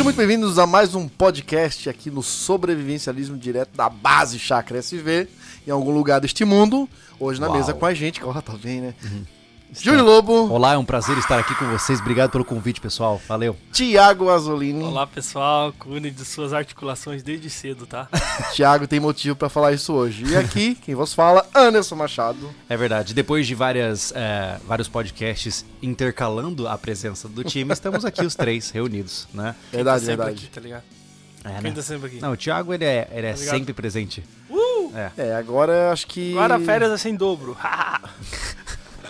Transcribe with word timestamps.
Sejam 0.00 0.06
muito 0.06 0.16
bem-vindos 0.16 0.58
a 0.58 0.66
mais 0.66 0.94
um 0.94 1.06
podcast 1.06 1.86
aqui 1.90 2.10
no 2.10 2.22
Sobrevivencialismo 2.22 3.36
Direto 3.36 3.76
da 3.76 3.90
Base 3.90 4.38
Chakra 4.38 4.78
SV, 4.78 5.28
em 5.66 5.70
algum 5.70 5.90
lugar 5.90 6.22
deste 6.22 6.42
mundo. 6.42 6.88
Hoje 7.18 7.38
na 7.38 7.48
Uau. 7.48 7.58
mesa 7.58 7.74
com 7.74 7.84
a 7.84 7.92
gente, 7.92 8.18
que 8.18 8.24
ó, 8.24 8.32
tá 8.40 8.54
bem, 8.54 8.80
né? 8.80 8.94
Júlio 9.72 10.04
Lobo, 10.04 10.50
Olá, 10.52 10.72
é 10.74 10.78
um 10.78 10.84
prazer 10.84 11.16
estar 11.16 11.38
aqui 11.38 11.54
com 11.54 11.64
vocês. 11.66 12.00
Obrigado 12.00 12.30
pelo 12.30 12.44
convite, 12.44 12.80
pessoal. 12.80 13.20
Valeu. 13.28 13.56
Thiago 13.72 14.28
Azolini. 14.28 14.82
Olá 14.82 15.06
pessoal, 15.06 15.72
cuidem 15.78 16.12
de 16.12 16.24
suas 16.24 16.52
articulações 16.52 17.22
desde 17.22 17.48
cedo, 17.48 17.86
tá? 17.86 18.08
Thiago 18.52 18.88
tem 18.88 18.98
motivo 18.98 19.36
pra 19.36 19.48
falar 19.48 19.72
isso 19.72 19.92
hoje. 19.92 20.24
E 20.26 20.36
aqui, 20.36 20.74
quem 20.84 20.94
vos 20.96 21.14
fala, 21.14 21.46
Anderson 21.54 21.94
Machado. 21.94 22.50
É 22.68 22.76
verdade. 22.76 23.14
Depois 23.14 23.46
de 23.46 23.54
várias, 23.54 24.12
é, 24.14 24.58
vários 24.66 24.88
podcasts 24.88 25.64
intercalando 25.80 26.66
a 26.66 26.76
presença 26.76 27.28
do 27.28 27.44
time, 27.44 27.72
estamos 27.72 28.04
aqui 28.04 28.24
os 28.24 28.34
três 28.34 28.70
reunidos, 28.72 29.28
né? 29.32 29.54
Verdade, 29.70 30.04
Quem 30.04 30.16
tá 30.16 30.24
verdade. 30.24 30.44
Aqui, 30.44 30.54
tá 30.54 30.60
ligado? 30.60 30.82
É, 31.44 31.52
Quem 31.54 31.70
né? 31.70 31.72
tá 31.72 31.82
sempre 31.82 32.06
aqui? 32.08 32.20
Não, 32.20 32.32
o 32.32 32.36
Thiago, 32.36 32.74
ele 32.74 32.84
é, 32.84 33.08
ele 33.12 33.26
é 33.28 33.32
Obrigado. 33.32 33.54
sempre 33.56 33.72
presente. 33.72 34.24
Uh! 34.50 34.92
É. 34.94 35.12
É, 35.16 35.34
agora 35.36 35.92
acho 35.92 36.08
que. 36.08 36.32
Agora 36.32 36.58
férias 36.58 36.90
é 36.90 36.98
sem 36.98 37.14
dobro. 37.14 37.56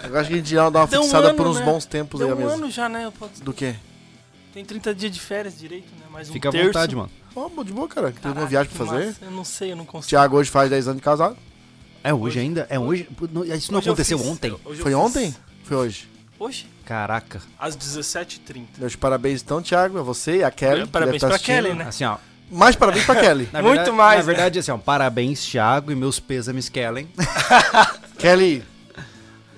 Agora 0.02 0.20
acho 0.20 0.28
que 0.28 0.34
a 0.34 0.38
gente 0.38 0.50
já 0.50 0.70
dá 0.70 0.80
uma 0.80 0.86
Deu 0.86 1.00
um 1.00 1.02
fixada 1.04 1.28
ano, 1.28 1.36
por 1.36 1.46
uns 1.46 1.58
né? 1.58 1.64
bons 1.64 1.84
tempos 1.84 2.18
Deu 2.20 2.28
aí 2.28 2.32
a 2.32 2.36
um 2.36 2.38
mesa. 2.38 2.54
ano 2.54 2.70
já, 2.70 2.88
né? 2.88 3.04
Eu 3.04 3.12
posso- 3.12 3.42
Do 3.42 3.52
quê? 3.52 3.74
Tem 4.52 4.64
30 4.64 4.94
dias 4.94 5.12
de 5.12 5.20
férias 5.20 5.58
direito, 5.58 5.88
né? 5.98 6.06
Mais 6.10 6.28
um 6.28 6.32
Fica 6.32 6.48
à 6.48 6.52
terço. 6.52 6.66
vontade, 6.68 6.96
mano. 6.96 7.10
Ó, 7.36 7.48
de 7.62 7.72
boa, 7.72 7.86
cara. 7.86 8.10
Tem 8.10 8.20
Caraca, 8.20 8.46
viagem 8.46 8.72
pra 8.72 8.84
que 8.84 8.90
fazer? 8.92 9.06
massa. 9.06 9.24
Eu 9.24 9.30
não 9.30 9.44
sei, 9.44 9.72
eu 9.72 9.76
não 9.76 9.84
consigo. 9.84 10.08
Thiago 10.08 10.36
hoje 10.36 10.50
faz 10.50 10.68
10 10.68 10.88
anos 10.88 10.96
de 10.98 11.04
casado. 11.04 11.36
É 12.02 12.12
hoje 12.12 12.40
ainda? 12.40 12.66
É 12.68 12.78
hoje? 12.78 13.08
Não, 13.30 13.44
Isso 13.44 13.70
não 13.70 13.78
Hoje 13.78 13.88
eu 13.88 13.92
aconteceu 13.92 14.18
fiz- 14.18 14.26
ontem? 14.26 14.50
hoje 14.64 14.80
eu 14.80 14.82
Foi 14.82 14.90
fiz- 14.92 14.94
ontem? 14.94 15.34
Foi 15.64 15.76
hoje. 15.76 16.08
Hoje? 16.38 16.66
Caraca. 16.84 17.40
Às 17.58 17.76
17h30. 17.76 18.66
Meus 18.78 18.96
parabéns 18.96 19.42
então, 19.42 19.60
Thiago, 19.62 19.98
a 19.98 20.02
você 20.02 20.38
e 20.38 20.44
a 20.44 20.50
Kelly. 20.50 20.82
que 20.84 20.88
Parabéns 20.88 21.20
deve 21.20 21.32
tá 21.32 21.38
pra 21.38 21.38
Kelly, 21.38 21.58
assistindo. 21.68 21.78
né? 21.78 21.88
Assim, 21.88 22.04
ó. 22.04 22.16
Mais 22.50 22.74
parabéns 22.74 23.04
pra 23.04 23.14
Kelly. 23.14 23.48
na 23.52 23.62
Muito 23.62 23.74
verdade- 23.76 23.96
mais, 23.96 24.20
Na 24.26 24.32
né? 24.32 24.34
verdade, 24.34 24.58
assim, 24.58 24.70
ó. 24.72 24.78
Parabéns, 24.78 25.44
Thiago, 25.44 25.92
e 25.92 25.94
meus 25.94 26.18
pêsames, 26.18 26.68
Kellen. 26.68 27.06
Kelly, 28.18 28.64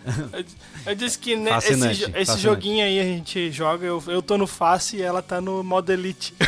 Eu, 0.33 0.45
eu 0.87 0.95
disse 0.95 1.19
que 1.19 1.37
né, 1.37 1.57
esse, 1.59 2.11
esse 2.15 2.39
joguinho 2.39 2.85
aí 2.85 2.99
a 2.99 3.05
gente 3.05 3.53
joga, 3.53 3.87
eu, 3.87 4.03
eu 4.09 4.21
tô 4.21 4.37
no 4.37 4.47
face 4.47 4.97
e 4.97 5.03
ela 5.03 5.23
tá 5.23 5.41
no 5.41 5.63
modo 5.63 5.93
elite. 5.93 6.35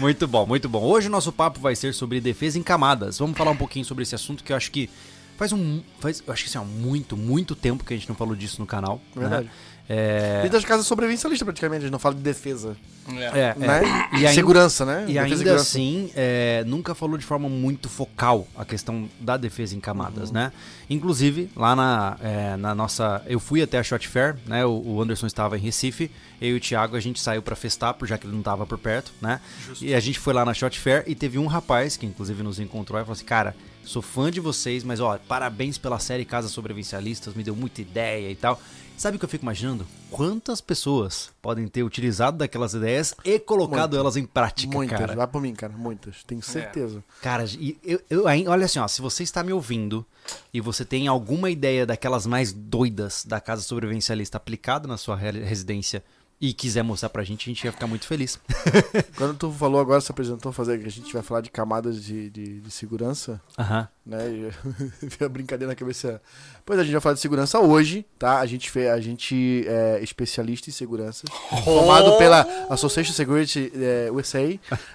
Muito 0.00 0.26
bom, 0.26 0.46
muito 0.46 0.68
bom. 0.68 0.84
Hoje 0.84 1.08
o 1.08 1.10
nosso 1.10 1.32
papo 1.32 1.58
vai 1.58 1.74
ser 1.74 1.94
sobre 1.94 2.20
defesa 2.20 2.58
em 2.58 2.62
camadas. 2.62 3.18
Vamos 3.18 3.36
falar 3.36 3.50
um 3.50 3.56
pouquinho 3.56 3.84
sobre 3.84 4.02
esse 4.02 4.14
assunto 4.14 4.44
que 4.44 4.52
eu 4.52 4.56
acho 4.56 4.70
que 4.70 4.90
faz 5.36 5.52
um. 5.52 5.82
Faz, 6.00 6.22
eu 6.26 6.32
acho 6.32 6.44
que 6.44 6.50
assim, 6.50 6.58
há 6.58 6.64
muito, 6.64 7.16
muito 7.16 7.54
tempo 7.54 7.84
que 7.84 7.94
a 7.94 7.96
gente 7.96 8.08
não 8.08 8.16
falou 8.16 8.36
disso 8.36 8.60
no 8.60 8.66
canal. 8.66 9.00
Verdade. 9.14 9.46
Né? 9.46 9.50
É, 9.88 10.42
dentro 10.42 10.58
das 10.58 10.64
casas 10.64 10.86
sobrevivencialista 10.86 11.44
praticamente, 11.44 11.78
a 11.78 11.82
gente 11.82 11.92
não 11.92 11.98
fala 11.98 12.14
de 12.16 12.20
defesa, 12.20 12.76
é, 13.08 13.54
né? 13.56 13.82
é. 14.12 14.16
E 14.16 14.16
ainda, 14.16 14.32
segurança, 14.32 14.84
né? 14.84 15.02
e 15.02 15.12
Defesa 15.12 15.20
ainda 15.24 15.36
segurança. 15.36 15.62
assim, 15.62 16.10
é, 16.16 16.64
nunca 16.66 16.92
falou 16.94 17.16
de 17.16 17.24
forma 17.24 17.48
muito 17.48 17.88
focal 17.88 18.48
a 18.56 18.64
questão 18.64 19.08
da 19.20 19.36
defesa 19.36 19.76
em 19.76 19.80
camadas, 19.80 20.32
né? 20.32 20.50
Inclusive, 20.90 21.48
lá 21.54 21.76
na, 21.76 22.16
é, 22.20 22.56
na 22.56 22.74
nossa. 22.74 23.22
Eu 23.26 23.38
fui 23.38 23.62
até 23.62 23.78
a 23.78 23.82
Shot 23.82 24.08
Fair, 24.08 24.36
né? 24.46 24.64
O, 24.66 24.70
o 24.84 25.02
Anderson 25.02 25.26
estava 25.26 25.56
em 25.56 25.60
Recife, 25.60 26.10
eu 26.40 26.50
e 26.50 26.54
o 26.54 26.60
Thiago 26.60 26.96
a 26.96 27.00
gente 27.00 27.20
saiu 27.20 27.40
pra 27.42 27.54
festar, 27.54 27.94
por- 27.94 28.06
já 28.08 28.18
que 28.18 28.26
ele 28.26 28.32
não 28.32 28.40
estava 28.40 28.66
por 28.66 28.78
perto, 28.78 29.12
né? 29.20 29.40
E 29.80 29.94
a 29.94 30.00
gente 30.00 30.18
foi 30.18 30.34
lá 30.34 30.44
na 30.44 30.52
Shot 30.52 30.78
Fair 30.80 31.04
e 31.06 31.14
teve 31.14 31.38
um 31.38 31.46
rapaz 31.46 31.96
que 31.96 32.06
inclusive 32.06 32.42
nos 32.42 32.58
encontrou 32.58 32.98
e 33.00 33.04
falou 33.04 33.12
assim: 33.14 33.24
Cara, 33.24 33.54
sou 33.84 34.02
fã 34.02 34.30
de 34.32 34.40
vocês, 34.40 34.82
mas 34.82 34.98
ó, 35.00 35.16
parabéns 35.28 35.78
pela 35.78 35.98
série 36.00 36.24
Casas 36.24 36.50
Sobrevivencialistas, 36.50 37.34
me 37.34 37.44
deu 37.44 37.54
muita 37.54 37.80
ideia 37.80 38.30
e 38.30 38.34
tal. 38.34 38.60
Sabe 38.96 39.16
o 39.16 39.18
que 39.18 39.24
eu 39.26 39.28
fico 39.28 39.44
imaginando? 39.44 39.86
Quantas 40.10 40.60
pessoas 40.62 41.30
podem 41.42 41.68
ter 41.68 41.82
utilizado 41.82 42.38
daquelas 42.38 42.72
ideias 42.72 43.14
e 43.24 43.38
colocado 43.38 43.90
Muitas. 43.90 43.98
elas 44.00 44.16
em 44.16 44.24
prática, 44.24 44.72
Muitas, 44.72 44.98
cara? 44.98 45.14
vai 45.14 45.26
por 45.26 45.42
mim, 45.42 45.54
cara, 45.54 45.74
muitas, 45.76 46.24
tenho 46.24 46.42
certeza. 46.42 47.04
Cara, 47.20 47.44
e 47.44 47.76
eu, 47.84 48.00
eu 48.08 48.26
ainda- 48.26 48.50
olha 48.50 48.64
assim, 48.64 48.78
ó, 48.78 48.88
se 48.88 49.02
você 49.02 49.22
está 49.22 49.42
me 49.44 49.52
ouvindo 49.52 50.04
e 50.52 50.62
você 50.62 50.82
tem 50.84 51.08
alguma 51.08 51.50
ideia 51.50 51.84
daquelas 51.84 52.26
mais 52.26 52.54
doidas 52.54 53.22
da 53.26 53.38
casa 53.38 53.60
sobrevivencialista 53.62 54.38
aplicada 54.38 54.88
na 54.88 54.96
sua 54.96 55.14
re- 55.14 55.44
residência 55.44 56.02
e 56.38 56.52
quiser 56.52 56.82
mostrar 56.82 57.08
pra 57.08 57.24
gente, 57.24 57.48
a 57.48 57.50
gente 57.52 57.64
ia 57.64 57.72
ficar 57.72 57.86
muito 57.86 58.06
feliz. 58.06 58.38
Quando 59.16 59.38
tu 59.38 59.50
falou 59.50 59.80
agora, 59.80 60.00
se 60.00 60.10
apresentou 60.10 60.52
fazer 60.52 60.78
que 60.78 60.86
a 60.86 60.90
gente 60.90 61.10
vai 61.12 61.22
falar 61.22 61.40
de 61.40 61.50
camadas 61.50 62.02
de, 62.04 62.28
de, 62.28 62.60
de 62.60 62.70
segurança, 62.70 63.40
Aham. 63.58 63.88
né? 64.04 64.28
E 64.28 64.50
veio 65.06 65.24
a 65.24 65.28
brincadeira 65.28 65.72
na 65.72 65.74
cabeça. 65.74 66.20
Pois 66.64 66.78
a 66.78 66.82
gente 66.82 66.92
vai 66.92 67.00
falar 67.00 67.14
de 67.14 67.20
segurança 67.20 67.58
hoje, 67.58 68.04
tá? 68.18 68.40
A 68.40 68.46
gente 68.46 68.70
fez, 68.70 68.90
a 68.90 69.00
gente 69.00 69.64
é 69.66 70.00
especialista 70.02 70.68
em 70.68 70.72
segurança, 70.72 71.24
formado 71.64 72.18
pela 72.18 72.46
Association 72.68 73.14
Security 73.14 73.72
eh, 73.74 74.10
USA 74.12 74.40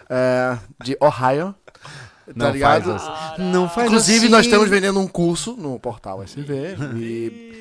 eh, 0.09 0.57
de 0.83 0.95
Ohio. 1.01 1.55
Tá 2.27 2.33
Não 2.35 2.51
ligado? 2.51 2.83
faz 2.83 3.01
assim. 3.03 3.41
Não 3.51 3.67
faz 3.67 3.87
Inclusive, 3.87 4.17
assim. 4.19 4.29
nós 4.29 4.45
estamos 4.45 4.69
vendendo 4.69 4.99
um 4.99 5.07
curso 5.07 5.55
no 5.57 5.79
portal 5.79 6.23
SV. 6.23 6.75
E... 6.97 7.60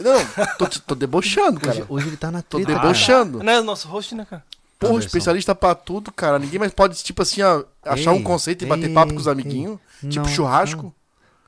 Não, 0.00 0.46
tô, 0.58 0.66
tô 0.86 0.94
debochando, 0.94 1.56
Hoje, 1.58 1.80
cara. 1.80 1.86
hoje 1.88 2.06
ele 2.08 2.16
tá 2.16 2.30
na 2.30 2.40
Tô 2.42 2.58
treta. 2.60 2.80
debochando. 2.80 3.42
Não 3.42 3.52
é 3.52 3.60
o 3.60 3.64
nosso 3.64 3.88
host, 3.88 4.14
né, 4.14 4.24
cara? 4.28 4.44
Porra, 4.78 4.92
Anderson. 4.92 5.06
especialista 5.08 5.54
pra 5.54 5.74
tudo, 5.74 6.12
cara. 6.12 6.38
Ninguém 6.38 6.60
mais 6.60 6.72
pode, 6.72 7.02
tipo 7.02 7.20
assim, 7.22 7.42
ó, 7.42 7.64
achar 7.84 8.12
Ei, 8.12 8.18
um 8.18 8.22
conceito 8.22 8.64
e 8.64 8.66
bater 8.68 8.88
ei, 8.88 8.94
papo 8.94 9.12
com 9.12 9.18
os 9.18 9.26
ei. 9.26 9.32
amiguinhos. 9.32 9.78
Tipo 10.00 10.24
Não, 10.26 10.28
churrasco. 10.28 10.94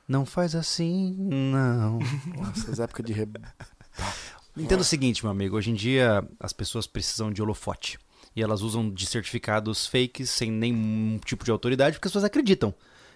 Não 0.07 0.25
faz 0.25 0.53
assim, 0.55 1.15
não. 1.17 1.99
Nossa, 2.35 2.59
essas 2.59 2.79
épocas 2.81 3.05
de. 3.05 3.13
Re... 3.13 3.25
Entenda 4.57 4.81
o 4.81 4.85
seguinte, 4.85 5.23
meu 5.23 5.31
amigo. 5.31 5.55
Hoje 5.55 5.71
em 5.71 5.73
dia 5.73 6.27
as 6.39 6.51
pessoas 6.51 6.85
precisam 6.85 7.31
de 7.31 7.41
holofote. 7.41 7.97
E 8.35 8.41
elas 8.41 8.61
usam 8.61 8.89
de 8.89 9.05
certificados 9.05 9.87
fakes 9.87 10.29
sem 10.29 10.51
nenhum 10.51 11.19
tipo 11.23 11.43
de 11.45 11.51
autoridade 11.51 11.95
porque 11.95 12.07
as 12.07 12.11
pessoas 12.11 12.25
acreditam. 12.25 12.73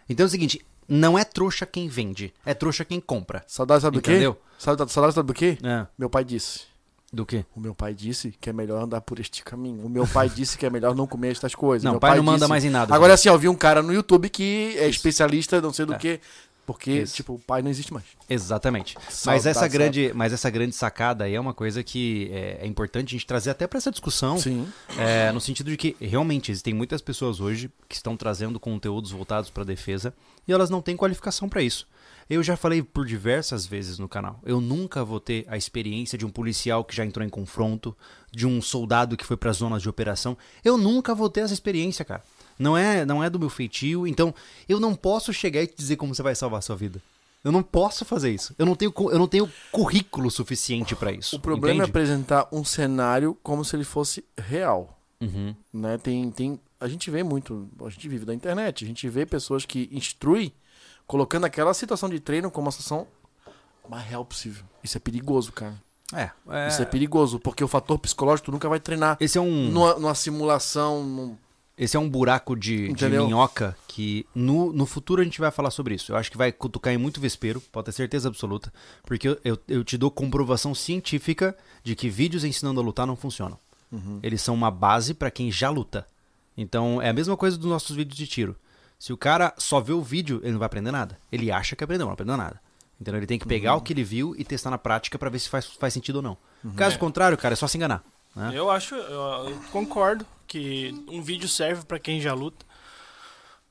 Então 0.09 0.23
é 0.23 0.27
o 0.27 0.29
seguinte: 0.31 0.65
não 0.87 1.17
é 1.17 1.23
trouxa 1.23 1.65
quem 1.65 1.87
vende, 1.87 2.33
é 2.45 2.53
trouxa 2.53 2.83
quem 2.85 2.99
compra. 2.99 3.43
Saudade, 3.47 3.81
sabe 3.81 3.97
do 3.97 4.01
quê? 4.01 4.11
Entendeu? 4.11 4.37
Saudade, 4.57 4.91
saudade 4.91 5.15
sabe 5.15 5.27
do 5.27 5.33
quê? 5.33 5.57
É, 5.63 5.85
Meu 5.97 6.09
pai 6.09 6.23
disse. 6.23 6.61
do 7.11 7.25
quê? 7.25 7.45
O 7.55 7.59
meu 7.59 7.73
pai 7.73 7.93
disse 7.93 8.33
que 8.41 8.49
é 8.49 8.53
melhor 8.53 8.81
andar 8.83 8.99
por 9.01 9.19
este 9.19 9.43
caminho. 9.43 9.85
O 9.85 9.89
meu 9.89 10.05
pai 10.07 10.27
disse 10.29 10.57
que 10.57 10.65
é 10.65 10.69
melhor 10.69 10.93
não 10.95 11.07
comer 11.07 11.31
estas 11.31 11.55
coisas. 11.55 11.83
Não, 11.83 11.91
meu 11.93 11.99
pai 11.99 12.17
não 12.17 12.23
manda 12.23 12.39
disse- 12.39 12.49
mais 12.49 12.65
em 12.65 12.69
nada, 12.69 12.93
Agora 12.93 13.13
assim, 13.13 13.29
eu 13.29 13.37
vi 13.37 13.47
um 13.47 13.55
cara 13.55 13.81
no 13.81 13.93
YouTube 13.93 14.29
que 14.29 14.75
é 14.77 14.87
especialista, 14.89 15.61
não 15.61 15.71
sei 15.73 15.85
do 15.85 15.93
É. 15.93 15.97
que. 15.97 16.19
Porque, 16.65 16.91
Isso. 17.01 17.15
tipo, 17.15 17.33
o 17.35 17.39
pai 17.39 17.61
não 17.61 17.69
existe 17.69 17.93
mais. 17.93 18.05
Exatamente. 18.27 18.97
Mas 19.25 19.45
essa, 19.45 19.67
grande, 19.67 20.11
mas 20.15 20.33
essa 20.33 20.49
grande 20.49 20.75
sacada 20.75 21.25
aí 21.25 21.35
é 21.35 21.39
uma 21.39 21.53
coisa 21.53 21.83
que 21.83 22.29
é, 22.31 22.59
é 22.61 22.67
importante 22.67 23.09
a 23.09 23.11
gente 23.11 23.27
trazer 23.27 23.51
até 23.51 23.67
para 23.67 23.77
essa 23.77 23.91
discussão. 23.91 24.37
Sim. 24.39 24.67
É, 24.97 25.31
no 25.31 25.39
sentido 25.39 25.69
de 25.69 25.77
que 25.77 25.95
realmente 26.01 26.51
existem 26.51 26.73
muitas 26.73 27.01
pessoas 27.01 27.39
hoje 27.39 27.69
que 27.87 27.95
estão 27.95 28.17
trazendo 28.17 28.59
conteúdos 28.59 29.11
voltados 29.11 29.49
para 29.51 29.63
defesa 29.63 30.13
e 30.47 30.51
elas 30.51 30.69
não 30.69 30.81
têm 30.81 30.97
qualificação 30.97 31.47
para 31.47 31.61
isso. 31.61 31.87
Eu 32.27 32.41
já 32.41 32.57
falei 32.57 32.81
por 32.81 33.05
diversas 33.05 33.67
vezes 33.67 33.99
no 33.99 34.09
canal. 34.09 34.39
Eu 34.43 34.59
nunca 34.59 35.05
vou 35.05 35.19
ter 35.19 35.45
a 35.47 35.55
experiência 35.55 36.17
de 36.17 36.25
um 36.25 36.31
policial 36.31 36.83
que 36.83 36.95
já 36.95 37.05
entrou 37.05 37.23
em 37.23 37.29
confronto, 37.29 37.95
de 38.31 38.47
um 38.47 38.59
soldado 38.59 39.15
que 39.15 39.25
foi 39.25 39.37
para 39.37 39.51
zonas 39.51 39.83
de 39.83 39.89
operação. 39.89 40.35
Eu 40.63 40.75
nunca 40.75 41.13
vou 41.13 41.29
ter 41.29 41.41
essa 41.41 41.53
experiência, 41.53 42.03
cara. 42.03 42.23
Não 42.57 42.77
é, 42.77 43.05
não 43.05 43.23
é 43.23 43.29
do 43.29 43.39
meu 43.39 43.49
feitio, 43.49 44.07
então 44.07 44.33
eu 44.67 44.79
não 44.79 44.95
posso 44.95 45.33
chegar 45.33 45.61
e 45.61 45.67
te 45.67 45.75
dizer 45.75 45.95
como 45.97 46.13
você 46.15 46.23
vai 46.23 46.35
salvar 46.35 46.59
a 46.59 46.61
sua 46.61 46.75
vida. 46.75 47.01
Eu 47.43 47.51
não 47.51 47.61
posso 47.61 48.03
fazer 48.05 48.31
isso. 48.33 48.55
Eu 48.57 48.65
não 48.65 48.75
tenho, 48.75 48.91
eu 49.11 49.19
não 49.19 49.27
tenho 49.27 49.47
currículo 49.71 50.31
suficiente 50.31 50.95
para 50.95 51.11
isso. 51.11 51.35
O 51.35 51.39
problema 51.39 51.73
é 51.73 51.75
entende? 51.85 51.89
apresentar 51.91 52.47
um 52.51 52.63
cenário 52.63 53.37
como 53.43 53.63
se 53.63 53.75
ele 53.75 53.83
fosse 53.83 54.23
real. 54.37 54.97
Uhum. 55.21 55.55
né? 55.73 55.97
Tem, 55.97 56.29
tem, 56.31 56.59
a 56.79 56.87
gente 56.87 57.09
vê 57.09 57.23
muito, 57.23 57.69
a 57.85 57.89
gente 57.89 58.07
vive 58.09 58.25
da 58.25 58.33
internet, 58.33 58.83
a 58.83 58.87
gente 58.87 59.07
vê 59.07 59.25
pessoas 59.25 59.65
que 59.65 59.87
instruem 59.91 60.51
colocando 61.07 61.45
aquela 61.45 61.73
situação 61.73 62.09
de 62.09 62.19
treino 62.19 62.49
como 62.51 62.65
uma 62.65 62.71
situação 62.71 63.07
mais 63.87 64.05
real 64.05 64.25
possível. 64.25 64.63
Isso 64.83 64.97
é 64.97 64.99
perigoso, 64.99 65.51
cara. 65.51 65.75
É, 66.13 66.29
é- 66.49 66.67
Isso 66.67 66.81
é 66.81 66.85
perigoso, 66.85 67.39
porque 67.39 67.63
o 67.63 67.67
fator 67.67 67.97
psicológico 67.99 68.45
tu 68.47 68.51
nunca 68.51 68.67
vai 68.69 68.79
treinar 68.79 69.17
Esse 69.19 69.37
é 69.37 69.41
um. 69.41 69.69
numa, 69.69 69.93
numa 69.95 70.15
simulação. 70.15 71.03
num- 71.03 71.37
Esse 71.77 71.97
é 71.97 71.99
um 71.99 72.09
buraco 72.09 72.55
de, 72.55 72.87
de 72.93 73.05
minhoca 73.25 73.77
que 73.87 74.25
no, 74.33 74.71
no 74.71 74.85
futuro 74.85 75.21
a 75.21 75.25
gente 75.25 75.41
vai 75.41 75.51
falar 75.51 75.71
sobre 75.71 75.93
isso. 75.95 76.13
Eu 76.13 76.15
acho 76.15 76.31
que 76.31 76.37
vai 76.37 76.51
cutucar 76.51 76.93
em 76.93 76.97
muito 76.97 77.19
vespeiro, 77.19 77.59
pode 77.59 77.85
ter 77.85 77.91
certeza 77.91 78.29
absoluta, 78.29 78.71
porque 79.03 79.27
eu, 79.27 79.37
eu, 79.43 79.59
eu 79.67 79.83
te 79.83 79.97
dou 79.97 80.09
comprovação 80.09 80.73
científica 80.73 81.55
de 81.83 81.93
que 81.95 82.09
vídeos 82.09 82.45
ensinando 82.45 82.79
a 82.79 82.83
lutar 82.83 83.05
não 83.05 83.15
funcionam. 83.15 83.59
Eles 84.23 84.41
são 84.41 84.53
uma 84.53 84.69
base 84.71 85.13
para 85.13 85.31
quem 85.31 85.49
já 85.51 85.69
luta. 85.69 86.05
Então 86.57 87.01
é 87.01 87.09
a 87.09 87.13
mesma 87.13 87.37
coisa 87.37 87.57
dos 87.57 87.69
nossos 87.69 87.95
vídeos 87.95 88.17
de 88.17 88.27
tiro. 88.27 88.55
Se 88.99 89.11
o 89.13 89.17
cara 89.17 89.53
só 89.57 89.79
vê 89.79 89.93
o 89.93 90.01
vídeo, 90.01 90.39
ele 90.43 90.53
não 90.53 90.59
vai 90.59 90.65
aprender 90.65 90.91
nada. 90.91 91.17
Ele 91.31 91.51
acha 91.51 91.75
que 91.75 91.83
aprendeu, 91.83 92.05
não 92.07 92.13
aprendeu 92.13 92.35
nada. 92.37 92.59
Então 92.99 93.15
ele 93.15 93.25
tem 93.25 93.37
que 93.37 93.45
pegar 93.45 93.75
o 93.75 93.81
que 93.81 93.91
ele 93.93 94.03
viu 94.03 94.33
e 94.37 94.43
testar 94.43 94.69
na 94.69 94.77
prática 94.77 95.19
para 95.19 95.29
ver 95.29 95.39
se 95.39 95.49
faz, 95.49 95.65
faz 95.65 95.93
sentido 95.93 96.17
ou 96.17 96.21
não. 96.21 96.37
Caso 96.75 96.97
contrário, 96.97 97.37
cara, 97.37 97.53
é 97.53 97.55
só 97.55 97.67
se 97.67 97.77
enganar. 97.77 98.03
né? 98.35 98.51
Eu 98.53 98.69
acho, 98.71 98.95
eu, 98.95 99.49
eu 99.49 99.59
concordo 99.71 100.25
que 100.47 100.93
um 101.09 101.21
vídeo 101.21 101.47
serve 101.49 101.85
pra 101.85 101.99
quem 101.99 102.19
já 102.21 102.33
luta. 102.33 102.65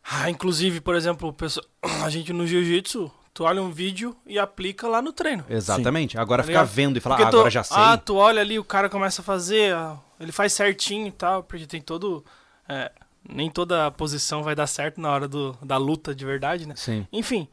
Ah, 0.03 0.29
inclusive, 0.29 0.81
por 0.81 0.95
exemplo, 0.95 1.35
a 2.05 2.11
gente 2.11 2.33
no 2.33 2.47
jiu-jitsu 2.47 3.11
tu 3.33 3.43
olha 3.45 3.61
um 3.61 3.71
vídeo 3.73 4.17
e 4.27 4.39
aplica 4.39 4.87
lá 4.87 5.03
no 5.03 5.13
treino. 5.13 5.45
Exatamente. 5.49 6.17
Agora 6.19 6.43
Tá 6.43 6.47
ficar 6.47 6.61
ligado? 6.61 6.75
vendo 6.75 6.97
e 6.99 7.01
falar, 7.01 7.17
ah, 7.17 7.31
tu- 7.31 7.37
agora 7.39 7.51
já 7.51 7.65
sei. 7.65 7.77
Ah, 7.77 7.97
tu 7.97 8.15
olha 8.17 8.41
ali, 8.41 8.59
o 8.59 8.65
cara 8.65 8.89
começa 8.89 9.23
a 9.23 9.25
fazer, 9.25 9.75
ah, 9.75 9.97
ele 10.21 10.31
faz 10.31 10.53
certinho 10.53 11.09
e 11.09 11.13
tal, 11.13 11.43
porque 11.43 11.67
tem 11.67 11.81
todo. 11.81 12.25
é, 12.69 12.93
nem 13.29 13.51
toda 13.51 13.91
posição 13.91 14.43
vai 14.43 14.55
dar 14.55 14.67
certo 14.67 15.01
na 15.01 15.11
hora 15.11 15.27
do, 15.27 15.57
da 15.63 15.77
luta 15.79 16.15
de 16.15 16.25
verdade, 16.25 16.69
né? 16.69 16.75
Sim. 16.77 17.07
Enfim, 17.13 17.49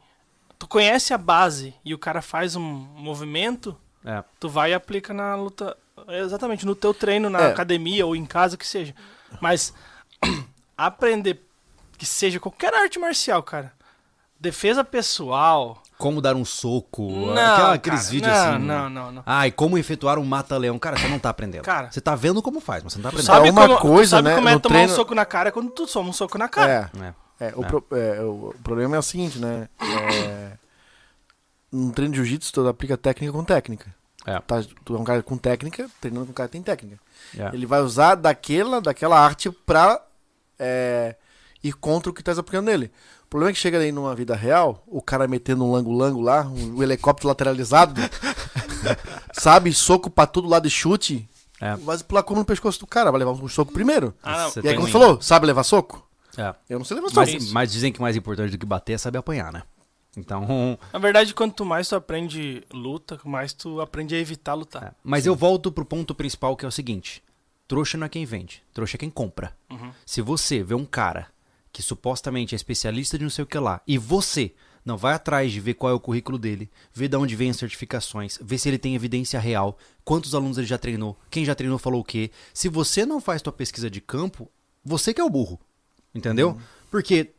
tu 0.58 0.68
conhece 0.68 1.12
a 1.14 1.18
base 1.18 1.74
e 1.84 1.94
o 1.94 1.98
cara 1.98 2.20
faz 2.22 2.54
um 2.54 2.62
movimento, 2.62 3.74
É. 4.04 4.22
tu 4.40 4.48
vai 4.48 4.70
e 4.72 4.74
aplica 4.74 5.12
na 5.14 5.34
luta. 5.36 5.76
Exatamente, 6.08 6.66
no 6.66 6.74
teu 6.74 6.92
treino, 6.92 7.30
na 7.30 7.40
É. 7.40 7.50
academia 7.52 8.04
ou 8.06 8.16
em 8.16 8.24
casa, 8.26 8.56
que 8.56 8.66
seja. 8.66 8.94
Mas 9.40 9.72
aprender 10.76 11.40
que 11.98 12.06
seja 12.06 12.40
qualquer 12.40 12.74
arte 12.74 12.98
marcial, 12.98 13.42
cara. 13.42 13.72
Defesa 14.40 14.82
pessoal. 14.82 15.80
Como 15.96 16.20
dar 16.20 16.34
um 16.34 16.44
soco. 16.44 17.08
Não, 17.12 17.32
aquela- 17.54 17.74
aqueles 17.74 18.00
cara, 18.00 18.10
vídeos 18.10 18.32
não, 18.32 18.54
assim. 18.56 18.64
não, 18.64 18.90
não, 18.90 19.12
não. 19.12 19.22
Ah, 19.24 19.46
e 19.46 19.52
como 19.52 19.78
efetuar 19.78 20.18
um 20.18 20.24
mata-leão. 20.24 20.76
Cara, 20.80 20.96
você 20.98 21.06
não 21.06 21.18
tá 21.20 21.30
aprendendo. 21.30 21.62
Cara. 21.62 21.92
você 21.92 22.00
tá 22.00 22.16
vendo 22.16 22.42
como 22.42 22.60
faz, 22.60 22.82
mas 22.82 22.92
você 22.94 22.98
não 22.98 23.02
tá 23.04 23.08
aprendendo. 23.10 23.26
sabe, 23.32 23.50
uma 23.50 23.68
como, 23.68 23.78
coisa, 23.78 24.16
sabe 24.16 24.28
né, 24.30 24.34
como 24.34 24.48
é 24.48 24.54
no 24.54 24.60
tomar 24.60 24.74
treino- 24.74 24.92
um 24.92 24.96
soco 24.96 25.14
na 25.14 25.24
cara 25.24 25.52
quando 25.52 25.70
tu 25.70 25.86
toma 25.86 26.08
um 26.10 26.12
soco 26.12 26.36
na 26.38 26.48
cara. 26.48 26.90
É. 27.00 27.04
É. 27.04 27.14
É, 27.48 27.52
o, 27.56 27.64
É. 27.64 27.66
pro- 27.68 27.86
é, 27.92 28.20
o 28.22 28.54
problema 28.64 28.96
é 28.96 28.98
o 28.98 29.02
seguinte, 29.02 29.38
né? 29.38 29.68
É, 29.80 30.52
no 31.72 31.90
treino 31.92 32.12
de 32.12 32.18
jiu-jitsu, 32.18 32.52
tu 32.52 32.68
aplica 32.68 32.96
técnica 32.96 33.32
com 33.32 33.44
técnica. 33.44 33.94
É. 34.26 34.38
Tá, 34.40 34.62
tu 34.84 34.94
é 34.94 34.98
um 34.98 35.04
cara 35.04 35.22
com 35.22 35.36
técnica, 35.36 35.88
treinando 36.00 36.26
com 36.26 36.30
um 36.32 36.34
cara 36.34 36.48
que 36.48 36.52
tem 36.52 36.62
técnica. 36.62 36.98
É. 37.36 37.50
Ele 37.52 37.66
vai 37.66 37.80
usar 37.80 38.14
daquela, 38.14 38.80
daquela 38.80 39.18
arte 39.18 39.50
pra 39.50 40.00
é, 40.58 41.16
ir 41.62 41.72
contra 41.72 42.10
o 42.10 42.14
que 42.14 42.22
tá 42.22 42.32
aplicando 42.32 42.66
nele. 42.66 42.92
O 43.24 43.28
problema 43.32 43.50
é 43.50 43.54
que 43.54 43.58
chega 43.58 43.78
aí 43.78 43.90
numa 43.90 44.14
vida 44.14 44.36
real, 44.36 44.82
o 44.86 45.00
cara 45.00 45.26
metendo 45.26 45.64
um 45.64 45.72
lango-lango 45.72 46.20
lá, 46.20 46.42
um, 46.46 46.76
um 46.76 46.82
helicóptero 46.82 47.28
lateralizado, 47.28 48.00
sabe? 49.32 49.72
Soco 49.72 50.10
pra 50.10 50.26
todo 50.26 50.48
lado 50.48 50.66
e 50.66 50.70
chute. 50.70 51.28
É. 51.60 51.76
Vai 51.76 51.96
pular 51.98 52.22
como 52.22 52.40
no 52.40 52.44
pescoço 52.44 52.80
do 52.80 52.86
cara, 52.86 53.10
vai 53.10 53.20
levar 53.20 53.32
um 53.32 53.48
soco 53.48 53.72
primeiro. 53.72 54.14
Ah, 54.22 54.44
não. 54.44 54.50
Você 54.50 54.60
E 54.60 54.68
aí, 54.68 54.74
como 54.74 54.86
um- 54.86 54.90
você 54.90 54.92
falou, 54.92 55.22
sabe 55.22 55.46
levar 55.46 55.62
soco? 55.62 56.06
É. 56.36 56.54
Eu 56.68 56.78
não 56.78 56.84
sei 56.84 56.96
levar 56.96 57.08
soco. 57.08 57.20
Mas, 57.20 57.52
mas 57.52 57.72
dizem 57.72 57.92
que 57.92 58.00
mais 58.00 58.16
importante 58.16 58.50
do 58.50 58.58
que 58.58 58.66
bater 58.66 58.94
é 58.94 58.98
saber 58.98 59.18
apanhar, 59.18 59.52
né? 59.52 59.62
Então. 60.16 60.78
Na 60.92 60.98
verdade, 60.98 61.34
quanto 61.34 61.64
mais 61.64 61.88
tu 61.88 61.96
aprende 61.96 62.62
luta, 62.72 63.18
mais 63.24 63.52
tu 63.52 63.80
aprende 63.80 64.14
a 64.14 64.18
evitar 64.18 64.54
lutar. 64.54 64.82
é. 64.84 64.94
Mas 65.02 65.26
eu 65.26 65.34
volto 65.34 65.72
pro 65.72 65.84
ponto 65.84 66.14
principal 66.14 66.56
que 66.56 66.64
é 66.64 66.68
o 66.68 66.72
seguinte: 66.72 67.22
trouxa 67.66 67.96
não 67.96 68.06
é 68.06 68.08
quem 68.08 68.24
vende, 68.24 68.62
trouxa 68.74 68.96
é 68.96 68.98
quem 68.98 69.10
compra. 69.10 69.56
Se 70.04 70.20
você 70.20 70.62
vê 70.62 70.74
um 70.74 70.84
cara 70.84 71.28
que 71.72 71.82
supostamente 71.82 72.54
é 72.54 72.56
especialista 72.56 73.16
de 73.16 73.24
não 73.24 73.30
sei 73.30 73.44
o 73.44 73.46
que 73.46 73.58
lá, 73.58 73.80
e 73.86 73.96
você 73.96 74.52
não 74.84 74.96
vai 74.98 75.14
atrás 75.14 75.50
de 75.50 75.60
ver 75.60 75.74
qual 75.74 75.90
é 75.90 75.94
o 75.94 76.00
currículo 76.00 76.38
dele, 76.38 76.70
ver 76.92 77.08
de 77.08 77.16
onde 77.16 77.34
vem 77.34 77.48
as 77.48 77.56
certificações, 77.56 78.38
ver 78.42 78.58
se 78.58 78.68
ele 78.68 78.78
tem 78.78 78.94
evidência 78.94 79.40
real, 79.40 79.78
quantos 80.04 80.34
alunos 80.34 80.58
ele 80.58 80.66
já 80.66 80.76
treinou, 80.76 81.16
quem 81.30 81.44
já 81.44 81.54
treinou 81.54 81.78
falou 81.78 82.00
o 82.00 82.04
quê. 82.04 82.30
Se 82.52 82.68
você 82.68 83.06
não 83.06 83.20
faz 83.20 83.40
tua 83.40 83.52
pesquisa 83.52 83.88
de 83.88 84.00
campo, 84.00 84.50
você 84.84 85.14
que 85.14 85.20
é 85.20 85.24
o 85.24 85.30
burro. 85.30 85.58
Entendeu? 86.14 86.58
Porque 86.90 87.30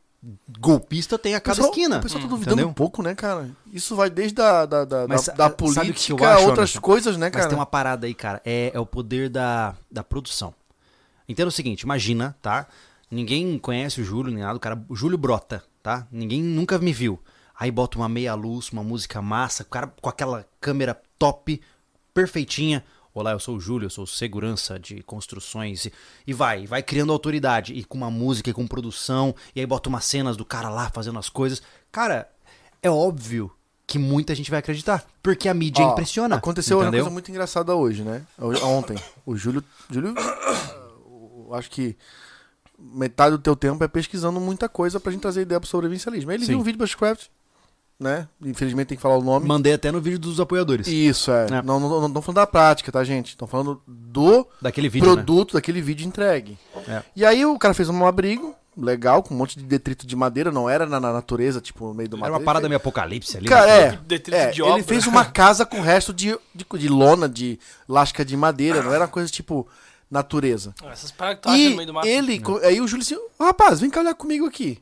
golpista 0.60 1.18
tem 1.18 1.36
a 1.36 1.40
cada 1.40 1.56
pessoal- 1.58 1.70
esquina. 1.74 1.98
O 1.98 2.02
pessoal 2.02 2.22
tá 2.24 2.28
duvidando 2.28 2.54
entendeu? 2.56 2.70
um 2.70 2.74
pouco, 2.74 3.02
né, 3.04 3.14
cara? 3.16 3.50
Isso 3.72 3.96
vai 3.96 4.10
desde 4.10 4.42
a, 4.42 4.66
da, 4.66 4.86
da, 4.86 5.08
Mas 5.08 5.25
da, 5.25 5.34
da 5.34 5.50
política 5.50 6.14
a 6.28 6.40
outras 6.40 6.50
Anderson? 6.52 6.81
coisas, 6.81 7.18
né, 7.18 7.28
Mas 7.28 7.36
cara? 7.36 7.50
tem 7.50 7.58
uma 7.58 7.66
parada 7.66 8.08
aí, 8.08 8.14
cara. 8.14 8.42
É, 8.46 8.72
é 8.74 8.80
o 8.80 8.86
poder 8.86 9.30
da, 9.30 9.75
da 9.92 10.04
produção. 10.04 10.54
Entenda 11.28 11.50
o 11.50 11.52
seguinte, 11.52 11.81
imagina, 11.81 12.36
tá? 12.42 12.68
Ninguém 13.10 13.58
conhece 13.60 14.02
o 14.02 14.04
Júlio, 14.04 14.34
nem 14.34 14.44
nada. 14.44 14.58
O 14.58 14.60
cara, 14.60 14.84
o 14.90 14.96
Júlio 14.96 15.18
brota, 15.18 15.64
tá? 15.81 16.08
Ninguém 16.12 16.42
nunca 16.42 16.78
me 16.80 16.92
viu. 16.94 17.19
Aí 17.58 17.69
bota 17.69 17.98
uma 17.98 18.10
meia 18.10 18.34
luz, 18.34 18.72
uma 18.72 18.84
música 18.84 19.22
massa, 19.22 19.64
o 19.64 19.66
cara 19.68 19.94
com 20.02 20.10
aquela 20.10 20.46
câmera 20.60 21.00
top, 21.19 21.62
perfeitinha. 22.14 22.84
Olá, 23.15 23.31
eu 23.31 23.39
sou 23.39 23.57
o 23.57 23.60
Júlio, 23.60 23.86
eu 23.86 23.89
sou 23.92 24.07
segurança 24.07 24.80
de 24.80 25.04
construções. 25.04 25.88
E, 26.25 26.33
vai, 26.33 26.65
vai 26.65 26.81
criando 26.81 27.13
autoridade. 27.13 27.71
E 27.71 27.83
com 27.83 27.95
uma 27.95 28.10
música, 28.10 28.50
e 28.50 28.54
com 28.54 28.65
produção. 28.65 29.36
E 29.56 29.60
aí 29.60 29.68
bota 29.68 29.88
umas 29.88 30.04
cenas 30.04 30.36
do 30.36 30.44
cara 30.44 30.68
lá 30.68 30.89
fazendo 30.89 31.19
as 31.19 31.30
coisas. 31.30 31.62
Cara, 31.92 32.27
é 32.81 32.89
óbvio 32.89 33.51
que 33.86 34.00
muita 34.00 34.33
gente 34.33 34.50
vai 34.50 34.60
acreditar. 34.60 35.06
Porque 35.21 35.48
a 35.48 35.54
mídia 35.54 35.86
Ó, 35.86 35.92
impressiona. 35.92 36.38
Aconteceu 36.38 36.77
uma 36.77 36.86
entendeu? 36.86 37.04
coisa 37.04 37.13
muito 37.13 37.30
engraçada 37.30 37.75
hoje, 37.75 38.01
né? 38.01 38.25
Ontem. 38.63 38.98
O 39.24 39.38
Júlio. 39.38 39.63
Júlio. 39.92 40.16
acho 41.54 41.69
que 41.69 41.95
metade 42.80 43.38
do 43.38 43.44
teu 43.44 43.56
tempo 43.56 43.83
é 43.83 43.88
pesquisando 43.88 44.39
muita 44.39 44.68
coisa 44.68 45.00
pra 45.00 45.12
gente 45.12 45.21
trazer 45.21 45.42
ideia 45.42 45.59
pro 45.59 45.69
sobrevivencialismo. 45.69 46.31
Aí 46.31 46.38
ele 46.38 46.45
Sim. 46.45 46.54
viu 46.54 46.59
um 46.59 46.63
vídeo 46.63 46.80
do 46.80 46.83
Bushcraft, 46.83 47.27
né? 48.04 48.28
Infelizmente 48.44 48.88
tem 48.90 48.98
que 48.98 49.02
falar 49.02 49.18
o 49.18 49.24
nome. 49.24 49.48
Mandei 49.48 49.74
até 49.74 49.92
no 49.92 50.00
vídeo 50.02 50.20
dos 50.20 50.40
apoiadores. 50.40 50.86
Isso, 50.88 51.32
é. 51.32 51.46
É. 51.46 51.62
Não, 51.64 51.80
não, 51.80 51.90
não, 51.90 52.08
não 52.10 52.22
falando 52.22 52.36
da 52.36 52.46
prática, 52.48 52.92
tá, 52.92 53.04
gente? 53.04 53.30
Estão 53.30 53.48
falando 53.48 53.82
do 53.88 54.46
Daquele 54.62 54.90
vídeo, 54.90 55.08
né? 55.10 55.16
produto, 55.16 55.54
daquele 55.54 55.82
vídeo 55.82 56.06
entregue. 56.06 56.58
É. 56.88 57.02
E 57.16 57.26
aí 57.26 57.46
o 57.46 57.58
cara 57.58 57.74
fez 57.74 57.90
um 57.90 58.06
abrigo, 58.06 58.54
legal, 58.78 59.24
com 59.24 59.34
um 59.34 59.38
monte 59.38 59.58
de 59.58 59.64
detrito 59.66 60.06
de 60.06 60.16
madeira, 60.16 60.52
não 60.52 60.70
era 60.70 60.86
na, 60.86 61.00
na 61.00 61.14
natureza, 61.14 61.62
tipo, 61.62 61.88
no 61.88 61.94
meio 61.94 62.10
do 62.10 62.16
Era 62.18 62.22
madeira. 62.22 62.40
uma 62.40 62.46
parada 62.46 62.66
Ele 62.66 62.70
meio 62.70 62.78
apocalipse 62.78 63.38
ali. 63.38 63.48
Cara, 63.48 63.66
né? 63.66 63.82
é. 63.88 64.00
Detrito 64.06 64.38
é, 64.38 64.52
de 64.52 64.62
ele 64.62 64.70
obra. 64.72 64.84
fez 64.84 65.08
uma 65.08 65.26
casa 65.26 65.66
com 65.66 65.80
resto 65.82 66.14
de, 66.14 66.38
de, 66.54 66.66
de 66.78 66.88
lona, 66.90 67.30
de 67.30 67.58
lasca 67.88 68.24
de 68.26 68.36
madeira, 68.36 68.82
não 68.84 68.92
era 68.94 69.06
uma 69.06 69.08
coisa 69.08 69.30
tipo 69.32 69.68
natureza. 70.12 70.76
Essas 70.92 71.12
paradas 71.12 71.38
que 71.40 71.44
tu 71.44 71.50
acha 71.50 71.58
no 71.58 71.70
E 71.72 71.76
meio 71.76 71.88
do 71.88 71.94
mato. 71.94 72.08
ele, 72.08 72.42
aí 72.64 72.80
o 72.82 72.88
Júlio 72.88 73.02
disse, 73.04 73.16
"Ô, 73.16 73.44
rapaz, 73.44 73.80
vem 73.80 73.90
cá 73.90 74.00
olhar 74.02 74.14
comigo 74.14 74.46
aqui. 74.46 74.80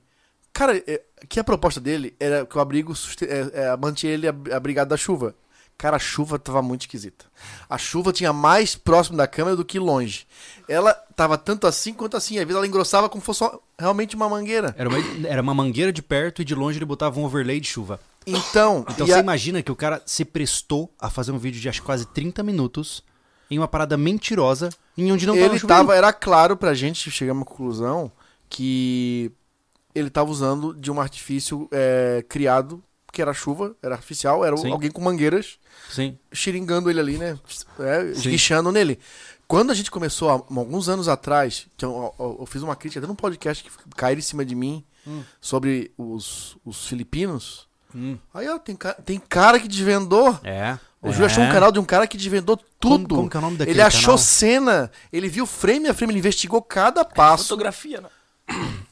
Cara, 0.54 0.78
é, 0.86 1.02
que 1.30 1.40
a 1.40 1.44
proposta 1.44 1.80
dele 1.80 2.16
era 2.20 2.46
que 2.46 2.58
o 2.58 2.62
abrigo 2.62 2.94
é, 3.22 3.64
é, 3.68 3.78
mantinha 3.78 4.12
ele 4.14 4.28
ab- 4.28 4.52
abrigado 4.52 4.90
da 4.90 4.98
chuva. 4.98 5.36
Cara, 5.78 5.96
a 5.96 6.00
chuva 6.00 6.38
tava 6.38 6.62
muito 6.62 6.82
esquisita. 6.82 7.26
A 7.68 7.76
chuva 7.76 8.14
tinha 8.14 8.32
mais 8.32 8.76
próximo 8.76 9.18
da 9.18 9.26
câmera 9.28 9.56
do 9.56 9.66
que 9.66 9.80
longe. 9.80 10.28
Ela 10.70 10.94
tava 11.16 11.40
tanto 11.40 11.66
assim 11.66 11.92
quanto 11.92 12.16
assim. 12.16 12.36
Às 12.38 12.44
vezes 12.44 12.56
ela 12.56 12.68
engrossava 12.68 13.10
como 13.10 13.20
se 13.20 13.26
fosse 13.26 13.44
realmente 13.80 14.16
uma 14.16 14.30
mangueira. 14.30 14.76
Era 14.78 14.88
uma, 14.88 15.28
era 15.28 15.42
uma 15.42 15.54
mangueira 15.56 15.92
de 15.92 16.04
perto 16.04 16.42
e 16.44 16.46
de 16.46 16.54
longe 16.54 16.78
ele 16.78 16.86
botava 16.86 17.20
um 17.20 17.24
overlay 17.26 17.60
de 17.60 17.68
chuva. 17.68 18.00
Então, 18.28 18.86
Então 18.90 19.08
você 19.08 19.14
a- 19.14 19.20
imagina 19.20 19.64
que 19.64 19.72
o 19.72 19.76
cara 19.76 20.00
se 20.06 20.24
prestou 20.24 20.94
a 21.00 21.10
fazer 21.10 21.32
um 21.32 21.40
vídeo 21.40 21.60
de 21.60 21.68
acho 21.68 21.82
quase 21.82 22.06
30 22.06 22.44
minutos 22.44 23.04
em 23.50 23.58
uma 23.58 23.68
parada 23.68 23.98
mentirosa 23.98 24.70
em 24.96 25.12
onde 25.12 25.26
não 25.26 25.34
tava 25.34 25.46
ele 25.48 25.60
tava, 25.62 25.96
era 25.96 26.14
claro 26.14 26.56
pra 26.56 26.76
gente 26.76 27.10
chegar 27.10 27.32
a 27.32 27.34
uma 27.34 27.44
conclusão 27.46 28.12
que 28.48 29.32
ele 29.94 30.10
tava 30.10 30.30
usando 30.32 30.74
de 30.74 30.92
um 30.92 31.00
artifício 31.02 31.68
é, 31.72 32.24
criado, 32.28 32.84
que 33.12 33.22
era 33.22 33.34
chuva, 33.34 33.76
era 33.84 33.96
artificial, 33.96 34.44
era 34.46 34.56
Sim. 34.58 34.72
alguém 34.72 34.90
com 34.90 35.02
mangueiras 35.02 35.58
Sim. 35.90 36.18
xiringando 36.32 36.90
ele 36.90 37.00
ali, 37.00 37.18
né? 37.18 37.38
É, 37.80 38.62
nele. 38.72 39.00
Quando 39.48 39.72
a 39.72 39.74
gente 39.74 39.92
começou, 39.92 40.30
há 40.30 40.34
alguns 40.34 40.88
anos 40.88 41.10
atrás, 41.10 41.68
que 41.76 41.84
eu, 41.84 42.14
eu- 42.18 42.38
eu 42.40 42.46
fiz 42.46 42.62
uma 42.64 42.76
crítica 42.76 43.00
até 43.02 43.08
num 43.08 43.16
podcast 43.16 43.64
que 43.64 43.70
caíram 43.98 44.20
em 44.20 44.24
cima 44.24 44.46
de 44.46 44.56
mim 44.56 44.84
Hum. 45.06 45.24
sobre 45.42 45.92
os, 45.98 46.56
os 46.64 46.86
filipinos. 46.88 47.68
Hum. 47.94 48.18
Aí, 48.34 48.48
ó, 48.48 48.58
tem, 48.60 48.78
tem 49.04 49.20
cara 49.20 49.60
que 49.60 49.68
desvendou. 49.68 50.40
É. 50.44 50.78
O 51.02 51.12
Júlio 51.12 51.26
achou 51.26 51.44
um 51.44 51.48
É. 51.48 51.52
canal 51.52 51.72
de 51.72 51.80
um 51.80 51.84
cara 51.84 52.06
que 52.08 52.16
desvendou 52.16 52.56
tudo. 52.80 53.08
Como, 53.10 53.16
como 53.22 53.30
que 53.30 53.36
é 53.36 53.40
o 53.40 53.42
nome 53.42 53.58
daquele 53.58 53.76
ele 53.78 53.82
achou 53.82 54.02
canal? 54.14 54.18
cena, 54.20 54.92
ele 55.12 55.28
viu 55.28 55.46
frame 55.48 55.88
a 55.90 55.94
frame, 55.94 56.14
ele 56.14 56.20
investigou 56.20 56.62
cada 56.62 57.04
passo 57.04 57.46
Fotografia, 57.50 58.00
né? 58.00 58.08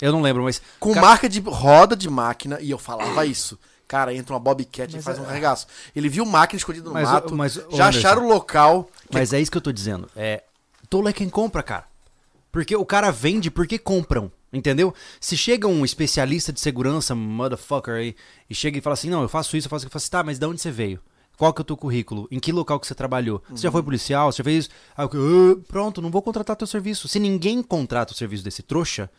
Eu 0.02 0.12
não 0.12 0.22
lembro, 0.22 0.44
mas. 0.44 0.62
com 0.80 0.94
Cara, 0.94 1.06
marca 1.08 1.30
de 1.30 1.40
roda 1.42 1.96
de 1.96 2.10
máquina 2.10 2.60
e 2.62 2.70
eu 2.72 2.78
falava 2.78 3.26
isso. 3.26 3.58
Cara, 3.88 4.14
entra 4.14 4.34
uma 4.34 4.40
Bobcat 4.40 4.96
e 4.96 5.02
faz 5.02 5.18
um 5.18 5.26
regaço. 5.26 5.66
Ele 5.96 6.08
viu 6.10 6.24
máquina 6.26 6.58
escondida 6.58 6.88
no 6.88 6.94
Mas, 6.94 7.10
mato, 7.10 7.36
mas, 7.36 7.54
já 7.54 7.62
Anderson, 7.64 7.84
acharam 7.86 8.26
o 8.26 8.30
local. 8.30 8.84
que- 9.10 9.18
Mas 9.18 9.34
é 9.34 9.42
isso 9.42 9.50
que 9.50 9.58
eu 9.58 9.62
tô 9.62 9.72
dizendo. 9.72 10.08
É. 10.16 10.44
Tolo 10.90 11.08
é 11.10 11.14
quem 11.14 11.28
compra, 11.30 11.64
cara. 11.64 11.86
Porque 12.52 12.76
o 12.76 12.86
cara 12.86 13.12
vende 13.12 13.50
porque 13.50 13.78
compram. 13.80 14.32
Entendeu? 14.52 14.94
Se 15.22 15.38
chega 15.38 15.68
um 15.68 15.86
especialista 15.86 16.52
de 16.52 16.60
segurança, 16.60 17.14
motherfucker 17.14 17.94
aí, 17.94 18.16
e 18.50 18.56
chega 18.56 18.78
e 18.80 18.82
fala 18.82 18.96
assim: 18.96 19.10
não, 19.10 19.22
eu 19.22 19.30
faço 19.30 19.56
isso, 19.56 19.68
eu 19.68 19.70
faço 19.70 19.86
aquilo, 19.86 19.90
eu 19.90 19.92
falo 19.92 20.02
assim, 20.02 20.10
tá, 20.10 20.24
mas 20.24 20.40
de 20.40 20.46
onde 20.48 20.60
você 20.60 20.72
veio? 20.72 21.00
Qual 21.38 21.54
que 21.54 21.62
é 21.62 21.64
o 21.64 21.66
teu 21.66 21.78
currículo? 21.78 22.28
Em 22.32 22.40
que 22.40 22.52
local 22.52 22.80
que 22.80 22.88
você 22.88 22.96
trabalhou? 22.96 23.42
Você 23.50 23.62
já 23.64 23.72
foi 23.72 23.82
policial? 23.84 24.32
Você 24.32 24.40
já 24.40 24.44
fez 24.44 24.66
isso? 24.66 24.70
Aí 24.98 25.08
eu, 25.14 25.62
"Ah, 25.62 25.66
pronto, 25.68 26.02
não 26.02 26.10
vou 26.12 26.22
contratar 26.22 26.56
teu 26.56 26.68
serviço. 26.68 27.08
Se 27.08 27.20
ninguém 27.20 27.62
contrata 27.64 28.12
o 28.12 28.16
serviço 28.16 28.44
desse 28.44 28.62
trouxa, 28.64 29.10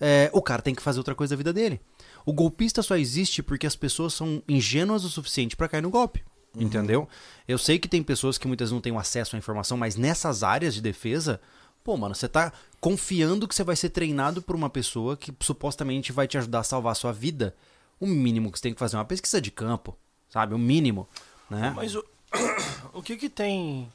é, 0.00 0.30
o 0.32 0.40
cara 0.40 0.62
tem 0.62 0.74
que 0.74 0.82
fazer 0.82 0.98
outra 0.98 1.14
coisa 1.14 1.34
da 1.34 1.36
vida 1.36 1.52
dele. 1.52 1.80
O 2.24 2.32
golpista 2.32 2.82
só 2.82 2.96
existe 2.96 3.42
porque 3.42 3.66
as 3.66 3.76
pessoas 3.76 4.14
são 4.14 4.42
ingênuas 4.48 5.04
o 5.04 5.10
suficiente 5.10 5.56
pra 5.56 5.68
cair 5.68 5.82
no 5.82 5.90
golpe. 5.90 6.24
Entendeu? 6.54 7.08
Eu 7.46 7.58
sei 7.58 7.78
que 7.78 7.86
tem 7.86 8.02
pessoas 8.02 8.36
que 8.36 8.48
muitas 8.48 8.72
não 8.72 8.80
têm 8.80 8.96
acesso 8.96 9.36
à 9.36 9.38
informação, 9.38 9.76
mas 9.76 9.94
nessas 9.94 10.42
áreas 10.42 10.74
de 10.74 10.80
defesa, 10.80 11.40
pô, 11.84 11.96
mano, 11.96 12.14
você 12.14 12.28
tá 12.28 12.52
confiando 12.80 13.46
que 13.46 13.54
você 13.54 13.62
vai 13.62 13.76
ser 13.76 13.90
treinado 13.90 14.42
por 14.42 14.56
uma 14.56 14.68
pessoa 14.68 15.16
que 15.16 15.32
supostamente 15.40 16.10
vai 16.10 16.26
te 16.26 16.36
ajudar 16.38 16.60
a 16.60 16.64
salvar 16.64 16.92
a 16.92 16.96
sua 16.96 17.12
vida. 17.12 17.54
O 18.00 18.06
mínimo 18.06 18.50
que 18.50 18.58
você 18.58 18.62
tem 18.62 18.74
que 18.74 18.80
fazer 18.80 18.96
é 18.96 18.98
uma 18.98 19.04
pesquisa 19.04 19.40
de 19.40 19.50
campo, 19.50 19.96
sabe? 20.28 20.54
O 20.54 20.58
mínimo, 20.58 21.08
né? 21.48 21.72
Mas 21.76 21.94
o, 21.94 22.04
o 22.94 23.02
que 23.02 23.16
que 23.16 23.28
tem 23.28 23.88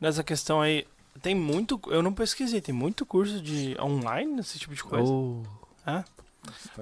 nessa 0.00 0.22
questão 0.22 0.62
aí? 0.62 0.86
Tem 1.22 1.34
muito. 1.34 1.80
Eu 1.88 2.02
não 2.02 2.12
pesquisei, 2.12 2.60
tem 2.60 2.74
muito 2.74 3.04
curso 3.06 3.40
de 3.40 3.76
online 3.80 4.32
nesse 4.34 4.58
tipo 4.58 4.74
de 4.74 4.82
coisa. 4.84 5.10
Ou- 5.10 5.42
É? 5.86 6.04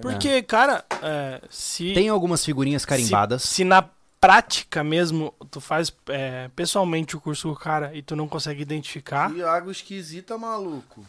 Porque, 0.00 0.42
cara, 0.42 0.84
é, 1.02 1.40
se. 1.50 1.92
Tem 1.94 2.08
algumas 2.08 2.44
figurinhas 2.44 2.84
carimbadas. 2.84 3.42
Se, 3.42 3.48
se 3.56 3.64
na 3.64 3.82
prática 4.20 4.82
mesmo 4.82 5.32
tu 5.50 5.60
faz 5.60 5.92
é, 6.08 6.48
pessoalmente 6.56 7.16
o 7.16 7.20
curso 7.20 7.48
com 7.48 7.54
o 7.54 7.56
cara 7.58 7.94
e 7.94 8.02
tu 8.02 8.14
não 8.16 8.26
consegue 8.28 8.62
identificar. 8.62 9.32
Que 9.32 9.42
água 9.42 9.70
esquisita, 9.72 10.36
maluco. 10.38 11.04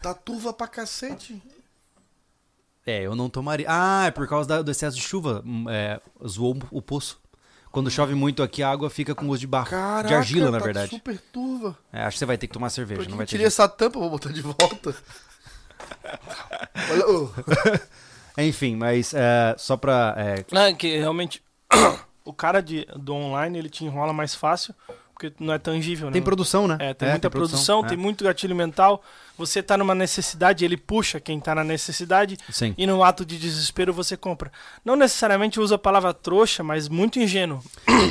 tá 0.00 0.12
turva 0.14 0.52
pra 0.52 0.66
cacete. 0.66 1.40
É, 2.84 3.02
eu 3.02 3.14
não 3.14 3.30
tomaria. 3.30 3.66
Ah, 3.68 4.06
é 4.06 4.10
por 4.10 4.26
causa 4.28 4.48
da- 4.48 4.62
do 4.62 4.70
excesso 4.70 4.96
de 4.96 5.02
chuva. 5.02 5.42
hum, 5.46 5.66
É, 5.70 6.00
zoou 6.26 6.56
o 6.70 6.82
poço. 6.82 7.20
Quando 7.72 7.90
chove 7.90 8.14
muito 8.14 8.42
aqui, 8.42 8.62
a 8.62 8.70
água 8.70 8.90
fica 8.90 9.14
com 9.14 9.26
gosto 9.26 9.40
de 9.40 9.46
barro. 9.46 9.70
Caraca, 9.70 10.06
de 10.08 10.14
argila, 10.14 10.50
na 10.50 10.58
tá 10.58 10.64
verdade. 10.64 10.90
super 10.90 11.18
turva. 11.32 11.76
É, 11.90 12.02
acho 12.02 12.14
que 12.16 12.18
você 12.18 12.26
vai 12.26 12.36
ter 12.36 12.46
que 12.46 12.52
tomar 12.52 12.68
cerveja, 12.68 13.08
não 13.08 13.16
vai 13.16 13.24
eu 13.24 13.26
ter 13.26 13.30
tirei 13.30 13.44
jeito. 13.46 13.52
essa 13.52 13.66
tampa, 13.66 13.98
vou 13.98 14.10
botar 14.10 14.30
de 14.30 14.42
volta. 14.42 14.94
Olha, 16.92 17.08
ô. 17.08 17.30
Enfim, 18.38 18.76
mas 18.76 19.12
é, 19.14 19.54
só 19.58 19.76
pra. 19.76 20.14
é, 20.18 20.44
Não, 20.52 20.62
é 20.62 20.74
que 20.74 20.96
realmente 20.98 21.42
o 22.24 22.32
cara 22.32 22.60
de, 22.60 22.86
do 22.96 23.14
online 23.14 23.58
ele 23.58 23.68
te 23.70 23.84
enrola 23.84 24.12
mais 24.12 24.34
fácil, 24.34 24.74
porque 25.30 25.44
não 25.44 25.54
é 25.54 25.58
tangível, 25.58 26.08
né? 26.08 26.12
tem 26.12 26.22
produção, 26.22 26.66
né? 26.66 26.76
É, 26.80 26.94
tem 26.94 27.08
muita 27.08 27.30
produção, 27.30 27.84
é. 27.84 27.88
tem 27.88 27.96
muito 27.96 28.24
gatilho 28.24 28.56
mental. 28.56 29.02
Você 29.38 29.62
tá 29.62 29.78
numa 29.78 29.94
necessidade, 29.94 30.64
ele 30.64 30.76
puxa 30.76 31.18
quem 31.18 31.40
tá 31.40 31.54
na 31.54 31.64
necessidade. 31.64 32.36
Sim. 32.50 32.74
E 32.76 32.86
no 32.86 33.02
ato 33.02 33.24
de 33.24 33.38
desespero 33.38 33.92
você 33.92 34.16
compra. 34.16 34.52
Não 34.84 34.94
necessariamente 34.94 35.58
usa 35.58 35.76
a 35.76 35.78
palavra 35.78 36.12
trouxa, 36.12 36.62
mas 36.62 36.88
muito 36.88 37.18
ingênuo. 37.18 37.62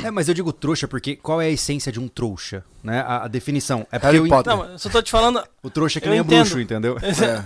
É, 0.02 0.10
mas 0.10 0.28
eu 0.28 0.34
digo 0.34 0.52
trouxa 0.52 0.88
porque 0.88 1.14
qual 1.14 1.40
é 1.40 1.46
a 1.46 1.50
essência 1.50 1.92
de 1.92 2.00
um 2.00 2.08
trouxa? 2.08 2.64
Né? 2.82 3.00
A, 3.00 3.24
a 3.24 3.28
definição. 3.28 3.86
É 3.92 3.98
Harry 3.98 4.16
eu, 4.16 4.26
Potter. 4.26 4.56
Não, 4.56 4.64
eu 4.64 4.78
só 4.78 4.90
tô 4.90 5.00
te 5.00 5.12
falando. 5.12 5.42
o 5.62 5.70
trouxa 5.70 5.98
é 5.98 6.00
que 6.00 6.08
Eu 6.08 6.10
nem 6.10 6.18
é 6.20 6.22
entendo. 6.22 6.40
bruxo, 6.40 6.60
entendeu? 6.60 6.96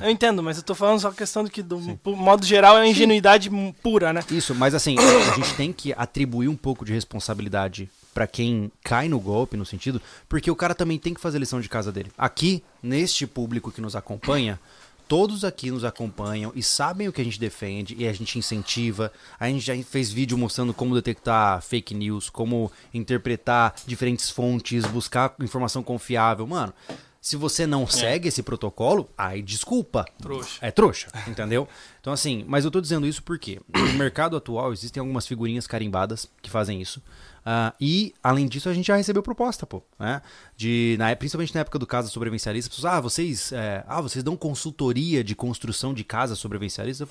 Eu 0.00 0.10
entendo, 0.10 0.42
mas 0.42 0.56
eu 0.56 0.62
tô 0.62 0.74
falando 0.74 1.00
só 1.00 1.08
a 1.08 1.14
questão 1.14 1.44
de 1.44 1.50
que, 1.50 1.62
do 1.62 1.78
modo 2.06 2.46
geral, 2.46 2.78
é 2.78 2.82
a 2.82 2.86
ingenuidade 2.86 3.50
pura, 3.82 4.12
né? 4.12 4.24
Isso, 4.30 4.54
mas 4.54 4.74
assim, 4.74 4.96
a 4.98 5.34
gente 5.34 5.54
tem 5.54 5.72
que 5.72 5.92
atribuir 5.92 6.48
um 6.48 6.56
pouco 6.56 6.84
de 6.84 6.94
responsabilidade 6.94 7.90
pra 8.16 8.26
quem 8.26 8.72
cai 8.82 9.10
no 9.10 9.20
golpe, 9.20 9.58
no 9.58 9.66
sentido, 9.66 10.00
porque 10.26 10.50
o 10.50 10.56
cara 10.56 10.74
também 10.74 10.98
tem 10.98 11.12
que 11.12 11.20
fazer 11.20 11.36
a 11.36 11.40
lição 11.40 11.60
de 11.60 11.68
casa 11.68 11.92
dele. 11.92 12.10
Aqui, 12.16 12.64
neste 12.82 13.26
público 13.26 13.70
que 13.70 13.78
nos 13.78 13.94
acompanha, 13.94 14.58
todos 15.06 15.44
aqui 15.44 15.70
nos 15.70 15.84
acompanham 15.84 16.50
e 16.54 16.62
sabem 16.62 17.08
o 17.08 17.12
que 17.12 17.20
a 17.20 17.24
gente 17.24 17.38
defende 17.38 17.94
e 17.98 18.08
a 18.08 18.12
gente 18.14 18.38
incentiva. 18.38 19.12
A 19.38 19.50
gente 19.50 19.60
já 19.60 19.76
fez 19.82 20.10
vídeo 20.10 20.38
mostrando 20.38 20.72
como 20.72 20.94
detectar 20.94 21.60
fake 21.60 21.92
news, 21.92 22.30
como 22.30 22.72
interpretar 22.94 23.74
diferentes 23.86 24.30
fontes, 24.30 24.86
buscar 24.86 25.34
informação 25.38 25.82
confiável. 25.82 26.46
Mano, 26.46 26.72
se 27.20 27.36
você 27.36 27.66
não 27.66 27.86
segue 27.86 28.28
esse 28.28 28.42
protocolo, 28.42 29.10
aí 29.18 29.42
desculpa. 29.42 30.06
Trouxa. 30.22 30.58
É 30.62 30.70
trouxa, 30.70 31.08
entendeu? 31.28 31.68
Então, 32.00 32.14
assim, 32.14 32.46
mas 32.48 32.64
eu 32.64 32.70
tô 32.70 32.80
dizendo 32.80 33.06
isso 33.06 33.22
porque 33.22 33.60
no 33.74 33.92
mercado 33.92 34.38
atual 34.38 34.72
existem 34.72 35.02
algumas 35.02 35.26
figurinhas 35.26 35.66
carimbadas 35.66 36.30
que 36.40 36.48
fazem 36.48 36.80
isso. 36.80 37.02
Ah, 37.48 37.72
e, 37.80 38.12
além 38.20 38.48
disso, 38.48 38.68
a 38.68 38.74
gente 38.74 38.86
já 38.88 38.96
recebeu 38.96 39.22
proposta, 39.22 39.64
pô, 39.64 39.80
né? 40.00 40.20
De, 40.56 40.96
na, 40.98 41.14
principalmente 41.14 41.54
na 41.54 41.60
época 41.60 41.78
do 41.78 41.86
Casa 41.86 42.08
Sobrevivencialista, 42.08 42.68
as 42.68 42.74
pessoas, 42.74 42.92
ah, 42.92 43.00
vocês, 43.00 43.52
é, 43.52 43.84
ah, 43.86 44.00
vocês 44.00 44.24
dão 44.24 44.36
consultoria 44.36 45.22
de 45.22 45.36
construção 45.36 45.94
de 45.94 46.02
casa 46.02 46.34
sobrevivencialista? 46.34 47.08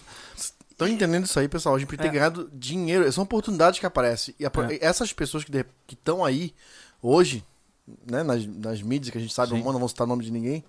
Estão 0.70 0.90
entendendo 0.90 1.24
isso 1.24 1.40
aí, 1.40 1.48
pessoal? 1.48 1.76
A 1.76 1.80
gente 1.80 1.96
tem 1.96 2.08
É. 2.08 2.12
ganhado 2.12 2.50
dinheiro. 2.54 3.10
São 3.14 3.24
oportunidades 3.24 3.80
que 3.80 3.86
aparecem. 3.86 4.36
E 4.38 4.46
a- 4.46 4.52
É. 4.70 4.86
essas 4.86 5.14
pessoas 5.14 5.46
que 5.46 5.66
estão 5.90 6.26
aí 6.26 6.54
hoje, 7.02 7.42
né, 8.06 8.22
nas, 8.22 8.46
nas 8.46 8.82
mídias 8.82 9.12
que 9.12 9.18
a 9.18 9.22
gente 9.22 9.34
sabe, 9.34 9.56
Sim. 9.56 9.64
não 9.64 9.80
vou 9.80 9.88
citar 9.88 10.04
o 10.06 10.10
nome 10.10 10.26
de 10.26 10.32
ninguém, 10.32 10.66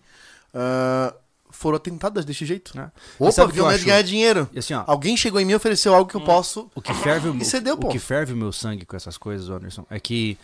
ah, 0.55 1.13
foram 1.51 1.77
atentadas 1.77 2.25
desse 2.25 2.45
jeito. 2.45 2.77
Né? 2.77 2.91
Opa, 3.19 3.33
sabe 3.33 3.51
o 3.51 3.55
que 3.55 3.61
eu 3.61 3.69
de 3.69 3.75
acho? 3.75 3.85
ganhar 3.85 4.03
dinheiro. 4.03 4.49
E 4.53 4.59
assim, 4.59 4.75
ó, 4.75 4.85
Alguém 4.87 5.17
chegou 5.17 5.41
em 5.41 5.45
mim 5.45 5.53
e 5.53 5.57
ofereceu 5.57 5.95
algo 5.95 6.09
que 6.11 6.17
eu 6.17 6.21
posso. 6.21 6.71
O 6.75 6.83
que 6.83 6.93
ferve 6.95 7.29
o, 7.29 7.35
E 7.41 7.45
você 7.45 7.61
deu, 7.61 7.75
o 7.75 7.79
pô. 7.79 7.89
que 7.89 7.99
ferve 7.99 8.33
o 8.33 8.37
meu 8.37 8.53
sangue 8.53 8.85
com 8.85 8.97
essas 8.97 9.17
coisas, 9.19 9.49
Anderson, 9.51 9.85
é 9.91 9.99
que 10.01 10.37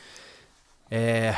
é, 0.91 1.35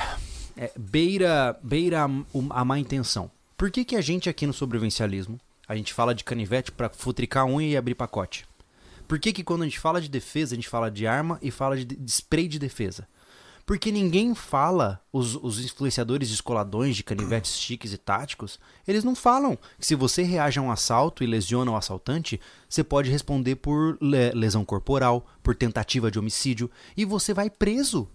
é, 0.57 0.73
beira, 0.79 1.57
beira 1.63 2.05
a, 2.05 2.07
o- 2.33 2.47
a 2.51 2.65
má 2.65 2.79
intenção. 2.79 3.31
Por 3.57 3.71
que, 3.71 3.85
que 3.85 3.97
a 3.97 4.01
gente 4.01 4.29
aqui 4.29 4.47
no 4.47 4.53
sobrevivencialismo, 4.53 5.41
a 5.69 5.75
gente 5.77 5.93
fala 5.95 6.15
de 6.15 6.25
canivete 6.25 6.73
pra 6.73 6.89
futricar 6.91 7.47
unha 7.47 7.69
e 7.69 7.77
abrir 7.77 7.95
pacote? 7.95 8.45
Por 9.07 9.19
que, 9.19 9.33
que 9.33 9.45
quando 9.45 9.63
a 9.63 9.65
gente 9.65 9.79
fala 9.79 10.01
de 10.01 10.09
defesa, 10.09 10.55
a 10.55 10.57
gente 10.57 10.69
fala 10.69 10.91
de 10.91 11.07
arma 11.07 11.39
e 11.43 11.51
fala 11.51 11.77
de, 11.77 11.85
de 11.85 12.11
spray 12.11 12.49
de 12.49 12.59
defesa? 12.59 13.07
Porque 13.67 13.91
ninguém 13.91 14.35
fala, 14.35 15.01
os, 15.11 15.37
os 15.37 15.65
influenciadores 15.65 16.29
descoladões 16.29 16.95
de 16.97 17.03
canivetes 17.03 17.53
chiques 17.59 17.93
e 17.95 17.99
táticos, 17.99 18.61
eles 18.87 19.03
não 19.05 19.15
falam 19.15 19.57
que 19.79 19.87
se 19.87 19.95
você 19.95 20.23
reage 20.23 20.59
a 20.59 20.63
um 20.63 20.71
assalto 20.71 21.25
e 21.25 21.27
lesiona 21.27 21.71
o 21.71 21.77
assaltante, 21.77 22.39
você 22.69 22.85
pode 22.85 23.11
responder 23.11 23.57
por 23.57 23.97
le- 24.03 24.33
lesão 24.33 24.65
corporal, 24.65 25.27
por 25.43 25.55
tentativa 25.57 26.11
de 26.11 26.19
homicídio, 26.19 26.71
e 26.95 27.05
você 27.07 27.33
vai 27.33 27.49
preso. 27.49 28.09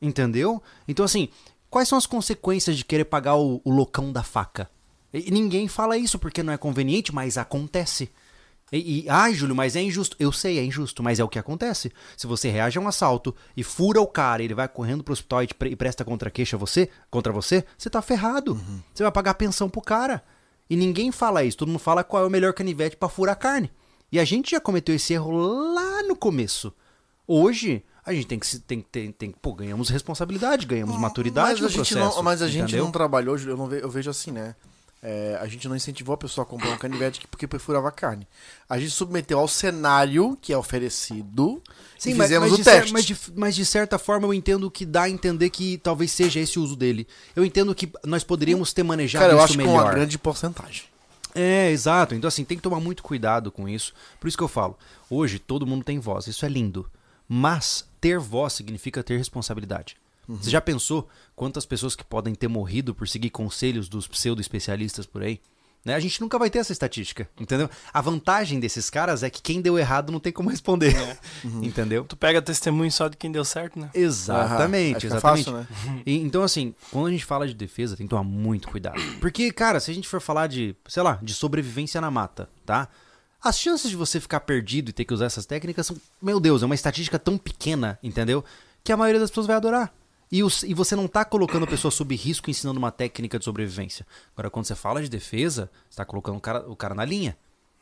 Entendeu? 0.00 0.62
Então, 0.86 1.04
assim, 1.04 1.28
quais 1.68 1.88
são 1.88 1.98
as 1.98 2.06
consequências 2.06 2.76
de 2.76 2.84
querer 2.84 3.06
pagar 3.06 3.34
o, 3.34 3.60
o 3.64 3.70
loucão 3.72 4.12
da 4.12 4.22
faca? 4.22 4.70
E 5.12 5.30
ninguém 5.30 5.66
fala 5.66 5.96
isso 5.96 6.18
porque 6.18 6.42
não 6.42 6.52
é 6.52 6.58
conveniente, 6.58 7.12
mas 7.12 7.36
acontece. 7.36 8.10
E, 8.70 9.04
e, 9.04 9.08
ai, 9.08 9.32
Júlio, 9.34 9.54
mas 9.56 9.76
é 9.76 9.82
injusto. 9.82 10.16
Eu 10.20 10.30
sei, 10.30 10.58
é 10.58 10.64
injusto, 10.64 11.02
mas 11.02 11.18
é 11.18 11.24
o 11.24 11.28
que 11.28 11.38
acontece. 11.38 11.90
Se 12.16 12.26
você 12.26 12.50
reage 12.50 12.78
a 12.78 12.80
um 12.82 12.88
assalto 12.88 13.34
e 13.56 13.62
fura 13.64 14.00
o 14.00 14.06
cara, 14.06 14.42
ele 14.42 14.54
vai 14.54 14.68
correndo 14.68 15.02
pro 15.02 15.12
hospital 15.12 15.42
e, 15.42 15.46
te 15.46 15.54
e 15.66 15.74
presta 15.76 16.04
contra-queixa 16.04 16.56
a 16.56 16.58
você, 16.58 16.90
contra 17.10 17.32
você, 17.32 17.64
você 17.78 17.88
tá 17.88 18.02
ferrado. 18.02 18.60
Você 18.92 19.02
vai 19.02 19.12
pagar 19.12 19.34
pensão 19.34 19.68
pro 19.70 19.80
cara. 19.80 20.22
E 20.68 20.76
ninguém 20.76 21.10
fala 21.10 21.42
isso. 21.44 21.56
Todo 21.56 21.68
mundo 21.68 21.78
fala 21.78 22.04
qual 22.04 22.24
é 22.24 22.26
o 22.26 22.30
melhor 22.30 22.52
canivete 22.52 22.96
pra 22.96 23.08
furar 23.08 23.36
carne. 23.38 23.70
E 24.12 24.20
a 24.20 24.24
gente 24.24 24.50
já 24.50 24.60
cometeu 24.60 24.94
esse 24.94 25.14
erro 25.14 25.30
lá 25.30 26.02
no 26.02 26.14
começo. 26.14 26.72
Hoje, 27.26 27.82
a 28.04 28.12
gente 28.12 28.26
tem 28.26 28.38
que, 28.38 28.46
se- 28.46 28.60
tem, 28.60 28.80
tem, 28.80 29.12
tem, 29.12 29.30
pô, 29.30 29.52
ganhamos 29.54 29.88
responsabilidade, 29.90 30.66
ganhamos 30.66 30.98
maturidade 30.98 31.52
mas 31.52 31.58
a 31.60 31.62
no 31.62 31.68
gente 31.68 31.94
processo. 31.94 32.16
não, 32.16 32.22
mas 32.22 32.40
a 32.42 32.48
gente 32.48 32.62
entendeu? 32.64 32.84
não 32.84 32.92
trabalhou, 32.92 33.38
eu, 33.38 33.56
não 33.56 33.66
ve- 33.66 33.82
eu 33.82 33.90
vejo 33.90 34.08
assim, 34.10 34.30
né? 34.30 34.54
É, 35.00 35.38
a 35.40 35.46
gente 35.46 35.68
não 35.68 35.76
incentivou 35.76 36.12
a 36.12 36.18
pessoa 36.18 36.44
a 36.44 36.46
comprar 36.46 36.70
um 36.70 36.76
canivete 36.76 37.24
porque 37.30 37.46
perfurava 37.46 37.90
carne. 37.92 38.26
A 38.68 38.78
gente 38.80 38.90
submeteu 38.90 39.38
ao 39.38 39.46
cenário 39.46 40.36
que 40.40 40.52
é 40.52 40.58
oferecido 40.58 41.62
e 42.04 42.14
mas, 42.14 42.26
fizemos 42.26 42.50
mas 42.50 42.60
o 42.60 42.64
teste. 42.64 42.92
mas, 42.92 43.04
de, 43.04 43.16
mas 43.36 43.54
de 43.54 43.64
certa 43.64 43.96
forma 43.96 44.26
eu 44.26 44.34
entendo 44.34 44.68
que 44.68 44.84
dá 44.84 45.02
a 45.02 45.10
entender 45.10 45.50
que 45.50 45.78
talvez 45.78 46.10
seja 46.10 46.40
esse 46.40 46.58
o 46.58 46.62
uso 46.62 46.74
dele. 46.74 47.06
Eu 47.36 47.44
entendo 47.44 47.72
que 47.74 47.90
nós 48.04 48.24
poderíamos 48.24 48.72
ter 48.72 48.82
manejado 48.82 49.22
Cara, 49.22 49.34
eu 49.34 49.36
isso 49.36 49.44
acho 49.44 49.52
que 49.52 49.58
melhor. 49.58 49.84
uma 49.84 49.90
grande 49.90 50.18
porcentagem. 50.18 50.84
É, 51.34 51.70
exato. 51.70 52.16
Então, 52.16 52.26
assim, 52.26 52.44
tem 52.44 52.56
que 52.56 52.62
tomar 52.62 52.80
muito 52.80 53.02
cuidado 53.02 53.52
com 53.52 53.68
isso. 53.68 53.94
Por 54.18 54.26
isso 54.26 54.36
que 54.36 54.42
eu 54.42 54.48
falo, 54.48 54.76
hoje 55.08 55.38
todo 55.38 55.66
mundo 55.66 55.84
tem 55.84 56.00
voz, 56.00 56.26
isso 56.26 56.44
é 56.44 56.48
lindo. 56.48 56.90
Mas 57.28 57.86
ter 58.00 58.18
voz 58.18 58.54
significa 58.54 59.02
ter 59.02 59.16
responsabilidade. 59.16 59.96
Você 60.36 60.50
já 60.50 60.60
pensou 60.60 61.08
quantas 61.34 61.64
pessoas 61.64 61.96
que 61.96 62.04
podem 62.04 62.34
ter 62.34 62.48
morrido 62.48 62.94
por 62.94 63.08
seguir 63.08 63.30
conselhos 63.30 63.88
dos 63.88 64.06
pseudo-especialistas 64.06 65.06
por 65.06 65.22
aí? 65.22 65.40
Né? 65.84 65.94
A 65.94 66.00
gente 66.00 66.20
nunca 66.20 66.38
vai 66.38 66.50
ter 66.50 66.58
essa 66.58 66.72
estatística, 66.72 67.28
entendeu? 67.38 67.70
A 67.94 68.00
vantagem 68.00 68.60
desses 68.60 68.90
caras 68.90 69.22
é 69.22 69.30
que 69.30 69.40
quem 69.40 69.60
deu 69.60 69.78
errado 69.78 70.12
não 70.12 70.20
tem 70.20 70.32
como 70.32 70.50
responder, 70.50 70.94
entendeu? 71.62 72.04
Tu 72.04 72.16
pega 72.16 72.42
testemunho 72.42 72.90
só 72.90 73.08
de 73.08 73.16
quem 73.16 73.30
deu 73.30 73.44
certo, 73.44 73.78
né? 73.78 73.88
Exatamente, 73.94 74.96
acho 74.96 75.06
que 75.06 75.12
é 75.12 75.16
exatamente. 75.16 75.44
fácil, 75.44 75.60
né? 75.60 76.02
E, 76.04 76.16
então, 76.18 76.42
assim, 76.42 76.74
quando 76.90 77.06
a 77.06 77.10
gente 77.10 77.24
fala 77.24 77.46
de 77.46 77.54
defesa, 77.54 77.96
tem 77.96 78.06
que 78.06 78.10
tomar 78.10 78.24
muito 78.24 78.68
cuidado. 78.68 79.00
Porque, 79.20 79.50
cara, 79.52 79.80
se 79.80 79.90
a 79.90 79.94
gente 79.94 80.08
for 80.08 80.20
falar 80.20 80.46
de, 80.48 80.76
sei 80.86 81.02
lá, 81.02 81.18
de 81.22 81.32
sobrevivência 81.32 82.00
na 82.00 82.10
mata, 82.10 82.50
tá? 82.66 82.88
As 83.42 83.58
chances 83.58 83.88
de 83.88 83.96
você 83.96 84.20
ficar 84.20 84.40
perdido 84.40 84.90
e 84.90 84.92
ter 84.92 85.04
que 85.04 85.14
usar 85.14 85.26
essas 85.26 85.46
técnicas 85.46 85.86
são, 85.86 85.96
meu 86.20 86.40
Deus, 86.40 86.62
é 86.62 86.66
uma 86.66 86.74
estatística 86.74 87.18
tão 87.18 87.38
pequena, 87.38 87.98
entendeu? 88.02 88.44
Que 88.82 88.90
a 88.90 88.96
maioria 88.96 89.20
das 89.20 89.30
pessoas 89.30 89.46
vai 89.46 89.56
adorar. 89.56 89.94
E, 90.30 90.42
os- 90.42 90.62
e 90.62 90.74
você 90.74 90.94
não 90.94 91.08
tá 91.08 91.24
colocando 91.24 91.64
a 91.64 91.66
pessoa 91.66 91.90
sob 91.90 92.14
risco 92.14 92.50
ensinando 92.50 92.78
uma 92.78 92.90
técnica 92.92 93.38
de 93.38 93.44
sobrevivência. 93.44 94.06
Agora, 94.34 94.50
quando 94.50 94.66
você 94.66 94.74
fala 94.74 95.02
de 95.02 95.08
defesa, 95.08 95.70
você 95.88 95.96
tá 95.96 96.04
colocando 96.04 96.36
o 96.36 96.40
cara, 96.40 96.68
o 96.70 96.76
cara 96.76 96.94
na 96.94 97.04
linha. 97.04 97.36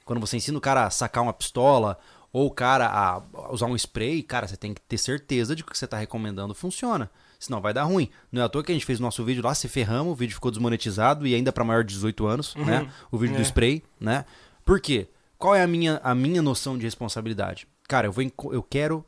Quando 0.05 0.21
você 0.21 0.37
ensina 0.37 0.57
o 0.57 0.61
cara 0.61 0.87
a 0.87 0.91
sacar 0.91 1.23
uma 1.25 1.33
pistola 1.33 1.99
ou 2.33 2.47
o 2.47 2.51
cara 2.51 2.87
a 2.89 3.23
usar 3.53 3.67
um 3.67 3.75
spray, 3.75 4.23
cara, 4.23 4.47
você 4.47 4.57
tem 4.57 4.73
que 4.73 4.81
ter 4.81 4.99
certeza 4.99 5.57
de 5.57 5.65
que 5.65 5.71
o 5.71 5.73
que 5.73 5.79
você 5.79 5.87
tá 5.87 5.97
recomendando 5.97 6.55
funciona. 6.55 7.11
Senão 7.41 7.61
vai 7.61 7.75
dar 7.75 7.83
ruim. 7.85 8.09
Não 8.31 8.41
é 8.43 8.45
à 8.45 8.49
toa 8.49 8.63
que 8.63 8.71
a 8.71 8.75
gente 8.75 8.87
fez 8.87 9.01
o 9.01 9.03
nosso 9.03 9.25
vídeo 9.25 9.43
lá, 9.43 9.55
se 9.55 9.67
ferramos, 9.69 10.13
o 10.13 10.15
vídeo 10.15 10.35
ficou 10.35 10.51
desmonetizado 10.51 11.27
e 11.27 11.35
ainda 11.35 11.53
pra 11.53 11.65
maior 11.65 11.83
de 11.83 11.95
18 11.95 12.27
anos, 12.27 12.55
né? 12.55 12.89
O 13.11 13.19
vídeo 13.19 13.35
do 13.37 13.41
É. 13.43 13.45
spray, 13.45 13.83
né? 13.99 14.25
Por 14.65 14.81
quê? 14.81 15.09
Qual 15.37 15.55
é 15.55 15.63
a 15.63 15.67
minha, 15.67 16.01
a 16.05 16.15
minha 16.15 16.41
noção 16.41 16.79
de 16.79 16.85
responsabilidade? 16.85 17.67
Cara, 17.89 18.07
eu, 18.07 18.13
vou, 18.13 18.25
eu 18.53 18.63
quero 18.63 19.05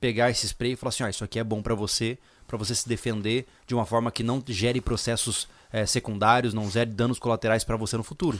pegar 0.00 0.30
esse 0.30 0.46
spray 0.46 0.72
e 0.72 0.76
falar 0.76 0.88
assim, 0.88 1.04
ó, 1.04 1.08
isso 1.08 1.22
aqui 1.24 1.38
é 1.38 1.44
bom 1.44 1.62
pra 1.62 1.74
você, 1.74 2.18
pra 2.50 2.58
você 2.58 2.74
se 2.74 2.88
defender 2.88 3.46
de 3.66 3.74
uma 3.74 3.86
forma 3.86 4.10
que 4.10 4.22
não 4.24 4.42
gere 4.46 4.80
processos 4.80 5.46
eh, 5.72 5.86
secundários, 5.86 6.52
não 6.52 6.68
gere 6.68 6.90
danos 6.90 7.18
colaterais 7.20 7.62
pra 7.62 7.76
você 7.76 7.96
no 7.96 8.02
futuro. 8.02 8.38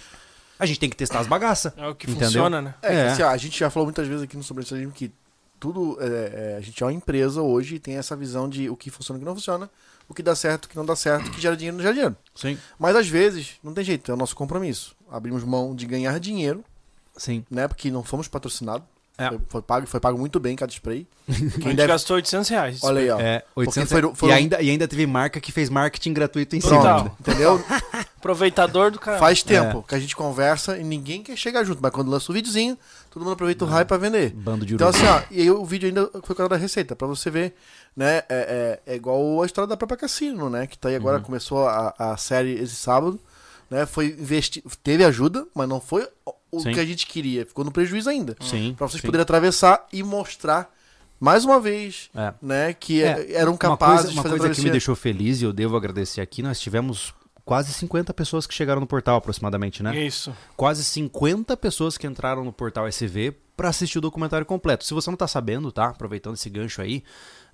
A 0.59 0.67
gente 0.67 0.81
tem 0.81 0.91
que 0.91 0.97
testar 0.97 1.21
as 1.21 1.27
bagaças. 1.29 1.73
É 1.77 1.87
o 1.87 1.95
que 1.95 2.07
Entendeu? 2.11 2.27
funciona, 2.27 2.61
né? 2.61 2.75
É, 2.83 2.89
que, 2.89 2.95
É. 2.95 3.09
assim, 3.09 3.23
ó, 3.23 3.29
a 3.29 3.37
gente 3.37 3.59
já 3.59 3.71
falou 3.71 3.87
muitas 3.87 4.07
vezes 4.09 4.23
aqui 4.25 4.37
no 4.37 4.43
Sobrevivencialismo 4.43 4.93
que 4.93 5.11
tudo. 5.59 5.97
é, 6.01 6.53
é, 6.55 6.57
a 6.59 6.61
gente 6.61 6.83
é 6.83 6.87
uma 6.87 6.93
empresa 6.93 7.41
hoje 7.41 7.77
e 7.77 7.79
tem 7.79 7.97
essa 7.97 8.17
visão 8.17 8.49
de 8.49 8.69
o 8.69 8.77
que 8.77 8.91
funciona 8.91 9.17
e 9.17 9.19
o 9.19 9.23
que 9.23 9.27
não 9.29 9.35
funciona, 9.35 9.71
o 10.09 10.13
que 10.15 10.23
dá 10.23 10.35
certo, 10.35 10.65
o 10.65 10.69
que 10.69 10.77
não 10.77 10.85
dá 10.85 10.97
certo, 10.97 11.29
o 11.29 11.31
que 11.31 11.41
gera 11.41 11.57
dinheiro 11.57 11.77
e 11.77 11.79
não 11.79 11.83
gera 11.83 11.95
dinheiro. 11.95 12.17
Sim. 12.35 12.59
Mas 12.79 12.97
às 12.97 13.07
vezes, 13.09 13.53
não 13.63 13.73
tem 13.73 13.85
jeito, 13.85 14.11
é 14.11 14.15
o 14.15 14.17
nosso 14.19 14.35
compromisso. 14.35 14.95
Abrimos 15.11 15.45
mão 15.45 15.75
de 15.75 15.87
ganhar 15.87 16.19
dinheiro 16.19 16.65
Sim. 17.17 17.45
né? 17.51 17.69
Porque 17.69 17.91
não 17.91 18.03
fomos 18.03 18.27
patrocinados. 18.29 18.87
É. 19.21 19.29
Foi, 19.29 19.41
foi 19.49 19.63
pago, 19.63 19.87
foi 19.87 20.01
pago 20.01 20.19
muito 20.19 20.41
bem 20.41 20.57
cada 20.57 20.73
spray. 20.73 21.07
A 21.29 21.33
Quem 21.33 21.49
gente 21.51 21.75
deve... 21.77 21.87
gastou 21.89 22.17
800 22.17 22.49
reais. 22.49 22.81
Olha 22.83 23.01
aí, 23.01 23.11
ó. 23.11 23.21
É, 23.21 23.43
800 23.55 23.91
foram- 23.93 24.15
foram- 24.15 24.33
e, 24.33 24.37
ainda, 24.37 24.61
e 24.63 24.71
ainda 24.71 24.89
teve 24.89 25.07
marca 25.07 25.41
que 25.41 25.53
fez 25.53 25.69
marketing 25.69 26.13
gratuito 26.13 26.57
em 26.57 26.61
Pronto, 26.61 26.83
cima. 26.83 27.17
Entendeu? 27.21 27.63
Aproveitador 28.19 28.91
do 28.91 28.99
cara. 28.99 29.19
Faz 29.19 29.43
tempo 29.43 29.83
que 29.83 29.95
a 29.95 29.99
gente 29.99 30.15
conversa 30.15 30.77
e 30.79 30.85
ninguém 30.85 31.23
quer 31.23 31.37
chegar 31.37 31.65
junto. 31.65 31.81
Mas 31.83 31.91
quando 31.91 32.11
lança 32.11 32.31
o 32.31 32.35
videozinho, 32.35 32.77
todo 33.11 33.23
mundo 33.23 33.33
aproveita 33.33 33.65
o 33.65 33.69
hype 33.69 33.89
pra 33.89 33.97
vender. 33.97 34.31
Bando 34.31 34.67
de 34.67 34.75
Então, 34.75 34.89
urubu. 34.89 35.05
assim, 35.05 35.11
ó, 35.13 35.23
e 35.31 35.41
aí 35.41 35.51
o 35.51 35.65
vídeo 35.65 35.87
ainda 35.89 36.11
foi 36.23 36.37
com 36.37 36.43
a 36.43 36.49
da 36.49 36.57
receita, 36.57 36.95
pra 36.95 37.07
você 37.07 37.31
ver, 37.31 37.55
né? 37.97 38.19
É, 38.29 38.81
é, 38.87 38.93
é 38.93 38.97
igual 38.97 39.43
a 39.43 39.47
história 39.47 39.67
da 39.69 39.77
própria 39.77 39.97
Cassino, 39.99 40.51
né? 40.51 40.67
Que 40.67 40.77
tá 40.77 40.89
aí 40.91 40.97
agora, 40.97 41.17
Uhum. 41.19 41.25
começou 41.25 41.67
a, 41.67 41.95
a 41.99 42.17
série 42.17 42.53
esse 42.61 42.75
sábado, 42.77 43.19
né? 43.71 43.87
Foi 43.87 44.07
investi 44.07 44.63
teve 44.83 45.03
ajuda, 45.05 45.47
mas 45.55 45.69
não 45.69 45.81
foi 45.81 46.07
o- 46.51 46.61
Sim. 46.61 46.73
que 46.73 46.81
a 46.81 46.85
gente 46.85 47.07
queria, 47.07 47.45
ficou 47.47 47.65
no 47.65 47.71
prejuízo 47.73 48.09
ainda. 48.11 48.37
Sim. 48.41 48.75
Pra 48.77 48.87
vocês 48.89 49.01
sim. 49.01 49.07
poderem 49.07 49.23
atravessar 49.23 49.87
e 49.93 50.03
mostrar 50.03 50.71
mais 51.19 51.45
uma 51.45 51.61
vez, 51.61 52.11
É. 52.15 52.33
né? 52.41 52.73
Que 52.73 53.03
É, 53.03 53.33
eram 53.35 53.53
Uma 53.53 53.59
capazes 53.59 53.97
coisa, 53.97 54.09
de 54.09 54.15
uma 54.17 54.23
fazer 54.23 54.35
a 54.35 54.39
coisa 54.39 54.55
que 54.55 54.63
me 54.63 54.71
deixou 54.71 54.97
feliz 54.97 55.41
e 55.41 55.45
eu 55.45 55.53
devo 55.53 55.77
agradecer 55.77 56.21
aqui, 56.21 56.43
nós 56.43 56.59
tivemos 56.61 57.13
quase 57.45 57.73
50 57.73 58.15
pessoas 58.15 58.47
que 58.47 58.55
chegaram 58.55 58.81
no 58.81 58.87
portal 58.87 59.17
aproximadamente, 59.17 59.83
né? 59.83 59.99
Isso. 60.07 60.33
Quase 60.57 60.85
50 60.85 61.57
pessoas 61.57 61.99
que 61.99 62.07
entraram 62.07 62.45
no 62.45 62.53
portal 62.53 62.87
SV 62.87 63.33
pra 63.57 63.69
assistir 63.69 63.99
o 63.99 64.01
documentário 64.01 64.47
completo. 64.47 64.85
Se 64.85 64.95
você 64.95 65.11
não 65.11 65.17
tá 65.17 65.27
sabendo, 65.29 65.71
tá? 65.73 65.87
Aproveitando 65.87 66.35
esse 66.35 66.49
gancho 66.49 66.81
aí, 66.81 67.03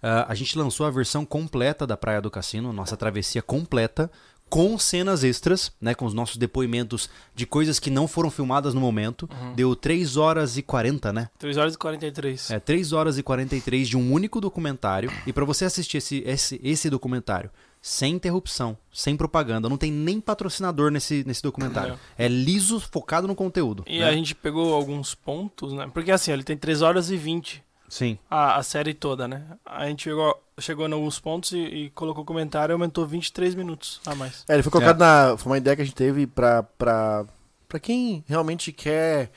ah, 0.02 0.26
a 0.28 0.34
gente 0.34 0.56
lançou 0.56 0.86
a 0.86 0.90
versão 0.90 1.24
completa 1.24 1.86
da 1.86 1.96
Praia 1.96 2.20
do 2.20 2.30
Cassino, 2.30 2.72
nossa 2.72 2.96
travessia 2.96 3.42
completa, 3.42 4.10
com 4.48 4.78
cenas 4.78 5.24
extras, 5.24 5.72
né? 5.80 5.94
Com 5.94 6.04
os 6.06 6.14
nossos 6.14 6.36
depoimentos 6.36 7.10
de 7.34 7.46
coisas 7.46 7.78
que 7.78 7.90
não 7.90 8.06
foram 8.06 8.30
filmadas 8.30 8.74
no 8.74 8.80
momento. 8.80 9.28
Deu 9.54 9.74
3 9.74 10.16
horas 10.16 10.56
e 10.56 10.62
40, 10.62 11.12
né? 11.12 11.28
3 11.38 11.56
horas 11.56 11.74
e 11.74 11.78
43. 11.78 12.50
É 12.50 12.60
3 12.60 12.92
horas 12.92 13.18
e 13.18 13.22
43 13.22 13.88
de 13.88 13.96
um 13.96 14.12
único 14.12 14.40
documentário. 14.40 15.10
E 15.26 15.32
pra 15.32 15.44
você 15.44 15.64
assistir 15.64 15.98
esse, 15.98 16.22
esse, 16.26 16.60
esse 16.62 16.90
documentário 16.90 17.50
sem 17.86 18.14
interrupção, 18.14 18.76
sem 18.92 19.16
propaganda, 19.16 19.68
não 19.68 19.76
tem 19.76 19.92
nem 19.92 20.20
patrocinador 20.20 20.90
nesse, 20.90 21.22
nesse 21.24 21.40
documentário. 21.40 21.96
É 22.18 22.26
liso, 22.26 22.80
focado 22.80 23.28
no 23.28 23.34
conteúdo. 23.34 23.84
E 23.86 24.00
né? 24.00 24.04
a 24.08 24.12
gente 24.12 24.34
pegou 24.34 24.74
alguns 24.74 25.14
pontos, 25.14 25.72
né? 25.72 25.88
Porque 25.94 26.10
assim, 26.10 26.32
ele 26.32 26.42
tem 26.42 26.56
3 26.56 26.82
horas 26.82 27.10
e 27.12 27.16
20 27.16 27.62
Sim. 27.88 28.18
a, 28.28 28.56
a 28.56 28.62
série 28.64 28.92
toda, 28.92 29.28
né? 29.28 29.46
A 29.64 29.86
gente 29.86 30.02
chegou, 30.02 30.36
chegou 30.60 30.88
em 30.88 30.92
alguns 30.92 31.18
pontos 31.18 31.52
e, 31.52 31.58
e 31.58 31.90
colocou 31.90 32.24
comentário 32.24 32.72
e 32.72 32.74
aumentou 32.74 33.06
23 33.06 33.54
minutos 33.54 34.00
a 34.06 34.14
mais. 34.14 34.44
É, 34.48 34.54
ele 34.54 34.62
foi 34.62 34.72
colocado 34.72 34.98
na. 34.98 35.36
Foi 35.36 35.52
uma 35.52 35.58
ideia 35.58 35.76
que 35.76 35.82
a 35.82 35.84
gente 35.84 35.94
teve 35.94 36.26
pra, 36.26 36.62
pra, 36.62 37.24
pra 37.68 37.78
quem 37.80 38.24
realmente 38.26 38.72
quer 38.72 39.30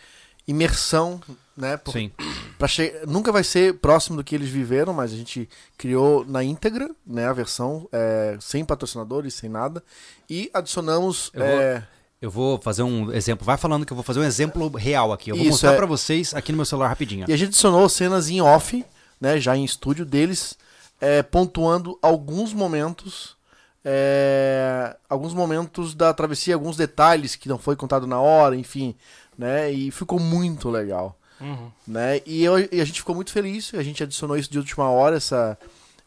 imersão, 0.48 1.20
né? 1.56 1.78
Por- 1.78 1.92
Sim. 1.92 2.12
Pra 2.58 2.68
che... 2.68 2.94
Nunca 3.08 3.32
vai 3.32 3.44
ser 3.44 3.76
próximo 3.76 4.18
do 4.18 4.24
que 4.24 4.34
eles 4.36 4.50
viveram, 4.50 4.94
mas 4.94 5.14
a 5.14 5.16
gente 5.16 5.48
criou 5.78 6.26
na 6.26 6.44
íntegra, 6.44 6.90
né? 7.06 7.28
A 7.28 7.34
versão 7.34 7.88
é, 7.92 8.38
sem 8.40 8.66
patrocinadores, 8.66 9.34
sem 9.34 9.50
nada. 9.50 9.84
E 10.30 10.50
adicionamos. 10.54 11.30
Eu 11.34 11.40
vou- 11.46 11.62
é, 11.62 11.88
Eu 12.22 12.32
vou 12.32 12.60
fazer 12.62 12.84
um 12.84 13.12
exemplo. 13.14 13.46
Vai 13.46 13.58
falando 13.58 13.86
que 13.86 13.94
eu 13.94 13.96
vou 13.96 14.04
fazer 14.04 14.20
um 14.20 14.24
exemplo 14.24 14.68
real 14.76 15.14
aqui. 15.14 15.30
Eu 15.30 15.36
vou 15.36 15.44
Isso, 15.44 15.52
mostrar 15.54 15.74
é. 15.74 15.78
pra 15.78 15.86
vocês 15.86 16.34
aqui 16.34 16.52
no 16.52 16.58
meu 16.58 16.66
celular 16.66 16.88
rapidinho. 16.90 17.26
E 17.30 17.34
a 17.34 17.38
gente 17.38 17.50
adicionou 17.50 17.88
cenas 17.88 18.30
em 18.30 18.42
off, 18.42 18.84
né? 19.22 19.40
Já 19.40 19.56
em 19.56 19.64
estúdio 19.64 20.06
deles, 20.06 20.58
é, 21.01 21.24
pontuando 21.24 21.98
alguns 22.01 22.53
momentos. 22.53 23.38
é, 23.86 24.96
alguns 25.10 25.34
momentos 25.34 25.96
da 25.96 26.13
travessia, 26.13 26.53
alguns 26.53 26.75
detalhes 26.75 27.36
que 27.36 27.48
não 27.50 27.58
foi 27.58 27.75
contado 27.77 28.06
na 28.06 28.20
hora, 28.20 28.56
enfim, 28.56 28.94
né? 29.38 29.72
E 29.72 29.89
ficou 29.91 30.20
muito 30.20 30.70
legal. 30.70 31.15
Uhum. 31.41 31.72
né? 31.88 32.20
E, 32.25 32.44
eu- 32.44 32.60
e 32.70 32.82
a 32.82 32.86
gente 32.86 33.00
ficou 33.00 33.15
muito 33.15 33.32
feliz, 33.32 33.74
a 33.74 33.82
gente 33.82 34.04
adicionou 34.04 34.36
isso 34.38 34.52
de 34.52 34.58
última 34.58 34.89
hora, 34.89 35.15
essa, 35.15 35.58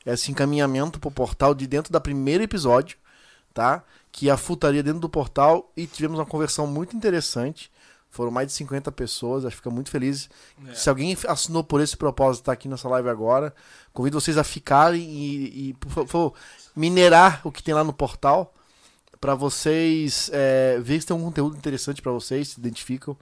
esse 0.04 0.30
encaminhamento 0.30 1.00
pro 1.00 1.10
portal 1.10 1.54
de 1.54 1.66
dentro 1.66 1.90
da 1.90 1.98
primeiro 1.98 2.44
episódio, 2.44 2.98
tá? 3.54 3.82
Que 4.12 4.28
a 4.28 4.36
FU 4.36 4.52
estaria 4.52 4.82
dentro 4.82 5.00
do 5.00 5.08
portal 5.08 5.72
e 5.74 5.86
tivemos 5.86 6.18
uma 6.18 6.26
conversão 6.26 6.66
muito 6.66 6.94
interessante. 6.94 7.70
Foram 8.12 8.30
mais 8.30 8.46
de 8.46 8.52
50 8.52 8.92
pessoas, 8.92 9.44
acho 9.44 9.56
que 9.56 9.62
fica 9.62 9.70
muito 9.70 9.90
feliz. 9.90 10.28
É. 10.68 10.74
Se 10.74 10.88
alguém 10.90 11.16
assinou 11.26 11.64
por 11.64 11.80
esse 11.80 11.96
propósito 11.96 12.44
tá 12.44 12.52
aqui 12.52 12.68
nessa 12.68 12.86
live 12.86 13.08
agora, 13.08 13.54
convido 13.92 14.20
vocês 14.20 14.36
a 14.36 14.44
ficarem 14.44 15.00
e, 15.00 15.70
e, 15.70 15.74
por 15.74 15.90
favor, 15.90 16.34
minerar 16.76 17.40
o 17.42 17.50
que 17.50 17.62
tem 17.62 17.72
lá 17.72 17.82
no 17.82 17.92
portal 17.92 18.52
para 19.18 19.34
vocês 19.34 20.28
é, 20.30 20.78
ver 20.80 21.00
se 21.00 21.06
tem 21.06 21.14
algum 21.14 21.26
conteúdo 21.26 21.56
interessante 21.56 22.02
para 22.02 22.12
vocês, 22.12 22.48
se 22.48 22.60
identificam. 22.60 23.16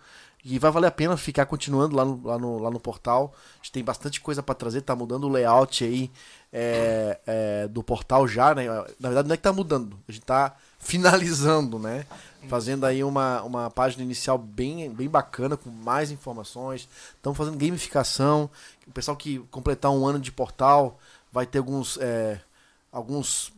E 0.44 0.58
vai 0.58 0.70
valer 0.70 0.86
a 0.86 0.90
pena 0.90 1.16
ficar 1.16 1.44
continuando 1.46 1.94
lá 1.94 2.04
no, 2.04 2.26
lá 2.26 2.38
no, 2.38 2.58
lá 2.58 2.70
no 2.70 2.80
portal. 2.80 3.34
A 3.54 3.56
gente 3.58 3.72
tem 3.72 3.84
bastante 3.84 4.20
coisa 4.20 4.42
para 4.42 4.54
trazer, 4.54 4.80
tá 4.80 4.96
mudando 4.96 5.24
o 5.24 5.28
layout 5.28 5.84
aí 5.84 6.10
é, 6.52 7.20
é, 7.26 7.68
do 7.68 7.82
portal 7.82 8.26
já, 8.26 8.54
né? 8.54 8.66
Na 8.98 9.10
verdade, 9.10 9.28
não 9.28 9.34
é 9.34 9.36
que 9.36 9.42
tá 9.42 9.52
mudando, 9.52 9.98
a 10.08 10.12
gente 10.12 10.24
tá 10.24 10.56
finalizando, 10.80 11.78
né? 11.78 12.06
Fazendo 12.48 12.84
aí 12.84 13.04
uma, 13.04 13.42
uma 13.42 13.70
página 13.70 14.02
inicial 14.02 14.38
bem, 14.38 14.90
bem 14.90 15.08
bacana, 15.08 15.56
com 15.56 15.70
mais 15.70 16.10
informações. 16.10 16.88
Estamos 17.16 17.36
fazendo 17.36 17.56
gamificação. 17.58 18.50
O 18.86 18.92
pessoal 18.92 19.16
que 19.16 19.38
completar 19.50 19.90
um 19.90 20.06
ano 20.06 20.18
de 20.18 20.32
portal 20.32 20.98
vai 21.32 21.46
ter 21.46 21.58
alguns. 21.58 21.98
é, 22.00 22.40
alguns. 22.90 23.52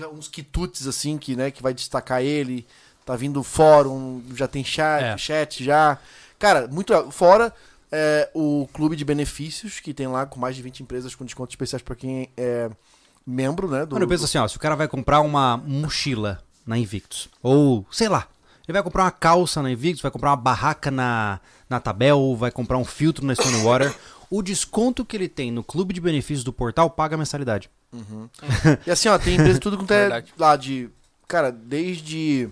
é 0.00 0.06
uns 0.06 0.28
quitutes 0.28 0.86
assim, 0.86 1.18
que, 1.18 1.34
né, 1.34 1.50
que 1.50 1.62
vai 1.62 1.72
destacar 1.74 2.22
ele. 2.22 2.66
Tá 3.04 3.16
vindo 3.16 3.42
fórum, 3.42 4.22
já 4.34 4.46
tem 4.46 4.62
chat, 4.62 5.02
É. 5.02 5.16
chat 5.16 5.64
já. 5.64 5.98
Cara, 6.38 6.68
muito. 6.68 6.92
Fora 7.10 7.54
é, 7.90 8.30
o 8.34 8.68
clube 8.72 8.96
de 8.96 9.04
benefícios, 9.04 9.80
que 9.80 9.94
tem 9.94 10.06
lá 10.06 10.26
com 10.26 10.38
mais 10.38 10.54
de 10.54 10.62
20 10.62 10.82
empresas 10.82 11.14
com 11.14 11.24
descontos 11.24 11.52
especiais 11.54 11.82
para 11.82 11.96
quem 11.96 12.28
é 12.36 12.70
membro, 13.26 13.68
né? 13.68 13.84
Do, 13.84 13.94
Mano, 13.94 14.04
eu 14.04 14.08
penso 14.08 14.24
assim, 14.24 14.38
ó, 14.38 14.46
se 14.46 14.56
o 14.56 14.60
cara 14.60 14.76
vai 14.76 14.88
comprar 14.88 15.20
uma 15.20 15.56
mochila 15.56 16.42
na 16.68 16.78
Invictus, 16.78 17.28
ou, 17.42 17.84
sei 17.90 18.08
lá, 18.08 18.28
ele 18.66 18.74
vai 18.74 18.82
comprar 18.82 19.04
uma 19.04 19.10
calça 19.10 19.62
na 19.62 19.70
Invictus, 19.72 20.02
vai 20.02 20.10
comprar 20.10 20.30
uma 20.30 20.36
barraca 20.36 20.90
na, 20.90 21.40
na 21.70 21.80
Tabel, 21.80 22.36
vai 22.38 22.50
comprar 22.50 22.76
um 22.78 22.84
filtro 22.84 23.24
na 23.24 23.34
Stonewater, 23.34 23.94
o 24.30 24.42
desconto 24.42 25.04
que 25.04 25.16
ele 25.16 25.28
tem 25.28 25.50
no 25.50 25.64
clube 25.64 25.94
de 25.94 26.00
benefícios 26.02 26.44
do 26.44 26.52
portal 26.52 26.90
paga 26.90 27.14
a 27.14 27.18
mensalidade. 27.18 27.70
E 28.86 28.90
assim, 28.90 29.08
ó, 29.08 29.18
tem 29.18 29.34
empresa 29.36 29.58
tudo 29.58 29.78
quanto 29.78 29.92
é 29.92 30.22
lá 30.38 30.54
de. 30.56 30.90
Cara, 31.26 31.50
desde 31.50 32.48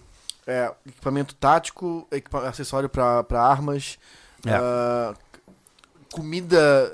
é, 0.47 0.73
equipamento 0.87 1.35
tático, 1.35 2.07
equipa- 2.11 2.49
acessório 2.49 2.89
pra 2.89 3.23
pra 3.23 3.43
armas, 3.43 3.99
É. 4.47 4.55
ah, 4.55 5.15
comida. 6.11 6.93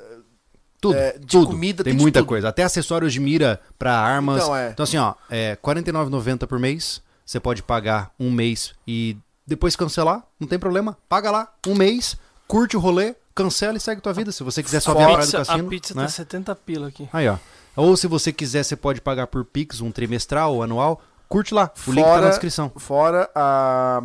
Tudo, 0.81 0.97
É, 0.99 1.13
de 1.17 1.27
tudo. 1.27 1.47
comida, 1.47 1.85
tem 1.85 1.93
muita 1.93 2.19
tudo. 2.19 2.29
coisa. 2.29 2.49
Até 2.49 2.65
acessórios 2.65 3.13
de 3.13 3.21
mira 3.21 3.61
pra 3.79 3.97
armas. 3.97 4.43
Então, 4.43 4.57
é. 4.57 4.71
Então, 4.71 4.83
assim, 4.83 4.97
ó, 4.97 5.15
é 5.31 5.51
R$ 5.53 5.57
49,90 5.63 6.45
por 6.49 6.59
mês. 6.59 7.01
Você 7.25 7.39
pode 7.41 7.63
pagar 7.63 8.11
um 8.19 8.31
mês 8.31 8.75
e 8.87 9.17
depois 9.47 9.75
cancelar, 9.77 10.23
não 10.39 10.47
tem 10.49 10.59
problema. 10.59 10.97
Paga 11.09 11.31
lá 11.31 11.53
um 11.67 11.75
mês, 11.75 12.17
curte 12.47 12.77
o 12.77 12.81
rolê, 12.81 13.15
cancela 13.35 13.77
e 13.77 13.81
segue 13.81 14.01
tua 14.01 14.13
vida. 14.13 14.31
Se 14.33 14.43
você 14.43 14.63
quiser 14.63 14.81
só 14.81 14.93
ver 14.95 15.01
a 15.03 15.03
a 15.03 15.09
praia 15.13 15.19
do 15.19 15.23
pizza, 15.25 15.39
cassino. 15.39 15.67
a 15.67 15.71
pizza 15.71 15.95
né? 15.95 16.03
tá 16.03 16.09
70 16.09 16.55
pila 16.57 16.89
aqui. 16.89 17.09
Aí, 17.13 17.29
ó. 17.29 17.37
Ou 17.75 17.97
se 17.97 18.07
você 18.07 18.33
quiser, 18.33 18.63
você 18.65 18.77
pode 18.77 19.01
pagar 19.01 19.27
por 19.29 19.45
Pix, 19.47 19.81
um 19.81 19.91
trimestral 19.91 20.55
ou 20.55 20.63
anual. 20.63 21.01
Curte 21.29 21.55
lá. 21.55 21.71
O 21.87 21.91
link 21.93 22.05
tá 22.05 22.11
Fora- 22.11 22.21
na 22.23 22.29
descrição. 22.29 22.71
Fora 22.77 23.31
a. 23.35 24.03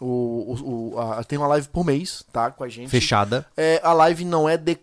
O, 0.00 0.06
o, 0.06 0.94
o- 0.94 0.98
a- 0.98 1.22
tem 1.24 1.38
uma 1.38 1.46
live 1.48 1.68
por 1.68 1.84
mês, 1.84 2.24
tá? 2.32 2.50
Com 2.50 2.64
a 2.64 2.68
gente. 2.70 2.88
Fechada. 2.88 3.46
É, 3.54 3.78
a 3.84 3.92
live 3.92 4.24
não 4.24 4.48
é 4.48 4.56
de 4.56 4.78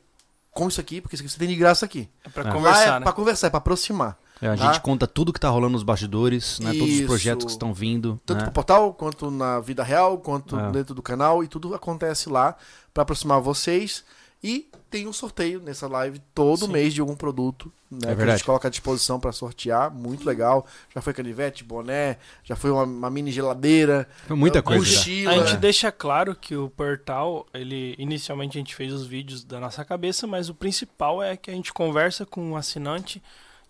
com 0.52 0.68
isso 0.68 0.80
aqui, 0.80 1.02
porque 1.02 1.16
isso 1.16 1.24
aqui 1.24 1.32
você 1.32 1.40
tem 1.40 1.48
de 1.48 1.56
graça 1.56 1.86
aqui. 1.86 2.08
É 2.24 2.30
pra 2.30 2.44
É. 2.44 2.46
Lá 2.46 2.52
conversar, 2.54 2.88
é 2.88 3.00
né? 3.00 3.04
pra 3.04 3.14
conversar, 3.14 3.48
é 3.48 3.50
pra 3.50 3.58
aproximar. 3.58 4.18
É, 4.42 4.48
a 4.50 4.56
Tá. 4.58 4.68
gente 4.68 4.82
conta 4.82 5.08
tudo 5.08 5.34
que 5.34 5.40
tá 5.40 5.50
rolando 5.50 5.74
nos 5.74 5.84
bastidores, 5.84 6.60
né? 6.60 6.72
Todos 6.74 6.96
os 7.00 7.06
projetos 7.06 7.46
que 7.46 7.52
estão 7.52 7.74
vindo. 7.74 8.20
Tanto 8.26 8.40
né? 8.40 8.44
pro 8.46 8.54
portal, 8.54 8.94
quanto 8.94 9.32
na 9.32 9.60
vida 9.60 9.84
real, 9.84 10.18
quanto 10.20 10.58
É. 10.60 10.72
dentro 10.72 10.94
do 10.94 11.02
canal, 11.02 11.44
e 11.44 11.48
tudo 11.48 11.74
acontece 11.74 12.30
lá 12.30 12.56
pra 12.94 13.04
aproximar 13.04 13.42
vocês. 13.42 14.04
E 14.44 14.70
tem 14.92 15.08
um 15.08 15.12
sorteio 15.14 15.60
nessa 15.60 15.88
live 15.88 16.22
todo 16.36 16.68
Sim. 16.68 16.72
mês 16.72 16.94
de 16.94 17.02
algum 17.02 17.16
produto, 17.16 17.74
né? 17.90 18.16
que 18.16 18.22
a 18.22 18.28
gente 18.28 18.44
coloca 18.44 18.68
à 18.68 18.72
disposição 18.72 19.20
pra 19.20 19.32
sortear. 19.32 19.90
Muito 19.92 20.24
legal. 20.28 20.68
Já 20.94 21.02
foi 21.02 21.12
canivete, 21.12 21.64
boné, 21.64 22.18
já 22.44 22.56
foi 22.56 22.70
uma, 22.70 22.84
uma 22.84 23.10
mini 23.10 23.32
geladeira, 23.32 24.08
Foi 24.28 24.38
muita 24.38 24.62
coisa. 24.62 24.86
mochila. 24.86 25.32
A 25.32 25.40
gente 25.48 25.58
deixa 25.58 25.92
claro 25.92 26.36
que 26.36 26.56
o 26.56 26.70
portal, 26.70 27.48
ele 27.52 27.96
inicialmente 27.98 28.56
a 28.58 28.62
gente 28.62 28.76
fez 28.76 28.94
os 28.94 29.08
vídeos 29.08 29.44
da 29.44 29.60
nossa 29.60 29.84
cabeça, 29.84 30.28
mas 30.28 30.48
o 30.50 30.54
principal 30.54 31.24
é 31.24 31.36
que 31.36 31.50
a 31.50 31.54
gente 31.56 31.74
conversa 31.74 32.24
com 32.24 32.52
o 32.52 32.56
assinante 32.56 33.22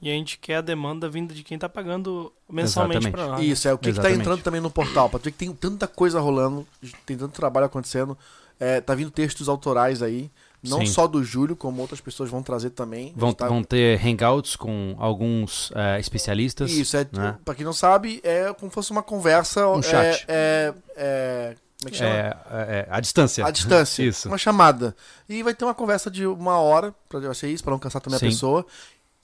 e 0.02 0.10
a 0.10 0.14
gente 0.14 0.38
quer 0.38 0.58
a 0.58 0.62
demanda 0.62 1.10
vinda 1.10 1.34
de 1.34 1.44
quem 1.44 1.58
tá 1.58 1.68
pagando 1.68 2.32
mensalmente 2.50 3.10
pra 3.10 3.28
nós. 3.28 3.40
né? 3.40 3.46
Isso, 3.46 3.68
é 3.68 3.74
o 3.74 3.78
que, 3.78 3.90
que 3.90 3.96
tá 3.96 4.02
Exatamente. 4.02 4.22
entrando 4.22 4.42
também 4.44 4.62
no 4.62 4.70
portal. 4.70 5.10
Pra 5.10 5.20
tu 5.20 5.24
ver 5.26 5.32
que 5.32 5.38
tem 5.38 5.52
tanta 5.52 5.88
coisa 5.88 6.20
rolando, 6.20 6.66
tem 7.06 7.18
tanto 7.18 7.34
trabalho 7.34 7.66
acontecendo. 7.66 8.18
É, 8.60 8.82
tá 8.82 8.94
vindo 8.96 9.12
textos 9.12 9.48
autorais 9.50 10.02
aí. 10.02 10.30
Não 10.64 10.80
Sim. 10.80 10.88
só 10.88 11.06
do 11.08 11.24
Júlio, 11.24 11.56
como 11.56 11.82
outras 11.82 12.02
pessoas 12.02 12.30
vão 12.32 12.42
trazer 12.42 12.72
também. 12.72 13.14
A 13.16 13.20
Vão, 13.20 13.32
tá- 13.32 13.48
vão 13.48 13.64
ter 13.64 14.00
hangouts 14.04 14.56
com 14.56 14.96
alguns 14.98 15.72
é, 15.76 16.00
especialistas. 16.00 16.72
Isso, 16.72 16.98
é, 16.98 17.08
né? 17.12 17.38
pra 17.46 17.54
quem 17.54 17.64
não 17.64 17.74
sabe, 17.74 18.20
é 18.24 18.52
como 18.54 18.72
se 18.72 18.74
fosse 18.76 18.92
uma 18.92 19.04
conversa. 19.04 19.68
Um 19.68 19.80
é- 19.80 19.84
chat. 19.84 20.26
É, 20.28 20.74
é 20.96 21.56
Como 21.80 21.90
é 21.90 21.92
que 21.92 21.98
chama? 21.98 22.10
É, 22.12 22.36
é, 22.52 22.88
a 22.90 23.00
distância. 23.00 23.46
A 23.46 23.52
distância. 23.52 24.02
Isso. 24.04 24.28
Uma 24.28 24.38
chamada. 24.40 24.96
E 25.30 25.44
vai 25.44 25.54
ter 25.54 25.64
uma 25.64 25.76
conversa 25.76 26.10
de 26.10 26.26
uma 26.26 26.58
hora, 26.60 26.94
pra 27.08 27.34
ser 27.36 27.50
isso, 27.50 27.64
pra 27.64 27.72
não 27.72 27.80
cansar 27.80 28.02
também 28.02 28.18
Sim. 28.18 28.26
a 28.26 28.30
pessoa. 28.30 28.66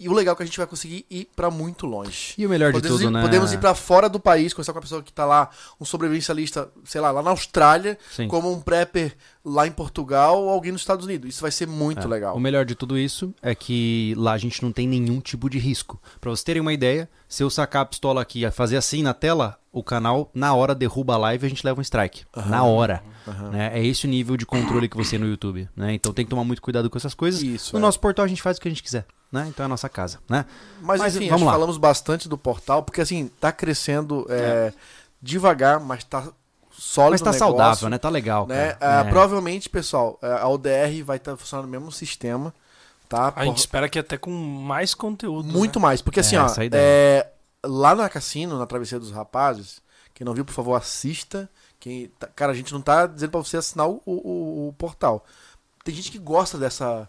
E 0.04 0.10
o 0.10 0.14
legal 0.14 0.34
é 0.34 0.36
que 0.38 0.44
a 0.44 0.46
gente 0.46 0.58
vai 0.58 0.68
conseguir 0.68 1.06
ir 1.10 1.30
pra 1.36 1.50
muito 1.50 1.86
longe. 1.86 2.34
E 2.38 2.46
o 2.46 2.50
melhor 2.50 2.72
de 2.74 2.78
Podemos, 2.80 2.98
tudo, 3.00 3.10
ir, 3.10 3.12
né? 3.12 3.22
podemos 3.22 3.54
ir 3.54 3.58
pra 3.58 3.74
fora 3.74 4.10
do 4.10 4.20
país, 4.20 4.54
conversar 4.54 4.74
com 4.74 4.80
uma 4.80 4.84
pessoa 4.84 5.02
que 5.02 5.14
tá 5.14 5.26
lá, 5.26 5.50
um 5.80 5.86
sobrevivencialista, 5.86 6.70
sei 6.84 7.00
lá, 7.00 7.10
lá 7.12 7.24
na 7.24 7.30
Austrália, 7.32 7.98
Sim. 8.12 8.28
como 8.28 8.52
um 8.52 8.60
prepper 8.60 9.16
lá 9.46 9.66
em 9.68 9.72
Portugal 9.72 10.42
ou 10.44 10.50
alguém 10.50 10.72
nos 10.72 10.82
Estados 10.82 11.06
Unidos. 11.06 11.30
Isso 11.30 11.42
vai 11.42 11.52
ser 11.52 11.68
muito 11.68 12.06
É. 12.06 12.08
legal. 12.08 12.36
O 12.36 12.40
melhor 12.40 12.66
de 12.66 12.76
tudo 12.76 12.98
isso 12.98 13.34
é 13.42 13.56
que 13.56 14.14
lá 14.18 14.34
a 14.34 14.38
gente 14.38 14.62
não 14.62 14.72
tem 14.72 14.88
nenhum 14.88 15.20
tipo 15.22 15.50
de 15.50 15.58
risco. 15.58 16.02
Pra 16.20 16.30
vocês 16.30 16.44
terem 16.44 16.62
uma 16.62 16.74
ideia, 16.74 17.10
se 17.28 17.44
eu 17.44 17.50
sacar 17.50 17.84
a 17.84 17.86
pistola 17.86 18.22
aqui 18.22 18.44
e 18.46 18.52
fazer 18.52 18.78
assim 18.78 19.02
na 19.04 19.14
tela, 19.14 19.58
o 19.72 19.84
canal 19.84 20.30
na 20.34 20.54
hora 20.54 20.76
derruba 20.76 21.16
a 21.16 21.18
live 21.18 21.44
e 21.44 21.48
a 21.48 21.50
gente 21.50 21.66
leva 21.66 21.80
um 21.80 21.82
strike. 21.82 22.24
Na 22.48 22.64
hora. 22.64 23.02
né? 23.52 23.72
É 23.74 23.86
esse 23.86 24.06
o 24.06 24.10
nível 24.10 24.38
de 24.38 24.46
controle 24.46 24.88
que 24.88 24.96
você 24.98 25.12
tem 25.12 25.20
no 25.20 25.28
YouTube. 25.28 25.68
Né? 25.76 25.94
Então 25.94 26.14
tem 26.14 26.26
que 26.26 26.30
tomar 26.30 26.44
muito 26.44 26.62
cuidado 26.62 26.90
com 26.90 26.98
essas 26.98 27.14
coisas. 27.14 27.42
Isso, 27.42 27.74
no 27.74 27.80
é. 27.80 27.82
nosso 27.82 28.00
portal 28.00 28.26
a 28.26 28.28
gente 28.28 28.42
faz 28.42 28.58
o 28.58 28.62
que 28.62 28.68
a 28.68 28.72
gente 28.72 28.84
quiser. 28.84 29.06
Né? 29.34 29.48
Então 29.50 29.64
é 29.64 29.66
a 29.66 29.70
nossa 29.70 29.90
casa. 29.90 30.20
Né? 30.30 30.46
Mas, 30.80 31.02
Mas 31.02 31.16
enfim, 31.16 31.28
vamos 31.28 31.46
lá. 31.48 31.54
falamos 31.54 31.78
bastante 31.78 32.30
do 32.30 32.38
portal, 32.38 32.84
porque 32.84 33.02
assim, 33.02 33.28
tá 33.40 33.52
crescendo 33.52 34.26
é, 34.30 34.72
devagar, 35.20 35.80
mas 35.80 36.04
tá 36.04 36.28
sólido 36.72 37.12
Mas 37.14 37.22
tá 37.22 37.32
negócio, 37.32 37.40
saudável, 37.58 37.90
né? 37.90 37.98
Tá 37.98 38.10
legal. 38.10 38.46
né? 38.48 38.74
cara. 38.74 39.02
Ah, 39.02 39.06
É. 39.08 39.10
Provavelmente, 39.10 39.70
pessoal, 39.70 40.20
é, 40.22 40.34
a 40.34 40.48
ODR 40.48 41.04
vai 41.04 41.18
estar 41.18 41.36
funcionando 41.36 41.66
no 41.66 41.72
mesmo 41.72 41.92
sistema, 41.92 42.54
tá? 43.10 43.28
A 43.30 43.32
Por- 43.32 43.44
gente 43.46 43.58
espera 43.58 43.90
que 43.90 43.98
até 43.98 44.18
com 44.20 44.30
mais 44.32 44.94
conteúdo. 44.94 45.48
Muito 45.52 45.80
mais, 45.80 46.00
porque 46.02 46.20
assim, 46.20 46.36
É, 46.36 46.42
ó, 46.42 46.48
é 46.48 46.70
é, 46.72 47.28
lá 47.66 47.96
na 47.96 48.08
Cassino, 48.10 48.60
na 48.60 48.68
Travessia 48.68 49.00
dos 49.00 49.10
Rapazes, 49.12 49.82
quem 50.14 50.24
não 50.26 50.34
viu, 50.36 50.46
por 50.46 50.54
favor, 50.54 50.76
assista. 50.76 51.50
Quem, 51.80 52.08
tá- 52.20 52.28
cara, 52.36 52.52
a 52.52 52.56
gente 52.56 52.72
não 52.72 52.82
tá 52.82 53.08
dizendo 53.08 53.32
pra 53.32 53.40
você 53.44 53.58
assinar 53.58 53.88
o, 53.90 54.00
o- 54.06 54.68
o 54.70 54.74
portal. 54.78 55.26
Tem 55.84 55.94
gente 55.94 56.12
que 56.12 56.20
gosta 56.20 56.58
dessa 56.58 57.08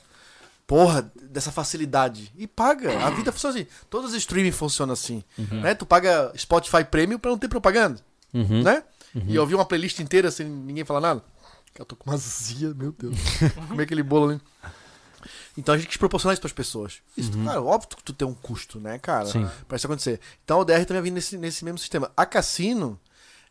porra, 0.67 1.11
dessa 1.31 1.53
facilidade 1.53 2.33
e 2.37 2.47
paga. 2.47 3.05
A 3.07 3.11
vida 3.11 3.31
funciona 3.33 3.55
assim. 3.59 3.67
Todos 3.91 4.11
os 4.13 4.17
streaming 4.17 4.53
funcionam 4.53 4.93
assim, 4.93 5.23
né? 5.37 5.75
Tu 5.75 5.85
paga 5.87 6.33
Spotify 6.37 6.85
Premium 6.85 7.19
pra 7.19 7.31
não 7.31 7.39
ter 7.39 7.49
propaganda, 7.49 8.01
Uhum. 8.33 8.63
né? 8.63 8.83
E 9.29 9.39
ouvir 9.39 9.55
uma 9.55 9.65
playlist 9.65 9.99
inteira 10.01 10.31
sem 10.31 10.47
ninguém 10.49 10.85
falar 10.85 11.01
nada. 11.01 11.25
Eu 11.79 11.85
tô 11.85 11.95
com 11.97 12.09
uma 12.11 12.15
azia, 12.15 12.73
meu 12.75 12.93
Deus. 12.93 13.17
Comer 13.69 13.83
aquele 13.85 14.03
bolo 14.03 14.31
ali. 14.31 14.41
Então 15.57 15.75
a 15.75 15.79
gente 15.79 15.87
quis 15.89 15.97
proporcionar 15.97 16.33
isso 16.35 16.41
pras 16.41 16.53
pessoas. 16.53 16.99
Isso, 17.17 17.31
cara, 17.45 17.63
óbvio 17.63 17.89
que 17.97 18.03
tu 18.03 18.13
tem 18.13 18.27
um 18.27 18.35
custo, 18.35 18.81
né, 18.81 18.99
cara? 18.99 19.27
Sim. 19.27 19.49
Pra 19.69 19.77
isso 19.77 19.87
acontecer. 19.87 20.21
Então 20.45 20.59
o 20.61 20.65
DR 20.65 20.85
também 20.85 21.03
vindo 21.03 21.15
nesse, 21.15 21.39
nesse 21.39 21.65
mesmo 21.65 21.79
sistema. 21.79 22.11
A 22.17 22.27
Cassino 22.27 22.99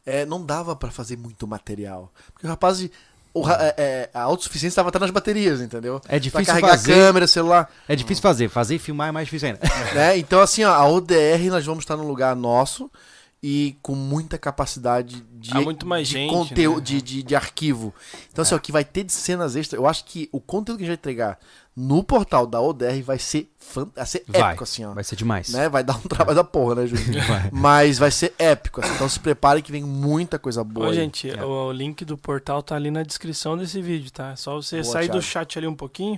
é, 0.05 0.25
não 0.25 0.45
dava 0.45 0.75
pra 0.75 0.91
fazer 0.91 1.17
muito 1.17 1.47
material. 1.47 2.11
Porque 2.33 2.45
o 2.45 2.49
rapaz. 2.49 2.89
O, 3.33 3.49
é, 3.49 3.73
é, 3.77 4.09
a 4.13 4.21
autossuficiência 4.21 4.73
estava 4.73 4.89
até 4.89 4.99
nas 4.99 5.09
baterias, 5.09 5.59
entendeu? 5.59 5.99
É 6.07 6.19
difícil 6.19 6.45
pra 6.45 6.53
carregar 6.53 6.69
fazer. 6.69 6.93
câmera, 6.93 7.25
celular. 7.25 7.71
É 7.87 7.95
difícil 7.95 8.21
fazer. 8.21 8.47
Fazer 8.47 8.75
e 8.75 8.79
filmar 8.79 9.09
é 9.09 9.11
mais 9.11 9.25
difícil 9.25 9.47
ainda. 9.47 9.59
né? 9.95 10.17
Então, 10.17 10.39
assim, 10.39 10.63
ó, 10.63 10.71
a 10.71 10.87
ODR 10.87 11.49
nós 11.49 11.65
vamos 11.65 11.83
estar 11.83 11.97
num 11.97 12.07
lugar 12.07 12.35
nosso 12.35 12.91
e 13.45 13.75
com 13.81 13.93
muita 13.93 14.37
capacidade 14.37 15.21
de, 15.33 15.53
muito 15.55 15.85
mais 15.85 16.07
de 16.07 16.13
gente, 16.13 16.31
conteúdo, 16.31 16.77
né? 16.77 16.83
de, 16.85 17.01
de, 17.01 17.23
de 17.23 17.35
arquivo. 17.35 17.93
Então, 18.31 18.41
assim, 18.41 18.55
ó, 18.55 18.57
que 18.57 18.71
vai 18.71 18.85
ter 18.85 19.03
de 19.03 19.11
cenas 19.11 19.57
extras. 19.57 19.77
Eu 19.77 19.85
acho 19.85 20.05
que 20.05 20.29
o 20.31 20.39
conteúdo 20.39 20.77
que 20.77 20.85
a 20.85 20.87
gente 20.87 20.95
vai 20.95 21.11
entregar 21.11 21.37
no 21.75 22.01
portal 22.05 22.47
da 22.47 22.61
ODR 22.61 23.01
vai 23.03 23.19
ser, 23.19 23.51
fan... 23.59 23.89
vai 23.93 24.05
ser 24.05 24.23
Vai. 24.29 24.41
épico, 24.51 24.63
assim, 24.63 24.85
ó. 24.85 24.93
Vai 24.93 25.03
ser 25.03 25.17
demais. 25.17 25.49
Né? 25.49 25.67
Vai 25.67 25.83
dar 25.83 25.97
um 25.97 26.01
trabalho 26.07 26.37
da 26.37 26.43
porra, 26.45 26.75
né, 26.75 26.87
Júlio? 26.87 27.03
Mas 27.51 27.99
vai 27.99 28.11
ser 28.11 28.33
épico, 28.39 28.79
assim. 28.79 28.93
Então 28.93 29.09
se 29.09 29.19
prepare 29.19 29.61
que 29.61 29.73
vem 29.73 29.83
muita 29.83 30.39
coisa 30.39 30.63
boa. 30.63 30.87
Ô, 30.87 30.89
aí. 30.91 30.95
gente, 30.95 31.29
É. 31.29 31.43
o, 31.43 31.67
o 31.67 31.71
link 31.73 32.05
do 32.05 32.17
portal 32.17 32.63
tá 32.63 32.77
ali 32.77 32.89
na 32.91 33.03
descrição 33.03 33.57
desse 33.57 33.81
vídeo, 33.81 34.09
tá? 34.09 34.31
É 34.31 34.35
só 34.37 34.55
você 34.55 34.81
Boa, 34.81 34.93
sair 34.93 35.07
do 35.07 35.19
Thiago. 35.19 35.21
chat 35.25 35.57
ali 35.57 35.67
um 35.67 35.75
pouquinho 35.75 36.17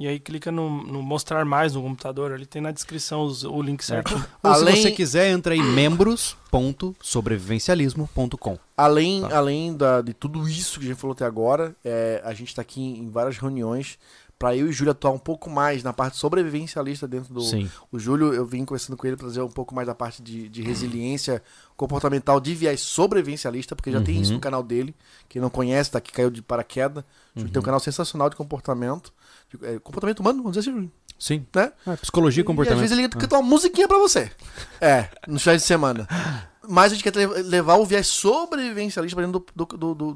e 0.00 0.08
aí 0.08 0.18
clica 0.18 0.50
no, 0.50 0.82
no 0.82 1.00
mostrar 1.02 1.44
mais 1.44 1.74
no 1.74 1.82
computador. 1.82 2.32
Ali 2.32 2.46
tem 2.46 2.60
na 2.62 2.72
descrição 2.72 3.22
os- 3.22 3.44
o 3.44 3.60
link 3.62 3.84
certo. 3.84 4.14
Ou 4.42 4.50
Além- 4.50 4.74
se 4.76 4.82
você 4.82 4.90
quiser, 4.90 5.30
entra 5.30 5.54
em 5.54 5.62
membros.sobrevivencialismo.com. 5.62 8.58
Além, 8.76 9.20
Tá. 9.22 9.36
além 9.38 9.76
da, 9.76 10.00
de 10.00 10.12
tudo 10.14 10.48
isso 10.48 10.78
que 10.80 10.86
a 10.86 10.88
gente 10.88 10.98
falou 11.00 11.12
até 11.12 11.24
agora, 11.24 11.76
é, 11.84 12.20
a 12.24 12.32
gente 12.34 12.52
tá 12.54 12.62
aqui 12.62 12.80
em, 12.80 13.00
em 13.04 13.10
várias 13.10 13.36
reuniões 13.38 13.98
para 14.38 14.56
eu 14.56 14.66
e 14.68 14.70
o 14.70 14.72
Júlio 14.72 14.92
atuar 14.92 15.10
um 15.10 15.18
pouco 15.18 15.50
mais 15.50 15.82
na 15.82 15.92
parte 15.92 16.16
sobrevivencialista 16.16 17.06
dentro 17.06 17.34
do. 17.34 17.42
Sim. 17.42 17.70
O 17.92 17.98
Júlio, 17.98 18.32
eu 18.32 18.46
vim 18.46 18.64
conversando 18.64 18.96
com 18.96 19.06
ele 19.06 19.14
para 19.14 19.26
trazer 19.26 19.42
um 19.42 19.50
pouco 19.50 19.74
mais 19.74 19.86
da 19.86 19.94
parte 19.94 20.22
de, 20.22 20.48
de 20.48 20.62
resiliência 20.62 21.42
comportamental 21.76 22.40
de 22.40 22.54
viés 22.54 22.80
sobrevivencialista, 22.80 23.76
porque 23.76 23.92
já 23.92 24.00
tem 24.00 24.16
Uhum. 24.16 24.22
isso 24.22 24.32
no 24.32 24.40
canal 24.40 24.62
dele. 24.62 24.94
Quem 25.28 25.42
não 25.42 25.50
conhece, 25.50 25.90
tá 25.90 25.98
aqui, 25.98 26.10
caiu 26.10 26.30
de 26.30 26.40
paraquedas. 26.40 27.04
O 27.36 27.40
Júlio 27.40 27.52
tem 27.52 27.60
um 27.60 27.64
canal 27.64 27.80
sensacional 27.80 28.30
de 28.30 28.36
comportamento. 28.36 29.12
É, 29.62 29.78
comportamento 29.78 30.20
humano, 30.20 30.42
vamos 30.42 30.56
dizer 30.56 30.70
assim. 30.70 30.90
Sim. 31.18 31.46
Né? 31.54 31.72
É, 31.86 31.96
psicologia 31.96 32.40
e 32.40 32.44
comportamento. 32.44 32.82
às 32.82 32.90
vezes 32.90 32.98
ele 32.98 33.08
canta 33.08 33.36
uma 33.36 33.42
musiquinha 33.46 33.86
pra 33.86 33.98
você. 33.98 34.30
É, 34.80 35.08
nos 35.28 35.42
finais 35.42 35.60
de 35.62 35.66
semana. 35.66 36.08
Mas 36.68 36.92
a 36.92 36.94
gente 36.94 37.02
quer 37.02 37.14
le- 37.16 37.42
levar 37.42 37.74
o 37.76 37.84
viés 37.84 38.06
sobrevivencialista 38.06 39.16
pra 39.16 39.26
dentro 39.26 39.44
do, 39.54 39.64
do, 39.66 39.94
do, 39.94 40.14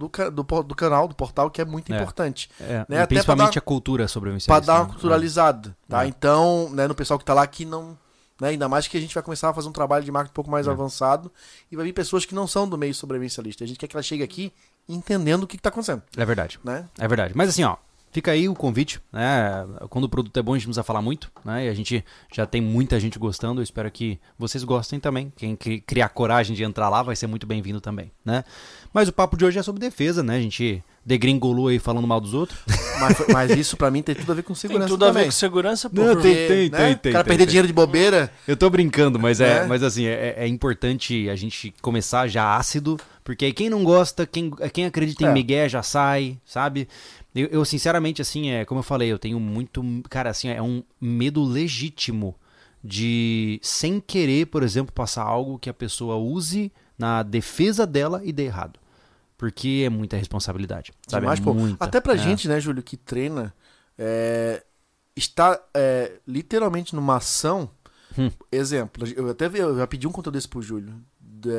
do, 0.63 0.75
canal, 0.75 1.09
do 1.09 1.15
portal, 1.15 1.51
que 1.51 1.61
é 1.61 1.65
muito 1.65 1.93
É. 1.93 1.97
importante. 1.97 2.49
É, 2.61 2.87
né, 2.89 3.07
principalmente 3.07 3.53
pra 3.53 3.59
a 3.59 3.63
cultura 3.63 4.05
Pra 4.05 4.09
sobrevivencialista. 4.09 4.67
dar 4.67 4.79
uma 4.81 4.85
né? 4.87 4.91
culturalizada, 4.93 5.77
tá? 5.89 6.05
É. 6.05 6.09
Então, 6.09 6.71
né, 6.71 6.87
no 6.87 6.95
pessoal 6.95 7.19
que 7.19 7.25
tá 7.25 7.35
lá 7.35 7.47
que 7.47 7.65
não... 7.65 7.99
Né, 8.41 8.49
ainda 8.49 8.69
mais 8.69 8.89
que 8.89 8.97
a 8.97 9.01
gente 9.01 9.15
vai 9.15 9.23
começar 9.23 9.51
a 9.51 9.55
fazer 9.55 9.69
um 9.69 9.73
trabalho 9.73 10.05
de 10.05 10.11
marketing 10.11 10.33
um 10.33 10.35
pouco 10.35 10.51
mais 10.51 10.67
É. 10.67 10.71
avançado 10.71 11.31
e 11.71 11.77
vai 11.77 11.85
vir 11.85 11.93
pessoas 11.93 12.25
que 12.25 12.35
não 12.35 12.47
são 12.49 12.69
do 12.69 12.77
meio 12.77 12.93
sobrevivencialista. 12.95 13.63
A 13.63 13.67
gente 13.67 13.79
quer 13.79 13.87
que 13.87 13.95
ela 13.97 14.03
chegue 14.03 14.23
aqui 14.25 14.53
entendendo 14.89 15.45
o 15.45 15.47
que, 15.47 15.57
que 15.57 15.63
tá 15.63 15.69
acontecendo, 15.69 16.03
É, 16.17 16.23
é 16.23 16.25
verdade. 16.25 16.59
né? 16.65 16.85
É 16.99 17.07
verdade. 17.07 17.33
Mas 17.37 17.49
assim, 17.51 17.63
ó, 17.63 17.77
fica 18.15 18.31
aí 18.31 18.49
o 18.49 18.55
convite, 18.55 19.01
né? 19.13 19.67
Quando 19.91 20.05
o 20.05 20.09
produto 20.09 20.35
é 20.39 20.43
bom, 20.43 20.55
a 20.55 20.57
gente 20.57 20.67
não 20.67 20.71
precisa 20.71 20.85
falar 20.85 21.03
muito, 21.03 21.31
né? 21.45 21.67
E 21.67 21.69
a 21.69 21.75
gente 21.75 22.03
já 22.33 22.47
tem 22.47 22.61
muita 22.63 22.99
gente 23.01 23.19
gostando. 23.19 23.61
Eu 23.61 23.65
espero 23.65 23.91
que 23.91 24.19
vocês 24.39 24.63
gostem 24.65 24.99
também. 25.01 25.31
Quem 25.37 25.57
cri- 25.57 25.81
criar 25.81 26.09
coragem 26.11 26.55
de 26.55 26.63
entrar 26.63 26.89
lá 26.89 27.03
vai 27.03 27.17
ser 27.17 27.27
muito 27.27 27.47
bem-vindo 27.47 27.81
também, 27.81 28.11
né? 28.25 28.45
Mas 28.93 29.09
o 29.09 29.13
papo 29.13 29.37
de 29.37 29.45
hoje 29.45 29.59
é 29.59 29.63
sobre 29.63 29.81
defesa, 29.81 30.23
né? 30.23 30.37
A 30.37 30.41
gente 30.41 30.83
degringolou 31.05 31.67
aí 31.69 31.79
falando 31.81 32.07
mal 32.07 32.21
dos 32.21 32.33
outros. 32.33 32.59
Mas, 32.95 33.17
mas 33.29 33.51
isso 33.51 33.77
pra 33.77 33.91
mim 33.91 34.03
tem 34.03 34.15
tudo 34.15 34.31
a 34.31 34.35
ver 34.37 34.43
com 34.45 34.55
Tem 34.55 34.61
segurança 34.61 34.89
tudo 34.89 35.05
a 35.05 35.09
ver 35.09 35.13
também. 35.15 35.25
com 35.27 35.33
segurança, 35.33 35.91
pô. 35.91 36.01
Não, 36.01 36.15
porque- 36.15 36.29
tem- 36.47 36.47
tem- 36.49 36.71
né? 36.71 36.95
tem, 36.95 37.11
O 37.11 37.13
cara 37.13 37.25
tem, 37.25 37.31
perder 37.31 37.39
tem. 37.39 37.47
dinheiro 37.49 37.67
de 37.67 37.75
bobeira. 37.75 38.31
Eu 38.47 38.57
tô 38.57 38.71
brincando, 38.71 39.19
mas 39.19 39.41
é, 39.41 39.63
Né? 39.63 39.67
mas 39.67 39.83
assim, 39.83 40.07
é, 40.07 40.35
é 40.39 40.47
importante 40.47 41.29
a 41.29 41.35
gente 41.35 41.75
começar 41.83 42.29
já 42.29 42.57
ácido, 42.57 42.97
porque 43.25 43.47
aí 43.47 43.53
quem 43.53 43.69
não 43.69 43.83
gosta, 43.83 44.25
quem, 44.25 44.49
quem 44.73 44.87
acredita 44.87 45.25
em 45.25 45.27
É. 45.27 45.33
Miguel 45.33 45.69
já 45.69 45.83
sai, 45.83 46.39
sabe? 46.47 46.89
Eu, 47.35 47.49
eu, 47.49 47.65
sinceramente, 47.65 48.23
assim, 48.23 48.51
é 48.51 48.65
como 48.65 48.79
eu 48.79 48.83
falei, 48.85 49.11
eu 49.11 49.19
tenho 49.19 49.41
muito, 49.41 49.83
cara, 50.09 50.31
assim, 50.31 50.49
é 50.49 50.63
um 50.63 50.83
medo 51.01 51.43
legítimo 51.43 52.35
de, 52.83 53.59
sem 53.63 53.99
querer, 53.99 54.47
por 54.47 54.63
exemplo, 54.63 54.93
passar 54.93 55.23
algo 55.25 55.59
que 55.59 55.69
a 55.69 55.75
pessoa 55.75 56.17
use 56.17 56.71
na 56.99 57.23
defesa 57.23 57.87
dela 57.87 58.21
e 58.25 58.33
dê 58.33 58.45
errado. 58.45 58.79
Porque 59.37 59.83
é 59.85 59.91
muita 59.91 60.17
responsabilidade, 60.17 60.93
sabe? 61.09 61.23
Demais, 61.23 61.41
é 61.41 61.43
pô. 61.43 61.53
muita. 61.55 61.85
Até 61.85 62.01
pra 62.01 62.15
É. 62.15 62.19
gente, 62.19 62.47
né, 62.47 62.61
Júlio, 62.61 62.83
que 62.83 62.97
treina, 62.97 63.53
é, 63.99 64.63
está 65.17 65.61
é, 65.75 66.13
literalmente 66.27 66.95
numa 66.95 67.17
ação. 67.17 67.69
Hum. 68.17 68.31
Exemplo, 68.53 69.09
eu 69.17 69.29
até 69.29 69.47
eu 69.53 69.77
já 69.77 69.87
pedi 69.89 70.07
um 70.07 70.13
conteúdo 70.13 70.35
desse 70.35 70.49
pro 70.49 70.63
Júlio. 70.63 70.95
De, 71.21 71.51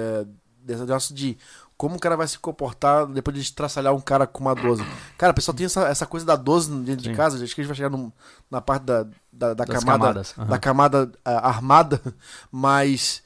desse 0.64 0.80
negócio 0.80 1.14
de 1.14 1.38
como 1.78 1.96
o 1.96 2.00
cara 2.00 2.16
vai 2.16 2.28
se 2.28 2.40
comportar 2.40 3.06
depois 3.08 3.36
de 3.36 3.42
estraçalhar 3.42 3.94
um 3.94 4.00
cara 4.00 4.26
com 4.26 4.42
uma 4.42 4.56
12. 4.56 4.84
Cara, 5.18 5.32
o 5.32 5.36
pessoal 5.36 5.56
tem 5.56 5.66
essa, 5.66 5.88
essa 5.88 6.06
coisa 6.06 6.26
da 6.26 6.36
12 6.36 6.72
dentro 6.84 7.04
de 7.04 7.10
Sim. 7.10 7.16
casa, 7.16 7.44
acho 7.44 7.54
que 7.54 7.62
a 7.62 7.64
gente 7.64 7.70
vai 7.70 7.76
chegar 7.76 7.90
num- 7.90 8.12
na 8.50 8.62
parte 8.62 8.84
da, 8.84 9.06
da, 9.32 9.54
da 9.54 9.66
camada, 9.66 10.22
aham. 10.38 10.48
da 10.48 10.58
camada 10.58 11.12
ah, 11.24 11.50
armada, 11.50 12.02
mas, 12.52 13.22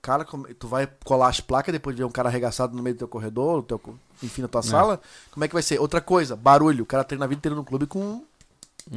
cara, 0.00 0.24
tu 0.58 0.68
vai 0.68 0.88
colar 1.04 1.28
as 1.28 1.40
placas 1.40 1.72
depois 1.72 1.96
de 1.96 2.02
ver 2.02 2.06
um 2.06 2.10
cara 2.10 2.28
arregaçado 2.28 2.76
no 2.76 2.82
meio 2.82 2.94
do 2.94 2.98
teu 3.00 3.08
corredor, 3.08 3.56
no 3.56 3.62
teu, 3.62 3.80
enfim, 4.22 4.42
na 4.42 4.48
tua 4.48 4.62
sala, 4.62 5.00
como 5.32 5.44
é 5.44 5.48
que 5.48 5.54
vai 5.54 5.62
ser? 5.62 5.80
Outra 5.80 6.00
coisa, 6.00 6.36
barulho, 6.36 6.84
o 6.84 6.86
cara 6.86 7.02
treina 7.04 7.24
a 7.24 7.28
vida 7.28 7.38
inteira 7.38 7.56
no 7.56 7.64
clube 7.64 7.86
com 7.86 8.22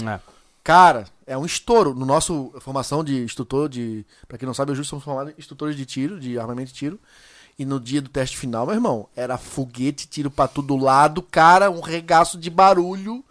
É. 0.05 0.19
Cara, 0.63 1.07
é 1.25 1.35
um 1.35 1.43
estouro. 1.45 1.95
No 1.95 2.05
nosso 2.05 2.53
formação 2.59 3.03
de 3.03 3.23
instrutor 3.23 3.67
de. 3.67 4.05
Pra 4.27 4.37
quem 4.37 4.45
não 4.45 4.53
sabe, 4.53 4.71
eu 4.71 4.75
justo 4.75 4.91
somos 4.91 5.03
formados 5.03 5.33
em 5.33 5.35
instrutores 5.39 5.75
de 5.75 5.85
tiro, 5.87 6.19
de 6.19 6.37
armamento 6.37 6.67
de 6.71 6.75
tiro. 6.75 6.99
E 7.61 7.65
no 7.65 7.79
dia 7.79 8.01
do 8.01 8.09
teste 8.09 8.35
final, 8.39 8.65
meu 8.65 8.73
irmão, 8.73 9.07
era 9.15 9.37
foguete, 9.37 10.07
tiro 10.07 10.31
pra 10.31 10.47
todo 10.47 10.75
lado, 10.75 11.21
cara, 11.21 11.69
um 11.69 11.79
regaço 11.79 12.39
de 12.39 12.49
barulho, 12.49 13.23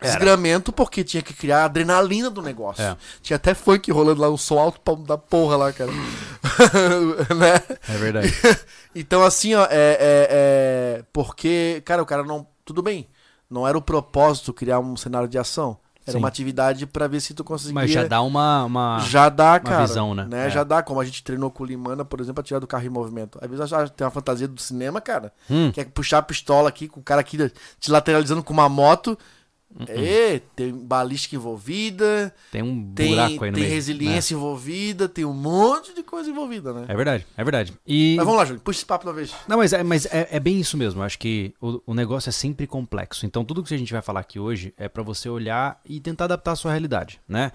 desgramento, 0.00 0.72
porque 0.72 1.04
tinha 1.04 1.22
que 1.22 1.34
criar 1.34 1.58
a 1.60 1.64
adrenalina 1.66 2.30
do 2.30 2.40
negócio. 2.40 2.82
É. 2.82 2.96
Tinha 3.20 3.36
até 3.36 3.52
funk 3.52 3.92
rolando 3.92 4.22
lá, 4.22 4.30
um 4.30 4.38
som 4.38 4.58
alto 4.58 4.80
pra- 4.80 4.94
da 4.94 5.18
porra 5.18 5.58
lá, 5.58 5.72
cara. 5.74 5.90
né? 7.36 7.76
É 7.86 7.98
verdade. 7.98 8.32
Então, 8.98 9.22
assim, 9.22 9.54
ó, 9.54 9.64
é, 9.64 9.68
é, 9.70 10.28
é, 10.30 11.04
Porque, 11.12 11.82
cara, 11.84 12.02
o 12.02 12.06
cara 12.06 12.22
não. 12.22 12.46
Tudo 12.64 12.80
bem. 12.80 13.06
Não 13.50 13.68
era 13.68 13.76
o 13.76 13.82
propósito 13.82 14.54
criar 14.54 14.78
um 14.80 14.96
cenário 14.96 15.28
de 15.28 15.36
ação. 15.36 15.76
Era 16.06 16.12
Sim. 16.12 16.18
uma 16.18 16.28
atividade 16.28 16.86
pra 16.86 17.08
ver 17.08 17.20
se 17.20 17.34
tu 17.34 17.42
conseguia. 17.42 17.74
Mas 17.74 17.90
já 17.90 18.04
dá 18.06 18.22
uma. 18.22 18.64
uma... 18.64 19.00
Já 19.00 19.28
dá, 19.28 19.58
cara. 19.58 19.84
visão, 19.84 20.14
né? 20.14 20.28
É. 20.46 20.50
Já 20.50 20.62
dá, 20.62 20.80
como 20.80 21.00
a 21.00 21.04
gente 21.04 21.22
treinou 21.24 21.50
com 21.50 21.64
o 21.64 21.66
Limana, 21.66 22.04
por 22.04 22.20
exemplo, 22.20 22.40
a 22.40 22.44
tirar 22.44 22.60
do 22.60 22.66
carro 22.66 22.86
em 22.86 22.88
movimento. 22.88 23.38
Às 23.42 23.50
vezes 23.50 23.68
já 23.68 23.88
tem 23.88 24.04
uma 24.04 24.10
fantasia 24.12 24.46
do 24.46 24.60
cinema, 24.60 25.00
cara. 25.00 25.32
Hum. 25.50 25.72
Quer 25.72 25.86
puxar 25.86 26.18
a 26.18 26.22
pistola 26.22 26.68
aqui 26.68 26.86
com 26.86 27.00
o 27.00 27.02
cara 27.02 27.20
aqui 27.20 27.50
te 27.80 27.90
lateralizando 27.90 28.42
com 28.42 28.52
uma 28.52 28.68
moto. 28.68 29.18
Hum, 29.78 29.84
É, 29.88 30.40
tem 30.54 30.72
balística 30.72 31.36
envolvida, 31.36 32.34
Tem 32.50 32.62
um 32.62 32.92
tem, 32.94 33.08
buraco 33.08 33.44
aí 33.44 33.50
no 33.50 33.54
tem 33.56 33.64
meio. 33.64 33.74
resiliência 33.74 34.34
envolvida, 34.34 35.06
tem 35.08 35.24
um 35.24 35.34
monte 35.34 35.92
de 35.94 36.02
coisa 36.02 36.30
envolvida, 36.30 36.72
né? 36.72 36.80
né? 36.80 36.86
É 36.88 36.96
verdade, 36.96 37.26
é 37.36 37.44
verdade. 37.44 37.72
E. 37.86 38.14
Mas 38.16 38.24
vamos 38.24 38.38
lá, 38.40 38.44
Júlio, 38.46 38.60
puxa 38.62 38.78
esse 38.78 38.86
papo 38.86 39.04
da 39.04 39.12
vez. 39.12 39.34
Não, 39.46 39.58
mas, 39.58 39.72
é, 39.72 39.82
mas 39.82 40.06
é, 40.06 40.28
é 40.32 40.40
bem 40.40 40.58
isso 40.58 40.76
mesmo. 40.78 41.00
Eu 41.00 41.04
acho 41.04 41.18
que 41.18 41.52
o, 41.60 41.80
o 41.86 41.94
negócio 41.94 42.28
é 42.30 42.32
sempre 42.32 42.66
complexo. 42.66 43.26
Então, 43.26 43.44
tudo 43.44 43.62
que 43.62 43.74
a 43.74 43.78
gente 43.78 43.92
vai 43.92 44.00
falar 44.00 44.20
aqui 44.20 44.38
hoje 44.38 44.72
é 44.78 44.88
pra 44.88 45.02
você 45.02 45.28
olhar 45.28 45.78
e 45.84 46.00
tentar 46.00 46.24
adaptar 46.24 46.52
a 46.52 46.56
sua 46.56 46.70
realidade, 46.70 47.20
né? 47.28 47.52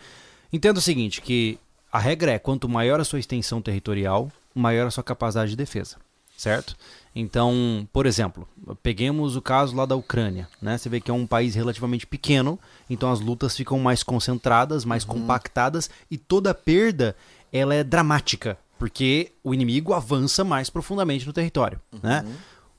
Entenda 0.53 0.77
o 0.79 0.81
seguinte, 0.81 1.21
que 1.21 1.57
a 1.91 1.97
regra 1.97 2.31
é 2.31 2.37
quanto 2.39 2.69
maior 2.69 2.99
a 2.99 3.03
sua 3.03 3.19
extensão 3.19 3.61
territorial, 3.61 4.31
maior 4.53 4.85
a 4.85 4.91
sua 4.91 5.03
capacidade 5.03 5.51
de 5.51 5.57
defesa, 5.57 5.97
certo? 6.37 6.75
Então, 7.13 7.87
por 7.91 8.05
exemplo, 8.05 8.47
peguemos 8.81 9.35
o 9.35 9.41
caso 9.41 9.75
lá 9.75 9.85
da 9.85 9.95
Ucrânia, 9.95 10.47
né? 10.61 10.77
Você 10.77 10.87
vê 10.87 11.01
que 11.01 11.11
é 11.11 11.13
um 11.13 11.27
país 11.27 11.55
relativamente 11.55 12.07
pequeno, 12.07 12.57
então 12.89 13.11
as 13.11 13.19
lutas 13.19 13.55
ficam 13.55 13.77
mais 13.79 14.01
concentradas, 14.01 14.85
mais 14.85 15.03
compactadas 15.03 15.89
e 16.09 16.17
toda 16.17 16.53
perda 16.53 17.15
ela 17.51 17.75
é 17.75 17.83
dramática, 17.83 18.57
porque 18.79 19.33
o 19.43 19.53
inimigo 19.53 19.93
avança 19.93 20.43
mais 20.45 20.69
profundamente 20.69 21.27
no 21.27 21.33
território, 21.33 21.81
né? 22.01 22.25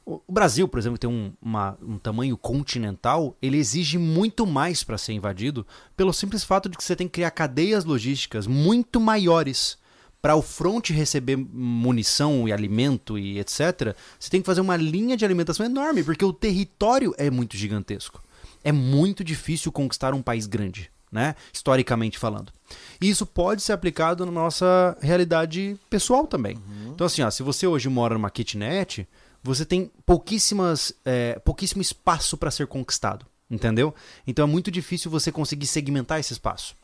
O 0.04 0.20
o 0.26 0.32
Brasil, 0.32 0.66
por 0.66 0.78
exemplo, 0.80 0.98
que 0.98 1.06
tem 1.06 1.10
um, 1.10 1.32
uma- 1.40 1.78
um 1.80 1.96
tamanho 1.96 2.36
continental, 2.36 3.36
ele 3.40 3.56
exige 3.58 3.98
muito 3.98 4.44
mais 4.44 4.82
para 4.82 4.98
ser 4.98 5.12
invadido, 5.12 5.64
pelo 5.96 6.12
simples 6.12 6.42
fato 6.42 6.68
de 6.68 6.76
que 6.76 6.82
você 6.82 6.96
tem 6.96 7.06
que 7.06 7.12
criar 7.12 7.30
cadeias 7.30 7.84
logísticas 7.84 8.46
muito 8.48 8.98
maiores 8.98 9.78
para 10.22 10.36
o 10.36 10.40
fronte 10.40 10.92
receber 10.92 11.36
munição 11.36 12.46
e 12.46 12.52
alimento 12.52 13.18
e 13.18 13.40
etc. 13.40 13.96
Você 14.18 14.30
tem 14.30 14.40
que 14.40 14.46
fazer 14.46 14.60
uma 14.60 14.76
linha 14.76 15.16
de 15.16 15.24
alimentação 15.24 15.66
enorme, 15.66 16.04
porque 16.04 16.24
o 16.24 16.32
território 16.32 17.12
é 17.18 17.28
muito 17.28 17.56
gigantesco. 17.56 18.22
É 18.62 18.70
muito 18.70 19.24
difícil 19.24 19.72
conquistar 19.72 20.14
um 20.14 20.22
país 20.22 20.46
grande, 20.46 20.88
né? 21.10 21.34
Historicamente 21.52 22.20
falando. 22.20 22.52
E 23.00 23.10
isso 23.10 23.26
pode 23.26 23.62
ser 23.62 23.72
aplicado 23.72 24.24
na 24.24 24.30
nossa 24.30 24.96
realidade 25.00 25.76
pessoal 25.90 26.24
também. 26.28 26.56
Então, 26.94 27.04
assim, 27.04 27.22
ó, 27.22 27.30
se 27.30 27.42
você 27.42 27.66
hoje 27.66 27.88
mora 27.88 28.14
numa 28.14 28.30
kitnet, 28.30 29.08
você 29.42 29.64
tem 29.64 29.90
pouquíssimas, 30.06 30.94
é, 31.04 31.40
pouquíssimo 31.40 31.82
espaço 31.82 32.36
para 32.36 32.52
ser 32.52 32.68
conquistado, 32.68 33.26
entendeu? 33.50 33.92
Então 34.24 34.44
é 34.44 34.48
muito 34.48 34.70
difícil 34.70 35.10
você 35.10 35.32
conseguir 35.32 35.66
segmentar 35.66 36.20
esse 36.20 36.32
espaço. 36.32 36.76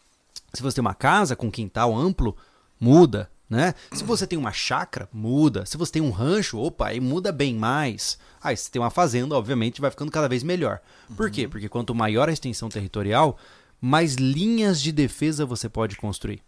Se 0.52 0.60
você 0.60 0.74
tem 0.74 0.80
uma 0.80 0.94
casa 0.94 1.36
com 1.36 1.50
quintal 1.50 1.94
amplo, 1.94 2.36
muda, 2.80 3.30
né? 3.48 3.74
Se 3.92 4.04
você 4.04 4.26
tem 4.26 4.38
uma 4.38 4.52
chácara, 4.52 5.08
muda. 5.12 5.64
Se 5.64 5.76
você 5.76 5.92
tem 5.92 6.02
um 6.02 6.10
rancho, 6.10 6.58
opa, 6.58 6.88
aí 6.88 7.00
muda 7.00 7.32
bem 7.32 7.54
mais. 7.54 8.18
Aí 8.42 8.56
se 8.56 8.70
tem 8.70 8.80
uma 8.80 8.90
fazenda, 8.90 9.34
obviamente, 9.34 9.80
vai 9.80 9.90
ficando 9.90 10.12
cada 10.12 10.28
vez 10.28 10.42
melhor. 10.42 10.80
Por 11.16 11.30
quê? 11.30 11.48
Porque 11.48 11.68
quanto 11.68 11.94
maior 11.94 12.28
a 12.28 12.32
extensão 12.32 12.68
territorial, 12.68 13.38
mais 13.80 14.14
linhas 14.14 14.80
de 14.80 14.92
defesa 14.92 15.46
você 15.46 15.68
pode 15.68 15.96
construir. 15.96 16.42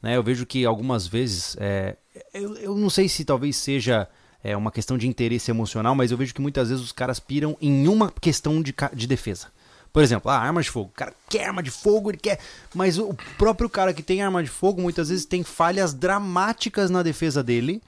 Né? 0.00 0.16
Eu 0.16 0.22
vejo 0.22 0.46
que 0.46 0.64
algumas 0.64 1.06
vezes, 1.06 1.56
é, 1.58 1.96
eu, 2.32 2.54
eu 2.56 2.76
não 2.76 2.90
sei 2.90 3.08
se 3.08 3.24
talvez 3.24 3.56
seja 3.56 4.08
é, 4.42 4.56
uma 4.56 4.70
questão 4.70 4.96
de 4.96 5.08
interesse 5.08 5.50
emocional, 5.50 5.94
mas 5.94 6.12
eu 6.12 6.16
vejo 6.16 6.34
que 6.34 6.40
muitas 6.40 6.68
vezes 6.68 6.84
os 6.84 6.92
caras 6.92 7.18
piram 7.18 7.56
em 7.60 7.88
uma 7.88 8.10
questão 8.10 8.62
de, 8.62 8.74
de 8.94 9.06
defesa. 9.06 9.48
Por 9.96 10.02
exemplo, 10.02 10.30
ah, 10.30 10.36
arma 10.36 10.62
de 10.62 10.70
fogo. 10.70 10.90
O 10.90 10.94
cara 10.94 11.14
quer 11.26 11.46
arma 11.46 11.62
de 11.62 11.70
fogo, 11.70 12.10
ele 12.10 12.18
quer. 12.18 12.38
Mas 12.74 12.98
o 12.98 13.16
próprio 13.38 13.66
cara 13.66 13.94
que 13.94 14.02
tem 14.02 14.20
arma 14.20 14.42
de 14.42 14.50
fogo 14.50 14.82
muitas 14.82 15.08
vezes 15.08 15.24
tem 15.24 15.42
falhas 15.42 15.94
dramáticas 15.94 16.90
na 16.90 17.02
defesa 17.02 17.42
dele 17.42 17.82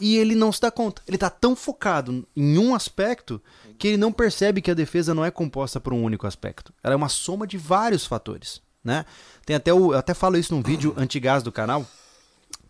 e 0.00 0.16
ele 0.16 0.34
não 0.34 0.50
se 0.50 0.58
dá 0.58 0.70
conta. 0.70 1.02
Ele 1.06 1.18
tá 1.18 1.28
tão 1.28 1.54
focado 1.54 2.26
em 2.34 2.56
um 2.56 2.74
aspecto 2.74 3.42
que 3.78 3.88
ele 3.88 3.98
não 3.98 4.10
percebe 4.10 4.62
que 4.62 4.70
a 4.70 4.74
defesa 4.74 5.12
não 5.12 5.22
é 5.22 5.30
composta 5.30 5.78
por 5.78 5.92
um 5.92 6.02
único 6.02 6.26
aspecto. 6.26 6.72
Ela 6.82 6.94
é 6.94 6.96
uma 6.96 7.10
soma 7.10 7.46
de 7.46 7.58
vários 7.58 8.06
fatores, 8.06 8.62
né? 8.82 9.04
Tem 9.44 9.54
até 9.54 9.70
o, 9.70 9.92
eu 9.92 9.98
até 9.98 10.14
falo 10.14 10.38
isso 10.38 10.54
num 10.54 10.62
vídeo 10.62 10.94
antigás 10.96 11.42
do 11.42 11.52
canal, 11.52 11.84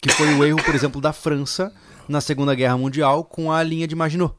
que 0.03 0.11
foi 0.11 0.35
o 0.35 0.44
erro, 0.44 0.61
por 0.64 0.74
exemplo, 0.74 1.00
da 1.00 1.12
França 1.12 1.72
na 2.09 2.20
Segunda 2.20 2.57
Guerra 2.57 2.76
Mundial 2.76 3.22
com 3.22 3.53
a 3.53 3.62
linha 3.62 3.87
de 3.87 3.94
Maginot. 3.94 4.35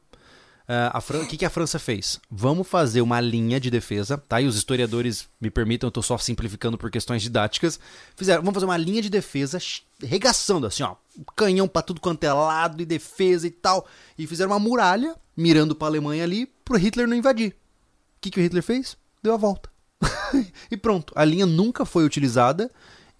Ah, 0.74 0.90
a 0.98 1.00
Fran- 1.02 1.20
O 1.22 1.26
que, 1.26 1.36
que 1.36 1.44
a 1.44 1.50
França 1.50 1.78
fez? 1.78 2.18
Vamos 2.30 2.66
fazer 2.66 3.02
uma 3.02 3.20
linha 3.20 3.60
de 3.60 3.70
defesa, 3.70 4.16
tá? 4.16 4.40
E 4.40 4.46
os 4.46 4.56
historiadores 4.56 5.28
me 5.38 5.50
permitam, 5.50 5.88
eu 5.88 5.90
tô 5.92 6.00
só 6.00 6.16
simplificando 6.16 6.78
por 6.78 6.90
questões 6.90 7.20
didáticas. 7.20 7.78
Fizeram, 8.16 8.40
vamos 8.42 8.54
fazer 8.54 8.64
uma 8.66 8.76
linha 8.78 9.02
de 9.02 9.10
defesa 9.10 9.58
regaçando, 10.02 10.66
assim, 10.66 10.82
ó, 10.82 10.94
canhão 11.36 11.68
pra 11.68 11.82
tudo 11.82 12.00
quanto 12.00 12.24
é 12.24 12.32
lado 12.32 12.80
e 12.80 12.86
defesa 12.86 13.46
e 13.46 13.50
tal. 13.50 13.86
E 14.16 14.26
fizeram 14.26 14.50
uma 14.52 14.58
muralha 14.58 15.14
mirando 15.36 15.74
pra 15.74 15.88
Alemanha 15.88 16.24
ali 16.24 16.46
pro 16.64 16.78
Hitler 16.78 17.06
não 17.06 17.16
invadir. 17.16 17.50
O 17.50 17.54
que, 18.22 18.30
que 18.30 18.40
o 18.40 18.42
Hitler 18.42 18.62
fez? 18.62 18.96
Deu 19.22 19.34
a 19.34 19.36
volta. 19.36 19.68
e 20.70 20.76
pronto. 20.76 21.12
A 21.14 21.24
linha 21.24 21.44
nunca 21.44 21.84
foi 21.84 22.04
utilizada 22.04 22.70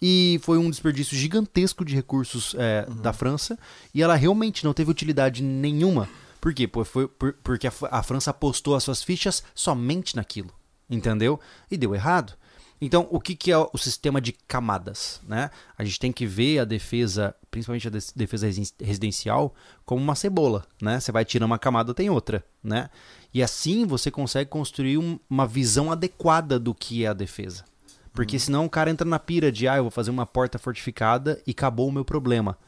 e 0.01 0.41
foi 0.43 0.57
um 0.59 0.71
desperdício 0.71 1.17
gigantesco 1.17 1.85
de 1.85 1.95
recursos 1.95 2.55
é, 2.59 2.87
da 3.03 3.13
França. 3.13 3.59
E 3.95 4.03
ela 4.03 4.15
realmente 4.15 4.65
não 4.65 4.73
teve 4.73 4.91
utilidade 4.91 5.43
nenhuma. 5.43 6.09
Por 6.43 6.53
quê? 6.53 6.67
Por- 6.67 6.85
foi 6.85 7.07
por- 7.07 7.35
porque 7.35 7.69
a, 7.69 7.73
a 7.93 8.03
França 8.03 8.33
apostou 8.33 8.75
as 8.75 8.83
suas 8.83 9.01
fichas 9.01 9.45
somente 9.55 10.17
naquilo. 10.17 10.51
Entendeu? 10.91 11.39
E 11.71 11.77
deu 11.77 11.95
errado. 11.95 12.35
Então, 12.81 13.07
o 13.13 13.21
que, 13.21 13.37
que 13.37 13.53
é 13.53 13.57
o 13.57 13.79
sistema 13.79 14.21
de 14.21 14.33
camadas? 14.33 15.21
Né? 15.27 15.51
A 15.79 15.85
gente 15.85 16.01
tem 16.01 16.11
que 16.11 16.27
ver 16.27 16.59
a 16.59 16.65
defesa, 16.65 17.33
principalmente 17.49 17.87
a 17.87 17.91
defesa 18.17 18.47
resi- 18.47 18.75
residencial, 18.81 19.55
como 19.87 20.03
uma 20.03 20.17
cebola. 20.17 20.65
Né? 20.83 20.99
Você 20.99 21.13
vai 21.13 21.25
tirando 21.25 21.47
uma 21.47 21.61
camada, 21.61 21.95
tem 21.95 22.11
outra. 22.11 22.45
Né? 22.63 22.91
E 23.33 23.41
assim 23.41 23.87
você 23.87 24.11
consegue 24.11 24.51
construir 24.51 24.99
um- 24.99 25.21
uma 25.31 25.47
visão 25.47 25.93
adequada 25.93 26.59
do 26.59 26.75
que 26.75 27.05
é 27.05 27.09
a 27.09 27.13
defesa. 27.15 27.65
Porque 28.13 28.37
senão 28.37 28.67
o 28.67 28.71
cara 28.71 28.91
entra 28.91 29.09
na 29.09 29.21
pira 29.21 29.53
de, 29.53 29.69
ah, 29.69 29.77
eu 29.77 29.85
vou 29.85 29.91
fazer 29.93 30.11
uma 30.11 30.27
porta 30.27 30.59
fortificada 30.59 31.41
e 31.47 31.53
acabou 31.53 31.89
o 31.89 31.93
meu 31.93 32.05
problema. 32.05 32.59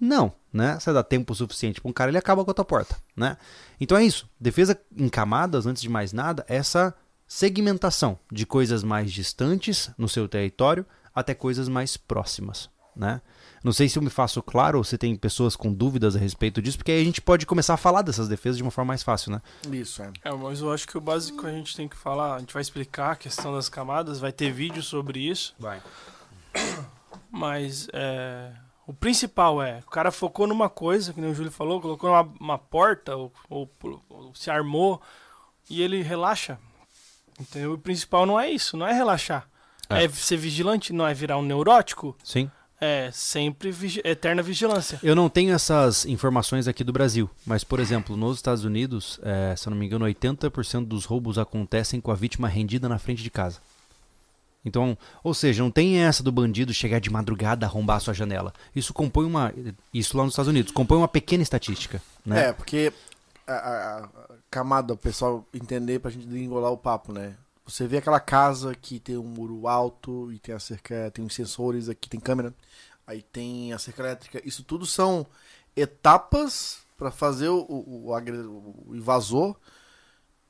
Não, 0.00 0.32
né? 0.52 0.78
Você 0.78 0.92
dá 0.92 1.02
tempo 1.02 1.34
suficiente 1.34 1.80
para 1.80 1.90
um 1.90 1.92
cara, 1.92 2.10
ele 2.10 2.18
acaba 2.18 2.44
com 2.44 2.50
a 2.50 2.54
tua 2.54 2.64
porta, 2.64 2.96
né? 3.16 3.36
Então 3.80 3.96
é 3.96 4.04
isso. 4.04 4.28
Defesa 4.40 4.78
em 4.96 5.08
camadas, 5.08 5.66
antes 5.66 5.82
de 5.82 5.88
mais 5.88 6.12
nada, 6.12 6.44
é 6.48 6.56
essa 6.56 6.94
segmentação 7.26 8.18
de 8.32 8.46
coisas 8.46 8.82
mais 8.82 9.12
distantes 9.12 9.90
no 9.98 10.08
seu 10.08 10.26
território 10.26 10.86
até 11.14 11.34
coisas 11.34 11.68
mais 11.68 11.96
próximas, 11.96 12.70
né? 12.96 13.20
Não 13.62 13.72
sei 13.72 13.88
se 13.88 13.98
eu 13.98 14.02
me 14.02 14.08
faço 14.08 14.40
claro 14.40 14.78
ou 14.78 14.84
se 14.84 14.96
tem 14.96 15.14
pessoas 15.16 15.56
com 15.56 15.72
dúvidas 15.72 16.14
a 16.14 16.18
respeito 16.18 16.62
disso, 16.62 16.78
porque 16.78 16.92
aí 16.92 17.02
a 17.02 17.04
gente 17.04 17.20
pode 17.20 17.44
começar 17.44 17.74
a 17.74 17.76
falar 17.76 18.02
dessas 18.02 18.28
defesas 18.28 18.56
de 18.56 18.62
uma 18.62 18.70
forma 18.70 18.88
mais 18.88 19.02
fácil, 19.02 19.32
né? 19.32 19.42
Isso, 19.70 20.00
é. 20.02 20.12
É, 20.24 20.32
mas 20.32 20.60
eu 20.60 20.72
acho 20.72 20.86
que 20.86 20.96
o 20.96 21.00
básico 21.00 21.44
a 21.46 21.50
gente 21.50 21.76
tem 21.76 21.88
que 21.88 21.96
falar, 21.96 22.36
a 22.36 22.38
gente 22.38 22.54
vai 22.54 22.62
explicar 22.62 23.12
a 23.12 23.16
questão 23.16 23.52
das 23.52 23.68
camadas, 23.68 24.20
vai 24.20 24.32
ter 24.32 24.52
vídeo 24.52 24.82
sobre 24.82 25.18
isso, 25.18 25.54
Vai. 25.58 25.82
mas 27.30 27.88
é, 27.92 28.52
o 28.88 28.92
principal 28.94 29.62
é, 29.62 29.80
o 29.86 29.90
cara 29.90 30.10
focou 30.10 30.46
numa 30.46 30.68
coisa, 30.68 31.12
que 31.12 31.20
nem 31.20 31.30
o 31.30 31.34
Júlio 31.34 31.52
falou, 31.52 31.80
colocou 31.80 32.10
uma, 32.10 32.22
uma 32.40 32.58
porta, 32.58 33.14
ou, 33.14 33.30
ou- 33.48 33.70
ou 34.08 34.34
se 34.34 34.50
armou, 34.50 35.00
e 35.70 35.82
ele 35.82 36.02
relaxa. 36.02 36.58
Entendeu? 37.38 37.74
O 37.74 37.78
principal 37.78 38.26
não 38.26 38.40
é 38.40 38.50
isso, 38.50 38.76
não 38.76 38.86
é 38.86 38.92
relaxar. 38.92 39.46
É. 39.90 40.04
É, 40.04 40.08
ser 40.08 40.36
vigilante, 40.38 40.92
não 40.92 41.06
é 41.06 41.14
virar 41.14 41.38
um 41.38 41.42
neurótico, 41.42 42.16
Sim. 42.24 42.50
é 42.80 43.10
sempre 43.12 43.70
vigi- 43.70 44.00
eterna 44.04 44.42
vigilância. 44.42 44.98
Eu 45.02 45.14
não 45.14 45.28
tenho 45.28 45.54
essas 45.54 46.04
informações 46.06 46.66
aqui 46.66 46.82
do 46.82 46.92
Brasil, 46.92 47.30
mas, 47.46 47.62
por 47.64 47.80
exemplo, 47.80 48.16
nos 48.16 48.36
Estados 48.36 48.64
Unidos, 48.64 49.20
é, 49.22 49.54
se 49.56 49.68
eu 49.68 49.70
não 49.70 49.76
me 49.78 49.86
engano, 49.86 50.04
80% 50.06 50.84
dos 50.86 51.04
roubos 51.04 51.38
acontecem 51.38 52.00
com 52.00 52.10
a 52.10 52.14
vítima 52.14 52.48
rendida 52.48 52.88
na 52.88 52.98
frente 52.98 53.22
de 53.22 53.30
casa. 53.30 53.60
Então, 54.68 54.96
ou 55.24 55.34
seja, 55.34 55.62
não 55.62 55.70
tem 55.70 55.98
essa 55.98 56.22
do 56.22 56.30
bandido 56.30 56.72
chegar 56.72 57.00
de 57.00 57.10
madrugada 57.10 57.66
arrombar 57.66 57.96
a 57.96 58.00
sua 58.00 58.14
janela. 58.14 58.52
Isso 58.76 58.94
compõe 58.94 59.24
uma. 59.26 59.52
Isso 59.92 60.16
lá 60.16 60.22
nos 60.24 60.32
Estados 60.34 60.48
Unidos, 60.48 60.70
compõe 60.72 60.98
uma 60.98 61.08
pequena 61.08 61.42
estatística. 61.42 62.00
Né? 62.24 62.48
É, 62.48 62.52
porque 62.52 62.92
a, 63.46 63.52
a- 63.52 64.04
a 64.04 64.08
camada, 64.50 64.92
o 64.94 64.96
pessoal 64.96 65.44
entender 65.52 65.98
pra 65.98 66.10
gente 66.10 66.26
engolar 66.28 66.70
o 66.70 66.76
papo, 66.78 67.12
né? 67.12 67.34
Você 67.66 67.86
vê 67.86 67.98
aquela 67.98 68.20
casa 68.20 68.74
que 68.74 68.98
tem 68.98 69.16
um 69.18 69.22
muro 69.24 69.66
alto 69.68 70.32
e 70.32 70.38
tem 70.38 70.54
a 70.54 70.58
cerca, 70.58 71.10
tem 71.12 71.24
os 71.24 71.34
sensores 71.34 71.88
aqui, 71.90 72.08
tem 72.08 72.18
câmera, 72.18 72.54
aí 73.06 73.20
tem 73.20 73.72
a 73.74 73.78
cerca 73.78 74.02
elétrica. 74.02 74.40
Isso 74.42 74.62
tudo 74.62 74.86
são 74.86 75.26
etapas 75.76 76.78
pra 76.96 77.10
fazer 77.10 77.48
o, 77.48 77.58
o, 77.60 78.10
o 78.10 78.88
o 78.90 78.96
invasor 78.96 79.54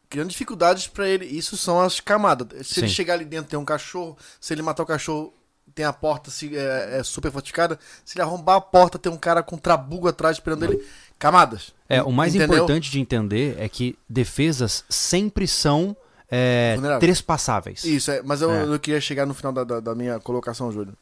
criando 0.08 0.30
dificuldades 0.30 0.86
pra 0.86 1.08
ele. 1.08 1.24
Isso 1.26 1.56
são 1.56 1.80
as 1.80 2.00
camadas. 2.00 2.66
Se 2.66 2.80
ele 2.80 2.88
Sim. 2.88 2.94
chegar 2.94 3.14
ali 3.14 3.24
dentro 3.24 3.50
tem 3.50 3.58
um 3.58 3.64
cachorro, 3.64 4.16
se 4.40 4.52
ele 4.54 4.62
matar 4.62 4.82
o 4.82 4.86
cachorro 4.86 5.32
tem 5.74 5.84
a 5.84 5.92
porta 5.92 6.30
se, 6.30 6.56
é, 6.56 6.98
é 6.98 7.02
super 7.04 7.30
fortificada, 7.30 7.78
se 8.04 8.16
ele 8.16 8.22
arrombar 8.22 8.56
a 8.56 8.60
porta 8.60 8.98
tem 8.98 9.12
um 9.12 9.16
cara 9.18 9.42
com 9.42 9.56
trabugo 9.58 10.08
atrás 10.08 10.36
esperando 10.36 10.64
ele. 10.64 10.84
Camadas. 11.18 11.74
É, 11.88 12.02
o 12.02 12.12
mais 12.12 12.34
Entendeu? 12.34 12.56
importante 12.58 12.90
de 12.90 13.00
entender 13.00 13.56
é 13.58 13.68
que 13.68 13.98
defesas 14.08 14.84
sempre 14.88 15.46
são 15.48 15.96
é, 16.30 16.76
trespassáveis. 17.00 17.82
Isso, 17.84 18.10
é, 18.10 18.22
mas 18.22 18.40
eu, 18.42 18.50
É. 18.52 18.62
eu 18.64 18.78
queria 18.78 19.00
chegar 19.00 19.26
no 19.26 19.34
final 19.34 19.52
da, 19.52 19.64
da- 19.64 19.80
da 19.80 19.94
minha 19.94 20.20
colocação, 20.20 20.70
Júlio. 20.70 20.94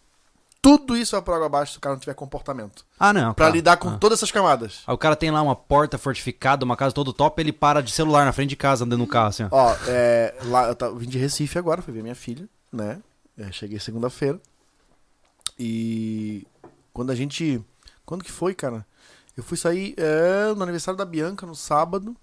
Tudo 0.67 0.97
isso 0.97 1.15
é 1.15 1.21
por 1.21 1.33
água 1.35 1.47
abaixo 1.47 1.73
se 1.73 1.79
o 1.79 1.81
cara 1.81 1.95
não 1.95 2.01
tiver 2.01 2.15
comportamento. 2.15 2.85
Ah, 2.99 3.13
não. 3.13 3.33
Pra 3.35 3.47
tá. 3.47 3.53
lidar 3.53 3.77
com 3.77 3.91
Ah. 3.91 3.99
todas 3.99 4.19
essas 4.19 4.33
camadas. 4.33 4.83
Aí 4.85 4.93
o 4.95 4.99
cara 4.99 5.15
tem 5.15 5.31
lá 5.31 5.41
uma 5.41 5.55
porta 5.55 5.97
fortificada, 5.97 6.65
uma 6.65 6.77
casa 6.77 6.93
todo 6.95 7.13
top, 7.13 7.41
ele 7.41 7.53
para 7.53 7.81
de 7.81 7.93
celular 7.93 8.25
na 8.25 8.33
frente 8.33 8.51
de 8.51 8.57
casa, 8.57 8.85
andando 8.85 8.99
no 8.99 9.07
carro, 9.07 9.29
assim, 9.29 9.45
ó. 9.45 9.49
Ó, 9.53 9.77
é, 9.87 10.35
lá, 10.47 10.67
eu 10.67 10.75
tava, 10.75 10.99
vim 10.99 11.09
de 11.09 11.19
Recife 11.19 11.57
agora, 11.59 11.81
fui 11.83 11.95
ver 11.95 12.03
minha 12.03 12.17
filha, 12.17 12.49
né? 12.73 12.99
É, 13.39 13.53
cheguei 13.53 13.79
segunda-feira. 13.79 14.41
E 15.59 16.47
quando 16.93 17.11
a 17.11 17.15
gente. 17.15 17.63
Quando 18.05 18.25
que 18.25 18.33
foi, 18.33 18.55
cara? 18.55 18.85
Eu 19.37 19.43
fui 19.45 19.57
sair 19.57 19.95
é, 19.97 20.53
no 20.55 20.63
aniversário 20.63 20.99
da 20.99 21.05
Bianca, 21.05 21.47
no 21.47 21.55
sábado. 21.55 22.17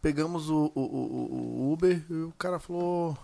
Pegamos 0.00 0.50
o, 0.50 0.70
o, 0.74 0.80
o- 0.80 1.62
o 1.68 1.72
Uber 1.72 2.02
e 2.10 2.14
o 2.14 2.32
cara 2.38 2.58
falou. 2.58 3.16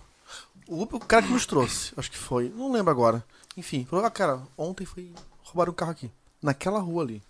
O 0.68 0.82
Uber, 0.82 0.96
o 0.96 1.00
cara 1.00 1.22
que 1.22 1.32
nos 1.32 1.46
trouxe, 1.46 1.94
acho 1.96 2.10
que 2.10 2.18
foi. 2.18 2.50
Não 2.50 2.70
lembro 2.70 2.90
agora. 2.90 3.24
Enfim, 3.56 3.86
falou, 3.86 4.04
ah, 4.04 4.10
cara, 4.10 4.42
ontem 4.56 4.84
foi. 4.84 5.10
Roubaram 5.42 5.72
um 5.72 5.74
carro 5.74 5.92
aqui. 5.92 6.12
Naquela 6.42 6.78
rua 6.78 7.02
ali. 7.02 7.22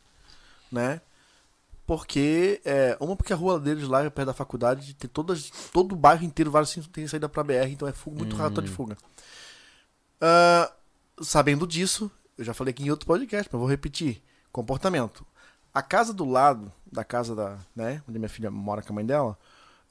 Né? 0.72 1.00
Porque. 1.86 2.60
É, 2.64 2.96
uma 2.98 3.14
porque 3.14 3.32
a 3.32 3.36
rua 3.36 3.60
deles 3.60 3.86
lá 3.86 4.02
é 4.02 4.10
perto 4.10 4.26
da 4.26 4.34
faculdade, 4.34 4.92
tem 4.94 5.08
todas, 5.08 5.50
todo 5.72 5.92
o 5.92 5.96
bairro 5.96 6.24
inteiro, 6.24 6.50
vários 6.50 6.72
assim, 6.72 6.82
tem 6.82 7.06
saída 7.06 7.28
pra 7.28 7.44
BR, 7.44 7.70
então 7.70 7.86
é 7.86 7.92
fuga, 7.92 8.18
muito 8.18 8.34
raro 8.34 8.60
de 8.60 8.68
fuga. 8.68 8.98
Ah, 10.20 10.72
sabendo 11.22 11.64
disso, 11.64 12.10
eu 12.36 12.44
já 12.44 12.52
falei 12.52 12.72
aqui 12.72 12.82
em 12.82 12.90
outro 12.90 13.06
podcast, 13.06 13.48
mas 13.52 13.60
vou 13.60 13.68
repetir. 13.70 14.20
Comportamento. 14.50 15.24
A 15.72 15.80
casa 15.80 16.12
do 16.12 16.24
lado 16.24 16.72
da 16.90 17.04
casa 17.04 17.36
da, 17.36 17.58
né, 17.76 18.02
onde 18.08 18.18
minha 18.18 18.28
filha 18.28 18.50
mora 18.50 18.82
com 18.82 18.92
a 18.92 18.96
mãe 18.96 19.06
dela, 19.06 19.38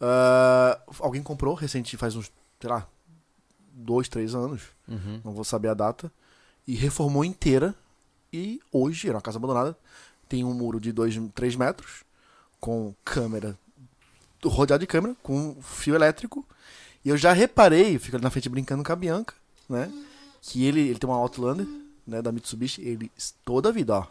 ah, 0.02 0.82
alguém 1.00 1.24
comprou 1.24 1.54
recente, 1.54 1.96
faz 1.96 2.14
uns, 2.14 2.30
sei 2.60 2.70
lá, 2.70 2.88
dois, 3.78 4.08
três 4.10 4.34
anos, 4.34 4.62
Uhum. 4.88 5.22
não 5.24 5.32
vou 5.34 5.44
saber 5.44 5.68
a 5.70 5.74
data, 5.74 6.12
e 6.68 6.76
reformou 6.76 7.24
inteira. 7.24 7.76
E 8.34 8.60
hoje, 8.72 9.08
era 9.08 9.18
uma 9.18 9.22
casa 9.22 9.38
abandonada, 9.38 9.78
tem 10.28 10.44
um 10.44 10.54
muro 10.54 10.80
de 10.80 10.92
2, 10.92 11.16
3 11.34 11.56
metros, 11.56 12.04
com 12.60 12.94
câmera, 13.06 13.58
rodeado 14.44 14.82
de 14.82 14.88
câmera, 14.88 15.16
com 15.24 15.56
fio 15.62 15.96
elétrico. 15.96 16.46
E 17.06 17.10
eu 17.10 17.16
já 17.18 17.32
reparei, 17.32 17.98
fico 18.00 18.18
ali 18.18 18.24
na 18.24 18.30
frente 18.30 18.50
brincando 18.50 18.84
com 18.84 18.92
a 18.92 18.96
Bianca, 18.96 19.34
né? 19.70 19.90
Que 20.42 20.66
ele, 20.66 20.82
ele 20.82 21.00
tem 21.00 21.10
uma 21.10 21.18
Outlander, 21.18 21.66
né, 22.06 22.22
da 22.22 22.32
Mitsubishi, 22.32 22.82
ele 22.82 23.12
toda 23.46 23.70
a 23.70 23.72
vida, 23.72 23.96
ó. 24.00 24.08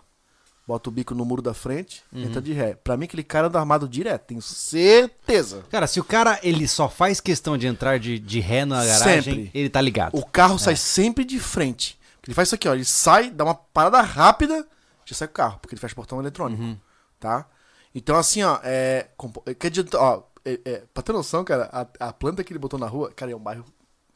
Bota 0.66 0.88
o 0.88 0.92
bico 0.92 1.14
no 1.14 1.24
muro 1.24 1.40
da 1.40 1.54
frente, 1.54 2.02
entra 2.12 2.42
de 2.42 2.52
ré. 2.52 2.74
Pra 2.74 2.96
mim, 2.96 3.04
aquele 3.04 3.22
cara 3.22 3.46
anda 3.46 3.58
armado 3.60 3.88
direto, 3.88 4.24
tenho 4.26 4.42
certeza. 4.42 5.64
Cara, 5.70 5.86
se 5.86 6.00
o 6.00 6.04
cara 6.04 6.40
ele 6.42 6.66
só 6.66 6.88
faz 6.88 7.20
questão 7.20 7.56
de 7.56 7.66
entrar 7.66 7.98
de, 7.98 8.18
de 8.18 8.40
ré 8.40 8.64
na 8.64 8.84
garagem, 8.84 9.34
Sempre. 9.34 9.50
ele 9.54 9.70
tá 9.70 9.80
ligado. 9.80 10.16
O 10.16 10.24
carro 10.26 10.58
sai 10.58 10.74
sempre 10.76 11.24
de 11.24 11.38
frente. 11.38 11.98
Ele 12.26 12.34
faz 12.34 12.48
isso 12.48 12.56
aqui, 12.56 12.68
ó. 12.68 12.74
Ele 12.74 12.84
sai, 12.84 13.30
dá 13.30 13.44
uma 13.44 13.54
parada 13.54 14.00
rápida, 14.02 14.66
já 15.04 15.14
sai 15.14 15.28
o 15.28 15.30
carro, 15.30 15.58
porque 15.60 15.74
ele 15.74 15.80
fecha 15.80 15.92
o 15.92 15.96
portão 15.96 16.18
eletrônico. 16.20 16.76
Tá? 17.20 17.46
Então, 17.94 18.16
assim, 18.16 18.42
ó, 18.42 18.58
é. 18.64 19.06
compo- 19.16 19.42
Que 19.54 19.68
adianta, 19.68 19.96
ó, 19.98 20.24
é, 20.44 20.60
é, 20.64 20.82
pra 20.92 21.02
ter 21.02 21.12
noção, 21.12 21.44
cara, 21.44 21.70
a, 21.72 22.08
a 22.08 22.12
planta 22.12 22.42
que 22.42 22.52
ele 22.52 22.58
botou 22.58 22.78
na 22.78 22.86
rua, 22.88 23.12
cara, 23.14 23.30
é 23.30 23.36
um 23.36 23.40
bairro 23.40 23.64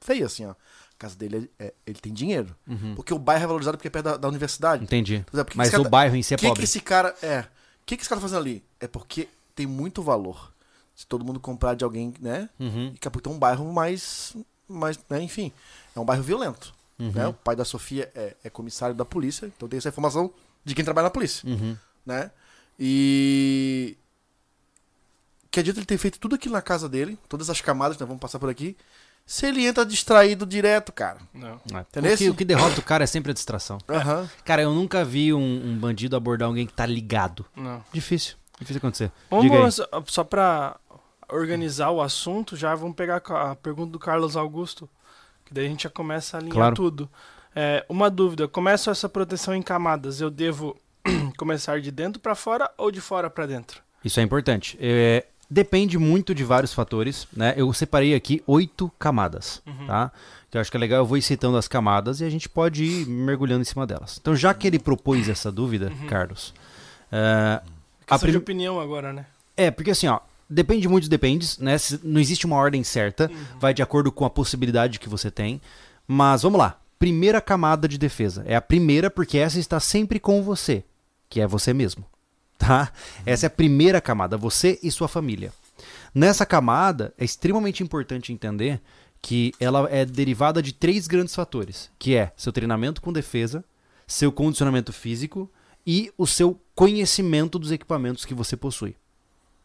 feio, 0.00 0.26
assim, 0.26 0.44
ó. 0.46 0.54
A 1.00 1.08
casa 1.08 1.16
dele, 1.16 1.50
é, 1.58 1.72
ele 1.86 1.98
tem 1.98 2.12
dinheiro. 2.12 2.54
Porque 2.94 3.14
o 3.14 3.18
bairro 3.18 3.44
é 3.44 3.46
valorizado 3.46 3.78
porque 3.78 3.88
é 3.88 3.90
perto 3.90 4.04
da, 4.04 4.16
da 4.18 4.28
universidade. 4.28 4.84
Entendi. 4.84 5.24
Que 5.48 5.56
Mas 5.56 5.68
esse 5.68 5.70
cara 5.72 5.80
o 5.80 5.84
tá- 5.84 5.88
bairro 5.90 6.14
em 6.14 6.22
si 6.22 6.34
é 6.34 6.36
O 6.36 6.38
que, 6.38 6.46
pobre. 6.46 6.58
que 6.60 6.64
esse 6.64 6.78
cara. 6.80 7.16
É. 7.22 7.40
O 7.40 7.86
que, 7.86 7.96
que 7.96 8.02
esse 8.02 8.08
cara 8.08 8.20
tá 8.20 8.26
fazendo 8.26 8.40
ali? 8.42 8.62
É 8.78 8.86
porque 8.86 9.26
tem 9.54 9.66
muito 9.66 10.02
valor. 10.02 10.52
Se 10.94 11.06
todo 11.06 11.24
mundo 11.24 11.40
comprar 11.40 11.72
de 11.74 11.84
alguém, 11.84 12.12
né? 12.20 12.50
Uhum. 12.58 12.92
E 12.94 12.98
daqui 13.00 13.18
tem 13.22 13.32
um 13.32 13.38
bairro 13.38 13.72
mais. 13.72 14.36
mais 14.68 14.98
né? 15.08 15.22
Enfim, 15.22 15.50
é 15.96 16.00
um 16.00 16.04
bairro 16.04 16.22
violento. 16.22 16.74
Uhum. 16.98 17.12
Né? 17.12 17.26
O 17.28 17.32
pai 17.32 17.56
da 17.56 17.64
Sofia 17.64 18.12
é, 18.14 18.36
é 18.44 18.50
comissário 18.50 18.94
da 18.94 19.06
polícia, 19.06 19.46
então 19.46 19.66
tem 19.66 19.78
essa 19.78 19.88
informação 19.88 20.30
de 20.62 20.74
quem 20.74 20.84
trabalha 20.84 21.04
na 21.06 21.10
polícia. 21.10 21.48
Uhum. 21.48 21.74
Né? 22.04 22.30
E. 22.78 23.96
Que 25.50 25.60
adianta 25.60 25.80
ele 25.80 25.86
ter 25.86 25.96
feito 25.96 26.20
tudo 26.20 26.34
aquilo 26.34 26.52
na 26.52 26.60
casa 26.62 26.90
dele, 26.90 27.18
todas 27.26 27.48
as 27.48 27.62
camadas, 27.62 27.96
né? 27.96 28.04
Vamos 28.04 28.20
passar 28.20 28.38
por 28.38 28.50
aqui. 28.50 28.76
Se 29.31 29.47
ele 29.47 29.64
entra 29.64 29.87
distraído 29.87 30.45
direto, 30.45 30.90
cara. 30.93 31.19
Não. 31.33 31.61
É. 31.73 31.81
Entendeu? 31.83 32.14
O, 32.14 32.19
que, 32.19 32.31
o 32.31 32.35
que 32.35 32.45
derrota 32.45 32.81
o 32.81 32.83
cara 32.83 33.05
é 33.05 33.07
sempre 33.07 33.31
a 33.31 33.33
distração. 33.33 33.79
Aham. 33.88 34.29
Cara, 34.45 34.62
eu 34.62 34.75
nunca 34.75 35.05
vi 35.05 35.33
um, 35.33 35.38
um 35.66 35.79
bandido 35.79 36.16
abordar 36.16 36.49
alguém 36.49 36.66
que 36.66 36.73
tá 36.73 36.85
ligado. 36.85 37.47
Não. 37.55 37.81
Difícil. 37.93 38.35
Difícil 38.59 38.79
acontecer. 38.79 39.12
Vamos, 39.31 39.77
só, 39.77 39.87
só 40.07 40.25
pra 40.25 40.77
organizar 41.29 41.90
o 41.90 42.03
assunto, 42.03 42.57
já 42.57 42.75
vamos 42.75 42.97
pegar 42.97 43.19
a 43.29 43.55
pergunta 43.55 43.93
do 43.93 44.01
Carlos 44.01 44.37
Augusto, 44.37 44.90
que 45.45 45.55
daí 45.55 45.66
a 45.66 45.69
gente 45.69 45.85
já 45.85 45.90
começa 45.90 46.37
a 46.37 46.40
alinhar 46.40 46.53
Claro. 46.57 46.75
tudo. 46.75 47.09
É, 47.55 47.87
uma 47.88 48.11
dúvida, 48.11 48.49
começo 48.49 48.90
essa 48.90 49.09
proteção 49.09 49.55
em 49.55 49.62
camadas, 49.62 50.21
eu 50.21 50.29
devo 50.29 50.77
começar 51.38 51.81
de 51.81 51.93
dentro 51.93 52.21
pra 52.21 52.35
fora 52.35 52.69
ou 52.77 52.90
de 52.90 53.01
fora 53.01 53.31
pra 53.31 53.47
dentro? 53.47 53.81
Isso 54.05 54.19
é 54.19 54.25
importante. 54.25 54.77
É, 54.81 55.27
depende 55.50 55.98
muito 55.98 56.34
de 56.34 56.44
vários 56.44 56.72
fatores, 56.72 57.26
né? 57.34 57.52
Eu 57.56 57.72
separei 57.72 58.14
aqui 58.14 58.42
oito 58.46 58.90
camadas, 58.98 59.60
tá? 59.86 60.12
Que 60.50 60.56
eu 60.56 60.60
acho 60.60 60.70
que 60.70 60.76
é 60.76 60.80
legal, 60.80 61.00
eu 61.00 61.06
vou 61.06 61.16
ir 61.18 61.22
citando 61.22 61.56
as 61.56 61.66
camadas 61.68 62.20
e 62.20 62.24
a 62.24 62.30
gente 62.30 62.48
pode 62.48 62.84
ir 62.84 63.06
mergulhando 63.06 63.62
em 63.62 63.64
cima 63.64 63.86
delas. 63.86 64.18
Então, 64.20 64.34
já 64.34 64.54
que 64.54 64.66
ele 64.66 64.78
propôs 64.78 65.28
essa 65.28 65.50
dúvida, 65.50 65.92
Carlos, 66.08 66.54
é, 67.12 67.60
a 68.06 68.14
Questão 68.14 68.18
de 68.18 68.32
prim- 68.32 68.36
opinião 68.38 68.80
agora, 68.80 69.12
né? 69.12 69.26
é, 69.56 69.70
porque 69.70 69.90
assim, 69.90 70.06
ó, 70.08 70.20
depende 70.48 70.88
muito 70.88 71.02
dos 71.04 71.08
dependes, 71.08 71.58
né? 71.58 71.76
Não 72.02 72.20
existe 72.20 72.46
uma 72.46 72.56
ordem 72.56 72.82
certa, 72.82 73.30
vai 73.58 73.72
de 73.74 73.82
acordo 73.82 74.10
com 74.10 74.24
a 74.24 74.30
possibilidade 74.30 74.98
que 74.98 75.08
você 75.08 75.30
tem. 75.30 75.60
Mas 76.06 76.42
vamos 76.42 76.58
lá. 76.58 76.76
Primeira 76.98 77.40
camada 77.40 77.86
de 77.88 77.96
defesa. 77.96 78.42
É 78.46 78.54
a 78.56 78.60
primeira 78.60 79.08
porque 79.08 79.38
essa 79.38 79.58
está 79.58 79.78
sempre 79.80 80.18
com 80.18 80.42
você, 80.42 80.82
que 81.28 81.40
é 81.40 81.46
você 81.46 81.72
mesmo. 81.72 82.04
Tá? 82.61 82.92
Essa 83.25 83.46
é 83.46 83.49
a 83.49 83.51
primeira 83.51 84.03
camada, 84.03 84.37
você 84.37 84.79
e 84.83 84.90
sua 84.90 85.09
família. 85.09 85.51
Nessa 86.14 86.44
camada, 86.44 87.14
é 87.16 87.25
extremamente 87.25 87.83
importante 87.83 88.35
entender 88.35 88.83
que 89.23 89.55
ela 89.59 89.88
é 89.90 90.05
derivada 90.05 90.62
de 90.62 90.75
três 90.75 91.07
grandes 91.07 91.35
fatores, 91.35 91.90
que 91.99 92.14
é 92.14 92.33
seu 92.37 92.53
treinamento 92.53 93.01
com 93.01 93.12
defesa, 93.12 93.64
seu 94.07 94.31
condicionamento 94.31 94.92
físico 94.92 95.51
e 95.87 96.12
o 96.18 96.27
seu 96.27 96.61
conhecimento 96.75 97.59
dos 97.59 97.73
equipamentos 97.73 98.27
que 98.27 98.35
você 98.35 98.57
possui. 98.59 98.94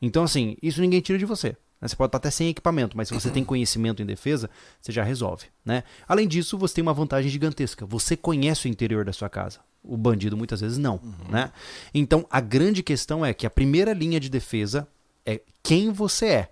Então, 0.01 0.23
assim, 0.23 0.55
isso 0.61 0.79
ninguém 0.79 1.01
tira 1.01 1.19
de 1.19 1.25
você. 1.25 1.57
Né? 1.85 1.87
Você 1.87 1.95
pode 1.95 2.09
estar 2.09 2.17
até 2.17 2.31
sem 2.31 2.49
equipamento, 2.49 2.97
mas 2.97 3.07
se 3.07 3.13
você 3.13 3.29
tem 3.29 3.43
conhecimento 3.45 4.01
em 4.01 4.05
defesa, 4.05 4.49
você 4.81 4.91
já 4.91 5.03
resolve. 5.03 5.45
Né? 5.63 5.83
Além 6.07 6.27
disso, 6.27 6.57
você 6.57 6.75
tem 6.75 6.81
uma 6.81 6.93
vantagem 6.93 7.29
gigantesca. 7.29 7.85
Você 7.85 8.17
conhece 8.17 8.67
o 8.67 8.69
interior 8.69 9.05
da 9.05 9.13
sua 9.13 9.29
casa. 9.29 9.59
O 9.83 9.95
bandido 9.95 10.35
muitas 10.35 10.61
vezes 10.61 10.79
não. 10.79 10.99
Né? 11.29 11.51
Então, 11.93 12.25
a 12.29 12.41
grande 12.41 12.81
questão 12.81 13.23
é 13.23 13.33
que 13.33 13.45
a 13.45 13.49
primeira 13.49 13.93
linha 13.93 14.19
de 14.19 14.29
defesa 14.29 14.87
é 15.25 15.39
quem 15.61 15.91
você 15.91 16.25
é. 16.25 16.51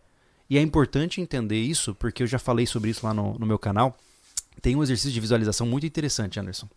E 0.50 0.58
é 0.58 0.62
importante 0.62 1.20
entender 1.20 1.60
isso, 1.60 1.96
porque 1.96 2.22
eu 2.22 2.28
já 2.28 2.38
falei 2.38 2.68
sobre 2.68 2.92
isso 2.92 3.06
lá 3.06 3.14
no, 3.14 3.38
no 3.40 3.46
meu 3.46 3.58
canal. 3.58 3.98
Tem 4.62 4.76
um 4.76 4.84
exercício 4.84 5.12
de 5.12 5.20
visualização 5.20 5.66
muito 5.66 5.86
interessante, 5.88 6.40
Anderson. 6.40 6.68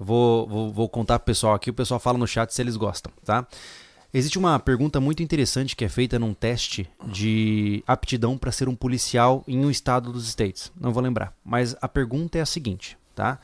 Vou, 0.00 0.48
vou, 0.48 0.72
vou 0.72 0.88
contar 0.88 1.18
pro 1.18 1.26
pessoal 1.26 1.54
aqui, 1.54 1.70
o 1.70 1.74
pessoal 1.74 2.00
fala 2.00 2.16
no 2.16 2.26
chat 2.26 2.54
se 2.54 2.62
eles 2.62 2.76
gostam, 2.76 3.12
tá? 3.24 3.46
Existe 4.12 4.38
uma 4.38 4.58
pergunta 4.58 5.00
muito 5.00 5.22
interessante 5.22 5.76
que 5.76 5.84
é 5.84 5.88
feita 5.88 6.18
num 6.18 6.32
teste 6.32 6.88
de 7.04 7.84
aptidão 7.86 8.38
para 8.38 8.50
ser 8.50 8.66
um 8.66 8.74
policial 8.74 9.44
em 9.46 9.64
um 9.64 9.70
estado 9.70 10.10
dos 10.10 10.26
States. 10.28 10.72
Não 10.80 10.94
vou 10.94 11.02
lembrar. 11.02 11.34
Mas 11.44 11.76
a 11.80 11.86
pergunta 11.86 12.38
é 12.38 12.40
a 12.40 12.46
seguinte, 12.46 12.96
tá? 13.14 13.38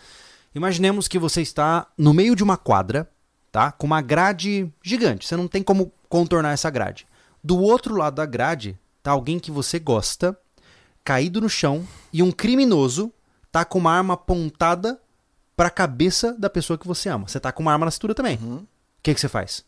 Imaginemos 0.54 1.06
que 1.06 1.18
você 1.18 1.42
está 1.42 1.86
no 1.98 2.14
meio 2.14 2.34
de 2.34 2.42
uma 2.42 2.56
quadra, 2.56 3.10
tá? 3.52 3.72
Com 3.72 3.86
uma 3.86 4.00
grade 4.00 4.72
gigante. 4.82 5.26
Você 5.26 5.36
não 5.36 5.46
tem 5.46 5.62
como 5.62 5.92
contornar 6.08 6.52
essa 6.52 6.70
grade. 6.70 7.06
Do 7.42 7.60
outro 7.60 7.94
lado 7.94 8.14
da 8.14 8.24
grade 8.24 8.78
tá 9.02 9.10
alguém 9.10 9.38
que 9.38 9.50
você 9.50 9.78
gosta, 9.78 10.34
caído 11.04 11.42
no 11.42 11.48
chão, 11.48 11.86
e 12.10 12.22
um 12.22 12.32
criminoso 12.32 13.12
tá 13.52 13.66
com 13.66 13.78
uma 13.78 13.92
arma 13.92 14.14
apontada 14.14 14.98
para 15.54 15.68
a 15.68 15.70
cabeça 15.70 16.32
da 16.38 16.48
pessoa 16.48 16.78
que 16.78 16.86
você 16.86 17.10
ama. 17.10 17.28
Você 17.28 17.38
tá 17.38 17.52
com 17.52 17.62
uma 17.62 17.72
arma 17.72 17.84
na 17.84 17.90
cintura 17.90 18.14
também. 18.14 18.38
O 18.38 18.66
que, 19.02 19.12
que 19.12 19.20
você 19.20 19.28
faz? 19.28 19.62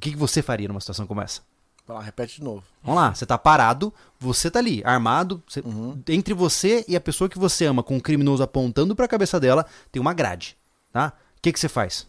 O 0.00 0.02
que, 0.02 0.12
que 0.12 0.16
você 0.16 0.40
faria 0.40 0.66
numa 0.66 0.80
situação 0.80 1.06
como 1.06 1.20
essa? 1.20 1.42
Vai 1.86 1.98
lá, 1.98 2.02
repete 2.02 2.36
de 2.36 2.42
novo. 2.44 2.62
Vamos 2.82 2.98
lá, 3.02 3.14
você 3.14 3.26
tá 3.26 3.36
parado, 3.36 3.92
você 4.18 4.50
tá 4.50 4.58
ali, 4.58 4.80
armado, 4.82 5.42
você- 5.46 5.62
entre 6.08 6.32
você 6.32 6.84
e 6.88 6.96
a 6.96 7.00
pessoa 7.00 7.28
que 7.28 7.38
você 7.38 7.66
ama, 7.66 7.82
com 7.82 7.96
um 7.96 8.00
criminoso 8.00 8.42
apontando 8.42 8.96
pra 8.96 9.06
cabeça 9.06 9.38
dela, 9.38 9.66
tem 9.92 10.00
uma 10.00 10.14
grade, 10.14 10.56
tá? 10.90 11.12
O 11.36 11.42
que, 11.42 11.52
que 11.52 11.60
você 11.60 11.68
faz? 11.68 12.06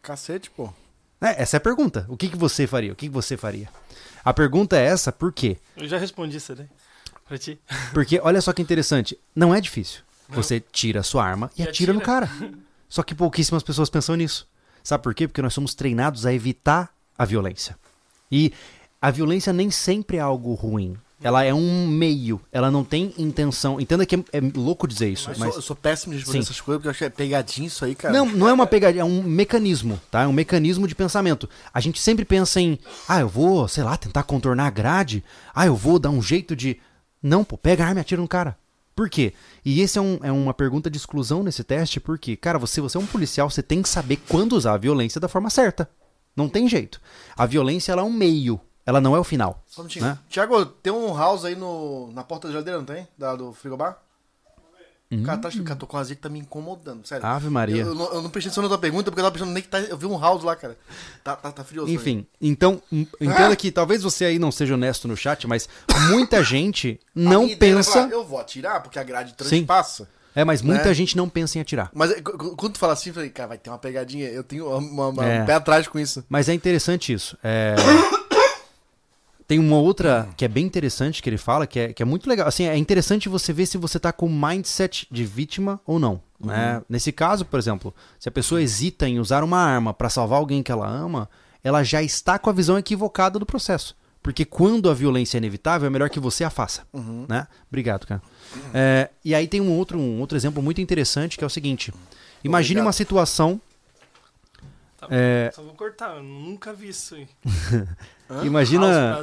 Cacete, 0.00 0.50
pô. 0.50 0.72
É, 1.20 1.42
essa 1.42 1.56
é 1.56 1.58
a 1.58 1.60
pergunta. 1.60 2.06
O 2.08 2.16
que, 2.16 2.28
que 2.30 2.36
você 2.36 2.66
faria? 2.66 2.92
O 2.92 2.96
que, 2.96 3.06
que 3.08 3.12
você 3.12 3.36
faria? 3.36 3.68
A 4.24 4.32
pergunta 4.32 4.76
é 4.76 4.84
essa, 4.86 5.12
por 5.12 5.32
quê? 5.32 5.58
Eu 5.76 5.86
já 5.86 5.98
respondi 5.98 6.36
isso 6.38 6.54
daí. 6.54 6.66
Pra 7.28 7.36
ti. 7.38 7.58
Porque 7.92 8.18
olha 8.22 8.40
só 8.40 8.52
que 8.52 8.62
interessante, 8.62 9.18
não 9.34 9.54
é 9.54 9.60
difícil. 9.60 10.00
Você 10.30 10.60
tira 10.60 11.00
a 11.00 11.02
sua 11.02 11.24
arma 11.24 11.50
e 11.58 11.62
E 11.62 11.68
atira 11.68 11.92
no 11.92 11.98
atira. 12.00 12.26
cara. 12.26 12.30
Só 12.88 13.02
que 13.02 13.14
pouquíssimas 13.14 13.62
pessoas 13.62 13.88
pensam 13.88 14.14
nisso. 14.16 14.46
Sabe 14.82 15.02
por 15.02 15.14
quê? 15.14 15.28
Porque 15.28 15.42
nós 15.42 15.54
somos 15.54 15.74
treinados 15.74 16.26
a 16.26 16.32
evitar 16.32 16.90
a 17.16 17.24
violência. 17.24 17.76
E 18.30 18.52
a 19.00 19.10
violência 19.10 19.52
nem 19.52 19.70
sempre 19.70 20.16
é 20.16 20.20
algo 20.20 20.54
ruim. 20.54 20.96
Ela 21.22 21.44
é 21.44 21.54
um 21.54 21.86
meio, 21.86 22.40
ela 22.50 22.68
não 22.68 22.82
tem 22.82 23.14
intenção. 23.16 23.80
Entenda 23.80 24.04
que 24.04 24.16
é, 24.16 24.18
é 24.32 24.40
louco 24.56 24.88
dizer 24.88 25.08
isso, 25.08 25.30
mas. 25.30 25.38
sou, 25.38 25.58
eu 25.58 25.62
sou 25.62 25.76
péssimo 25.76 26.12
de 26.12 26.18
responder 26.18 26.38
Sim. 26.38 26.44
essas 26.44 26.60
coisas, 26.60 26.78
porque 26.78 26.88
eu 26.88 26.90
acho 26.90 26.98
que 26.98 27.04
é 27.04 27.10
pegadinho 27.10 27.66
isso 27.68 27.84
aí, 27.84 27.94
cara. 27.94 28.12
Não, 28.12 28.26
não 28.26 28.48
é 28.48 28.52
uma 28.52 28.66
pegadinha, 28.66 29.02
é 29.02 29.04
um 29.04 29.22
mecanismo, 29.22 30.00
tá? 30.10 30.22
É 30.22 30.26
um 30.26 30.32
mecanismo 30.32 30.88
de 30.88 30.96
pensamento. 30.96 31.48
A 31.72 31.80
gente 31.80 32.00
sempre 32.00 32.24
pensa 32.24 32.60
em, 32.60 32.76
ah, 33.08 33.20
eu 33.20 33.28
vou, 33.28 33.68
sei 33.68 33.84
lá, 33.84 33.96
tentar 33.96 34.24
contornar 34.24 34.66
a 34.66 34.70
grade. 34.70 35.22
Ah, 35.54 35.64
eu 35.64 35.76
vou 35.76 36.00
dar 36.00 36.10
um 36.10 36.20
jeito 36.20 36.56
de. 36.56 36.80
Não, 37.22 37.44
pô, 37.44 37.56
pega 37.56 37.84
a 37.84 37.88
arma 37.88 38.00
e 38.00 38.02
atira 38.02 38.20
no 38.20 38.26
cara. 38.26 38.56
Por 38.94 39.08
quê? 39.08 39.32
E 39.64 39.80
esse 39.80 39.98
é, 39.98 40.02
um- 40.02 40.18
é 40.22 40.30
uma 40.30 40.52
pergunta 40.52 40.90
de 40.90 40.98
exclusão 40.98 41.42
nesse 41.42 41.64
teste, 41.64 41.98
porque, 41.98 42.36
cara, 42.36 42.58
você, 42.58 42.80
você 42.80 42.96
é 42.96 43.00
um 43.00 43.06
policial, 43.06 43.48
você 43.48 43.62
tem 43.62 43.80
que 43.82 43.88
saber 43.88 44.18
quando 44.28 44.52
usar 44.52 44.74
a 44.74 44.78
violência 44.78 45.20
da 45.20 45.28
forma 45.28 45.48
certa. 45.50 45.88
Não 46.36 46.48
tem 46.48 46.68
jeito. 46.68 47.00
A 47.36 47.46
violência, 47.46 47.92
ela 47.92 48.02
é 48.02 48.04
um 48.04 48.12
meio, 48.12 48.60
ela 48.86 49.00
não 49.00 49.14
é 49.16 49.18
o 49.18 49.24
final. 49.24 49.62
Só 49.66 49.80
um 49.80 49.84
minutinho. 49.84 50.04
Né? 50.06 50.18
Tiago, 50.28 50.64
tem 50.66 50.92
um 50.92 51.16
house 51.16 51.44
aí 51.44 51.54
no, 51.54 52.10
na 52.12 52.22
porta 52.24 52.48
da 52.48 52.52
geladeira, 52.52 52.78
não 52.78 52.86
tem? 52.86 53.06
Da, 53.18 53.34
do 53.36 53.52
frigobar? 53.52 53.98
Cara, 55.24 55.38
tá, 55.38 55.50
cara, 55.50 55.76
tô 55.76 55.86
com 55.86 55.96
a 55.96 56.00
azia 56.00 56.16
que 56.16 56.22
tá 56.22 56.28
me 56.28 56.38
incomodando, 56.38 57.06
sério. 57.06 57.24
Hum. 57.26 57.28
Ave 57.30 57.50
Maria. 57.50 57.82
Eu, 57.82 57.88
eu 57.88 57.94
não, 57.94 58.04
eu 58.14 58.22
não 58.22 58.30
prestei 58.30 58.48
atenção 58.48 58.62
na 58.62 58.68
tua 58.68 58.78
pergunta, 58.78 59.10
porque 59.10 59.20
eu 59.20 59.24
tava 59.24 59.32
pensando 59.34 59.52
nem 59.52 59.62
que 59.62 59.68
tá. 59.68 59.78
Eu 59.80 59.96
vi 59.96 60.06
um 60.06 60.18
house 60.18 60.42
lá, 60.42 60.56
cara. 60.56 60.76
Tá, 61.22 61.36
tá, 61.36 61.52
tá 61.52 61.64
frioso. 61.64 61.90
Enfim, 61.92 62.26
então, 62.40 62.80
m- 62.90 63.06
entenda 63.20 63.54
que 63.56 63.70
talvez 63.70 64.02
você 64.02 64.24
aí 64.24 64.38
não 64.38 64.50
seja 64.50 64.74
honesto 64.74 65.06
no 65.06 65.16
chat, 65.16 65.46
mas 65.46 65.68
muita 66.08 66.42
gente 66.44 66.98
não 67.14 67.48
pensa. 67.56 67.92
falar, 67.92 68.10
eu 68.10 68.24
vou 68.24 68.38
atirar, 68.38 68.82
porque 68.82 68.98
a 68.98 69.02
grade 69.02 69.34
transpassa. 69.34 70.08
É, 70.34 70.46
mas 70.46 70.62
muita 70.62 70.86
né? 70.86 70.94
gente 70.94 71.14
não 71.14 71.28
pensa 71.28 71.58
em 71.58 71.60
atirar. 71.60 71.90
Mas 71.92 72.14
qu- 72.22 72.56
quando 72.56 72.72
tu 72.72 72.78
fala 72.78 72.94
assim, 72.94 73.10
eu 73.10 73.14
falei, 73.14 73.28
cara, 73.28 73.48
vai 73.50 73.58
ter 73.58 73.68
uma 73.68 73.76
pegadinha. 73.76 74.28
Eu 74.30 74.42
tenho 74.42 74.66
uma, 74.78 75.08
uma- 75.08 75.28
É. 75.28 75.42
um 75.42 75.44
pé 75.46 75.52
atrás 75.52 75.86
com 75.86 75.98
isso. 75.98 76.24
Mas 76.26 76.48
é 76.48 76.54
interessante 76.54 77.12
isso. 77.12 77.36
É, 77.44 77.74
Tem 79.52 79.58
uma 79.58 79.76
outra 79.76 80.30
que 80.34 80.46
é 80.46 80.48
bem 80.48 80.64
interessante 80.64 81.22
que 81.22 81.28
ele 81.28 81.36
fala, 81.36 81.66
que 81.66 81.78
é, 81.78 81.92
que 81.92 82.02
é 82.02 82.06
muito 82.06 82.26
legal. 82.26 82.48
Assim, 82.48 82.64
é 82.64 82.74
interessante 82.74 83.28
você 83.28 83.52
ver 83.52 83.66
se 83.66 83.76
você 83.76 84.00
tá 84.00 84.10
com 84.10 84.26
mindset 84.26 85.06
de 85.10 85.26
vítima 85.26 85.78
ou 85.84 85.98
não. 85.98 86.22
Né? 86.42 86.80
Nesse 86.88 87.12
caso, 87.12 87.44
por 87.44 87.58
exemplo, 87.58 87.94
se 88.18 88.30
a 88.30 88.32
pessoa 88.32 88.62
hesita 88.62 89.06
em 89.06 89.18
usar 89.20 89.44
uma 89.44 89.58
arma 89.58 89.92
pra 89.92 90.08
salvar 90.08 90.38
alguém 90.38 90.62
que 90.62 90.72
ela 90.72 90.88
ama, 90.88 91.28
ela 91.62 91.82
já 91.82 92.02
está 92.02 92.38
com 92.38 92.48
a 92.48 92.52
visão 92.54 92.78
equivocada 92.78 93.38
do 93.38 93.44
processo. 93.44 93.94
Porque 94.22 94.46
quando 94.46 94.88
a 94.88 94.94
violência 94.94 95.36
é 95.36 95.38
inevitável, 95.38 95.86
é 95.86 95.90
melhor 95.90 96.08
que 96.08 96.18
você 96.18 96.44
a 96.44 96.48
faça. 96.48 96.84
Né? 97.28 97.46
Obrigado, 97.68 98.06
cara. 98.06 98.22
É, 98.72 99.10
e 99.22 99.34
aí 99.34 99.46
tem 99.46 99.60
um 99.60 99.70
outro, 99.76 99.98
um 99.98 100.18
outro 100.18 100.34
exemplo 100.34 100.62
muito 100.62 100.80
interessante 100.80 101.36
que 101.36 101.44
é 101.44 101.46
o 101.46 101.50
seguinte: 101.50 101.92
imagine 102.42 102.80
Obrigado. 102.80 102.86
uma 102.86 102.92
situação. 102.94 103.60
Tá, 105.02 105.08
É. 105.10 105.50
Só 105.54 105.62
vou 105.62 105.74
cortar, 105.74 106.16
eu 106.16 106.22
nunca 106.22 106.72
vi 106.72 106.88
isso 106.88 107.14
aí. 107.14 107.28
Imagina. 108.44 109.18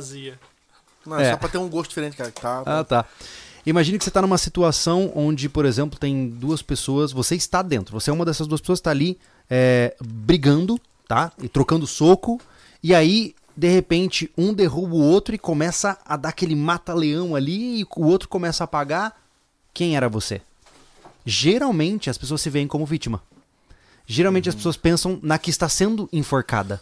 Não, 1.05 1.17
é, 1.19 1.27
É. 1.27 1.31
só 1.31 1.37
pra 1.37 1.49
ter 1.49 1.57
um 1.57 1.69
gosto 1.69 1.89
diferente, 1.89 2.17
cara. 2.17 2.31
que 2.31 2.41
Tá, 2.41 2.63
Ah, 2.65 2.83
tá. 2.83 3.05
Imagine 3.65 3.97
que 3.97 4.03
você 4.03 4.09
está 4.09 4.21
numa 4.21 4.37
situação 4.37 5.11
onde, 5.15 5.47
por 5.49 5.65
exemplo, 5.65 5.99
tem 5.99 6.29
duas 6.29 6.61
pessoas, 6.61 7.11
você 7.11 7.35
está 7.35 7.61
dentro, 7.61 7.99
você 7.99 8.09
é 8.09 8.13
uma 8.13 8.25
dessas 8.25 8.47
duas 8.47 8.61
pessoas, 8.61 8.79
está 8.79 8.89
ali 8.89 9.19
é, 9.49 9.95
brigando, 10.03 10.79
tá? 11.07 11.31
E 11.41 11.47
trocando 11.49 11.85
soco, 11.85 12.39
e 12.81 12.95
aí, 12.95 13.35
de 13.55 13.67
repente, 13.67 14.31
um 14.37 14.53
derruba 14.53 14.95
o 14.95 15.01
outro 15.03 15.35
e 15.35 15.37
começa 15.37 15.97
a 16.05 16.15
dar 16.15 16.29
aquele 16.29 16.55
mata-leão 16.55 17.35
ali, 17.35 17.81
e 17.81 17.87
o 17.95 18.05
outro 18.05 18.27
começa 18.29 18.63
a 18.63 18.65
apagar. 18.65 19.15
Quem 19.73 19.95
era 19.95 20.07
você? 20.09 20.41
Geralmente 21.25 22.09
as 22.09 22.17
pessoas 22.17 22.41
se 22.41 22.49
veem 22.49 22.67
como 22.67 22.85
vítima. 22.85 23.21
Geralmente 24.11 24.49
as 24.49 24.55
pessoas 24.55 24.75
pensam 24.75 25.19
na 25.21 25.37
que 25.37 25.51
está 25.51 25.69
sendo 25.69 26.09
enforcada. 26.11 26.81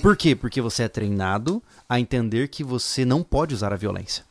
Por 0.00 0.16
quê? 0.16 0.36
Porque 0.36 0.60
você 0.60 0.84
é 0.84 0.88
treinado 0.88 1.60
a 1.88 1.98
entender 1.98 2.46
que 2.48 2.62
você 2.62 3.04
não 3.04 3.22
pode 3.24 3.52
usar 3.52 3.72
a 3.72 3.76
violência. 3.76 4.24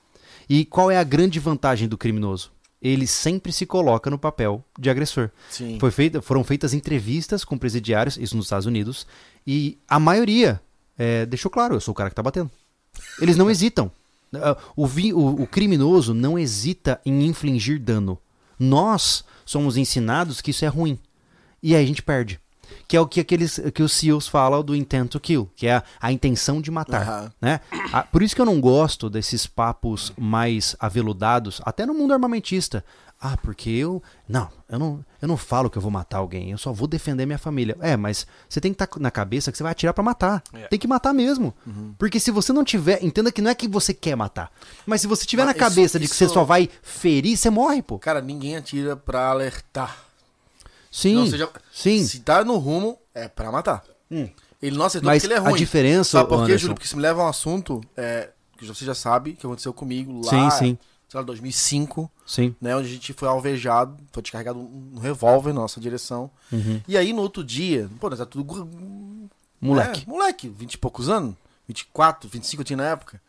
E 0.50 0.64
qual 0.64 0.90
é 0.90 0.98
a 0.98 1.04
grande 1.04 1.40
vantagem 1.42 1.90
do 1.90 1.98
criminoso? 1.98 2.50
Ele 2.82 3.06
sempre 3.06 3.52
se 3.52 3.66
coloca 3.66 4.10
no 4.10 4.18
papel 4.18 4.64
de 4.80 4.90
agressor. 4.90 5.30
Sim. 5.50 5.78
Foi 5.78 5.92
feita, 5.92 6.22
foram 6.22 6.42
feitas 6.44 6.74
entrevistas 6.74 7.44
com 7.44 7.58
presidiários, 7.58 8.16
isso 8.18 8.36
nos 8.38 8.46
Estados 8.46 8.66
Unidos, 8.66 9.06
e 9.46 9.78
a 9.88 10.00
maioria 10.00 10.60
é, 10.98 11.26
deixou 11.26 11.52
claro, 11.52 11.76
eu 11.76 11.82
sou 11.82 11.92
o 11.92 11.96
cara 11.96 12.10
que 12.10 12.16
tá 12.16 12.24
batendo. 12.24 12.50
Eles 13.22 13.36
não 13.36 13.52
hesitam. 13.52 13.92
O, 14.76 14.88
vi- 14.88 15.14
o- 15.14 15.42
o 15.44 15.46
criminoso 15.48 16.14
não 16.14 16.40
hesita 16.40 17.00
em 17.06 17.26
infligir 17.26 17.78
dano. 17.78 18.18
Nós 18.58 19.26
somos 19.46 19.76
ensinados 19.76 20.40
que 20.42 20.52
isso 20.52 20.64
é 20.64 20.70
ruim. 20.70 20.98
E 21.62 21.76
aí 21.76 21.84
a 21.84 21.88
gente 21.88 22.02
perde. 22.02 22.40
Que 22.88 22.96
é 22.98 23.02
o 23.02 23.08
que 23.08 23.20
aqueles 23.22 23.60
que 23.74 23.84
os 23.84 23.94
SEALs 23.94 24.28
falam 24.28 24.64
do 24.64 24.76
intent 24.76 25.10
to 25.12 25.20
kill, 25.20 25.50
que 25.56 25.68
é 25.68 25.76
a, 25.76 25.84
a 26.00 26.12
intenção 26.12 26.62
de 26.62 26.70
matar. 26.72 27.02
Aham. 27.02 27.32
Né? 27.42 27.60
Ah, 27.92 28.04
por 28.04 28.22
isso 28.22 28.36
que 28.36 28.42
eu 28.42 28.46
não 28.46 28.60
gosto 28.60 29.10
desses 29.10 29.46
papos 29.48 30.12
mais 30.18 30.76
aveludados, 30.80 31.62
até 31.66 31.86
no 31.86 31.94
mundo 31.94 32.14
armamentista. 32.14 32.84
Ah, 33.24 33.38
porque 33.38 33.70
eu. 33.70 34.02
Não, 34.28 34.50
eu 34.68 34.80
não, 34.80 35.06
eu 35.22 35.28
não 35.28 35.38
falo 35.38 35.70
que 35.70 35.78
eu 35.78 35.82
vou 35.82 35.92
matar 35.92 36.18
alguém, 36.18 36.52
eu 36.52 36.58
só 36.58 36.74
vou 36.74 36.88
defender 36.88 37.26
minha 37.26 37.38
família. 37.38 37.78
É, 37.80 37.96
mas 37.96 38.26
você 38.50 38.60
tem 38.60 38.74
que 38.74 38.84
estar 38.84 39.00
na 39.00 39.12
cabeça 39.12 39.52
que 39.52 39.58
você 39.58 39.64
vai 39.64 39.74
atirar 39.74 39.94
pra 39.94 40.04
matar. 40.04 40.42
É. 40.54 40.68
Tem 40.68 40.80
que 40.80 40.88
matar 40.88 41.14
mesmo. 41.14 41.54
Porque 42.00 42.20
se 42.20 42.32
você 42.32 42.52
não 42.52 42.64
tiver. 42.64 43.04
Entenda 43.04 43.32
que 43.32 43.42
não 43.42 43.52
é 43.52 43.56
que 43.56 43.68
você 43.68 43.94
quer 43.94 44.16
matar. 44.16 44.52
Mas 44.88 45.02
se 45.02 45.08
você 45.08 45.26
tiver 45.26 45.46
Mas 45.46 45.54
na 45.56 45.60
cabeça 45.60 45.98
isso- 45.98 46.00
de 46.00 46.08
que 46.08 46.16
você 46.16 46.28
só 46.28 46.44
vai 46.44 46.68
ferir, 46.82 47.38
você 47.38 47.50
morre, 47.50 47.82
pô. 47.82 48.00
Cara, 48.00 48.22
ninguém 48.22 48.56
atira 48.58 48.96
pra 48.98 49.28
alertar. 49.30 49.96
Sim. 50.92 51.16
Não, 51.16 51.26
seja- 51.28 51.50
sim. 51.74 52.04
Se 52.06 52.20
tá 52.20 52.44
no 52.44 52.58
rumo, 52.58 53.00
é 53.16 53.28
pra 53.28 53.52
matar. 53.52 53.84
Ele 54.62 54.78
não 54.78 54.86
acertou 54.86 55.10
Mas 55.10 55.24
porque 55.24 55.34
ele 55.34 55.40
é 55.40 55.44
a 55.44 55.50
ruim. 55.50 55.58
diferença, 55.58 56.10
Sabe 56.12 56.30
por 56.30 56.46
quê? 56.46 56.58
Júlio? 56.58 56.76
Porque 56.76 56.86
isso 56.86 56.96
me 56.98 57.02
leva 57.02 57.22
a 57.22 57.26
um 57.26 57.30
assunto 57.30 57.82
é, 57.98 58.30
que 58.58 58.66
você 58.68 58.84
já 58.86 58.94
sabe, 58.94 59.34
que 59.34 59.46
aconteceu 59.46 59.74
comigo 59.74 60.22
lá, 60.26 60.52
Sim, 60.52 60.58
sim. 60.58 60.78
sei 61.10 61.18
lá, 61.20 61.24
2005, 61.26 62.12
Sim. 62.28 62.54
né? 62.62 62.76
Onde 62.76 62.88
a 62.90 62.92
gente 62.92 63.14
foi 63.14 63.28
alvejado, 63.28 63.98
foi 64.12 64.22
descarregado 64.22 64.60
um, 64.60 65.00
revólver 65.02 65.54
na 65.54 65.62
nossa 65.62 65.80
direção. 65.80 66.30
Uhum. 66.52 66.82
E 66.88 66.96
aí, 66.98 67.12
no 67.14 67.22
outro 67.22 67.44
dia, 67.44 67.90
pô, 68.00 68.10
nós 68.10 68.20
era 68.20 68.28
tudo... 68.30 68.70
Moleque. 69.60 70.04
É, 70.06 70.10
moleque, 70.10 70.48
20 70.50 70.74
e 70.74 70.78
poucos 70.78 71.08
anos, 71.10 71.36
24, 71.68 72.30
25 72.30 72.62
eu 72.62 72.66
tinha 72.66 72.78
na 72.78 72.86
época, 72.86 73.22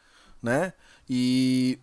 né? 0.43 0.73
E... 1.09 1.79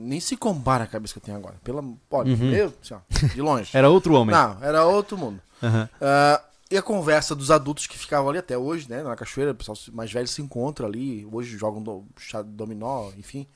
Nem 0.00 0.20
se 0.20 0.36
compara 0.36 0.84
a 0.84 0.86
cabeça 0.86 1.12
que 1.12 1.18
eu 1.18 1.22
tenho 1.24 1.36
agora. 1.36 1.56
Pela, 1.64 1.82
olha, 2.10 2.32
Uhum. 2.32 2.52
eu, 2.52 2.72
assim, 2.80 2.94
ó, 2.94 3.00
de 3.34 3.42
longe. 3.42 3.70
Era 3.76 3.90
outro 3.90 4.14
homem. 4.14 4.34
Não, 4.34 4.56
era 4.62 4.86
outro 4.86 5.18
mundo. 5.18 5.40
Aham. 5.60 5.88
Ah, 6.00 6.40
e 6.70 6.76
a 6.76 6.82
conversa 6.82 7.34
dos 7.34 7.50
adultos 7.50 7.86
que 7.86 7.98
ficavam 7.98 8.28
ali 8.30 8.38
até 8.38 8.56
hoje, 8.56 8.88
né? 8.88 9.02
Na 9.02 9.16
cachoeira, 9.16 9.50
o 9.52 9.54
pessoal 9.56 9.76
mais 9.92 10.12
velho 10.12 10.28
se 10.28 10.40
encontra 10.40 10.86
ali. 10.86 11.26
Hoje 11.32 11.56
jogam 11.58 11.82
do, 11.82 12.04
chá 12.18 12.42
dominó, 12.42 13.10
enfim. 13.18 13.46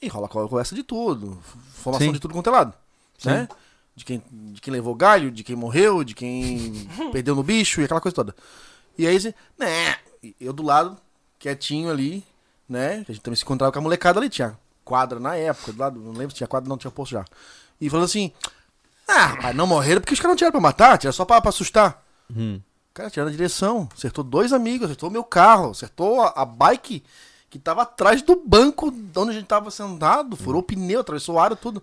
E 0.00 0.08
rola 0.08 0.26
a 0.26 0.28
conversa 0.28 0.74
de 0.74 0.82
tudo. 0.82 1.38
Formação 1.74 2.08
Sim. 2.08 2.12
de 2.12 2.18
tudo 2.18 2.34
quanto 2.34 2.48
é 2.48 2.52
lado. 2.52 2.74
Né? 3.24 3.46
De 3.94 4.04
quem, 4.04 4.22
de 4.52 4.60
quem 4.60 4.72
levou 4.72 4.94
galho, 4.94 5.30
de 5.30 5.44
quem 5.44 5.54
morreu, 5.54 6.02
de 6.02 6.14
quem 6.14 6.88
perdeu 7.12 7.36
no 7.36 7.42
bicho 7.42 7.80
e 7.80 7.84
aquela 7.84 8.00
coisa 8.00 8.14
toda. 8.14 8.34
E 8.98 9.06
aí, 9.06 9.14
assim, 9.16 9.32
né? 9.56 9.96
Eu 10.40 10.52
do 10.52 10.62
lado, 10.62 10.96
quietinho 11.38 11.90
ali, 11.90 12.24
né? 12.68 13.04
A 13.08 13.12
gente 13.12 13.20
também 13.20 13.36
se 13.36 13.44
encontrava 13.44 13.70
com 13.72 13.78
a 13.78 13.82
molecada 13.82 14.18
ali, 14.18 14.28
tinha 14.28 14.58
quadra 14.84 15.18
na 15.20 15.36
época, 15.36 15.72
do 15.72 15.78
lado, 15.80 16.00
não 16.00 16.12
lembro 16.12 16.30
se 16.30 16.36
tinha 16.36 16.46
quadra, 16.48 16.68
não 16.68 16.76
tinha 16.78 16.90
posto 16.90 17.12
já. 17.12 17.24
E 17.80 17.88
falando 17.90 18.04
assim: 18.06 18.32
Ah, 19.08 19.26
rapaz, 19.26 19.56
não 19.56 19.66
morreram 19.66 20.00
porque 20.00 20.14
os 20.14 20.20
caras 20.20 20.30
não 20.32 20.36
tiraram 20.36 20.52
pra 20.52 20.60
matar, 20.60 20.98
tiraram 20.98 21.14
só 21.16 21.24
pra, 21.24 21.40
pra 21.40 21.48
assustar. 21.50 22.02
O 22.30 22.60
cara 22.94 23.10
tirando 23.10 23.28
a 23.28 23.32
direção, 23.32 23.88
acertou 23.96 24.22
dois 24.24 24.52
amigos, 24.52 24.86
acertou 24.86 25.10
meu 25.10 25.24
carro, 25.24 25.70
acertou 25.70 26.20
a, 26.20 26.28
a 26.36 26.44
bike 26.44 27.02
que 27.50 27.58
tava 27.58 27.82
atrás 27.82 28.22
do 28.22 28.34
banco 28.46 28.90
de 28.90 29.18
onde 29.18 29.30
a 29.30 29.34
gente 29.34 29.44
tava 29.44 29.70
sentado, 29.70 30.34
furou 30.36 30.60
o 30.62 30.64
pneu, 30.64 31.00
atravessou 31.00 31.34
o 31.34 31.38
aro, 31.38 31.54
tudo. 31.54 31.82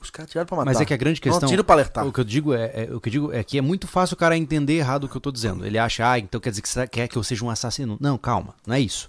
Os 0.00 0.10
caras 0.10 0.30
tiraram 0.30 0.46
pra 0.46 0.56
matar. 0.58 0.66
Mas 0.70 0.80
é 0.80 0.84
que 0.84 0.94
a 0.94 0.96
grande 0.96 1.20
questão. 1.20 1.40
Não 1.40 1.48
tira 1.48 1.64
pra 1.64 1.74
alertar. 1.74 2.06
O 2.06 2.12
que 2.12 2.20
eu 2.20 2.24
digo 2.24 2.54
é, 2.54 2.84
é- 2.84 2.94
o 2.94 3.00
que 3.00 3.08
eu 3.08 3.12
digo 3.12 3.32
é 3.32 3.42
que 3.42 3.58
é 3.58 3.60
muito 3.60 3.88
fácil 3.88 4.14
o 4.14 4.16
cara 4.16 4.36
entender 4.36 4.74
errado 4.74 5.04
o 5.04 5.08
que 5.08 5.16
eu 5.16 5.20
tô 5.20 5.32
dizendo. 5.32 5.66
Ele 5.66 5.76
acha, 5.76 6.08
ah, 6.08 6.18
então 6.20 6.40
quer 6.40 6.50
dizer 6.50 6.62
que 6.62 6.68
você 6.68 6.86
quer 6.86 7.08
que 7.08 7.16
eu 7.18 7.24
seja 7.24 7.44
um 7.44 7.50
assassino. 7.50 7.96
Não, 8.00 8.16
calma, 8.16 8.54
não 8.64 8.76
é 8.76 8.80
isso. 8.80 9.08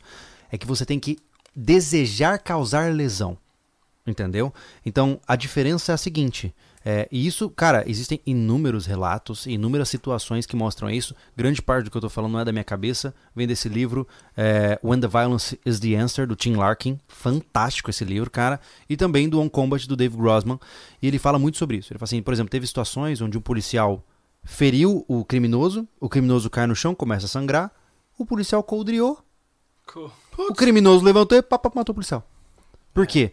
É 0.51 0.57
que 0.57 0.65
você 0.65 0.83
tem 0.83 0.99
que 0.99 1.19
desejar 1.55 2.39
causar 2.39 2.93
lesão. 2.93 3.37
Entendeu? 4.05 4.53
Então 4.85 5.19
a 5.27 5.35
diferença 5.35 5.91
é 5.91 5.95
a 5.95 5.97
seguinte. 5.97 6.53
é, 6.83 7.07
e 7.11 7.27
isso, 7.27 7.49
cara, 7.49 7.83
existem 7.85 8.19
inúmeros 8.25 8.85
relatos, 8.85 9.45
inúmeras 9.45 9.89
situações 9.89 10.45
que 10.45 10.55
mostram 10.55 10.89
isso. 10.89 11.13
Grande 11.35 11.61
parte 11.61 11.85
do 11.85 11.91
que 11.91 11.97
eu 11.97 12.01
tô 12.01 12.09
falando 12.09 12.31
não 12.31 12.39
é 12.39 12.45
da 12.45 12.51
minha 12.51 12.63
cabeça, 12.63 13.13
vem 13.35 13.45
desse 13.45 13.69
livro, 13.69 14.07
é, 14.35 14.79
When 14.83 14.99
the 14.99 15.07
Violence 15.07 15.59
is 15.65 15.79
the 15.79 15.95
Answer, 15.95 16.25
do 16.25 16.35
Tim 16.35 16.55
Larkin. 16.55 16.97
Fantástico 17.07 17.89
esse 17.89 18.03
livro, 18.03 18.31
cara. 18.31 18.59
E 18.89 18.95
também 18.95 19.29
do 19.29 19.39
On 19.39 19.49
Combat, 19.49 19.87
do 19.87 19.95
Dave 19.95 20.15
Grossman. 20.15 20.59
E 21.01 21.07
ele 21.07 21.19
fala 21.19 21.37
muito 21.37 21.57
sobre 21.57 21.77
isso. 21.77 21.91
Ele 21.91 21.99
fala 21.99 22.05
assim, 22.05 22.21
por 22.21 22.33
exemplo, 22.33 22.49
teve 22.49 22.65
situações 22.65 23.21
onde 23.21 23.37
um 23.37 23.41
policial 23.41 24.03
feriu 24.43 25.05
o 25.07 25.23
criminoso, 25.25 25.87
o 25.99 26.09
criminoso 26.09 26.49
cai 26.49 26.65
no 26.65 26.75
chão, 26.75 26.95
começa 26.95 27.25
a 27.25 27.29
sangrar, 27.29 27.71
o 28.17 28.25
policial 28.25 28.63
coldriou, 28.63 29.19
Co- 29.93 30.11
o 30.37 30.53
criminoso 30.53 31.03
levantou 31.03 31.37
e 31.37 31.41
pá, 31.41 31.57
pá, 31.59 31.71
matou 31.73 31.93
o 31.93 31.95
policial. 31.95 32.23
Por 32.93 33.05
quê? 33.07 33.31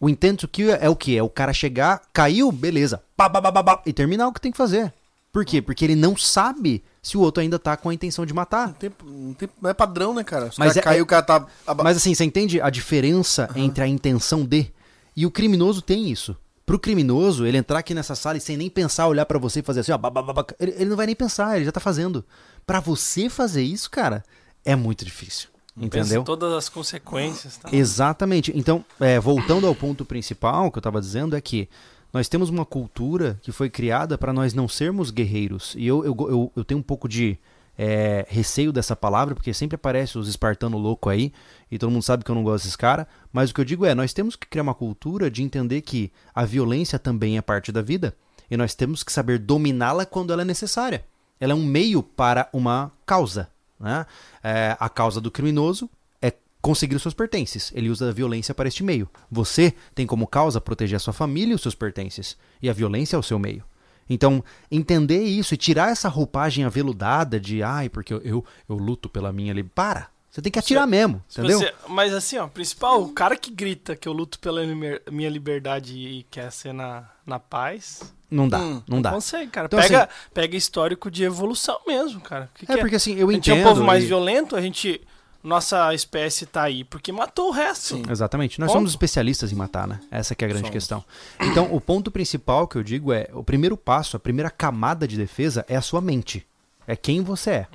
O 0.00 0.08
intento 0.08 0.48
que 0.48 0.70
é 0.70 0.88
o 0.88 0.96
que? 0.96 1.16
É 1.16 1.22
o 1.22 1.28
cara 1.28 1.52
chegar, 1.52 2.02
caiu, 2.12 2.50
beleza, 2.50 3.02
pá, 3.16 3.30
pá, 3.30 3.40
pá, 3.40 3.52
pá, 3.52 3.62
pá, 3.62 3.82
e 3.86 3.92
terminar 3.92 4.26
o 4.28 4.32
que 4.32 4.40
tem 4.40 4.50
que 4.52 4.58
fazer. 4.58 4.92
Por 5.32 5.44
quê? 5.46 5.62
Porque 5.62 5.84
ele 5.84 5.96
não 5.96 6.14
sabe 6.16 6.82
se 7.00 7.16
o 7.16 7.20
outro 7.20 7.40
ainda 7.40 7.58
tá 7.58 7.76
com 7.76 7.88
a 7.88 7.94
intenção 7.94 8.26
de 8.26 8.34
matar. 8.34 8.66
Não, 8.68 8.74
tem, 8.74 8.92
não, 9.02 9.32
tem- 9.34 9.48
não 9.62 9.70
é 9.70 9.74
padrão, 9.74 10.12
né, 10.12 10.22
cara? 10.22 10.50
Se 10.50 10.58
o 10.58 10.60
Mas 10.60 10.74
cara 10.74 10.80
é- 10.80 10.82
caiu, 10.82 11.04
o 11.04 11.06
cara 11.06 11.22
tá. 11.22 11.46
Mas 11.82 11.96
assim, 11.96 12.14
você 12.14 12.24
entende 12.24 12.60
a 12.60 12.68
diferença 12.68 13.48
entre 13.56 13.82
a 13.82 13.86
intenção 13.88 14.44
de 14.44 14.70
e 15.16 15.24
o 15.24 15.30
criminoso 15.30 15.80
tem 15.80 16.10
isso. 16.10 16.36
Pro 16.66 16.78
criminoso, 16.78 17.46
ele 17.46 17.56
entrar 17.56 17.78
aqui 17.78 17.94
nessa 17.94 18.14
sala 18.14 18.36
e 18.36 18.40
sem 18.40 18.56
nem 18.56 18.68
pensar, 18.68 19.06
olhar 19.08 19.24
pra 19.26 19.38
você 19.38 19.60
e 19.60 19.62
fazer 19.62 19.80
assim, 19.80 19.92
ó, 19.92 19.98
babababa, 19.98 20.46
ele, 20.60 20.72
ele 20.76 20.90
não 20.90 20.96
vai 20.96 21.06
nem 21.06 21.14
pensar, 21.16 21.56
ele 21.56 21.64
já 21.64 21.72
tá 21.72 21.80
fazendo. 21.80 22.24
Pra 22.66 22.78
você 22.80 23.28
fazer 23.28 23.62
isso, 23.62 23.90
cara, 23.90 24.22
é 24.64 24.76
muito 24.76 25.04
difícil. 25.04 25.48
Pensa 25.74 25.98
Entendeu? 25.98 26.20
em 26.20 26.24
todas 26.24 26.52
as 26.52 26.68
consequências, 26.68 27.56
tá? 27.56 27.68
Exatamente. 27.72 28.52
Então, 28.54 28.84
é, 29.00 29.18
voltando 29.18 29.66
ao 29.66 29.74
ponto 29.74 30.04
principal 30.04 30.70
que 30.70 30.76
eu 30.76 30.80
estava 30.80 31.00
dizendo, 31.00 31.34
é 31.34 31.40
que 31.40 31.68
nós 32.12 32.28
temos 32.28 32.50
uma 32.50 32.66
cultura 32.66 33.40
que 33.42 33.50
foi 33.50 33.70
criada 33.70 34.18
para 34.18 34.34
nós 34.34 34.52
não 34.52 34.68
sermos 34.68 35.10
guerreiros. 35.10 35.74
E 35.78 35.86
eu, 35.86 36.04
eu, 36.04 36.14
eu, 36.28 36.52
eu 36.56 36.64
tenho 36.64 36.80
um 36.80 36.82
pouco 36.82 37.08
de 37.08 37.38
é, 37.76 38.26
receio 38.28 38.70
dessa 38.70 38.94
palavra, 38.94 39.34
porque 39.34 39.54
sempre 39.54 39.76
aparece 39.76 40.18
os 40.18 40.28
espartanos 40.28 40.80
loucos 40.80 41.10
aí, 41.10 41.32
e 41.70 41.78
todo 41.78 41.90
mundo 41.90 42.02
sabe 42.02 42.22
que 42.22 42.30
eu 42.30 42.34
não 42.34 42.42
gosto 42.42 42.64
desses 42.64 42.76
caras. 42.76 43.06
Mas 43.32 43.50
o 43.50 43.54
que 43.54 43.60
eu 43.62 43.64
digo 43.64 43.86
é, 43.86 43.94
nós 43.94 44.12
temos 44.12 44.36
que 44.36 44.46
criar 44.46 44.62
uma 44.62 44.74
cultura 44.74 45.30
de 45.30 45.42
entender 45.42 45.80
que 45.80 46.12
a 46.34 46.44
violência 46.44 46.98
também 46.98 47.38
é 47.38 47.42
parte 47.42 47.72
da 47.72 47.80
vida. 47.80 48.14
E 48.50 48.58
nós 48.58 48.74
temos 48.74 49.02
que 49.02 49.10
saber 49.10 49.38
dominá-la 49.38 50.04
quando 50.04 50.34
ela 50.34 50.42
é 50.42 50.44
necessária. 50.44 51.02
Ela 51.40 51.52
é 51.54 51.56
um 51.56 51.64
meio 51.64 52.02
para 52.02 52.48
uma 52.52 52.92
causa. 53.06 53.48
Né? 53.82 54.06
É, 54.42 54.76
a 54.78 54.88
causa 54.88 55.20
do 55.20 55.30
criminoso 55.30 55.90
é 56.22 56.32
conseguir 56.62 56.94
os 56.94 57.02
seus 57.02 57.14
pertences. 57.14 57.72
Ele 57.74 57.90
usa 57.90 58.08
a 58.08 58.12
violência 58.12 58.54
para 58.54 58.68
este 58.68 58.84
meio. 58.84 59.10
Você 59.28 59.74
tem 59.94 60.06
como 60.06 60.26
causa 60.26 60.60
proteger 60.60 60.96
a 60.96 61.00
sua 61.00 61.12
família 61.12 61.52
e 61.52 61.56
os 61.56 61.62
seus 61.62 61.74
pertences. 61.74 62.36
E 62.62 62.70
a 62.70 62.72
violência 62.72 63.16
é 63.16 63.18
o 63.18 63.22
seu 63.22 63.38
meio. 63.40 63.64
Então, 64.08 64.44
entender 64.70 65.22
isso 65.22 65.54
e 65.54 65.56
tirar 65.56 65.90
essa 65.90 66.08
roupagem 66.08 66.64
aveludada 66.64 67.40
de 67.40 67.62
ai, 67.62 67.88
porque 67.88 68.14
eu, 68.14 68.20
eu, 68.20 68.44
eu 68.68 68.76
luto 68.76 69.08
pela 69.08 69.32
minha 69.32 69.52
liberdade. 69.52 69.74
Para! 69.74 70.11
Você 70.32 70.40
tem 70.40 70.50
que 70.50 70.58
atirar 70.58 70.86
mesmo, 70.86 71.22
Se 71.28 71.38
entendeu? 71.40 71.58
você- 71.60 71.74
mas 71.88 72.12
assim, 72.14 72.38
ó, 72.38 72.48
principal, 72.48 73.02
o 73.02 73.10
cara 73.12 73.36
que 73.36 73.50
grita 73.50 73.94
que 73.94 74.08
eu 74.08 74.14
luto 74.14 74.38
pela 74.38 74.62
minha 75.10 75.28
liberdade 75.28 75.94
e 75.94 76.22
quer 76.30 76.50
ser 76.50 76.72
na, 76.72 77.04
na 77.26 77.38
paz, 77.38 78.00
Não 78.30 78.48
dá, 78.48 78.58
Hum, 78.58 78.82
não 78.88 79.02
dá. 79.02 79.10
consegue, 79.10 79.50
cara. 79.50 79.66
Então, 79.66 79.78
pega, 79.78 80.08
pega 80.32 80.56
histórico 80.56 81.10
de 81.10 81.22
evolução 81.22 81.78
mesmo, 81.86 82.18
cara. 82.22 82.50
Que 82.54 82.64
que 82.64 82.72
É 82.72 82.78
porque 82.78 82.96
assim, 82.96 83.14
eu 83.16 83.28
a 83.28 83.32
gente 83.34 83.50
é 83.50 83.54
entendo. 83.54 83.66
um 83.66 83.68
povo 83.74 83.84
mais 83.84 84.04
e- 84.04 84.06
violento, 84.06 84.56
a 84.56 84.60
gente. 84.62 85.00
Nossa 85.44 85.92
espécie 85.92 86.46
tá 86.46 86.62
aí 86.62 86.84
porque 86.84 87.10
matou 87.10 87.48
o 87.48 87.50
resto. 87.50 87.96
Sim. 87.96 88.04
Exatamente. 88.08 88.60
Nós 88.60 88.68
Ponto. 88.68 88.76
somos 88.78 88.92
especialistas 88.92 89.50
em 89.50 89.56
matar, 89.56 89.88
né? 89.88 89.98
Essa 90.08 90.36
que 90.36 90.44
é 90.44 90.46
a 90.46 90.48
grande 90.48 90.68
Somos. 90.68 90.72
questão. 90.72 91.04
Então, 91.40 91.74
o 91.74 91.80
ponto 91.80 92.12
principal 92.12 92.68
que 92.68 92.76
eu 92.78 92.82
digo 92.84 93.12
é, 93.12 93.28
o 93.34 93.42
primeiro 93.42 93.76
passo, 93.76 94.16
a 94.16 94.20
primeira 94.20 94.48
camada 94.48 95.06
de 95.06 95.16
defesa 95.16 95.64
é 95.68 95.74
a 95.76 95.82
sua 95.82 96.00
mente. 96.00 96.46
É 96.86 96.94
quem 96.94 97.22
você 97.22 97.50
é. 97.50 97.66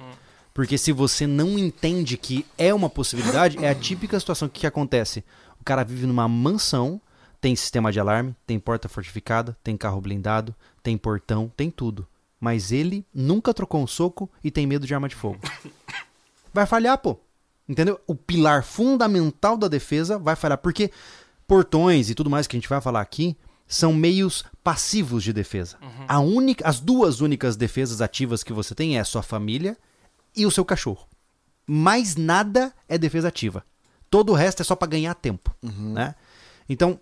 Porque 0.58 0.76
se 0.76 0.92
você 0.92 1.28
não 1.28 1.56
entende 1.56 2.18
que 2.18 2.44
é 2.58 2.74
uma 2.74 2.90
possibilidade, 2.90 3.64
é 3.64 3.70
a 3.70 3.76
típica 3.76 4.20
situação 4.20 4.50
que, 4.50 4.62
que 4.62 4.66
acontece. 4.66 5.24
O 5.62 5.64
cara 5.64 5.84
vive 5.84 6.08
numa 6.08 6.28
mansão, 6.28 7.00
tem 7.40 7.56
sistema 7.56 7.92
de 7.92 8.00
alarme, 8.00 8.36
tem 8.44 8.58
porta 8.58 8.90
fortificada, 8.90 9.56
tem 9.64 9.78
carro 9.78 10.02
blindado, 10.02 10.56
tem 10.82 10.98
portão, 10.98 11.48
tem 11.56 11.70
tudo. 11.70 12.08
Mas 12.40 12.72
ele 12.72 13.06
nunca 13.14 13.54
trocou 13.54 13.84
um 13.84 13.86
soco 13.86 14.28
e 14.44 14.50
tem 14.50 14.66
medo 14.66 14.88
de 14.88 14.96
arma 14.96 15.08
de 15.08 15.14
fogo. 15.14 15.38
Vai 16.52 16.66
falhar, 16.66 16.98
pô. 16.98 17.20
Entendeu? 17.70 18.02
O 18.08 18.16
pilar 18.16 18.64
fundamental 18.64 19.58
da 19.58 19.68
defesa 19.68 20.18
vai 20.18 20.36
falhar. 20.36 20.58
Porque 20.58 20.90
portões 21.48 22.10
e 22.10 22.16
tudo 22.16 22.32
mais 22.32 22.48
que 22.48 22.58
a 22.58 22.60
gente 22.60 22.70
vai 22.70 22.82
falar 22.82 23.02
aqui 23.02 23.38
são 23.68 23.94
meios 23.94 24.44
passivos 24.64 25.24
de 25.24 25.32
defesa. 25.32 25.78
A 26.08 26.20
única, 26.20 26.68
as 26.68 26.80
duas 26.80 27.22
únicas 27.22 27.56
defesas 27.56 28.02
ativas 28.02 28.42
que 28.42 28.54
você 28.54 28.74
tem 28.74 28.98
é 28.98 29.02
a 29.02 29.06
sua 29.06 29.22
família 29.22 29.78
e 30.38 30.46
o 30.46 30.52
seu 30.52 30.64
cachorro. 30.64 31.08
Mais 31.66 32.16
nada 32.16 32.74
é 32.88 32.98
defesa 32.98 33.28
ativa. 33.28 33.66
Todo 34.10 34.32
o 34.32 34.36
resto 34.36 34.62
é 34.62 34.64
só 34.64 34.76
pra 34.76 34.88
ganhar 34.88 35.14
tempo, 35.16 35.54
né? 35.62 36.16
Então, 36.70 37.00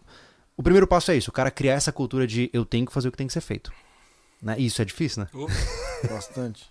o 0.58 0.64
primeiro 0.64 0.88
passo 0.88 1.12
é 1.12 1.18
isso, 1.18 1.30
o 1.30 1.34
cara 1.34 1.52
criar 1.52 1.74
essa 1.74 1.92
cultura 1.92 2.26
de 2.26 2.50
eu 2.52 2.66
tenho 2.66 2.86
que 2.86 2.94
fazer 2.94 3.10
o 3.10 3.12
que 3.12 3.18
tem 3.18 3.28
que 3.28 3.34
ser 3.34 3.42
feito. 3.42 3.72
Né? 4.42 4.56
E 4.58 4.66
isso 4.66 4.82
é 4.82 4.86
difícil, 4.86 5.24
né? 5.24 5.30
Bastante. 6.10 6.70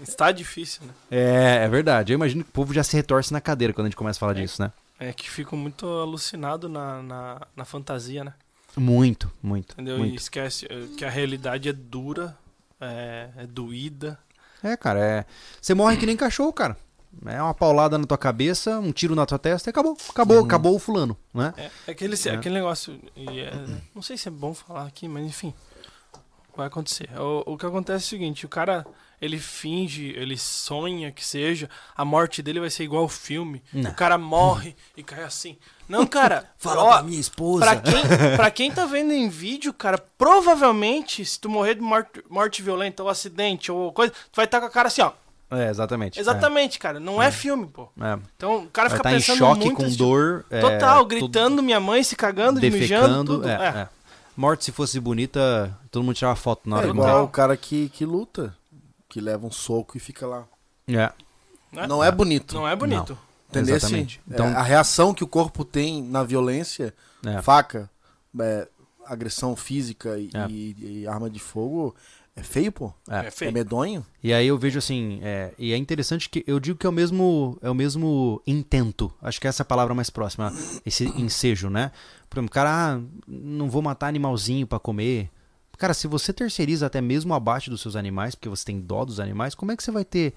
Está 0.00 0.32
difícil, 0.32 0.82
né? 0.84 0.92
É, 1.10 1.64
é 1.64 1.68
verdade. 1.68 2.12
Eu 2.12 2.16
imagino 2.16 2.42
que 2.42 2.50
o 2.50 2.52
povo 2.52 2.74
já 2.74 2.82
se 2.82 2.96
retorce 2.96 3.32
na 3.32 3.40
cadeira 3.40 3.72
quando 3.72 3.86
a 3.86 3.88
gente 3.88 3.96
começa 3.96 4.18
a 4.18 4.20
falar 4.20 4.34
disso, 4.34 4.60
né? 4.60 4.72
É 4.98 5.12
que 5.12 5.28
fico 5.28 5.56
muito 5.56 5.86
alucinado 5.86 6.68
na, 6.68 7.02
na, 7.02 7.46
na 7.56 7.64
fantasia, 7.64 8.24
né? 8.24 8.34
Muito, 8.76 9.30
muito. 9.42 9.74
Entendeu? 9.74 9.96
E 9.96 10.00
muito. 10.00 10.16
esquece 10.16 10.66
eh, 10.68 10.86
que 10.96 11.04
a 11.04 11.10
realidade 11.10 11.68
é 11.68 11.72
dura, 11.72 12.36
é, 12.80 13.28
é 13.36 13.46
doída. 13.46 14.18
É, 14.62 14.76
cara, 14.76 15.00
é. 15.00 15.24
Você 15.60 15.74
morre 15.74 15.96
que 15.96 16.06
nem 16.06 16.16
cachorro, 16.16 16.52
cara. 16.52 16.76
É 17.26 17.42
uma 17.42 17.52
paulada 17.52 17.98
na 17.98 18.06
tua 18.06 18.16
cabeça, 18.16 18.78
um 18.78 18.90
tiro 18.90 19.14
na 19.14 19.26
tua 19.26 19.38
testa 19.38 19.68
e 19.68 19.70
acabou. 19.70 19.96
Acabou, 20.08 20.38
Uhum. 20.38 20.44
acabou 20.44 20.74
o 20.74 20.78
fulano, 20.78 21.14
né? 21.34 21.52
É, 21.58 21.70
é 21.88 21.90
aquele, 21.92 22.14
É. 22.26 22.30
aquele 22.30 22.54
negócio. 22.54 22.98
e 23.14 23.40
é- 23.40 23.52
não 23.94 24.00
sei 24.00 24.16
se 24.16 24.28
é 24.28 24.30
bom 24.30 24.54
falar 24.54 24.86
aqui, 24.86 25.06
mas 25.08 25.24
enfim. 25.26 25.52
Vai 26.56 26.66
acontecer. 26.66 27.08
O, 27.18 27.52
o 27.52 27.58
que 27.58 27.66
acontece 27.66 28.04
é 28.04 28.06
o 28.06 28.10
seguinte: 28.10 28.46
o 28.46 28.48
cara 28.48 28.86
ele 29.20 29.38
finge, 29.38 30.12
ele 30.16 30.36
sonha 30.36 31.12
que 31.12 31.24
seja, 31.24 31.70
a 31.96 32.04
morte 32.04 32.42
dele 32.42 32.58
vai 32.58 32.68
ser 32.70 32.82
igual 32.82 33.02
ao 33.04 33.08
filme. 33.08 33.62
Não. 33.72 33.90
O 33.90 33.94
cara 33.94 34.18
morre 34.18 34.74
e 34.96 35.02
cai 35.02 35.22
assim. 35.22 35.56
Não, 35.88 36.04
cara. 36.06 36.50
ó, 36.64 37.02
minha 37.02 37.20
esposa. 37.20 37.64
Pra 37.64 37.76
quem, 37.76 38.02
pra 38.36 38.50
quem 38.50 38.72
tá 38.72 38.84
vendo 38.84 39.12
em 39.12 39.28
vídeo, 39.28 39.72
cara, 39.72 39.96
provavelmente, 39.96 41.24
se 41.24 41.38
tu 41.38 41.48
morrer 41.48 41.76
de 41.76 41.80
morte, 41.80 42.22
morte 42.28 42.62
violenta 42.62 43.02
ou 43.02 43.08
acidente 43.08 43.70
ou 43.70 43.92
coisa, 43.92 44.12
tu 44.12 44.36
vai 44.36 44.44
estar 44.44 44.60
com 44.60 44.66
a 44.66 44.70
cara 44.70 44.88
assim, 44.88 45.02
ó. 45.02 45.12
É, 45.52 45.68
exatamente. 45.68 46.18
Exatamente, 46.18 46.78
cara. 46.78 46.98
Não 46.98 47.22
é, 47.22 47.30
filme, 47.30 47.66
pô. 47.66 47.88
É. 48.00 48.14
É. 48.14 48.18
Então 48.36 48.64
o 48.64 48.66
cara 48.70 48.88
Vai 48.88 48.98
fica 48.98 49.10
em 49.10 49.14
pensando 49.16 49.38
choque, 49.38 49.64
muito 49.66 49.76
com 49.76 49.90
dor. 49.90 50.46
é, 50.50 50.60
Total, 50.60 51.04
gritando, 51.04 51.62
minha 51.62 51.78
mãe 51.78 52.02
se 52.02 52.16
cagando, 52.16 52.58
de 52.58 52.70
mijando, 52.70 53.06
defecando. 53.06 53.36
tudo. 53.36 53.48
É, 53.48 53.52
É. 53.52 53.78
é. 53.82 53.88
Morte, 54.36 54.64
se 54.64 54.72
fosse 54.72 54.98
bonita, 54.98 55.76
todo 55.90 56.02
mundo 56.04 56.14
tirava 56.14 56.36
foto 56.36 56.68
na 56.68 56.76
hora 56.76 56.86
É 56.86 56.90
igual 56.90 57.08
morrer. 57.08 57.20
o 57.24 57.28
cara 57.28 57.56
que, 57.56 57.88
que 57.90 58.04
luta, 58.06 58.56
que 59.08 59.20
leva 59.20 59.46
um 59.46 59.50
soco 59.50 59.96
e 59.96 60.00
fica 60.00 60.26
lá. 60.26 60.44
É. 60.88 61.12
Né? 61.70 61.86
Não 61.86 62.02
é 62.02 62.10
bonito. 62.10 62.54
Não 62.54 62.66
é 62.66 62.74
bonito. 62.74 63.16
Entendeu? 63.50 63.76
Exatamente. 63.76 64.20
Então, 64.26 64.48
Então- 64.48 64.58
a 64.58 64.62
reação 64.62 65.12
que 65.12 65.22
o 65.22 65.26
corpo 65.28 65.64
tem 65.64 66.02
na 66.02 66.22
violência, 66.24 66.94
É. 67.24 67.42
faca, 67.42 67.90
é, 68.40 68.66
agressão 69.04 69.54
física 69.54 70.18
e, 70.18 70.30
É. 70.32 70.46
e- 70.48 71.00
e 71.02 71.06
arma 71.06 71.28
de 71.28 71.38
fogo, 71.38 71.94
é 72.34 72.42
feio, 72.42 72.72
pô. 72.72 72.92
É. 73.08 73.16
É 73.16 73.26
É 73.26 73.30
feio. 73.30 73.52
medonho. 73.52 74.04
E 74.22 74.32
aí 74.32 74.46
eu 74.46 74.56
vejo 74.56 74.78
assim, 74.78 75.20
é, 75.22 75.52
e 75.58 75.72
é 75.72 75.76
interessante 75.76 76.28
que 76.28 76.42
eu 76.46 76.58
digo 76.58 76.78
que 76.78 76.86
é 76.86 76.88
o 76.88 76.92
mesmo, 76.92 77.58
é 77.60 77.68
o 77.70 77.74
mesmo 77.74 78.40
intento. 78.46 79.12
Acho 79.20 79.40
que 79.40 79.46
essa 79.46 79.62
é 79.62 79.64
a 79.64 79.66
palavra 79.66 79.94
mais 79.94 80.08
próxima, 80.10 80.52
esse 80.84 81.04
ensejo, 81.20 81.68
né? 81.68 81.90
Por 82.30 82.38
exemplo, 82.38 82.52
cara, 82.54 82.70
ah, 82.96 83.00
não 83.28 83.68
vou 83.68 83.82
matar 83.82 84.06
animalzinho 84.08 84.66
pra 84.66 84.78
comer. 84.78 85.30
Cara, 85.76 85.92
se 85.94 86.06
você 86.06 86.32
terceiriza 86.32 86.86
até 86.86 87.00
mesmo 87.00 87.32
o 87.32 87.36
abate 87.36 87.68
dos 87.68 87.80
seus 87.80 87.96
animais, 87.96 88.34
porque 88.34 88.48
você 88.48 88.64
tem 88.64 88.80
dó 88.80 89.04
dos 89.04 89.18
animais, 89.20 89.54
como 89.54 89.72
é 89.72 89.76
que 89.76 89.82
você 89.82 89.90
vai 89.90 90.04
ter 90.04 90.32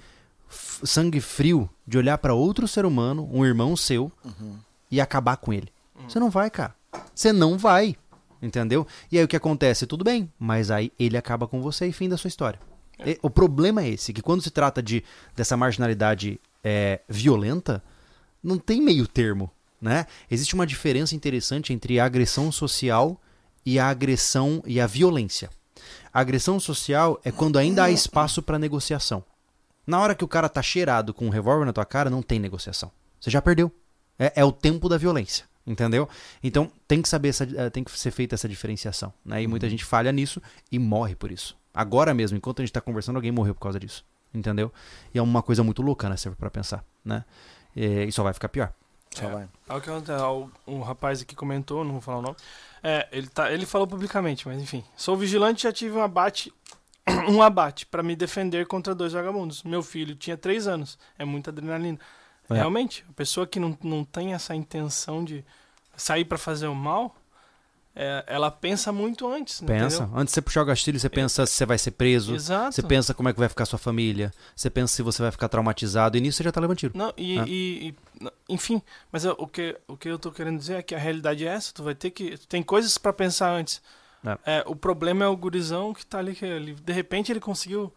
sangue 0.50 1.20
frio 1.22 1.70
de 1.88 1.98
olhar 1.98 2.18
pra 2.18 2.34
outro 2.34 2.68
ser 2.68 2.86
humano, 2.86 3.30
um 3.32 3.46
irmão 3.46 3.76
seu, 3.76 4.12
e 4.92 5.00
acabar 5.00 5.38
com 5.38 5.54
ele? 5.54 5.70
Você 6.08 6.20
não 6.20 6.30
vai, 6.30 6.50
cara. 6.50 6.76
Você 7.14 7.32
não 7.32 7.58
vai. 7.58 7.96
Entendeu? 8.46 8.86
E 9.12 9.18
aí 9.18 9.24
o 9.24 9.28
que 9.28 9.36
acontece? 9.36 9.88
Tudo 9.88 10.04
bem, 10.04 10.32
mas 10.38 10.70
aí 10.70 10.92
ele 11.00 11.18
acaba 11.18 11.48
com 11.48 11.62
você 11.62 11.88
e 11.88 11.92
fim 11.92 12.08
da 12.08 12.16
sua 12.18 12.28
história. 12.28 12.60
E- 13.04 13.18
O 13.24 13.30
problema 13.30 13.82
é 13.82 13.90
esse, 13.90 14.14
que 14.14 14.22
quando 14.22 14.44
se 14.44 14.52
trata 14.52 14.84
de 14.84 15.04
dessa 15.36 15.58
marginalidade 15.58 16.40
é, 16.64 17.02
violenta, 17.10 17.84
não 18.44 18.58
tem 18.60 18.82
meio 18.82 19.08
termo, 19.08 19.50
né? 19.82 20.06
Existe 20.30 20.54
uma 20.54 20.68
diferença 20.68 21.16
interessante 21.16 21.74
entre 21.74 22.00
a 22.00 22.06
agressão 22.06 22.52
social 22.52 23.20
e 23.66 23.80
a 23.80 23.88
agressão 23.90 24.62
e 24.66 24.80
a 24.80 24.86
violência. 24.86 25.50
A 26.14 26.20
agressão 26.20 26.60
social 26.60 27.20
é 27.24 27.32
quando 27.32 27.58
ainda 27.58 27.84
há 27.84 27.90
espaço 27.92 28.42
para 28.44 28.60
negociação. 28.60 29.24
Na 29.88 30.00
hora 30.00 30.14
que 30.16 30.24
o 30.24 30.28
cara 30.28 30.48
tá 30.48 30.62
cheirado 30.62 31.14
com 31.14 31.26
um 31.26 31.30
revólver 31.30 31.66
na 31.66 31.74
tua 31.74 31.86
cara, 31.86 32.10
não 32.12 32.22
tem 32.22 32.40
negociação. 32.40 32.92
Você 33.20 33.30
já 33.32 33.42
perdeu. 33.42 33.72
É, 34.18 34.34
é 34.36 34.46
o 34.46 34.52
tempo 34.52 34.88
da 34.88 34.98
violência, 34.98 35.46
entendeu? 35.66 36.08
Então 36.44 36.72
tem 36.88 37.02
que 37.02 37.10
saber 37.10 37.30
essa, 37.30 37.44
eh, 37.44 37.70
tem 37.70 37.84
que 37.84 37.92
ser 37.98 38.12
feita 38.12 38.36
essa 38.36 38.48
diferenciação, 38.50 39.14
né? 39.24 39.42
E 39.44 39.48
muita 39.48 39.70
gente 39.70 39.84
falha 39.86 40.12
nisso 40.12 40.42
e 40.72 40.78
morre 40.80 41.16
por 41.16 41.32
isso. 41.32 41.58
Agora 41.74 42.14
mesmo, 42.14 42.38
enquanto 42.38 42.62
a 42.62 42.66
gente 42.66 42.72
tá 42.74 42.82
conversando, 42.82 43.18
alguém 43.18 43.32
morreu 43.32 43.54
por 43.54 43.62
causa 43.62 43.80
disso, 43.80 44.06
entendeu? 44.34 44.72
E 45.14 45.18
é 45.18 45.22
uma 45.22 45.42
coisa 45.42 45.64
muito 45.64 45.82
louca, 45.82 46.08
né? 46.10 46.16
Se 46.18 46.30
for 46.30 46.36
pra 46.36 46.50
pensar, 46.50 46.84
né? 47.04 47.26
E, 47.76 48.06
e 48.06 48.12
só 48.12 48.24
vai 48.24 48.34
ficar 48.34 48.48
pior. 48.50 48.72
Só 49.14 49.26
É. 49.26 49.30
vai. 49.32 49.50
Olha 49.70 49.78
o 49.78 49.82
que 49.82 49.90
acontece. 49.90 50.22
ó, 50.22 50.48
Um 50.68 50.82
rapaz 50.82 51.22
aqui 51.22 51.36
comentou, 51.36 51.84
não 51.84 51.94
vou 51.94 52.02
falar 52.02 52.20
o 52.20 52.22
nome. 52.22 52.36
É, 52.84 53.08
ele, 53.12 53.28
tá, 53.28 53.52
ele 53.52 53.66
falou 53.66 53.88
publicamente, 53.88 54.48
mas 54.48 54.62
enfim. 54.62 54.84
Sou 54.96 55.18
vigilante 55.18 55.60
e 55.62 55.64
já 55.64 55.72
tive 55.74 55.96
um 55.98 56.02
abate. 56.02 56.54
Um 57.30 57.42
abate 57.44 57.86
para 57.86 58.02
me 58.02 58.16
defender 58.16 58.66
contra 58.66 58.96
dois 58.96 59.14
vagabundos. 59.14 59.62
Meu 59.64 59.84
filho 59.84 60.16
tinha 60.16 60.36
três 60.36 60.68
anos. 60.68 60.98
É 61.20 61.24
muita 61.26 61.52
adrenalina. 61.52 62.00
É. 62.50 62.54
Realmente, 62.56 63.04
a 63.10 63.14
pessoa 63.14 63.46
que 63.48 63.60
não, 63.60 63.78
não 63.84 64.04
tem 64.04 64.34
essa 64.34 64.54
intenção 64.56 65.24
de 65.24 65.44
sair 65.98 66.26
para 66.26 66.38
fazer 66.38 66.68
o 66.68 66.76
mal, 66.76 67.16
é, 67.96 68.24
ela 68.28 68.52
pensa 68.52 68.92
muito 68.92 69.26
antes, 69.32 69.62
Pensa. 69.62 69.98
entendeu? 70.04 70.18
Antes 70.20 70.32
de 70.34 70.36
você 70.36 70.42
puxar 70.42 70.62
o 70.64 70.66
gatilho, 70.66 71.00
você 71.00 71.10
pensa 71.10 71.46
se 71.46 71.54
você 71.54 71.66
vai 71.66 71.78
ser 71.78 71.92
preso. 71.92 72.36
Exato. 72.36 72.76
Você 72.76 72.84
pensa 72.84 73.14
como 73.14 73.30
é 73.30 73.34
que 73.34 73.40
vai 73.40 73.48
ficar 73.48 73.66
sua 73.66 73.80
família. 73.80 74.34
Você 74.54 74.70
pensa 74.70 74.94
se 74.94 75.02
você 75.02 75.22
vai 75.22 75.32
ficar 75.32 75.48
traumatizado. 75.48 76.18
E 76.18 76.22
nisso 76.22 76.38
você 76.38 76.44
já 76.44 76.52
tá 76.52 76.60
levando 76.60 76.78
tiro. 76.78 76.92
Não, 76.96 77.14
e, 77.16 77.40
É. 77.40 77.46
e- 77.48 77.88
e- 78.22 78.30
enfim, 78.50 78.82
mas 79.12 79.24
eu- 79.24 79.36
o 79.40 79.48
que, 79.48 79.78
o 79.88 79.96
que 79.96 80.10
eu 80.10 80.20
tô 80.20 80.30
querendo 80.32 80.58
dizer 80.60 80.76
é 80.76 80.82
que 80.84 80.94
a 80.94 81.00
realidade 81.00 81.48
é 81.48 81.50
essa, 81.54 81.74
tu 81.74 81.84
vai 81.84 81.96
ter 81.96 82.12
que. 82.12 82.38
Tu 82.38 82.48
tem 82.48 82.62
coisas 82.62 82.98
pra 82.98 83.14
pensar 83.14 83.50
antes. 83.50 83.82
É. 84.46 84.58
É, 84.58 84.64
o 84.68 84.76
problema 84.76 85.24
é 85.24 85.28
o 85.30 85.38
gurizão 85.38 85.94
que 85.94 86.06
tá 86.06 86.18
ali, 86.20 86.36
que 86.36 86.44
ele, 86.46 86.74
de 86.74 86.92
repente 86.92 87.32
ele 87.32 87.40
conseguiu 87.40 87.94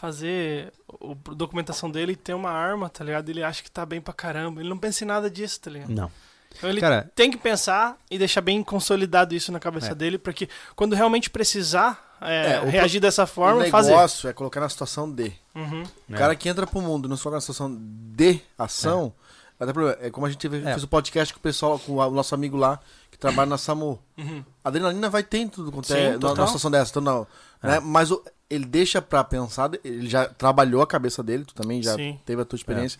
fazer 0.00 0.72
o, 1.00 1.16
a 1.30 1.34
documentação 1.34 1.90
dele 1.90 2.12
e 2.12 2.16
ter 2.16 2.34
uma 2.34 2.50
arma, 2.50 2.88
tá 2.88 3.04
ligado? 3.04 3.28
Ele 3.28 3.42
acha 3.42 3.62
que 3.62 3.70
tá 3.70 3.84
bem 3.84 4.00
pra 4.00 4.14
caramba. 4.14 4.60
Ele 4.60 4.68
não 4.68 4.78
pensa 4.78 5.04
em 5.04 5.06
nada 5.06 5.28
disso, 5.30 5.60
tá 5.60 5.70
ligado? 5.70 5.90
Não. 5.90 6.10
Então 6.56 6.70
ele 6.70 6.80
Cara, 6.80 7.10
tem 7.14 7.30
que 7.30 7.36
pensar 7.36 7.96
e 8.10 8.16
deixar 8.18 8.40
bem 8.40 8.62
consolidado 8.64 9.34
isso 9.34 9.52
na 9.52 9.60
cabeça 9.60 9.92
É. 9.92 9.94
dele, 9.94 10.16
pra 10.18 10.32
que 10.32 10.48
quando 10.74 10.94
realmente 10.94 11.28
precisar 11.30 12.16
é, 12.20 12.54
É, 12.54 12.60
o 12.62 12.68
reagir 12.68 13.00
dessa 13.00 13.26
forma, 13.26 13.64
o 13.64 13.70
fazer. 13.70 13.90
negócio 13.90 14.28
é 14.28 14.32
colocar 14.32 14.58
na 14.60 14.68
situação 14.68 15.08
de. 15.10 15.32
Uhum. 15.54 15.84
O 16.08 16.14
É. 16.14 16.18
cara 16.18 16.34
que 16.34 16.48
entra 16.48 16.66
pro 16.66 16.80
mundo 16.80 17.06
e 17.06 17.08
não 17.08 17.16
se 17.16 17.22
coloca 17.22 17.36
na 17.36 17.40
situação 17.40 17.76
de 17.80 18.40
ação. 18.56 19.12
Até 19.60 19.72
problema. 19.72 19.98
É 20.00 20.10
como 20.10 20.26
a 20.26 20.30
gente 20.30 20.38
teve, 20.40 20.58
É. 20.58 20.62
fez 20.72 20.82
o 20.82 20.88
podcast 20.88 21.32
com 21.34 21.38
o 21.38 21.42
pessoal, 21.42 21.78
com 21.78 21.94
o 21.96 22.10
nosso 22.10 22.34
amigo 22.34 22.56
lá, 22.56 22.80
que 23.10 23.18
trabalha 23.18 23.48
na 23.50 23.58
SAMU. 23.58 24.00
Uhum. 24.16 24.44
A 24.64 24.68
adrenalina 24.68 25.10
vai 25.10 25.22
ter 25.22 25.38
em 25.38 25.48
tudo 25.48 25.70
quanto 25.70 25.88
Sim, 25.88 25.94
é 25.94 26.08
na- 26.12 26.18
total. 26.18 26.36
numa 26.36 26.46
situação 26.46 26.70
dessa, 26.70 26.90
então 26.92 27.02
não. 27.02 27.26
Né? 27.62 27.78
Mas 27.80 28.10
o- 28.10 28.22
ele 28.50 28.64
deixa 28.64 29.00
pra 29.02 29.22
pensar, 29.24 29.70
ele 29.84 30.08
já 30.08 30.26
trabalhou 30.26 30.80
a 30.82 30.86
cabeça 30.86 31.22
dele, 31.22 31.44
tu 31.44 31.54
também 31.54 31.82
já 31.82 31.94
Sim. 31.96 32.18
teve 32.24 32.42
a 32.42 32.44
tua 32.44 32.56
experiência. 32.56 32.98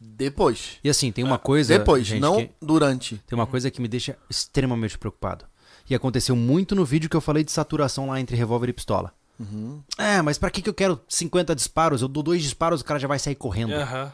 Depois. 0.00 0.78
E 0.82 0.88
assim, 0.88 1.12
tem 1.12 1.22
uma 1.24 1.38
coisa. 1.38 1.76
Depois, 1.78 2.06
gente, 2.06 2.20
não 2.20 2.36
que- 2.36 2.50
durante. 2.60 3.16
Tem 3.26 3.38
uma 3.38 3.46
coisa 3.46 3.70
que 3.70 3.82
me 3.82 3.88
deixa 3.88 4.16
extremamente 4.30 4.96
preocupado. 4.98 5.44
E 5.88 5.94
aconteceu 5.94 6.34
muito 6.34 6.74
no 6.74 6.84
vídeo 6.84 7.10
que 7.10 7.16
eu 7.16 7.20
falei 7.20 7.44
de 7.44 7.52
saturação 7.52 8.08
lá 8.08 8.18
entre 8.20 8.36
revólver 8.36 8.68
e 8.68 8.72
pistola. 8.72 9.12
Uhum. 9.38 9.82
É, 9.98 10.22
mas 10.22 10.38
pra 10.38 10.50
que, 10.50 10.62
que 10.62 10.68
eu 10.70 10.74
quero 10.74 11.00
50 11.08 11.54
disparos? 11.54 12.00
Eu 12.02 12.08
dou 12.08 12.22
dois 12.22 12.42
disparos, 12.42 12.80
o 12.80 12.84
cara 12.84 12.98
já 13.00 13.08
vai 13.08 13.18
sair 13.18 13.34
correndo. 13.34 13.74
Aham. 13.74 14.12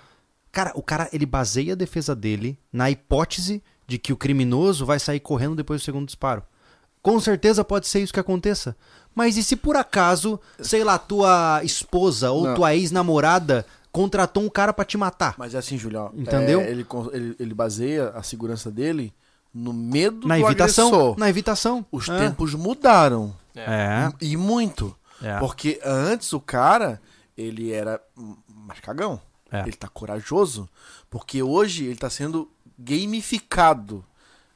Cara, 0.50 0.72
o 0.74 0.82
cara, 0.82 1.08
ele 1.12 1.26
baseia 1.26 1.74
a 1.74 1.76
defesa 1.76 2.14
dele 2.16 2.58
na 2.72 2.90
hipótese 2.90 3.62
de 3.86 3.98
que 3.98 4.12
o 4.12 4.16
criminoso 4.16 4.86
vai 4.86 4.98
sair 4.98 5.20
correndo 5.20 5.54
depois 5.54 5.82
do 5.82 5.84
segundo 5.84 6.06
disparo. 6.06 6.42
Com 7.02 7.20
certeza 7.20 7.62
pode 7.62 7.86
ser 7.86 8.00
isso 8.00 8.12
que 8.12 8.18
aconteça. 8.18 8.74
Mas 9.16 9.36
e 9.38 9.42
se 9.42 9.56
por 9.56 9.76
acaso, 9.76 10.38
sei 10.60 10.84
lá, 10.84 10.96
tua 10.98 11.60
esposa 11.64 12.30
ou 12.30 12.44
Não. 12.48 12.54
tua 12.54 12.74
ex-namorada 12.76 13.66
contratou 13.90 14.42
um 14.44 14.48
cara 14.50 14.72
pra 14.74 14.84
te 14.84 14.96
matar? 14.98 15.34
Mas 15.38 15.54
é 15.54 15.58
assim, 15.58 15.78
Julião. 15.78 16.12
Entendeu? 16.14 16.60
é, 16.60 16.70
ele, 16.70 16.86
ele, 17.12 17.36
ele 17.40 17.54
baseia 17.54 18.10
a 18.10 18.22
segurança 18.22 18.70
dele 18.70 19.12
no 19.54 19.72
medo 19.72 20.28
Na 20.28 20.36
do 20.36 20.44
evitação. 20.46 20.88
agressor. 20.88 21.18
Na 21.18 21.28
evitação. 21.30 21.86
Os 21.90 22.06
É. 22.10 22.18
tempos 22.18 22.52
mudaram. 22.54 23.34
É. 23.56 24.12
E 24.20 24.36
muito. 24.36 24.94
É. 25.22 25.38
Porque 25.38 25.80
antes 25.82 26.34
o 26.34 26.40
cara, 26.40 27.00
ele 27.38 27.72
era 27.72 27.98
mais 28.54 28.80
cagão. 28.80 29.18
É. 29.50 29.62
Ele 29.62 29.72
tá 29.72 29.88
corajoso. 29.88 30.68
Porque 31.08 31.42
hoje 31.42 31.86
ele 31.86 31.96
tá 31.96 32.10
sendo 32.10 32.50
gamificado. 32.78 34.04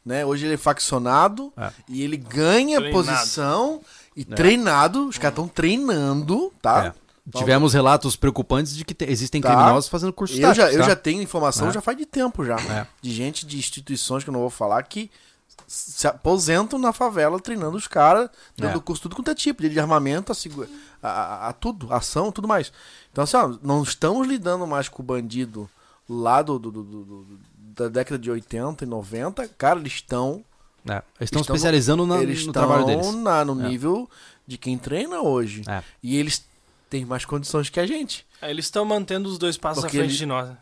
Né? 0.05 0.25
Hoje 0.25 0.47
ele 0.47 0.55
é 0.55 0.59
faccionado 0.59 1.53
É. 1.57 1.71
e 1.89 2.03
ele 2.03 2.17
ganha 2.17 2.79
Treinado. 2.79 2.91
posição 2.91 3.81
e 4.21 4.25
treinado. 4.25 5.09
Os 5.09 5.19
caras 5.19 5.33
estão 5.33 5.49
treinando, 5.49 6.53
tá? 6.61 6.87
É. 6.97 7.39
Tivemos 7.39 7.75
relatos 7.75 8.17
preocupantes 8.17 8.75
de 8.75 8.85
que 8.85 8.93
te- 8.95 9.05
existem 9.05 9.41
Tá. 9.41 9.55
criminosos 9.55 9.89
fazendo 9.89 10.13
curso 10.13 10.35
Eu 10.35 10.41
já, 10.41 10.49
táticos, 10.49 10.75
eu 10.75 10.81
tá? 10.81 10.89
já 10.89 10.97
tenho 10.97 11.23
informação 11.23 11.69
É. 11.69 11.73
já 11.73 11.81
faz 11.81 11.97
de 11.97 12.05
tempo 12.07 12.45
já. 12.45 12.57
É. 12.57 12.87
De 13.01 13.13
gente 13.13 13.47
de 13.47 13.57
instituições 13.59 14.25
que 14.25 14.31
eu 14.31 14.33
não 14.33 14.41
vou 14.41 14.51
falar 14.51 14.83
que 14.83 15.11
se 15.69 16.09
aposentam 16.09 16.79
na 16.79 16.93
favela 16.93 17.39
treinando 17.39 17.77
os 17.77 17.87
caras, 17.87 18.29
dando 18.57 18.79
É. 18.79 18.81
curso 18.81 19.03
tudo 19.03 19.15
quanto 19.15 19.31
é 19.31 19.35
tipo, 19.35 19.63
de 19.69 19.79
armamento, 19.79 20.33
a, 20.33 21.09
a, 21.09 21.49
a- 21.49 21.53
tudo, 21.53 21.93
ação, 21.95 22.33
tudo 22.33 22.49
mais. 22.49 22.73
Então, 23.13 23.23
assim, 23.23 23.37
ó, 23.37 23.55
não 23.63 23.83
estamos 23.85 24.27
lidando 24.27 24.67
mais 24.67 24.89
com 24.89 25.01
o 25.01 25.07
bandido 25.07 25.71
lá 26.09 26.43
do, 26.43 26.59
do- 26.59 26.73
do- 26.73 26.83
do- 26.83 27.05
do- 27.05 27.41
da 27.77 27.89
década 27.89 28.19
de 28.19 28.29
80 28.31 28.83
e 28.85 28.87
90. 28.89 29.47
Cara, 29.57 29.79
eles 29.79 29.93
estão. 29.93 30.43
É. 30.89 30.93
Eles 30.93 31.03
estão 31.21 31.41
Estão- 31.41 31.55
especializando 31.57 32.07
na- 32.07 32.23
eles 32.23 32.41
no 32.45 32.51
estão 32.51 32.53
trabalho 32.53 32.87
deles. 32.87 33.15
na- 33.15 33.45
no 33.45 33.65
É. 33.65 33.69
nível 33.69 34.09
de 34.47 34.57
quem 34.59 34.77
treina 34.79 35.21
hoje. 35.21 35.63
É. 35.69 35.83
E 36.03 36.17
eles 36.17 36.45
têm 36.89 37.05
mais 37.05 37.25
condições 37.25 37.69
que 37.69 37.79
a 37.81 37.87
gente. 37.87 38.27
É, 38.43 38.51
Eles 38.51 38.65
estão 38.65 38.85
mantendo 38.85 39.29
os 39.29 39.37
dois 39.39 39.57
passos 39.59 39.83
Porque 39.85 39.99
à 39.99 40.01
frente 40.01 40.11
ele- 40.13 40.19
de 40.19 40.27
nós. 40.27 40.49
né? 40.49 40.57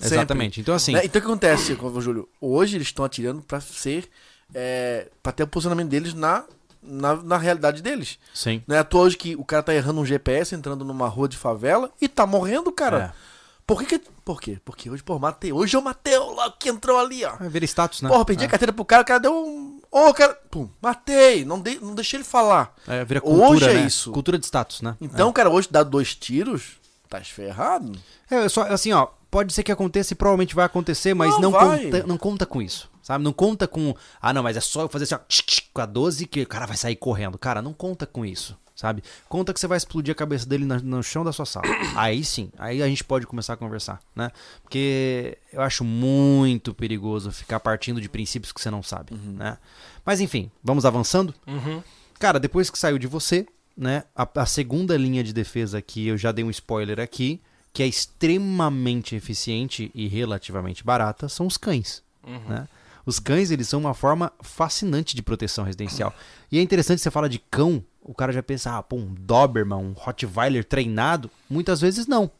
É, 0.00 0.04
exatamente. 0.06 0.60
Então, 0.60 0.74
assim? 0.74 0.92
Então 0.92 1.06
o 1.06 1.10
que 1.10 1.18
acontece, 1.18 1.74
Júlio? 2.00 2.28
Hoje 2.40 2.76
eles 2.76 2.88
estão 2.88 3.04
atirando 3.04 3.40
pra 3.42 3.60
ser. 3.60 4.08
É, 4.54 5.08
pra 5.22 5.32
ter 5.32 5.42
o 5.44 5.46
posicionamento 5.46 5.88
deles 5.88 6.12
na, 6.12 6.44
na, 6.82 7.16
na 7.16 7.38
realidade 7.38 7.80
deles. 7.80 8.18
sim. 8.34 8.62
Não 8.66 8.76
é 8.76 8.80
à 8.80 8.84
toa 8.84 9.02
hoje 9.04 9.16
que 9.16 9.34
o 9.34 9.44
cara 9.44 9.62
tá 9.62 9.74
errando 9.74 9.98
um 10.00 10.04
GPS 10.04 10.54
entrando 10.54 10.84
numa 10.84 11.08
rua 11.08 11.26
de 11.26 11.38
favela 11.38 11.90
e 12.00 12.06
tá 12.06 12.26
morrendo, 12.26 12.70
cara. 12.70 13.14
É. 13.18 13.31
Por 13.74 13.86
que, 13.86 13.98
que 13.98 14.10
Por 14.24 14.40
quê? 14.40 14.58
Porque 14.64 14.90
hoje, 14.90 15.02
pô, 15.02 15.18
matei. 15.18 15.52
Hoje 15.52 15.76
eu 15.76 15.80
matei 15.80 16.16
o 16.16 16.34
lá 16.34 16.52
que 16.52 16.68
entrou 16.68 16.98
ali, 16.98 17.24
ó. 17.24 17.36
Vai 17.36 17.48
ver 17.48 17.62
status, 17.64 18.02
né? 18.02 18.08
Porra, 18.08 18.24
pedi 18.24 18.44
é. 18.44 18.46
a 18.46 18.50
carteira 18.50 18.72
pro 18.72 18.84
cara, 18.84 19.02
o 19.02 19.06
cara 19.06 19.20
deu 19.20 19.32
um. 19.32 19.80
Ô, 19.90 20.12
cara. 20.12 20.38
Pum, 20.50 20.68
matei. 20.80 21.44
Não, 21.44 21.60
dei, 21.60 21.78
não 21.80 21.94
deixei 21.94 22.18
ele 22.18 22.24
falar. 22.24 22.74
É, 22.86 23.04
vira 23.04 23.20
cultura, 23.20 23.48
Hoje 23.48 23.68
é 23.68 23.74
né? 23.74 23.86
isso. 23.86 24.12
Cultura 24.12 24.38
de 24.38 24.46
status, 24.46 24.82
né? 24.82 24.96
Então, 25.00 25.32
cara, 25.32 25.50
hoje 25.50 25.68
dá 25.70 25.82
dois 25.82 26.14
tiros, 26.14 26.80
tá 27.08 27.18
esferrado. 27.18 27.92
É, 28.30 28.44
é 28.44 28.48
só 28.48 28.62
assim, 28.62 28.92
ó, 28.92 29.08
pode 29.32 29.52
ser 29.54 29.62
que 29.62 29.72
aconteça 29.72 30.12
e 30.12 30.16
provavelmente 30.16 30.54
vai 30.54 30.66
acontecer, 30.66 31.14
mas 31.14 31.32
Não, 31.34 31.50
não, 31.50 31.52
conta, 31.52 32.06
não 32.06 32.18
conta 32.18 32.46
com 32.46 32.60
isso, 32.60 32.90
sabe? 33.02 33.24
Não 33.24 33.32
conta 33.32 33.66
com, 33.66 33.94
ah, 34.20 34.32
não, 34.32 34.42
mas 34.42 34.58
é 34.58 34.60
só 34.60 34.82
eu 34.82 34.88
fazer 34.90 35.04
assim, 35.04 35.14
ó, 35.14 35.18
tchic, 35.26 35.46
tchic, 35.46 35.68
com 35.72 35.80
a 35.80 35.86
12 35.86 36.26
que 36.26 36.42
o 36.42 36.46
cara 36.46 36.66
vai 36.66 36.76
sair 36.76 36.96
correndo. 36.96 37.38
Cara, 37.38 37.62
não 37.62 37.72
conta 37.72 38.06
com 38.06 38.24
isso, 38.26 38.56
sabe? 38.74 39.02
Conta 39.28 39.52
que 39.52 39.60
você 39.60 39.66
vai 39.66 39.76
explodir 39.78 40.12
a 40.12 40.14
cabeça 40.14 40.46
dele 40.46 40.64
na- 40.64 40.78
no 40.80 41.02
chão 41.02 41.24
da 41.24 41.32
sua 41.32 41.46
sala. 41.46 41.66
Aí 41.96 42.24
sim, 42.24 42.50
aí 42.58 42.82
a 42.82 42.86
gente 42.88 43.04
pode 43.04 43.26
começar 43.26 43.52
a 43.54 43.56
conversar, 43.56 44.00
né? 44.16 44.30
Porque 44.62 45.36
eu 45.52 45.60
acho 45.62 45.84
muito 45.84 46.72
perigoso 46.74 47.30
ficar 47.32 47.60
partindo 47.60 48.00
de 48.00 48.08
princípios 48.08 48.52
que 48.52 48.60
você 48.60 48.70
não 48.70 48.82
sabe, 48.82 49.14
né? 49.14 49.58
Mas 50.04 50.20
enfim, 50.20 50.50
vamos 50.62 50.84
avançando? 50.84 51.34
Uhum. 51.46 51.82
Cara, 52.18 52.38
depois 52.40 52.70
que 52.70 52.78
saiu 52.78 52.98
de 52.98 53.06
você, 53.06 53.46
né? 53.76 54.04
A, 54.16 54.26
a 54.36 54.46
segunda 54.46 54.96
linha 54.96 55.22
de 55.24 55.32
defesa 55.32 55.78
aqui, 55.78 56.06
eu 56.08 56.16
já 56.16 56.32
dei 56.32 56.44
um 56.44 56.50
spoiler 56.50 56.98
aqui, 57.00 57.40
que 57.72 57.82
é 57.82 57.86
extremamente 57.86 59.14
eficiente 59.14 59.90
e 59.94 60.06
relativamente 60.08 60.84
barata, 60.84 61.28
são 61.28 61.46
os 61.46 61.56
cães. 61.56 62.02
Né? 62.48 62.68
Os 63.04 63.18
cães, 63.18 63.50
eles 63.50 63.68
são 63.68 63.80
uma 63.80 63.94
forma 63.94 64.32
fascinante 64.42 65.16
de 65.16 65.22
proteção 65.22 65.64
residencial. 65.64 66.14
E 66.50 66.58
é 66.58 66.62
interessante, 66.62 67.00
você 67.02 67.10
fala 67.10 67.28
de 67.28 67.38
cão, 67.38 67.82
o 68.02 68.14
cara 68.14 68.32
já 68.32 68.42
pensa, 68.42 68.76
ah, 68.76 68.82
pô, 68.82 68.96
um 68.96 69.14
Doberman, 69.14 69.78
um 69.78 69.92
Rottweiler 69.92 70.64
treinado. 70.64 71.30
Muitas 71.48 71.80
vezes 71.80 72.06
não. 72.06 72.30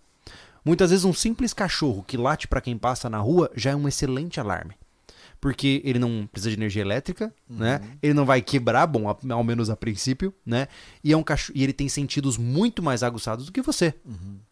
Muitas 0.64 0.90
vezes 0.90 1.04
um 1.04 1.12
simples 1.12 1.52
cachorro 1.52 2.04
que 2.06 2.16
late 2.16 2.46
para 2.46 2.60
quem 2.60 2.78
passa 2.78 3.10
na 3.10 3.18
rua 3.18 3.50
já 3.54 3.70
é 3.70 3.76
um 3.76 3.88
excelente 3.88 4.38
alarme. 4.38 4.74
Porque 5.40 5.82
ele 5.84 5.98
não 5.98 6.28
precisa 6.30 6.50
de 6.50 6.56
energia 6.56 6.82
elétrica, 6.82 7.34
né? 7.50 7.80
Ele 8.00 8.14
não 8.14 8.24
vai 8.24 8.40
quebrar, 8.40 8.86
bom, 8.86 9.08
ao 9.08 9.42
menos 9.42 9.70
a 9.70 9.76
princípio, 9.76 10.32
né? 10.46 10.68
E, 11.02 11.12
é 11.12 11.16
um 11.16 11.22
cachorro, 11.22 11.58
e 11.58 11.64
ele 11.64 11.72
tem 11.72 11.88
sentidos 11.88 12.38
muito 12.38 12.80
mais 12.80 13.02
aguçados 13.02 13.46
do 13.46 13.52
que 13.52 13.60
você. 13.60 13.92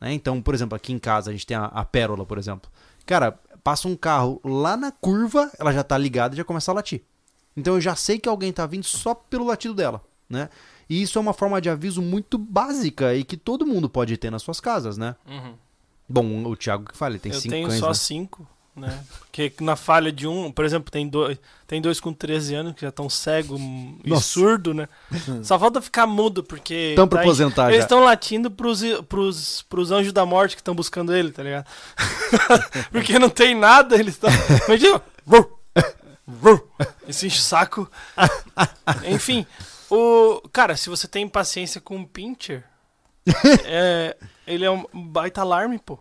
né? 0.00 0.12
Então, 0.12 0.42
por 0.42 0.52
exemplo, 0.52 0.74
aqui 0.74 0.92
em 0.92 0.98
casa 0.98 1.30
a 1.30 1.32
gente 1.32 1.46
tem 1.46 1.56
a, 1.56 1.66
a 1.66 1.84
Pérola, 1.84 2.26
por 2.26 2.38
exemplo. 2.38 2.68
Cara, 3.06 3.38
passa 3.62 3.86
um 3.86 3.94
carro 3.96 4.40
lá 4.44 4.76
na 4.76 4.90
curva, 4.90 5.48
ela 5.60 5.72
já 5.72 5.84
tá 5.84 5.96
ligada 5.96 6.34
e 6.34 6.38
já 6.38 6.44
começa 6.44 6.72
a 6.72 6.74
latir. 6.74 7.02
Então 7.56 7.74
eu 7.74 7.80
já 7.80 7.94
sei 7.94 8.18
que 8.18 8.28
alguém 8.28 8.52
tá 8.52 8.66
vindo 8.66 8.84
só 8.84 9.14
pelo 9.14 9.44
latido 9.44 9.74
dela, 9.74 10.02
né? 10.28 10.48
E 10.90 11.00
isso 11.00 11.16
é 11.16 11.20
uma 11.20 11.32
forma 11.32 11.60
de 11.60 11.70
aviso 11.70 12.02
muito 12.02 12.36
básica 12.36 13.14
e 13.14 13.22
que 13.22 13.36
todo 13.36 13.64
mundo 13.64 13.88
pode 13.88 14.16
ter 14.16 14.28
nas 14.28 14.42
suas 14.42 14.58
casas, 14.58 14.98
né? 14.98 15.14
Uhum. 15.24 15.54
Bom, 16.08 16.44
o 16.48 16.56
Thiago 16.56 16.90
que 16.90 16.98
fala, 16.98 17.12
ele 17.12 17.20
tem 17.20 17.30
eu 17.30 17.40
cinco 17.40 17.52
tenho 17.52 17.68
cães, 17.68 17.78
só 17.78 17.88
né? 17.88 17.94
cinco, 17.94 18.48
né? 18.74 19.04
Porque 19.20 19.52
na 19.60 19.76
falha 19.76 20.10
de 20.10 20.26
um, 20.26 20.50
por 20.50 20.64
exemplo, 20.64 20.90
tem 20.90 21.08
dois, 21.08 21.38
tem 21.64 21.80
dois 21.80 22.00
com 22.00 22.12
13 22.12 22.56
anos 22.56 22.74
que 22.74 22.80
já 22.80 22.88
estão 22.88 23.08
cego 23.08 23.54
hum, 23.54 24.00
e 24.04 24.10
Nossa. 24.10 24.22
surdo, 24.22 24.74
né? 24.74 24.88
Só 25.44 25.56
falta 25.60 25.80
ficar 25.80 26.08
mudo, 26.08 26.42
porque. 26.42 26.94
Tão 26.96 27.06
pra 27.06 27.20
aposentar 27.20 27.68
Eles 27.68 27.78
já. 27.78 27.84
estão 27.84 28.02
latindo 28.02 28.50
pros, 28.50 28.82
pros, 29.08 29.62
pros 29.62 29.92
anjos 29.92 30.12
da 30.12 30.26
morte 30.26 30.56
que 30.56 30.60
estão 30.60 30.74
buscando 30.74 31.14
ele, 31.14 31.30
tá 31.30 31.44
ligado? 31.44 31.66
porque 32.90 33.16
não 33.16 33.30
tem 33.30 33.54
nada, 33.54 33.94
eles 33.94 34.14
estão. 34.14 34.30
Imagina! 34.66 35.00
Esse 37.08 37.30
saco. 37.30 37.88
Enfim, 39.06 39.46
o. 39.90 40.40
Cara, 40.52 40.76
se 40.76 40.88
você 40.88 41.06
tem 41.08 41.28
paciência 41.28 41.80
com 41.80 41.96
um 41.96 42.04
pincher, 42.04 42.64
é, 43.64 44.16
ele 44.46 44.64
é 44.64 44.70
um 44.70 44.84
baita 44.92 45.40
alarme, 45.40 45.78
pô. 45.78 45.98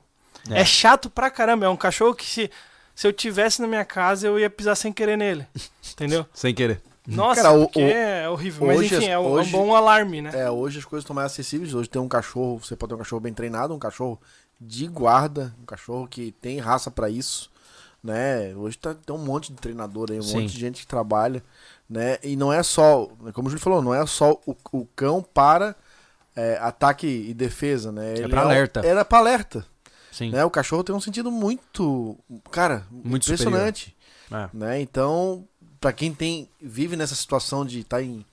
É. 0.50 0.62
É. 0.62 0.66
chato 0.66 1.10
pra 1.10 1.30
caramba. 1.30 1.66
É 1.66 1.70
um 1.70 1.76
cachorro 1.78 2.16
que 2.16 2.26
se, 2.26 2.50
se 2.96 3.08
eu 3.08 3.14
tivesse 3.14 3.62
na 3.62 3.68
minha 3.68 3.86
casa, 3.86 4.28
eu 4.28 4.40
ia 4.40 4.50
pisar 4.50 4.76
sem 4.76 4.92
querer 4.92 5.18
nele. 5.18 5.46
Entendeu? 5.92 6.26
Sem 6.34 6.54
querer. 6.54 6.82
Nossa, 7.08 7.42
Cara, 7.42 7.54
o- 7.58 7.66
o- 7.66 7.80
é 7.80 8.30
horrível. 8.30 8.68
Mas 8.68 8.80
hoje 8.80 8.96
enfim, 8.96 9.08
é, 9.08 9.18
um- 9.20 9.24
é 9.38 9.42
hoje- 9.42 9.50
um 9.50 9.52
bom 9.52 9.76
alarme, 9.76 10.22
né? 10.22 10.32
É, 10.34 10.50
hoje 10.50 10.78
as 10.80 10.86
coisas 10.86 11.04
estão 11.04 11.16
mais 11.16 11.32
acessíveis. 11.32 11.74
Hoje 11.74 11.90
tem 11.90 12.02
um 12.02 12.08
cachorro, 12.08 12.60
você 12.60 12.76
pode 12.76 12.90
ter 12.90 12.96
um 12.96 13.00
cachorro 13.00 13.20
bem 13.20 13.34
treinado, 13.34 13.74
um 13.74 13.80
cachorro 13.80 14.20
de 14.62 14.88
guarda, 14.88 15.54
um 15.62 15.66
cachorro 15.66 16.08
que 16.08 16.32
tem 16.34 16.60
raça 16.60 16.90
pra 16.92 17.10
isso. 17.10 17.50
né? 18.02 18.56
Hoje 18.56 18.78
tá, 18.78 18.94
tem 18.94 19.14
um 19.14 19.20
monte 19.20 19.52
de 19.52 19.58
treinador 19.60 20.08
aí, 20.10 20.18
um 20.20 20.22
Sim. 20.22 20.40
monte 20.42 20.54
de 20.54 20.58
gente 20.60 20.82
que 20.82 20.88
trabalha, 20.88 21.44
né? 21.90 22.18
E 22.24 22.36
não 22.36 22.52
é 22.54 22.62
só, 22.62 23.08
como 23.34 23.48
o 23.48 23.52
Júlio 23.52 23.64
falou, 23.64 23.82
não 23.82 23.94
é 23.94 24.06
só 24.06 24.40
o, 24.46 24.56
o 24.72 24.86
cão 24.96 25.22
para 25.22 25.76
é, 26.36 26.58
ataque 26.62 27.08
e 27.08 27.34
defesa, 27.34 27.92
né? 27.92 28.14
Ele 28.18 28.30
pra 28.30 28.42
um- 28.42 28.46
alerta. 28.46 28.86
Era 28.86 29.04
pra 29.04 29.18
alerta, 29.18 29.66
Sim. 30.12 30.32
né? 30.32 30.46
O 30.46 30.50
cachorro 30.52 30.84
tem 30.84 30.96
um 30.96 31.02
sentido 31.02 31.32
muito, 31.32 32.18
cara, 32.52 32.86
Muito 32.92 33.24
impressionante, 33.24 33.96
É. 34.32 34.50
né? 34.54 34.80
Então, 34.82 35.48
pra 35.82 35.92
quem 35.92 36.14
tem 36.14 36.48
vive 36.62 36.96
nessa 36.96 37.16
situação 37.16 37.66
de 37.66 37.80
estar 37.80 38.02
em, 38.04 38.26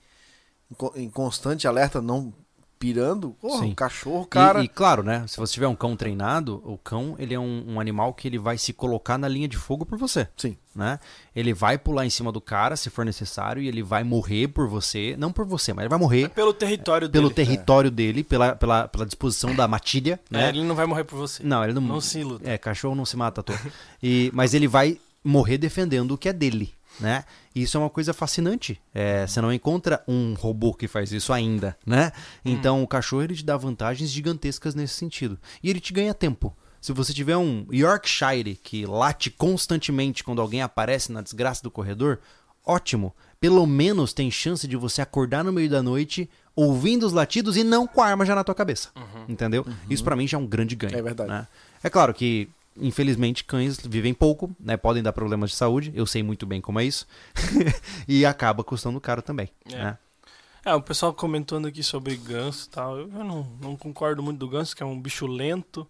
em 0.95 1.03
em 1.03 1.09
constante 1.09 1.67
alerta, 1.67 2.01
não 2.01 2.33
pirando, 2.79 3.31
porra, 3.41 3.63
Sim. 3.63 3.71
o 3.71 3.75
cachorro, 3.75 4.23
E- 4.23 4.27
cara, 4.29 4.63
E, 4.63 4.67
claro, 4.67 5.01
né? 5.03 5.25
Se 5.27 5.37
você 5.37 5.53
tiver 5.53 5.67
um 5.67 5.75
cão 5.75 5.95
treinado, 5.95 6.61
o 6.65 6.77
cão 6.77 7.15
ele 7.17 7.33
é 7.33 7.39
um, 7.39 7.63
um 7.73 7.79
animal 7.79 8.13
que 8.13 8.27
ele 8.27 8.37
vai 8.37 8.57
se 8.57 8.71
colocar 8.73 9.17
na 9.17 9.27
linha 9.27 9.47
de 9.47 9.57
fogo 9.57 9.85
por 9.85 9.97
você. 9.97 10.27
sim, 10.37 10.55
né? 10.75 10.99
Ele 11.35 11.53
vai 11.53 11.77
pular 11.77 12.05
em 12.05 12.09
cima 12.09 12.31
do 12.31 12.39
cara 12.39 12.75
se 12.75 12.89
for 12.89 13.03
necessário 13.03 13.61
e 13.61 13.67
ele 13.67 13.81
vai 13.81 14.03
morrer 14.03 14.47
por 14.47 14.67
você, 14.67 15.15
não 15.17 15.31
por 15.31 15.45
você, 15.45 15.73
mas 15.73 15.83
ele 15.83 15.89
vai 15.89 15.99
morrer 15.99 16.29
Pelo 16.29 16.53
território 16.53 17.09
pelo 17.09 17.29
dele. 17.29 17.47
território 17.47 17.89
dele, 17.91 18.23
pela, 18.23 18.55
pela, 18.55 18.87
pela 18.87 19.05
disposição 19.05 19.55
da 19.55 19.67
matilha, 19.67 20.19
É, 20.31 20.37
né? 20.37 20.49
ele 20.49 20.63
não 20.63 20.75
vai 20.75 20.85
morrer 20.85 21.03
por 21.03 21.17
você. 21.17 21.41
Não, 21.43 21.63
ele 21.63 21.73
não, 21.73 21.81
Não 21.81 21.99
se 22.01 22.19
iluda. 22.19 22.47
É, 22.49 22.57
cachorro 22.57 22.93
não 22.95 23.05
se 23.05 23.17
mata 23.17 23.41
à 23.41 23.43
toa. 23.43 23.57
E, 24.03 24.29
mas 24.33 24.53
ele 24.53 24.67
vai 24.67 24.99
morrer 25.23 25.57
defendendo 25.57 26.11
o 26.11 26.17
que 26.17 26.29
é 26.29 26.33
dele, 26.33 26.73
né? 26.99 27.23
E 27.57 27.63
isso 27.63 27.75
é 27.75 27.79
uma 27.79 27.89
coisa 27.89 28.13
fascinante. 28.13 28.79
É, 28.93 29.25
você 29.25 29.41
não 29.41 29.51
encontra 29.51 30.03
um 30.07 30.35
robô 30.35 30.75
que 30.75 30.87
faz 30.87 31.11
isso 31.11 31.33
ainda, 31.33 31.75
né? 31.83 32.11
Então 32.45 32.83
o 32.83 32.87
cachorro 32.87 33.23
ele 33.23 33.35
te 33.35 33.43
dá 33.43 33.57
vantagens 33.57 34.11
gigantescas 34.11 34.75
nesse 34.75 34.93
sentido. 34.93 35.39
E 35.63 35.69
ele 35.69 35.79
te 35.79 35.91
ganha 35.91 36.13
tempo. 36.13 36.55
Se 36.79 36.93
você 36.93 37.11
tiver 37.13 37.35
um 37.35 37.65
Yorkshire 37.73 38.55
que 38.61 38.85
late 38.85 39.31
constantemente 39.31 40.23
quando 40.23 40.39
alguém 40.39 40.61
aparece 40.61 41.11
na 41.11 41.21
desgraça 41.21 41.63
do 41.63 41.71
corredor, 41.71 42.19
ótimo. 42.63 43.11
Pelo 43.39 43.65
menos 43.65 44.13
tem 44.13 44.29
chance 44.29 44.67
de 44.67 44.75
você 44.77 45.01
acordar 45.01 45.43
no 45.43 45.51
meio 45.51 45.69
da 45.69 45.81
noite 45.81 46.29
ouvindo 46.55 47.05
os 47.07 47.13
latidos 47.13 47.57
e 47.57 47.63
não 47.63 47.87
com 47.87 48.01
a 48.01 48.07
arma 48.07 48.25
já 48.25 48.35
na 48.35 48.43
tua 48.43 48.53
cabeça. 48.55 48.89
Entendeu? 49.27 49.65
Isso 49.89 50.03
pra 50.03 50.15
mim 50.15 50.27
já 50.27 50.37
é 50.37 50.41
um 50.41 50.45
grande 50.47 50.75
ganho. 50.75 50.95
É 50.95 51.01
verdade. 51.01 51.29
né? 51.29 51.47
É 51.83 51.89
claro 51.89 52.13
que, 52.13 52.49
infelizmente, 52.79 53.43
cães 53.43 53.77
vivem 53.83 54.13
pouco, 54.13 54.55
né? 54.59 54.77
Podem 54.77 55.01
dar 55.03 55.13
problemas 55.13 55.51
de 55.51 55.55
saúde. 55.55 55.91
Eu 55.95 56.05
sei 56.05 56.23
muito 56.23 56.45
bem 56.45 56.59
como 56.61 56.79
é 56.79 56.83
isso. 56.85 57.07
e 58.07 58.25
acaba 58.25 58.63
custando 58.63 58.99
caro 59.01 59.21
também. 59.21 59.49
É. 59.71 59.77
né? 59.77 59.97
É, 60.65 60.73
o 60.75 60.81
pessoal 60.81 61.13
comentando 61.13 61.65
aqui 61.67 61.81
sobre 61.81 62.15
ganso 62.17 62.67
e 62.67 62.69
tal. 62.69 62.97
Eu 62.97 63.07
não, 63.07 63.47
não 63.61 63.75
concordo 63.77 64.21
muito 64.21 64.37
do 64.39 64.49
ganso, 64.49 64.75
que 64.75 64.83
é 64.83 64.85
um 64.85 64.99
bicho 64.99 65.25
lento. 65.25 65.87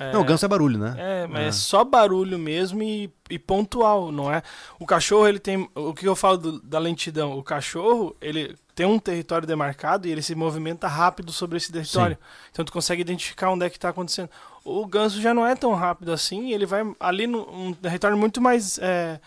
É, 0.00 0.12
Não, 0.12 0.20
o 0.20 0.24
ganso 0.24 0.44
é 0.44 0.48
barulho, 0.48 0.78
né? 0.78 0.94
É, 0.96 1.26
mas 1.26 1.42
É. 1.42 1.48
é 1.48 1.52
só 1.52 1.82
barulho 1.84 2.38
mesmo 2.38 2.82
e, 2.82 3.12
e 3.28 3.38
pontual, 3.38 4.12
não 4.12 4.32
é? 4.32 4.42
O 4.78 4.86
cachorro, 4.86 5.26
ele 5.26 5.40
tem. 5.40 5.68
O 5.74 5.92
que 5.92 6.06
eu 6.06 6.14
falo 6.14 6.38
do- 6.38 6.60
da 6.62 6.78
lentidão? 6.78 7.36
O 7.36 7.42
cachorro, 7.42 8.16
ele 8.20 8.54
tem 8.78 8.86
um 8.86 8.96
território 8.96 9.44
demarcado 9.44 10.06
e 10.06 10.12
ele 10.12 10.22
se 10.22 10.36
movimenta 10.36 10.86
rápido 10.86 11.32
sobre 11.32 11.56
esse 11.56 11.72
território. 11.72 12.16
Então 12.52 12.64
tu 12.64 12.72
consegue 12.72 13.00
identificar 13.02 13.50
onde 13.50 13.66
é 13.66 13.68
que 13.70 13.76
tá 13.76 13.88
acontecendo. 13.88 14.30
O 14.64 14.86
ganso 14.86 15.20
já 15.20 15.34
não 15.34 15.44
é 15.44 15.56
tão 15.56 15.74
rápido 15.74 16.12
assim, 16.12 16.52
ele 16.52 16.64
vai 16.64 16.84
ali 17.00 17.26
num 17.26 17.72
território 17.72 18.16
muito 18.16 18.40
mais 18.40 18.78
é, 18.78 19.18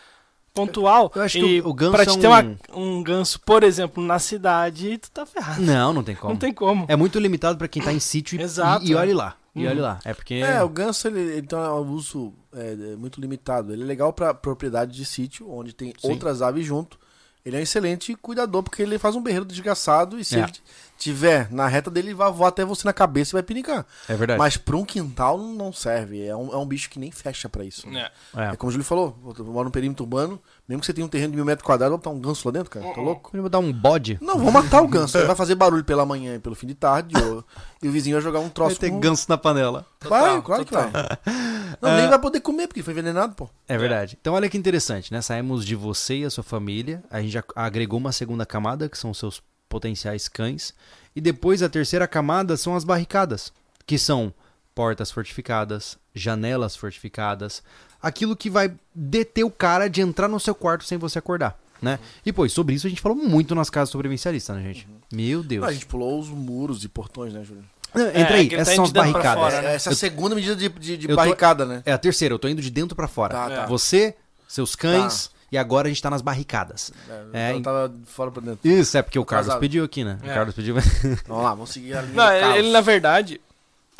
pontual. 0.53 1.11
Eu 1.13 1.21
acho 1.21 1.37
e 1.37 1.41
que 1.41 1.61
o- 1.61 1.67
o 1.69 1.73
ganso 1.73 1.91
pra 1.91 2.03
é 2.03 2.05
te 2.05 2.11
um- 2.17 2.19
ter 2.21 2.27
uma- 2.27 2.57
um 2.73 3.03
ganso, 3.03 3.41
por 3.41 3.61
exemplo, 3.63 4.01
na 4.01 4.19
cidade, 4.19 4.97
tu 4.99 5.11
tá 5.11 5.25
ferrado. 5.25 5.61
Não, 5.61 5.91
não 5.91 6.01
tem 6.03 6.15
como. 6.15 6.31
Não 6.33 6.39
tem 6.39 6.53
como. 6.53 6.85
É 6.87 6.95
muito 6.95 7.19
limitado 7.19 7.57
pra 7.57 7.67
quem 7.67 7.81
tá 7.83 7.91
em 7.91 7.99
sítio 7.99 8.39
e- 8.39 8.43
Exato, 8.43 8.85
e, 8.85 8.91
e 8.91 8.93
é. 8.93 8.95
olhe 8.95 9.13
lá. 9.13 9.35
E 9.53 9.65
Uhum. 9.65 9.69
olhe 9.69 9.81
lá. 9.81 9.99
É 10.05 10.13
porque. 10.13 10.35
É, 10.35 10.63
o 10.63 10.69
ganso 10.69 11.09
ele, 11.09 11.19
ele 11.19 11.45
tem 11.47 11.59
um 11.59 11.91
uso 11.91 12.33
é, 12.53 12.95
muito 12.95 13.19
limitado. 13.19 13.73
Ele 13.73 13.83
é 13.83 13.85
legal 13.85 14.13
pra 14.13 14.33
propriedade 14.33 14.93
de 14.93 15.03
sítio, 15.03 15.51
onde 15.51 15.73
tem 15.73 15.93
Sim. 15.99 16.09
outras 16.09 16.41
aves 16.41 16.65
junto. 16.65 16.97
Ele 17.45 17.55
é 17.55 17.59
um 17.59 17.63
excelente 17.63 18.13
cuidador, 18.15 18.61
porque 18.61 18.81
ele 18.83 18.99
faz 18.99 19.15
um 19.15 19.21
berreiro 19.21 19.45
desgraçado 19.45 20.19
e 20.19 20.23
se 20.23 20.35
É. 20.35 20.43
ele 20.43 20.51
tiver 20.97 21.51
na 21.51 21.67
reta 21.67 21.89
dele, 21.89 22.09
ele 22.09 22.13
vai 22.15 22.31
voar 22.31 22.49
até 22.49 22.63
você 22.63 22.85
na 22.85 22.93
cabeça 22.93 23.31
e 23.31 23.33
vai 23.33 23.43
pinicar. 23.43 23.85
É 24.07 24.13
verdade. 24.15 24.37
Mas 24.37 24.57
pra 24.57 24.77
um 24.77 24.85
quintal 24.85 25.37
não- 25.39 25.73
serve. 25.73 26.23
É 26.23 26.35
um, 26.35 26.53
é 26.53 26.57
um 26.57 26.65
bicho 26.65 26.89
que 26.89 26.99
nem 26.99 27.09
fecha 27.11 27.49
pra 27.49 27.63
isso. 27.65 27.87
É. 27.89 28.11
É. 28.35 28.45
É 28.51 28.55
como 28.55 28.69
o 28.69 28.71
Júlio 28.71 28.85
falou, 28.85 29.17
eu 29.39 29.45
moro 29.45 29.65
num 29.65 29.71
perímetro 29.71 30.03
urbano, 30.03 30.39
mesmo 30.71 30.81
que 30.81 30.85
você 30.87 30.93
tenha 30.93 31.05
um 31.05 31.09
terreno 31.09 31.31
de 31.31 31.35
mil 31.35 31.45
metros 31.45 31.65
quadrados, 31.65 31.91
vai 31.91 31.97
botar 31.99 32.09
um 32.09 32.19
ganso 32.19 32.47
lá 32.47 32.51
dentro, 32.51 32.69
cara? 32.69 32.93
Tá 32.93 32.99
louco? 33.01 33.29
Eu 33.33 33.41
vou 33.41 33.49
dar 33.49 33.59
um 33.59 33.71
bode. 33.71 34.17
Não, 34.21 34.37
vou 34.39 34.51
matar 34.51 34.81
o 34.81 34.87
ganso. 34.89 35.17
Ele 35.17 35.27
vai 35.27 35.35
fazer 35.35 35.55
barulho 35.55 35.83
pela 35.83 36.05
manhã 36.05 36.35
e 36.35 36.39
pelo 36.39 36.55
fim 36.55 36.67
de 36.67 36.75
tarde, 36.75 37.13
ou- 37.23 37.43
e 37.81 37.87
o 37.87 37.91
vizinho 37.91 38.15
vai 38.15 38.21
jogar 38.23 38.39
um 38.39 38.43
Vai 38.43 38.51
troço 38.51 38.79
ter 38.79 38.89
com... 38.89 38.99
ganso 38.99 39.25
na 39.29 39.37
panela. 39.37 39.85
Vai, 40.01 40.19
Total, 40.21 40.41
claro 40.43 40.65
total. 40.65 40.85
que 40.87 40.91
vai. 40.91 41.17
Não, 41.81 41.95
nem 41.97 42.07
vai 42.09 42.19
poder 42.19 42.41
comer, 42.41 42.67
porque 42.67 42.83
foi 42.83 42.93
envenenado, 42.93 43.33
pô. 43.35 43.49
É 43.67 43.77
verdade. 43.77 44.17
Então 44.19 44.33
olha 44.33 44.49
que 44.49 44.57
interessante, 44.57 45.11
né? 45.11 45.21
Saímos 45.21 45.65
de 45.65 45.75
você 45.75 46.17
e 46.17 46.25
a 46.25 46.29
sua 46.29 46.43
família. 46.43 47.03
A 47.09 47.21
gente 47.21 47.31
já 47.31 47.43
agregou 47.55 47.97
uma 47.99 48.11
segunda 48.11 48.45
camada, 48.45 48.87
que 48.89 48.97
são 48.97 49.11
os 49.11 49.17
seus 49.17 49.41
potenciais 49.67 50.27
cães. 50.27 50.73
E 51.15 51.21
depois 51.21 51.63
a 51.63 51.69
terceira 51.69 52.07
camada 52.07 52.55
são 52.57 52.75
as 52.75 52.83
barricadas, 52.83 53.51
que 53.85 53.97
são 53.97 54.33
portas 54.75 55.11
fortificadas, 55.11 55.97
janelas 56.13 56.75
fortificadas, 56.75 57.63
aquilo 58.01 58.35
que 58.35 58.49
vai 58.49 58.73
deter 58.93 59.43
o 59.45 59.51
cara 59.51 59.87
de 59.89 60.01
entrar 60.01 60.27
no 60.27 60.39
seu 60.39 60.55
quarto 60.55 60.83
sem 60.85 60.97
você 60.97 61.19
acordar, 61.19 61.57
né? 61.81 61.99
E 62.25 62.31
pois, 62.33 62.51
sobre 62.53 62.75
isso 62.75 62.87
a 62.87 62.89
gente 62.89 63.01
falou 63.01 63.17
muito 63.17 63.53
nas 63.55 63.69
casas 63.69 63.89
sobrevivencialistas, 63.89 64.55
né, 64.55 64.63
gente? 64.63 64.87
Meu 65.11 65.43
Deus. 65.43 65.63
Ah, 65.63 65.67
a 65.67 65.73
gente 65.73 65.85
pulou 65.85 66.19
os 66.19 66.29
muros 66.29 66.83
e 66.83 66.89
portões, 66.89 67.33
né, 67.33 67.43
Júlio? 67.43 67.63
Não, 67.93 68.05
É, 68.05 68.21
Entra 68.21 68.37
é 68.37 68.39
aí, 68.39 68.53
essas 68.55 68.67
tá 68.69 68.75
são 68.75 68.83
as 68.85 68.91
barricadas. 68.91 69.33
fora, 69.43 69.61
né? 69.61 69.71
É, 69.71 69.75
essa 69.75 69.89
é 69.89 69.93
a 69.93 69.95
segunda 69.95 70.33
medida 70.33 70.55
de, 70.55 70.69
de, 70.69 70.97
de 70.97 71.05
eu 71.05 71.09
tô- 71.09 71.15
barricada, 71.17 71.65
né? 71.65 71.83
É 71.85 71.91
a 71.91 71.97
terceira, 71.97 72.33
eu 72.33 72.39
tô 72.39 72.47
indo 72.47 72.61
de 72.61 72.69
dentro 72.71 72.95
pra 72.95 73.07
fora. 73.07 73.33
Tá, 73.33 73.49
tá. 73.49 73.65
Você, 73.65 74.15
seus 74.47 74.75
cães, 74.77 75.29
e 75.51 75.57
agora 75.57 75.87
a 75.87 75.89
gente 75.89 76.01
tá 76.01 76.09
nas 76.09 76.21
barricadas. 76.21 76.93
É, 77.33 77.51
É, 77.51 77.53
eu 77.53 77.61
tava 77.61 77.89
de 77.89 78.05
fora 78.09 78.31
pra 78.31 78.41
dentro. 78.41 78.59
Isso, 78.69 78.97
é 78.97 79.01
porque 79.01 79.19
o 79.19 79.25
Carlos 79.25 79.47
Atrasado. 79.47 79.59
pediu 79.59 79.83
aqui, 79.83 80.05
né? 80.05 80.17
O 80.23 80.25
É. 80.29 80.33
Carlos 80.33 80.55
pediu. 80.55 80.75
Vamos 81.27 81.43
lá, 81.43 81.49
vamos 81.53 81.69
seguir 81.71 81.93
a 81.97 82.01
linha 82.01 82.13
Não, 82.13 82.31
ele, 82.55 82.71
na 82.71 82.79
verdade, 82.79 83.41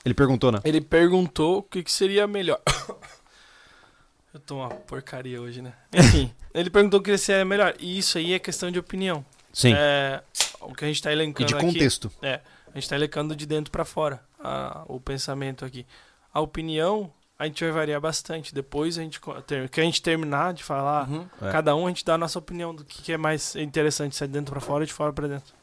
Ele 0.06 0.14
perguntou, 0.14 0.54
né? 0.54 0.60
ele 0.64 0.80
perguntou 0.80 1.58
o 1.58 1.64
que, 1.64 1.84
que 1.84 1.92
seria 1.92 2.26
melhor. 2.26 2.62
Eu 4.34 4.40
tô 4.40 4.58
uma 4.58 4.70
porcaria 4.70 5.42
hoje, 5.42 5.62
né? 5.62 5.74
Enfim, 5.94 6.34
ele 6.54 6.70
perguntou 6.70 7.00
o 7.00 7.04
que 7.04 7.18
seria 7.18 7.44
melhor. 7.46 7.74
E 7.80 7.98
isso 7.98 8.18
aí 8.18 8.34
é 8.34 8.40
questão 8.40 8.72
de 8.72 8.80
opinião. 8.80 9.26
Sim. 9.54 9.74
É, 9.76 10.22
o 10.62 10.74
que 10.74 10.86
a 10.86 10.88
gente 10.88 11.02
tá 11.02 11.10
e 11.10 11.14
elencando 11.14 11.48
de 11.48 11.54
aqui. 11.56 11.66
contexto. 11.66 12.12
É, 12.22 12.40
a 12.74 12.80
gente 12.80 12.88
tá 12.88 12.96
elencando 12.96 13.36
de 13.36 13.46
dentro 13.46 13.72
pra 13.72 13.84
fora 13.84 14.24
a- 14.40 14.84
o 14.88 15.00
pensamento 15.02 15.66
aqui. 15.66 15.86
A 16.34 16.40
opinião, 16.40 17.12
a 17.38 17.46
gente 17.46 17.62
vai 17.66 17.74
variar 17.74 18.00
bastante. 18.00 18.54
Depois 18.54 18.98
a 18.98 19.02
gente, 19.02 19.20
que 19.70 19.82
a 19.82 19.84
gente 19.84 20.02
terminar 20.02 20.54
de 20.54 20.64
falar, 20.64 21.10
Uhum. 21.10 21.28
É. 21.42 21.52
cada 21.52 21.76
um 21.76 21.86
a 21.86 21.90
gente 21.90 22.06
dá 22.06 22.14
a 22.14 22.18
nossa 22.18 22.40
opinião 22.40 22.74
do 22.74 22.86
que, 22.86 23.02
que 23.02 23.12
é 23.12 23.18
mais 23.18 23.56
interessante, 23.58 24.16
se 24.16 24.24
é 24.24 24.28
de 24.28 24.32
dentro 24.34 24.52
pra 24.54 24.62
fora 24.62 24.84
ou 24.84 24.86
de 24.86 24.94
fora 24.94 25.12
pra 25.12 25.28
dentro. 25.28 25.54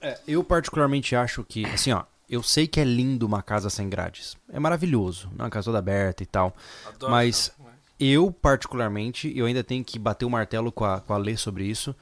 É, 0.00 0.18
eu 0.26 0.42
particularmente 0.42 1.14
acho 1.14 1.44
que, 1.44 1.64
assim, 1.66 1.92
ó, 1.92 2.02
eu 2.28 2.42
sei 2.42 2.66
que 2.66 2.80
é 2.80 2.84
lindo 2.84 3.24
uma 3.24 3.42
casa 3.42 3.70
sem 3.70 3.88
grades. 3.88 4.36
É 4.52 4.58
maravilhoso, 4.58 5.28
né? 5.28 5.44
uma 5.44 5.50
casa 5.50 5.66
toda 5.66 5.78
aberta 5.78 6.24
e 6.24 6.26
tal. 6.26 6.52
Adoro 6.88 7.12
Mas- 7.12 7.52
Eu, 7.98 8.30
particularmente, 8.30 9.32
eu 9.36 9.46
ainda 9.46 9.64
tenho 9.64 9.84
que 9.84 9.98
bater 9.98 10.24
o 10.24 10.30
martelo 10.30 10.70
com 10.70 10.84
a, 10.84 11.00
com 11.00 11.12
a 11.12 11.16
Lê 11.16 11.36
sobre 11.36 11.64
isso. 11.64 11.94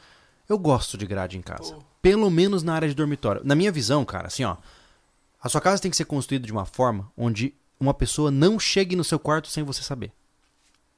Eu 0.48 0.58
gosto 0.58 0.98
de 0.98 1.06
grade 1.06 1.38
em 1.38 1.42
casa. 1.42 1.74
Pô. 1.74 1.82
Pelo 2.02 2.30
menos 2.30 2.62
na 2.62 2.74
área 2.74 2.88
de 2.88 2.94
dormitório. 2.94 3.42
Na 3.44 3.54
minha 3.54 3.72
visão, 3.72 4.04
cara, 4.04 4.28
assim, 4.28 4.44
ó. 4.44 4.56
A 5.42 5.48
sua 5.48 5.60
casa 5.60 5.80
tem 5.80 5.90
que 5.90 5.96
ser 5.96 6.04
construída 6.04 6.46
de 6.46 6.52
uma 6.52 6.64
forma 6.64 7.10
onde 7.16 7.54
uma 7.78 7.94
pessoa 7.94 8.30
não 8.30 8.58
chegue 8.58 8.96
no 8.96 9.04
seu 9.04 9.18
quarto 9.18 9.48
sem 9.48 9.64
você 9.64 9.82
saber. 9.82 10.12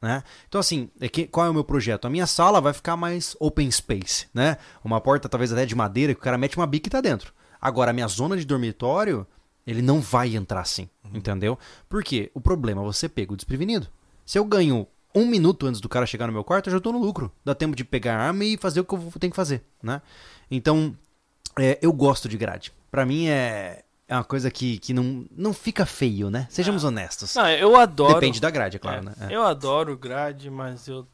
Né? 0.00 0.22
Então, 0.48 0.60
assim, 0.60 0.90
é 1.00 1.08
que, 1.08 1.26
qual 1.26 1.46
é 1.46 1.50
o 1.50 1.54
meu 1.54 1.64
projeto? 1.64 2.06
A 2.06 2.10
minha 2.10 2.26
sala 2.26 2.60
vai 2.60 2.72
ficar 2.72 2.96
mais 2.96 3.36
open 3.40 3.68
space, 3.70 4.26
né? 4.32 4.56
Uma 4.84 5.00
porta 5.00 5.28
talvez 5.28 5.52
até 5.52 5.66
de 5.66 5.74
madeira 5.74 6.14
que 6.14 6.20
o 6.20 6.22
cara 6.22 6.38
mete 6.38 6.56
uma 6.56 6.66
bica 6.66 6.88
e 6.88 6.90
tá 6.90 7.00
dentro. 7.00 7.32
Agora, 7.60 7.90
a 7.90 7.94
minha 7.94 8.06
zona 8.06 8.36
de 8.36 8.44
dormitório, 8.44 9.26
ele 9.66 9.82
não 9.82 10.00
vai 10.00 10.36
entrar 10.36 10.60
assim, 10.60 10.88
entendeu? 11.12 11.58
Por 11.88 12.04
quê? 12.04 12.30
O 12.32 12.40
problema 12.40 12.80
é 12.80 12.84
você 12.84 13.08
pega 13.08 13.32
o 13.32 13.36
desprevenido. 13.36 13.88
Se 14.28 14.38
eu 14.38 14.44
ganho 14.44 14.86
um 15.14 15.24
minuto 15.24 15.66
antes 15.66 15.80
do 15.80 15.88
cara 15.88 16.04
chegar 16.04 16.26
no 16.26 16.34
meu 16.34 16.44
quarto, 16.44 16.68
eu 16.68 16.74
já 16.74 16.78
tô 16.78 16.92
no 16.92 16.98
lucro. 16.98 17.32
Dá 17.42 17.54
tempo 17.54 17.74
de 17.74 17.82
pegar 17.82 18.14
a 18.14 18.26
arma 18.26 18.44
e 18.44 18.58
fazer 18.58 18.80
o 18.80 18.84
que 18.84 18.94
eu 18.94 19.12
tenho 19.18 19.30
que 19.30 19.36
fazer, 19.36 19.64
né? 19.82 20.02
Então, 20.50 20.94
é, 21.58 21.78
eu 21.80 21.90
gosto 21.94 22.28
de 22.28 22.36
grade. 22.36 22.70
Pra 22.90 23.06
mim 23.06 23.26
é, 23.28 23.84
é 24.06 24.14
uma 24.14 24.24
coisa 24.24 24.50
que, 24.50 24.76
que 24.80 24.92
não, 24.92 25.24
não 25.34 25.54
fica 25.54 25.86
feio, 25.86 26.28
né? 26.28 26.46
Sejamos 26.50 26.84
honestos. 26.84 27.34
Não, 27.36 27.48
eu 27.48 27.74
adoro. 27.74 28.12
Depende 28.12 28.38
da 28.38 28.50
grade, 28.50 28.76
é 28.76 28.78
claro, 28.78 28.98
É, 28.98 29.02
né? 29.02 29.14
É. 29.30 29.34
Eu 29.34 29.44
adoro 29.44 29.96
grade, 29.96 30.50
mas 30.50 30.86
eu 30.86 31.06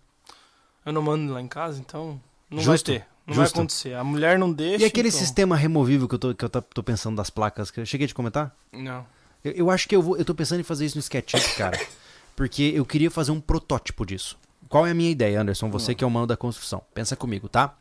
eu 0.85 0.93
não 0.93 1.01
mando 1.01 1.33
lá 1.33 1.41
em 1.41 1.47
casa, 1.47 1.79
então 1.79 2.21
não 2.51 2.65
Justo, 2.65 2.91
vai 2.91 2.99
ter. 2.99 3.07
Não 3.29 3.35
vai 3.37 3.45
justo. 3.45 3.59
acontecer. 3.61 3.95
A 3.95 4.03
mulher 4.03 4.41
não 4.41 4.53
deixa. 4.53 4.83
E 4.83 4.89
aquele 4.89 5.11
então... 5.11 5.21
sistema 5.21 5.55
removível 5.55 6.09
que 6.09 6.17
eu, 6.17 6.19
tô, 6.19 6.35
que 6.35 6.45
eu 6.45 6.49
tô, 6.49 6.61
tô 6.61 6.83
pensando 6.83 7.15
das 7.15 7.31
placas, 7.31 7.71
que 7.71 7.79
eu 7.79 7.87
cheguei 7.87 8.09
te 8.09 8.15
comentar? 8.15 8.53
Não. 8.73 9.07
Eu, 9.45 9.53
eu 9.53 9.71
acho 9.71 9.89
que 9.89 9.95
eu 9.95 10.03
vou. 10.03 10.17
Eu 10.17 10.25
tô 10.25 10.35
pensando 10.35 10.59
em 10.59 10.65
fazer 10.65 10.85
isso 10.85 10.97
no 10.97 11.01
SketchUp, 11.01 11.57
cara. 11.57 11.79
Porque 12.37 12.73
eu 12.75 12.85
queria 12.85 13.11
fazer 13.11 13.31
um 13.31 13.41
protótipo 13.41 14.05
disso. 14.05 14.39
Qual 14.69 14.87
é 14.87 14.91
a 14.91 14.95
minha 14.95 15.11
ideia, 15.11 15.41
Anderson? 15.41 15.71
Você 15.71 15.95
que 15.95 16.03
é 16.03 16.07
o 16.07 16.11
mano 16.11 16.27
da 16.27 16.37
construção. 16.37 16.83
Pensa 16.93 17.15
comigo, 17.15 17.49
tá? 17.49 17.77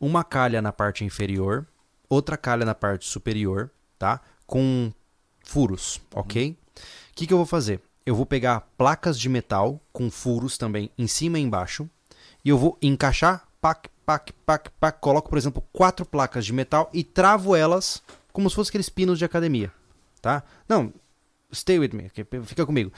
Uma 0.00 0.22
calha 0.22 0.62
na 0.62 0.72
parte 0.72 1.04
inferior, 1.04 1.66
outra 2.08 2.36
calha 2.36 2.64
na 2.64 2.74
parte 2.74 3.06
superior, 3.08 3.70
tá? 3.98 4.20
Com 4.46 4.92
furos, 5.42 6.00
ok? 6.14 6.50
O 6.50 7.14
que, 7.14 7.26
que 7.26 7.32
eu 7.32 7.38
vou 7.38 7.46
fazer? 7.46 7.82
eu 8.08 8.14
vou 8.14 8.24
pegar 8.24 8.62
placas 8.78 9.20
de 9.20 9.28
metal 9.28 9.78
com 9.92 10.10
furos 10.10 10.56
também 10.56 10.90
em 10.96 11.06
cima 11.06 11.38
e 11.38 11.42
embaixo 11.42 11.86
e 12.42 12.48
eu 12.48 12.56
vou 12.56 12.78
encaixar, 12.80 13.46
pac, 13.60 13.86
pac, 14.06 14.32
pac, 14.46 14.70
pac, 14.80 14.98
coloco, 14.98 15.28
por 15.28 15.36
exemplo, 15.36 15.62
quatro 15.74 16.06
placas 16.06 16.46
de 16.46 16.54
metal 16.54 16.88
e 16.90 17.04
travo 17.04 17.54
elas 17.54 18.02
como 18.32 18.48
se 18.48 18.56
fossem 18.56 18.70
aqueles 18.70 18.88
pinos 18.88 19.18
de 19.18 19.26
academia, 19.26 19.70
tá? 20.22 20.42
Não, 20.66 20.90
stay 21.52 21.78
with 21.78 21.90
me, 21.92 22.10
fica 22.46 22.64
comigo. 22.64 22.90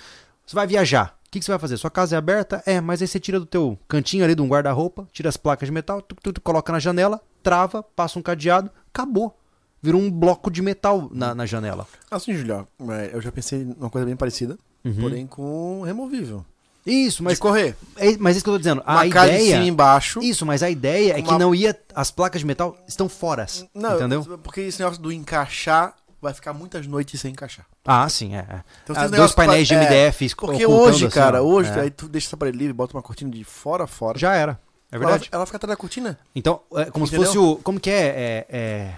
Você 0.51 0.57
vai 0.57 0.67
viajar, 0.67 1.17
o 1.29 1.31
que, 1.31 1.39
que, 1.39 1.45
você 1.45 1.53
vai 1.53 1.61
fazer? 1.61 1.77
Sua 1.77 1.93
casa 1.93 2.17
é 2.17 2.19
aberta? 2.19 2.61
É, 2.67 2.81
mas 2.81 3.01
aí 3.01 3.07
você 3.07 3.21
tira 3.21 3.39
do 3.39 3.47
teu 3.47 3.79
cantinho 3.87 4.25
ali 4.25 4.35
de 4.35 4.43
um 4.43 4.49
guarda-roupa, 4.49 5.07
tira 5.13 5.29
as 5.29 5.37
placas 5.37 5.69
de 5.69 5.73
metal, 5.73 6.03
tu, 6.03 6.17
tu, 6.21 6.33
tu, 6.33 6.41
coloca 6.41 6.73
na 6.73 6.81
janela, 6.81 7.21
trava, 7.41 7.85
passa 7.85 8.19
um 8.19 8.23
cadeado, 8.23 8.69
acabou. 8.93 9.39
Virou 9.81 10.01
um 10.01 10.11
bloco 10.11 10.51
de 10.51 10.61
metal 10.61 11.09
na, 11.13 11.37
na 11.37 11.47
janela. 11.47 11.87
Assim, 12.11 12.35
Julião, 12.35 12.67
é, 12.89 13.11
eu 13.13 13.21
já 13.21 13.31
pensei 13.31 13.65
numa 13.65 13.89
coisa 13.89 14.05
bem 14.05 14.17
parecida, 14.17 14.59
Uhum. 14.85 14.95
porém 14.97 15.25
com 15.25 15.83
removível. 15.83 16.45
Isso, 16.85 17.23
mas 17.23 17.35
de 17.35 17.43
correr. 17.43 17.77
É, 17.97 18.17
mas 18.19 18.35
isso 18.35 18.43
que 18.45 18.51
eu 18.51 18.55
tô 18.55 18.59
dizendo. 18.59 18.83
A 18.85 18.95
Uma 18.95 19.03
de 19.05 19.11
ideia. 19.11 19.53
cima 19.53 19.65
e 19.65 19.69
embaixo. 19.69 20.21
Isso, 20.21 20.45
mas 20.45 20.65
a 20.65 20.71
ideia 20.71 21.13
é 21.17 21.23
que 21.23 21.29
Uma- 21.29 21.39
não 21.39 21.55
ia. 21.55 21.79
As 21.95 22.11
placas 22.11 22.41
de 22.41 22.47
metal 22.49 22.77
estão 22.89 23.09
fora. 23.09 23.47
Não, 23.73 23.95
entendeu? 23.95 24.25
porque 24.43 24.63
esse 24.63 24.81
negócio 24.81 25.01
do 25.01 25.13
encaixar 25.13 25.95
vai 26.21 26.33
ficar 26.35 26.53
muitas 26.53 26.87
noites 26.87 27.21
sem 27.21 27.33
encaixar. 27.33 27.65
Ah, 27.85 28.09
sim, 28.09 28.35
é. 28.35 28.39
é. 28.41 28.61
Então, 28.85 28.97
Ah, 28.97 29.09
dois 29.09 29.33
painéis 29.33 29.67
de 29.69 29.75
pra- 29.75 29.85
é, 29.85 29.87
MDF 29.87 30.25
esco- 30.25 30.47
Porque 30.47 30.67
hoje, 30.67 31.07
assim, 31.07 31.15
cara, 31.15 31.43
hoje, 31.43 31.71
É. 31.71 31.81
aí 31.83 31.91
tu 31.91 32.09
deixa 32.09 32.29
essa 32.29 32.37
parede 32.37 32.59
livre, 32.59 32.73
bota 32.73 32.95
uma 32.97 33.03
cortina 33.03 33.31
de 33.31 33.43
fora 33.45 33.85
a 33.85 33.87
fora. 33.87 34.19
Já 34.19 34.35
era. 34.35 34.59
É 34.93 34.99
verdade. 34.99 35.29
Ela, 35.31 35.39
ela 35.41 35.47
fica 35.47 35.57
atrás 35.57 35.71
da 35.71 35.77
cortina. 35.77 36.19
Então, 36.35 36.61
é 36.75 36.87
como 36.87 37.07
se 37.07 37.15
Entendeu? 37.15 37.33
fosse 37.33 37.39
o. 37.39 37.57
Como 37.63 37.79
que 37.79 37.89
é? 37.91 37.95
É, 37.95 38.47
é- 38.49 38.57
é 38.59 38.95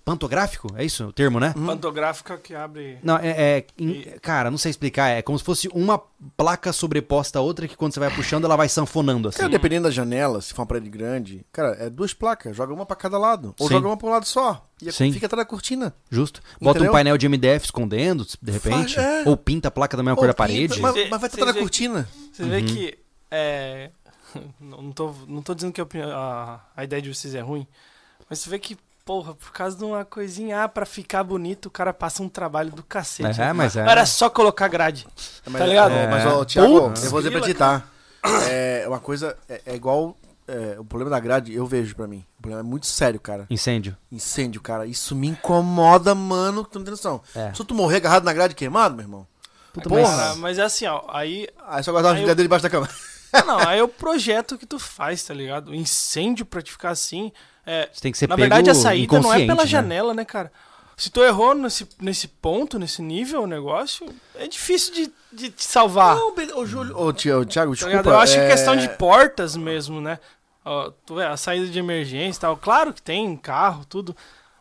pantográfico? 0.00 0.68
É 0.76 0.84
isso 0.84 1.04
o 1.06 1.12
termo, 1.12 1.38
né? 1.38 1.52
Pantográfica 1.54 2.38
que 2.38 2.54
abre. 2.54 2.98
Não, 3.02 3.16
é, 3.18 3.58
é- 3.58 3.66
em- 3.78 4.02
Cara, 4.22 4.50
não 4.50 4.56
sei 4.58 4.70
explicar. 4.70 5.08
É 5.08 5.20
como 5.22 5.38
se 5.38 5.44
fosse 5.44 5.68
uma 5.74 6.00
placa 6.36 6.72
sobreposta 6.72 7.38
a 7.38 7.42
outra 7.42 7.68
que 7.68 7.76
quando 7.76 7.92
você 7.92 8.00
vai 8.00 8.10
puxando, 8.14 8.44
ela 8.44 8.56
vai 8.56 8.68
sanfonando 8.68 9.28
assim. 9.28 9.38
Cara, 9.38 9.50
dependendo 9.50 9.84
da 9.84 9.90
janela, 9.90 10.40
se 10.40 10.54
for 10.54 10.62
uma 10.62 10.66
parede 10.66 10.88
grande, 10.88 11.44
cara, 11.52 11.76
é 11.78 11.90
duas 11.90 12.14
placas, 12.14 12.56
joga 12.56 12.72
uma 12.72 12.86
pra 12.86 12.96
cada 12.96 13.18
lado. 13.18 13.54
Ou 13.58 13.68
Sim. 13.68 13.74
joga 13.74 13.88
uma 13.88 13.96
pra 13.96 14.06
um 14.08 14.10
lado 14.10 14.24
só. 14.26 14.66
E 14.80 14.90
Sim. 14.90 15.12
fica 15.12 15.26
atrás 15.26 15.44
da 15.44 15.48
cortina. 15.48 15.94
Justo. 16.10 16.40
Bota 16.60 16.78
Entendeu? 16.78 16.90
um 16.90 16.94
painel 16.94 17.18
de 17.18 17.26
MDF 17.28 17.64
escondendo, 17.66 18.26
de 18.40 18.50
repente. 18.52 18.94
Faz- 18.94 19.26
é. 19.26 19.28
Ou 19.28 19.36
pinta 19.36 19.68
a 19.68 19.70
placa 19.70 19.96
da 19.96 20.02
mesma 20.02 20.16
cor 20.16 20.24
Ou 20.24 20.28
da 20.28 20.34
parede. 20.34 20.80
Mas, 20.80 20.94
mas 21.10 21.20
vai 21.20 21.30
na 21.46 21.52
vê 21.52 21.60
cortina. 21.60 22.08
Você 22.32 22.44
vê 22.44 22.62
que. 22.62 22.98
É. 23.30 23.90
Não 24.58 24.80
não 24.80 24.92
tô, 24.92 25.14
não 25.28 25.42
tô 25.42 25.54
dizendo 25.54 25.72
que 25.74 25.80
a, 25.82 25.86
a, 26.16 26.60
a 26.74 26.84
ideia 26.84 27.02
de 27.02 27.14
vocês 27.14 27.34
é 27.34 27.40
ruim, 27.40 27.66
mas 28.30 28.38
você 28.38 28.48
vê 28.48 28.58
que, 28.58 28.78
porra, 29.12 29.34
por 29.34 29.52
causa 29.52 29.76
de 29.76 29.84
uma 29.84 30.06
coisinha, 30.06 30.64
ah, 30.64 30.68
pra 30.68 30.86
ficar 30.86 31.22
bonito, 31.22 31.66
o 31.66 31.70
cara 31.70 31.92
passa 31.92 32.22
um 32.22 32.28
trabalho 32.30 32.70
do 32.70 32.82
cacete. 32.82 33.42
É, 33.42 33.52
mas 33.52 33.76
é. 33.76 33.80
Era 33.80 34.06
só 34.06 34.30
colocar 34.30 34.68
grade. 34.68 35.06
Mas, 35.46 35.60
Tá 35.60 35.66
ligado? 35.66 35.92
é, 35.92 36.06
Mas, 36.08 36.24
É. 36.24 36.28
ó, 36.28 36.42
Thiago, 36.46 36.80
Putz, 36.88 37.04
eu 37.04 37.10
vou 37.10 37.20
dizer 37.20 37.30
pra 37.30 37.40
ti, 37.42 37.52
grila, 37.52 37.58
tá? 37.58 37.82
É 38.48 38.84
uma 38.88 38.98
coisa, 39.00 39.36
é, 39.48 39.60
é 39.66 39.74
igual. 39.74 40.16
é, 40.48 40.76
o 40.78 40.84
problema 40.84 41.10
da 41.10 41.20
grade, 41.20 41.54
eu 41.54 41.66
vejo 41.66 41.94
pra 41.94 42.06
mim. 42.06 42.24
O 42.38 42.42
problema 42.42 42.60
é 42.60 42.68
muito 42.68 42.86
sério, 42.86 43.20
cara. 43.20 43.46
Incêndio. 43.50 43.96
Incêndio, 44.10 44.60
cara. 44.62 44.86
Isso 44.86 45.14
me 45.14 45.28
incomoda, 45.28 46.14
mano. 46.14 46.64
Tu 46.64 46.78
não 46.78 46.84
tem 46.84 46.90
noção. 46.92 47.20
É. 47.34 47.52
Se 47.54 47.62
tu 47.64 47.74
morrer 47.74 47.98
agarrado 47.98 48.24
na 48.24 48.32
grade 48.32 48.54
queimado, 48.54 48.94
meu 48.96 49.04
irmão. 49.04 49.26
Puta, 49.74 49.88
Porra. 49.88 50.34
mas- 50.36 50.58
é 50.58 50.62
assim, 50.62 50.84
ó, 50.86 51.02
aí. 51.08 51.46
Aí 51.68 51.82
só 51.82 51.92
guardar 51.92 52.12
eu- 52.12 52.16
brigadeiro 52.16 52.42
debaixo 52.46 52.62
da 52.64 52.70
cama. 52.70 52.88
Não, 53.46 53.58
aí 53.68 53.78
é 53.78 53.82
o 53.82 53.88
projeto 53.88 54.58
que 54.58 54.66
tu 54.66 54.78
faz, 54.78 55.22
tá 55.22 55.32
ligado? 55.32 55.68
O 55.70 55.74
incêndio 55.74 56.44
pra 56.44 56.60
te 56.60 56.72
ficar 56.72 56.90
assim. 56.90 57.30
É, 57.64 57.88
Você 57.92 58.00
tem 58.00 58.12
que 58.12 58.18
ser 58.18 58.28
Na 58.28 58.36
pego 58.36 58.48
verdade, 58.48 58.70
a 58.70 58.74
saída 58.74 59.20
não 59.20 59.32
é 59.32 59.46
pela 59.46 59.62
né? 59.62 59.66
janela, 59.66 60.14
né, 60.14 60.24
cara? 60.24 60.52
Se 60.96 61.10
tu 61.10 61.22
errou 61.22 61.54
nesse, 61.54 61.88
nesse 62.00 62.28
ponto, 62.28 62.78
nesse 62.78 63.02
nível, 63.02 63.42
o 63.42 63.46
negócio, 63.46 64.06
é 64.36 64.46
difícil 64.46 64.94
de, 64.94 65.12
de 65.32 65.50
te 65.50 65.64
salvar. 65.64 66.16
Não, 66.16 66.34
ô, 66.56 66.66
Júlio. 66.66 66.96
Ô, 66.96 67.12
Thiago, 67.12 67.46
Thiago, 67.46 67.74
tá 67.76 67.86
desculpa. 67.86 68.10
Eu 68.10 68.18
acho 68.18 68.34
que 68.34 68.40
é... 68.40 68.44
é 68.44 68.50
questão 68.50 68.76
de 68.76 68.88
portas 68.90 69.56
mesmo, 69.56 70.00
né? 70.00 70.18
Ó, 70.64 70.92
a 71.30 71.36
saída 71.36 71.66
de 71.66 71.78
emergência 71.78 72.38
e 72.38 72.40
tal. 72.40 72.56
Claro 72.56 72.92
que 72.92 73.02
tem 73.02 73.36
carro, 73.36 73.84
tudo. 73.84 74.14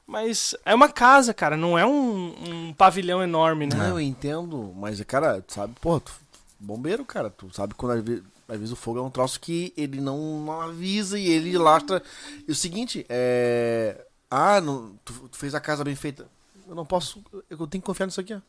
Mas 0.07 0.55
é 0.65 0.73
uma 0.73 0.89
casa, 0.89 1.33
cara, 1.33 1.55
não 1.55 1.77
é 1.77 1.85
um, 1.85 2.33
um 2.45 2.73
pavilhão 2.73 3.23
enorme, 3.23 3.67
né? 3.67 3.75
Não, 3.75 3.89
eu 3.89 4.01
entendo, 4.01 4.73
mas, 4.75 5.01
cara, 5.03 5.41
tu 5.41 5.53
sabe, 5.53 5.73
porra, 5.79 6.01
tu, 6.01 6.11
bombeiro, 6.59 7.05
cara, 7.05 7.29
tu 7.29 7.49
sabe 7.53 7.73
quando 7.75 8.23
às 8.51 8.59
vezes, 8.59 8.73
o 8.73 8.75
fogo 8.75 8.99
é 8.99 9.01
um 9.01 9.09
troço 9.09 9.39
que 9.39 9.73
ele 9.77 10.01
não, 10.01 10.43
não 10.43 10.59
avisa 10.59 11.17
e 11.17 11.25
ele 11.25 11.57
lastra. 11.57 12.03
E 12.45 12.51
o 12.51 12.55
seguinte, 12.55 13.05
é. 13.07 14.05
Ah, 14.29 14.59
não, 14.59 14.93
tu, 15.05 15.13
tu 15.29 15.37
fez 15.37 15.55
a 15.55 15.59
casa 15.61 15.85
bem 15.85 15.95
feita. 15.95 16.27
Eu 16.67 16.75
não 16.75 16.85
posso. 16.85 17.23
Eu 17.49 17.57
tenho 17.65 17.81
que 17.81 17.85
confiar 17.85 18.07
nisso 18.07 18.19
aqui, 18.19 18.33
ó. 18.33 18.41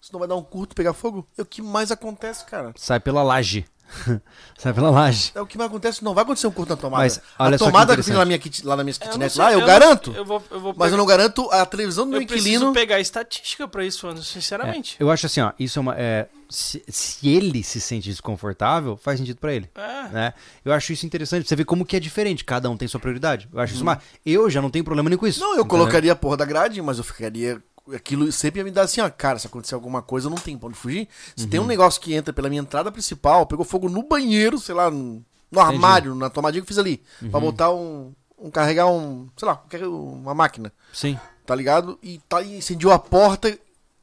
Senão 0.00 0.18
vai 0.18 0.28
dar 0.28 0.36
um 0.36 0.42
curto 0.42 0.74
pegar 0.74 0.94
fogo. 0.94 1.26
É 1.36 1.42
o 1.42 1.46
que 1.46 1.60
mais 1.60 1.90
acontece, 1.90 2.46
cara. 2.46 2.72
Sai 2.76 2.98
pela 3.00 3.22
laje. 3.22 3.66
Sai 4.58 4.72
pela 4.72 4.90
laje. 4.90 5.32
É 5.34 5.40
o 5.40 5.46
que 5.46 5.58
mais 5.58 5.68
acontece. 5.68 6.02
Não 6.02 6.14
vai 6.14 6.22
acontecer 6.24 6.46
um 6.46 6.50
curto 6.50 6.70
na 6.70 6.76
tomada. 6.76 7.02
Mas, 7.02 7.20
olha 7.38 7.54
a 7.54 7.58
só 7.58 7.64
que 7.66 7.70
tomada 7.70 7.94
que 7.94 8.00
eu 8.00 8.04
fiz 8.04 8.08
interessante. 8.08 8.16
lá, 8.16 8.18
na 8.20 8.24
minha 8.24 8.38
kit, 8.38 8.66
lá 8.66 8.76
na 8.76 8.84
minha 8.84 8.94
Eu 8.94 9.04
não 9.04 9.10
kitnet 9.12 9.32
sei, 9.32 9.42
lá, 9.42 9.52
eu, 9.52 9.60
não- 9.60 9.66
garanto. 9.66 10.12
eu 10.16 10.24
vou, 10.24 10.42
eu 10.50 10.60
vou 10.60 10.74
Mas 10.76 10.92
eu 10.92 10.98
não 10.98 11.06
garanto 11.06 11.48
a 11.50 11.64
televisão 11.66 12.04
do 12.04 12.10
meu 12.12 12.20
eu 12.22 12.26
preciso 12.26 12.48
inquilino. 12.48 12.72
pegar 12.72 12.98
estatística 13.00 13.68
pra 13.68 13.84
isso, 13.84 14.06
Anderson, 14.08 14.32
sinceramente. 14.32 14.96
Eu 14.98 15.10
acho 15.10 15.26
assim, 15.26 15.40
ó, 15.40 15.52
isso 15.58 15.78
é 15.78 15.82
uma. 15.82 15.94
é, 15.96 16.26
se, 16.48 16.82
se 16.88 17.28
ele 17.28 17.62
se 17.62 17.80
sente 17.80 18.08
desconfortável, 18.08 18.96
faz 18.96 19.18
sentido 19.18 19.38
pra 19.38 19.52
ele. 19.52 19.68
É. 19.74 20.08
Né? 20.12 20.34
Eu 20.64 20.72
acho 20.72 20.92
isso 20.92 21.04
interessante. 21.06 21.42
pra 21.42 21.48
Você 21.48 21.56
vê 21.56 21.64
como 21.64 21.84
que 21.84 21.96
é 21.96 22.00
diferente, 22.00 22.44
cada 22.44 22.68
um 22.70 22.76
tem 22.76 22.86
sua 22.88 23.00
prioridade. 23.00 23.48
Eu 23.52 23.60
acho 23.60 23.74
isso 23.74 23.82
uma. 23.82 24.00
Eu 24.24 24.48
já 24.50 24.62
não 24.62 24.70
tenho 24.70 24.84
problema 24.84 25.08
nenhum 25.08 25.18
com 25.20 25.26
isso. 25.26 25.40
Não, 25.40 25.48
eu 25.48 25.52
entendeu? 25.60 25.66
colocaria 25.68 26.12
a 26.12 26.16
porra 26.16 26.36
da 26.36 26.44
grade, 26.44 26.80
mas 26.82 26.98
eu 26.98 27.04
ficaria. 27.04 27.60
Aquilo 27.94 28.30
sempre 28.32 28.60
ia 28.60 28.64
me 28.64 28.70
dar 28.70 28.82
assim, 28.82 29.00
ó, 29.02 29.10
cara, 29.10 29.38
se 29.38 29.46
acontecer 29.46 29.74
alguma 29.74 30.00
coisa, 30.00 30.30
não 30.30 30.36
tem 30.36 30.56
pra 30.56 30.68
onde 30.68 30.78
fugir. 30.78 31.06
Se 31.36 31.44
Uhum. 31.44 31.50
tem 31.50 31.60
um 31.60 31.66
negócio 31.66 32.00
que 32.00 32.14
entra 32.14 32.32
pela 32.32 32.48
minha 32.48 32.62
entrada 32.62 32.90
principal, 32.90 33.44
pegou 33.46 33.64
fogo 33.64 33.88
no 33.90 34.02
banheiro, 34.02 34.58
sei 34.58 34.74
lá, 34.74 34.90
no, 34.90 35.22
armário, 35.60 36.14
na 36.14 36.30
tomadinha 36.30 36.62
que 36.62 36.64
eu 36.64 36.68
fiz 36.68 36.78
ali, 36.78 37.02
Uhum. 37.20 37.30
pra 37.30 37.40
botar 37.40 37.70
um, 37.72 38.12
um. 38.38 38.50
carregar 38.50 38.86
um. 38.86 39.28
sei 39.36 39.46
lá, 39.46 39.62
uma 39.86 40.34
máquina, 40.34 40.72
Sim. 40.92 41.18
tá 41.44 41.54
ligado? 41.54 41.98
E 42.02 42.18
tá, 42.28 42.40
e 42.40 42.56
incendiou 42.56 42.92
a 42.92 42.98
porta. 42.98 43.48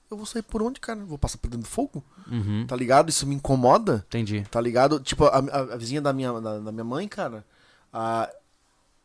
Eu 0.09 0.17
vou 0.17 0.25
sair 0.25 0.41
por 0.43 0.61
onde, 0.61 0.79
cara? 0.79 0.99
Vou 1.05 1.17
passar 1.17 1.37
por 1.37 1.47
dentro 1.49 1.63
do 1.63 1.69
fogo? 1.69 2.03
Uhum. 2.29 2.65
Tá 2.67 2.75
ligado? 2.75 3.09
Isso 3.09 3.25
me 3.25 3.33
incomoda. 3.33 4.03
Entendi. 4.09 4.45
Tá 4.51 4.59
ligado? 4.61 4.99
Tipo, 4.99 5.25
a, 5.25 5.37
a- 5.39 5.73
a 5.73 5.77
vizinha 5.77 6.01
da 6.01 6.11
minha, 6.13 6.33
da, 6.39 6.59
da 6.59 6.71
minha 6.71 6.83
mãe, 6.83 7.07
cara. 7.07 7.43
a- 7.93 8.29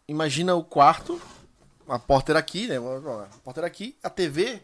imagina 0.09 0.55
o 0.55 0.63
quarto, 0.65 1.21
a 1.89 1.99
porta 1.99 2.33
era 2.33 2.39
aqui, 2.39 2.67
né? 2.69 2.77
A 2.77 3.39
porta 3.45 3.61
era 3.61 3.67
aqui, 3.67 3.97
a 4.03 4.11
TV 4.11 4.61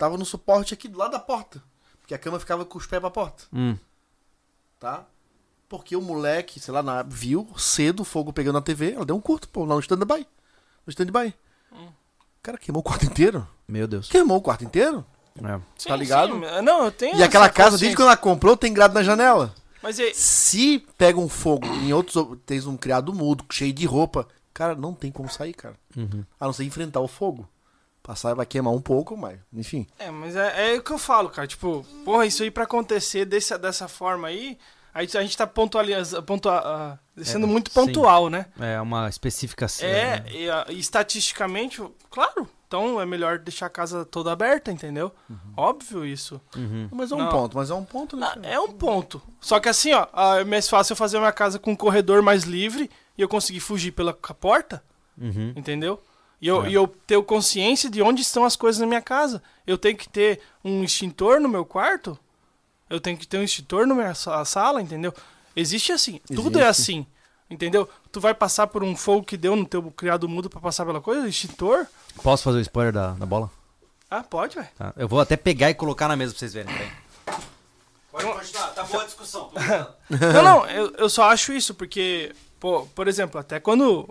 tava 0.00 0.16
no 0.16 0.24
suporte 0.24 0.72
aqui 0.72 0.88
do 0.88 0.98
lado 0.98 1.12
da 1.12 1.18
porta. 1.20 1.62
Porque 2.00 2.14
a 2.14 2.18
cama 2.18 2.40
ficava 2.40 2.64
com 2.64 2.78
os 2.78 2.86
pés 2.86 3.00
pra 3.00 3.10
porta, 3.10 3.44
Hum. 3.52 3.76
tá? 4.78 5.04
Porque 5.68 5.94
o 5.94 6.00
moleque, 6.02 6.58
sei 6.58 6.72
lá, 6.74 6.82
na- 6.82 7.02
viu 7.02 7.46
cedo 7.56 8.00
o 8.00 8.04
fogo 8.04 8.32
pegando 8.32 8.54
na 8.54 8.60
TV, 8.62 8.92
ela 8.94 9.04
deu 9.04 9.14
um 9.14 9.20
curto, 9.20 9.48
pô, 9.48 9.64
lá 9.64 9.74
no 9.74 9.80
stand-by. 9.80 10.26
No 10.86 10.90
stand-by. 10.90 11.32
Cara, 12.42 12.56
queimou 12.58 12.80
o 12.80 12.82
quarto 12.82 13.04
inteiro? 13.04 13.46
Meu 13.68 13.86
Deus. 13.86 14.08
Queimou 14.08 14.38
o 14.38 14.42
quarto 14.42 14.64
inteiro? 14.64 15.04
É. 15.38 15.60
Sim, 15.76 15.88
Tá 15.88 15.94
ligado? 15.96 16.32
sim. 16.32 16.62
Não, 16.62 16.84
eu 16.86 16.90
tenho 16.90 17.16
E 17.16 17.22
aquela 17.22 17.48
casa, 17.50 17.78
desde 17.78 17.94
quando 17.94 18.08
ela 18.08 18.16
comprou, 18.16 18.56
tem 18.56 18.72
grade 18.72 18.94
na 18.94 19.02
janela. 19.02 19.54
Mas 19.82 19.98
e, 19.98 20.12
Se 20.14 20.80
pega 20.98 21.20
um 21.20 21.28
fogo 21.28 21.66
em 21.66 21.92
outros. 21.92 22.36
Tens 22.44 22.66
um 22.66 22.76
criado 22.76 23.14
mudo, 23.14 23.44
cheio 23.52 23.72
de 23.72 23.86
roupa. 23.86 24.26
Cara, 24.52 24.74
não 24.74 24.92
tem 24.92 25.12
como 25.12 25.30
sair, 25.30 25.52
cara. 25.54 25.74
Uhum. 25.96 26.24
A 26.40 26.46
não 26.46 26.52
ser 26.52 26.64
enfrentar 26.64 27.00
o 27.00 27.06
fogo. 27.08 27.48
Passar 28.02 28.34
vai 28.34 28.46
queimar 28.46 28.72
um 28.72 28.80
pouco, 28.80 29.16
mas. 29.16 29.38
Enfim. 29.52 29.86
É, 29.98 30.10
mas 30.10 30.34
é, 30.34 30.74
é 30.74 30.78
o 30.78 30.82
que 30.82 30.90
eu 30.90 30.98
falo, 30.98 31.28
cara. 31.28 31.46
Tipo, 31.46 31.84
porra, 32.04 32.26
isso 32.26 32.42
aí 32.42 32.50
pra 32.50 32.64
acontecer 32.64 33.24
desse, 33.24 33.56
dessa 33.58 33.86
forma 33.88 34.28
aí, 34.28 34.58
aí 34.94 35.06
a 35.14 35.22
gente 35.22 35.36
tá 35.36 35.46
pontualizando, 35.46 36.22
pontua, 36.22 36.58
ah, 36.64 36.98
sendo 37.22 37.46
É, 37.46 37.48
muito 37.50 37.70
sim. 37.70 37.74
pontual, 37.74 38.30
né? 38.30 38.46
É 38.58 38.80
uma 38.80 39.08
especificação. 39.08 39.86
É, 39.86 40.24
e, 40.32 40.50
ah, 40.50 40.66
e 40.70 40.78
estatisticamente, 40.78 41.82
claro, 42.10 42.48
então 42.66 43.00
é 43.00 43.04
melhor 43.04 43.38
deixar 43.38 43.66
a 43.66 43.70
casa 43.70 44.04
toda 44.04 44.32
aberta, 44.32 44.72
entendeu? 44.72 45.12
Óbvio 45.56 46.04
isso. 46.06 46.40
Uhum. 46.56 46.88
Mas 46.90 47.12
é 47.12 47.14
um 47.14 47.18
Não. 47.18 47.28
ponto, 47.28 47.56
mas 47.56 47.70
é 47.70 47.74
um 47.74 47.84
ponto, 47.84 48.16
né? 48.16 48.26
Ah, 48.32 48.38
é 48.42 48.58
um 48.58 48.72
ponto. 48.72 49.20
Só 49.40 49.60
que 49.60 49.68
assim, 49.68 49.92
ó, 49.92 50.06
ah, 50.12 50.36
é 50.40 50.44
mais 50.44 50.68
fácil 50.68 50.92
eu 50.92 50.96
fazer 50.96 51.18
uma 51.18 51.32
casa 51.32 51.58
com 51.58 51.72
um 51.72 51.76
corredor 51.76 52.22
mais 52.22 52.44
livre 52.44 52.90
e 53.18 53.22
eu 53.22 53.28
conseguir 53.28 53.60
fugir 53.60 53.92
pela 53.92 54.14
porta, 54.14 54.82
Uhum. 55.18 55.52
entendeu? 55.54 56.00
E 56.40 56.48
eu, 56.48 56.64
É. 56.64 56.70
e 56.70 56.74
eu 56.74 56.86
ter 57.06 57.22
consciência 57.22 57.90
de 57.90 58.00
onde 58.02 58.22
estão 58.22 58.44
as 58.44 58.56
coisas 58.56 58.80
na 58.80 58.86
minha 58.86 59.02
casa. 59.02 59.42
Eu 59.66 59.76
tenho 59.76 59.96
que 59.96 60.08
ter 60.08 60.40
um 60.64 60.82
extintor 60.82 61.40
no 61.40 61.48
meu 61.48 61.64
quarto. 61.64 62.18
Eu 62.88 62.98
tenho 63.00 63.16
que 63.18 63.26
ter 63.26 63.38
um 63.38 63.42
extintor 63.42 63.86
na 63.86 63.94
minha 63.94 64.14
sa- 64.14 64.44
sala, 64.44 64.80
entendeu? 64.80 65.12
Existe 65.54 65.92
assim. 65.92 66.20
Tudo 66.26 66.58
é 66.58 66.62
Existe. 66.68 66.92
assim. 66.92 67.06
Entendeu? 67.50 67.88
Tu 68.12 68.20
vai 68.20 68.32
passar 68.32 68.68
por 68.68 68.82
um 68.84 68.96
fogo 68.96 69.24
que 69.26 69.36
deu 69.36 69.54
no 69.56 69.64
teu 69.66 69.82
criado 69.90 70.28
mudo 70.28 70.48
pra 70.48 70.60
passar 70.60 70.86
pela 70.86 71.00
coisa? 71.00 71.28
Extintor? 71.28 71.86
Posso 72.22 72.42
fazer 72.44 72.58
o 72.58 72.60
spoiler 72.62 72.92
da, 72.92 73.10
da 73.12 73.26
bola? 73.26 73.50
Ah, 74.08 74.22
pode, 74.22 74.54
velho. 74.56 74.68
Tá. 74.78 74.92
Eu 74.96 75.06
vou 75.08 75.20
até 75.20 75.36
pegar 75.36 75.68
e 75.70 75.74
colocar 75.74 76.08
na 76.08 76.16
mesa 76.16 76.32
pra 76.32 76.38
vocês 76.38 76.52
verem. 76.54 76.72
Peraí. 76.72 76.90
Pode 78.10 78.24
continuar, 78.26 78.68
tá 78.68 78.82
boa 78.84 79.02
a 79.02 79.06
discussão. 79.06 79.50
Não, 80.10 80.42
não, 80.42 80.66
eu, 80.66 80.90
eu 80.96 81.08
só 81.08 81.30
acho 81.30 81.52
isso, 81.52 81.74
porque, 81.74 82.32
pô, 82.58 82.86
por 82.94 83.06
exemplo, 83.06 83.38
até 83.40 83.60
quando 83.60 84.08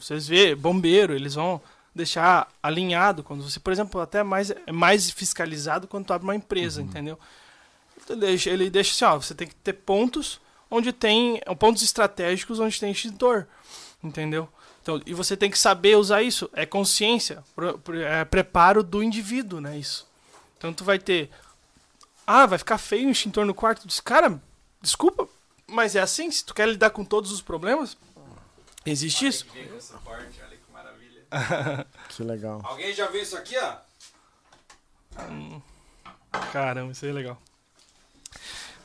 vocês 0.00 0.26
vê 0.28 0.54
bombeiro, 0.54 1.14
eles 1.14 1.34
vão 1.34 1.60
deixar 1.94 2.48
alinhado, 2.62 3.22
quando 3.22 3.42
você, 3.42 3.58
por 3.58 3.72
exemplo, 3.72 4.00
até 4.00 4.22
mais, 4.22 4.50
é 4.50 4.72
mais 4.72 5.10
fiscalizado 5.10 5.88
quando 5.88 6.06
tu 6.06 6.12
abre 6.12 6.26
uma 6.26 6.36
empresa, 6.36 6.80
entendeu? 6.82 7.18
ele 8.08 8.20
deixa, 8.20 8.50
ele 8.50 8.70
deixa 8.70 8.92
assim, 8.92 9.14
ó, 9.14 9.20
você 9.20 9.34
tem 9.34 9.46
que 9.46 9.54
ter 9.54 9.72
pontos 9.72 10.40
onde 10.70 10.92
tem 10.92 11.40
pontos 11.58 11.82
estratégicos 11.82 12.58
onde 12.58 12.78
tem 12.78 12.90
extintor, 12.90 13.46
entendeu? 14.02 14.48
Então, 14.82 15.00
e 15.04 15.12
você 15.14 15.36
tem 15.36 15.50
que 15.50 15.58
saber 15.58 15.96
usar 15.96 16.22
isso. 16.22 16.48
É 16.54 16.64
consciência, 16.64 17.44
pro- 17.54 17.78
pro- 17.78 18.00
é 18.00 18.24
preparo 18.24 18.82
do 18.82 19.02
indivíduo, 19.02 19.60
né? 19.60 19.76
Isso. 19.78 20.08
Então 20.56 20.72
tu 20.72 20.82
vai 20.84 20.98
ter, 20.98 21.30
ah, 22.26 22.46
vai 22.46 22.58
ficar 22.58 22.78
feio 22.78 23.08
o 23.08 23.10
extintor 23.12 23.44
no 23.44 23.54
quarto. 23.54 23.86
Diz, 23.86 24.00
cara, 24.00 24.40
desculpa, 24.80 25.28
mas 25.66 25.94
é 25.94 26.00
assim. 26.00 26.30
Se 26.30 26.44
tu 26.44 26.54
quer 26.54 26.68
lidar 26.68 26.90
com 26.90 27.04
todos 27.04 27.30
os 27.30 27.42
problemas, 27.42 27.96
existe 28.86 29.26
isso. 29.26 29.46
Vem 29.52 29.66
com 29.68 29.76
essa 29.76 29.98
parte, 29.98 30.40
olha 30.46 30.56
que 30.56 30.72
maravilha. 30.72 31.86
Que 32.08 32.22
legal. 32.22 32.60
Alguém 32.64 32.92
já 32.94 33.06
viu 33.08 33.22
isso 33.22 33.36
aqui, 33.36 33.56
ó? 33.58 33.74
Caramba, 36.52 36.92
isso 36.92 37.04
aí 37.04 37.10
é 37.10 37.14
legal. 37.14 37.40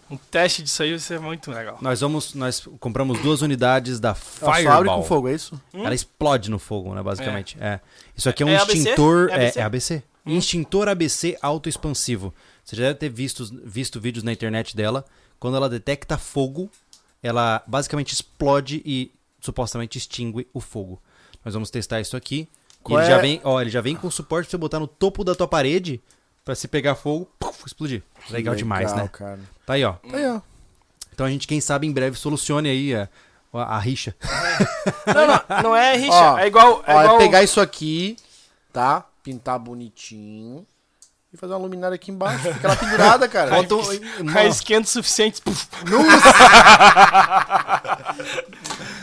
Um 0.09 0.17
teste 0.17 0.61
disso 0.61 0.83
aí 0.83 0.91
vai 0.91 0.99
ser 0.99 1.19
muito 1.19 1.49
legal. 1.51 1.79
Nós 1.81 2.01
vamos, 2.01 2.35
nós 2.35 2.67
compramos 2.79 3.19
duas 3.21 3.41
unidades 3.41 3.99
da 3.99 4.15
Ela 4.41 4.53
Fireball. 4.55 5.01
com 5.01 5.07
fogo, 5.07 5.27
é 5.29 5.33
isso? 5.33 5.59
Ela 5.73 5.95
explode 5.95 6.51
no 6.51 6.59
fogo, 6.59 6.93
né, 6.93 7.01
basicamente. 7.01 7.57
É. 7.59 7.79
Isso 8.15 8.29
aqui 8.29 8.43
é 8.43 8.45
um 8.45 8.49
É 8.49 8.57
ABC? 8.57 8.77
extintor. 8.77 9.29
É 9.29 9.33
É 9.33 9.35
ABC? 9.47 9.59
é 9.59 9.63
ABC. 9.63 10.03
Extintor 10.27 10.87
ABC 10.87 11.37
autoexpansivo. 11.41 12.33
Você 12.63 12.75
já 12.75 12.83
deve 12.83 12.95
ter 12.95 13.09
visto, 13.09 13.45
visto 13.63 13.99
vídeos 13.99 14.23
na 14.23 14.31
internet 14.31 14.75
dela. 14.75 15.03
Quando 15.39 15.57
ela 15.57 15.69
detecta 15.69 16.17
fogo, 16.17 16.69
ela 17.21 17.63
basicamente 17.65 18.13
explode 18.13 18.81
e 18.85 19.11
supostamente 19.45 19.97
extingue 19.97 20.47
o 20.53 20.59
fogo. 20.59 21.01
Nós 21.43 21.53
vamos 21.53 21.69
testar 21.69 22.01
isso 22.01 22.17
aqui. 22.17 22.41
E 22.41 22.83
Qual 22.83 22.99
ele, 22.99 23.07
é- 23.07 23.11
já 23.15 23.17
vem, 23.21 23.41
ó, 23.43 23.61
ele 23.61 23.69
já 23.69 23.81
vem 23.81 23.95
com 23.95 24.09
suporte 24.11 24.45
pra 24.47 24.51
você 24.51 24.57
botar 24.57 24.79
no 24.79 24.87
topo 24.87 25.23
da 25.23 25.33
tua 25.35 25.47
parede 25.47 26.01
pra 26.43 26.53
se 26.55 26.67
pegar 26.67 26.95
fogo, 26.95 27.29
puf, 27.39 27.63
explodir. 27.65 28.03
Legal, 28.29 28.55
demais, 28.55 28.93
né? 28.93 29.07
cara. 29.11 29.39
Tá 29.65 29.73
aí, 29.73 29.83
ó. 29.83 29.93
Tá 29.93 30.17
aí, 30.17 30.27
ó. 30.27 30.41
Então 31.13 31.25
a 31.25 31.29
gente, 31.29 31.47
quem 31.47 31.61
sabe, 31.61 31.87
em 31.87 31.91
breve 31.91 32.17
solucione 32.17 32.69
aí 32.69 32.93
a, 32.93 33.07
a, 33.53 33.75
a 33.77 33.79
rixa. 33.79 34.15
Não, 35.07 35.27
não, 35.27 35.63
não 35.63 35.75
é 35.75 35.95
rixa. 35.97 36.13
Ó, 36.33 36.37
é 36.37 36.47
igual. 36.47 36.83
É 36.85 36.93
Ó, 36.93 37.01
é 37.01 37.03
igual 37.05 37.17
pegar 37.17 37.43
isso 37.43 37.61
aqui, 37.61 38.17
tá? 38.73 39.05
Pintar 39.23 39.57
bonitinho. 39.57 40.65
E 41.35 41.37
fazer 41.37 41.51
uma 41.51 41.59
luminária 41.59 41.95
aqui 41.95 42.11
embaixo. 42.11 42.53
Fica 42.53 42.65
ela 42.67 42.75
pendurada, 42.77 43.27
cara. 43.27 43.51
Bota 43.51 43.75
um- 43.75 43.81
a 44.37 44.45
esquenta 44.45 44.87
o 44.87 44.89
suficiente. 44.89 45.41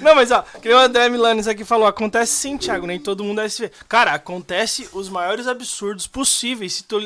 Não, 0.01 0.15
mas 0.15 0.31
ó, 0.31 0.41
que 0.61 0.67
nem 0.69 0.77
o 0.77 0.81
André 0.81 1.11
Milanes 1.11 1.47
aqui 1.47 1.63
falou, 1.63 1.87
acontece 1.87 2.33
sim, 2.33 2.57
Thiago, 2.57 2.87
nem 2.87 2.99
todo 2.99 3.23
mundo 3.23 3.43
é 3.43 3.45
SV. 3.45 3.71
Cara, 3.87 4.15
acontece 4.15 4.89
os 4.95 5.11
maiores 5.11 5.47
absurdos 5.47 6.07
possíveis 6.07 6.73
se 6.73 6.85
tu, 6.85 6.99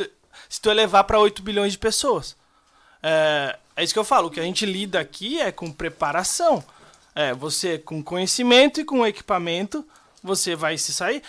se 0.48 0.60
tu 0.60 0.70
elevar 0.70 1.02
pra 1.02 1.18
8 1.18 1.42
bilhões 1.42 1.72
de 1.72 1.78
pessoas. 1.78 2.36
É, 3.02 3.56
é 3.74 3.82
isso 3.82 3.92
que 3.92 3.98
eu 3.98 4.04
falo, 4.04 4.28
o 4.28 4.30
que 4.30 4.38
a 4.38 4.44
gente 4.44 4.64
lida 4.64 5.00
aqui 5.00 5.40
é 5.40 5.50
com 5.50 5.72
preparação. 5.72 6.62
É, 7.16 7.34
você 7.34 7.78
com 7.78 8.00
conhecimento 8.00 8.80
e 8.80 8.84
com 8.84 9.04
equipamento, 9.04 9.84
você 10.22 10.54
vai 10.54 10.78
se 10.78 10.94
sair. 10.94 11.20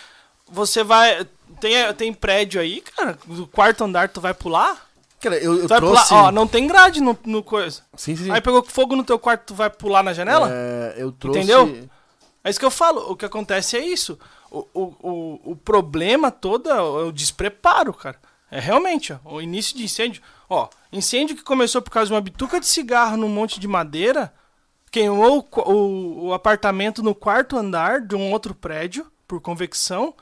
Você 0.48 0.84
vai. 0.84 1.26
Tem, 1.60 1.92
tem 1.94 2.12
prédio 2.12 2.60
aí, 2.60 2.80
cara, 2.80 3.18
do 3.26 3.46
quarto 3.46 3.84
andar 3.84 4.08
tu 4.08 4.20
vai 4.20 4.34
pular? 4.34 4.88
Cara, 5.20 5.36
eu, 5.36 5.54
eu 5.54 5.62
Tu 5.62 5.68
vai 5.68 5.78
trouxe... 5.78 6.08
pular, 6.08 6.24
ó, 6.24 6.30
não 6.30 6.46
tem 6.46 6.66
grade 6.66 7.00
no, 7.00 7.18
no 7.24 7.42
coisa. 7.42 7.82
Sim, 7.96 8.14
sim. 8.14 8.30
Aí 8.30 8.40
pegou 8.40 8.62
fogo 8.64 8.94
no 8.94 9.02
teu 9.02 9.18
quarto, 9.18 9.46
tu 9.46 9.54
vai 9.54 9.68
pular 9.68 10.02
na 10.02 10.12
janela? 10.12 10.48
É, 10.50 10.94
eu 10.96 11.10
trouxe... 11.10 11.40
Entendeu? 11.40 11.88
É 12.44 12.50
isso 12.50 12.58
que 12.58 12.64
eu 12.64 12.70
falo. 12.70 13.10
O 13.10 13.16
que 13.16 13.24
acontece 13.24 13.76
é 13.76 13.84
isso. 13.84 14.18
O, 14.50 14.66
o, 14.72 14.82
o, 15.02 15.40
o 15.52 15.56
problema 15.56 16.30
todo 16.30 16.70
é 16.70 16.80
o, 16.80 17.08
é 17.08 17.12
despreparo, 17.12 17.92
cara. 17.92 18.16
É 18.50 18.60
realmente, 18.60 19.12
ó, 19.12 19.34
o 19.34 19.42
início 19.42 19.76
de 19.76 19.82
incêndio. 19.82 20.22
Ó, 20.48 20.68
incêndio 20.92 21.36
que 21.36 21.42
começou 21.42 21.82
por 21.82 21.90
causa 21.90 22.06
de 22.06 22.14
uma 22.14 22.20
bituca 22.20 22.60
de 22.60 22.66
cigarro 22.66 23.16
num 23.16 23.28
monte 23.28 23.58
de 23.60 23.68
madeira, 23.68 24.32
queimou 24.90 25.46
o, 25.52 25.60
o, 25.70 26.26
o 26.28 26.32
apartamento 26.32 27.02
no 27.02 27.14
quarto 27.14 27.56
andar 27.58 28.00
de 28.00 28.14
um 28.14 28.32
outro 28.32 28.54
prédio, 28.54 29.06
por 29.26 29.40
convecção, 29.40 30.14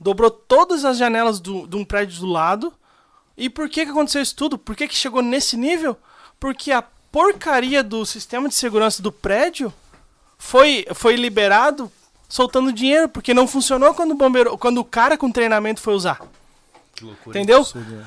dobrou 0.00 0.30
todas 0.30 0.84
as 0.84 0.96
janelas 0.96 1.38
do, 1.38 1.66
de 1.66 1.76
um 1.76 1.84
prédio 1.84 2.18
do 2.20 2.26
lado. 2.26 2.72
E 3.36 3.48
por 3.50 3.68
que, 3.68 3.84
que 3.84 3.90
aconteceu 3.90 4.22
isso 4.22 4.34
tudo? 4.34 4.58
Por 4.58 4.74
que, 4.74 4.88
que 4.88 4.94
chegou 4.94 5.22
nesse 5.22 5.56
nível? 5.56 5.96
Porque 6.38 6.72
a 6.72 6.82
porcaria 7.12 7.82
do 7.82 8.04
sistema 8.06 8.48
de 8.48 8.54
segurança 8.54 9.02
do 9.02 9.12
prédio 9.12 9.72
foi, 10.38 10.86
foi 10.94 11.16
liberado 11.16 11.90
soltando 12.28 12.72
dinheiro, 12.72 13.08
porque 13.08 13.34
não 13.34 13.46
funcionou 13.48 13.92
quando 13.94 14.12
o 14.12 14.14
bombeiro, 14.14 14.56
quando 14.56 14.78
o 14.78 14.84
cara 14.84 15.18
com 15.18 15.30
treinamento 15.30 15.80
foi 15.80 15.94
usar. 15.94 16.20
Entendeu? 17.30 17.64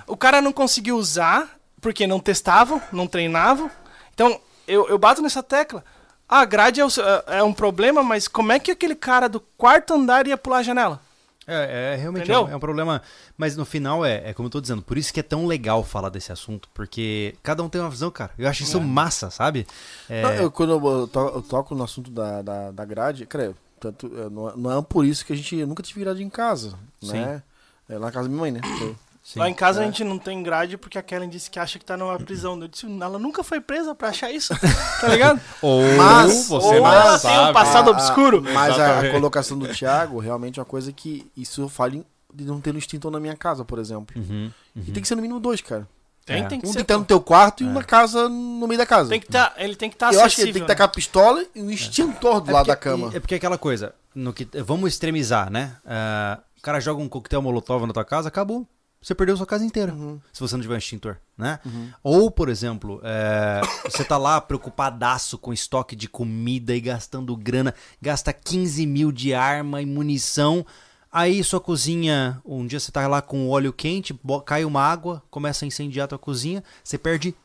O 0.07 0.15
cara 0.17 0.41
não 0.41 0.51
conseguiu 0.53 0.97
usar 0.97 1.57
porque 1.81 2.07
não 2.07 2.19
testavam, 2.19 2.81
não 2.91 3.07
treinavam. 3.07 3.69
Então, 4.13 4.39
eu, 4.67 4.87
eu 4.87 4.97
bato 4.97 5.21
nessa 5.21 5.43
tecla. 5.43 5.83
Ah, 6.29 6.39
a 6.41 6.45
grade 6.45 6.79
é, 6.79 6.85
o- 6.85 6.89
é 7.27 7.43
um 7.43 7.53
problema, 7.53 8.01
mas 8.01 8.27
como 8.27 8.51
é 8.51 8.59
que 8.59 8.71
aquele 8.71 8.95
cara 8.95 9.27
do 9.27 9.39
quarto 9.57 9.93
andar 9.93 10.25
ia 10.27 10.37
pular 10.37 10.59
a 10.59 10.63
janela? 10.63 11.01
É, 11.45 11.93
é 11.93 11.95
realmente 11.97 12.31
é 12.31 12.39
um, 12.39 12.49
é 12.49 12.55
um 12.55 12.59
problema. 12.59 13.01
Mas 13.37 13.57
no 13.57 13.65
final 13.65 14.05
é, 14.05 14.29
é 14.29 14.33
como 14.33 14.47
eu 14.47 14.51
tô 14.51 14.61
dizendo, 14.61 14.81
por 14.81 14.97
isso 14.97 15.13
que 15.13 15.19
é 15.19 15.23
tão 15.23 15.45
legal 15.45 15.83
falar 15.83 16.09
desse 16.09 16.31
assunto, 16.31 16.69
porque 16.73 17.35
cada 17.43 17.61
um 17.63 17.69
tem 17.69 17.81
uma 17.81 17.89
visão, 17.89 18.09
cara. 18.09 18.31
Eu 18.37 18.47
acho 18.47 18.63
isso 18.63 18.79
massa, 18.79 19.29
sabe? 19.29 19.67
É, 20.09 20.23
Não, 20.23 20.31
eu, 20.33 20.51
quando 20.51 20.71
eu, 20.73 21.07
to- 21.07 21.19
eu 21.35 21.41
toco 21.41 21.75
no 21.75 21.83
assunto 21.83 22.09
da, 22.09 22.41
da, 22.41 22.71
da 22.71 22.85
grade, 22.85 23.25
cara, 23.25 23.45
eu- 23.45 23.55
tanto, 23.79 24.07
é, 24.17 24.29
não, 24.29 24.49
é- 24.49 24.53
não 24.55 24.79
é 24.79 24.81
por 24.81 25.03
isso 25.05 25.25
que 25.25 25.33
a 25.33 25.35
gente 25.35 25.65
nunca 25.65 25.83
tive 25.83 25.99
grade 25.99 26.23
em 26.23 26.29
casa, 26.29 26.77
né? 27.01 27.43
É 27.89 27.93
lá 27.97 28.05
na 28.07 28.11
casa 28.11 28.29
da 28.29 28.29
minha 28.29 28.41
mãe, 28.41 28.51
né? 28.51 28.61
Eu- 29.25 29.33
sim. 29.33 29.39
Lá 29.39 29.49
em 29.49 29.53
casa 29.53 29.81
a 29.81 29.85
gente 29.85 30.03
não 30.03 30.17
tem 30.19 30.43
grade 30.43 30.77
porque 30.77 30.97
a 30.97 31.01
Kellen 31.01 31.29
disse 31.29 31.49
que 31.49 31.57
acha 31.57 31.79
que 31.79 31.85
tá 31.85 31.95
numa 31.95 32.17
prisão. 32.19 32.59
Eu 32.61 32.67
disse, 32.67 32.85
ela 32.85 33.17
nunca 33.17 33.43
foi 33.43 33.61
presa 33.61 33.95
pra 33.95 34.09
achar 34.09 34.29
isso. 34.31 34.53
tá 35.01 35.07
ligado? 35.07 35.39
Ou 35.61 35.81
Mas- 35.97 36.47
você 36.47 36.67
ou 36.67 36.73
não 36.81 36.93
ela 36.93 37.17
sabe. 37.17 37.35
tem 37.37 37.49
um 37.49 37.53
passado 37.53 37.89
A- 37.89 37.93
a- 37.93 37.95
obscuro. 37.97 38.41
Mas 38.43 38.77
a, 38.79 38.99
a 38.99 39.11
colocação 39.11 39.57
do 39.57 39.67
Thiago 39.67 40.19
realmente 40.19 40.59
é 40.59 40.61
uma 40.61 40.65
coisa 40.65 40.91
que 40.91 41.25
isso 41.37 41.67
fala 41.69 41.95
em- 41.95 42.05
de 42.33 42.43
não 42.45 42.59
ter 42.59 42.73
um 42.75 42.77
extintor 42.77 43.11
na 43.11 43.19
minha 43.19 43.35
casa, 43.35 43.63
por 43.63 43.79
exemplo. 43.79 44.15
Uhum, 44.19 44.51
E 44.75 44.91
tem 44.91 45.01
que 45.01 45.07
ser 45.07 45.15
no 45.15 45.21
mínimo 45.21 45.39
dois, 45.39 45.61
cara. 45.61 45.87
Tem, 46.25 46.41
É. 46.43 46.47
tem 46.47 46.59
que 46.59 46.65
Um 46.65 46.69
tem 46.69 46.71
ser. 46.73 46.77
que 46.79 46.81
estar 46.83 46.97
no 46.97 47.05
teu 47.05 47.19
quarto 47.21 47.63
e 47.63 47.67
um 47.67 47.73
na 47.73 47.83
casa, 47.83 48.27
no 48.29 48.65
meio 48.67 48.77
da 48.77 48.85
casa. 48.85 49.09
Tem 49.09 49.19
que 49.19 49.27
tá, 49.27 49.53
ele 49.57 49.75
tem 49.75 49.89
que 49.89 49.95
estar 49.95 50.05
eu 50.13 50.21
acessível. 50.21 50.25
acho 50.25 50.35
que 50.37 50.41
ele 50.41 50.53
tem 50.53 50.61
que 50.63 50.67
né? 50.67 50.73
estar 50.73 50.75
com 50.77 50.83
a 50.83 50.87
pistola 50.87 51.45
e 51.53 51.61
um 51.61 51.69
extintor 51.69 52.41
do 52.41 52.49
É 52.49 52.53
lado 52.53 52.65
porque- 52.65 52.71
da 52.71 52.75
cama. 52.75 53.11
É 53.13 53.19
porque 53.19 53.35
aquela 53.35 53.57
coisa, 53.57 53.93
no 54.15 54.31
que, 54.33 54.47
vamos 54.63 54.89
extremizar, 54.93 55.49
né? 55.51 55.75
Ah, 55.85 56.39
o 56.57 56.61
cara 56.61 56.79
joga 56.79 57.01
um 57.01 57.09
coquetel 57.09 57.41
molotov 57.41 57.85
na 57.85 57.93
tua 57.93 58.05
casa, 58.05 58.29
acabou. 58.29 58.65
Você 59.03 59.13
perdeu 59.13 59.35
sua 59.35 59.45
casa 59.45 59.65
inteira. 59.65 59.93
Se 60.31 60.39
você 60.39 60.55
não 60.55 60.61
tiver 60.61 60.75
um 60.75 60.77
extintor, 60.77 61.17
né? 61.37 61.59
Ou, 62.01 62.31
por 62.31 62.47
exemplo, 62.47 63.01
é, 63.03 63.59
você 63.83 64.03
tá 64.03 64.17
lá 64.17 64.39
preocupadaço 64.39 65.37
com 65.37 65.51
estoque 65.51 65.95
de 65.95 66.07
comida 66.07 66.73
e 66.73 66.79
gastando 66.79 67.35
grana, 67.35 67.75
gasta 68.01 68.31
15 68.31 68.85
mil 68.87 69.11
de 69.11 69.33
arma 69.33 69.81
e 69.81 69.85
munição. 69.85 70.65
Aí 71.11 71.43
sua 71.43 71.59
cozinha, 71.59 72.41
um 72.45 72.65
dia 72.65 72.79
você 72.79 72.91
tá 72.91 73.05
lá 73.07 73.21
com 73.21 73.49
óleo 73.49 73.73
quente, 73.73 74.17
cai 74.45 74.63
uma 74.63 74.81
água, 74.81 75.21
começa 75.29 75.65
a 75.65 75.67
incendiar 75.67 76.07
tua 76.07 76.17
cozinha, 76.17 76.63
você 76.83 76.97
perde 76.97 77.35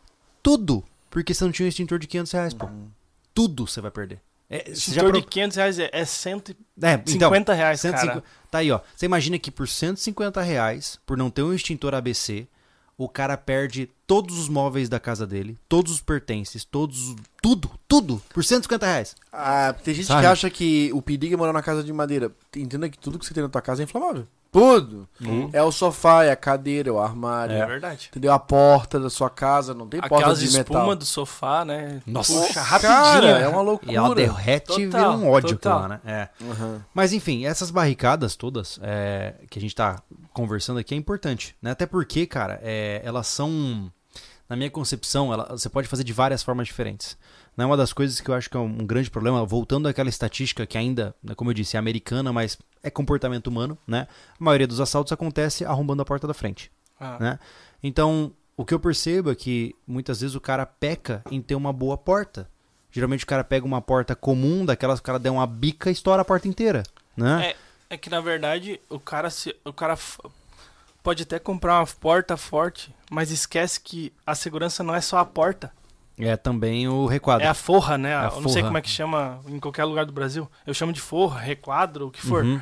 tudo. 0.42 0.82
Porque 1.10 1.34
você 1.34 1.44
não 1.44 1.52
tinha 1.52 1.66
um 1.66 1.68
extintor 1.68 1.98
de 1.98 2.06
500 2.06 2.32
reais, 2.32 2.54
pô. 2.54 2.66
Tudo 3.34 3.66
você 3.66 3.80
vai 3.80 3.90
perder. 3.90 4.20
É, 4.50 4.64
já 4.66 4.72
Extintor 4.72 5.10
pro- 5.10 5.20
de 5.20 5.26
500 5.26 5.56
reais 5.56 5.78
é, 5.78 5.90
é 5.92 6.04
150 6.04 6.56
é, 6.86 7.02
então, 7.14 7.54
reais, 7.54 7.80
150 7.80 8.06
cara. 8.12 8.24
Tá 8.50 8.58
aí, 8.58 8.70
ó. 8.72 8.80
Você 8.96 9.04
imagina 9.06 9.38
que 9.38 9.50
por 9.50 9.68
150 9.68 10.40
reais, 10.40 10.98
por 11.04 11.18
não 11.18 11.28
ter 11.30 11.42
um 11.42 11.52
extintor 11.52 11.94
ABC, 11.94 12.48
o 12.96 13.08
cara 13.08 13.36
perde 13.36 13.90
todos 14.08 14.38
os 14.38 14.48
móveis 14.48 14.88
da 14.88 14.98
casa 14.98 15.26
dele, 15.26 15.56
todos 15.68 15.92
os 15.92 16.00
pertences, 16.00 16.64
todos. 16.64 17.14
Tudo, 17.40 17.70
tudo, 17.86 18.20
por 18.34 18.42
150 18.42 18.84
reais. 18.84 19.14
Ah, 19.32 19.72
tem 19.84 19.94
gente 19.94 20.06
Sabe? 20.08 20.22
que 20.22 20.26
acha 20.26 20.50
que 20.50 20.90
o 20.92 21.00
perigo 21.00 21.34
é 21.34 21.36
morar 21.36 21.52
na 21.52 21.62
casa 21.62 21.84
de 21.84 21.92
madeira. 21.92 22.32
Entenda 22.56 22.88
que 22.88 22.98
tudo 22.98 23.16
que 23.18 23.24
você 23.24 23.32
tem 23.32 23.44
na 23.44 23.48
tua 23.48 23.62
casa 23.62 23.80
é 23.82 23.84
inflamável. 23.84 24.26
Tudo. 24.50 25.06
É 25.52 25.62
o 25.62 25.70
sofá, 25.70 26.24
é 26.24 26.30
a 26.30 26.36
cadeira, 26.36 26.88
é 26.88 26.92
o 26.92 26.98
armário. 26.98 27.54
É 27.54 27.64
verdade. 27.66 28.08
Entendeu? 28.10 28.32
A 28.32 28.38
porta 28.38 28.98
da 28.98 29.10
sua 29.10 29.28
casa, 29.28 29.74
não 29.74 29.86
tem 29.86 30.00
porta 30.00 30.16
Aquelas 30.16 30.38
de 30.40 30.46
espuma 30.46 30.80
metal. 30.80 30.96
do 30.96 31.04
sofá, 31.04 31.64
né? 31.64 32.00
Nossa. 32.06 32.32
Puxa, 32.32 32.54
Cara, 32.54 32.66
rapidinho. 32.66 33.36
é 33.36 33.48
uma 33.48 33.60
loucura. 33.60 33.92
E 33.92 33.96
ela 33.96 34.14
derrete 34.14 34.80
e 34.80 34.86
vira 34.86 35.10
um 35.10 35.30
ódio 35.30 35.50
total. 35.50 35.80
lá, 35.82 35.88
né? 35.88 36.00
É. 36.04 36.28
Aham. 36.50 36.84
Mas 36.94 37.12
enfim, 37.12 37.44
essas 37.44 37.70
barricadas 37.70 38.34
todas 38.36 38.80
é, 38.82 39.34
que 39.50 39.58
a 39.58 39.62
gente 39.62 39.74
tá 39.74 40.02
conversando 40.32 40.78
aqui 40.80 40.94
é 40.94 40.96
importante, 40.96 41.54
né? 41.60 41.70
Até 41.72 41.84
porque, 41.86 42.26
cara, 42.26 42.58
é, 42.62 43.02
elas 43.04 43.26
são, 43.26 43.92
na 44.48 44.56
minha 44.56 44.70
concepção, 44.70 45.32
ela- 45.32 45.48
você 45.50 45.68
pode 45.68 45.88
fazer 45.88 46.04
de 46.04 46.12
várias 46.12 46.42
formas 46.42 46.66
diferentes. 46.66 47.16
Não 47.56 47.64
é 47.64 47.66
uma 47.66 47.76
das 47.76 47.92
coisas 47.92 48.20
que 48.20 48.30
eu 48.30 48.34
acho 48.34 48.48
que 48.48 48.56
é 48.56 48.60
um, 48.60 48.86
grande 48.86 49.10
problema, 49.10 49.44
voltando 49.44 49.88
àquela 49.88 50.08
estatística 50.08 50.64
que 50.66 50.78
ainda, 50.78 51.14
né, 51.22 51.34
como 51.34 51.50
eu 51.50 51.54
disse, 51.54 51.76
é 51.76 51.78
americana, 51.78 52.32
mas 52.32 52.56
é 52.82 52.88
comportamento 52.90 53.48
humano, 53.48 53.76
né? 53.86 54.06
A 54.40 54.44
maioria 54.44 54.66
dos 54.66 54.80
assaltos 54.80 55.12
acontece 55.12 55.64
arrombando 55.64 56.00
a 56.02 56.04
porta 56.04 56.26
da 56.26 56.32
frente 56.34 56.70
Ah, 57.00 57.16
né? 57.20 57.38
Então, 57.82 58.32
o 58.56 58.64
que 58.64 58.72
eu 58.72 58.80
percebo 58.80 59.30
é 59.30 59.34
que 59.34 59.74
muitas 59.86 60.20
vezes 60.20 60.34
o 60.36 60.40
cara 60.40 60.64
peca 60.64 61.22
em 61.30 61.40
ter 61.42 61.54
uma 61.56 61.72
boa 61.72 61.96
porta. 61.98 62.48
Geralmente 62.90 63.24
o 63.24 63.26
cara 63.26 63.44
pega 63.44 63.66
uma 63.66 63.82
porta 63.82 64.14
comum, 64.16 64.64
daquelas 64.64 64.98
que 65.00 65.04
o 65.04 65.06
cara 65.06 65.18
der 65.18 65.30
uma 65.30 65.46
bica 65.46 65.90
e 65.90 65.92
estoura 65.92 66.22
a 66.22 66.24
porta 66.24 66.48
inteira, 66.48 66.82
né? 67.16 67.50
É, 67.50 67.56
é 67.90 67.96
que 67.96 68.08
na 68.08 68.20
verdade 68.20 68.80
o 68.88 68.98
cara 69.00 69.30
se, 69.30 69.54
o 69.64 69.72
cara 69.72 69.96
Pode 71.02 71.22
até 71.22 71.38
comprar 71.38 71.78
uma 71.80 71.86
porta 71.86 72.36
forte, 72.36 72.94
mas 73.10 73.30
esquece 73.30 73.80
que 73.80 74.12
a 74.26 74.34
segurança 74.34 74.82
não 74.82 74.94
é 74.94 75.00
só 75.00 75.18
a 75.18 75.24
porta. 75.24 75.72
É 76.18 76.36
também 76.36 76.88
o 76.88 77.06
requadro. 77.06 77.46
É 77.46 77.48
a 77.48 77.54
forra, 77.54 77.96
né? 77.96 78.16
A 78.16 78.24
Eu 78.34 78.40
não 78.40 78.48
sei 78.48 78.62
como 78.62 78.76
é 78.76 78.82
que 78.82 78.88
chama 78.90 79.38
em 79.46 79.60
qualquer 79.60 79.84
lugar 79.84 80.04
do 80.04 80.12
Brasil. 80.12 80.50
Eu 80.66 80.74
chamo 80.74 80.92
de 80.92 81.00
forra, 81.00 81.38
requadro, 81.40 82.08
o 82.08 82.10
que 82.10 82.20
for. 82.20 82.44
Uhum. 82.44 82.60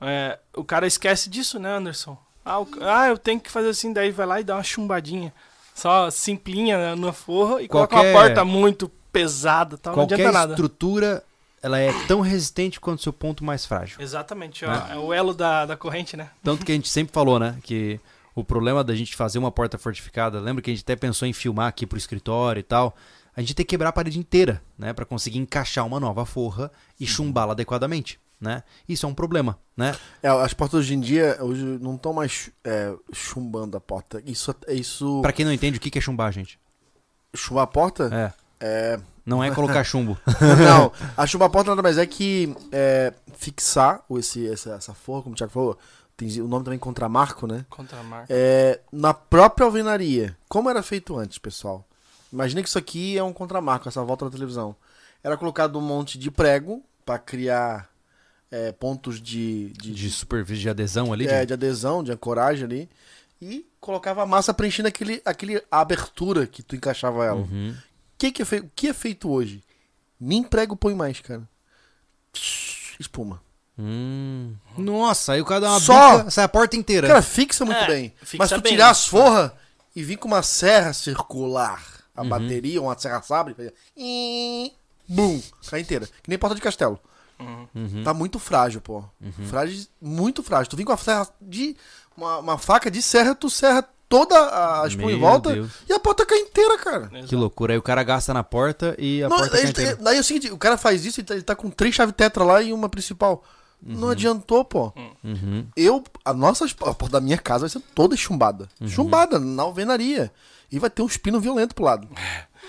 É, 0.00 0.38
o 0.54 0.62
cara 0.62 0.86
esquece 0.86 1.30
disso, 1.30 1.58
né, 1.58 1.70
Anderson? 1.76 2.16
Ah, 2.44 2.60
o- 2.60 2.68
ah, 2.82 3.08
eu 3.08 3.16
tenho 3.16 3.40
que 3.40 3.50
fazer 3.50 3.70
assim, 3.70 3.90
daí 3.92 4.10
vai 4.10 4.26
lá 4.26 4.38
e 4.40 4.44
dá 4.44 4.54
uma 4.56 4.62
chumbadinha. 4.62 5.32
Só 5.74 6.10
simplinha 6.10 6.76
né, 6.76 6.94
na 6.94 7.12
forra 7.12 7.62
e 7.62 7.68
coloca 7.68 7.96
Qualquer- 7.96 8.14
uma 8.14 8.20
porta 8.22 8.44
muito 8.44 8.88
pesada, 9.10 9.78
tal, 9.78 9.92
não 9.96 10.02
Qualquer 10.02 10.14
adianta 10.16 10.32
nada. 10.32 10.52
estrutura, 10.52 11.24
ela 11.64 11.78
é 11.78 11.90
tão 12.06 12.20
resistente 12.20 12.78
quanto 12.78 12.98
o 12.98 13.02
seu 13.02 13.12
ponto 13.12 13.42
mais 13.42 13.64
frágil. 13.64 13.96
Exatamente, 13.98 14.66
ó, 14.66 14.70
Ah. 14.70 14.88
é 14.92 14.98
o 14.98 15.14
elo 15.14 15.32
da, 15.32 15.64
da 15.64 15.78
corrente, 15.78 16.14
né? 16.14 16.28
Tanto 16.42 16.62
que 16.62 16.70
a 16.70 16.74
gente 16.74 16.90
sempre 16.90 17.14
falou, 17.14 17.38
né? 17.38 17.56
Que 17.62 17.98
o 18.34 18.44
problema 18.44 18.84
da 18.84 18.94
gente 18.94 19.16
fazer 19.16 19.38
uma 19.38 19.50
porta 19.50 19.78
fortificada, 19.78 20.38
lembra 20.38 20.60
que 20.60 20.70
a 20.70 20.74
gente 20.74 20.82
até 20.82 20.94
pensou 20.94 21.26
em 21.26 21.32
filmar 21.32 21.66
aqui 21.68 21.86
pro 21.86 21.96
escritório 21.96 22.60
e 22.60 22.62
tal. 22.62 22.94
A 23.34 23.40
gente 23.40 23.54
tem 23.54 23.64
que 23.64 23.70
quebrar 23.70 23.88
a 23.88 23.92
parede 23.92 24.18
inteira, 24.18 24.62
né? 24.78 24.92
Pra 24.92 25.06
conseguir 25.06 25.38
encaixar 25.38 25.86
uma 25.86 25.98
nova 25.98 26.26
forra 26.26 26.70
e 27.00 27.06
chumbá-la 27.06 27.52
adequadamente, 27.52 28.20
né? 28.38 28.62
Isso 28.86 29.06
é 29.06 29.08
um 29.08 29.14
problema, 29.14 29.58
né? 29.74 29.96
É, 30.22 30.28
as 30.28 30.52
portas 30.52 30.80
hoje 30.80 30.92
em 30.92 31.00
dia 31.00 31.38
hoje 31.40 31.64
não 31.80 31.94
estão 31.94 32.12
mais 32.12 32.50
é, 32.62 32.92
chumbando 33.10 33.74
a 33.78 33.80
porta. 33.80 34.22
Isso. 34.26 34.54
isso 34.68 35.20
Pra 35.22 35.32
quem 35.32 35.46
não 35.46 35.52
entende, 35.52 35.78
o 35.78 35.80
que 35.80 35.90
que 35.90 35.96
é 35.98 36.02
chumbar, 36.02 36.30
gente? 36.30 36.58
Chumbar 37.34 37.64
a 37.64 37.66
porta? 37.66 38.10
É. 38.12 38.32
É. 38.60 39.00
Não 39.26 39.42
é 39.42 39.50
colocar 39.54 39.82
chumbo. 39.84 40.18
Não, 40.64 40.92
a 41.16 41.26
chumbar 41.26 41.46
a 41.46 41.50
porta 41.50 41.70
nada 41.70 41.82
mais 41.82 41.96
é 41.98 42.06
que 42.06 42.54
é, 42.70 43.12
fixar 43.36 44.02
o- 44.08 44.18
esse, 44.18 44.46
essa, 44.48 44.74
essa 44.74 44.92
forra, 44.94 45.22
como 45.22 45.34
o 45.34 45.36
Thiago 45.36 45.52
falou. 45.52 45.78
Tem 46.16 46.28
o 46.40 46.46
nome 46.46 46.64
também 46.64 46.78
contramarco, 46.78 47.46
né? 47.46 47.64
Contramarca. 47.68 48.26
É, 48.30 48.80
na 48.92 49.12
própria 49.12 49.64
alvenaria. 49.64 50.36
Como 50.48 50.70
era 50.70 50.80
feito 50.82 51.18
antes, 51.18 51.38
pessoal? 51.38 51.84
Imagina 52.32 52.62
que 52.62 52.68
isso 52.68 52.78
aqui 52.78 53.18
é 53.18 53.22
um 53.24 53.32
contramarco, 53.32 53.88
essa 53.88 54.02
volta 54.04 54.24
na 54.24 54.30
televisão. 54.30 54.76
Era 55.24 55.36
colocado 55.36 55.76
um 55.78 55.82
monte 55.82 56.16
de 56.18 56.30
prego 56.30 56.82
para 57.04 57.18
criar 57.18 57.88
é, 58.50 58.70
pontos 58.70 59.20
de, 59.20 59.70
de, 59.72 59.92
De 59.92 60.10
superfície 60.10 60.60
de 60.60 60.68
adesão 60.68 61.12
ali. 61.12 61.26
é, 61.26 61.40
de- 61.40 61.46
de 61.46 61.52
adesão, 61.54 62.04
de 62.04 62.12
ancoragem 62.12 62.64
ali. 62.64 62.90
E 63.42 63.66
colocava 63.80 64.22
a 64.22 64.26
massa 64.26 64.54
preenchendo 64.54 64.88
aquele, 64.88 65.20
aquele 65.24 65.60
abertura 65.70 66.46
que 66.46 66.62
tu 66.62 66.76
encaixava 66.76 67.24
ela. 67.24 67.40
Uhum. 67.40 67.74
Que, 68.32 68.32
que, 68.32 68.42
é 68.42 68.44
feito, 68.44 68.66
o 68.66 68.70
que 68.74 68.88
é 68.88 68.92
feito 68.94 69.30
hoje? 69.30 69.62
Nem 70.20 70.42
prego 70.42 70.76
põe 70.76 70.94
mais, 70.94 71.20
cara. 71.20 71.42
Espuma. 72.98 73.42
Hum. 73.78 74.54
Nossa, 74.78 75.32
aí 75.32 75.40
o 75.40 75.44
cara 75.44 75.60
dá 75.62 75.70
uma 75.72 75.80
Só- 75.80 76.18
bica, 76.18 76.30
sai 76.30 76.44
a 76.44 76.48
porta 76.48 76.76
inteira. 76.76 77.08
Cara, 77.08 77.22
fixa 77.22 77.64
muito 77.64 77.78
É, 77.78 77.86
bem. 77.86 78.14
fixa 78.20 78.36
Mas 78.38 78.50
tu 78.50 78.60
bem. 78.60 78.72
tirar 78.72 78.90
as 78.90 79.06
forras 79.06 79.50
e 79.96 80.02
vir 80.02 80.16
com 80.16 80.28
uma 80.28 80.42
serra 80.42 80.92
circular, 80.92 81.82
a 82.14 82.22
Uhum. 82.22 82.28
bateria, 82.28 82.80
uma 82.80 82.96
serra 82.98 83.20
sabre, 83.22 83.54
fazer 83.54 83.74
ih, 83.96 84.72
bum, 85.08 85.42
cai 85.68 85.80
inteira. 85.80 86.06
Que 86.22 86.28
nem 86.30 86.38
porta 86.38 86.54
de 86.54 86.60
castelo. 86.62 87.00
Uhum. 87.38 88.02
Tá 88.04 88.14
muito 88.14 88.38
frágil, 88.38 88.80
pô. 88.80 89.02
Frágil, 89.50 89.84
muito 90.00 90.40
frágil. 90.42 90.70
Tu 90.70 90.76
vem 90.76 90.86
com 90.86 90.92
a 90.92 90.96
serra 90.96 91.28
de. 91.40 91.76
Uma, 92.16 92.38
uma 92.38 92.58
faca 92.58 92.88
de 92.88 93.02
serra, 93.02 93.34
tu 93.34 93.50
serra 93.50 93.84
toda 94.08 94.82
a 94.82 94.86
espuma 94.86 95.10
em 95.12 95.18
volta 95.18 95.52
Deus. 95.52 95.70
e 95.88 95.92
a 95.92 95.98
porta 95.98 96.24
cai 96.26 96.38
inteira, 96.38 96.78
cara. 96.78 97.08
Que 97.26 97.34
loucura. 97.36 97.72
Aí 97.74 97.78
o 97.78 97.82
cara 97.82 98.02
gasta 98.02 98.32
na 98.34 98.42
porta 98.44 98.94
e 98.98 99.22
a 99.22 99.28
Não, 99.28 99.36
porta 99.36 99.52
cai 99.52 99.60
ele- 99.62 99.70
inteira. 99.70 99.96
daí 99.96 100.16
é 100.16 100.20
o 100.20 100.24
seguinte, 100.24 100.50
o 100.50 100.58
cara 100.58 100.76
faz 100.76 101.04
isso 101.04 101.20
e 101.20 101.22
tá, 101.22 101.34
ele 101.34 101.42
tá 101.42 101.54
com 101.56 101.70
três 101.70 101.94
chaves 101.94 102.14
tetra 102.16 102.44
lá 102.44 102.62
e 102.62 102.72
uma 102.72 102.88
principal. 102.88 103.42
Não 103.86 104.08
adiantou, 104.08 104.64
pô. 104.64 104.94
Uhum. 105.22 105.66
Eu, 105.76 106.02
a 106.24 106.32
nossa, 106.32 106.64
a 106.64 106.94
porta 106.94 107.08
da 107.10 107.20
minha 107.20 107.36
casa 107.36 107.60
vai 107.60 107.68
ser 107.68 107.80
toda 107.94 108.16
chumbada. 108.16 108.66
Uhum. 108.80 108.88
Chumbada, 108.88 109.38
na 109.38 109.62
alvenaria. 109.62 110.32
E 110.72 110.78
vai 110.78 110.88
ter 110.88 111.02
um 111.02 111.06
espino 111.06 111.38
violento 111.38 111.74
pro 111.74 111.84
lado. 111.84 112.08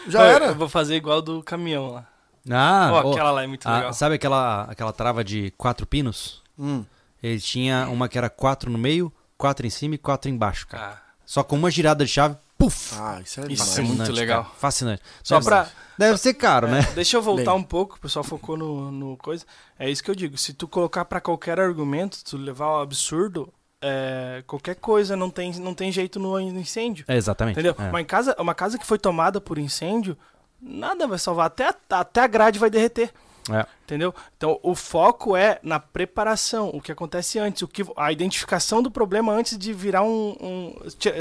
Já 0.07 0.19
Eu- 0.19 0.25
era. 0.35 0.45
Eu 0.47 0.55
vou 0.55 0.67
fazer 0.67 0.95
igual 0.95 1.21
do 1.21 1.41
caminhão 1.41 1.89
lá. 1.91 2.05
Ah, 2.51 2.99
aquela 2.99 3.31
lá 3.31 3.43
é 3.43 3.47
muito 3.47 3.65
ah, 3.67 3.75
legal. 3.77 3.93
sabe 3.93 4.15
aquela, 4.15 4.63
aquela 4.63 4.91
trava 4.93 5.23
de 5.23 5.51
quatro 5.57 5.85
pinos? 5.87 6.43
Hum. 6.59 6.83
Ele 7.23 7.39
tinha 7.39 7.87
uma 7.89 8.07
que 8.09 8.17
era 8.17 8.29
quatro 8.29 8.69
no 8.69 8.77
meio, 8.77 9.11
quatro 9.37 9.65
em 9.65 9.69
cima 9.69 9.95
e 9.95 9.97
quatro 9.97 10.29
embaixo, 10.29 10.67
cara. 10.67 11.01
Ah, 11.01 11.04
Só 11.25 11.43
com 11.43 11.55
uma 11.55 11.71
girada 11.71 12.05
de 12.05 12.11
chave, 12.11 12.35
puf! 12.57 12.95
Ah, 12.99 13.19
isso 13.23 13.41
é 13.41 13.51
Isso 13.51 13.79
é 13.79 13.83
muito 13.83 14.11
legal. 14.11 14.43
cara. 14.43 14.55
Fascinante. 14.57 15.01
Só 15.23 15.35
Deve- 15.35 15.45
pra. 15.49 15.67
Deve 15.97 16.17
ser 16.17 16.33
caro, 16.33 16.67
né? 16.67 16.81
Deixa 16.93 17.15
eu 17.15 17.21
voltar 17.21 17.51
Bem. 17.51 17.59
um 17.59 17.63
pouco, 17.63 17.95
o 17.95 17.99
pessoal 17.99 18.23
focou 18.23 18.57
no, 18.57 18.91
no 18.91 19.17
coisa. 19.17 19.45
É 19.79 19.89
isso 19.89 20.03
que 20.03 20.11
eu 20.11 20.15
digo. 20.15 20.37
Se 20.37 20.53
tu 20.53 20.67
colocar 20.67 21.05
pra 21.05 21.21
qualquer 21.21 21.57
argumento, 21.59 22.21
tu 22.23 22.35
levar 22.35 22.65
ao 22.65 22.81
absurdo, 22.81 23.51
é, 23.81 24.43
qualquer 24.45 24.75
coisa 24.75 25.15
não 25.15 25.29
tem, 25.29 25.53
não 25.53 25.73
tem 25.73 25.91
jeito 25.91 26.19
no 26.19 26.37
incêndio. 26.39 27.05
É, 27.07 27.15
exatamente. 27.15 27.55
Entendeu? 27.55 27.75
É. 27.79 27.89
Uma, 27.89 28.03
casa, 28.03 28.35
uma 28.37 28.53
casa 28.53 28.77
que 28.77 28.85
foi 28.85 28.99
tomada 28.99 29.39
por 29.39 29.57
incêndio, 29.57 30.17
nada 30.61 31.07
vai 31.07 31.17
salvar. 31.17 31.45
Até 31.47 31.69
a, 31.69 31.75
até 31.91 32.21
a 32.21 32.27
grade 32.27 32.59
vai 32.59 32.69
derreter. 32.69 33.11
É. 33.51 33.65
Entendeu? 33.83 34.13
Então 34.35 34.59
o 34.63 34.73
foco 34.73 35.35
é 35.35 35.59
na 35.61 35.79
preparação, 35.79 36.69
o 36.73 36.81
que 36.81 36.91
acontece 36.91 37.37
antes, 37.37 37.61
o 37.61 37.67
que, 37.67 37.83
a 37.95 38.11
identificação 38.11 38.81
do 38.81 38.89
problema 38.89 39.31
antes 39.33 39.57
de 39.57 39.71
virar 39.73 40.03
um. 40.03 40.35
um 40.41 40.75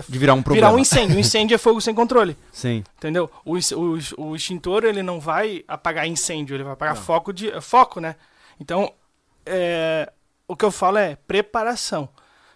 De 0.08 0.18
virar 0.18 0.34
um 0.34 0.42
problema. 0.42 0.68
virar 0.68 0.76
um 0.76 0.78
incêndio. 0.78 1.16
Um 1.16 1.20
incêndio 1.20 1.54
é 1.54 1.58
fogo 1.58 1.80
sem 1.80 1.94
controle. 1.94 2.36
Sim. 2.52 2.82
Entendeu? 2.96 3.30
O, 3.44 3.56
o, 3.56 4.28
o 4.30 4.36
extintor 4.36 4.84
ele 4.84 5.02
não 5.02 5.20
vai 5.20 5.64
apagar 5.68 6.06
incêndio, 6.06 6.56
ele 6.56 6.64
vai 6.64 6.72
apagar 6.72 6.96
foco 6.96 7.32
de 7.32 7.60
foco, 7.60 8.00
né? 8.00 8.16
Então, 8.58 8.92
é, 9.44 10.10
o 10.48 10.56
que 10.56 10.64
eu 10.64 10.70
falo 10.70 10.98
é 10.98 11.16
preparação. 11.26 12.08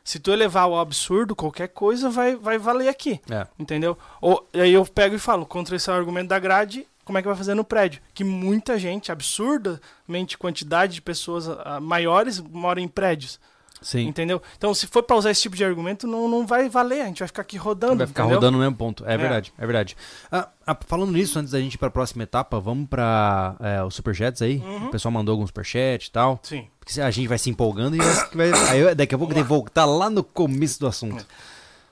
Se 0.02 0.18
tu 0.18 0.32
elevar 0.32 0.62
ao 0.62 0.78
absurdo, 0.78 1.36
qualquer 1.36 1.68
coisa 1.68 2.08
vai, 2.08 2.34
vai 2.34 2.56
valer 2.56 2.88
aqui. 2.88 3.20
É. 3.30 3.46
Entendeu? 3.58 3.98
Ou, 4.22 4.48
aí 4.54 4.72
eu 4.72 4.86
pego 4.86 5.14
e 5.14 5.18
falo, 5.18 5.44
contra 5.44 5.76
esse 5.76 5.90
argumento 5.90 6.28
da 6.28 6.38
grade, 6.38 6.86
como 7.08 7.16
é 7.16 7.22
que 7.22 7.26
vai 7.26 7.36
fazer 7.38 7.54
no 7.54 7.64
prédio? 7.64 8.02
Que 8.12 8.22
muita 8.22 8.78
gente, 8.78 9.10
absurdamente 9.10 10.36
quantidade 10.36 10.92
de 10.92 11.00
pessoas 11.00 11.48
ah, 11.48 11.80
maiores 11.80 12.38
moram 12.38 12.82
em 12.82 12.86
prédios. 12.86 13.40
Sim. 13.80 14.08
Entendeu? 14.08 14.42
Então, 14.58 14.74
se 14.74 14.86
for 14.86 15.02
pra 15.02 15.16
usar 15.16 15.30
esse 15.30 15.40
tipo 15.40 15.56
de 15.56 15.64
argumento, 15.64 16.06
não, 16.06 16.28
não 16.28 16.46
vai 16.46 16.68
valer. 16.68 17.00
A 17.00 17.06
gente 17.06 17.20
vai 17.20 17.28
ficar 17.28 17.40
aqui 17.40 17.56
rodando. 17.56 17.96
Vai 17.96 18.06
ficar 18.06 18.24
entendeu? 18.24 18.40
rodando 18.40 18.58
no 18.58 18.62
mesmo 18.62 18.76
ponto. 18.76 19.06
É, 19.06 19.16
verdade, 19.16 19.54
é 19.56 19.64
verdade. 19.64 19.96
Ah, 20.30 20.50
ah, 20.66 20.76
falando 20.86 21.12
nisso, 21.12 21.38
antes 21.38 21.52
da 21.52 21.60
gente 21.60 21.76
ir 21.76 21.78
pra 21.78 21.88
próxima 21.88 22.24
etapa, 22.24 22.60
vamos 22.60 22.86
pra 22.90 23.56
é, 23.58 23.82
os 23.82 23.94
superchats 23.94 24.42
aí. 24.42 24.58
Uhum. 24.58 24.88
O 24.88 24.90
pessoal 24.90 25.10
mandou 25.10 25.32
alguns 25.32 25.48
superchats 25.48 26.08
e 26.08 26.12
tal. 26.12 26.38
Sim. 26.42 26.68
Porque 26.78 27.00
a 27.00 27.10
gente 27.10 27.26
vai 27.26 27.38
se 27.38 27.48
empolgando 27.48 27.96
e 27.96 28.00
vai, 28.34 28.94
daqui 28.94 29.14
a 29.14 29.18
pouco 29.18 29.32
tem 29.32 29.42
voltar 29.42 29.86
lá 29.86 30.10
no 30.10 30.22
começo 30.22 30.78
do 30.78 30.86
assunto. 30.86 31.24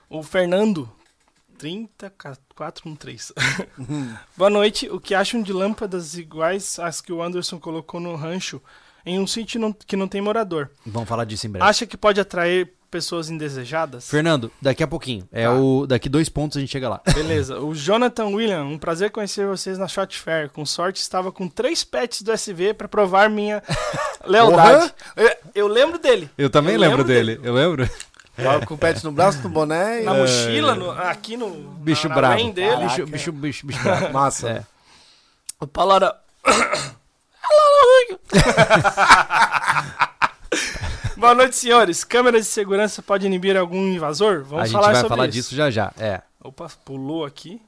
O 0.07 0.21
Fernando, 0.21 0.87
30413. 1.57 3.33
Boa 4.37 4.49
noite. 4.49 4.89
O 4.89 4.99
que 4.99 5.13
acham 5.15 5.41
de 5.41 5.51
lâmpadas 5.53 6.17
iguais 6.17 6.79
às 6.79 7.01
que 7.01 7.11
o 7.11 7.21
Anderson 7.21 7.59
colocou 7.59 7.99
no 7.99 8.15
rancho 8.15 8.61
em 9.05 9.19
um 9.19 9.27
sítio 9.27 9.75
que 9.85 9.95
não 9.95 10.07
tem 10.07 10.21
morador? 10.21 10.69
Vamos 10.85 11.07
falar 11.09 11.25
disso 11.25 11.47
em 11.47 11.49
breve. 11.49 11.65
Acha 11.67 11.85
que 11.85 11.97
pode 11.97 12.19
atrair 12.19 12.73
pessoas 12.89 13.29
indesejadas? 13.29 14.09
Fernando, 14.09 14.49
daqui 14.61 14.81
a 14.81 14.87
pouquinho. 14.87 15.27
É 15.31 15.43
Tá. 15.45 15.53
o 15.53 15.85
daqui 15.85 16.07
dois 16.07 16.29
pontos 16.29 16.57
a 16.57 16.59
gente 16.61 16.69
chega 16.71 16.87
lá. 16.87 17.01
Beleza. 17.13 17.59
O 17.59 17.75
Jonathan 17.75 18.27
William, 18.27 18.63
um 18.63 18.77
prazer 18.77 19.11
conhecer 19.11 19.45
vocês 19.45 19.77
na 19.77 19.87
Shot 19.87 20.17
Fair. 20.17 20.49
Com 20.49 20.65
sorte, 20.65 21.01
estava 21.01 21.31
com 21.31 21.47
três 21.49 21.83
pets 21.83 22.21
do 22.21 22.31
SV 22.31 22.73
para 22.73 22.87
provar 22.87 23.29
minha 23.29 23.61
lealdade. 24.25 24.93
Eu, 25.15 25.31
eu 25.55 25.67
lembro 25.67 25.97
dele. 25.99 26.29
Eu 26.37 26.49
também 26.49 26.75
Eu 26.75 26.79
lembro, 26.79 26.97
lembro 26.99 27.13
dele. 27.13 27.39
Eu 27.43 27.53
lembro. 27.53 27.89
Tava 28.43 28.65
com 28.65 28.75
o 28.75 28.77
pet 28.77 29.03
no 29.03 29.11
braço, 29.11 29.41
no 29.41 29.49
boné 29.49 30.01
e. 30.01 30.05
Na 30.05 30.13
mochila, 30.13 30.75
no- 30.75 30.91
aqui 30.91 31.35
no 31.35 31.49
Bicho 31.49 32.07
na, 32.07 32.15
na 32.15 32.21
bravo. 32.21 32.51
dele. 32.53 32.83
Bicho, 32.83 33.05
bicho, 33.07 33.31
bicho, 33.31 33.67
bicho 33.67 33.81
bravo. 33.83 34.13
Massa. 34.13 34.49
É. 34.49 34.63
O 35.59 35.65
Paulo 35.67 35.93
era. 35.95 36.15
Boa 41.17 41.33
noite, 41.33 41.55
senhores. 41.55 42.03
Câmeras 42.03 42.45
de 42.45 42.51
segurança 42.51 43.01
pode 43.01 43.25
inibir 43.25 43.57
algum 43.57 43.87
invasor? 43.87 44.43
Vamos 44.43 44.63
a 44.63 44.67
gente 44.67 44.73
falar 44.73 44.87
vai 44.91 44.95
sobre 44.95 45.09
falar 45.09 45.23
isso. 45.25 45.33
disso 45.33 45.55
já 45.55 45.71
já. 45.71 45.91
É. 45.97 46.21
Opa, 46.43 46.67
pulou 46.85 47.25
aqui. 47.25 47.59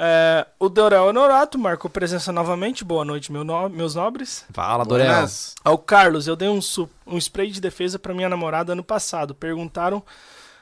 É, 0.00 0.46
o 0.60 0.68
Dorel 0.68 1.06
Honorato 1.06 1.58
marcou 1.58 1.90
presença 1.90 2.30
novamente. 2.32 2.84
Boa 2.84 3.04
noite, 3.04 3.32
meu 3.32 3.42
no- 3.42 3.68
meus 3.68 3.94
nobres. 3.96 4.44
Fala, 4.52 4.84
Dorel. 4.84 5.26
Ao 5.64 5.76
Carlos, 5.76 6.28
eu 6.28 6.36
dei 6.36 6.48
um, 6.48 6.62
su- 6.62 6.88
um 7.06 7.18
spray 7.18 7.50
de 7.50 7.60
defesa 7.60 7.98
pra 7.98 8.14
minha 8.14 8.28
namorada 8.28 8.72
ano 8.72 8.84
passado. 8.84 9.34
Perguntaram 9.34 10.02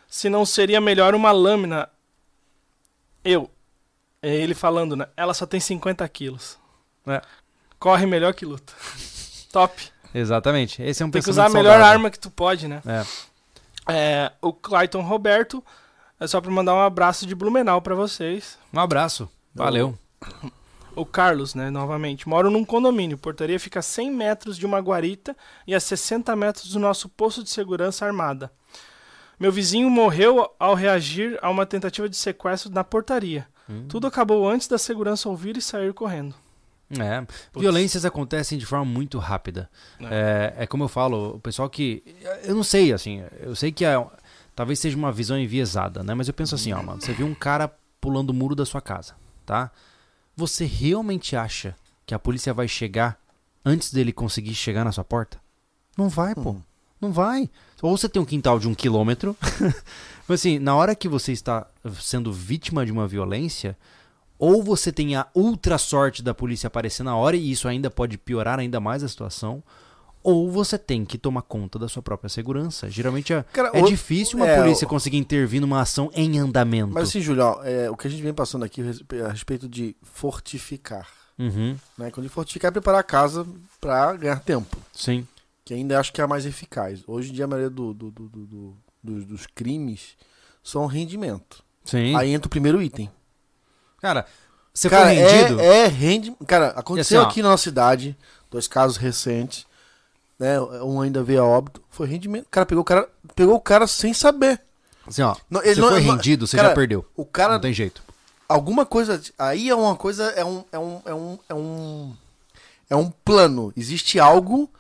se 0.08 0.30
não 0.30 0.46
seria 0.46 0.80
melhor 0.80 1.14
uma 1.14 1.32
lâmina. 1.32 1.88
Eu. 3.24 3.50
É 4.22 4.34
ele 4.34 4.54
falando, 4.54 4.96
né? 4.96 5.06
Ela 5.16 5.34
só 5.34 5.44
tem 5.44 5.60
50 5.60 6.08
quilos. 6.08 6.58
É. 7.06 7.20
Corre 7.78 8.06
melhor 8.06 8.32
que 8.32 8.46
luta. 8.46 8.72
Top. 9.52 9.90
Exatamente. 10.14 10.82
Esse 10.82 11.02
é 11.02 11.06
um 11.06 11.10
Tem 11.10 11.20
que 11.20 11.28
usar 11.28 11.46
a 11.46 11.48
melhor 11.50 11.72
saudável. 11.72 11.86
arma 11.92 12.10
que 12.10 12.18
tu 12.18 12.30
pode, 12.30 12.66
né? 12.66 12.80
É. 12.86 13.04
É, 13.88 14.32
o 14.40 14.52
Clayton 14.52 15.02
Roberto, 15.02 15.62
é 16.18 16.26
só 16.26 16.40
pra 16.40 16.51
mandar 16.51 16.74
um 16.74 16.80
abraço 16.80 17.26
de 17.26 17.34
Blumenau 17.34 17.80
pra 17.82 17.94
vocês. 17.94 18.59
Um 18.72 18.80
abraço. 18.80 19.28
Valeu. 19.55 19.98
O 20.94 21.05
Carlos, 21.05 21.55
né, 21.55 21.68
novamente. 21.68 22.26
Moro 22.28 22.51
num 22.51 22.64
condomínio. 22.64 23.18
Portaria 23.18 23.60
fica 23.60 23.80
a 23.80 23.82
100 23.82 24.10
metros 24.10 24.56
de 24.56 24.64
uma 24.64 24.78
guarita 24.78 25.36
e 25.66 25.74
a 25.74 25.80
60 25.80 26.34
metros 26.34 26.72
do 26.72 26.78
nosso 26.78 27.09
posto 27.09 27.44
de 27.44 27.51
segurança 27.51 28.06
armada. 28.06 28.51
Meu 29.38 29.52
vizinho 29.52 29.90
morreu 29.90 30.51
ao 30.59 30.74
reagir 30.74 31.38
a 31.43 31.51
uma 31.51 31.66
tentativa 31.66 32.09
de 32.09 32.16
sequestro 32.16 32.72
na 32.72 32.82
portaria. 32.82 33.47
Hum. 33.68 33.84
Tudo 33.88 34.06
acabou 34.06 34.48
antes 34.48 34.68
da 34.68 34.78
segurança 34.78 35.28
ouvir 35.28 35.56
e 35.59 35.60
sair 35.60 35.93
correndo. 35.93 36.34
É, 36.90 37.20
Putz. 37.20 37.60
violências 37.60 38.05
acontecem 38.05 38.56
de 38.56 38.64
forma 38.64 38.84
muito 38.84 39.18
rápida. 39.18 39.68
É. 40.01 40.55
é 40.59 40.66
como 40.66 40.84
eu 40.84 40.88
falo, 40.88 41.34
o 41.34 41.40
pessoal 41.40 41.68
que. 41.68 42.02
Eu 42.44 42.55
não 42.55 42.62
sei, 42.62 42.93
assim, 42.93 43.24
eu 43.40 43.56
sei 43.56 43.72
que 43.72 43.84
é, 43.84 43.98
talvez 44.57 44.81
seja 44.81 44.97
uma 44.97 45.12
visão 45.12 45.39
enviesada, 45.39 46.03
né? 46.03 46.15
Mas 46.15 46.27
eu 46.27 46.35
penso 46.35 46.55
assim, 46.55 46.73
ó, 46.73 46.83
mano, 46.83 47.01
você 47.01 47.12
viu 47.12 47.27
um 47.27 47.35
cara 47.35 47.70
pulando 48.01 48.31
o 48.31 48.35
muro 48.35 48.55
da 48.55 48.65
sua 48.65 48.81
casa, 48.81 49.15
tá? 49.45 49.70
Você 50.35 50.65
realmente 50.65 51.37
acha 51.37 51.77
que 52.07 52.15
a 52.15 52.19
polícia 52.19 52.55
vai 52.55 52.66
chegar 52.66 53.20
antes 53.65 53.93
dele 53.93 54.12
conseguir 54.12 54.55
chegar 54.55 54.83
na 54.83 54.93
sua 54.93 55.05
porta? 55.05 55.39
Não 55.97 56.09
vai, 56.09 56.35
pô. 56.35 56.53
Hum. 56.53 56.62
Não 56.99 57.12
vai. 57.12 57.51
Ou 57.83 57.97
você 57.97 58.09
tem 58.09 58.20
um 58.20 58.24
quintal 58.24 58.59
de 58.59 58.66
um 58.66 58.74
quilômetro. 58.74 59.37
Mas 60.27 60.41
assim, 60.41 60.59
na 60.59 60.74
hora 60.74 60.95
que 60.95 61.09
você 61.09 61.33
está 61.33 61.66
sendo 62.01 62.33
vítima 62.33 62.87
de 62.87 62.93
uma 62.93 63.07
violência, 63.07 63.77
ou 64.39 64.62
você 64.62 64.91
tem 64.91 65.15
a 65.15 65.27
ultra 65.35 65.77
sorte 65.77 66.23
da 66.23 66.33
polícia 66.33 66.69
aparecer 66.69 67.03
na 67.03 67.15
hora 67.15 67.37
e 67.37 67.51
isso 67.51 67.69
ainda 67.69 67.91
pode 67.91 68.16
piorar 68.16 68.59
ainda 68.59 68.81
mais 68.81 69.05
a 69.05 69.09
situação, 69.09 69.62
ou 70.28 70.51
você 70.51 70.77
tem 70.77 71.05
que 71.05 71.16
tomar 71.16 71.43
conta 71.43 71.78
da 71.78 71.89
sua 71.89 72.03
própria 72.03 72.28
segurança. 72.28 72.90
Geralmente 72.90 73.32
é, 73.32 73.44
Cara, 73.53 73.70
é 73.73 73.82
o- 73.82 73.86
difícil 73.86 74.39
uma 74.39 74.47
é, 74.48 74.61
polícia 74.61 74.86
conseguir 74.86 75.16
intervir 75.19 75.61
numa 75.61 75.81
ação 75.81 76.11
em 76.15 76.39
andamento. 76.39 76.93
Mas 76.93 77.09
assim, 77.09 77.20
Julião, 77.20 77.61
é, 77.62 77.89
o 77.90 77.97
que 77.97 78.07
a 78.07 78.11
gente 78.11 78.23
vem 78.23 78.35
passando 78.35 78.65
aqui 78.65 78.82
a 79.24 79.28
respeito 79.31 79.69
de 79.69 79.94
fortificar. 80.03 81.09
Uhum, 81.39 81.77
Né? 81.98 82.11
Quando 82.11 82.28
fortificar 82.31 82.70
é 82.70 82.73
preparar 82.73 83.01
a 83.01 83.05
casa 83.05 83.47
pra 83.81 84.15
ganhar 84.15 84.40
tempo. 84.40 84.77
sim. 84.93 85.27
Que 85.65 85.74
ainda 85.74 85.98
acho 85.98 86.12
que 86.12 86.20
é 86.20 86.24
a 86.24 86.28
mais 86.28 86.47
eficaz. 86.47 87.03
Hoje 87.09 87.31
em 87.31 87.32
dia 87.35 87.44
a 87.44 87.48
maioria 87.48 87.69
do- 87.69 87.93
do- 87.93 88.11
do- 88.12 88.28
do- 88.28 88.47
do- 88.47 88.77
dos, 89.03 89.24
dos 89.24 89.47
crimes 89.47 90.16
são 90.62 90.86
rendimento. 90.86 91.62
Sim. 91.85 92.15
Aí 92.16 92.31
entra 92.32 92.47
o 92.47 92.51
primeiro 92.51 92.81
item. 92.81 93.11
Cara, 94.01 94.27
você 94.73 94.89
cara, 94.89 95.07
foi 95.07 95.15
rendido? 95.15 95.61
É, 95.61 95.78
é 95.82 95.86
rendimento. 95.89 96.44
Cara, 96.47 96.69
aconteceu 96.69 97.20
assim, 97.20 97.31
aqui 97.31 97.43
na 97.43 97.48
nossa 97.51 97.65
cidade, 97.65 98.16
dois 98.51 98.69
casos 98.69 98.97
recentes, 98.97 99.66
né? 100.38 100.60
Um 100.60 101.00
ainda 101.00 101.22
veio 101.22 101.42
a 101.42 101.46
óbito. 101.46 101.82
Foi 101.90 102.06
rendimento. 102.06 102.46
O 102.46 102.50
cara 102.50 102.66
pegou 102.66 102.82
o 102.82 102.84
cara, 102.84 103.08
pegou 103.34 103.54
o 103.54 103.60
cara 103.60 103.86
sem 103.86 104.12
saber. 104.12 104.60
Assim, 105.06 105.22
ó, 105.22 105.36
Não, 105.48 105.62
ele 105.62 105.74
você 105.76 105.80
não- 105.80 105.88
foi 105.90 106.00
não- 106.02 106.12
rendido, 106.16 106.46
você 106.46 106.56
cara, 106.56 106.68
já 106.70 106.74
perdeu. 106.74 107.06
O 107.16 107.24
cara 107.24 107.54
Não 107.54 107.60
tem 107.60 107.72
jeito. 107.72 108.02
alguma 108.48 108.84
coisa. 108.84 109.20
Aí 109.38 109.68
é 109.68 109.74
uma 109.74 109.94
coisa. 109.96 110.24
É 110.30 110.44
um. 110.44 110.64
É 110.72 110.78
um. 110.78 111.02
É 111.04 111.14
um. 111.14 111.38
É 111.48 111.54
um, 111.54 112.16
é 112.90 112.96
um 112.96 113.10
plano. 113.10 113.72
Existe 113.76 114.18
algo 114.18 114.70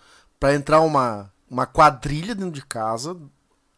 pra 0.40 0.54
entrar 0.54 0.80
uma, 0.80 1.32
uma 1.50 1.64
quadrilha 1.66 2.34
dentro 2.34 2.50
de 2.52 2.64
casa, 2.64 3.16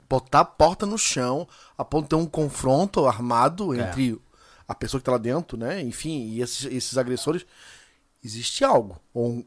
botar 0.09 0.41
a 0.41 0.45
porta 0.45 0.85
no 0.87 0.99
chão, 0.99 1.47
a 1.77 1.85
ponto 1.85 2.05
de 2.05 2.09
ter 2.11 2.17
um 2.17 2.27
confronto 2.27 3.07
armado 3.07 3.75
É. 3.75 3.81
entre 3.81 4.21
a 4.67 4.75
pessoa 4.75 5.01
que 5.01 5.05
tá 5.05 5.13
lá 5.13 5.19
dentro, 5.19 5.57
né? 5.57 5.81
Enfim, 5.83 6.29
e 6.29 6.41
esses, 6.43 6.65
esses 6.67 6.99
agressores. 6.99 7.45
Existe 8.25 8.65
algo. 8.65 8.99
Ou 9.15 9.29
um, 9.29 9.45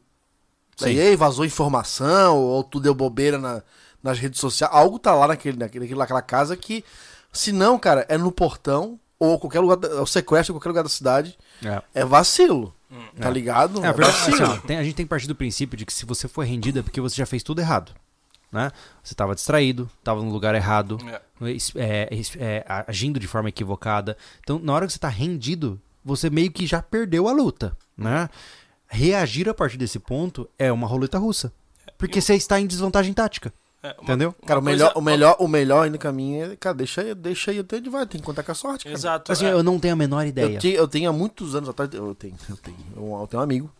Sim. 0.78 0.86
Daí 0.96 1.16
vazou 1.16 1.46
informação, 1.46 2.38
ou 2.38 2.64
tu 2.64 2.80
deu 2.80 2.94
bobeira 2.96 3.38
na- 3.38 3.62
nas 4.02 4.18
redes 4.18 4.40
sociais. 4.40 4.74
Algo 4.74 4.98
tá 4.98 5.14
lá 5.14 5.28
naquele, 5.28 5.58
naquele, 5.58 5.94
naquela 5.96 6.22
casa 6.22 6.58
que, 6.58 6.84
se 7.32 7.52
não, 7.52 7.78
cara, 7.78 8.06
é 8.10 8.18
no 8.18 8.32
portão, 8.32 9.00
ou 9.20 9.38
qualquer 9.40 9.60
lugar, 9.60 9.78
é 9.92 10.00
o 10.02 10.06
sequestro 10.08 10.54
em 10.54 10.56
qualquer 10.58 10.70
lugar 10.70 10.84
da 10.84 10.90
cidade, 10.90 11.38
É. 11.64 11.82
é 11.94 12.06
vacilo. 12.06 12.74
Tá 13.20 13.30
É. 13.30 13.32
ligado? 13.32 13.84
É, 13.86 13.88
a 13.88 13.92
verdade, 13.94 14.18
vacilo. 14.18 14.44
assim, 14.44 14.60
ó, 14.64 14.68
tem- 14.68 14.78
a 14.78 14.84
gente 14.84 14.96
tem 14.96 15.06
que 15.06 15.10
partir 15.10 15.28
do 15.28 15.36
princípio 15.36 15.78
de 15.78 15.86
que 15.86 15.94
se 15.94 16.06
você 16.06 16.28
foi 16.28 16.46
rendido 16.46 16.80
é 16.80 16.82
porque 16.82 17.00
você 17.00 17.16
já 17.16 17.26
fez 17.26 17.42
tudo 17.44 17.62
errado. 17.62 17.94
Né? 18.52 18.70
Você 19.02 19.14
estava 19.14 19.34
distraído, 19.34 19.90
estava 20.00 20.22
no 20.22 20.30
lugar 20.30 20.54
errado, 20.56 20.98
é, 21.76 22.10
es- 22.12 22.36
é, 22.38 22.66
agindo 22.86 23.18
de 23.18 23.28
forma 23.28 23.48
equivocada. 23.48 24.18
Então, 24.42 24.60
na 24.60 24.74
hora 24.74 24.86
que 24.86 24.92
você 24.92 24.98
está 24.98 25.08
rendido, 25.08 25.80
você 26.04 26.30
meio 26.30 26.52
que 26.52 26.66
já 26.68 26.82
perdeu 26.82 27.30
a 27.30 27.32
luta. 27.32 27.78
Né? 27.96 28.28
Reagir 28.94 29.48
a 29.48 29.54
partir 29.54 29.78
desse 29.78 29.98
ponto 30.00 30.50
é 30.60 30.72
uma 30.72 30.86
roleta 30.86 31.18
russa. 31.18 31.52
Porque 31.98 32.20
você 32.20 32.36
está 32.36 32.60
em 32.60 32.68
desvantagem 32.68 33.14
tática. 33.14 33.54
É, 33.82 33.94
uma- 33.94 34.04
Entendeu? 34.04 34.36
Cara, 34.46 34.60
o 34.60 34.62
uma 34.62 34.70
melhor, 34.70 34.86
coisa- 34.94 35.00
o, 35.00 35.02
melhor, 35.02 35.36
o 35.40 35.48
melhor 35.48 35.86
ainda 35.86 35.98
caminho 35.98 36.52
é, 36.52 36.56
cara, 36.56 36.76
deixa 36.76 37.02
aí, 37.02 37.16
deixa 37.16 37.52
aí 37.52 37.60
até 37.60 37.78
onde 37.78 37.90
vai, 37.90 38.06
tem 38.06 38.20
que 38.20 38.26
contar 38.26 38.44
com 38.44 38.52
a 38.52 38.56
sorte, 38.56 38.84
cara. 38.84 38.96
Exato. 38.96 39.32
Assim, 39.32 39.46
é. 39.46 39.52
eu 39.54 39.64
não 39.64 39.80
tenho 39.80 39.94
a 39.94 39.98
menor 39.98 40.26
ideia. 40.26 40.54
Eu, 40.56 40.60
te- 40.60 40.68
eu 40.74 40.88
tenho 40.88 41.10
há 41.10 41.14
muitos 41.14 41.56
anos 41.56 41.70
atrás, 41.70 41.90
eu 41.94 42.14
tenho, 42.14 42.36
eu 42.50 42.58
tenho, 42.58 42.78
eu, 42.96 43.20
eu 43.22 43.28
tenho 43.28 43.40
um 43.40 43.44
amigo, 43.44 43.72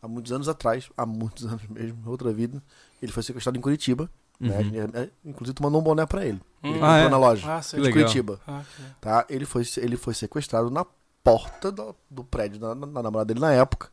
há 0.00 0.08
muitos 0.08 0.32
anos 0.32 0.48
atrás, 0.48 0.88
há 0.96 1.04
muitos 1.04 1.44
anos 1.50 1.62
mesmo, 1.68 1.98
outra 2.06 2.32
vida, 2.32 2.62
ele 3.02 3.12
foi 3.12 3.22
sequestrado 3.22 3.58
em 3.58 3.60
Curitiba, 3.60 4.08
né? 4.38 4.56
Uhum. 4.60 4.90
É, 4.94 5.02
é, 5.02 5.08
Inclusive 5.26 5.54
tu 5.54 5.62
mandou 5.62 5.80
um 5.80 5.84
boné 5.84 6.06
pra 6.06 6.24
ele, 6.24 6.40
ele 6.62 6.70
Hum. 6.70 6.72
comprou 6.74 6.90
Ah, 6.90 6.98
é? 6.98 7.08
na 7.10 7.18
loja, 7.18 7.46
Ah, 7.56 7.60
de. 7.60 7.92
Curitiba, 7.92 8.40
Ah, 8.48 8.62
tá? 8.98 9.26
Ele 9.28 9.44
foi, 9.44 9.62
ele 9.76 9.96
foi 9.98 10.14
sequestrado 10.14 10.70
na 10.70 10.86
porta 11.22 11.70
do, 11.70 11.94
do 12.08 12.24
prédio 12.24 12.58
da, 12.58 12.72
da 12.72 12.86
namorada 13.02 13.26
dele 13.26 13.40
na 13.40 13.52
época, 13.52 13.90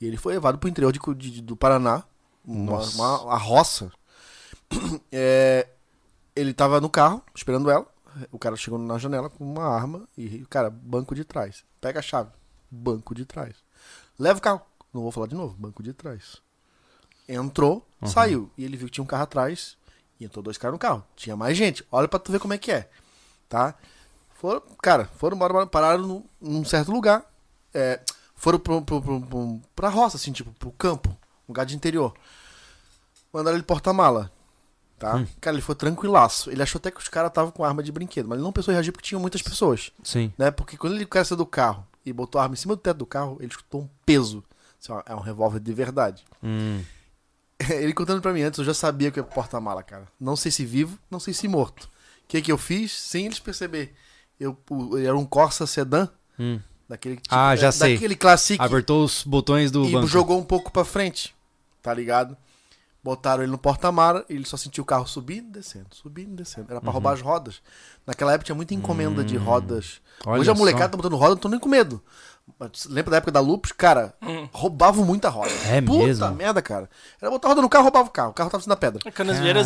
e 0.00 0.06
ele 0.06 0.16
foi 0.16 0.34
levado 0.34 0.58
pro 0.58 0.68
interior 0.68 0.92
de, 0.92 1.00
de- 1.30 1.42
do 1.42 1.56
Paraná, 1.56 2.02
uma, 2.44 2.80
uma, 2.80 3.22
uma 3.22 3.36
roça, 3.38 3.90
É, 5.12 5.68
ele 6.36 6.52
tava 6.52 6.80
no 6.80 6.88
carro, 6.90 7.22
esperando 7.34 7.70
ela. 7.70 7.86
O 8.32 8.38
cara 8.38 8.56
chegou 8.56 8.78
na 8.78 8.98
janela 8.98 9.28
com 9.30 9.44
uma 9.44 9.64
arma 9.64 10.08
e, 10.16 10.44
cara, 10.50 10.70
banco 10.70 11.14
de 11.14 11.24
trás. 11.24 11.64
Pega 11.80 12.00
a 12.00 12.02
chave. 12.02 12.30
Banco 12.70 13.14
de 13.14 13.24
trás. 13.24 13.54
Leva 14.18 14.38
o 14.38 14.42
carro. 14.42 14.60
Não 14.92 15.02
vou 15.02 15.12
falar 15.12 15.26
de 15.26 15.34
novo. 15.34 15.54
Banco 15.58 15.82
de 15.82 15.92
trás. 15.92 16.36
Entrou, 17.28 17.86
Uhum. 18.02 18.08
saiu. 18.08 18.50
E 18.56 18.64
ele 18.64 18.76
viu 18.76 18.86
que 18.86 18.92
tinha 18.94 19.04
um 19.04 19.06
carro 19.06 19.22
atrás. 19.22 19.76
E 20.18 20.24
entrou 20.24 20.42
dois 20.42 20.58
caras 20.58 20.72
no 20.74 20.78
carro. 20.78 21.04
Tinha 21.14 21.36
mais 21.36 21.56
gente. 21.56 21.84
Olha 21.92 22.08
pra 22.08 22.18
tu 22.18 22.32
ver 22.32 22.40
como 22.40 22.54
é 22.54 22.58
que 22.58 22.72
é. 22.72 22.90
Tá? 23.48 23.74
Foram, 24.34 24.62
cara, 24.82 25.04
foram 25.16 25.36
embora, 25.36 25.66
pararam 25.66 26.06
num, 26.06 26.24
num 26.40 26.64
certo 26.64 26.90
lugar. 26.92 27.24
É, 27.72 28.00
foram 28.38 28.58
pro, 28.58 28.80
pro, 28.82 29.00
pro, 29.02 29.60
pra 29.76 29.88
roça, 29.90 30.16
assim, 30.16 30.32
tipo, 30.32 30.50
pro 30.52 30.70
campo. 30.72 31.14
Lugar 31.48 31.66
de 31.66 31.76
interior. 31.76 32.14
Mandaram 33.32 33.56
ele 33.56 33.64
porta-mala. 33.64 34.30
Tá? 34.98 35.16
Hum. 35.16 35.26
Cara, 35.40 35.54
ele 35.54 35.62
foi 35.62 35.74
tranquilaço. 35.74 36.50
Ele 36.50 36.62
achou 36.62 36.78
até 36.78 36.90
que 36.90 36.98
os 36.98 37.08
caras 37.08 37.30
estavam 37.30 37.50
com 37.52 37.64
arma 37.64 37.82
de 37.82 37.92
brinquedo, 37.92 38.26
mas 38.28 38.36
ele 38.36 38.44
não 38.44 38.52
pensou 38.52 38.72
em 38.72 38.74
reagir 38.74 38.90
porque 38.92 39.06
tinham 39.06 39.20
muitas 39.20 39.42
pessoas. 39.42 39.92
Sim. 40.02 40.32
Né? 40.36 40.50
Porque 40.50 40.76
quando 40.76 40.94
ele 40.96 41.06
caiu 41.06 41.36
do 41.36 41.46
carro 41.46 41.86
e 42.04 42.12
botou 42.12 42.38
a 42.40 42.42
arma 42.44 42.54
em 42.54 42.58
cima 42.58 42.74
do 42.74 42.80
teto 42.80 42.96
do 42.98 43.06
carro, 43.06 43.36
ele 43.40 43.50
escutou 43.50 43.82
um 43.82 43.88
peso. 44.04 44.42
Assim, 44.82 44.92
ó, 44.92 45.02
é 45.06 45.14
um 45.14 45.20
revólver 45.20 45.60
de 45.60 45.72
verdade. 45.72 46.24
Hum. 46.42 46.82
Ele 47.68 47.92
contando 47.92 48.22
pra 48.22 48.32
mim 48.32 48.42
antes, 48.42 48.58
eu 48.60 48.64
já 48.64 48.72
sabia 48.72 49.10
que 49.10 49.18
ia 49.18 49.24
pro 49.24 49.34
porta-mala, 49.34 49.82
cara. 49.82 50.06
Não 50.20 50.36
sei 50.36 50.52
se 50.52 50.64
vivo, 50.64 50.96
não 51.10 51.18
sei 51.18 51.34
se 51.34 51.48
morto. 51.48 51.84
O 51.86 52.28
que 52.28 52.40
que 52.40 52.52
eu 52.52 52.56
fiz? 52.58 52.92
Sem 52.92 53.26
eles 53.26 53.40
perceber. 53.40 53.94
Eu, 54.38 54.56
o- 54.70 54.96
era 54.96 55.16
um 55.16 55.24
Corsa 55.26 55.66
sedã, 55.66 56.08
Hum. 56.38 56.60
Daquele 56.88 57.16
tipo, 57.16 57.34
Ah, 57.34 57.54
já 57.56 57.68
é, 57.68 57.72
sei. 57.72 57.94
daquele 57.94 58.16
clássico 58.16 58.62
Apertou 58.62 59.04
os 59.04 59.22
botões 59.24 59.70
do 59.70 59.84
e 59.84 59.92
banco. 59.92 60.06
jogou 60.06 60.38
um 60.38 60.44
pouco 60.44 60.70
pra 60.72 60.84
frente, 60.84 61.34
tá 61.82 61.92
ligado? 61.92 62.36
Botaram 63.02 63.42
ele 63.42 63.52
no 63.52 63.58
porta-mala 63.58 64.24
e 64.28 64.34
ele 64.34 64.44
só 64.44 64.56
sentiu 64.56 64.82
o 64.82 64.86
carro 64.86 65.06
subindo 65.06 65.48
e 65.48 65.52
descendo, 65.60 65.86
subindo 65.92 66.32
e 66.32 66.36
descendo. 66.36 66.66
Era 66.70 66.80
pra 66.80 66.88
Uhum. 66.88 66.92
roubar 66.94 67.12
as 67.14 67.20
rodas. 67.20 67.60
Naquela 68.06 68.32
época 68.32 68.46
tinha 68.46 68.56
muita 68.56 68.74
encomenda 68.74 69.22
de 69.24 69.36
rodas. 69.36 70.00
Hum. 70.26 70.30
Olha 70.30 70.40
Hoje 70.40 70.50
a 70.50 70.54
só. 70.54 70.58
molecada 70.58 70.88
tá 70.90 70.96
botando 70.96 71.16
roda, 71.16 71.30
não 71.30 71.36
tô 71.38 71.48
nem 71.48 71.60
com 71.60 71.68
medo. 71.68 72.02
Lembra 72.88 73.10
da 73.12 73.16
época 73.18 73.30
da 73.32 73.40
Lupus? 73.40 73.72
Cara, 73.72 74.14
roubavam 74.52 75.04
muita 75.04 75.28
roda. 75.28 75.50
É 75.66 75.80
Puta 75.80 76.04
mesmo? 76.06 76.30
merda, 76.32 76.60
cara. 76.60 76.88
Era 77.20 77.30
botar 77.30 77.48
roda 77.48 77.62
no 77.62 77.68
carro, 77.68 77.84
roubava 77.84 78.08
o 78.08 78.10
carro. 78.12 78.30
O 78.30 78.34
carro 78.34 78.50
tava 78.50 78.62
sendo 78.62 78.70
na 78.70 78.76
pedra. 78.76 79.00
Assim, 79.06 79.12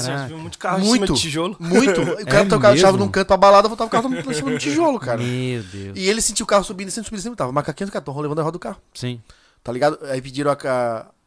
Caraca. 0.08 0.26
viu 0.28 0.38
muito 0.38 0.58
carro 0.58 0.78
em 0.80 0.84
Muito. 0.84 1.06
cima 1.06 1.16
de 1.16 1.20
tijolo. 1.22 1.56
Muito. 1.58 2.00
O 2.22 2.26
cara 2.26 2.44
É 2.44 2.48
tocava 2.48 2.74
a 2.74 2.76
chave 2.76 2.98
num 2.98 3.08
canto 3.08 3.26
pra 3.28 3.36
balada, 3.36 3.68
voltava 3.68 3.88
o 3.88 3.90
carro 3.90 4.14
em 4.14 4.34
cima 4.34 4.50
do 4.50 4.58
tijolo, 4.58 4.98
cara. 5.00 5.18
Meu 5.18 5.62
Deus. 5.62 5.96
E 5.98 6.08
ele 6.08 6.20
sentiu 6.20 6.44
o 6.44 6.46
carro 6.46 6.64
subindo, 6.64 6.86
descendo, 6.86 7.04
subindo, 7.04 7.18
descendo. 7.20 7.36
Tava 7.36 7.52
macaquinho 7.52 7.88
do 7.88 7.92
cartão, 7.92 8.18
levando 8.20 8.40
a 8.40 8.42
roda 8.42 8.52
do 8.52 8.58
carro. 8.58 8.80
Sim. 8.94 9.20
Tá 9.62 9.72
ligado? 9.72 9.98
Aí 10.06 10.20
pediram 10.20 10.50
a, 10.50 10.56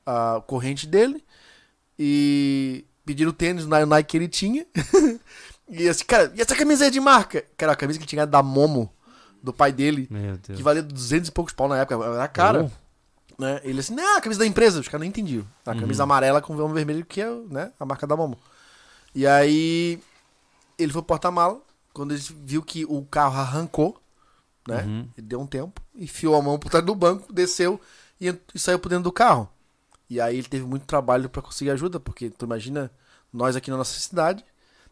a, 0.05 0.35
a 0.37 0.41
corrente 0.41 0.85
dele 0.85 1.23
e 1.97 2.85
pediram 3.05 3.31
o 3.31 3.33
tênis 3.33 3.65
na 3.65 3.85
Nike 3.85 4.09
que 4.11 4.17
ele 4.17 4.27
tinha. 4.27 4.65
e 5.69 5.87
assim, 5.87 6.05
cara, 6.05 6.31
e 6.35 6.41
essa 6.41 6.55
camisa 6.55 6.87
é 6.87 6.89
de 6.89 6.99
marca? 6.99 7.43
Cara, 7.57 7.71
a 7.71 7.75
camisa 7.75 7.97
que 7.97 8.03
ele 8.03 8.09
tinha 8.09 8.21
era 8.21 8.27
da 8.29 8.43
Momo, 8.43 8.91
do 9.45 9.53
pai 9.53 9.71
dele, 9.71 10.09
que 10.43 10.63
valia 10.63 10.81
200 10.81 11.29
e 11.29 11.31
poucos 11.31 11.53
pau 11.53 11.67
na 11.67 11.77
época. 11.77 12.03
Era 12.03 12.27
cara. 12.27 12.63
Oh. 12.63 13.41
Né? 13.41 13.61
Ele 13.63 13.79
assim, 13.79 13.93
não, 13.93 14.17
a 14.17 14.21
camisa 14.21 14.39
da 14.39 14.45
empresa. 14.45 14.79
Os 14.79 14.87
caras 14.87 15.01
não 15.01 15.07
entendiam. 15.07 15.45
A 15.65 15.75
camisa 15.75 16.03
amarela 16.03 16.41
com 16.41 16.55
vão 16.55 16.73
vermelho, 16.73 17.05
que 17.05 17.21
é 17.21 17.29
né, 17.49 17.71
a 17.79 17.85
marca 17.85 18.07
da 18.07 18.17
Momo. 18.17 18.37
E 19.13 19.27
aí, 19.27 19.99
ele 20.77 20.91
foi 20.91 21.01
pro 21.01 21.09
porta-mala. 21.09 21.61
Quando 21.93 22.13
ele 22.13 22.23
viu 22.43 22.61
que 22.61 22.83
o 22.85 23.05
carro 23.05 23.37
arrancou, 23.39 24.01
né? 24.67 24.83
Uhum. 24.83 25.07
Ele 25.17 25.27
deu 25.27 25.39
um 25.39 25.47
tempo, 25.47 25.81
enfiou 25.95 26.35
a 26.35 26.41
mão 26.41 26.59
por 26.59 26.69
trás 26.69 26.85
do 26.85 26.93
banco, 26.93 27.31
desceu 27.31 27.79
e, 28.19 28.35
e 28.53 28.59
saiu 28.59 28.79
por 28.79 28.89
dentro 28.89 29.03
do 29.03 29.11
carro. 29.11 29.47
E 30.09 30.19
aí 30.19 30.37
ele 30.37 30.47
teve 30.47 30.65
muito 30.65 30.85
trabalho 30.85 31.29
pra 31.29 31.41
conseguir 31.41 31.71
ajuda, 31.71 31.99
porque 31.99 32.29
tu 32.29 32.45
imagina 32.45 32.91
nós 33.31 33.55
aqui 33.55 33.71
na 33.71 33.77
nossa 33.77 33.97
cidade. 33.97 34.43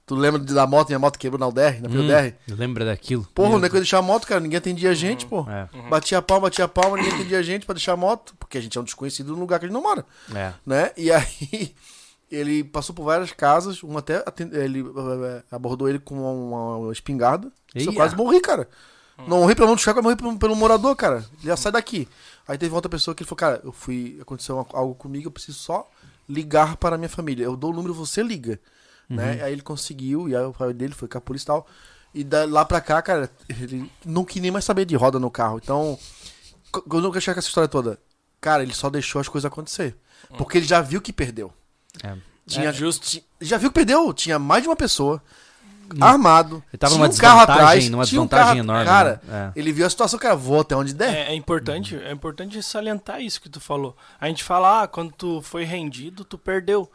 Tu 0.06 0.16
lembra 0.16 0.40
da 0.40 0.68
moto, 0.68 0.90
minha 0.90 1.00
moto 1.00 1.18
quebrou 1.18 1.40
na 1.40 1.48
UDR, 1.48 1.82
na 1.82 1.88
Hum? 1.90 2.56
Lembra 2.58 2.84
daquilo? 2.86 3.26
Porra, 3.34 3.56
onde 3.56 3.66
é 3.66 3.70
que 3.70 3.76
eu 3.76 3.78
ia 3.78 3.82
deixar 3.84 4.00
a 4.00 4.02
moto, 4.02 4.28
cara? 4.28 4.42
Ninguém 4.42 4.58
atendia 4.58 4.90
a 4.92 4.94
gente, 4.94 5.26
pô. 5.26 5.46
É. 5.50 5.70
Batia 5.90 6.18
a 6.18 6.22
palma, 6.22 6.48
batia 6.48 6.66
a 6.66 6.68
palma, 6.68 6.98
ninguém 6.98 7.14
atendia 7.14 7.40
a 7.40 7.42
gente 7.42 7.66
pra 7.66 7.74
deixar 7.74 7.94
a 7.94 7.98
moto, 7.98 8.36
porque 8.38 8.58
a 8.58 8.62
gente 8.62 8.78
é 8.78 8.82
um 8.82 8.84
desconhecido 8.84 9.32
no 9.34 9.40
lugar 9.40 9.60
que 9.60 9.66
a 9.66 9.68
gente 9.70 9.74
não 9.76 9.82
mora, 9.84 10.06
É. 10.36 10.54
né? 10.66 10.92
E 10.98 11.10
aí 11.12 11.74
Ele 12.32 12.64
passou 12.64 12.96
por 12.96 13.04
várias 13.04 13.32
casas, 13.32 13.84
um 13.84 13.96
até 13.96 14.24
ele 14.54 14.80
eh, 14.82 15.44
abordou 15.52 15.88
ele 15.88 16.00
com 16.00 16.16
uma, 16.16 16.78
uma 16.78 16.92
espingarda. 16.92 17.52
Isso 17.76 17.90
Eu 17.90 17.94
quase 17.94 18.16
morri, 18.16 18.42
cara. 18.42 18.68
Não 19.28 19.42
morri 19.42 19.54
pelo 19.54 19.68
mão 19.68 19.76
do 19.76 19.82
eu 19.90 20.02
morri 20.04 20.16
pelo, 20.16 20.40
pelo 20.40 20.56
morador, 20.56 20.96
cara. 20.96 21.18
Ele 21.38 21.44
já 21.50 21.56
sai 21.56 21.72
daqui. 21.72 22.08
Aí 22.48 22.58
teve 22.58 22.74
outra 22.74 22.90
pessoa 22.90 23.14
que 23.14 23.22
ele 23.22 23.28
falou, 23.30 23.38
cara, 23.38 23.62
eu 23.64 23.72
fui. 23.72 24.18
Aconteceu 24.20 24.56
uma- 24.56 24.66
algo 24.74 24.96
comigo, 24.96 25.28
eu 25.28 25.32
preciso 25.32 25.60
só 25.60 25.88
ligar 26.28 26.76
para 26.78 26.96
a 26.96 26.98
minha 26.98 27.08
família. 27.10 27.44
Eu 27.44 27.56
dou 27.56 27.70
o 27.70 27.74
número, 27.76 27.94
você 27.94 28.24
liga. 28.24 28.60
Né? 29.10 29.42
Aí 29.44 29.52
ele 29.54 29.62
conseguiu, 29.62 30.28
e 30.30 30.36
aí 30.36 30.44
o 30.44 30.54
pai 30.54 30.74
dele 30.74 30.94
foi 30.94 31.08
com 31.08 31.18
a 31.18 31.22
polícia 31.22 31.46
e 31.46 31.48
tal. 31.48 31.68
E 32.16 32.24
da, 32.24 32.46
lá 32.46 32.64
pra 32.66 32.80
cá, 32.82 33.02
cara, 33.02 33.30
ele 33.50 33.92
não 34.06 34.24
quis 34.24 34.42
nem 34.42 34.52
mais 34.52 34.66
saber 34.66 34.86
de 34.86 34.96
roda 34.96 35.20
no 35.20 35.30
carro. 35.32 35.60
Então, 35.62 35.98
eu 36.92 37.02
nunca 37.02 37.18
achei 37.18 37.34
com 37.34 37.40
essa 37.40 37.48
história 37.48 37.68
toda. 37.68 38.00
Cara, 38.40 38.62
ele 38.64 38.74
só 38.74 38.90
deixou 38.90 39.20
as 39.22 39.28
coisas 39.28 39.46
acontecer. 39.52 39.96
Porque 40.38 40.58
ele 40.58 40.66
já 40.66 40.82
viu 40.82 41.02
que 41.02 41.12
perdeu. 41.14 41.52
É. 42.04 42.16
Tinha, 42.48 42.70
É, 42.70 42.74
justo. 42.74 43.22
já 43.40 43.58
viu 43.58 43.70
que 43.70 43.76
perdeu. 43.76 44.14
Tinha 44.14 44.38
mais 44.40 44.64
de 44.64 44.70
uma 44.70 44.76
pessoa. 44.76 45.22
Armado. 46.00 46.64
Ele 46.72 46.78
tava 46.78 46.94
tinha 46.94 47.04
numa 47.06 47.14
um 47.14 47.18
carro 47.18 47.40
desvantagem- 47.40 47.64
atrás. 47.66 47.90
numa 47.90 48.06
tinha 48.06 48.22
um 48.22 48.26
desvantagem 48.26 48.46
carro- 48.48 48.60
enorme, 48.60 48.86
Cara, 48.86 49.22
né? 49.26 49.52
É. 49.56 49.60
ele 49.60 49.72
viu 49.72 49.86
a 49.86 49.90
situação, 49.90 50.18
cara, 50.18 50.36
vou 50.36 50.62
até 50.62 50.76
onde 50.76 50.94
der. 50.94 51.14
É, 51.14 51.32
é 51.32 51.36
importante, 51.36 51.96
é 51.96 52.12
importante 52.12 52.62
salientar 52.64 53.22
isso 53.22 53.40
que 53.42 53.50
tu 53.50 53.60
falou. 53.60 53.96
A 54.20 54.28
gente 54.28 54.44
fala, 54.44 54.84
ah, 54.84 54.88
quando 54.88 55.12
tu 55.12 55.42
foi 55.42 55.64
rendido, 55.66 56.24
tu 56.26 56.38
perdeu. 56.38 56.90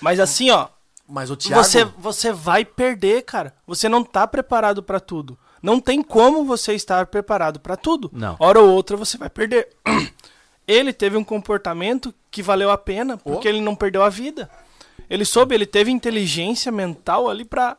Mas 0.00 0.18
assim, 0.20 0.50
ó, 0.50 0.68
Mas 1.08 1.30
o 1.30 1.36
Thiago... 1.36 1.62
você, 1.62 1.84
você 1.84 2.32
vai 2.32 2.64
perder, 2.64 3.22
cara. 3.22 3.54
Você 3.66 3.88
não 3.88 4.02
tá 4.02 4.26
preparado 4.26 4.82
pra 4.82 4.98
tudo. 5.00 5.38
Não 5.62 5.80
tem 5.80 6.02
como 6.02 6.44
você 6.44 6.74
estar 6.74 7.06
preparado 7.06 7.58
pra 7.60 7.76
tudo. 7.76 8.10
Não. 8.12 8.36
Hora 8.38 8.60
ou 8.60 8.70
outra 8.70 8.96
você 8.96 9.16
vai 9.16 9.30
perder. 9.30 9.68
Ele 10.66 10.92
teve 10.94 11.16
um 11.16 11.24
comportamento 11.24 12.14
que 12.30 12.42
valeu 12.42 12.70
a 12.70 12.78
pena, 12.78 13.18
porque 13.18 13.48
Oh. 13.48 13.50
ele 13.50 13.60
não 13.60 13.74
perdeu 13.76 14.02
a 14.02 14.08
vida. 14.08 14.50
Ele 15.10 15.24
soube, 15.24 15.54
ele 15.54 15.66
teve 15.66 15.90
inteligência 15.90 16.72
mental 16.72 17.28
ali 17.28 17.44
pra, 17.44 17.76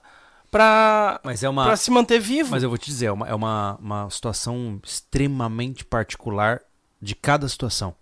pra, 0.52 1.20
Mas 1.24 1.42
é 1.44 1.50
uma. 1.50 1.66
pra 1.66 1.76
se 1.76 1.90
manter 1.90 2.20
vivo. 2.20 2.52
Mas 2.52 2.62
eu 2.62 2.70
vou 2.70 2.78
te 2.78 2.86
dizer, 2.86 3.08
é 3.08 3.12
uma, 3.12 3.28
é 3.28 3.34
uma, 3.34 3.76
uma 3.82 4.10
situação 4.12 4.80
extremamente 4.84 5.84
particular 5.84 6.62
de 7.02 7.16
cada 7.16 7.50
situação. 7.50 7.96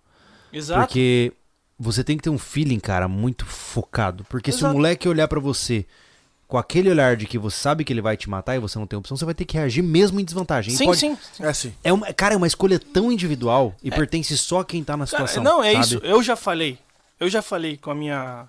Exato. 0.52 0.80
Porque 0.82 1.32
você 1.78 2.04
tem 2.04 2.16
que 2.16 2.22
ter 2.22 2.30
um 2.30 2.38
feeling, 2.38 2.78
cara, 2.80 3.08
muito 3.08 3.44
focado. 3.46 4.24
Porque 4.28 4.52
se 4.52 4.58
o 4.58 4.60
Exato. 4.60 4.74
moleque 4.74 5.08
olhar 5.08 5.26
pra 5.28 5.40
você 5.40 5.84
com 6.46 6.58
aquele 6.58 6.90
olhar 6.90 7.16
de 7.16 7.26
que 7.26 7.38
você 7.38 7.56
sabe 7.56 7.84
que 7.84 7.92
ele 7.92 8.02
vai 8.02 8.16
te 8.16 8.28
matar 8.30 8.54
e 8.54 8.58
você 8.60 8.78
não 8.78 8.86
tem 8.86 8.98
opção, 8.98 9.16
você 9.16 9.24
vai 9.24 9.34
ter 9.34 9.44
que 9.44 9.56
reagir 9.56 9.82
mesmo 9.82 10.20
em 10.20 10.24
desvantagem. 10.24 10.76
Sim, 10.76 10.84
pode- 10.86 11.00
sim. 11.00 11.18
É 11.40 11.46
assim. 11.48 11.74
É 11.82 11.92
uma, 11.92 12.12
cara, 12.12 12.34
é 12.34 12.36
uma 12.36 12.46
escolha 12.46 12.78
tão 12.78 13.10
individual 13.10 13.74
e 13.82 13.90
pertence 13.90 14.36
só 14.38 14.60
a 14.60 14.64
quem 14.64 14.84
tá 14.84 14.96
na 14.96 15.06
Cara, 15.06 15.26
situação. 15.26 15.42
não, 15.42 15.62
é 15.64 15.72
sabe? 15.72 15.84
isso. 15.84 15.96
Eu 15.98 16.22
já 16.22 16.36
falei. 16.36 16.78
Eu 17.18 17.28
já 17.28 17.42
falei 17.42 17.76
com 17.76 17.90
a 17.90 17.94
minha 17.94 18.48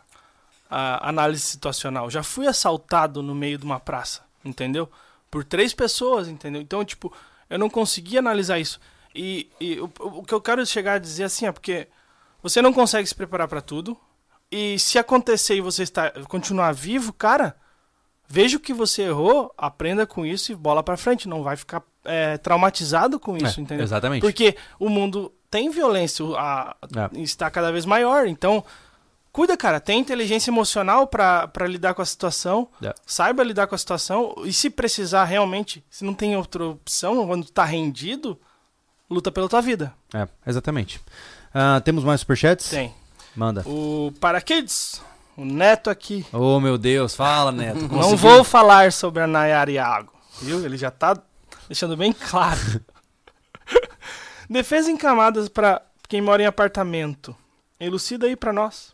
a 0.70 1.08
análise 1.10 1.42
situacional. 1.42 2.10
Já 2.10 2.22
fui 2.24 2.48
assaltado 2.48 3.22
no 3.24 3.34
meio 3.36 3.58
de 3.58 3.64
uma 3.66 3.80
praça, 3.80 4.22
entendeu? 4.44 4.90
Por 5.32 5.44
três 5.44 5.74
pessoas, 5.74 6.28
entendeu? 6.28 6.62
Então, 6.62 6.84
tipo, 6.84 7.14
eu 7.50 7.58
não 7.60 7.70
consegui 7.70 8.18
analisar 8.18 8.60
isso. 8.60 8.80
E, 9.14 9.48
e 9.60 9.80
o, 9.80 9.90
o 10.00 10.24
que 10.24 10.34
eu 10.34 10.42
quero 10.42 10.66
chegar 10.66 10.94
a 10.94 11.00
dizer 11.00 11.24
assim 11.24 11.46
é 11.46 11.52
porque 11.52 11.88
você 12.50 12.62
não 12.62 12.72
consegue 12.72 13.08
se 13.08 13.16
preparar 13.16 13.48
pra 13.48 13.62
tudo. 13.62 13.98
E 14.52 14.78
se 14.78 15.00
acontecer 15.00 15.56
e 15.56 15.62
você 15.62 15.82
está, 15.84 16.12
continuar 16.28 16.72
vivo, 16.74 17.12
cara, 17.12 17.56
veja 18.28 18.58
o 18.58 18.60
que 18.60 18.74
você 18.74 19.02
errou, 19.04 19.52
aprenda 19.58 20.06
com 20.06 20.24
isso 20.26 20.52
e 20.52 20.56
bola 20.56 20.84
pra 20.84 20.96
frente. 20.96 21.28
Não 21.28 21.42
vai 21.44 21.56
ficar 21.58 21.82
é, 22.04 22.38
traumatizado 22.38 23.20
com 23.20 23.36
isso, 23.36 23.60
É, 23.60 23.64
entendeu? 23.64 23.84
exatamente. 23.84 24.22
Porque 24.22 24.56
o 24.80 24.88
mundo 24.90 25.34
tem 25.50 25.72
violência, 25.72 26.24
a- 26.38 26.76
É. 26.96 27.20
está 27.20 27.50
cada 27.50 27.72
vez 27.72 27.84
maior. 27.86 28.28
Então, 28.28 28.64
cuida, 29.32 29.58
cara. 29.58 29.80
Tem 29.80 30.00
inteligência 30.00 30.52
emocional 30.52 31.08
pra 31.08 31.50
lidar 31.68 31.96
com 31.96 32.04
a 32.04 32.06
situação. 32.06 32.68
É. 32.84 32.94
Saiba 33.08 33.44
lidar 33.44 33.66
com 33.66 33.74
a 33.74 33.78
situação. 33.80 34.36
E 34.46 34.54
se 34.54 34.70
precisar 34.70 35.24
realmente, 35.26 35.84
se 35.90 36.06
não 36.06 36.14
tem 36.14 36.38
outra 36.38 36.64
opção, 36.66 37.26
quando 37.26 37.50
tá 37.50 37.66
rendido, 37.66 38.40
luta 39.10 39.32
pela 39.32 39.50
tua 39.50 39.62
vida. 39.62 39.92
É, 40.14 40.28
exatamente. 40.46 41.02
Ah, 41.58 41.80
temos 41.80 42.04
mais 42.04 42.20
superchats? 42.20 42.70
Tem. 42.70 42.94
Manda. 43.36 43.64
O 43.66 44.12
Parakids, 44.20 45.02
o 45.38 45.46
Neto 45.46 45.90
aqui. 45.90 46.26
Oh, 46.34 46.60
meu 46.60 46.78
Deus, 46.78 47.16
fala, 47.16 47.52
Neto. 47.52 47.80
Não 47.82 47.88
conseguiu? 47.90 48.18
vou 48.18 48.44
falar 48.44 48.92
sobre 48.92 49.24
a 49.24 49.28
Nayara 49.28 49.72
Iago, 49.72 50.12
viu? 50.42 50.66
Ele 50.66 50.76
já 50.78 50.92
tá 50.92 51.18
deixando 51.68 51.96
bem 51.96 52.12
claro. 52.14 52.60
Defesa 54.50 54.92
em 54.92 54.98
camadas 54.98 55.50
pra 55.50 55.82
quem 56.08 56.22
mora 56.22 56.42
em 56.42 56.46
apartamento. 56.46 57.36
Elucida 57.80 58.28
aí 58.28 58.36
pra 58.36 58.54
nós. 58.54 58.94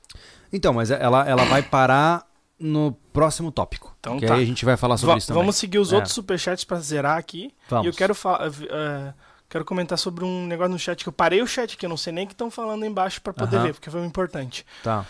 Então, 0.51 0.73
mas 0.73 0.89
ela, 0.91 1.27
ela 1.27 1.45
vai 1.45 1.61
parar 1.61 2.25
no 2.59 2.93
próximo 3.13 3.51
tópico. 3.51 3.93
Então 3.99 4.19
que 4.19 4.25
tá. 4.25 4.35
aí 4.35 4.43
a 4.43 4.45
gente 4.45 4.63
vai 4.65 4.77
falar 4.77 4.97
sobre 4.97 5.13
Va- 5.13 5.17
isso 5.17 5.27
também. 5.27 5.41
vamos 5.43 5.55
seguir 5.55 5.79
os 5.79 5.91
É. 5.91 5.95
outros 5.95 6.13
superchats 6.13 6.63
pra 6.63 6.79
zerar 6.79 7.17
aqui. 7.17 7.53
Vamos. 7.69 7.85
E 7.85 7.89
eu 7.89 7.93
quero 7.93 8.15
falar. 8.15 8.47
eh, 8.47 9.13
quero 9.51 9.65
comentar 9.65 9.97
sobre 9.97 10.23
um 10.23 10.47
negócio 10.47 10.71
no 10.71 10.79
chat 10.79 11.03
que 11.03 11.09
eu 11.09 11.13
parei 11.13 11.41
o 11.41 11.47
chat 11.47 11.73
aqui, 11.75 11.85
eu 11.85 11.89
não 11.89 11.97
sei 11.97 12.13
nem 12.13 12.23
o 12.23 12.27
que 12.27 12.33
estão 12.33 12.49
falando 12.49 12.85
embaixo 12.85 13.21
pra 13.21 13.33
poder 13.33 13.57
Aham. 13.57 13.65
ver, 13.65 13.73
porque 13.73 13.89
foi 13.89 14.03
importante. 14.05 14.65
Tá. 14.81 15.05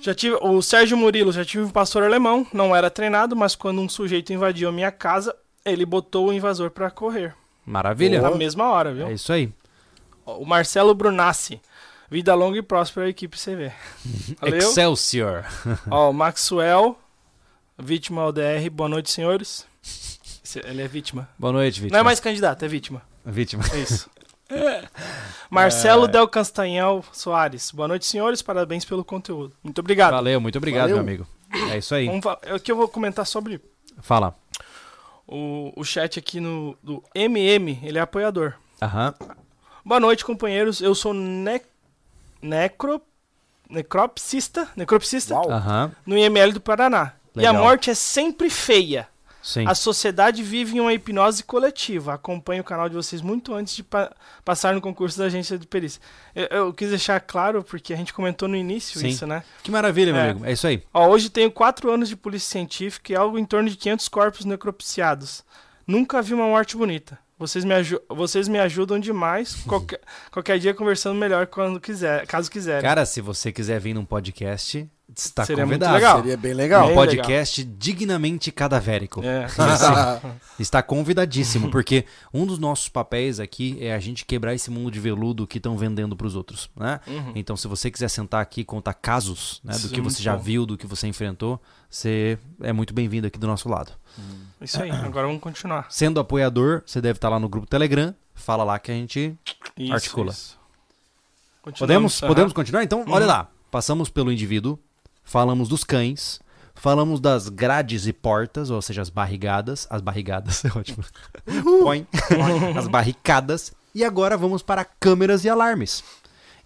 Já 0.00 0.14
tive 0.14 0.36
o 0.40 0.62
Sérgio 0.62 0.96
Murilo, 0.96 1.32
já 1.32 1.44
tive 1.44 1.64
um 1.64 1.70
pastor 1.70 2.04
alemão, 2.04 2.46
não 2.52 2.76
era 2.76 2.88
treinado, 2.88 3.34
mas 3.34 3.56
quando 3.56 3.80
um 3.80 3.88
sujeito 3.88 4.32
invadiu 4.32 4.68
a 4.68 4.72
minha 4.72 4.92
casa, 4.92 5.34
ele 5.64 5.84
botou 5.84 6.28
o 6.28 6.32
invasor 6.32 6.70
pra 6.70 6.92
correr. 6.92 7.34
Maravilha. 7.64 8.22
Na 8.22 8.30
mesma 8.30 8.70
hora, 8.70 8.94
viu? 8.94 9.08
É 9.08 9.12
isso 9.12 9.32
aí. 9.32 9.52
O 10.24 10.44
Marcelo 10.44 10.94
Brunassi. 10.94 11.60
Vida 12.08 12.32
longa 12.36 12.58
e 12.58 12.62
próspera 12.62 13.06
a 13.06 13.08
equipe 13.08 13.36
CV. 13.36 13.72
Valeu. 14.40 14.58
Excelsior. 14.58 15.44
Ó, 15.90 16.10
o 16.10 16.12
Maxwell, 16.12 16.96
vítima 17.76 18.26
ODR. 18.26 18.70
Boa 18.70 18.88
noite, 18.88 19.10
senhores. 19.10 19.66
Ele 20.64 20.82
é 20.82 20.86
vítima. 20.86 21.28
Boa 21.36 21.52
noite, 21.52 21.80
vítima. 21.80 21.96
Não 21.96 22.00
é 22.00 22.04
mais 22.04 22.20
candidato, 22.20 22.64
é 22.64 22.68
vítima. 22.68 23.02
Vítima. 23.26 23.64
É 23.72 23.78
isso. 23.78 24.08
Marcelo 25.50 26.06
Del 26.06 26.28
Castanhal 26.28 27.04
Soares. 27.12 27.70
Boa 27.72 27.88
noite, 27.88 28.06
senhores. 28.06 28.42
Parabéns 28.42 28.84
pelo 28.84 29.04
conteúdo. 29.04 29.54
Muito 29.62 29.78
obrigado. 29.80 30.12
Valeu, 30.12 30.40
muito 30.40 30.56
obrigado, 30.56 30.90
Valeu. 30.90 30.96
meu 30.96 31.02
amigo. 31.04 31.26
É 31.72 31.78
isso 31.78 31.94
aí. 31.94 32.06
Vamos 32.06 32.22
fa- 32.22 32.38
Aqui 32.54 32.70
eu 32.70 32.76
vou 32.76 32.88
comentar 32.88 33.26
sobre 33.26 33.60
Fala. 34.00 34.34
o, 35.26 35.72
o 35.76 35.84
chat 35.84 36.18
aqui 36.18 36.40
no, 36.40 36.76
do 36.82 37.02
MM. 37.14 37.78
Ele 37.82 37.98
é 37.98 38.00
apoiador. 38.00 38.54
Aham. 38.80 39.14
Boa 39.84 40.00
noite, 40.00 40.24
companheiros. 40.24 40.80
Eu 40.80 40.94
sou 40.94 41.12
ne 41.14 41.60
necro 42.42 43.00
necropsista, 43.68 44.68
necropsista 44.76 45.34
Uau. 45.34 45.46
No 46.04 46.16
IML 46.16 46.52
do 46.52 46.60
Paraná. 46.60 47.12
E 47.34 47.38
Legal. 47.38 47.56
a 47.56 47.58
morte 47.58 47.90
é 47.90 47.94
sempre 47.94 48.48
feia. 48.48 49.08
Sim. 49.46 49.64
A 49.68 49.76
sociedade 49.76 50.42
vive 50.42 50.76
em 50.76 50.80
uma 50.80 50.92
hipnose 50.92 51.44
coletiva. 51.44 52.14
Acompanho 52.14 52.62
o 52.62 52.64
canal 52.64 52.88
de 52.88 52.96
vocês 52.96 53.22
muito 53.22 53.54
antes 53.54 53.76
de 53.76 53.84
pa- 53.84 54.12
passar 54.44 54.74
no 54.74 54.80
concurso 54.80 55.16
da 55.16 55.26
agência 55.26 55.56
de 55.56 55.68
perícia. 55.68 56.00
Eu, 56.34 56.46
eu 56.46 56.72
quis 56.74 56.88
deixar 56.90 57.20
claro, 57.20 57.62
porque 57.62 57.94
a 57.94 57.96
gente 57.96 58.12
comentou 58.12 58.48
no 58.48 58.56
início 58.56 58.98
Sim. 58.98 59.06
isso, 59.06 59.24
né? 59.24 59.44
Que 59.62 59.70
maravilha, 59.70 60.12
meu 60.12 60.20
É. 60.20 60.30
amigo. 60.30 60.44
É 60.44 60.50
isso 60.50 60.66
aí. 60.66 60.82
Ó, 60.92 61.06
hoje 61.06 61.30
tenho 61.30 61.48
quatro 61.52 61.88
anos 61.92 62.08
de 62.08 62.16
polícia 62.16 62.50
científica 62.50 63.12
e 63.12 63.14
algo 63.14 63.38
em 63.38 63.44
torno 63.44 63.70
de 63.70 63.76
500 63.76 64.08
corpos 64.08 64.44
necropsiados. 64.44 65.44
Nunca 65.86 66.20
vi 66.20 66.34
uma 66.34 66.46
morte 66.48 66.76
bonita. 66.76 67.16
Vocês 67.38 67.64
me, 67.64 67.72
vocês 68.08 68.48
me 68.48 68.58
ajudam 68.58 68.98
demais. 68.98 69.54
Qualquer, 69.68 70.00
qualquer 70.32 70.58
dia 70.58 70.74
conversando 70.74 71.14
melhor 71.20 71.46
quando 71.46 71.78
quiser, 71.78 72.26
caso 72.26 72.50
quiserem. 72.50 72.82
Cara, 72.82 73.06
se 73.06 73.20
você 73.20 73.52
quiser 73.52 73.78
vir 73.78 73.94
num 73.94 74.04
podcast, 74.04 74.90
está 75.16 75.44
Seria 75.44 75.64
muito 75.64 75.80
convidado. 75.80 75.94
legal. 75.94 76.16
Seria 76.18 76.36
bem 76.36 76.52
legal. 76.54 76.84
Um 76.84 76.86
Bem 76.88 76.94
podcast 76.96 77.64
dignamente 77.64 78.52
cadavérico. 78.52 79.22
É. 79.24 79.46
Está 80.60 80.82
convidadíssimo, 80.82 81.70
porque 81.70 82.04
um 82.32 82.46
dos 82.46 82.58
nossos 82.58 82.88
papéis 82.88 83.38
aqui 83.40 83.76
é 83.80 83.94
a 83.94 83.98
gente 83.98 84.24
quebrar 84.24 84.54
esse 84.54 84.70
mundo 84.70 84.90
de 84.90 84.98
veludo 85.00 85.46
que 85.46 85.58
estão 85.58 85.76
vendendo 85.76 86.16
para 86.16 86.26
os 86.26 86.34
outros, 86.34 86.70
né? 86.76 87.00
Uhum. 87.06 87.32
Então, 87.34 87.56
se 87.56 87.68
você 87.68 87.90
quiser 87.90 88.08
sentar 88.08 88.40
aqui 88.40 88.62
e 88.62 88.64
contar 88.64 88.94
casos 88.94 89.60
né, 89.64 89.72
do 89.74 89.88
que 89.88 90.00
você 90.00 90.00
muito 90.00 90.22
já 90.22 90.34
bom. 90.36 90.42
viu, 90.42 90.64
do 90.66 90.76
que 90.78 90.86
você 90.86 91.06
enfrentou, 91.06 91.60
você 91.90 92.38
é 92.62 92.72
muito 92.72 92.94
bem-vindo 92.94 93.26
aqui 93.26 93.38
do 93.38 93.46
nosso 93.46 93.68
lado. 93.68 93.92
Isso 94.60 94.82
aí. 94.82 94.90
Agora 94.90 95.26
vamos 95.26 95.42
continuar. 95.42 95.86
Sendo 95.90 96.18
apoiador, 96.20 96.82
você 96.86 97.00
deve 97.00 97.18
estar 97.18 97.28
lá 97.28 97.38
no 97.38 97.48
grupo 97.48 97.66
Telegram, 97.66 98.14
fala 98.34 98.64
lá 98.64 98.78
que 98.78 98.90
a 98.90 98.94
gente 98.94 99.36
Isso, 99.78 99.92
Articula. 99.92 100.32
isso. 100.32 100.58
Podemos, 101.78 102.20
podemos 102.20 102.52
continuar? 102.52 102.82
Então, 102.84 103.04
olha 103.08 103.24
Uhum. 103.24 103.30
lá. 103.30 103.48
Passamos 103.70 104.08
pelo 104.08 104.30
indivíduo, 104.32 104.78
falamos 105.26 105.68
dos 105.68 105.84
cães, 105.84 106.40
falamos 106.74 107.20
das 107.20 107.50
grades 107.50 108.06
e 108.06 108.12
portas, 108.14 108.70
ou 108.70 108.80
seja, 108.80 109.02
as 109.02 109.10
barrigadas. 109.10 109.86
As 109.90 110.00
barrigadas, 110.00 110.64
é 110.64 110.68
ótimo. 110.68 111.04
Põe. 111.82 112.06
as 112.78 112.88
barricadas. 112.88 113.74
E 113.94 114.02
agora 114.04 114.36
vamos 114.36 114.62
para 114.62 114.84
câmeras 114.84 115.44
e 115.44 115.48
alarmes. 115.50 116.02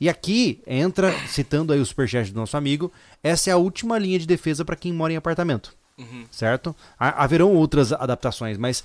E 0.01 0.09
aqui 0.09 0.63
entra, 0.67 1.13
citando 1.29 1.73
aí 1.73 1.81
o 1.81 1.85
superchat 1.87 2.33
do 2.33 2.41
nosso 2.41 2.57
amigo, 2.57 2.91
essa 3.23 3.51
é 3.51 3.53
a 3.53 3.57
última 3.57 3.99
linha 3.99 4.19
de 4.19 4.27
defesa 4.27 4.65
para 4.65 4.77
quem 4.77 4.93
mora 4.93 5.13
em 5.13 5.17
apartamento. 5.17 5.75
Uhum. 5.99 6.25
Certo? 6.31 6.75
Ha- 6.99 7.23
Haverão 7.23 7.53
outras 7.55 7.93
adaptações, 7.93 8.57
mas, 8.57 8.83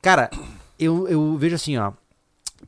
cara, 0.00 0.30
eu, 0.78 1.06
eu 1.08 1.36
vejo 1.36 1.54
assim, 1.56 1.76
ó. 1.76 1.92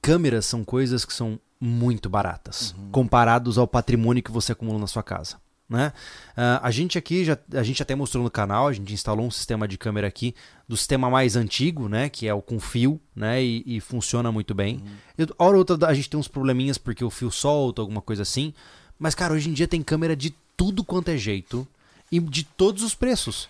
Câmeras 0.02 0.44
são 0.44 0.62
coisas 0.62 1.04
que 1.06 1.12
são 1.14 1.40
muito 1.58 2.08
baratas, 2.10 2.74
comparados 2.92 3.56
ao 3.58 3.66
patrimônio 3.66 4.22
que 4.22 4.30
você 4.30 4.52
acumula 4.52 4.78
na 4.78 4.86
sua 4.86 5.02
casa. 5.02 5.36
Né? 5.68 5.92
Ah, 6.36 6.60
a 6.62 6.70
gente 6.70 6.96
aqui 6.96 7.24
já 7.24 7.36
a 7.52 7.62
gente 7.62 7.82
até 7.82 7.94
mostrou 7.94 8.24
no 8.24 8.30
canal, 8.30 8.68
a 8.68 8.72
gente 8.72 8.92
instalou 8.92 9.26
um 9.26 9.30
sistema 9.30 9.68
de 9.68 9.76
câmera 9.76 10.06
aqui 10.06 10.34
do 10.66 10.76
sistema 10.76 11.10
mais 11.10 11.36
antigo, 11.36 11.88
né, 11.88 12.08
que 12.08 12.26
é 12.26 12.32
o 12.32 12.40
com 12.40 12.58
fio, 12.58 13.00
né, 13.14 13.42
e, 13.42 13.62
e 13.66 13.80
funciona 13.80 14.32
muito 14.32 14.54
bem. 14.54 14.82
E, 15.18 15.26
hora 15.38 15.52
ou 15.52 15.58
outra 15.58 15.86
a 15.86 15.94
gente 15.94 16.08
tem 16.08 16.18
uns 16.18 16.28
probleminhas 16.28 16.78
porque 16.78 17.04
o 17.04 17.10
fio 17.10 17.30
solta, 17.30 17.82
alguma 17.82 18.00
coisa 18.00 18.22
assim. 18.22 18.54
Mas 18.98 19.14
cara, 19.14 19.34
hoje 19.34 19.50
em 19.50 19.52
dia 19.52 19.68
tem 19.68 19.82
câmera 19.82 20.16
de 20.16 20.34
tudo 20.56 20.82
quanto 20.82 21.10
é 21.10 21.16
jeito 21.16 21.66
e 22.10 22.18
de 22.18 22.44
todos 22.44 22.82
os 22.82 22.94
preços. 22.94 23.48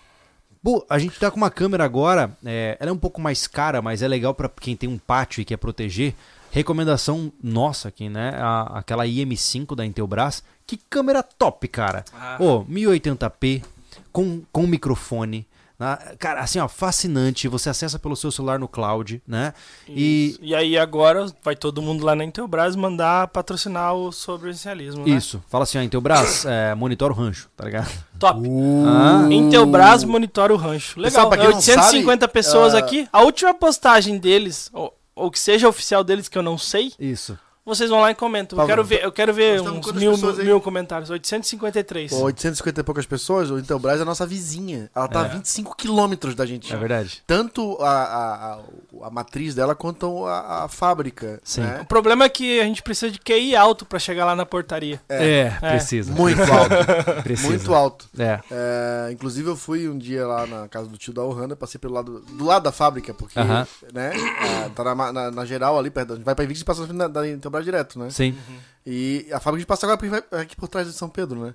Pô, 0.61 0.85
a 0.89 0.99
gente 0.99 1.17
tá 1.17 1.31
com 1.31 1.37
uma 1.37 1.49
câmera 1.49 1.85
agora, 1.85 2.37
é, 2.43 2.75
ela 2.81 2.89
é 2.89 2.93
um 2.93 2.97
pouco 2.97 3.21
mais 3.21 3.47
cara, 3.47 3.81
mas 3.81 4.01
é 4.01 4.07
legal 4.09 4.35
pra 4.35 4.49
quem 4.49 4.75
tem 4.75 4.89
um 4.89 4.97
pátio 4.97 5.39
e 5.39 5.45
quer 5.45 5.55
proteger. 5.55 6.13
Recomendação 6.51 7.31
nossa 7.43 7.87
aqui, 7.89 8.09
né? 8.09 8.31
A- 8.37 8.79
aquela 8.79 9.05
IM5 9.05 9.75
da 9.75 9.85
Intelbras. 9.85 10.43
Que 10.65 10.77
câmera 10.77 11.23
top, 11.23 11.67
cara. 11.67 12.03
Ah. 12.13 12.37
Ô, 12.39 12.63
1080p, 12.65 13.63
com, 14.11 14.41
com 14.51 14.67
microfone. 14.67 15.47
né? 15.79 15.97
Cara, 16.19 16.41
assim, 16.41 16.59
ó, 16.59 16.67
fascinante. 16.67 17.47
Você 17.47 17.69
acessa 17.69 17.97
pelo 17.97 18.15
seu 18.15 18.31
celular 18.31 18.59
no 18.59 18.67
cloud, 18.67 19.21
né? 19.27 19.53
E 19.87 20.27
Isso. 20.31 20.39
E 20.41 20.53
aí 20.53 20.77
agora 20.77 21.25
vai 21.43 21.55
todo 21.55 21.81
mundo 21.81 22.03
lá 22.03 22.15
na 22.15 22.23
Intelbras 22.23 22.75
mandar 22.75 23.27
patrocinar 23.29 23.93
o 23.95 24.11
sobrevivencialismo, 24.11 25.05
né? 25.05 25.11
isso, 25.11 25.41
fala 25.49 25.63
assim, 25.63 25.77
ó, 25.77 25.81
Intelbras, 25.81 26.45
é, 26.49 26.75
monitora 26.75 27.13
o 27.13 27.15
rancho, 27.15 27.49
tá 27.55 27.65
ligado? 27.65 27.89
Top. 28.19 28.41
Ah. 28.85 29.27
Intelbras 29.31 30.03
monitora 30.03 30.53
o 30.53 30.57
rancho. 30.57 31.01
Pessoal, 31.01 31.25
Legal. 31.25 31.29
pra 31.29 31.37
quem 31.37 31.47
É 31.47 31.49
não 31.51 31.57
850 31.57 32.21
sabe, 32.21 32.33
pessoas 32.33 32.75
ah, 32.75 32.79
aqui. 32.79 33.07
A 33.13 33.21
última 33.21 33.53
postagem 33.53 34.17
deles, 34.17 34.69
ou, 34.73 34.93
ou 35.19 35.29
que 35.29 35.39
seja 35.39 35.67
oficial 35.67 36.03
deles, 36.03 36.27
que 36.27 36.37
eu 36.37 36.43
não 36.43 36.57
sei, 36.57 36.93
Isso. 36.99 37.37
Vocês 37.69 37.89
vão 37.89 37.99
lá 38.01 38.11
e 38.11 38.15
comentam. 38.15 38.55
Eu 38.55 38.57
Paulo, 38.57 38.69
quero 38.69 38.83
ver, 38.83 39.03
eu 39.03 39.11
quero 39.11 39.33
ver 39.33 39.61
uns 39.61 39.91
mil, 39.93 40.17
mil 40.43 40.61
comentários. 40.61 41.09
853. 41.09 42.11
Pô, 42.11 42.23
850 42.23 42.81
e 42.81 42.83
poucas 42.83 43.05
pessoas, 43.05 43.49
o 43.49 43.57
Intelbras 43.57 43.99
é 43.99 44.01
a 44.01 44.05
nossa 44.05 44.25
vizinha. 44.25 44.89
Ela 44.95 45.07
tá 45.07 45.21
a 45.21 45.23
25 45.23 45.75
quilômetros 45.75 46.35
da 46.35 46.45
gente. 46.45 46.73
É 46.73 46.77
verdade. 46.77 47.23
Tanto 47.25 47.77
a, 47.81 47.89
a, 47.89 48.53
a, 48.53 48.59
a 49.07 49.09
matriz 49.09 49.55
dela 49.55 49.75
quanto 49.75 50.25
a, 50.25 50.65
a 50.65 50.67
fábrica. 50.67 51.39
Sim. 51.43 51.61
né? 51.61 51.79
O 51.81 51.85
problema 51.85 52.25
é 52.25 52.29
que 52.29 52.59
a 52.59 52.63
gente 52.63 52.81
precisa 52.83 53.11
de 53.11 53.19
QI 53.19 53.55
alto 53.55 53.85
pra 53.85 53.99
chegar 53.99 54.25
lá 54.25 54.35
na 54.35 54.45
portaria. 54.45 54.99
É, 55.07 55.51
É. 55.61 55.69
precisa. 55.71 56.11
Muito 56.11 56.41
alto. 56.41 57.23
Precisa. 57.23 57.49
muito 57.49 57.73
alto. 57.73 58.09
É. 58.17 58.39
É, 58.51 59.11
inclusive 59.11 59.47
eu 59.49 59.55
fui 59.55 59.87
um 59.87 59.97
dia 59.97 60.25
lá 60.25 60.45
na 60.47 60.67
casa 60.67 60.87
do 60.87 60.97
tio 60.97 61.13
da 61.13 61.23
Ohana, 61.23 61.55
passei 61.55 61.79
pelo 61.79 61.93
lado 61.93 62.19
do 62.21 62.45
lado 62.45 62.63
da 62.63 62.71
fábrica, 62.71 63.13
porque, 63.13 63.39
Aham. 63.39 63.67
né, 63.93 64.11
ah, 64.41 64.69
tá 64.75 64.83
na, 64.95 65.13
na, 65.13 65.31
na 65.31 65.45
geral 65.45 65.77
ali, 65.77 65.89
perto, 65.89 66.13
a 66.13 66.15
gente 66.15 66.25
vai 66.25 66.33
pra 66.35 66.43
Invictus 66.43 66.61
e 66.61 66.65
passa 66.65 66.87
na 66.93 67.07
da, 67.07 67.21
da 67.21 67.27
Intelbras 67.61 67.65
direto, 67.65 67.99
né? 67.99 68.09
Sim. 68.09 68.37
E 68.85 69.27
a 69.31 69.39
fábrica 69.39 69.61
de 69.61 69.65
passa 69.65 69.85
agora 69.85 70.09
vai 70.09 70.41
aqui 70.41 70.55
por 70.55 70.67
trás 70.67 70.87
de 70.87 70.93
São 70.93 71.09
Pedro, 71.09 71.39
né? 71.45 71.53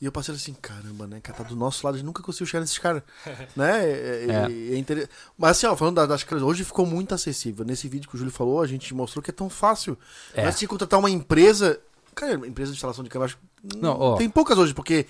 E 0.00 0.06
eu 0.06 0.12
passei 0.12 0.34
assim, 0.34 0.54
caramba, 0.54 1.06
né? 1.06 1.20
Cara, 1.20 1.36
tá 1.38 1.44
do 1.44 1.54
nosso 1.54 1.84
lado, 1.86 1.94
a 1.94 1.98
gente 1.98 2.06
nunca 2.06 2.22
conseguiu 2.22 2.46
chegar 2.46 2.60
nesses 2.62 2.78
caras. 2.78 3.02
né? 3.54 3.84
É, 3.84 3.90
é- 3.90 4.26
É. 4.30 4.74
é 4.74 4.78
inter- 4.78 5.06
Mas 5.36 5.50
assim, 5.58 5.66
ó, 5.66 5.76
falando 5.76 5.96
das, 5.96 6.08
das 6.08 6.24
câmeras, 6.24 6.48
hoje 6.48 6.64
ficou 6.64 6.86
muito 6.86 7.14
acessível. 7.14 7.66
Nesse 7.66 7.86
vídeo 7.86 8.08
que 8.08 8.14
o 8.14 8.18
Júlio 8.18 8.32
falou, 8.32 8.62
a 8.62 8.66
gente 8.66 8.94
mostrou 8.94 9.22
que 9.22 9.30
é 9.30 9.34
tão 9.34 9.50
fácil. 9.50 9.98
É. 10.32 10.42
Mas 10.44 10.56
que 10.56 10.66
contratar 10.66 10.98
uma 10.98 11.10
empresa. 11.10 11.78
Cara, 12.14 12.32
empresa 12.46 12.72
de 12.72 12.76
instalação 12.76 13.04
de 13.04 13.10
câmera, 13.10 13.26
acho 13.26 13.36
que 13.36 13.76
Não, 13.76 13.98
ó. 13.98 14.16
tem 14.16 14.28
poucas 14.30 14.56
hoje, 14.56 14.72
porque 14.72 15.06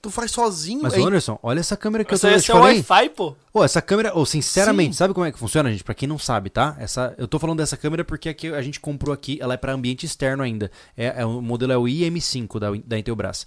tu 0.00 0.10
faz 0.10 0.30
sozinho. 0.30 0.80
Mas, 0.82 0.94
é 0.94 1.00
Anderson, 1.00 1.38
olha 1.42 1.60
essa 1.60 1.76
câmera 1.76 2.04
que 2.04 2.14
Isso 2.14 2.26
eu, 2.26 2.30
aí 2.30 2.34
tô, 2.36 2.38
é 2.38 2.42
seu 2.42 2.54
falei. 2.56 2.76
Wi-Fi, 2.76 3.08
pô. 3.10 3.36
Ô, 3.52 3.64
essa 3.64 3.82
câmera, 3.82 4.16
ô, 4.16 4.24
sinceramente, 4.24 4.94
Sim. 4.94 4.98
sabe 4.98 5.14
como 5.14 5.26
é 5.26 5.32
que 5.32 5.38
funciona, 5.38 5.70
gente? 5.70 5.82
Pra 5.84 5.94
quem 5.94 6.08
não 6.08 6.18
sabe, 6.18 6.50
tá? 6.50 6.76
Essa, 6.78 7.14
eu 7.18 7.26
tô 7.26 7.38
falando 7.38 7.58
dessa 7.58 7.76
câmera 7.76 8.04
porque 8.04 8.28
aqui 8.28 8.48
a 8.54 8.62
gente 8.62 8.78
comprou 8.80 9.12
aqui, 9.12 9.38
ela 9.40 9.54
é 9.54 9.56
pra 9.56 9.72
ambiente 9.72 10.06
externo 10.06 10.42
ainda. 10.42 10.70
É, 10.96 11.22
é 11.22 11.26
o 11.26 11.40
modelo 11.42 11.72
é 11.72 11.76
o 11.76 11.82
IM5 11.84 12.58
da, 12.58 12.68
da 12.84 12.98
Intelbras. 12.98 13.46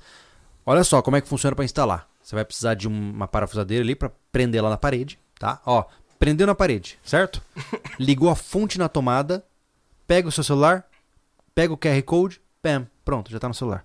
Olha 0.65 0.83
só 0.83 1.01
como 1.01 1.17
é 1.17 1.21
que 1.21 1.27
funciona 1.27 1.55
pra 1.55 1.65
instalar. 1.65 2.07
Você 2.21 2.35
vai 2.35 2.45
precisar 2.45 2.75
de 2.75 2.87
um- 2.87 3.11
uma 3.11 3.27
parafusadeira 3.27 3.83
ali 3.83 3.95
pra 3.95 4.11
prender 4.31 4.59
ela 4.59 4.69
na 4.69 4.77
parede, 4.77 5.17
tá? 5.39 5.59
Ó, 5.65 5.83
prendeu 6.19 6.45
na 6.45 6.53
parede, 6.53 6.99
certo? 7.03 7.41
Ligou 7.99 8.29
a 8.29 8.35
fonte 8.35 8.77
na 8.77 8.87
tomada, 8.87 9.43
pega 10.05 10.27
o 10.27 10.31
seu 10.31 10.43
celular, 10.43 10.85
pega 11.55 11.73
o 11.73 11.77
QR 11.77 12.01
Code, 12.03 12.39
pam, 12.61 12.87
pronto, 13.03 13.31
já 13.31 13.39
tá 13.39 13.47
no 13.47 13.53
celular. 13.55 13.83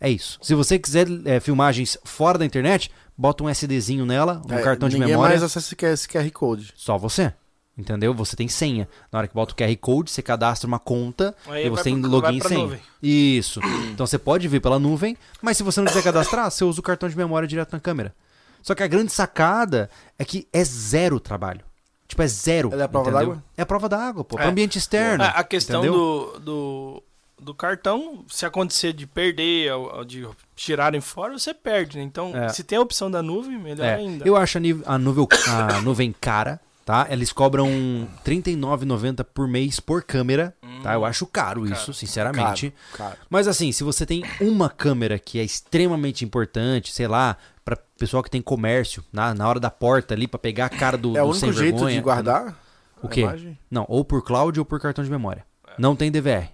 É 0.00 0.08
isso. 0.10 0.38
Se 0.42 0.54
você 0.54 0.78
quiser 0.78 1.06
é, 1.24 1.40
filmagens 1.40 1.98
fora 2.04 2.38
da 2.38 2.44
internet, 2.46 2.90
bota 3.16 3.42
um 3.44 3.48
SDzinho 3.50 4.06
nela, 4.06 4.40
um 4.48 4.54
É, 4.54 4.62
cartão 4.62 4.88
de 4.88 4.94
ninguém 4.96 5.10
memória. 5.12 5.30
mais 5.30 5.42
acessa 5.42 5.66
esse 5.66 5.76
QR 5.76 5.92
esse 5.92 6.08
QR 6.08 6.30
Code. 6.30 6.72
Só 6.76 6.96
você. 6.96 7.32
Entendeu? 7.76 8.12
Você 8.14 8.34
tem 8.34 8.48
senha. 8.48 8.88
Na 9.12 9.18
hora 9.20 9.28
que 9.28 9.34
bota 9.34 9.52
o 9.52 9.56
QR 9.56 9.76
Code, 9.76 10.10
você 10.10 10.20
cadastra 10.20 10.66
uma 10.66 10.80
conta 10.80 11.34
Aí 11.46 11.66
e 11.66 11.70
você 11.70 11.84
tem 11.84 12.00
pro- 12.00 12.10
login 12.10 12.38
e 12.38 12.42
senha. 12.42 12.60
nuvem. 12.60 12.80
Isso. 13.02 13.60
Então 13.92 14.06
você 14.06 14.18
pode 14.18 14.46
vir 14.48 14.60
pela 14.60 14.78
nuvem, 14.78 15.16
mas 15.42 15.56
se 15.56 15.62
você 15.62 15.80
não 15.80 15.86
quiser 15.88 16.02
cadastrar, 16.02 16.50
você 16.50 16.64
usa 16.64 16.78
o 16.80 16.82
cartão 16.82 17.08
de 17.08 17.16
memória 17.16 17.46
direto 17.48 17.72
na 17.72 17.80
câmera. 17.80 18.14
Só 18.62 18.74
que 18.74 18.82
a 18.82 18.86
grande 18.88 19.12
sacada 19.12 19.88
é 20.18 20.24
que 20.24 20.46
é 20.52 20.62
zero 20.64 21.18
trabalho. 21.20 21.62
Tipo, 22.08 22.22
é 22.22 22.26
zero. 22.26 22.70
Ela 22.72 22.82
é 22.82 22.84
a 22.84 22.88
prova 22.88 23.10
d'água? 23.12 23.44
É 23.56 23.62
a 23.62 23.66
prova 23.66 23.88
d'água, 23.88 24.24
pô. 24.24 24.38
É. 24.38 24.44
Ambiente 24.46 24.78
externo. 24.78 25.22
A, 25.24 25.28
a 25.28 25.44
questão 25.44 25.80
entendeu? 25.80 26.32
do, 26.34 26.40
do, 26.40 27.02
do 27.40 27.54
cartão, 27.54 28.24
se 28.28 28.44
acontecer 28.44 28.92
de 28.92 29.06
perder 29.06 29.72
ou, 29.72 29.96
ou 29.98 30.04
de 30.04 30.26
tirarem 30.56 31.00
fora, 31.00 31.38
você 31.38 31.54
perde, 31.54 31.98
né? 31.98 32.04
Então, 32.04 32.36
É. 32.36 32.48
se 32.48 32.62
tem 32.64 32.78
a 32.78 32.80
opção 32.80 33.10
da 33.10 33.22
nuvem, 33.22 33.58
melhor 33.58 33.84
É, 33.86 33.94
ainda. 33.94 34.26
eu 34.26 34.36
acho 34.36 34.58
a, 34.58 34.60
a 34.94 34.98
nuvem, 34.98 35.26
a 35.46 35.80
nuvem 35.82 36.14
cara, 36.20 36.60
tá? 36.84 37.06
Eles 37.10 37.32
cobram 37.32 37.66
R$ 37.66 38.08
39,90 38.24 39.24
por 39.24 39.46
mês 39.46 39.78
por 39.80 40.02
câmera, 40.02 40.54
tá? 40.82 40.94
Eu 40.94 41.04
acho 41.04 41.26
caro 41.26 41.66
isso, 41.66 41.92
sinceramente. 41.92 42.72
Cara, 42.96 43.10
cara. 43.10 43.18
Mas 43.30 43.46
assim, 43.46 43.70
se 43.72 43.84
você 43.84 44.04
tem 44.04 44.24
uma 44.40 44.68
câmera 44.68 45.18
que 45.18 45.38
é 45.38 45.44
extremamente 45.44 46.24
importante, 46.24 46.92
sei 46.92 47.06
lá, 47.06 47.36
pra 47.64 47.76
pessoal 47.98 48.22
que 48.22 48.30
tem 48.30 48.40
comércio, 48.42 49.04
na, 49.12 49.34
na 49.34 49.46
hora 49.48 49.60
da 49.60 49.70
porta 49.70 50.14
ali, 50.14 50.26
pra 50.26 50.38
pegar 50.38 50.66
a 50.66 50.70
cara 50.70 50.96
do, 50.96 51.16
É 51.16 51.22
o 51.22 51.26
do 51.26 51.30
único 51.32 51.38
sem 51.38 51.52
jeito 51.52 51.74
vergonha, 51.76 51.94
de 51.96 52.00
guardar 52.00 52.58
O 53.02 53.08
quê? 53.08 53.20
imagem? 53.20 53.58
Não, 53.70 53.84
ou 53.88 54.04
por 54.04 54.24
cloud 54.24 54.58
ou 54.58 54.64
por 54.64 54.80
cartão 54.80 55.04
de 55.04 55.10
memória. 55.10 55.44
Não 55.78 55.94
tem 55.94 56.10
DVR. 56.10 56.48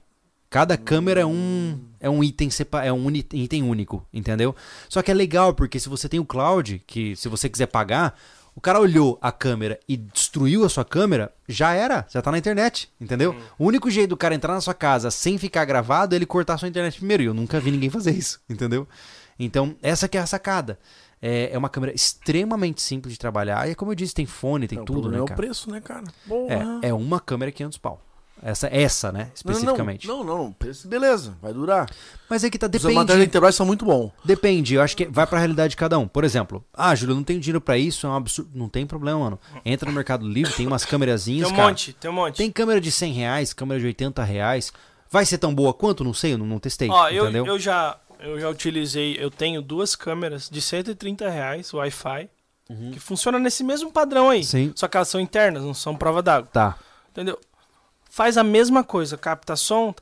Cada 0.55 0.76
câmera 0.76 1.20
é 1.22 1.26
um, 1.26 1.81
é 1.98 2.09
um 2.09 2.22
item 2.22 2.48
é 2.85 2.93
um 2.93 3.10
item 3.10 3.64
único, 3.64 4.06
entendeu? 4.12 4.55
Só 4.89 5.02
que 5.02 5.10
é 5.10 5.14
legal 5.14 5.52
porque 5.52 5.81
se 5.81 5.89
você 5.89 6.09
tem 6.09 6.20
o 6.20 6.24
cloud, 6.24 6.81
que 6.86 7.16
se 7.16 7.28
você 7.28 7.48
quiser 7.48 7.66
pagar, 7.66 8.16
o 8.55 8.60
cara 8.60 8.78
olhou 8.78 9.18
a 9.20 9.32
câmera 9.32 9.81
e 9.89 9.97
destruiu 9.97 10.64
a 10.64 10.68
sua 10.68 10.85
câmera, 10.85 11.35
já 11.48 11.72
era, 11.72 12.06
já 12.09 12.22
tá 12.22 12.31
na 12.31 12.39
internet, 12.39 12.89
entendeu? 13.01 13.35
O 13.59 13.66
único 13.66 13.90
jeito 13.90 14.10
do 14.10 14.16
cara 14.16 14.32
entrar 14.32 14.55
na 14.55 14.60
sua 14.60 14.74
casa 14.74 15.10
sem 15.10 15.39
ficar 15.39 15.64
gravado 15.64 16.14
é 16.14 16.18
ele 16.18 16.24
cortar 16.24 16.55
a 16.55 16.59
sua 16.59 16.68
internet 16.68 16.98
primeiro. 16.98 17.24
E 17.24 17.26
eu 17.26 17.35
nunca 17.35 17.59
vi 17.59 17.72
ninguém 17.72 17.90
fazer 17.90 18.12
isso, 18.12 18.40
entendeu? 18.48 18.86
Então, 19.36 19.74
essa 19.82 20.06
que 20.06 20.16
é 20.16 20.20
a 20.20 20.26
sacada. 20.26 20.78
É, 21.20 21.51
é 21.52 21.59
uma 21.59 21.68
câmera 21.68 21.93
extremamente 21.93 22.81
simples 22.81 23.14
de 23.14 23.18
trabalhar. 23.18 23.66
E 23.66 23.72
é 23.72 23.74
como 23.74 23.90
eu 23.90 23.97
disse, 23.97 24.14
tem 24.14 24.26
fone, 24.26 24.68
tem 24.68 24.78
Não, 24.78 24.85
tudo, 24.85 25.10
né, 25.10 25.18
é 25.18 25.20
o 25.20 25.24
cara? 25.24 25.36
preço, 25.36 25.68
né, 25.68 25.81
cara? 25.81 26.05
Porra. 26.28 26.78
É, 26.81 26.90
é 26.90 26.94
uma 26.94 27.18
câmera 27.18 27.51
500 27.51 27.78
pau. 27.78 28.01
Essa, 28.43 28.69
essa, 28.70 29.11
né? 29.11 29.31
Especificamente. 29.35 30.06
Não, 30.06 30.23
não, 30.23 30.36
não, 30.36 30.52
preço, 30.52 30.86
beleza, 30.86 31.36
vai 31.40 31.52
durar. 31.52 31.89
Mas 32.28 32.44
é 32.44 32.51
que 32.51 32.59
tá, 32.59 32.66
Os 32.66 32.73
depende. 32.73 32.94
materiais 32.94 33.28
integrais 33.28 33.55
são 33.55 33.65
muito 33.65 33.85
bons. 33.85 34.11
Depende, 34.24 34.74
eu 34.74 34.82
acho 34.82 34.97
que 34.97 35.06
vai 35.06 35.27
pra 35.27 35.39
realidade 35.39 35.70
de 35.70 35.77
cada 35.77 35.98
um. 35.98 36.06
Por 36.06 36.24
exemplo, 36.24 36.62
ah, 36.74 36.94
Júlio, 36.94 37.12
eu 37.12 37.16
não 37.16 37.24
tenho 37.24 37.40
dinheiro 37.40 37.61
pra 37.61 37.78
isso, 37.78 38.06
é 38.06 38.11
um 38.11 38.15
absurdo. 38.15 38.51
Não 38.55 38.69
tem 38.69 38.86
problema, 38.86 39.19
mano. 39.19 39.40
Entra 39.65 39.89
no 39.89 39.94
Mercado 39.94 40.28
Livre, 40.28 40.52
tem 40.52 40.66
umas 40.66 40.82
tem 40.82 40.90
câmerazinhas, 40.90 41.48
um 41.51 41.55
cara. 41.55 41.69
monte, 41.69 41.93
tem 41.94 42.11
um 42.11 42.15
monte. 42.15 42.36
Tem 42.36 42.51
câmera 42.51 42.81
de 42.81 42.90
100 42.90 43.12
reais, 43.12 43.52
câmera 43.52 43.81
de 43.81 43.86
80 43.86 44.23
reais. 44.23 44.73
Vai 45.11 45.24
ser 45.24 45.39
tão 45.39 45.55
boa 45.55 45.73
quanto? 45.73 46.05
Não 46.05 46.12
sei, 46.12 46.35
eu 46.35 46.39
não, 46.39 46.47
não 46.47 46.59
testei. 46.59 46.90
Ó, 46.90 47.09
eu, 47.09 47.24
entendeu? 47.24 47.47
eu 47.47 47.59
já 47.59 47.97
eu 48.24 48.40
já 48.40 48.48
utilizei, 48.48 49.16
eu 49.20 49.31
tenho 49.31 49.61
duas 49.61 49.94
câmeras 49.94 50.48
de 50.48 50.61
130 50.61 51.28
reais, 51.28 51.73
Wi-Fi, 51.73 52.28
que 52.93 52.98
funciona 52.98 53.39
nesse 53.39 53.62
mesmo 53.62 53.93
padrão 53.93 54.31
aí. 54.31 54.39
Uhum. 54.39 54.44
Sim. 54.44 54.73
Só 54.74 54.89
que 54.89 54.97
elas 54.97 55.09
são 55.09 55.20
internas, 55.20 55.62
não 55.62 55.74
são 55.74 55.94
prova 55.94 56.23
d'água. 56.23 56.48
Tá. 56.51 56.78
Entendeu? 57.11 57.39
Faz 58.15 58.39
a 58.39 58.45
mesma 58.45 58.85
coisa, 58.85 59.19
capta 59.19 59.57
som 59.57 59.93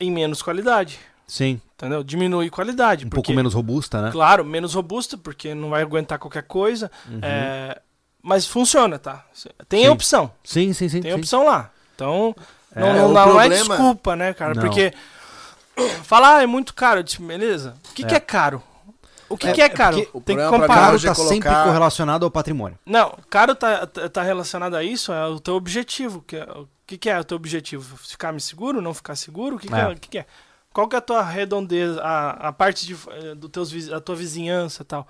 em 0.00 0.10
menos 0.10 0.42
qualidade. 0.42 0.98
Sim. 1.24 1.60
Entendeu? 1.76 2.02
Diminui 2.02 2.50
qualidade. 2.50 3.06
Um 3.06 3.08
porque, 3.08 3.28
pouco 3.28 3.36
menos 3.36 3.54
robusta, 3.54 4.02
né? 4.02 4.10
Claro, 4.10 4.44
menos 4.44 4.74
robusta, 4.74 5.16
porque 5.16 5.54
não 5.54 5.70
vai 5.70 5.82
aguentar 5.82 6.18
qualquer 6.18 6.42
coisa. 6.42 6.90
Uhum. 7.08 7.20
é, 7.22 7.80
mas 8.20 8.44
funciona, 8.44 8.98
tá? 8.98 9.24
Tem 9.68 9.84
Sim. 9.84 9.88
opção. 9.88 10.32
Sim, 10.42 10.72
sim, 10.72 10.88
sim. 10.88 11.00
Tem 11.00 11.12
sim. 11.12 11.16
opção 11.16 11.44
lá. 11.46 11.70
Então, 11.94 12.34
É, 12.74 12.80
não, 12.80 12.88
é, 12.88 12.92
não, 12.94 13.12
não 13.12 13.40
é 13.40 13.48
desculpa, 13.48 14.16
né, 14.16 14.34
cara? 14.34 14.54
Não. 14.54 14.62
Porque 14.62 14.92
falar 16.02 16.38
ah, 16.38 16.42
é 16.42 16.46
muito 16.46 16.74
caro, 16.74 16.98
eu 16.98 17.04
disse, 17.04 17.22
beleza. 17.22 17.76
O 17.88 17.94
que, 17.94 18.02
É. 18.02 18.06
que 18.08 18.14
é 18.16 18.20
caro? 18.20 18.60
O 19.28 19.36
que, 19.36 19.48
É, 19.48 19.52
que 19.52 19.60
é 19.62 19.64
é 19.66 19.68
caro? 19.68 19.98
o 20.12 20.20
Tem 20.20 20.36
que 20.36 20.48
comparar. 20.48 20.74
Caro 20.74 21.00
tá 21.00 21.08
é 21.10 21.14
colocar- 21.14 21.34
sempre 21.34 21.50
correlacionado 21.64 22.24
ao 22.24 22.30
patrimônio. 22.30 22.78
Não, 22.86 23.16
caro 23.28 23.54
tá, 23.54 23.86
tá 23.86 24.08
tá 24.08 24.22
relacionado 24.22 24.74
a 24.74 24.82
isso, 24.82 25.12
é 25.12 25.26
o 25.26 25.38
teu 25.38 25.54
objetivo. 25.54 26.22
Que 26.22 26.36
é, 26.36 26.44
o 26.44 26.68
que, 26.86 26.96
que 26.98 27.10
é 27.10 27.18
o 27.20 27.24
teu 27.24 27.36
objetivo? 27.36 27.96
Ficar 27.98 28.32
me 28.32 28.40
seguro, 28.40 28.80
não 28.80 28.94
ficar 28.94 29.16
seguro? 29.16 29.56
O 29.56 29.58
que, 29.58 29.68
que, 29.68 29.74
É. 29.74 29.80
é. 29.80 29.88
o 29.88 29.96
que, 29.96 30.08
que 30.08 30.18
é? 30.18 30.26
Qual 30.72 30.88
que 30.88 30.94
é 30.96 30.98
a 30.98 31.02
tua 31.02 31.22
redondeza, 31.22 32.00
a, 32.02 32.48
a 32.48 32.52
parte 32.52 32.86
de, 32.86 32.94
eh, 33.10 33.34
do 33.34 33.48
teus, 33.48 33.90
a 33.92 34.00
tua 34.00 34.14
vizinhança 34.16 34.82
e 34.82 34.86
tal? 34.86 35.06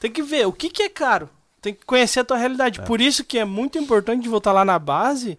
Tem 0.00 0.10
que 0.10 0.22
ver 0.22 0.46
o 0.46 0.52
que, 0.52 0.70
que 0.70 0.82
é 0.82 0.88
caro. 0.88 1.28
Tem 1.60 1.74
que 1.74 1.84
conhecer 1.84 2.20
a 2.20 2.24
tua 2.24 2.36
realidade. 2.36 2.80
Por 2.82 3.00
isso 3.00 3.24
que 3.24 3.38
é 3.38 3.44
muito 3.44 3.76
importante 3.78 4.28
voltar 4.28 4.52
lá 4.52 4.64
na 4.64 4.78
base 4.78 5.38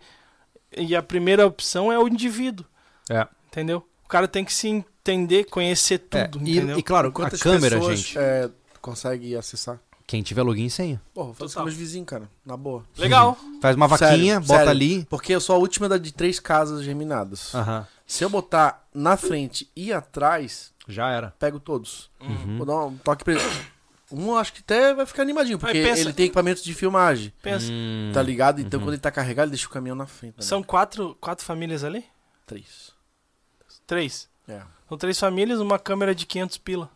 e 0.75 0.95
a 0.95 1.01
primeira 1.01 1.47
opção 1.47 1.91
é 1.91 1.97
o 1.97 2.07
indivíduo. 2.07 2.65
É. 3.09 3.25
Entendeu? 3.47 3.85
O 4.03 4.07
cara 4.07 4.27
tem 4.27 4.43
que 4.45 4.53
se, 4.53 4.85
entender, 5.13 5.45
conhecer 5.45 6.01
É, 6.11 6.27
tudo, 6.27 6.47
e, 6.47 6.57
entendeu? 6.57 6.77
e 6.79 6.83
claro, 6.83 7.11
Quantas 7.11 7.39
a 7.39 7.43
câmera, 7.43 7.77
pessoas, 7.77 7.99
gente, 7.99 8.17
é, 8.17 8.49
consegue 8.81 9.35
acessar? 9.35 9.79
quem 10.07 10.23
tiver 10.23 10.41
login 10.41 10.65
e 10.65 10.69
senha. 10.71 10.99
Pô, 11.13 11.25
vou 11.25 11.33
fazer 11.35 11.53
com 11.53 11.63
meus 11.63 11.75
vizinhos, 11.75 12.07
cara. 12.07 12.27
Na 12.43 12.57
boa. 12.57 12.83
Legal. 12.97 13.37
Faz 13.61 13.75
uma 13.75 13.87
Sério, 13.89 14.07
vaquinha, 14.15 14.39
bota 14.39 14.53
sério. 14.53 14.69
ali. 14.71 15.05
Porque 15.05 15.33
eu 15.35 15.39
sou 15.39 15.55
a 15.55 15.59
última 15.59 15.87
da- 15.87 15.99
de 15.99 16.11
três 16.11 16.39
casas 16.39 16.83
germinadas. 16.83 17.53
Aham. 17.53 17.85
Se 18.07 18.23
eu 18.23 18.29
botar 18.29 18.87
na 18.91 19.15
frente 19.17 19.69
e 19.75 19.93
atrás, 19.93 20.73
Já 20.87 21.11
era. 21.11 21.29
pego 21.37 21.59
todos. 21.59 22.09
Uhum. 22.21 22.57
Vou 22.57 22.65
dar 22.65 22.85
um 22.87 22.97
toque 22.97 23.23
pra 23.23 23.33
ele. 23.35 23.43
Um 24.11 24.35
acho 24.35 24.51
que 24.53 24.61
até 24.61 24.95
vai 24.95 25.05
ficar 25.05 25.21
animadinho, 25.21 25.59
porque 25.59 25.83
pensa- 25.83 26.01
ele 26.01 26.13
tem 26.13 26.25
equipamento 26.25 26.63
de 26.63 26.73
filmagem, 26.73 27.31
Pensa, 27.43 27.67
Hum, 27.71 28.09
tá 28.11 28.23
ligado? 28.23 28.57
Uhum. 28.57 28.65
Então 28.65 28.79
quando 28.79 28.93
ele 28.93 28.97
tá 29.01 29.11
carregado, 29.11 29.45
ele 29.45 29.51
deixa 29.51 29.67
o 29.67 29.69
caminhão 29.69 29.95
na 29.95 30.07
frente. 30.07 30.37
Né? 30.37 30.41
são 30.43 30.63
quatro, 30.63 31.15
quatro 31.21 31.45
famílias 31.45 31.83
ali? 31.83 32.03
três. 32.47 32.91
Três. 33.85 34.27
É. 34.47 34.61
São 34.89 34.97
três 34.97 35.17
famílias, 35.19 35.59
uma 35.61 35.77
câmera 35.79 36.13
de 36.15 36.25
500 36.25 36.57
pila. 36.57 36.89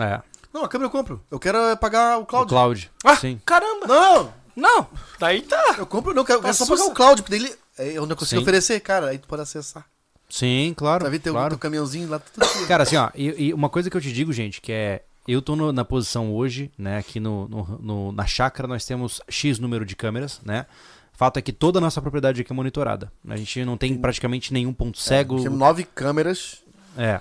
É. 0.00 0.20
Não, 0.52 0.64
a 0.64 0.68
câmera 0.68 0.86
eu 0.86 0.90
compro. 0.90 1.22
Eu 1.30 1.38
quero 1.38 1.58
é 1.58 1.76
pagar 1.76 2.18
o 2.18 2.22
O 2.22 2.26
Cloud. 2.26 2.48
Cloud. 2.48 2.90
Ah, 3.04 3.16
Sim. 3.16 3.40
caramba! 3.44 3.86
Não, 3.86 4.32
Não, 4.56 4.86
daí 5.18 5.42
tá. 5.42 5.74
eu 5.78 5.86
compro, 5.86 6.14
não, 6.14 6.22
eu 6.22 6.26
quero, 6.26 6.46
eu 6.46 6.54
só 6.54 6.64
pagar 6.66 6.84
o 6.84 6.94
Cloud, 6.94 7.22
porque 7.22 7.36
daí 7.38 7.46
ele, 7.46 7.56
é 7.96 8.00
onde 8.00 8.12
eu 8.12 8.16
consigo 8.16 8.38
Sim. 8.40 8.42
oferecer, 8.42 8.80
cara. 8.80 9.08
Aí 9.08 9.18
tu 9.18 9.26
pode 9.28 9.42
acessar. 9.42 9.84
Sim, 10.28 10.72
claro. 10.76 11.04
Tá 11.04 11.10
vendo? 11.10 11.20
Tem 11.22 11.30
o 11.32 11.34
claro. 11.34 11.50
teu 11.50 11.58
caminhãozinho 11.58 12.08
lá, 12.08 12.18
tudo 12.18 12.44
aqui. 12.44 12.66
Cara, 12.66 12.82
assim, 12.84 12.96
ó, 12.96 13.10
e, 13.14 13.46
e 13.48 13.54
uma 13.54 13.68
coisa 13.68 13.90
que 13.90 13.96
eu 13.96 14.00
te 14.00 14.12
digo, 14.12 14.32
gente, 14.32 14.60
que 14.60 14.72
é. 14.72 15.02
Eu 15.26 15.40
tô 15.40 15.56
no- 15.56 15.72
na 15.72 15.84
posição 15.84 16.32
hoje, 16.34 16.70
né? 16.76 16.98
Aqui 16.98 17.18
no, 17.18 17.48
no- 17.48 17.78
no- 17.82 18.12
na 18.12 18.26
chácara 18.26 18.68
nós 18.68 18.84
temos 18.84 19.20
X 19.28 19.58
número 19.58 19.84
de 19.84 19.96
câmeras, 19.96 20.40
né? 20.44 20.66
Fato 21.14 21.38
é 21.38 21.42
que 21.42 21.52
toda 21.52 21.78
a 21.78 21.80
nossa 21.80 22.02
propriedade 22.02 22.40
aqui 22.42 22.52
é 22.52 22.54
monitorada. 22.54 23.10
A 23.28 23.36
gente 23.36 23.64
não 23.64 23.76
tem 23.76 23.96
praticamente 23.96 24.52
nenhum 24.52 24.72
ponto 24.72 24.98
cego. 24.98 25.40
Temos 25.42 25.58
nove 25.58 25.84
câmeras, 25.84 26.62
É, 26.96 27.20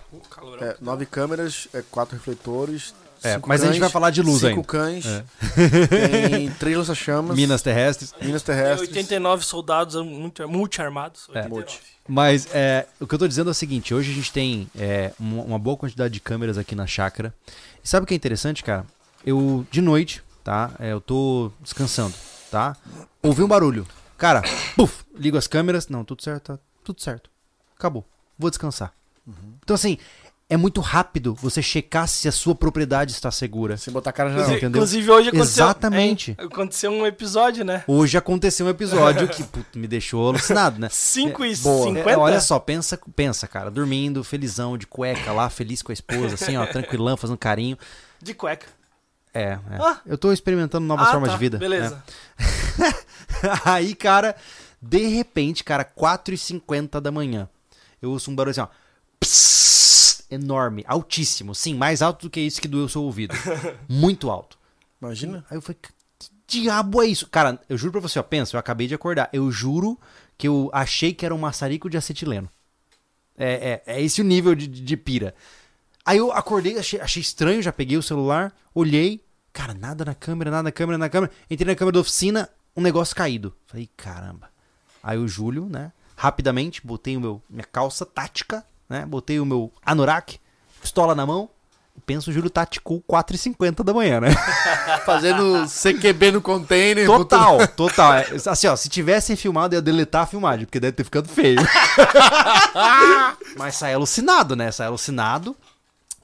é, 0.61 0.77
nove 0.81 1.05
câmeras, 1.05 1.67
é, 1.73 1.81
quatro 1.89 2.15
refletores. 2.15 2.93
É, 3.23 3.35
cinco 3.35 3.47
mas 3.47 3.61
a 3.61 3.65
gente 3.67 3.73
cães, 3.75 3.79
vai 3.79 3.89
falar 3.89 4.09
de 4.09 4.21
luz 4.21 4.41
cinco 4.41 4.49
ainda. 4.49 4.63
cães, 4.67 5.05
É. 5.05 5.23
tem 6.27 6.51
três 6.59 6.75
lança-chamas, 6.77 7.35
minas 7.37 7.61
terrestres. 7.61 8.13
minas 8.21 8.43
Tem 8.43 8.53
terrestres. 8.53 8.89
89 8.89 9.45
soldados 9.45 9.95
multi- 10.05 10.45
multi-armados. 10.45 11.27
É. 11.33 11.39
89. 11.43 11.79
Mas 12.05 12.47
é, 12.53 12.85
o 12.99 13.07
que 13.07 13.15
eu 13.15 13.19
tô 13.19 13.27
dizendo 13.27 13.49
é 13.49 13.51
o 13.51 13.53
seguinte: 13.53 13.93
hoje 13.93 14.11
a 14.11 14.13
gente 14.15 14.31
tem 14.31 14.69
é, 14.77 15.13
uma, 15.17 15.41
uma 15.43 15.59
boa 15.59 15.77
quantidade 15.77 16.13
de 16.13 16.19
câmeras 16.19 16.57
aqui 16.57 16.75
na 16.75 16.85
chácara. 16.85 17.33
E 17.81 17.87
sabe 17.87 18.03
o 18.03 18.07
que 18.07 18.13
é 18.13 18.17
interessante, 18.17 18.61
cara? 18.61 18.85
Eu, 19.25 19.65
de 19.71 19.79
noite, 19.81 20.21
tá? 20.43 20.71
É, 20.77 20.91
eu 20.91 20.99
tô 20.99 21.49
descansando, 21.61 22.13
tá? 22.51 22.75
Ouvi 23.21 23.41
um 23.41 23.47
barulho. 23.47 23.87
Cara, 24.17 24.41
puf, 24.75 25.05
ligo 25.15 25.37
as 25.37 25.47
câmeras. 25.47 25.87
Não, 25.87 26.03
tudo 26.03 26.21
certo, 26.21 26.57
tá 26.57 26.59
tudo 26.83 27.01
certo. 27.01 27.29
Acabou. 27.77 28.05
Vou 28.37 28.49
descansar. 28.49 28.91
Então, 29.63 29.73
assim, 29.75 29.97
é 30.49 30.57
muito 30.57 30.81
rápido 30.81 31.33
você 31.33 31.61
checar 31.61 32.07
se 32.07 32.27
a 32.27 32.31
sua 32.31 32.53
propriedade 32.53 33.11
está 33.11 33.31
segura. 33.31 33.77
Sem 33.77 33.91
botar 33.93 34.09
a 34.09 34.13
cara 34.13 34.29
já 34.31 34.41
entendeu? 34.51 34.69
inclusive 34.69 35.09
hoje 35.09 35.29
aconteceu. 35.29 35.63
Exatamente. 35.65 36.31
hein? 36.31 36.37
Aconteceu 36.45 36.91
um 36.91 37.05
episódio, 37.07 37.63
né? 37.63 37.83
Hoje 37.87 38.17
aconteceu 38.17 38.65
um 38.65 38.69
episódio 38.69 39.27
que 39.29 39.43
puto, 39.43 39.79
me 39.79 39.87
deixou 39.87 40.27
alucinado, 40.27 40.79
né? 40.79 40.89
5 40.91 41.45
e 41.45 41.55
boa. 41.55 41.87
50? 41.87 42.09
É, 42.11 42.17
olha 42.17 42.41
só, 42.41 42.59
pensa, 42.59 42.99
pensa, 43.15 43.47
cara, 43.47 43.71
dormindo, 43.71 44.23
felizão, 44.23 44.77
de 44.77 44.85
cueca 44.85 45.31
lá, 45.31 45.49
feliz 45.49 45.81
com 45.81 45.91
a 45.91 45.93
esposa, 45.93 46.35
assim, 46.35 46.57
ó, 46.57 46.65
tranquilão, 46.65 47.15
fazendo 47.17 47.37
carinho. 47.37 47.77
De 48.21 48.33
cueca. 48.33 48.67
É, 49.33 49.53
é. 49.53 49.59
Ah. 49.79 49.99
Eu 50.05 50.17
tô 50.17 50.31
experimentando 50.31 50.85
novas 50.85 51.07
Ah, 51.07 51.11
formas 51.11 51.29
tá, 51.29 51.35
de 51.35 51.39
vida. 51.39 51.57
Beleza. 51.57 52.03
é. 52.79 53.63
Aí, 53.65 53.95
cara, 53.95 54.35
de 54.79 55.07
repente, 55.07 55.63
cara, 55.63 55.83
4h50 55.83 56.99
da 56.99 57.11
manhã, 57.11 57.49
eu 58.01 58.11
ouço 58.11 58.29
um 58.29 58.35
barulho 58.35 58.51
assim, 58.51 58.61
ó. 58.61 58.67
Enorme, 60.29 60.83
altíssimo. 60.87 61.53
Sim, 61.53 61.75
mais 61.75 62.01
alto 62.01 62.23
do 62.23 62.29
que 62.29 62.39
isso 62.39 62.61
que 62.61 62.67
doeu 62.67 62.85
o 62.85 62.89
seu 62.89 63.03
ouvido. 63.03 63.35
Muito 63.87 64.29
alto. 64.29 64.57
Imagina. 65.01 65.45
Aí 65.49 65.57
eu 65.57 65.61
falei, 65.61 65.77
que 65.81 65.91
diabo 66.47 67.01
é 67.01 67.07
isso? 67.07 67.27
Cara, 67.27 67.59
eu 67.69 67.77
juro 67.77 67.91
pra 67.91 68.01
você, 68.01 68.19
ó, 68.19 68.23
pensa, 68.23 68.55
eu 68.55 68.59
acabei 68.59 68.87
de 68.87 68.95
acordar. 68.95 69.29
Eu 69.33 69.51
juro 69.51 69.99
que 70.37 70.47
eu 70.47 70.69
achei 70.73 71.13
que 71.13 71.25
era 71.25 71.33
um 71.33 71.37
maçarico 71.37 71.89
de 71.89 71.97
acetileno. 71.97 72.49
É, 73.37 73.81
é, 73.85 73.95
é 73.95 74.01
esse 74.01 74.21
o 74.21 74.23
nível 74.23 74.55
de, 74.55 74.67
de, 74.67 74.81
de 74.81 74.97
pira. 74.97 75.33
Aí 76.05 76.17
eu 76.17 76.31
acordei, 76.31 76.77
achei, 76.77 76.99
achei 76.99 77.21
estranho, 77.21 77.61
já 77.61 77.71
peguei 77.71 77.97
o 77.97 78.03
celular, 78.03 78.53
olhei, 78.75 79.23
cara, 79.51 79.73
nada 79.73 80.03
na 80.03 80.13
câmera, 80.13 80.51
nada 80.51 80.63
na 80.63 80.71
câmera, 80.71 80.97
na 80.97 81.09
câmera. 81.09 81.31
Entrei 81.49 81.65
na 81.65 81.75
câmera 81.75 81.93
da 81.93 82.01
oficina, 82.01 82.49
um 82.75 82.81
negócio 82.81 83.15
caído. 83.15 83.55
Falei, 83.65 83.89
caramba. 83.95 84.49
Aí 85.01 85.17
o 85.17 85.27
Júlio, 85.27 85.67
né, 85.67 85.91
rapidamente, 86.15 86.85
botei 86.85 87.15
o 87.17 87.21
meu, 87.21 87.41
minha 87.49 87.63
calça 87.63 88.05
tática, 88.05 88.65
né, 88.89 89.05
botei 89.05 89.39
o 89.39 89.45
meu 89.45 89.71
anorak, 89.85 90.39
pistola 90.81 91.15
na 91.15 91.25
mão, 91.25 91.49
penso 92.05 92.29
o 92.29 92.33
Júlio 92.33 92.49
taticou 92.49 93.03
4h50 93.09 93.83
da 93.83 93.93
manhã, 93.93 94.19
né? 94.19 94.29
Fazendo 95.05 95.65
CQB 95.67 96.31
no 96.31 96.41
container. 96.41 97.05
Total, 97.05 97.67
total. 97.69 98.13
É, 98.15 98.27
Assim, 98.45 98.67
ó, 98.67 98.75
se 98.75 98.89
tivessem 98.89 99.35
filmado, 99.35 99.75
eu 99.75 99.77
ia 99.77 99.81
deletar 99.81 100.23
a 100.23 100.27
filmagem, 100.27 100.65
porque 100.65 100.79
deve 100.79 100.93
ter 100.93 101.03
ficado 101.03 101.27
feio. 101.29 101.59
Mas 103.57 103.75
saí 103.75 103.93
alucinado, 103.93 104.55
né? 104.55 104.71
Saí 104.71 104.87
alucinado. 104.87 105.55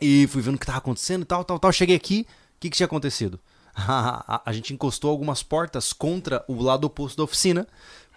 E 0.02 0.28
fui 0.28 0.42
vendo 0.42 0.56
o 0.56 0.58
que 0.60 0.66
tava 0.66 0.78
acontecendo 0.78 1.24
e 1.24 1.26
tal, 1.26 1.44
tal, 1.44 1.60
tal. 1.60 1.72
Cheguei 1.72 1.96
aqui, 1.96 2.26
o 2.56 2.60
que, 2.60 2.70
que 2.70 2.78
tinha 2.78 2.86
acontecido? 2.86 3.40
A 3.76 4.52
gente 4.52 4.74
encostou 4.74 5.12
algumas 5.12 5.44
portas 5.44 5.94
contra 5.94 6.44
o 6.48 6.62
lado 6.62 6.86
oposto 6.86 7.18
da 7.18 7.24
oficina. 7.24 7.68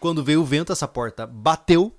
Quando 0.00 0.24
veio 0.24 0.40
o 0.40 0.44
vento, 0.44 0.72
essa 0.72 0.88
porta 0.88 1.26
bateu, 1.26 1.94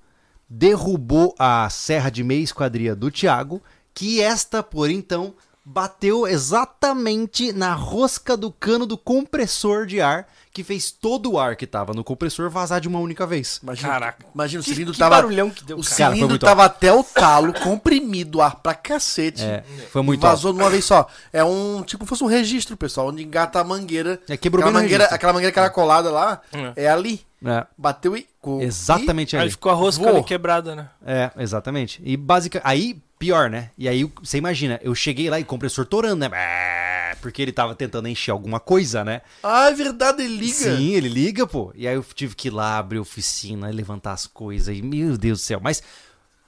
derrubou 0.48 1.34
a 1.38 1.68
serra 1.70 2.10
de 2.10 2.22
meia 2.22 2.42
esquadria 2.42 2.94
do 2.94 3.10
Thiago, 3.10 3.62
que 3.92 4.20
esta, 4.20 4.62
por 4.62 4.90
então, 4.90 5.34
bateu 5.64 6.26
exatamente 6.26 7.52
na 7.52 7.74
rosca 7.74 8.36
do 8.36 8.50
cano 8.50 8.86
do 8.86 8.98
compressor 8.98 9.86
de 9.86 10.00
ar, 10.00 10.26
que 10.52 10.62
fez 10.62 10.90
todo 10.92 11.32
o 11.32 11.38
ar 11.38 11.56
que 11.56 11.66
tava 11.66 11.92
no 11.92 12.04
compressor 12.04 12.48
vazar 12.48 12.80
de 12.80 12.86
uma 12.86 13.00
única 13.00 13.26
vez. 13.26 13.58
Imagina, 13.62 13.88
Caraca. 13.88 14.26
Imagina, 14.34 14.60
o 14.60 14.64
Que, 14.64 14.70
cilindro 14.70 14.92
que 14.92 14.98
tava. 15.00 15.16
barulhão 15.16 15.50
que 15.50 15.64
deu, 15.64 15.78
O 15.78 15.82
cara. 15.82 15.96
Cara, 15.96 16.10
cilindro 16.10 16.28
muito 16.28 16.46
tava 16.46 16.64
até 16.64 16.92
o 16.92 17.02
talo, 17.02 17.52
comprimido, 17.54 18.40
ar 18.40 18.56
pra 18.56 18.72
cacete. 18.74 19.42
É, 19.42 19.64
foi 19.90 20.02
muito 20.02 20.20
Vazou 20.20 20.52
de 20.52 20.60
uma 20.60 20.70
vez 20.70 20.84
só. 20.84 21.08
É 21.32 21.42
um, 21.42 21.82
tipo, 21.82 22.06
fosse 22.06 22.22
um 22.22 22.28
registro, 22.28 22.76
pessoal, 22.76 23.08
onde 23.08 23.24
engata 23.24 23.58
a 23.58 23.64
mangueira. 23.64 24.20
É, 24.28 24.36
quebrou 24.36 24.60
aquela 24.60 24.72
bem 24.74 24.82
mangueira, 24.82 25.04
registro. 25.04 25.14
aquela 25.16 25.32
mangueira 25.32 25.52
caracolada 25.54 26.10
lá, 26.10 26.40
é 26.76 26.88
ali. 26.88 27.20
É, 27.46 27.66
Bateu 27.76 28.16
e. 28.16 28.26
co- 28.40 28.62
exatamente 28.62 29.36
Aí 29.36 29.42
ali. 29.42 29.50
ficou 29.50 29.70
a 29.70 29.74
rosca 29.74 30.22
quebrada, 30.22 30.74
né? 30.74 30.88
É, 31.04 31.30
exatamente. 31.36 32.00
E 32.02 32.16
básica, 32.16 32.60
aí 32.64 33.02
pior, 33.18 33.48
né? 33.48 33.70
E 33.76 33.88
aí 33.88 34.04
você 34.22 34.38
imagina, 34.38 34.78
eu 34.82 34.94
cheguei 34.94 35.30
lá 35.30 35.38
e 35.38 35.42
o 35.42 35.46
compressor 35.46 35.86
torando, 35.86 36.28
né? 36.28 37.14
Porque 37.20 37.40
ele 37.40 37.52
tava 37.52 37.74
tentando 37.74 38.08
encher 38.08 38.30
alguma 38.30 38.60
coisa, 38.60 39.04
né? 39.04 39.22
Ah, 39.42 39.68
é 39.68 39.72
verdade, 39.72 40.22
ele 40.22 40.36
liga. 40.36 40.54
Sim, 40.54 40.92
ele 40.92 41.08
liga, 41.08 41.46
pô. 41.46 41.72
E 41.74 41.88
aí 41.88 41.94
eu 41.94 42.04
tive 42.14 42.34
que 42.34 42.48
ir 42.48 42.50
lá 42.50 42.78
abrir 42.78 42.98
a 42.98 43.02
oficina, 43.02 43.68
levantar 43.68 44.12
as 44.12 44.26
coisas 44.26 44.76
e 44.76 44.82
meu 44.82 45.16
Deus 45.16 45.40
do 45.40 45.42
céu. 45.42 45.60
Mas 45.62 45.82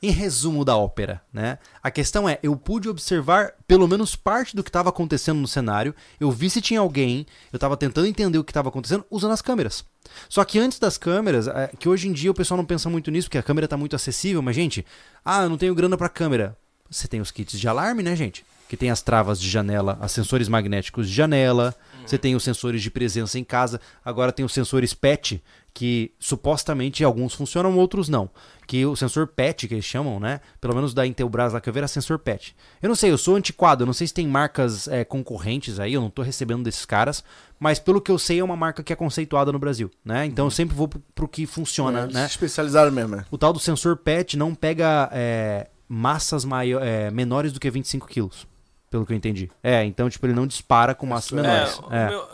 em 0.03 0.11
resumo 0.11 0.65
da 0.65 0.77
ópera, 0.77 1.23
né? 1.33 1.59
A 1.83 1.91
questão 1.91 2.29
é, 2.29 2.39
eu 2.43 2.55
pude 2.57 2.89
observar 2.89 3.55
pelo 3.67 3.89
menos 3.89 4.15
parte 4.15 4.55
do 4.55 4.63
que 4.63 4.69
estava 4.69 4.91
acontecendo 4.91 5.39
no 5.39 5.49
cenário. 5.49 5.95
Eu 6.21 6.31
vi 6.31 6.51
se 6.51 6.61
tinha 6.61 6.81
alguém, 6.81 7.27
eu 7.53 7.59
tava 7.59 7.77
tentando 7.77 8.07
entender 8.07 8.39
o 8.39 8.45
que 8.45 8.51
estava 8.51 8.69
acontecendo 8.69 9.05
usando 9.11 9.33
as 9.33 9.43
câmeras. 9.43 9.85
Só 10.29 10.45
que 10.45 10.59
antes 10.59 10.79
das 10.79 10.97
câmeras, 10.99 11.49
é, 11.49 11.71
que 11.79 11.89
hoje 11.89 12.09
em 12.09 12.13
dia 12.13 12.31
o 12.31 12.35
pessoal 12.35 12.57
não 12.57 12.65
pensa 12.65 12.89
muito 12.89 13.11
nisso, 13.11 13.29
porque 13.29 13.39
a 13.39 13.43
câmera 13.43 13.69
tá 13.69 13.77
muito 13.77 13.97
acessível, 13.97 14.43
mas 14.43 14.55
gente, 14.55 14.85
ah, 15.25 15.43
eu 15.43 15.49
não 15.49 15.57
tenho 15.57 15.75
grana 15.75 15.97
pra 15.97 16.09
câmera. 16.09 16.57
Você 16.91 17.09
tem 17.09 17.21
os 17.21 17.31
kits 17.31 17.59
de 17.59 17.69
alarme, 17.69 18.03
né, 18.03 18.15
gente? 18.15 18.45
Que 18.69 18.77
tem 18.77 18.91
as 18.91 19.03
travas 19.03 19.41
de 19.41 19.49
janela, 19.49 19.99
os 20.03 20.13
sensores 20.13 20.49
magnéticos 20.49 21.09
de 21.09 21.15
janela, 21.15 21.75
você 22.05 22.19
tem 22.19 22.35
os 22.35 22.45
sensores 22.45 22.83
de 22.83 22.91
presença 22.91 23.39
em 23.39 23.45
casa, 23.45 23.81
agora 24.05 24.33
tem 24.33 24.45
os 24.45 24.53
sensores 24.53 24.95
PET, 24.95 25.43
que 25.79 26.11
supostamente 26.19 27.05
alguns 27.05 27.35
funcionam, 27.35 27.77
outros 27.77 28.09
não. 28.09 28.31
Que 28.67 28.87
o 28.87 28.97
sensor 28.97 29.27
PET, 29.27 29.69
que 29.69 29.75
eles 29.75 29.85
chamam, 29.85 30.19
né? 30.19 30.41
Pelo 30.59 30.75
menos 30.75 30.95
da 30.95 31.07
Intelbras 31.07 31.53
lá 31.53 31.61
que 31.61 31.69
eu 31.69 31.73
vi 31.73 31.81
era 31.81 31.87
sensor 31.87 32.19
PET. 32.19 32.57
Eu 32.81 32.89
não 32.89 32.97
sei, 32.97 33.11
eu 33.13 33.19
sou 33.19 33.37
antiquado, 33.37 33.83
eu 33.83 33.87
não 33.87 33.93
sei 33.93 34.07
se 34.07 34.15
tem 34.15 34.27
marcas 34.27 34.89
é, 34.89 35.05
concorrentes 35.05 35.79
aí, 35.79 35.93
eu 35.93 36.01
não 36.01 36.09
tô 36.09 36.23
recebendo 36.23 36.63
desses 36.65 36.87
caras, 36.87 37.23
mas 37.61 37.79
pelo 37.79 38.01
que 38.01 38.11
eu 38.11 38.19
sei 38.19 38.39
é 38.41 38.45
uma 38.45 38.57
marca 38.57 38.83
que 38.83 38.91
é 38.91 38.97
conceituada 38.97 39.53
no 39.53 39.59
Brasil, 39.59 39.91
né? 40.03 40.25
Então 40.25 40.47
eu 40.47 40.51
sempre 40.51 40.75
vou 40.75 40.89
pro, 40.89 40.99
pro 41.15 41.29
que 41.29 41.45
funciona, 41.47 42.05
Eles 42.05 42.15
né? 42.15 42.23
se 42.23 42.31
especializaram 42.31 42.91
mesmo, 42.91 43.15
né? 43.17 43.27
O 43.31 43.37
tal 43.37 43.53
do 43.53 43.61
sensor 43.61 43.99
PET 43.99 44.35
não 44.39 44.55
pega 44.55 45.11
é, 45.13 45.67
massas 45.87 46.43
maio- 46.43 46.79
é, 46.81 47.11
menores 47.11 47.53
do 47.53 47.61
que 47.61 47.71
25 47.71 48.07
quilos, 48.09 48.47
pelo 48.91 49.05
que 49.05 49.13
eu 49.13 49.17
entendi. 49.17 49.51
É, 49.63 49.85
então, 49.85 50.09
tipo, 50.09 50.25
ele 50.25 50.33
não 50.33 50.47
dispara 50.47 50.95
com 50.95 51.05
massas 51.07 51.33
menores. 51.33 51.79
o 51.81 51.93
É, 51.93 52.09
meu- 52.09 52.27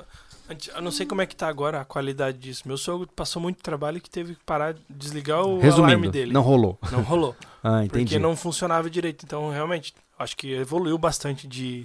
eu 0.75 0.83
não 0.83 0.91
sei 0.91 1.07
como 1.07 1.21
é 1.23 1.27
que 1.27 1.35
tá 1.37 1.49
agora 1.49 1.81
a 1.81 1.85
qualidade 1.85 2.39
disso. 2.39 2.63
Meu 2.67 2.77
sogro 2.77 3.07
passou 3.15 3.41
muito 3.41 3.63
trabalho 3.63 4.01
que 4.01 4.11
teve 4.11 4.35
que 4.35 4.45
parar, 4.45 4.75
desligar 4.89 5.41
o 5.41 5.45
alarme 5.57 5.63
Resumindo, 5.63 6.11
dele. 6.11 6.33
não 6.33 6.43
rolou. 6.43 6.79
Não 6.91 7.03
rolou. 7.03 7.35
Ah, 7.65 7.85
entendi. 7.85 8.07
Porque 8.07 8.19
não 8.19 8.35
funcionava 8.35 8.91
direito. 8.91 9.25
Então, 9.25 9.49
realmente, 9.49 9.95
acho 10.19 10.37
que 10.37 10.53
evoluiu 10.53 10.99
bastante 10.99 11.47
de 11.47 11.85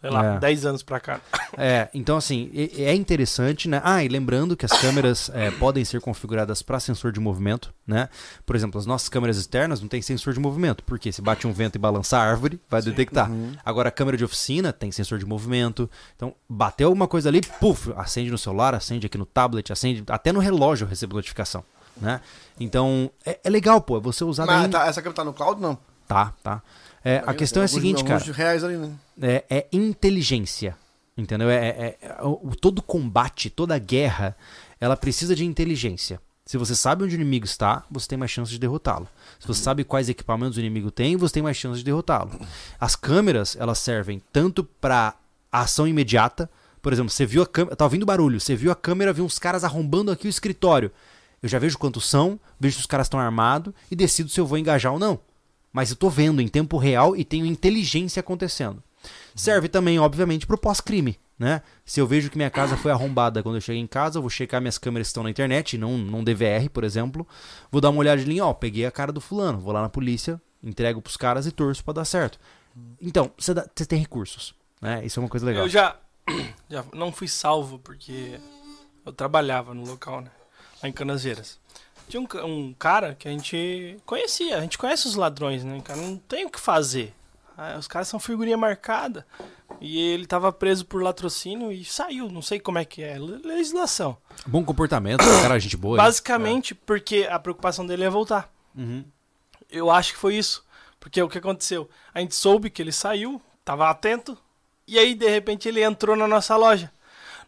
sei 0.00 0.10
lá, 0.10 0.34
É. 0.34 0.38
10 0.38 0.66
anos 0.66 0.82
pra 0.82 1.00
cá. 1.00 1.20
É, 1.56 1.88
então 1.94 2.16
assim, 2.16 2.50
é 2.76 2.94
interessante, 2.94 3.68
né? 3.68 3.80
Ah, 3.84 4.02
e 4.04 4.08
lembrando 4.08 4.56
que 4.56 4.64
as 4.66 4.72
câmeras 4.72 5.30
é, 5.32 5.50
podem 5.52 5.84
ser 5.84 6.00
configuradas 6.00 6.60
para 6.62 6.78
sensor 6.80 7.12
de 7.12 7.20
movimento, 7.20 7.72
né? 7.86 8.08
Por 8.44 8.54
exemplo, 8.56 8.78
as 8.78 8.84
nossas 8.86 9.08
câmeras 9.08 9.36
externas 9.36 9.80
não 9.80 9.88
tem 9.88 10.02
sensor 10.02 10.34
de 10.34 10.40
movimento, 10.40 10.82
porque 10.84 11.10
se 11.10 11.22
bate 11.22 11.46
um 11.46 11.52
vento 11.52 11.76
e 11.76 11.78
balançar 11.78 12.20
a 12.26 12.30
árvore, 12.30 12.60
vai 12.68 12.82
detectar. 12.82 13.30
Agora 13.64 13.88
a 13.88 13.92
câmera 13.92 14.16
de 14.16 14.24
oficina 14.24 14.72
tem 14.72 14.92
sensor 14.92 15.18
de 15.18 15.24
movimento. 15.26 15.88
Então, 16.14 16.34
bateu 16.48 16.88
alguma 16.88 17.08
coisa 17.08 17.28
ali, 17.28 17.40
puf, 17.40 17.92
acende 17.96 18.30
no 18.30 18.38
celular, 18.38 18.74
acende 18.74 19.06
aqui 19.06 19.16
no 19.16 19.26
tablet, 19.26 19.72
acende 19.72 20.04
até 20.08 20.32
no 20.32 20.40
relógio 20.40 20.84
eu 20.84 20.88
recebo 20.88 21.14
notificação, 21.16 21.64
né? 21.96 22.20
Então, 22.60 23.10
é, 23.24 23.38
é 23.42 23.48
legal, 23.50 23.80
pô, 23.80 23.96
é 23.96 24.00
você 24.00 24.24
usar 24.24 24.44
Mas 24.46 24.62
daí... 24.62 24.70
tá- 24.70 24.86
essa 24.86 25.00
câmera 25.00 25.16
tá 25.16 25.24
no 25.24 25.32
cloud, 25.32 25.60
não? 25.60 25.78
Tá, 26.06 26.32
tá. 26.42 26.62
É, 27.08 27.22
a 27.24 27.32
questão 27.34 27.62
é 27.62 27.66
a 27.66 27.68
seguinte, 27.68 28.02
cara 28.04 28.20
ali, 28.66 28.76
né? 28.76 28.92
é, 29.20 29.44
é 29.48 29.66
inteligência. 29.72 30.76
Entendeu? 31.16 31.48
É, 31.48 31.68
é- 31.68 31.98
é- 32.02 32.22
o- 32.22 32.54
todo 32.60 32.82
combate, 32.82 33.48
toda 33.48 33.78
guerra, 33.78 34.36
ela 34.80 34.96
precisa 34.96 35.34
de 35.34 35.44
inteligência. 35.44 36.20
Se 36.44 36.58
você 36.58 36.76
sabe 36.76 37.02
onde 37.04 37.14
o 37.14 37.18
inimigo 37.20 37.44
está, 37.44 37.84
você 37.90 38.06
tem 38.06 38.18
mais 38.18 38.30
chance 38.30 38.50
de 38.50 38.58
derrotá-lo. 38.58 39.08
Se 39.40 39.46
você 39.48 39.62
sabe 39.62 39.82
quais 39.82 40.08
equipamentos 40.08 40.56
o 40.56 40.60
inimigo 40.60 40.90
tem, 40.90 41.16
você 41.16 41.34
tem 41.34 41.42
mais 41.42 41.56
chance 41.56 41.78
de 41.78 41.84
derrotá-lo. 41.84 42.30
As 42.78 42.94
câmeras, 42.94 43.56
elas 43.58 43.78
servem 43.78 44.22
tanto 44.32 44.62
para 44.62 45.14
ação 45.50 45.88
imediata. 45.88 46.48
Por 46.82 46.92
exemplo, 46.92 47.10
você 47.10 47.24
viu 47.26 47.42
a 47.42 47.46
câmera, 47.46 47.74
tá 47.74 47.84
ouvindo 47.84 48.06
barulho, 48.06 48.38
você 48.40 48.54
viu 48.54 48.70
a 48.70 48.76
câmera, 48.76 49.12
viu 49.12 49.24
uns 49.24 49.38
caras 49.38 49.64
arrombando 49.64 50.10
aqui 50.12 50.26
o 50.26 50.30
escritório. 50.30 50.92
Eu 51.42 51.48
já 51.48 51.58
vejo 51.58 51.78
quantos 51.78 52.04
são, 52.08 52.38
vejo 52.60 52.74
se 52.76 52.80
os 52.80 52.86
caras 52.86 53.06
estão 53.06 53.18
armados 53.18 53.72
e 53.90 53.96
decido 53.96 54.28
se 54.28 54.38
eu 54.38 54.46
vou 54.46 54.58
engajar 54.58 54.92
ou 54.92 54.98
não. 54.98 55.18
Mas 55.76 55.90
eu 55.90 55.96
tô 55.96 56.08
vendo 56.08 56.40
em 56.40 56.48
tempo 56.48 56.78
real 56.78 57.14
e 57.14 57.22
tenho 57.22 57.44
inteligência 57.44 58.20
acontecendo. 58.20 58.82
Serve 59.34 59.68
também, 59.68 59.98
obviamente, 59.98 60.46
pro 60.46 60.56
pós-crime, 60.56 61.18
né? 61.38 61.60
Se 61.84 62.00
eu 62.00 62.06
vejo 62.06 62.30
que 62.30 62.38
minha 62.38 62.48
casa 62.48 62.78
foi 62.78 62.90
arrombada 62.90 63.42
quando 63.42 63.56
eu 63.56 63.60
cheguei 63.60 63.82
em 63.82 63.86
casa, 63.86 64.16
eu 64.16 64.22
vou 64.22 64.30
checar 64.30 64.58
minhas 64.58 64.78
câmeras 64.78 65.08
que 65.08 65.10
estão 65.10 65.22
na 65.22 65.28
internet, 65.28 65.76
não 65.76 65.98
num 65.98 66.24
DVR, 66.24 66.70
por 66.72 66.82
exemplo. 66.82 67.28
Vou 67.70 67.82
dar 67.82 67.90
uma 67.90 67.98
olhadinha, 67.98 68.46
ó, 68.46 68.54
peguei 68.54 68.86
a 68.86 68.90
cara 68.90 69.12
do 69.12 69.20
fulano, 69.20 69.58
vou 69.58 69.70
lá 69.70 69.82
na 69.82 69.90
polícia, 69.90 70.40
entrego 70.62 71.02
pros 71.02 71.18
caras 71.18 71.46
e 71.46 71.52
torço 71.52 71.84
pra 71.84 71.92
dar 71.92 72.06
certo. 72.06 72.40
Então, 72.98 73.30
você 73.36 73.84
tem 73.84 73.98
recursos, 73.98 74.54
né? 74.80 75.04
Isso 75.04 75.20
é 75.20 75.22
uma 75.22 75.28
coisa 75.28 75.44
legal. 75.44 75.64
Eu 75.64 75.68
já, 75.68 75.94
já 76.70 76.86
não 76.94 77.12
fui 77.12 77.28
salvo 77.28 77.78
porque 77.80 78.40
eu 79.04 79.12
trabalhava 79.12 79.74
no 79.74 79.86
local, 79.86 80.22
né? 80.22 80.30
Lá 80.82 80.88
em 80.88 80.92
Canaseiras. 80.92 81.58
Tinha 82.08 82.20
um, 82.20 82.26
um 82.44 82.72
cara 82.74 83.14
que 83.14 83.26
a 83.26 83.30
gente 83.30 83.96
conhecia, 84.06 84.58
a 84.58 84.60
gente 84.60 84.78
conhece 84.78 85.06
os 85.08 85.14
ladrões, 85.16 85.64
né? 85.64 85.80
Cara, 85.84 86.00
não 86.00 86.16
tem 86.16 86.44
o 86.46 86.50
que 86.50 86.60
fazer. 86.60 87.12
Ah, 87.58 87.76
Os 87.78 87.88
caras 87.88 88.06
são 88.08 88.20
figurinha 88.20 88.56
marcada. 88.56 89.26
E 89.80 89.98
ele 89.98 90.26
tava 90.26 90.52
preso 90.52 90.84
por 90.86 91.02
latrocínio 91.02 91.72
e 91.72 91.84
saiu, 91.84 92.28
não 92.30 92.40
sei 92.42 92.60
como 92.60 92.78
é 92.78 92.84
que 92.84 93.02
é. 93.02 93.18
le- 93.18 93.40
Legislação. 93.44 94.16
Bom 94.46 94.64
comportamento, 94.64 95.24
cara, 95.42 95.58
gente 95.58 95.76
boa. 95.76 95.96
Basicamente, 95.96 96.74
porque 96.74 97.26
a 97.30 97.38
preocupação 97.38 97.84
dele 97.86 98.04
é 98.04 98.10
voltar. 98.10 98.52
Uhum. 98.76 99.04
Eu 99.70 99.90
acho 99.90 100.12
que 100.12 100.18
foi 100.18 100.36
isso. 100.36 100.64
Porque 101.00 101.20
o 101.20 101.28
que 101.28 101.38
aconteceu? 101.38 101.88
A 102.14 102.20
gente 102.20 102.34
soube 102.34 102.70
que 102.70 102.80
ele 102.80 102.92
saiu, 102.92 103.40
tava 103.64 103.88
atento, 103.90 104.36
e 104.86 104.98
aí 104.98 105.14
de 105.14 105.28
repente 105.28 105.68
ele 105.68 105.82
entrou 105.82 106.14
na 106.16 106.28
nossa 106.28 106.56
loja. 106.56 106.90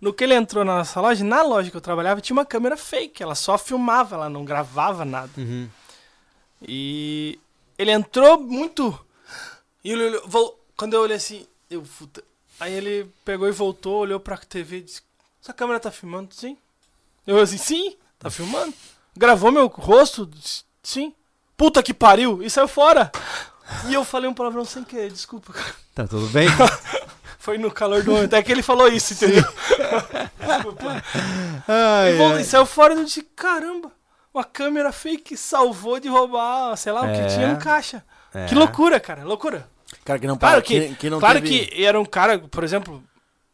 No 0.00 0.12
que 0.12 0.22
ele 0.24 0.34
entrou 0.34 0.64
na 0.64 0.78
nossa 0.78 1.00
loja, 1.00 1.24
na 1.24 1.42
loja 1.42 1.70
que 1.70 1.76
eu 1.76 1.80
trabalhava, 1.80 2.20
tinha 2.20 2.34
uma 2.36 2.44
câmera 2.46 2.76
fake, 2.76 3.22
ela 3.22 3.34
só 3.34 3.58
filmava, 3.58 4.14
ela 4.16 4.28
não 4.28 4.44
gravava 4.44 5.04
nada. 5.04 5.30
Uhum. 5.36 5.68
E 6.62 7.38
ele 7.76 7.90
entrou 7.90 8.40
muito. 8.40 8.98
E 9.84 9.92
ele 9.92 10.04
olhou, 10.06 10.22
vol- 10.28 10.60
quando 10.76 10.94
eu 10.94 11.00
olhei 11.02 11.16
assim, 11.16 11.46
eu 11.70 11.82
puta. 11.98 12.22
Aí 12.60 12.72
ele 12.72 13.12
pegou 13.24 13.48
e 13.48 13.52
voltou, 13.52 13.98
olhou 14.00 14.18
pra 14.20 14.36
TV 14.36 14.78
e 14.78 14.82
disse: 14.82 15.02
Essa 15.42 15.52
câmera 15.52 15.78
tá 15.80 15.90
filmando? 15.90 16.34
Sim. 16.34 16.56
Eu 17.26 17.38
assim, 17.38 17.58
sim, 17.58 17.96
tá 18.18 18.30
filmando. 18.30 18.72
Gravou 19.16 19.52
meu 19.52 19.66
rosto? 19.66 20.26
Disse, 20.26 20.64
Sim. 20.82 21.12
Puta 21.56 21.82
que 21.82 21.92
pariu! 21.92 22.40
E 22.42 22.48
saiu 22.48 22.68
fora! 22.68 23.10
E 23.88 23.94
eu 23.94 24.04
falei 24.04 24.30
um 24.30 24.34
palavrão 24.34 24.64
sem 24.64 24.84
querer, 24.84 25.10
desculpa. 25.10 25.52
Tá 25.94 26.06
tudo 26.06 26.26
bem? 26.28 26.46
Foi 27.38 27.56
no 27.56 27.70
calor 27.70 28.02
do 28.02 28.10
momento. 28.12 28.34
É 28.34 28.42
que 28.42 28.50
ele 28.52 28.62
falou 28.62 28.88
isso, 28.88 29.14
entendeu? 29.14 29.44
Ai, 31.66 32.12
E, 32.12 32.16
vol- 32.16 32.32
ai. 32.34 32.44
saiu 32.44 32.66
fora 32.66 32.94
e 32.94 32.98
eu 32.98 33.04
disse, 33.04 33.22
caramba, 33.22 33.90
uma 34.32 34.44
câmera 34.44 34.92
fake 34.92 35.36
salvou 35.36 35.98
de 36.00 36.08
roubar, 36.08 36.76
sei 36.76 36.92
lá, 36.92 37.02
o 37.02 37.06
É. 37.06 37.12
que 37.26 37.34
tinha 37.34 37.48
no 37.52 37.58
caixa. 37.58 38.04
É. 38.34 38.46
Que 38.46 38.54
loucura, 38.54 39.00
cara, 39.00 39.24
loucura. 39.24 39.68
Cara, 40.04 40.18
que 40.18 40.26
não 40.26 40.36
Claro 40.36 40.56
para, 40.56 40.62
que, 40.62 40.94
que, 40.96 41.08
não 41.10 41.18
claro 41.18 41.40
teve- 41.40 41.66
que 41.66 41.84
era 41.84 41.98
um 41.98 42.04
cara, 42.04 42.38
por 42.38 42.62
exemplo, 42.62 43.02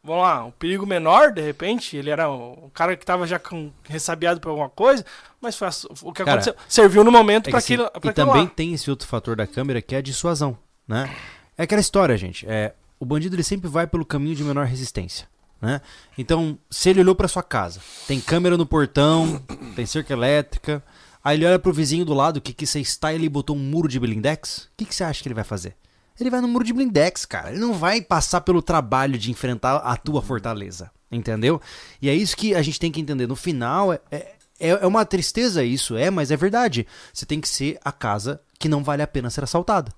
vamos 0.03 0.23
lá, 0.23 0.43
um 0.45 0.51
perigo 0.51 0.85
menor, 0.85 1.31
de 1.31 1.41
repente, 1.41 1.95
ele 1.95 2.09
era 2.09 2.29
um 2.29 2.69
cara 2.73 2.95
que 2.97 3.05
tava 3.05 3.25
já 3.25 3.39
com, 3.39 3.71
ressabiado 3.87 4.39
por 4.41 4.49
alguma 4.49 4.69
coisa, 4.69 5.05
mas 5.39 5.55
foi 5.55 5.67
o 6.01 6.11
que 6.11 6.23
Cara, 6.23 6.31
aconteceu. 6.41 6.55
Serviu 6.67 7.03
no 7.03 7.11
momento 7.11 7.43
É 7.43 7.45
que, 7.45 7.49
pra 7.51 7.59
assim, 7.59 7.75
aquilo, 7.75 7.89
pra 7.91 8.11
e 8.11 8.13
também 8.13 8.43
lá. 8.43 8.51
tem 8.53 8.73
esse 8.73 8.89
outro 8.89 9.07
fator 9.07 9.35
da 9.35 9.47
câmera 9.47 9.81
que 9.81 9.95
é 9.95 9.99
a 9.99 10.01
dissuasão, 10.01 10.57
né? 10.87 11.09
É 11.57 11.63
aquela 11.63 11.79
história, 11.81 12.17
gente. 12.17 12.45
É, 12.49 12.73
o 12.99 13.05
bandido 13.05 13.35
ele 13.35 13.43
sempre 13.43 13.69
vai 13.69 13.87
pelo 13.87 14.05
caminho 14.05 14.35
de 14.35 14.43
menor 14.43 14.65
resistência, 14.65 15.27
né? 15.61 15.81
Então, 16.17 16.57
se 16.69 16.89
ele 16.89 17.01
olhou 17.01 17.15
pra 17.15 17.27
sua 17.27 17.43
casa, 17.43 17.79
tem 18.07 18.19
câmera 18.19 18.57
no 18.57 18.65
portão, 18.65 19.41
tem 19.75 19.85
cerca 19.85 20.13
elétrica, 20.13 20.83
aí 21.23 21.37
ele 21.37 21.45
olha 21.45 21.59
pro 21.59 21.73
vizinho 21.73 22.05
do 22.05 22.13
lado 22.13 22.41
que 22.41 22.53
que 22.53 22.65
você 22.65 22.79
está 22.79 23.11
e 23.11 23.15
ele 23.15 23.29
botou 23.29 23.55
um 23.55 23.59
muro 23.59 23.87
de 23.87 23.99
blindex, 23.99 24.65
o 24.65 24.69
que 24.77 24.85
que 24.85 24.95
você 24.95 25.03
acha 25.03 25.21
que 25.21 25.27
ele 25.27 25.35
vai 25.35 25.43
fazer? 25.43 25.75
Ele 26.19 26.29
vai 26.29 26.39
no 26.39 26.47
muro 26.47 26.63
de 26.63 26.71
blindex, 26.73 27.25
cara. 27.25 27.51
Ele 27.51 27.59
não 27.59 27.73
vai 27.73 28.01
passar 28.01 28.41
pelo 28.41 28.61
trabalho 28.61 29.17
de 29.17 29.31
enfrentar 29.31 29.77
a 29.77 29.97
tua 29.97 30.21
fortaleza, 30.21 30.89
entendeu? 31.11 31.61
E 32.01 32.09
é 32.09 32.15
isso 32.15 32.37
que 32.37 32.55
a 32.55 32.61
gente 32.61 32.79
tem 32.79 32.91
que 32.91 33.01
entender. 33.01 33.27
No 33.27 33.35
final, 33.35 33.91
é, 33.91 33.99
é, 34.11 34.69
é 34.69 34.87
uma 34.87 35.05
tristeza 35.05 35.63
isso, 35.63 35.97
é, 35.97 36.09
mas 36.09 36.31
é 36.31 36.37
verdade. 36.37 36.87
Você 37.13 37.25
tem 37.25 37.41
que 37.41 37.49
ser 37.49 37.77
a 37.83 37.91
casa 37.91 38.39
que 38.57 38.69
não 38.69 38.83
vale 38.83 39.01
a 39.01 39.07
pena 39.07 39.29
ser 39.29 39.43
assaltada. 39.43 39.91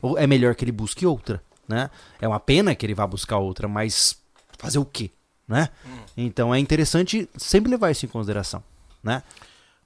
Ou 0.00 0.16
é 0.16 0.26
melhor 0.26 0.54
que 0.54 0.64
ele 0.64 0.72
busque 0.72 1.04
outra, 1.04 1.42
né? 1.68 1.90
É 2.20 2.26
uma 2.28 2.40
pena 2.40 2.74
que 2.74 2.84
ele 2.86 2.94
vá 2.94 3.06
buscar 3.06 3.38
outra, 3.38 3.66
mas 3.68 4.16
fazer 4.58 4.78
o 4.78 4.84
quê, 4.84 5.10
né? 5.48 5.68
Então 6.16 6.54
é 6.54 6.58
interessante 6.58 7.28
sempre 7.36 7.70
levar 7.70 7.90
isso 7.90 8.04
em 8.06 8.08
consideração, 8.08 8.62
né? 9.02 9.22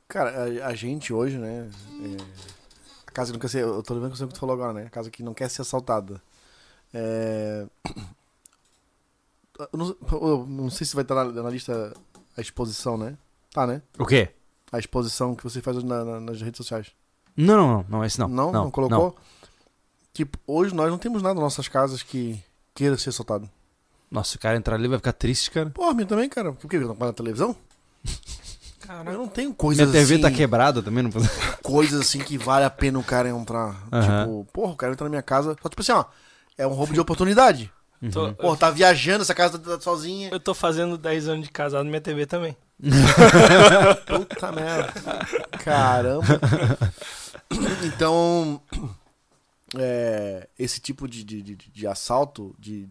Cara, 0.07 0.31
a, 0.65 0.69
a 0.69 0.75
gente 0.75 1.13
hoje, 1.13 1.37
né? 1.39 1.69
é, 2.03 2.17
a 3.07 3.11
casa 3.11 3.31
que 3.31 3.37
não 3.37 3.41
quer 3.41 3.49
ser. 3.49 3.63
Eu 3.63 3.83
tô 3.83 3.95
levando 3.95 4.17
com 4.17 4.25
o 4.25 4.29
que 4.29 4.35
tu 4.35 4.41
falou 4.41 4.55
agora, 4.55 4.73
né? 4.73 4.85
A 4.87 4.91
casa 4.91 5.11
que 5.11 5.23
não 5.23 5.35
quer 5.35 5.49
ser 5.51 5.63
assaltada. 5.63 6.21
É. 6.95 7.67
Eu 9.59 9.69
não, 9.79 9.97
eu 10.13 10.47
não 10.49 10.71
sei 10.71 10.87
se 10.87 10.95
vai 10.95 11.03
estar 11.03 11.15
na, 11.15 11.25
na 11.43 11.51
lista 11.51 11.93
a 12.37 12.41
exposição, 12.41 12.97
né? 12.97 13.17
Tá, 13.53 13.67
né? 13.67 13.83
O 13.99 14.07
quê? 14.07 14.31
A 14.71 14.79
exposição 14.79 15.35
que 15.35 15.43
você 15.43 15.61
faz 15.61 15.83
na- 15.83 16.05
na- 16.05 16.21
nas 16.21 16.41
redes 16.41 16.59
sociais. 16.59 16.93
Não, 17.37 17.57
não, 17.57 17.69
não, 17.69 17.87
não, 17.89 18.05
esse 18.05 18.19
não. 18.19 18.29
Não? 18.29 18.53
Não, 18.53 18.71
colocou? 18.71 19.17
Tipo, 20.19 20.37
hoje 20.49 20.75
nós 20.75 20.91
não 20.91 20.99
temos 20.99 21.23
nada 21.23 21.35
nas 21.37 21.45
nossas 21.45 21.69
casas 21.69 22.03
que 22.03 22.43
queira 22.75 22.99
ser 22.99 23.11
assaltado. 23.11 23.49
Nossa, 24.11 24.31
se 24.31 24.37
o 24.37 24.41
cara 24.41 24.57
entrar 24.57 24.75
ali 24.75 24.89
vai 24.89 24.99
ficar 24.99 25.13
triste, 25.13 25.49
cara. 25.49 25.71
Pô, 25.71 25.85
a 25.85 25.95
minha 25.95 26.07
também, 26.09 26.29
cara. 26.29 26.53
Por 26.53 26.69
quê? 26.69 26.75
Eu 26.77 26.89
não 26.89 26.97
pago 26.97 27.13
na 27.13 27.13
televisão? 27.13 27.55
Caraca. 28.81 29.13
Eu 29.13 29.19
não 29.19 29.29
tenho 29.29 29.55
coisas 29.55 29.89
Minha 29.89 29.93
TV 30.01 30.15
assim, 30.15 30.23
tá 30.23 30.29
quebrada 30.29 30.83
também, 30.83 31.05
não 31.05 31.11
coisas 31.63 32.01
assim 32.01 32.19
que 32.19 32.37
vale 32.37 32.65
a 32.65 32.71
pena 32.71 32.99
o 32.99 33.05
cara 33.05 33.29
entrar. 33.29 33.77
Aham. 33.93 34.25
Tipo, 34.25 34.45
porra, 34.53 34.73
o 34.73 34.77
cara 34.77 34.93
entra 34.93 35.05
na 35.05 35.11
minha 35.11 35.23
casa. 35.23 35.57
Só 35.63 35.69
tipo 35.69 35.83
assim, 35.83 35.93
ó. 35.93 36.05
É 36.57 36.67
um 36.67 36.73
roubo 36.73 36.93
de 36.93 36.99
oportunidade. 36.99 37.71
Tô- 38.13 38.35
Porra, 38.35 38.57
tá 38.57 38.71
viajando, 38.73 39.23
essa 39.23 39.35
casa 39.37 39.57
tá, 39.57 39.77
tá 39.77 39.81
sozinha. 39.81 40.31
eu 40.33 40.41
tô 40.41 40.53
fazendo 40.53 40.99
10 40.99 41.29
anos 41.29 41.45
de 41.47 41.53
casado, 41.53 41.85
minha 41.87 42.01
TV 42.01 42.27
também. 42.27 42.57
Puta 44.05 44.51
merda. 44.51 44.93
Caramba. 45.63 46.27
Então, 47.85 48.61
é, 49.77 50.49
esse 50.59 50.81
tipo 50.81 51.07
de, 51.09 51.23
de, 51.25 51.43
de, 51.43 51.57
de 51.57 51.87
assalto, 51.87 52.55
de, 52.59 52.89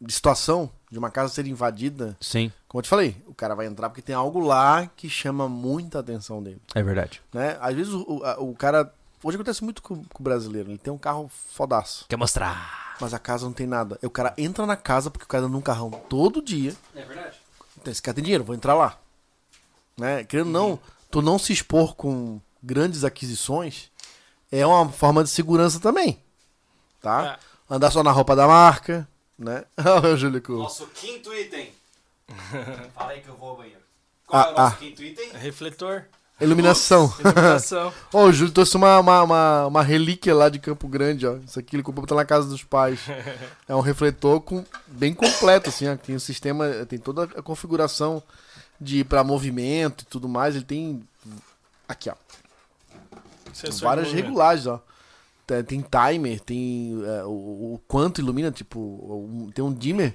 de 0.00 0.12
situação 0.12 0.70
de 0.90 0.98
uma 0.98 1.10
casa 1.10 1.32
ser 1.32 1.46
invadida, 1.46 2.16
Sim, 2.20 2.52
como 2.68 2.80
eu 2.80 2.82
te 2.82 2.88
falei, 2.88 3.16
o 3.26 3.34
cara 3.34 3.54
vai 3.54 3.66
entrar 3.66 3.88
porque 3.88 4.02
tem 4.02 4.14
algo 4.14 4.38
lá 4.40 4.86
que 4.96 5.08
chama 5.08 5.48
muita 5.48 5.98
atenção 6.00 6.42
dele. 6.42 6.60
é 6.74 6.82
verdade. 6.82 7.20
Né? 7.32 7.56
Às 7.60 7.74
vezes 7.74 7.92
o, 7.92 8.02
o, 8.02 8.50
o 8.50 8.54
cara. 8.54 8.92
Hoje 9.22 9.36
acontece 9.36 9.64
muito 9.64 9.80
com, 9.82 10.04
com 10.04 10.20
o 10.20 10.22
brasileiro. 10.22 10.70
Ele 10.70 10.76
tem 10.78 10.92
um 10.92 10.98
carro 10.98 11.30
fodaço, 11.52 12.04
Quer 12.08 12.16
mostrar? 12.16 12.94
mas 13.00 13.14
a 13.14 13.18
casa 13.18 13.46
não 13.46 13.52
tem 13.54 13.66
nada. 13.66 13.98
Aí 14.02 14.06
o 14.06 14.10
cara 14.10 14.34
entra 14.36 14.66
na 14.66 14.76
casa 14.76 15.10
porque 15.10 15.24
o 15.24 15.28
cara 15.28 15.44
anda 15.44 15.52
num 15.52 15.62
carrão 15.62 15.90
todo 15.90 16.42
dia. 16.42 16.74
É 16.94 17.02
verdade. 17.04 17.38
Então, 17.78 17.90
esse 17.90 18.02
cara 18.02 18.14
tem 18.14 18.22
dinheiro, 18.22 18.44
vou 18.44 18.54
entrar 18.54 18.74
lá. 18.74 18.98
Né? 19.96 20.24
Querendo 20.24 20.46
ou 20.48 20.52
não, 20.52 20.78
tu 21.10 21.22
não 21.22 21.38
se 21.38 21.52
expor 21.54 21.94
com 21.96 22.38
grandes 22.62 23.02
aquisições 23.02 23.90
é 24.60 24.66
uma 24.66 24.88
forma 24.90 25.22
de 25.24 25.30
segurança 25.30 25.80
também. 25.80 26.18
Tá? 27.00 27.38
Andar 27.68 27.90
só 27.90 28.02
na 28.02 28.10
roupa 28.10 28.34
da 28.36 28.46
marca, 28.46 29.06
né? 29.38 29.64
Olha 29.78 30.14
o 30.14 30.16
Júlio 30.16 30.40
com- 30.42 30.52
Nosso 30.54 30.86
quinto 30.88 31.32
item. 31.34 31.70
Fala 32.94 33.10
aí 33.12 33.20
que 33.20 33.28
eu 33.28 33.36
vou 33.36 33.50
ao 33.50 33.56
banheiro. 33.56 33.80
Qual 34.26 34.42
Ah, 34.42 34.46
é 34.48 34.52
o 34.52 34.56
nosso 34.56 34.74
ah. 34.74 34.78
quinto 34.78 35.02
item? 35.02 35.30
Refletor. 35.34 36.04
Iluminação. 36.40 37.12
Iluminação. 37.20 37.92
Ó, 38.12 38.24
o 38.24 38.32
Júlio 38.32 38.52
trouxe 38.52 38.76
uma, 38.76 38.98
uma, 38.98 39.22
uma, 39.22 39.66
uma 39.66 39.82
relíquia 39.82 40.34
lá 40.34 40.48
de 40.48 40.58
Campo 40.58 40.88
Grande, 40.88 41.26
ó. 41.26 41.36
Isso 41.36 41.58
aqui 41.58 41.76
ele 41.76 41.82
comprou 41.82 42.04
pra 42.06 42.14
botar 42.16 42.22
na 42.22 42.26
casa 42.26 42.48
dos 42.48 42.62
pais. 42.64 43.00
É 43.68 43.74
um 43.74 43.80
refletor 43.80 44.40
com, 44.40 44.64
bem 44.86 45.14
completo, 45.14 45.68
assim, 45.68 45.88
ó. 45.88 45.96
Tem 45.96 46.14
o 46.16 46.20
sistema, 46.20 46.68
tem 46.88 46.98
toda 46.98 47.24
a 47.24 47.42
configuração 47.42 48.22
de 48.80 49.04
para 49.04 49.22
movimento 49.22 50.02
e 50.02 50.06
tudo 50.06 50.28
mais. 50.28 50.56
Ele 50.56 50.64
tem. 50.64 51.06
Aqui, 51.88 52.10
ó. 52.10 52.14
Sensor 53.54 53.80
várias 53.88 54.06
movimento. 54.08 54.26
regulagens, 54.26 54.66
ó. 54.66 54.80
Tem, 55.46 55.62
tem 55.62 55.82
timer, 55.82 56.40
tem 56.40 57.02
é, 57.04 57.24
o, 57.24 57.28
o 57.74 57.80
quanto 57.86 58.20
ilumina, 58.20 58.50
tipo, 58.50 58.78
um- 58.80 59.50
tem 59.50 59.62
um 59.64 59.72
dimmer 59.72 60.14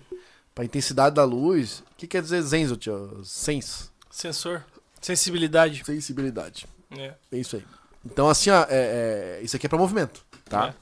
pra 0.56 0.66
intensidade 0.66 1.16
da 1.16 1.24
luz. 1.24 1.84
O 1.92 1.96
que 1.98 2.08
quer 2.08 2.22
dizer 2.22 2.42
Zenzo, 2.42 2.76
tio? 2.78 3.22
Sense. 3.24 3.90
Sensor. 4.10 4.64
Sensibilidade. 5.02 5.84
Sensibilidade. 5.86 6.66
É. 6.98 7.14
É 7.32 7.38
isso 7.38 7.56
aí. 7.56 7.66
Então, 8.06 8.28
assim, 8.30 8.50
ó, 8.50 8.62
é, 8.70 9.38
é- 9.40 9.40
isso 9.44 9.56
aqui 9.56 9.66
é 9.66 9.70
pra 9.70 9.78
movimento, 9.78 10.24
tá? 10.50 10.70
É. 10.70 10.74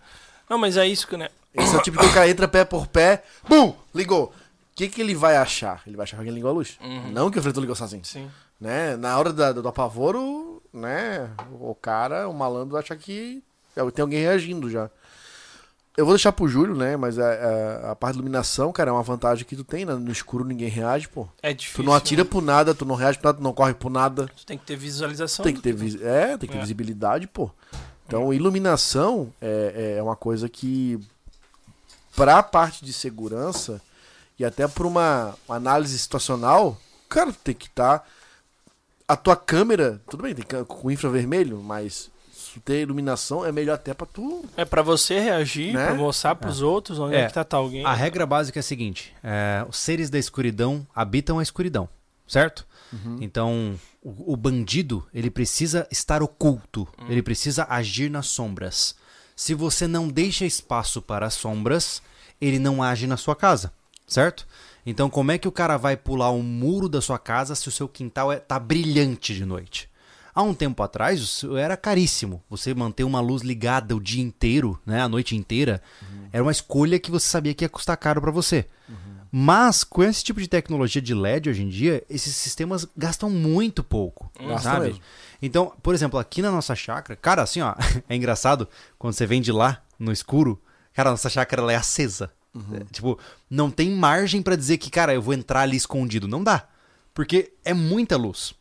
Não, 0.49 0.57
mas 0.57 0.77
é 0.77 0.87
isso 0.87 1.07
que, 1.07 1.17
né? 1.17 1.29
Esse 1.53 1.75
é 1.75 1.79
o 1.79 1.81
tipo 1.81 1.97
que 1.99 2.05
o 2.05 2.13
cara 2.13 2.29
entra 2.29 2.47
pé 2.47 2.63
por 2.63 2.87
pé, 2.87 3.23
bum, 3.49 3.75
ligou. 3.93 4.25
O 4.27 4.31
que, 4.75 4.87
que 4.87 5.01
ele 5.01 5.15
vai 5.15 5.35
achar? 5.35 5.81
Ele 5.87 5.97
vai 5.97 6.03
achar 6.03 6.15
que 6.17 6.21
alguém 6.21 6.33
ligou 6.33 6.51
a 6.51 6.53
luz. 6.53 6.77
Uhum. 6.79 7.11
Não 7.11 7.31
que 7.31 7.37
o 7.37 7.39
refletor 7.41 7.61
ligou 7.61 7.75
sozinho. 7.75 8.05
Sim. 8.05 8.29
Né? 8.61 8.95
Na 8.95 9.17
hora 9.17 9.33
da- 9.33 9.51
do 9.51 9.67
apavoro, 9.67 10.46
né? 10.77 11.29
O 11.59 11.75
cara, 11.75 12.27
o 12.29 12.33
malandro, 12.33 12.73
vai 12.73 12.81
achar 12.83 12.95
que 12.95 13.43
é, 13.75 13.91
tem 13.91 14.01
alguém 14.03 14.21
reagindo 14.21 14.69
já. 14.69 14.89
Eu 15.95 16.05
vou 16.05 16.13
deixar 16.13 16.31
pro 16.31 16.47
Júlio, 16.47 16.75
né? 16.75 16.95
Mas 16.95 17.17
a, 17.17 17.25
a, 17.27 17.91
a 17.91 17.95
parte 17.95 18.13
de 18.13 18.19
iluminação, 18.19 18.71
cara, 18.71 18.91
é 18.91 18.93
uma 18.93 19.01
vantagem 19.01 19.43
que 19.45 19.55
tu 19.55 19.63
tem, 19.63 19.83
né? 19.83 19.95
No 19.95 20.11
escuro 20.11 20.43
ninguém 20.45 20.69
reage, 20.69 21.07
pô. 21.07 21.27
É 21.41 21.51
difícil. 21.53 21.83
Tu 21.83 21.85
não 21.85 21.93
atira 21.95 22.23
né? 22.23 22.29
por 22.29 22.41
nada, 22.43 22.75
tu 22.75 22.85
não 22.85 22.93
reage 22.93 23.17
por 23.17 23.25
nada, 23.25 23.37
tu 23.39 23.43
não 23.43 23.51
corre 23.53 23.73
por 23.73 23.89
nada. 23.89 24.27
Tu 24.37 24.45
tem 24.45 24.57
que 24.59 24.65
ter 24.65 24.75
visualização. 24.75 25.43
Tem 25.43 25.55
que 25.55 25.61
ter, 25.61 25.73
vis- 25.73 25.99
é, 26.01 26.37
tem 26.37 26.47
que 26.47 26.53
ter 26.53 26.57
É. 26.59 26.61
visibilidade, 26.61 27.25
pô. 27.27 27.49
Então, 28.05 28.31
iluminação 28.31 29.33
é, 29.41 29.95
é 29.97 30.03
uma 30.03 30.15
coisa 30.15 30.47
que, 30.47 30.99
pra 32.15 32.41
parte 32.43 32.85
de 32.85 32.93
segurança 32.93 33.81
e 34.39 34.45
até 34.45 34.67
pra 34.67 34.85
uma 34.85 35.35
análise 35.49 35.97
situacional, 35.97 36.77
cara, 37.09 37.33
tem 37.43 37.55
que 37.55 37.65
estar. 37.65 38.07
A 39.07 39.15
tua 39.15 39.35
câmera, 39.35 40.01
tudo 40.09 40.23
bem, 40.23 40.35
tem 40.35 40.63
com 40.65 40.91
infravermelho, 40.91 41.61
mas 41.63 42.09
se 42.31 42.53
tu 42.55 42.59
ter 42.59 42.81
iluminação 42.81 43.45
é 43.45 43.51
melhor 43.51 43.75
até 43.75 43.93
pra 43.93 44.05
tu. 44.05 44.43
É 44.57 44.65
pra 44.65 44.81
você 44.81 45.19
reagir, 45.19 45.73
Né? 45.73 45.85
pra 45.85 45.95
mostrar 45.95 46.35
pros 46.35 46.61
outros 46.61 46.99
onde 46.99 47.15
é, 47.15 47.21
É. 47.21 47.27
que 47.27 47.33
tá, 47.33 47.43
tá 47.43 47.57
alguém. 47.57 47.85
A 47.85 47.93
regra 47.93 48.25
básica 48.25 48.59
é 48.59 48.61
a 48.61 48.63
seguinte: 48.63 49.13
é, 49.23 49.65
os 49.69 49.77
seres 49.77 50.09
da 50.09 50.19
escuridão 50.19 50.85
habitam 50.93 51.39
a 51.39 51.43
escuridão, 51.43 51.87
certo? 52.27 52.65
Então, 53.19 53.77
o, 54.01 54.33
o 54.33 54.37
bandido 54.37 55.05
ele 55.13 55.29
precisa 55.29 55.85
estar 55.91 56.23
oculto, 56.23 56.87
ele 57.09 57.21
precisa 57.21 57.65
agir 57.69 58.09
nas 58.09 58.27
sombras. 58.27 58.95
Se 59.35 59.53
você 59.53 59.87
não 59.87 60.07
deixa 60.07 60.45
espaço 60.45 61.01
para 61.01 61.25
as 61.27 61.33
sombras, 61.33 62.01
ele 62.39 62.59
não 62.59 62.81
age 62.81 63.05
na 63.05 63.17
sua 63.17 63.35
casa, 63.35 63.73
certo? 64.07 64.47
Então, 64.89 65.09
como 65.09 65.33
é 65.33 65.37
que 65.37 65.49
o 65.49 65.51
cara 65.51 65.75
vai 65.75 65.97
pular 65.97 66.29
o 66.29 66.41
muro 66.41 66.87
da 66.87 67.01
sua 67.01 67.19
casa 67.19 67.55
se 67.55 67.67
o 67.67 67.71
seu 67.71 67.89
quintal 67.89 68.31
é, 68.31 68.37
tá 68.37 68.57
brilhante 68.57 69.35
de 69.35 69.43
noite? 69.43 69.89
Há 70.33 70.41
um 70.41 70.53
tempo 70.53 70.81
atrás, 70.81 71.19
isso 71.19 71.57
era 71.57 71.75
caríssimo. 71.75 72.41
Você 72.49 72.73
manter 72.73 73.03
uma 73.03 73.19
luz 73.19 73.41
ligada 73.41 73.93
o 73.93 73.99
dia 73.99 74.23
inteiro, 74.23 74.79
né, 74.85 75.01
a 75.01 75.09
noite 75.09 75.35
inteira, 75.35 75.81
era 76.31 76.41
uma 76.41 76.53
escolha 76.53 76.99
que 76.99 77.11
você 77.11 77.27
sabia 77.27 77.53
que 77.53 77.65
ia 77.65 77.69
custar 77.69 77.97
caro 77.97 78.21
para 78.21 78.31
você. 78.31 78.65
Mas 79.29 79.83
com 79.83 80.01
esse 80.01 80.23
tipo 80.23 80.39
de 80.39 80.47
tecnologia 80.47 81.01
de 81.01 81.13
LED 81.13 81.49
hoje 81.49 81.63
em 81.63 81.67
dia, 81.67 82.01
esses 82.09 82.33
sistemas 82.33 82.87
gastam 82.95 83.29
muito 83.29 83.83
pouco, 83.83 84.31
Gasta 84.39 84.61
sabe? 84.61 84.85
mesmo. 84.85 85.01
Então, 85.41 85.73
por 85.83 85.93
exemplo, 85.93 86.17
aqui 86.17 86.41
na 86.41 86.49
nossa 86.49 86.75
chácara, 86.75 87.19
cara, 87.21 87.41
assim, 87.41 87.59
ó, 87.59 87.75
é 88.07 88.15
engraçado 88.15 88.69
quando 88.97 89.15
você 89.15 89.25
vem 89.25 89.41
de 89.41 89.51
lá 89.51 89.83
no 89.99 90.13
escuro, 90.13 90.61
cara, 90.93 91.09
a 91.09 91.11
nossa 91.11 91.29
chácara 91.29 91.69
é 91.73 91.75
acesa. 91.75 92.31
É, 92.73 92.83
tipo, 92.91 93.19
não 93.49 93.69
tem 93.69 93.91
margem 93.91 94.41
pra 94.41 94.55
dizer 94.55 94.77
que, 94.77 94.89
cara, 94.89 95.13
eu 95.13 95.21
vou 95.21 95.33
entrar 95.33 95.61
ali 95.61 95.77
escondido, 95.77 96.27
não 96.27 96.43
dá. 96.43 96.67
Porque 97.13 97.53
é 97.63 97.73
muita 97.73 98.15
luz. 98.15 98.53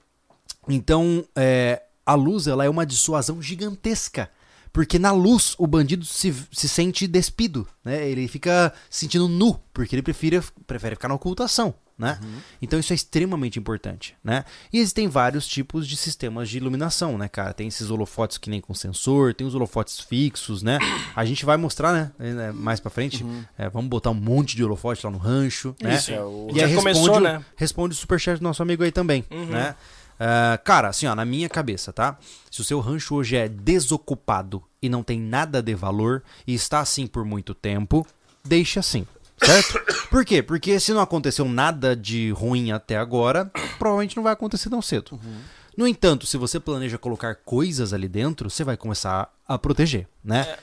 Então, 0.69 1.25
é, 1.35 1.83
a 2.05 2.15
luz 2.15 2.47
ela 2.47 2.65
é 2.65 2.69
uma 2.69 2.87
dissuasão 2.87 3.43
gigantesca. 3.43 4.31
Porque 4.73 4.99
na 4.99 5.11
luz 5.11 5.55
o 5.59 5.67
bandido 5.67 6.05
se, 6.05 6.35
se 6.53 6.69
sente 6.69 7.07
despido, 7.07 7.67
né? 7.83 8.09
Ele 8.09 8.29
fica 8.29 8.73
se 8.91 9.01
sentindo 9.01 9.27
nu, 9.27 9.59
porque 9.73 9.95
ele 9.95 10.03
prefere, 10.03 10.41
prefere 10.67 10.97
ficar 10.97 11.09
na 11.09 11.15
ocultação, 11.15 11.75
né? 11.99 12.19
Então 12.61 12.79
isso 12.79 12.93
é 12.93 12.97
extremamente 12.97 13.59
importante, 13.59 14.15
né? 14.23 14.45
E 14.73 14.79
existem 14.79 15.09
vários 15.09 15.47
tipos 15.47 15.87
de 15.89 15.97
sistemas 15.97 16.49
de 16.49 16.57
iluminação, 16.59 17.17
né, 17.17 17.27
cara? 17.29 17.53
Tem 17.55 17.69
esses 17.69 17.91
holofotes 17.91 18.37
que 18.39 18.51
nem 18.51 18.61
com 18.61 18.75
sensor, 18.75 19.33
tem 19.35 19.47
os 19.47 19.55
holofotes 19.55 19.99
fixos, 20.01 20.63
né? 20.63 20.79
A 21.15 21.25
gente 21.25 21.45
vai 21.45 21.57
mostrar, 21.57 21.93
né, 21.93 22.13
eh, 22.19 22.53
mais 22.53 22.81
pra 22.81 22.91
frente. 22.91 23.25
É, 23.57 23.69
vamos 23.71 23.89
botar 23.89 24.11
um 24.11 24.15
monte 24.15 24.55
de 24.57 24.63
holofote 24.65 25.07
lá 25.07 25.11
no 25.13 25.19
rancho, 25.19 25.75
né? 25.83 25.95
Isso, 25.97 26.13
é 26.13 26.23
o- 26.23 26.49
E 26.53 26.61
Já 26.61 26.69
começou, 26.75 27.03
responde, 27.05 27.19
o- 27.19 27.21
né? 27.21 27.45
responde 27.57 27.95
o 27.95 27.99
superchat 27.99 28.39
do 28.39 28.43
nosso 28.45 28.63
amigo 28.63 28.83
aí 28.83 28.93
também, 28.93 29.25
né? 29.31 29.75
Ah, 30.19 30.59
cara, 30.65 30.89
assim, 30.89 31.07
ó, 31.07 31.15
na 31.15 31.25
minha 31.27 31.49
cabeça, 31.49 31.93
tá? 31.93 32.19
Se 32.51 32.61
o 32.61 32.65
seu 32.65 32.81
rancho 32.81 33.15
hoje 33.15 33.37
é 33.37 33.49
desocupado 33.49 34.63
e 34.81 34.89
não 34.89 35.03
tem 35.03 35.21
nada 35.21 35.63
de 35.63 35.75
valor 35.75 36.23
e 36.47 36.55
está 36.55 36.81
assim 36.81 37.07
por 37.07 37.25
muito 37.25 37.55
tempo, 37.55 38.07
deixe 38.45 38.79
assim, 38.79 39.07
certo? 39.43 40.09
Por 40.09 40.25
quê? 40.25 40.43
Porque 40.43 40.79
se 40.81 40.93
não 40.93 41.01
aconteceu 41.01 41.45
nada 41.45 41.95
de 41.97 42.31
ruim 42.31 42.73
até 42.73 42.97
agora, 42.97 43.51
provavelmente 43.79 44.17
não 44.17 44.23
vai 44.23 44.33
acontecer 44.33 44.71
tão 44.71 44.81
cedo. 44.83 45.19
No 45.77 45.87
entanto, 45.87 46.27
se 46.27 46.37
você 46.39 46.59
planeja 46.59 46.97
colocar 46.99 47.35
coisas 47.35 47.93
ali 47.93 48.09
dentro, 48.09 48.49
você 48.49 48.65
vai 48.65 48.77
começar 48.77 49.31
a 49.47 49.59
proteger, 49.59 50.09
né? 50.25 50.57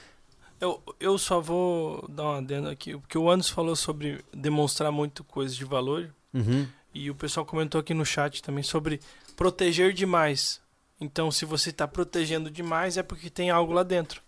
Eu, 0.59 0.81
eu 0.99 1.17
só 1.17 1.39
vou 1.41 2.07
dar 2.09 2.23
uma 2.23 2.37
adendo 2.37 2.69
aqui, 2.69 2.97
porque 2.97 3.17
o 3.17 3.29
Anderson 3.29 3.53
falou 3.53 3.75
sobre 3.75 4.23
demonstrar 4.33 4.91
muito 4.91 5.23
coisa 5.23 5.53
de 5.53 5.65
valor, 5.65 6.09
Uhum. 6.33 6.65
e 6.93 7.11
o 7.11 7.15
pessoal 7.15 7.45
comentou 7.45 7.79
aqui 7.79 7.93
no 7.93 8.03
chat 8.05 8.41
também 8.41 8.63
sobre 8.63 8.99
proteger 9.35 9.93
demais. 9.93 10.59
Então, 10.99 11.29
se 11.29 11.43
você 11.45 11.69
está 11.69 11.87
protegendo 11.87 12.49
demais, 12.49 12.97
é 12.97 13.03
porque 13.03 13.29
tem 13.29 13.49
algo 13.51 13.73
lá 13.73 13.83
dentro. 13.83 14.21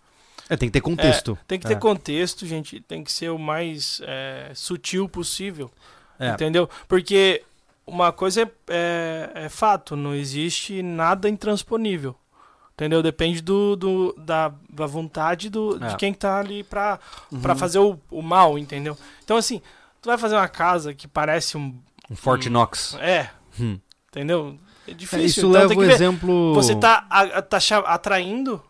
É, 0.48 0.56
tem 0.56 0.68
que 0.68 0.72
ter 0.74 0.80
contexto. 0.80 1.38
É, 1.40 1.44
tem 1.46 1.58
que 1.58 1.66
ter 1.66 1.72
É. 1.74 1.76
contexto, 1.76 2.46
gente. 2.46 2.80
Tem 2.80 3.02
que 3.02 3.12
ser 3.12 3.30
o 3.30 3.38
mais 3.38 4.00
é, 4.04 4.50
sutil 4.54 5.08
possível. 5.08 5.70
É. 6.18 6.30
Entendeu? 6.30 6.68
Porque 6.88 7.42
uma 7.86 8.12
coisa 8.12 8.42
é, 8.42 8.50
é- 8.68 9.30
é 9.46 9.48
fato, 9.48 9.96
não 9.96 10.14
existe 10.14 10.82
nada 10.82 11.28
intransponível. 11.28 12.14
Entendeu? 12.74 13.02
Depende 13.02 13.40
do, 13.40 13.74
do- 13.74 14.14
da, 14.18 14.52
da 14.70 14.86
vontade 14.86 15.48
do, 15.48 15.82
É. 15.82 15.88
de 15.88 15.96
quem 15.96 16.12
tá 16.12 16.38
ali 16.38 16.62
pra, 16.62 16.98
pra 17.40 17.54
fazer 17.56 17.78
o, 17.78 17.98
o 18.10 18.20
mal, 18.22 18.58
entendeu? 18.58 18.96
Então, 19.24 19.36
assim, 19.38 19.62
tu 20.02 20.06
vai 20.08 20.18
fazer 20.18 20.34
uma 20.36 20.48
casa 20.48 20.92
que 20.94 21.08
parece 21.08 21.56
um. 21.56 21.74
Um 22.10 22.14
Fort 22.14 22.46
Knox. 22.46 22.94
É. 23.00 23.30
Hum. 23.58 23.78
Entendeu? 24.10 24.58
É 24.86 24.90
É, 24.90 24.94
difícil. 24.94 25.24
isso 25.26 25.40
então 25.40 25.50
leva 25.50 25.74
o 25.74 25.82
exemplo. 25.82 26.54
Você 26.54 26.76
tá, 26.76 27.06
a- 27.10 27.42
tá 27.42 27.58
atraindo 27.86 28.62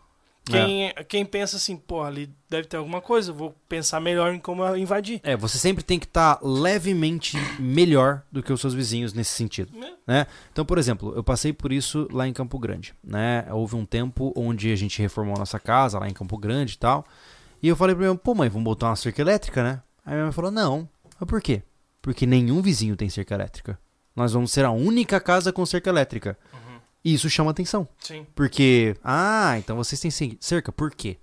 quem, 0.47 0.87
É. 0.87 1.03
quem 1.03 1.25
pensa 1.25 1.57
assim, 1.57 1.75
pô, 1.75 2.01
ali 2.01 2.29
deve 2.49 2.67
ter 2.67 2.77
alguma 2.77 3.01
coisa, 3.01 3.31
vou 3.33 3.55
pensar 3.67 3.99
melhor 3.99 4.33
em 4.33 4.39
como 4.39 4.63
eu 4.63 4.77
invadir. 4.77 5.19
É, 5.23 5.35
você 5.35 5.57
sempre 5.57 5.83
tem 5.83 5.99
que 5.99 6.05
estar 6.05 6.39
levemente 6.41 7.37
melhor 7.59 8.23
do 8.31 8.41
que 8.41 8.51
os 8.51 8.59
seus 8.61 8.73
vizinhos 8.73 9.13
nesse 9.13 9.31
sentido. 9.31 9.71
É. 9.83 9.93
Né? 10.05 10.27
Então, 10.51 10.65
por 10.65 10.77
exemplo, 10.77 11.13
eu 11.15 11.23
passei 11.23 11.51
por 11.53 11.71
isso 11.71 12.07
lá 12.11 12.27
em 12.27 12.33
Campo 12.33 12.57
Grande. 12.59 12.93
Né? 13.03 13.45
Houve 13.51 13.75
um 13.75 13.85
tempo 13.85 14.33
onde 14.35 14.71
a 14.71 14.75
gente 14.75 15.01
reformou 15.01 15.35
a 15.35 15.39
nossa 15.39 15.59
casa 15.59 15.99
lá 15.99 16.07
em 16.07 16.13
Campo 16.13 16.37
Grande 16.37 16.73
e 16.73 16.77
tal. 16.77 17.05
E 17.61 17.67
eu 17.67 17.75
falei 17.75 17.95
pra 17.95 18.01
minha 18.01 18.11
mãe, 18.13 18.21
pô 18.23 18.35
mãe, 18.35 18.49
vamos 18.49 18.63
botar 18.65 18.87
uma 18.87 18.95
cerca 18.95 19.21
elétrica, 19.21 19.63
né? 19.63 19.81
Aí 20.05 20.13
minha 20.13 20.25
mãe 20.25 20.31
falou, 20.31 20.51
não. 20.51 20.87
Mas 21.19 21.27
por 21.27 21.41
quê? 21.41 21.63
Porque 22.01 22.25
nenhum 22.25 22.61
vizinho 22.61 22.95
tem 22.95 23.09
cerca 23.09 23.33
elétrica. 23.33 23.79
Nós 24.15 24.33
vamos 24.33 24.51
ser 24.51 24.65
a 24.65 24.71
única 24.71 25.19
casa 25.19 25.51
com 25.51 25.65
cerca 25.65 25.89
elétrica. 25.89 26.37
E 27.03 27.13
isso 27.13 27.29
chama 27.29 27.51
atenção. 27.51 27.87
Sim, 27.99 28.25
Porque, 28.35 28.95
ah, 29.03 29.55
então 29.57 29.77
vocês 29.77 29.99
têm 29.99 30.11
cer- 30.11 30.37
cerca, 30.39 30.71
por 30.71 30.91
quê? 30.91 31.17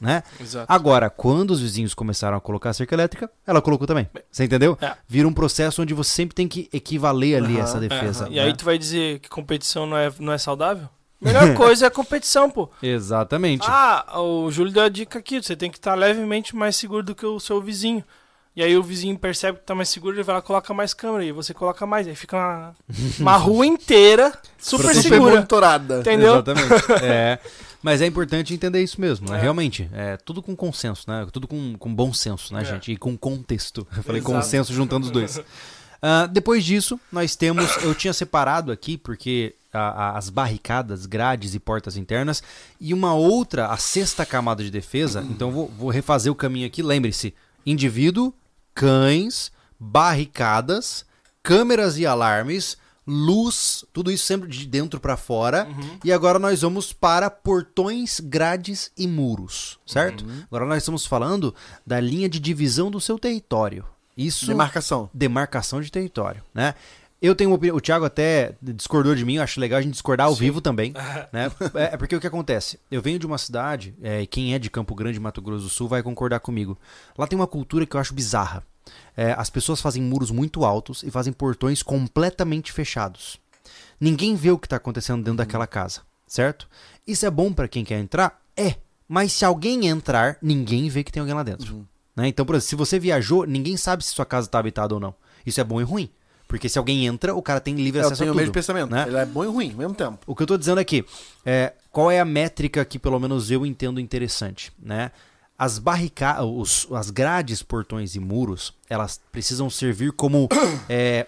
Né? 0.00 0.22
exato. 0.40 0.66
Agora, 0.70 1.08
quando 1.08 1.52
os 1.52 1.60
vizinhos 1.60 1.94
começaram 1.94 2.36
a 2.36 2.40
colocar 2.40 2.70
a 2.70 2.72
cerca 2.72 2.92
elétrica, 2.92 3.30
ela 3.46 3.62
colocou 3.62 3.86
também. 3.86 4.10
Você 4.32 4.44
entendeu? 4.44 4.76
É. 4.80 4.96
Vira 5.06 5.28
um 5.28 5.32
processo 5.32 5.80
onde 5.80 5.94
você 5.94 6.10
sempre 6.10 6.34
tem 6.34 6.48
que 6.48 6.68
equivaler 6.72 7.36
ali 7.40 7.54
Aham, 7.54 7.62
essa 7.62 7.78
defesa. 7.78 8.26
E 8.28 8.34
né? 8.34 8.42
aí 8.42 8.52
tu 8.56 8.64
vai 8.64 8.76
dizer 8.76 9.20
que 9.20 9.28
competição 9.28 9.86
não 9.86 9.96
é, 9.96 10.12
não 10.18 10.32
é 10.32 10.38
saudável? 10.38 10.88
Melhor 11.20 11.54
coisa 11.54 11.86
é 11.86 11.88
a 11.88 11.90
competição, 11.90 12.50
pô. 12.50 12.68
Exatamente. 12.82 13.64
Ah, 13.70 14.20
o 14.20 14.50
Júlio 14.50 14.72
deu 14.72 14.82
a 14.82 14.88
dica 14.88 15.20
aqui, 15.20 15.40
você 15.40 15.54
tem 15.54 15.70
que 15.70 15.78
estar 15.78 15.94
levemente 15.94 16.56
mais 16.56 16.74
seguro 16.74 17.04
do 17.04 17.14
que 17.14 17.24
o 17.24 17.38
seu 17.38 17.60
vizinho. 17.62 18.02
E 18.54 18.62
aí 18.62 18.76
o 18.76 18.82
vizinho 18.82 19.18
percebe 19.18 19.58
que 19.58 19.64
tá 19.64 19.74
mais 19.74 19.88
seguro, 19.88 20.14
ele 20.14 20.22
vai 20.22 20.34
lá 20.34 20.40
e 20.40 20.42
coloca 20.44 20.74
mais 20.74 20.92
câmera, 20.92 21.24
e 21.24 21.32
você 21.32 21.54
coloca 21.54 21.86
mais, 21.86 22.06
aí 22.06 22.14
fica 22.14 22.36
uma, 22.36 22.74
uma 23.18 23.36
rua 23.38 23.64
inteira 23.66 24.30
super 24.58 24.94
super 24.94 25.02
segura. 25.02 25.34
monitorada. 25.36 26.00
Entendeu? 26.00 26.34
Exatamente. 26.34 26.92
é. 27.02 27.38
Mas 27.82 28.00
é 28.02 28.06
importante 28.06 28.52
entender 28.54 28.82
isso 28.82 29.00
mesmo, 29.00 29.28
né? 29.30 29.38
É. 29.38 29.40
Realmente, 29.40 29.88
é 29.92 30.16
tudo 30.18 30.42
com 30.42 30.54
consenso, 30.54 31.04
né? 31.10 31.26
Tudo 31.32 31.48
com, 31.48 31.74
com 31.78 31.92
bom 31.94 32.12
senso, 32.12 32.52
né, 32.54 32.60
É. 32.60 32.64
gente? 32.64 32.92
E 32.92 32.96
com 32.96 33.16
contexto. 33.16 33.86
Eu 33.96 34.02
falei 34.02 34.20
Exato. 34.20 34.34
consenso 34.34 34.72
juntando 34.72 35.06
os 35.06 35.10
dois. 35.10 35.40
Ah, 36.04 36.26
depois 36.26 36.64
disso, 36.64 36.98
nós 37.12 37.36
temos. 37.36 37.76
Eu 37.76 37.94
tinha 37.94 38.12
separado 38.12 38.72
aqui, 38.72 38.98
porque 38.98 39.54
a- 39.72 39.78
a- 40.14 40.18
as 40.18 40.28
barricadas, 40.30 41.06
grades 41.06 41.54
e 41.54 41.60
portas 41.60 41.96
internas, 41.96 42.42
e 42.80 42.92
uma 42.92 43.14
outra, 43.14 43.68
a 43.68 43.76
sexta 43.76 44.26
camada 44.26 44.64
de 44.64 44.70
defesa. 44.72 45.24
Então 45.30 45.52
vou, 45.52 45.68
vou 45.68 45.90
refazer 45.90 46.32
o 46.32 46.34
caminho 46.34 46.66
aqui. 46.66 46.82
Lembre-se: 46.82 47.32
indivíduo, 47.64 48.34
cães, 48.74 49.50
barricadas, 49.78 51.04
câmeras 51.42 51.98
e 51.98 52.06
alarmes. 52.06 52.76
Luz, 53.04 53.84
tudo 53.92 54.12
isso 54.12 54.24
sempre 54.24 54.48
de 54.48 54.64
dentro 54.64 55.00
pra 55.00 55.16
fora. 55.16 55.66
E 56.04 56.12
agora 56.12 56.38
nós 56.38 56.62
vamos 56.62 56.92
para 56.92 57.28
portões, 57.28 58.20
grades 58.20 58.92
e 58.96 59.08
muros, 59.08 59.78
certo? 59.84 60.24
Agora 60.46 60.66
nós 60.66 60.78
estamos 60.78 61.04
falando 61.04 61.52
da 61.84 61.98
linha 61.98 62.28
de 62.28 62.38
divisão 62.38 62.90
do 62.90 63.00
seu 63.00 63.18
território. 63.18 63.84
Isso 64.16 64.46
Demarcação. 64.46 65.10
demarcação 65.12 65.80
de 65.80 65.90
território, 65.90 66.42
né? 66.54 66.74
Eu 67.22 67.36
tenho 67.36 67.50
uma 67.50 67.56
opinião, 67.56 67.76
o 67.76 67.80
Thiago 67.80 68.04
até 68.04 68.56
discordou 68.60 69.14
de 69.14 69.24
mim, 69.24 69.36
eu 69.36 69.44
acho 69.44 69.60
legal 69.60 69.78
a 69.78 69.82
gente 69.82 69.92
discordar 69.92 70.26
ao 70.26 70.34
vivo 70.34 70.60
também, 70.60 70.92
né? 71.32 71.52
É 71.72 71.94
é 71.94 71.96
porque 71.96 72.16
o 72.16 72.20
que 72.20 72.26
acontece? 72.26 72.80
Eu 72.90 73.00
venho 73.00 73.16
de 73.16 73.24
uma 73.24 73.38
cidade, 73.38 73.94
é, 74.02 74.22
e 74.22 74.26
quem 74.26 74.54
é 74.54 74.58
de 74.58 74.68
Campo 74.68 74.92
Grande, 74.92 75.20
Mato 75.20 75.40
Grosso 75.40 75.62
do 75.62 75.70
Sul, 75.70 75.86
vai 75.86 76.02
concordar 76.02 76.40
comigo. 76.40 76.76
Lá 77.16 77.28
tem 77.28 77.38
uma 77.38 77.46
cultura 77.46 77.86
que 77.86 77.94
eu 77.94 78.00
acho 78.00 78.12
bizarra. 78.12 78.64
É, 79.16 79.32
as 79.38 79.48
pessoas 79.48 79.80
fazem 79.80 80.02
muros 80.02 80.32
muito 80.32 80.64
altos 80.64 81.04
e 81.04 81.12
fazem 81.12 81.32
portões 81.32 81.80
completamente 81.80 82.72
fechados. 82.72 83.38
Ninguém 84.00 84.34
vê 84.34 84.50
o 84.50 84.58
que 84.58 84.66
está 84.66 84.74
acontecendo 84.74 85.22
dentro 85.22 85.38
daquela 85.38 85.66
casa, 85.68 86.00
certo? 86.26 86.68
Isso 87.06 87.24
é 87.24 87.30
bom 87.30 87.52
para 87.52 87.68
quem 87.68 87.84
quer 87.84 88.00
entrar? 88.00 88.42
É. 88.56 88.74
Mas 89.06 89.32
se 89.32 89.44
alguém 89.44 89.86
entrar, 89.86 90.38
ninguém 90.42 90.88
vê 90.88 91.04
que 91.04 91.12
tem 91.12 91.20
alguém 91.20 91.36
lá 91.36 91.44
dentro. 91.44 91.86
Né? 92.16 92.26
Então, 92.26 92.44
por 92.44 92.56
exemplo, 92.56 92.68
se 92.68 92.74
você 92.74 92.98
viajou, 92.98 93.46
ninguém 93.46 93.76
sabe 93.76 94.04
se 94.04 94.10
sua 94.10 94.26
casa 94.26 94.48
está 94.48 94.58
habitada 94.58 94.94
ou 94.94 95.00
não. 95.00 95.14
Isso 95.46 95.60
é 95.60 95.64
bom 95.64 95.80
e 95.80 95.84
ruim. 95.84 96.10
Porque 96.52 96.68
se 96.68 96.76
alguém 96.78 97.06
entra, 97.06 97.34
o 97.34 97.40
cara 97.40 97.60
tem 97.62 97.74
livre 97.76 97.98
Eu 98.02 98.04
acesso 98.04 98.18
tenho 98.18 98.28
a 98.28 98.32
o 98.32 98.34
tudo. 98.34 98.40
mesmo 98.42 98.52
pensamento. 98.52 98.90
né? 98.90 99.04
Ele 99.06 99.16
é 99.16 99.24
bom 99.24 99.42
e 99.42 99.46
ruim 99.46 99.70
ao 99.70 99.78
mesmo 99.78 99.94
tempo. 99.94 100.18
O 100.26 100.36
que 100.36 100.42
eu 100.42 100.46
tô 100.46 100.58
dizendo 100.58 100.76
aqui 100.76 101.02
é 101.46 101.72
qual 101.90 102.10
é 102.10 102.20
a 102.20 102.26
métrica 102.26 102.84
que 102.84 102.98
pelo 102.98 103.18
menos 103.18 103.50
eu 103.50 103.64
entendo 103.64 103.98
interessante, 103.98 104.70
né? 104.78 105.12
As 105.58 105.78
barricadas, 105.78 106.86
as 106.92 107.08
grades, 107.08 107.62
portões 107.62 108.14
e 108.16 108.20
muros, 108.20 108.74
elas 108.86 109.18
precisam 109.32 109.70
servir 109.70 110.12
como 110.12 110.46
é, 110.90 111.26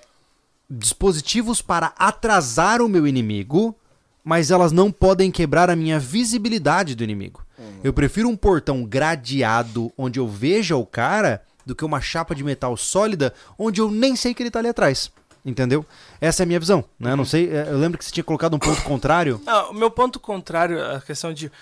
dispositivos 0.69 1.63
para 1.63 1.95
atrasar 1.97 2.83
o 2.83 2.89
meu 2.89 3.07
inimigo, 3.07 3.75
mas 4.23 4.51
elas 4.51 4.73
não 4.73 4.93
podem 4.93 5.31
quebrar 5.31 5.71
a 5.71 5.77
minha 5.77 5.99
visibilidade 5.99 6.95
do 6.95 7.03
inimigo. 7.03 7.43
Eu 7.83 7.95
prefiro 7.95 8.29
um 8.29 8.37
portão 8.37 8.85
gradeado 8.85 9.91
onde 9.97 10.21
eu 10.21 10.29
veja 10.29 10.77
o 10.77 10.85
cara 10.85 11.41
do 11.65 11.75
que 11.75 11.85
uma 11.85 12.01
chapa 12.01 12.35
de 12.35 12.45
metal 12.45 12.77
sólida 12.77 13.35
onde 13.59 13.81
eu 13.81 13.91
nem 13.91 14.17
sei 14.17 14.35
que 14.35 14.43
ele 14.43 14.51
tá 14.51 14.59
ali 14.59 14.69
atrás. 14.69 15.11
Entendeu? 15.45 15.85
Essa 16.21 16.43
é 16.43 16.45
a 16.45 16.47
minha 16.47 16.59
visão, 16.59 16.83
né? 16.99 17.15
Não 17.15 17.25
sei, 17.25 17.51
é, 17.51 17.69
eu 17.69 17.77
lembro 17.77 17.99
que 17.99 18.05
você 18.05 18.11
tinha 18.11 18.25
colocado 18.25 18.55
um 18.55 18.59
ponto 18.59 18.83
contrário. 18.83 19.41
Ah, 19.47 19.69
o 19.69 19.75
meu 19.75 19.91
ponto 19.91 20.19
contrário 20.19 20.79
é 20.79 20.97
a 20.97 21.01
questão 21.01 21.35
de 21.35 21.53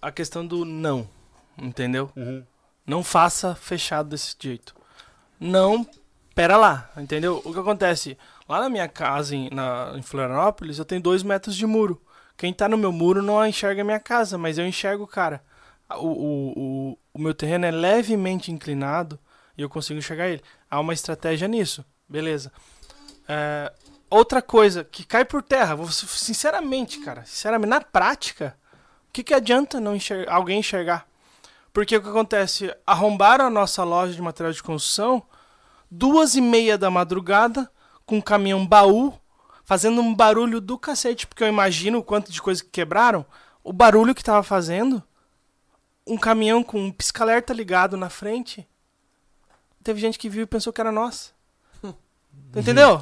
a 0.00 0.12
questão 0.12 0.46
do 0.46 0.64
não, 0.64 1.08
entendeu? 1.58 2.10
Não 2.86 3.02
faça 3.02 3.54
fechado 3.54 4.10
desse 4.10 4.36
jeito. 4.38 4.74
Não, 5.40 5.84
pera 6.36 6.56
lá, 6.56 6.88
entendeu? 6.96 7.42
O 7.44 7.52
que 7.52 7.58
acontece? 7.58 8.16
Lá 8.48 8.60
na 8.60 8.68
minha 8.68 8.86
casa 8.86 9.34
em, 9.34 9.50
na, 9.50 9.92
em 9.96 10.02
Florianópolis, 10.02 10.78
eu 10.78 10.84
tenho 10.84 11.00
dois 11.00 11.24
metros 11.24 11.56
de 11.56 11.66
muro. 11.66 12.00
Quem 12.36 12.52
tá 12.52 12.68
no 12.68 12.78
meu 12.78 12.92
muro 12.92 13.22
não 13.22 13.44
enxerga 13.44 13.82
a 13.82 13.84
minha 13.84 14.00
casa, 14.00 14.38
mas 14.38 14.56
eu 14.56 14.66
enxergo 14.66 15.02
o 15.02 15.08
cara. 15.08 15.42
O, 15.90 16.06
o, 16.06 16.52
o, 16.56 16.98
o 17.14 17.18
meu 17.20 17.34
terreno 17.34 17.66
é 17.66 17.70
levemente 17.72 18.52
inclinado 18.52 19.18
e 19.56 19.62
eu 19.62 19.68
consigo 19.68 19.98
enxergar 19.98 20.28
ele. 20.28 20.42
Há 20.70 20.80
uma 20.80 20.92
estratégia 20.92 21.48
nisso, 21.48 21.84
beleza. 22.08 22.52
É, 23.28 23.72
outra 24.10 24.42
coisa 24.42 24.84
que 24.84 25.04
cai 25.04 25.24
por 25.24 25.42
terra, 25.42 25.76
sinceramente, 25.90 27.00
cara, 27.00 27.24
sinceramente, 27.24 27.70
na 27.70 27.80
prática, 27.80 28.56
o 29.08 29.12
que, 29.12 29.22
que 29.22 29.34
adianta 29.34 29.80
não 29.80 29.96
enxer- 29.96 30.28
alguém 30.28 30.60
enxergar? 30.60 31.06
Porque 31.72 31.96
o 31.96 32.02
que 32.02 32.08
acontece? 32.08 32.74
Arrombaram 32.86 33.46
a 33.46 33.50
nossa 33.50 33.82
loja 33.84 34.12
de 34.12 34.20
material 34.22 34.52
de 34.52 34.62
construção 34.62 35.22
duas 35.94 36.34
e 36.34 36.40
meia 36.40 36.78
da 36.78 36.90
madrugada 36.90 37.70
com 38.06 38.16
um 38.16 38.20
caminhão 38.20 38.66
baú 38.66 39.12
fazendo 39.64 40.00
um 40.00 40.14
barulho 40.14 40.60
do 40.60 40.78
cacete, 40.78 41.26
porque 41.26 41.44
eu 41.44 41.48
imagino 41.48 41.98
o 41.98 42.02
quanto 42.02 42.32
de 42.32 42.42
coisa 42.42 42.62
que 42.64 42.70
quebraram, 42.70 43.24
o 43.62 43.72
barulho 43.72 44.14
que 44.14 44.24
tava 44.24 44.42
fazendo, 44.42 45.02
um 46.06 46.16
caminhão 46.16 46.62
com 46.62 46.82
um 46.82 46.90
pisca-alerta 46.90 47.52
ligado 47.52 47.96
na 47.96 48.10
frente, 48.10 48.66
teve 49.82 50.00
gente 50.00 50.18
que 50.18 50.28
viu 50.28 50.42
e 50.42 50.46
pensou 50.46 50.72
que 50.72 50.80
era 50.80 50.92
nós. 50.92 51.32
Tu 52.52 52.58
entendeu? 52.60 53.00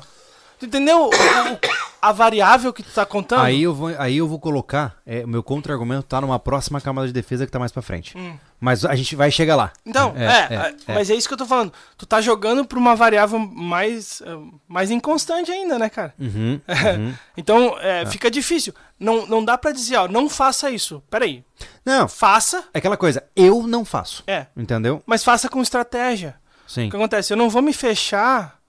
Tu 0.59 0.66
entendeu 0.66 1.05
o- 1.05 1.09
o- 1.09 1.59
a 2.02 2.12
variável 2.12 2.73
que 2.73 2.82
tu 2.82 2.90
tá 2.93 3.05
contando? 3.07 3.40
Aí 3.43 3.62
eu 3.62 3.74
vou, 3.74 3.89
aí 3.98 4.16
eu 4.19 4.28
vou 4.28 4.39
colocar, 4.39 4.97
é, 5.07 5.24
o 5.24 5.28
meu 5.28 5.43
contra-argumento 5.43 6.02
tá 6.05 6.20
numa 6.20 6.39
próxima 6.39 6.81
camada 6.81 7.07
de 7.07 7.12
defesa 7.12 7.47
que 7.47 7.52
tá 7.52 7.59
mais 7.59 7.73
pra 7.73 7.81
frente. 7.82 8.16
Hum. 8.16 8.36
Mas 8.61 8.85
a 8.85 8.94
gente 8.94 9.16
vai 9.16 9.31
chegar 9.31 9.57
lá. 9.57 9.73
Então, 9.86 10.12
É, 10.16 10.24
é, 10.24 10.28
é, 10.55 10.77
é, 10.89 10.94
mas 10.94 11.09
é 11.11 11.15
isso 11.15 11.27
que 11.27 11.32
eu 11.35 11.39
tô 11.39 11.47
falando. 11.47 11.73
Tu 11.97 12.05
tá 12.07 12.20
jogando 12.20 12.65
pra 12.65 12.78
uma 12.78 12.94
variável 12.94 13.39
mais, 13.39 14.20
eh, 14.20 14.36
mais 14.69 14.90
inconstante 14.90 15.51
ainda, 15.51 15.78
né, 15.78 15.89
cara? 15.89 16.15
Uhum, 16.19 16.61
uhum. 16.69 17.15
Então, 17.36 17.78
é, 17.81 18.05
fica 18.07 18.31
difícil. 18.31 18.74
Não, 18.98 19.27
não 19.27 19.43
dá 19.44 19.57
pra 19.57 19.73
dizer, 19.73 19.97
ó, 19.97 20.07
não 20.09 20.28
faça 20.28 20.70
isso. 20.70 21.02
Peraí. 21.11 21.43
Não, 21.85 22.07
Faça, 22.07 22.65
é 22.74 22.78
aquela 22.78 22.97
coisa, 22.98 23.24
eu 23.35 23.62
não 23.66 23.85
faço. 23.85 24.23
é, 24.27 24.47
Entendeu? 24.57 25.02
mas 25.07 25.24
faça 25.24 25.48
com 25.48 25.62
estratégia. 25.62 26.39
Sim. 26.71 26.87
O 26.87 26.91
que 26.91 26.97
acontece? 26.97 27.33
Eu 27.33 27.37
não 27.37 27.51
vou 27.51 27.61
me 27.63 27.73
fechar 27.73 28.61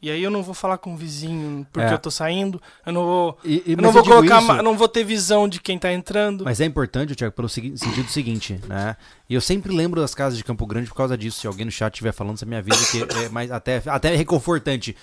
e 0.00 0.10
aí 0.10 0.22
eu 0.22 0.30
não 0.30 0.42
vou 0.42 0.54
falar 0.54 0.78
com 0.78 0.94
o 0.94 0.96
vizinho 0.96 1.66
porque 1.70 1.86
É. 1.90 1.92
eu 1.92 1.98
tô 1.98 2.10
saindo. 2.10 2.60
Eu 2.86 2.92
não 2.92 3.04
vou. 3.04 3.38
E- 3.44 3.62
e- 3.66 3.72
eu 3.72 3.76
não 3.76 3.92
vou 3.92 4.02
digo 4.02 4.14
colocar. 4.14 4.42
isso- 4.42 4.62
Não 4.62 4.76
vou 4.76 4.88
ter 4.88 5.04
visão 5.04 5.46
de 5.46 5.60
quem 5.60 5.78
tá 5.78 5.92
entrando. 5.92 6.44
Mas 6.44 6.60
é 6.60 6.64
importante, 6.64 7.14
Thiago, 7.14 7.34
pelo 7.34 7.48
sentido 7.48 8.08
seguinte, 8.08 8.58
né? 8.66 8.96
E 9.28 9.34
eu 9.34 9.40
sempre 9.40 9.72
lembro 9.74 10.00
das 10.00 10.14
casas 10.14 10.36
de 10.38 10.42
Campo 10.44 10.64
Grande 10.66 10.88
por 10.88 10.94
causa 10.96 11.16
disso. 11.16 11.40
Se 11.40 11.46
alguém 11.46 11.66
no 11.66 11.70
chat 11.70 11.92
estiver 11.92 12.12
falando, 12.12 12.38
você 12.38 12.46
me 12.46 12.56
avisa 12.56 12.84
que 12.90 13.02
é 13.24 13.28
mais 13.28 13.50
até, 13.50 13.82
até 13.86 14.16
reconfortante. 14.16 14.96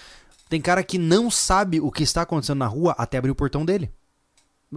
Tem 0.49 0.59
cara 0.59 0.81
que 0.83 0.97
não 0.97 1.29
sabe 1.29 1.79
o 1.79 1.91
que 1.91 2.01
está 2.01 2.23
acontecendo 2.23 2.57
na 2.57 2.65
rua 2.67 2.95
até 2.97 3.19
abrir 3.19 3.29
o 3.31 3.35
portão 3.35 3.63
dele. 3.63 3.91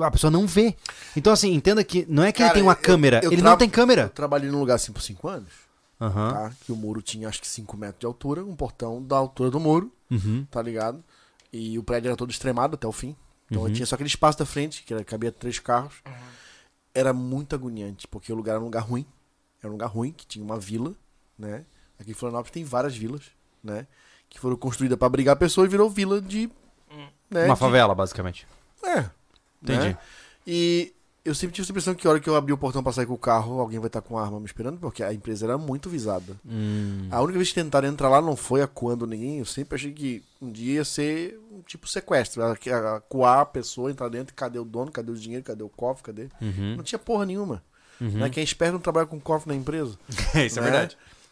A 0.01 0.11
pessoa 0.11 0.31
não 0.31 0.47
vê. 0.47 0.74
Então, 1.16 1.32
assim, 1.32 1.53
entenda 1.53 1.82
que 1.85 2.07
não 2.09 2.23
é 2.23 2.32
que 2.32 2.39
Cara, 2.39 2.49
ele 2.51 2.55
tem 2.55 2.62
uma 2.62 2.73
eu- 2.73 2.77
câmera, 2.77 3.20
eu 3.23 3.32
ele 3.32 3.43
não 3.43 3.57
tem 3.57 3.69
Eu 3.69 3.73
câmera. 3.73 4.09
trabalhei 4.09 4.51
num 4.51 4.59
lugar 4.61 4.74
assim 4.77 4.90
por 4.93 5.03
5 5.03 5.28
anos, 5.28 5.49
Aham. 6.05 6.33
tá? 6.33 6.53
Que 6.65 6.73
o 6.73 6.77
muro 6.77 7.01
tinha 7.03 7.29
acho 7.29 7.41
que 7.41 7.47
5 7.47 7.77
metros 7.77 8.01
de 8.01 8.07
altura, 8.07 8.45
um 8.45 8.57
portão 8.57 9.03
da 9.03 9.16
altura 9.16 9.51
do 9.51 9.61
muro, 9.61 9.93
Uhum. 10.11 10.45
tá 10.51 10.61
ligado? 10.62 11.03
E 11.53 11.79
o 11.79 11.83
prédio 11.83 12.09
era 12.09 12.16
todo 12.16 12.31
extremado 12.31 12.74
até 12.74 12.87
o 12.87 12.93
fim. 12.93 13.15
Então 13.51 13.62
Uhum. 13.65 13.73
tinha 13.73 13.85
só 13.87 13.95
aquele 13.95 14.09
espaço 14.09 14.39
da 14.39 14.47
frente, 14.47 14.83
que 14.83 14.93
era- 14.95 15.05
cabia 15.05 15.31
três 15.31 15.59
carros. 15.59 15.95
Era 16.95 17.12
muito 17.12 17.55
agoniante, 17.55 18.07
porque 18.09 18.33
o 18.33 18.37
lugar 18.37 18.53
era 18.53 18.61
um 18.61 18.65
lugar 18.65 18.81
ruim. 18.83 19.07
Era 19.62 19.69
um 19.69 19.73
lugar 19.73 19.87
ruim, 19.89 20.12
que 20.12 20.27
tinha 20.27 20.45
uma 20.45 20.59
vila, 20.59 20.95
né? 21.39 21.65
Aqui 21.99 22.11
em 22.11 22.15
Florianópolis 22.15 22.51
tem 22.53 22.65
várias 22.65 22.97
vilas, 22.97 23.23
né? 23.62 23.87
Que 24.29 24.39
foram 24.41 24.57
construídas 24.57 24.99
pra 24.99 25.07
abrigar 25.07 25.37
pessoas 25.37 25.66
e 25.66 25.70
virou 25.70 25.89
vila 25.89 26.20
de. 26.20 26.51
Né, 27.31 27.47
Uma 27.47 27.55
de- 27.55 27.61
favela, 27.61 27.95
basicamente. 27.95 28.47
É. 28.83 29.09
Entendi. 29.62 29.89
né? 29.91 29.99
E 30.47 30.93
eu 31.24 31.35
sempre 31.35 31.55
tive 31.55 31.65
essa 31.65 31.73
impressão 31.73 31.94
que 31.94 32.07
a 32.07 32.11
hora 32.11 32.20
que 32.20 32.28
eu 32.28 32.35
abri 32.35 32.53
o 32.53 32.59
portão 32.59 32.82
pra 32.82 32.93
sair 32.93 33.07
com 33.07 33.15
o 33.15 33.19
carro, 33.19 33.61
alguém 33.61 33.78
vai 33.78 33.86
estar 33.86 34.01
com 34.01 34.19
arma 34.19 34.40
me 34.40 34.47
esperando, 34.47 34.78
porque 34.78 35.03
a 35.03 35.12
empresa 35.12 35.47
era 35.47 35.57
muito 35.57 35.89
visada. 35.89 36.36
Hum. 36.44 37.07
A 37.11 37.20
única 37.23 37.39
vez 37.39 37.49
que 37.51 37.55
tentaram 37.55 37.89
entrar 37.89 38.09
lá 38.09 38.20
não 38.20 38.35
foi 38.36 38.61
acuando 38.62 39.07
ninguém. 39.07 39.39
Eu 39.39 39.44
sempre 39.44 39.77
achei 39.77 39.93
que 39.93 40.23
um 40.40 40.51
dia 40.51 40.74
ia 40.74 40.85
ser 40.85 41.39
um 41.53 41.61
tipo 41.62 41.86
sequestro. 41.86 42.43
a- 42.43 42.53
a- 42.53 42.97
Acuar 42.97 43.40
a 43.40 43.47
pessoa, 43.47 43.90
entrar 43.90 44.09
dentro, 44.09 44.35
cadê 44.35 44.59
o 44.59 44.65
dono, 44.65 44.90
cadê 44.90 45.11
o 45.12 45.16
dinheiro, 45.16 45.44
cadê 45.44 45.62
o 45.62 45.69
cofre, 45.69 46.03
cadê. 46.05 46.28
Uhum. 46.40 46.77
Não 46.77 46.82
tinha 46.85 46.99
porra 46.99 47.24
nenhuma. 47.27 47.62
Uhum. 48.01 48.11
Né? 48.19 48.28
Quem 48.31 48.40
é 48.40 48.44
esperto 48.44 48.73
não 48.73 48.81
trabalha 48.81 49.07
com 49.07 49.20
cofre 49.20 49.49
na 49.49 49.55
empresa. 49.55 49.97
Isso 50.44 50.61
né? 50.61 50.89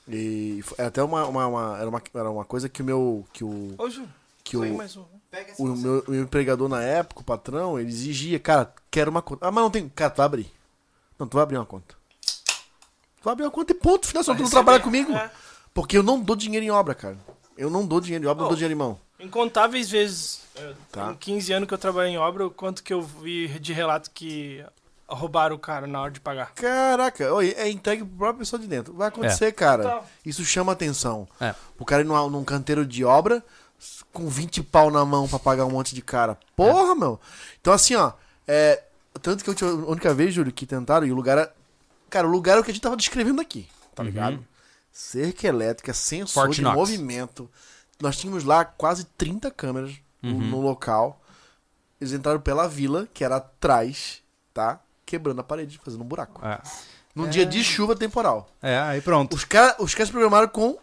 E 0.08 0.60
foi- 0.62 0.76
era 0.78 0.88
até 0.88 1.02
uma, 1.02 1.26
uma, 1.26 1.46
uma- 1.46 1.78
era 1.78 1.88
uma, 1.88 2.02
era 2.14 2.30
uma 2.30 2.44
coisa 2.44 2.68
que 2.68 2.82
o 2.82 2.84
meu. 2.84 3.24
Que 3.32 3.44
o, 3.44 3.74
Ô, 3.78 3.90
Júlio, 3.90 4.08
que 4.44 4.56
o, 4.56 4.76
mais 4.76 4.96
um. 4.96 5.04
O 5.58 5.66
meu, 5.68 6.04
o 6.06 6.10
meu 6.10 6.22
empregador 6.22 6.68
na 6.68 6.82
época, 6.82 7.20
o 7.20 7.24
patrão, 7.24 7.78
ele 7.78 7.88
exigia, 7.88 8.38
cara, 8.38 8.72
quero 8.90 9.10
uma 9.10 9.22
conta. 9.22 9.46
Ah, 9.46 9.50
mas 9.50 9.62
não 9.62 9.70
tem. 9.70 9.88
Cara, 9.88 10.10
tu 10.10 10.16
vai 10.18 10.26
abrir. 10.26 10.52
Não, 11.18 11.26
tu 11.26 11.34
vai 11.34 11.42
abrir 11.42 11.56
uma 11.56 11.66
conta. 11.66 11.94
Tu 12.20 13.24
vai 13.24 13.32
abrir 13.32 13.44
uma 13.44 13.50
conta 13.50 13.72
e 13.72 13.74
ponto, 13.74 14.06
final, 14.06 14.24
senão 14.24 14.36
tu 14.36 14.42
não 14.42 14.50
trabalha 14.50 14.80
comigo. 14.80 15.12
É. 15.12 15.30
Porque 15.74 15.96
eu 15.96 16.02
não 16.02 16.20
dou 16.20 16.34
dinheiro 16.34 16.64
em 16.66 16.70
obra, 16.70 16.94
cara. 16.94 17.16
Eu 17.56 17.70
não 17.70 17.86
dou 17.86 18.00
dinheiro 18.00 18.24
em 18.24 18.28
obra, 18.28 18.42
eu 18.42 18.46
Oh. 18.46 18.48
não 18.48 18.48
dou 18.50 18.56
dinheiro 18.56 18.74
em 18.74 18.78
mão. 18.78 18.98
Incontáveis 19.20 19.90
vezes, 19.90 20.40
é, 20.56 20.72
Tá. 20.90 21.12
em 21.12 21.14
15 21.14 21.52
anos 21.52 21.68
que 21.68 21.74
eu 21.74 21.78
trabalhei 21.78 22.12
em 22.12 22.18
obra, 22.18 22.46
o 22.46 22.50
quanto 22.50 22.82
que 22.82 22.92
eu 22.92 23.02
vi 23.02 23.46
de 23.58 23.72
relato 23.74 24.10
que 24.10 24.64
roubaram 25.06 25.56
o 25.56 25.58
cara 25.58 25.86
na 25.86 26.00
hora 26.00 26.10
de 26.10 26.20
pagar. 26.20 26.52
Caraca, 26.54 27.32
oi, 27.34 27.54
é 27.58 27.68
entregue 27.68 28.02
pro 28.04 28.16
próprio 28.16 28.38
pessoa 28.38 28.58
de 28.58 28.66
dentro. 28.66 28.94
Vai 28.94 29.08
acontecer, 29.08 29.52
cara. 29.52 29.82
Total. 29.82 30.06
Isso 30.24 30.44
chama 30.44 30.72
atenção. 30.72 31.28
É. 31.40 31.54
O 31.78 31.84
cara 31.84 32.02
ir 32.02 32.06
num, 32.06 32.30
num 32.30 32.44
canteiro 32.44 32.86
de 32.86 33.04
obra 33.04 33.44
com 34.12 34.28
20 34.28 34.62
pau 34.62 34.90
na 34.90 35.04
mão 35.04 35.28
pra 35.28 35.38
pagar 35.38 35.64
um 35.66 35.70
monte 35.70 35.94
de 35.94 36.02
cara. 36.02 36.38
Porra, 36.56 36.94
meu. 36.94 37.20
Então, 37.60 37.72
assim, 37.72 37.94
ó. 37.94 38.12
É, 38.46 38.82
tanto 39.22 39.44
que 39.44 39.64
a 39.64 39.68
única 39.68 40.12
vez, 40.14 40.34
Júlio, 40.34 40.52
que 40.52 40.66
tentaram, 40.66 41.06
e 41.06 41.12
o 41.12 41.14
lugar 41.14 41.38
era. 41.38 41.54
Cara, 42.08 42.26
o 42.26 42.30
lugar 42.30 42.56
é 42.56 42.60
o 42.60 42.64
que 42.64 42.70
a 42.70 42.74
gente 42.74 42.82
tava 42.82 42.96
descrevendo 42.96 43.40
aqui, 43.40 43.68
tá 43.94 44.02
ligado? 44.02 44.44
Cerca 44.92 45.46
elétrica, 45.46 45.94
sensor 45.94 46.44
Fort 46.46 46.56
de 46.56 46.62
Knox. 46.62 46.74
movimento, 46.76 47.48
nós 48.00 48.16
tínhamos 48.16 48.42
lá 48.42 48.64
quase 48.64 49.04
30 49.04 49.50
câmeras 49.50 49.92
no- 50.20 50.32
Uhum. 50.32 50.40
no 50.50 50.60
local. 50.60 51.20
Eles 52.00 52.12
entraram 52.12 52.40
pela 52.40 52.66
vila, 52.68 53.06
que 53.14 53.22
era 53.22 53.36
atrás, 53.36 54.22
tá? 54.52 54.80
Quebrando 55.06 55.40
a 55.40 55.44
parede, 55.44 55.78
fazendo 55.84 56.02
um 56.02 56.06
buraco. 56.06 56.44
É, 56.44 56.60
Num 57.14 57.28
dia 57.28 57.44
de 57.46 57.62
chuva 57.62 57.94
temporal. 57.94 58.48
É, 58.62 58.78
aí 58.78 59.00
pronto. 59.00 59.34
Os 59.36 59.44
caras 59.44 59.76
os 59.78 59.92
caras 59.94 60.08
se 60.08 60.12
programaram 60.12 60.48
com 60.48 60.78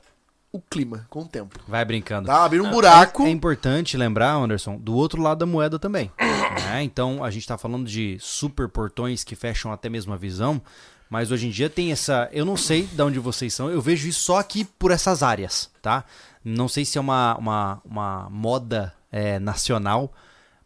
o 0.52 0.62
clima, 0.62 1.06
com 1.10 1.22
o 1.22 1.28
tempo. 1.28 1.60
Vai 1.68 1.84
brincando. 1.84 2.28
Tá? 2.28 2.44
Abriram 2.44 2.66
um 2.66 2.72
buraco. 2.72 3.24
É 3.24 3.30
importante 3.30 3.98
lembrar, 3.98 4.34
Anderson, 4.34 4.78
do 4.78 4.96
outro 4.96 5.22
lado 5.22 5.40
da 5.40 5.46
moeda 5.46 5.78
também. 5.78 6.12
né? 6.20 6.84
Então, 6.84 7.24
a 7.24 7.30
gente 7.30 7.44
está 7.44 7.58
falando 7.58 7.88
de 7.88 8.18
super 8.20 8.68
portões 8.70 9.24
que 9.24 9.36
fecham 9.36 9.72
até 9.72 9.90
mesmo 9.90 10.14
a 10.14 10.18
visão, 10.18 10.62
mas 11.10 11.32
hoje 11.32 11.48
em 11.48 11.50
dia 11.50 11.70
tem 11.70 11.92
essa. 11.92 12.30
Eu 12.32 12.46
não 12.46 12.58
sei 12.58 12.84
de 12.84 13.02
onde 13.02 13.20
vocês 13.20 13.54
são, 13.54 13.70
eu 13.70 13.82
vejo 13.82 14.08
isso 14.08 14.22
só 14.22 14.40
aqui 14.40 14.66
por 14.66 14.92
essas 14.92 15.22
áreas, 15.22 15.70
tá? 15.82 16.04
Não 16.44 16.68
sei 16.68 16.86
se 16.86 16.98
é 16.98 17.02
uma, 17.02 17.36
uma, 17.38 17.82
uma 17.84 18.30
moda 18.30 18.94
é, 19.12 19.40
nacional, 19.40 20.14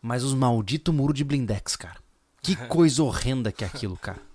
mas 0.02 0.24
os 0.24 0.34
malditos 0.34 0.94
muro 0.94 1.14
de 1.14 1.24
blindex, 1.24 1.76
cara. 1.76 1.98
Que 2.42 2.56
coisa 2.68 3.04
horrenda 3.04 3.52
que 3.52 3.64
é 3.64 3.68
aquilo, 3.68 3.98
cara. 3.98 4.31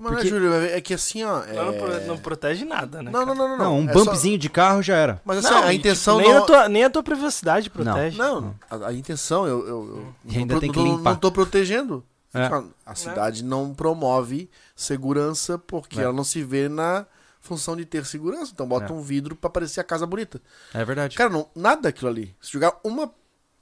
Mas, 0.00 0.12
Porque- 0.12 0.24
né, 0.24 0.30
Júlio, 0.30 0.54
é 0.54 0.80
que 0.80 0.94
assim, 0.94 1.22
ó. 1.24 1.42
é- 1.44 1.52
Não, 1.52 1.66
não 1.66 1.78
pro- 1.78 2.06
não 2.06 2.18
protege 2.18 2.64
nada, 2.64 3.02
né? 3.02 3.10
Não, 3.10 3.26
não, 3.26 3.34
não, 3.34 3.48
não. 3.48 3.58
Não, 3.58 3.78
um 3.80 3.88
é 3.88 3.92
só- 3.92 4.04
bumpzinho 4.04 4.38
de 4.38 4.48
carro 4.48 4.82
já 4.82 4.96
era. 4.96 5.20
Mas 5.24 5.38
assim, 5.44 5.54
Não, 5.54 5.62
a 5.64 5.72
e, 5.72 5.76
intenção 5.76 6.16
tipo, 6.16 6.28
nem, 6.28 6.36
não. 6.36 6.42
a 6.42 6.46
tua, 6.46 6.68
nem 6.68 6.84
a 6.84 6.90
tua 6.90 7.02
privacidade 7.02 7.68
protege. 7.70 8.16
Não, 8.16 8.54
a, 8.70 8.86
a 8.88 8.92
intenção, 8.94 9.46
eu, 9.46 9.60
eu, 9.66 9.68
eu 9.68 10.14
ainda 10.38 10.54
não, 10.54 10.60
tem 10.60 10.72
que 10.72 10.78
não, 10.78 10.86
limpar. 10.96 11.10
não 11.12 11.16
tô 11.16 11.30
protegendo. 11.30 12.04
É. 12.32 12.48
A 12.86 12.94
cidade 12.94 13.42
não 13.44 13.74
promove 13.74 14.48
segurança 14.76 15.58
porque 15.58 16.00
É. 16.00 16.04
ela 16.04 16.12
não 16.12 16.22
se 16.24 16.42
vê 16.44 16.68
na 16.68 17.04
função 17.40 17.76
de 17.76 17.84
ter 17.84 18.04
segurança. 18.06 18.52
Então 18.54 18.66
bota 18.68 18.92
É. 18.92 18.96
um 18.96 19.02
vidro 19.02 19.34
pra 19.34 19.50
parecer 19.50 19.80
a 19.80 19.84
casa 19.84 20.06
bonita. 20.06 20.40
É 20.72 20.84
verdade. 20.84 21.16
Cara, 21.16 21.28
não, 21.30 21.48
nada 21.56 21.82
daquilo 21.82 22.08
ali. 22.08 22.34
Se 22.40 22.52
jogar 22.52 22.72
uma 22.84 23.10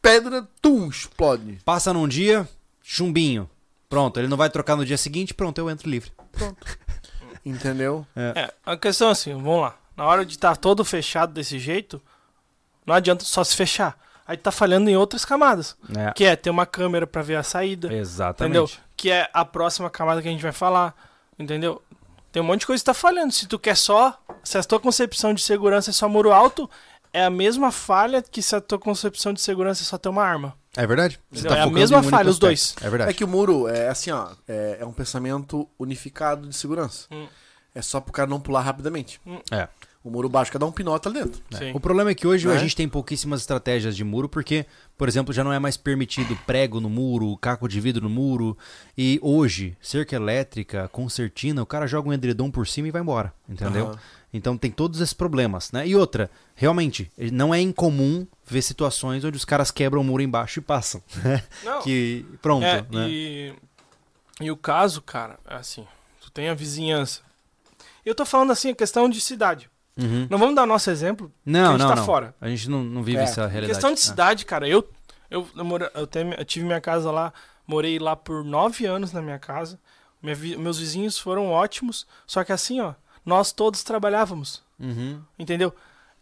pedra, 0.03 0.47
tum, 0.61 0.87
explode. 0.89 1.59
Passa 1.65 1.93
num 1.93 2.07
dia, 2.07 2.47
chumbinho. 2.83 3.49
Pronto, 3.89 4.21
ele 4.21 4.29
não 4.29 4.37
vai 4.37 4.51
trocar 4.51 4.77
no 4.77 4.85
dia 4.85 4.99
seguinte, 4.99 5.33
pronto, 5.33 5.59
eu 5.59 5.71
entro 5.71 5.89
livre. 5.89 6.13
Entendeu? 7.45 8.07
É, 8.15 8.53
a 8.65 8.77
questão 8.77 9.09
é 9.09 9.13
assim, 9.13 9.33
vamos 9.33 9.63
lá. 9.63 9.75
Na 9.97 10.05
hora 10.05 10.25
de 10.25 10.35
estar 10.35 10.57
todo 10.57 10.85
fechado 10.85 11.33
desse 11.33 11.59
jeito, 11.59 12.01
não 12.87 12.95
adianta 12.95 13.25
só 13.25 13.43
se 13.43 13.57
fechar. 13.57 13.99
Aí 14.27 14.37
tá 14.37 14.53
falhando 14.53 14.91
em 14.91 14.97
outras 14.97 15.25
camadas. 15.25 15.75
É. 15.97 16.13
Que 16.13 16.25
é 16.25 16.37
ter 16.37 16.51
uma 16.51 16.67
câmera 16.67 17.07
pra 17.07 17.23
ver 17.23 17.37
a 17.37 17.43
saída. 17.43 17.93
Exatamente. 17.93 18.59
Entendeu? 18.59 18.71
Que 18.95 19.11
é 19.11 19.29
a 19.33 19.45
próxima 19.45 19.89
camada 19.89 20.21
que 20.21 20.29
a 20.29 20.31
gente 20.31 20.43
vai 20.43 20.53
falar. 20.53 20.95
Entendeu? 21.39 21.83
Tem 22.31 22.43
um 22.43 22.45
monte 22.45 22.61
de 22.61 22.67
coisa 22.67 22.81
que 22.83 22.85
tá 22.85 22.93
falhando. 22.93 23.33
Se 23.33 23.47
tu 23.47 23.59
quer 23.59 23.77
só. 23.77 24.21
Se 24.45 24.59
a 24.59 24.63
tua 24.63 24.79
concepção 24.79 25.33
de 25.33 25.41
segurança 25.41 25.91
é 25.91 25.93
só 25.95 26.09
muro 26.09 26.31
alto, 26.31 26.69
é 27.13 27.25
a 27.25 27.31
mesma 27.31 27.71
falha 27.73 28.23
que 28.23 28.43
se 28.43 28.55
a 28.55 28.61
tua 28.61 28.79
concepção 28.79 29.33
de 29.33 29.41
segurança 29.41 29.83
é 29.83 29.87
só 29.87 29.99
ter 29.99 30.09
uma 30.09 30.23
arma. 30.23 30.55
É 30.77 30.87
verdade. 30.87 31.19
Tá 31.43 31.57
É 31.57 31.61
a 31.63 31.67
mesma 31.67 32.03
falha, 32.03 32.31
os 32.31 32.39
dois. 32.39 32.75
É 32.81 32.89
verdade. 32.89 33.11
É 33.11 33.15
que 33.15 33.25
o 33.25 33.29
muro 33.29 33.67
é 33.69 33.89
assim, 33.89 34.11
ó. 34.11 34.29
É, 34.47 34.79
é 34.81 34.87
um 34.87 34.93
pensamento 34.93 35.69
unificado 35.79 36.47
de 36.49 36.55
segurança. 36.55 37.07
Hum. 37.11 37.27
É 37.75 37.83
só 37.83 38.01
pro 38.01 38.13
cara 38.13 38.29
não 38.29 38.41
pular 38.41 38.61
rapidamente. 38.63 39.21
É. 39.51 39.69
O 40.03 40.11
muro 40.11 40.29
baixo, 40.29 40.53
cada 40.53 40.65
um 40.65 40.71
pinota 40.73 41.09
ali 41.09 41.19
dentro. 41.23 41.43
Sim. 41.51 41.73
O 41.75 41.81
problema 41.81 42.11
é 42.11 42.15
que 42.15 42.27
hoje 42.27 42.47
Né? 42.47 42.55
a 42.55 42.59
gente 42.59 42.75
tem 42.75 42.89
pouquíssimas 42.89 43.41
estratégias 43.41 43.97
de 43.97 44.05
muro, 44.05 44.29
porque, 44.29 44.65
por 44.97 45.09
exemplo, 45.09 45.35
já 45.35 45.43
não 45.43 45.53
é 45.53 45.59
mais 45.59 45.77
permitido 45.77 46.39
prego 46.47 46.81
no 46.81 46.89
muro, 46.89 47.37
caco 47.37 47.69
de 47.69 47.81
vidro 47.81 48.05
no 48.05 48.09
muro. 48.09 48.57
E 48.97 49.19
hoje, 49.21 49.77
cerca 49.83 50.15
elétrica, 50.17 50.89
concertina, 50.89 51.61
o 51.63 51.67
cara 51.67 51.87
joga 51.87 52.09
um 52.09 52.13
edredom 52.13 52.51
por 52.51 52.67
cima 52.67 52.89
e 52.89 52.91
vai 52.91 53.03
embora. 53.03 53.33
Entendeu? 53.49 53.89
Aham. 53.89 53.99
Então 54.33 54.59
tem 54.59 54.71
todos 54.71 55.01
esses 55.01 55.15
problemas, 55.15 55.73
né? 55.73 55.87
E 55.89 55.97
outra, 55.97 56.31
realmente, 56.55 57.11
não 57.33 57.55
é 57.55 57.61
incomum 57.61 58.27
ver 58.45 58.61
situações 58.63 59.25
onde 59.25 59.37
os 59.37 59.45
caras 59.45 59.71
quebram 59.71 60.01
o 60.03 60.05
muro 60.05 60.23
embaixo 60.23 60.59
e 60.59 60.63
passam. 60.63 61.03
Não. 61.65 61.81
que 61.83 62.27
pronto, 62.43 62.65
É, 62.65 62.83
né? 62.91 63.09
e, 63.09 63.55
e 64.41 64.51
o 64.51 64.57
caso, 64.57 65.01
cara, 65.01 65.39
é 65.49 65.55
assim, 65.55 65.87
tu 66.21 66.31
tem 66.31 66.49
a 66.51 66.55
vizinhança. 66.55 67.21
Eu 68.05 68.15
tô 68.15 68.25
falando 68.27 68.51
assim, 68.53 68.71
a 68.71 68.75
questão 68.75 69.09
de 69.09 69.21
cidade. 69.21 69.71
Uhum. 69.97 70.27
Não 70.31 70.39
vamos 70.39 70.55
dar 70.55 70.67
nosso 70.67 70.91
exemplo, 70.91 71.33
Não, 71.45 71.71
a 71.71 71.73
gente 71.73 71.81
não, 71.81 71.89
tá 71.89 71.97
não. 71.97 72.05
fora. 72.05 72.35
A 72.41 72.49
gente 72.49 72.69
não, 72.71 72.85
não 72.85 73.03
vive 73.03 73.19
É. 73.19 73.23
essa 73.23 73.47
realidade. 73.47 73.73
questão 73.73 73.93
de 73.93 73.99
É. 74.01 74.03
cidade, 74.03 74.45
cara, 74.45 74.69
eu 74.69 74.87
eu, 75.31 75.47
eu, 75.57 75.65
mora- 75.65 75.91
eu, 75.95 76.07
tenho- 76.07 76.33
eu 76.35 76.45
tive 76.45 76.65
minha 76.65 76.81
casa 76.81 77.11
lá, 77.11 77.33
morei 77.67 77.99
lá 77.99 78.17
por 78.17 78.43
nove 78.45 78.87
anos 78.87 79.13
na 79.13 79.21
minha 79.21 79.39
casa. 79.39 79.79
Minha 80.23 80.35
meus 80.59 80.79
vizinhos 80.79 81.19
foram 81.19 81.49
ótimos, 81.51 82.07
só 82.27 82.43
que 82.45 82.51
assim, 82.53 82.81
ó, 82.81 82.95
nós 83.29 83.53
todos 83.53 83.83
trabalhávamos, 83.83 84.63
Uhum. 84.81 85.21
entendeu? 85.39 85.75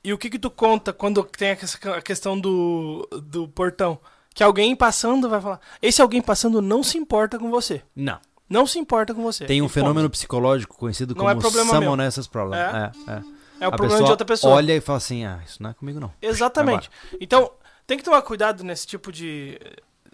E 0.03 0.13
o 0.13 0.19
que 0.19 0.29
que 0.31 0.39
tu 0.39 0.51
conta 0.51 0.93
quando 0.93 1.23
tem 1.25 1.51
a 1.53 2.03
questão 2.03 2.39
do, 2.39 3.09
do 3.23 3.49
portão? 3.49 3.99
Que 4.35 4.43
alguém 4.43 4.77
passando 4.77 5.29
vai 5.29 5.41
falar, 5.41 5.61
esse 5.81 6.03
alguém 6.03 6.21
passando 6.21 6.61
não 6.61 6.83
se 6.83 6.99
importa 6.99 7.39
com 7.39 7.51
você. 7.51 7.83
Não. 7.95 8.19
Não 8.49 8.67
se 8.67 8.79
importa 8.79 9.15
com 9.15 9.23
você. 9.23 9.45
Tem 9.45 9.63
um 9.63 9.69
fenômeno 9.69 10.09
psicológico 10.11 10.77
conhecido 10.77 11.15
Não 11.15 11.25
como 11.25 11.31
é. 11.31 11.65
Salmonellas 11.65 12.27
Problem. 12.27 12.59
É, 12.61 12.93
é. 13.09 13.23
É 13.59 13.69
o 13.69 13.73
A 13.73 13.77
problema 13.77 14.05
de 14.05 14.11
outra 14.11 14.27
pessoa. 14.27 14.55
Olha 14.55 14.77
e 14.77 14.81
fala 14.81 14.99
assim: 14.99 15.25
ah, 15.25 15.41
isso 15.45 15.63
não 15.63 15.71
é 15.71 15.75
comigo 15.75 15.99
não. 15.99 16.13
Exatamente. 16.21 16.91
Então, 17.21 17.51
tem 17.87 17.97
que 17.97 18.05
tomar 18.05 18.23
cuidado 18.23 18.63
nesse 18.63 18.87
tipo 18.87 19.11
de, 19.11 19.59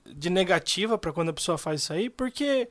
de 0.06 0.30
negativa 0.30 0.96
pra 0.96 1.12
quando 1.12 1.30
a 1.30 1.32
pessoa 1.32 1.58
faz 1.58 1.82
isso 1.82 1.92
aí, 1.92 2.08
porque 2.08 2.68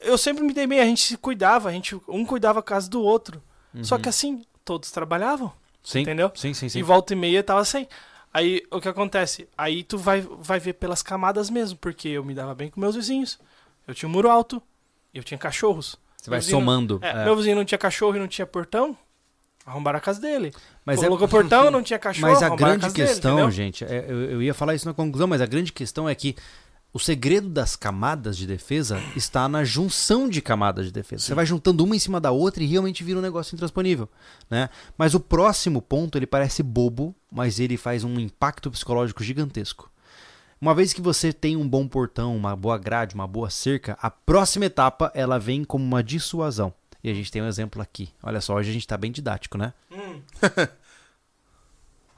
eu 0.00 0.16
sempre 0.18 0.44
me 0.44 0.52
dei 0.52 0.66
bem, 0.66 0.80
a 0.80 0.84
gente 0.84 1.02
se 1.02 1.16
cuidava, 1.16 1.68
a 1.68 1.72
gente 1.72 1.98
um 2.08 2.24
cuidava 2.24 2.60
a 2.60 2.62
casa 2.62 2.88
do 2.88 3.02
outro. 3.02 3.42
Só 3.82 3.96
que 3.96 4.08
assim, 4.08 4.44
todos 4.64 4.90
trabalhavam, 4.90 5.52
Sim. 5.84 6.00
entendeu? 6.00 6.32
Sim, 6.34 6.52
sim, 6.52 6.68
sim. 6.68 6.78
E 6.78 6.82
volta 6.82 7.12
e 7.12 7.16
meia 7.16 7.42
tava 7.42 7.64
sem. 7.64 7.86
Aí 8.32 8.62
o 8.70 8.80
que 8.80 8.88
acontece? 8.88 9.48
Aí 9.56 9.82
tu 9.82 9.96
vai, 9.96 10.20
vai 10.20 10.58
ver 10.58 10.74
pelas 10.74 11.02
camadas 11.02 11.48
mesmo, 11.48 11.78
porque 11.78 12.08
eu 12.08 12.24
me 12.24 12.34
dava 12.34 12.54
bem 12.54 12.70
com 12.70 12.80
meus 12.80 12.96
vizinhos. 12.96 13.38
Eu 13.86 13.94
tinha 13.94 14.08
um 14.08 14.12
muro 14.12 14.28
alto, 14.28 14.60
eu 15.14 15.22
tinha 15.22 15.38
cachorros. 15.38 15.96
Você 16.16 16.28
vai 16.28 16.42
somando. 16.42 16.98
É, 17.02 17.10
é. 17.10 17.24
Meu 17.24 17.36
vizinho 17.36 17.56
não 17.56 17.64
tinha 17.64 17.78
cachorro 17.78 18.16
e 18.16 18.18
não 18.18 18.28
tinha 18.28 18.46
portão, 18.46 18.96
arrombaram 19.64 19.98
a 19.98 20.00
casa 20.00 20.20
dele. 20.20 20.52
Mas, 20.84 21.02
é, 21.02 21.06
Colocou 21.06 21.28
portão, 21.28 21.70
não 21.70 21.82
tinha 21.82 21.98
cachorro, 21.98 22.32
mas 22.32 22.42
a 22.42 22.54
grande 22.54 22.82
casa 22.82 22.94
dele, 22.94 23.08
questão, 23.08 23.32
entendeu? 23.34 23.50
gente, 23.50 23.84
é, 23.84 24.04
eu, 24.08 24.30
eu 24.32 24.42
ia 24.42 24.52
falar 24.52 24.74
isso 24.74 24.86
na 24.86 24.92
conclusão, 24.92 25.26
mas 25.26 25.40
a 25.40 25.46
grande 25.46 25.72
questão 25.72 26.08
é 26.08 26.14
que 26.14 26.36
o 26.98 27.00
segredo 27.00 27.48
das 27.48 27.76
camadas 27.76 28.36
de 28.36 28.44
defesa 28.44 29.00
está 29.14 29.48
na 29.48 29.62
junção 29.62 30.28
de 30.28 30.42
camadas 30.42 30.86
de 30.86 30.90
defesa. 30.90 31.22
Você 31.22 31.32
vai 31.32 31.46
juntando 31.46 31.84
uma 31.84 31.94
em 31.94 31.98
cima 32.00 32.20
da 32.20 32.32
outra 32.32 32.60
e 32.60 32.66
realmente 32.66 33.04
vira 33.04 33.20
um 33.20 33.22
negócio 33.22 33.54
intransponível, 33.54 34.08
né? 34.50 34.68
Mas 34.98 35.14
o 35.14 35.20
próximo 35.20 35.80
ponto, 35.80 36.18
ele 36.18 36.26
parece 36.26 36.60
bobo, 36.60 37.14
mas 37.30 37.60
ele 37.60 37.76
faz 37.76 38.02
um 38.02 38.18
impacto 38.18 38.68
psicológico 38.68 39.22
gigantesco. 39.22 39.88
Uma 40.60 40.74
vez 40.74 40.92
que 40.92 41.00
você 41.00 41.32
tem 41.32 41.56
um 41.56 41.68
bom 41.68 41.86
portão, 41.86 42.36
uma 42.36 42.56
boa 42.56 42.76
grade, 42.76 43.14
uma 43.14 43.28
boa 43.28 43.48
cerca, 43.48 43.96
a 44.02 44.10
próxima 44.10 44.64
etapa 44.64 45.12
ela 45.14 45.38
vem 45.38 45.62
como 45.62 45.84
uma 45.84 46.02
dissuasão. 46.02 46.74
E 47.04 47.08
a 47.08 47.14
gente 47.14 47.30
tem 47.30 47.40
um 47.40 47.46
exemplo 47.46 47.80
aqui. 47.80 48.08
Olha 48.20 48.40
só, 48.40 48.56
hoje 48.56 48.70
a 48.70 48.72
gente 48.72 48.82
está 48.82 48.96
bem 48.96 49.12
didático, 49.12 49.56
né? 49.56 49.72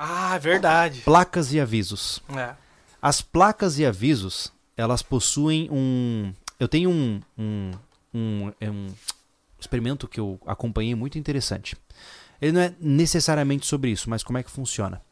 Ah, 0.02 0.39
verdade. 0.39 1.02
Placas 1.02 1.52
e 1.52 1.61
avisos. 1.61 2.23
É. 2.35 2.55
As 3.02 3.20
placas 3.20 3.78
e 3.78 3.85
avisos, 3.85 4.51
elas 4.81 5.02
possuem 5.02 5.69
um. 5.70 6.32
Eu 6.59 6.69
tenho 6.69 6.90
um, 6.90 7.20
um, 7.39 7.70
um, 8.15 8.52
é 8.61 8.70
um 8.70 8.89
experimento 9.59 10.09
que 10.09 10.19
eu 10.19 10.40
acompanhei 10.47 10.94
muito 10.94 11.19
interessante. 11.19 11.77
Ele 12.40 12.52
não 12.52 12.61
é 12.61 12.74
necessariamente 12.81 13.66
sobre 13.66 13.90
isso, 13.90 14.09
mas 14.09 14.23
como 14.23 14.39
é 14.39 14.43
que 14.43 14.51
funciona? 14.51 15.02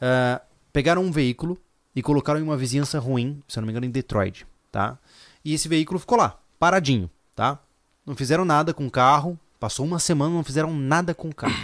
Ah, 0.00 0.42
pegaram 0.72 1.02
um 1.02 1.10
veículo 1.10 1.58
e 1.94 2.02
colocaram 2.02 2.38
em 2.38 2.42
uma 2.42 2.56
vizinhança 2.56 2.98
ruim, 2.98 3.42
se 3.48 3.58
eu 3.58 3.62
não 3.62 3.66
me 3.66 3.72
engano, 3.72 3.86
em 3.86 3.90
Detroit, 3.90 4.46
tá? 4.70 4.98
E 5.42 5.54
esse 5.54 5.68
veículo 5.68 5.98
ficou 5.98 6.18
lá, 6.18 6.38
paradinho, 6.58 7.10
tá? 7.34 7.58
Não 8.04 8.14
fizeram 8.14 8.44
nada 8.44 8.74
com 8.74 8.86
o 8.86 8.90
carro, 8.90 9.38
passou 9.58 9.86
uma 9.86 9.98
semana, 9.98 10.34
não 10.34 10.44
fizeram 10.44 10.74
nada 10.74 11.14
com 11.14 11.28
o 11.28 11.34
carro. 11.34 11.54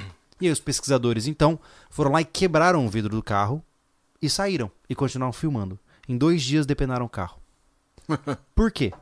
E 0.41 0.47
aí 0.47 0.53
os 0.53 0.61
pesquisadores, 0.61 1.27
então, 1.27 1.59
foram 1.91 2.13
lá 2.13 2.21
e 2.23 2.25
quebraram 2.25 2.87
o 2.87 2.89
vidro 2.89 3.15
do 3.15 3.23
carro 3.23 3.63
e 4.21 4.31
saíram 4.31 4.71
e 4.89 4.95
continuaram 4.95 5.33
filmando. 5.33 5.79
Em 6.09 6.17
dois 6.17 6.43
dias 6.43 6.67
depenaram 6.67 7.05
o 7.05 7.09
carro. 7.09 7.42
Por 8.55 8.71
quê? 8.71 8.93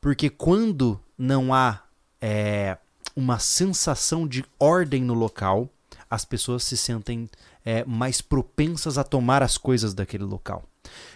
Porque 0.00 0.28
quando 0.28 1.00
não 1.16 1.54
há 1.54 1.82
é, 2.20 2.76
uma 3.14 3.38
sensação 3.38 4.26
de 4.26 4.44
ordem 4.58 5.02
no 5.02 5.14
local, 5.14 5.68
as 6.10 6.24
pessoas 6.24 6.64
se 6.64 6.76
sentem 6.76 7.28
é, 7.64 7.84
mais 7.84 8.20
propensas 8.20 8.98
a 8.98 9.04
tomar 9.04 9.42
as 9.42 9.56
coisas 9.56 9.94
daquele 9.94 10.24
local. 10.24 10.64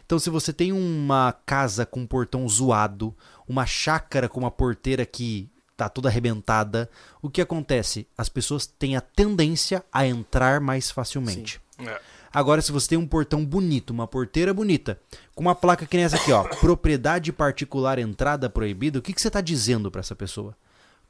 Então, 0.04 0.18
se 0.18 0.30
você 0.30 0.52
tem 0.52 0.72
uma 0.72 1.32
casa 1.44 1.84
com 1.84 2.00
um 2.00 2.06
portão 2.06 2.48
zoado, 2.48 3.14
uma 3.48 3.66
chácara 3.66 4.28
com 4.28 4.40
uma 4.40 4.50
porteira 4.50 5.04
que 5.04 5.50
tá 5.76 5.88
toda 5.88 6.08
arrebentada, 6.08 6.88
o 7.20 7.28
que 7.28 7.42
acontece? 7.42 8.06
As 8.16 8.28
pessoas 8.28 8.66
têm 8.66 8.96
a 8.96 9.00
tendência 9.00 9.84
a 9.92 10.06
entrar 10.06 10.60
mais 10.60 10.90
facilmente. 10.90 11.60
É. 11.78 12.00
Agora, 12.32 12.60
se 12.60 12.72
você 12.72 12.88
tem 12.88 12.98
um 12.98 13.06
portão 13.06 13.44
bonito, 13.44 13.90
uma 13.90 14.06
porteira 14.06 14.52
bonita, 14.52 15.00
com 15.34 15.42
uma 15.42 15.54
placa 15.54 15.86
que 15.86 15.96
nem 15.96 16.04
essa 16.04 16.16
aqui, 16.16 16.32
ó, 16.32 16.44
propriedade 16.60 17.32
particular 17.32 17.98
entrada 17.98 18.48
proibida, 18.50 18.98
o 18.98 19.02
que, 19.02 19.12
que 19.12 19.20
você 19.20 19.28
está 19.28 19.40
dizendo 19.40 19.90
para 19.90 20.00
essa 20.00 20.14
pessoa? 20.14 20.56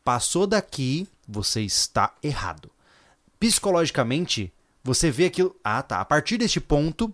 Passou 0.05 0.47
daqui, 0.47 1.07
você 1.29 1.63
está 1.63 2.15
errado. 2.23 2.71
Psicologicamente, 3.41 4.53
Você 4.85 5.11
vê 5.11 5.25
aquilo. 5.25 5.57
Ah, 5.65 5.83
tá. 5.83 6.01
A 6.01 6.05
partir 6.05 6.39
deste 6.39 6.61
ponto, 6.61 7.13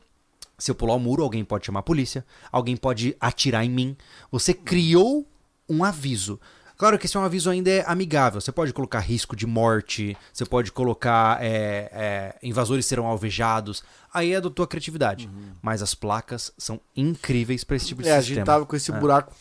se 0.58 0.70
eu 0.70 0.74
pular 0.74 0.94
o 0.94 1.00
muro, 1.00 1.22
alguém 1.22 1.42
pode 1.42 1.64
chamar 1.64 1.80
a 1.80 1.82
polícia, 1.82 2.22
alguém 2.52 2.76
pode 2.76 3.16
atirar 3.18 3.64
em 3.64 3.70
mim. 3.70 3.96
Você 4.30 4.52
criou 4.52 5.26
um 5.66 5.82
aviso. 5.82 6.38
Claro 6.82 6.98
que 6.98 7.06
esse 7.06 7.16
é 7.16 7.20
um 7.20 7.22
aviso 7.22 7.48
ainda 7.48 7.70
é 7.70 7.84
amigável. 7.86 8.40
Você 8.40 8.50
pode 8.50 8.72
colocar 8.72 8.98
risco 8.98 9.36
de 9.36 9.46
morte, 9.46 10.16
você 10.32 10.44
pode 10.44 10.72
colocar 10.72 11.40
é, 11.40 11.88
é, 11.92 12.34
invasores 12.42 12.84
serão 12.86 13.06
alvejados. 13.06 13.84
Aí 14.12 14.32
é 14.32 14.40
da 14.40 14.50
tua 14.50 14.66
criatividade. 14.66 15.30
Mas 15.62 15.80
as 15.80 15.94
placas 15.94 16.52
são 16.58 16.80
incríveis 16.96 17.62
pra 17.62 17.76
esse 17.76 17.86
tipo 17.86 18.02
de 18.02 18.08
É, 18.08 18.16
a 18.16 18.18
sistema. 18.18 18.34
gente 18.34 18.46
tava 18.46 18.66
com 18.66 18.74
esse 18.74 18.90
É. 18.90 18.98
buraco 18.98 19.32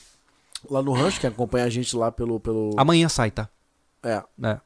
lá 0.69 0.83
no 0.83 0.93
rancho, 0.93 1.19
que 1.19 1.25
acompanha 1.25 1.65
a 1.65 1.69
gente 1.71 1.95
lá 1.95 2.11
pelo. 2.11 2.39
pelo... 2.39 2.75
Amanhã 2.77 3.09
sai, 3.09 3.31
tá? 3.31 3.49
É, 4.03 4.23
É. 4.43 4.59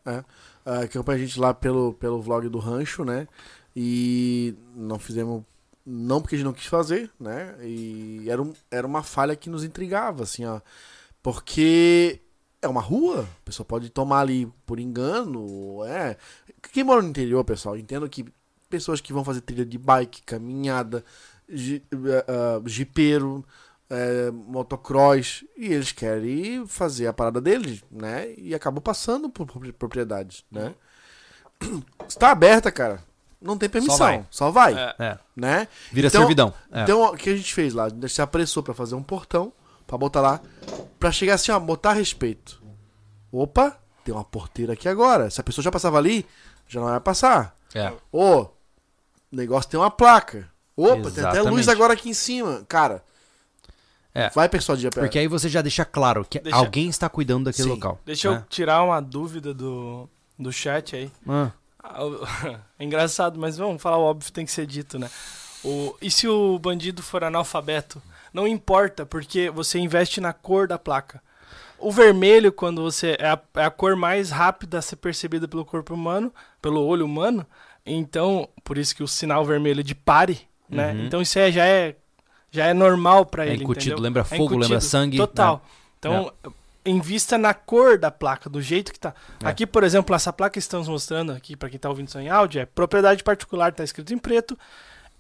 ah, 0.65 0.85
que 0.85 0.97
acompanha 0.97 1.23
a 1.23 1.25
gente 1.25 1.39
lá 1.39 1.53
pelo, 1.53 1.93
pelo 1.93 2.21
vlog 2.21 2.49
do 2.49 2.59
rancho, 2.59 3.05
né? 3.05 3.25
E 3.73 4.53
não 4.75 4.99
fizemos. 4.99 5.45
Não 5.85 6.19
porque 6.21 6.35
a 6.35 6.37
gente 6.39 6.45
não 6.45 6.51
quis 6.51 6.65
fazer, 6.65 7.09
né? 7.17 7.55
E 7.63 8.25
era, 8.29 8.41
um, 8.41 8.53
era 8.69 8.85
uma 8.85 9.01
falha 9.01 9.33
que 9.33 9.49
nos 9.49 9.63
intrigava, 9.63 10.23
assim, 10.23 10.43
ó. 10.43 10.59
Porque 11.23 12.19
é 12.65 12.69
uma 12.69 12.81
rua, 12.81 13.21
a 13.21 13.45
pessoa 13.45 13.65
pode 13.65 13.89
tomar 13.89 14.19
ali 14.21 14.51
por 14.65 14.79
engano, 14.79 15.83
é. 15.85 16.17
Quem 16.71 16.83
mora 16.83 17.01
no 17.01 17.09
interior, 17.09 17.43
pessoal, 17.43 17.77
entendo 17.77 18.09
que 18.09 18.25
pessoas 18.69 18.99
que 18.99 19.13
vão 19.13 19.23
fazer 19.23 19.41
trilha 19.41 19.65
de 19.65 19.77
bike, 19.77 20.21
caminhada, 20.23 21.03
ji- 21.47 21.83
eh, 21.91 22.25
ah, 22.27 22.61
jipeiro, 22.65 23.45
eh, 23.89 24.31
motocross, 24.31 25.43
e 25.55 25.67
eles 25.71 25.91
querem 25.91 26.65
fazer 26.67 27.07
a 27.07 27.13
parada 27.13 27.39
deles, 27.39 27.83
né? 27.91 28.33
E 28.37 28.53
acabam 28.55 28.81
passando 28.81 29.29
por 29.29 29.45
propri- 29.45 29.71
propriedades, 29.71 30.43
né? 30.51 30.73
Está 32.07 32.31
aberta, 32.31 32.71
cara. 32.71 33.01
Não 33.41 33.57
tem 33.57 33.69
permissão, 33.69 33.97
vai. 33.97 34.25
só 34.31 34.49
vai, 34.49 34.73
É. 34.97 35.19
Né? 35.35 35.67
Vira 35.91 36.07
Então- 36.07 36.21
servidão. 36.21 36.53
É. 36.71 36.81
Então, 36.83 37.03
o 37.03 37.15
que 37.15 37.29
a 37.29 37.35
gente 37.37 37.53
fez 37.53 37.73
lá? 37.73 37.85
A 37.85 37.89
gente 37.89 38.09
se 38.09 38.21
apressou 38.21 38.63
pra 38.63 38.73
fazer 38.73 38.95
um 38.95 39.03
portão, 39.03 39.53
pra 39.87 39.97
botar 39.97 40.21
lá, 40.21 40.41
pra 40.99 41.11
chegar 41.11 41.35
assim, 41.35 41.51
ó, 41.51 41.59
botar 41.59 41.93
respeito. 41.93 42.61
Opa, 43.31 43.77
tem 44.03 44.13
uma 44.13 44.23
porteira 44.23 44.73
aqui 44.73 44.87
agora. 44.87 45.29
Se 45.29 45.39
a 45.41 45.43
pessoa 45.43 45.63
já 45.63 45.71
passava 45.71 45.97
ali, 45.97 46.25
já 46.67 46.79
não 46.79 46.87
vai 46.87 46.99
passar. 46.99 47.55
É. 47.73 47.91
Ô, 48.11 48.41
o 48.41 48.49
negócio 49.31 49.69
tem 49.69 49.79
uma 49.79 49.91
placa. 49.91 50.49
Opa, 50.77 51.11
tem 51.11 51.23
até 51.23 51.41
luz 51.41 51.61
Exatamente. 51.61 51.69
agora 51.69 51.93
aqui 51.93 52.09
em 52.09 52.13
cima. 52.13 52.63
Cara, 52.67 53.03
É. 54.13 54.29
vai 54.29 54.47
persuadir 54.47 54.87
a 54.87 54.91
Porque 54.91 55.19
aí 55.19 55.27
você 55.27 55.49
já 55.49 55.61
deixa 55.61 55.83
claro 55.85 56.25
que 56.25 56.39
Deixa- 56.39 56.57
alguém 56.57 56.87
está 56.89 57.09
cuidando 57.09 57.45
daquele 57.45 57.67
Sim. 57.69 57.73
local. 57.75 57.99
Deixa 58.05 58.27
eu 58.29 58.33
né? 58.35 58.45
tirar 58.49 58.83
uma 58.83 59.01
dúvida 59.01 59.53
do, 59.53 60.09
do 60.39 60.51
chat 60.51 60.95
aí. 60.95 61.11
Ah, 61.27 61.51
Ah, 61.83 61.99
É 62.79 62.83
engraçado, 62.83 63.39
mas 63.39 63.57
vamos 63.57 63.81
falar 63.81 63.97
o 63.97 64.01
óbvio, 64.03 64.31
tem 64.31 64.45
que 64.45 64.51
ser 64.51 64.65
dito, 64.65 64.97
né? 64.97 65.09
O, 65.63 65.95
e 66.01 66.09
se 66.09 66.27
o 66.27 66.57
bandido 66.57 67.03
for 67.03 67.23
analfabeto? 67.23 68.01
Não 68.35 68.45
importa, 68.45 69.05
porque 69.05 69.49
você 69.49 69.79
investe 69.79 70.19
na 70.19 70.33
cor 70.33 70.67
da 70.67 70.77
placa. 70.77 71.21
O 71.79 71.89
vermelho, 71.89 72.51
quando 72.51 72.81
você. 72.81 73.15
É 73.17 73.29
a, 73.29 73.39
é 73.55 73.63
a 73.63 73.71
cor 73.71 73.95
mais 73.95 74.29
rápida 74.29 74.77
a 74.77 74.81
ser 74.81 74.97
percebida 74.97 75.47
pelo 75.47 75.63
corpo 75.63 75.93
humano, 75.93 76.33
pelo 76.61 76.85
olho 76.85 77.05
humano. 77.05 77.47
Então, 77.85 78.49
por 78.61 78.77
isso 78.77 78.93
que 78.93 79.01
o 79.01 79.07
sinal 79.07 79.45
vermelho 79.45 79.79
é 79.79 79.83
de 79.83 79.95
pare, 79.95 80.41
né? 80.69 80.91
Uhum. 80.91 81.05
Então 81.05 81.21
isso 81.21 81.39
aí 81.39 81.49
já 81.49 81.65
é, 81.65 81.95
já 82.51 82.65
é 82.65 82.73
normal 82.73 83.25
pra 83.25 83.45
É 83.45 83.53
ele. 83.53 83.63
incutido, 83.63 83.93
entendeu? 83.93 84.03
lembra 84.03 84.21
É 84.21 84.25
fogo, 84.25 84.43
incutido, 84.43 84.61
lembra 84.63 84.81
sangue, 84.81 85.15
Total. 85.17 85.55
né? 85.55 85.61
Então, 85.99 86.33
invista 86.85 87.37
na 87.37 87.53
cor 87.53 87.97
da 87.97 88.11
placa, 88.11 88.49
do 88.49 88.61
jeito 88.61 88.91
que 88.91 88.99
tá. 88.99 89.13
É. 89.41 89.47
Aqui, 89.47 89.65
por 89.65 89.85
exemplo, 89.85 90.13
essa 90.13 90.33
placa 90.33 90.51
que 90.53 90.59
estamos 90.59 90.89
mostrando 90.89 91.31
aqui, 91.31 91.55
para 91.55 91.69
quem 91.69 91.79
tá 91.79 91.87
ouvindo 91.87 92.09
isso 92.09 92.19
em 92.19 92.27
áudio, 92.27 92.59
é 92.59 92.65
propriedade 92.65 93.23
particular, 93.23 93.71
tá 93.71 93.83
escrito 93.83 94.13
em 94.13 94.17
preto, 94.17 94.57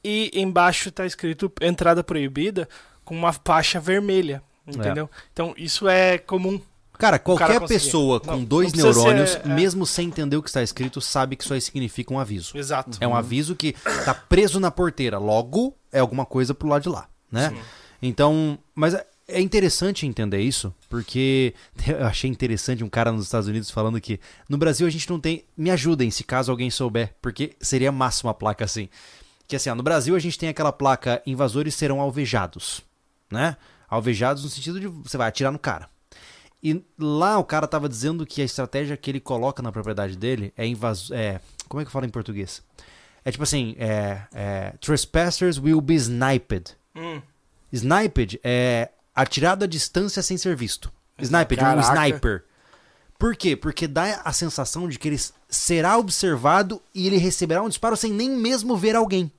e 0.03 0.29
embaixo 0.33 0.91
tá 0.91 1.05
escrito 1.05 1.49
entrada 1.61 2.03
proibida 2.03 2.67
com 3.05 3.15
uma 3.15 3.31
faixa 3.31 3.79
vermelha, 3.79 4.41
entendeu? 4.67 5.09
Então, 5.31 5.53
isso 5.57 5.87
é 5.87 6.17
comum. 6.17 6.59
Cara, 6.97 7.19
qualquer 7.19 7.59
conseguir. 7.59 7.67
pessoa 7.67 8.19
com 8.21 8.31
Não, 8.31 8.43
dois 8.43 8.71
não 8.73 8.85
neurônios, 8.85 9.31
ser, 9.31 9.41
é. 9.45 9.47
mesmo 9.49 9.85
sem 9.85 10.07
entender 10.07 10.37
o 10.37 10.41
que 10.41 10.49
está 10.49 10.63
escrito, 10.63 10.99
sabe 11.01 11.35
que 11.35 11.43
isso 11.43 11.53
aí 11.53 11.59
significa 11.59 12.13
um 12.13 12.19
aviso. 12.19 12.57
Exato. 12.57 12.97
É 13.01 13.07
um 13.07 13.13
aviso 13.15 13.53
que 13.55 13.73
tá 14.05 14.13
preso 14.13 14.59
na 14.61 14.71
porteira. 14.71 15.17
Logo, 15.17 15.75
é 15.91 15.99
alguma 15.99 16.25
coisa 16.25 16.53
pro 16.53 16.67
lado 16.69 16.83
de 16.83 16.89
lá, 16.89 17.07
né? 17.31 17.49
Sim. 17.49 17.57
Então, 18.01 18.57
mas 18.73 18.93
é- 18.93 19.05
é 19.27 19.41
interessante 19.41 20.05
entender 20.07 20.39
isso, 20.39 20.73
porque 20.89 21.53
eu 21.85 22.05
achei 22.05 22.29
interessante 22.29 22.81
um 22.81 22.89
cara 22.89 23.11
nos 23.11 23.25
Estados 23.25 23.49
Unidos 23.49 23.69
falando 23.69 23.99
que 23.99 24.17
no 24.47 24.57
Brasil 24.57 24.87
a 24.87 24.89
gente 24.89 25.09
não 25.09 25.19
tem. 25.19 25.43
Me 25.57 25.71
ajudem 25.71 26.09
se 26.09 26.23
caso 26.23 26.49
alguém 26.49 26.69
souber, 26.69 27.13
porque 27.21 27.57
seria 27.59 27.91
massa 27.91 28.25
uma 28.25 28.33
placa 28.33 28.63
assim. 28.63 28.87
Que 29.49 29.57
assim, 29.57 29.69
ó, 29.69 29.75
no 29.75 29.83
Brasil 29.83 30.15
a 30.15 30.19
gente 30.19 30.39
tem 30.39 30.47
aquela 30.47 30.71
placa 30.71 31.21
invasores 31.25 31.75
serão 31.75 31.99
alvejados, 31.99 32.81
né? 33.35 33.57
Alvejados 33.87 34.43
no 34.43 34.49
sentido 34.49 34.79
de 34.79 34.87
você 34.87 35.17
vai 35.17 35.27
atirar 35.27 35.51
no 35.51 35.59
cara. 35.59 35.87
E 36.63 36.83
lá 36.97 37.37
o 37.37 37.43
cara 37.43 37.67
tava 37.67 37.87
dizendo 37.87 38.25
que 38.25 38.41
a 38.41 38.45
estratégia 38.45 38.97
que 38.97 39.11
ele 39.11 39.19
coloca 39.19 39.61
na 39.61 39.71
propriedade 39.71 40.17
dele 40.17 40.51
é 40.57 40.65
invas... 40.65 41.11
é 41.11 41.39
Como 41.69 41.79
é 41.81 41.85
que 41.85 41.91
fala 41.91 42.07
em 42.07 42.09
português? 42.09 42.63
É 43.23 43.31
tipo 43.31 43.43
assim, 43.43 43.75
é, 43.77 44.21
é 44.33 44.73
Trespassers 44.81 45.59
will 45.59 45.81
be 45.81 45.93
sniped. 45.95 46.75
Hum, 46.95 47.21
Sniped 47.71 48.39
é 48.43 48.89
atirado 49.13 49.65
à 49.65 49.67
distância 49.67 50.21
sem 50.21 50.37
ser 50.37 50.55
visto. 50.55 50.91
Sniped, 51.19 51.59
um 51.59 51.63
Caraca. 51.63 51.93
sniper. 51.93 52.43
Por 53.17 53.35
quê? 53.35 53.55
Porque 53.55 53.87
dá 53.87 54.21
a 54.23 54.33
sensação 54.33 54.89
de 54.89 54.99
que 54.99 55.07
ele 55.07 55.19
será 55.49 55.97
observado 55.97 56.81
e 56.93 57.07
ele 57.07 57.17
receberá 57.17 57.61
um 57.61 57.69
disparo 57.69 57.95
sem 57.95 58.11
nem 58.11 58.29
mesmo 58.29 58.75
ver 58.75 58.95
alguém. 58.95 59.31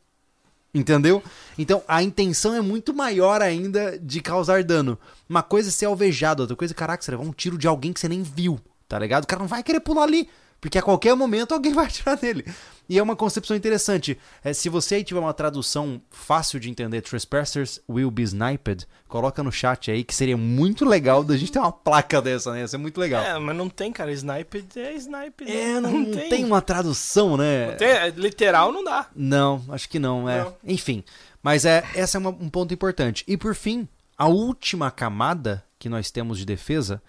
Entendeu? 0.76 1.22
Então 1.56 1.82
a 1.88 2.02
intenção 2.02 2.54
é 2.54 2.60
muito 2.60 2.92
maior 2.92 3.40
ainda 3.40 3.98
de 3.98 4.20
causar 4.20 4.62
dano. 4.62 4.98
Uma 5.26 5.42
coisa 5.42 5.70
é 5.70 5.72
ser 5.72 5.86
alvejado, 5.86 6.42
outra 6.42 6.54
coisa, 6.54 6.74
caraca, 6.74 7.02
você 7.02 7.10
levar 7.10 7.24
um 7.24 7.32
tiro 7.32 7.56
de 7.56 7.66
alguém 7.66 7.94
que 7.94 8.00
você 8.00 8.08
nem 8.08 8.22
viu, 8.22 8.60
tá 8.86 8.98
ligado? 8.98 9.24
O 9.24 9.26
cara 9.26 9.40
não 9.40 9.48
vai 9.48 9.62
querer 9.62 9.80
pular 9.80 10.02
ali, 10.02 10.28
porque 10.60 10.76
a 10.76 10.82
qualquer 10.82 11.14
momento 11.16 11.52
alguém 11.52 11.72
vai 11.74 11.86
atirar 11.86 12.18
nele. 12.20 12.44
E 12.88 12.98
é 12.98 13.02
uma 13.02 13.16
concepção 13.16 13.56
interessante. 13.56 14.16
É, 14.44 14.52
se 14.52 14.68
você 14.68 14.96
aí 14.96 15.04
tiver 15.04 15.18
uma 15.20 15.34
tradução 15.34 16.00
fácil 16.10 16.60
de 16.60 16.70
entender, 16.70 17.00
Trespassers 17.02 17.80
will 17.88 18.10
be 18.10 18.22
sniped, 18.22 18.86
coloca 19.08 19.42
no 19.42 19.50
chat 19.50 19.90
aí 19.90 20.04
que 20.04 20.14
seria 20.14 20.36
muito 20.36 20.84
legal 20.84 21.24
da 21.24 21.36
gente 21.36 21.50
ter 21.50 21.58
uma 21.58 21.72
placa 21.72 22.22
dessa, 22.22 22.52
né? 22.52 22.60
Ia 22.60 22.68
ser 22.68 22.76
muito 22.78 22.98
legal. 23.00 23.22
É, 23.24 23.38
mas 23.38 23.56
não 23.56 23.68
tem, 23.68 23.90
cara. 23.92 24.12
Sniped 24.12 24.78
é 24.78 24.94
sniped. 24.94 25.50
É, 25.50 25.80
né? 25.80 25.80
não, 25.80 26.04
tem. 26.28 26.44
uma 26.44 26.62
tradução, 26.62 27.36
né? 27.36 27.70
Não 27.70 27.76
tem, 27.76 27.88
é, 27.88 28.08
literal 28.10 28.70
não 28.72 28.84
dá. 28.84 29.08
Não, 29.14 29.64
acho 29.70 29.88
que 29.88 29.98
não, 29.98 30.28
é. 30.28 30.44
Não. 30.44 30.54
Enfim, 30.64 31.02
mas 31.42 31.64
é 31.64 31.84
essa 31.94 32.18
é 32.18 32.20
uma- 32.20 32.30
um 32.30 32.48
ponto 32.48 32.72
importante. 32.72 33.24
E 33.26 33.36
por 33.36 33.54
fim, 33.54 33.88
a 34.16 34.28
última 34.28 34.90
camada 34.90 35.64
que 35.78 35.88
nós 35.88 36.10
temos 36.10 36.38
de 36.38 36.46
defesa, 36.46 37.02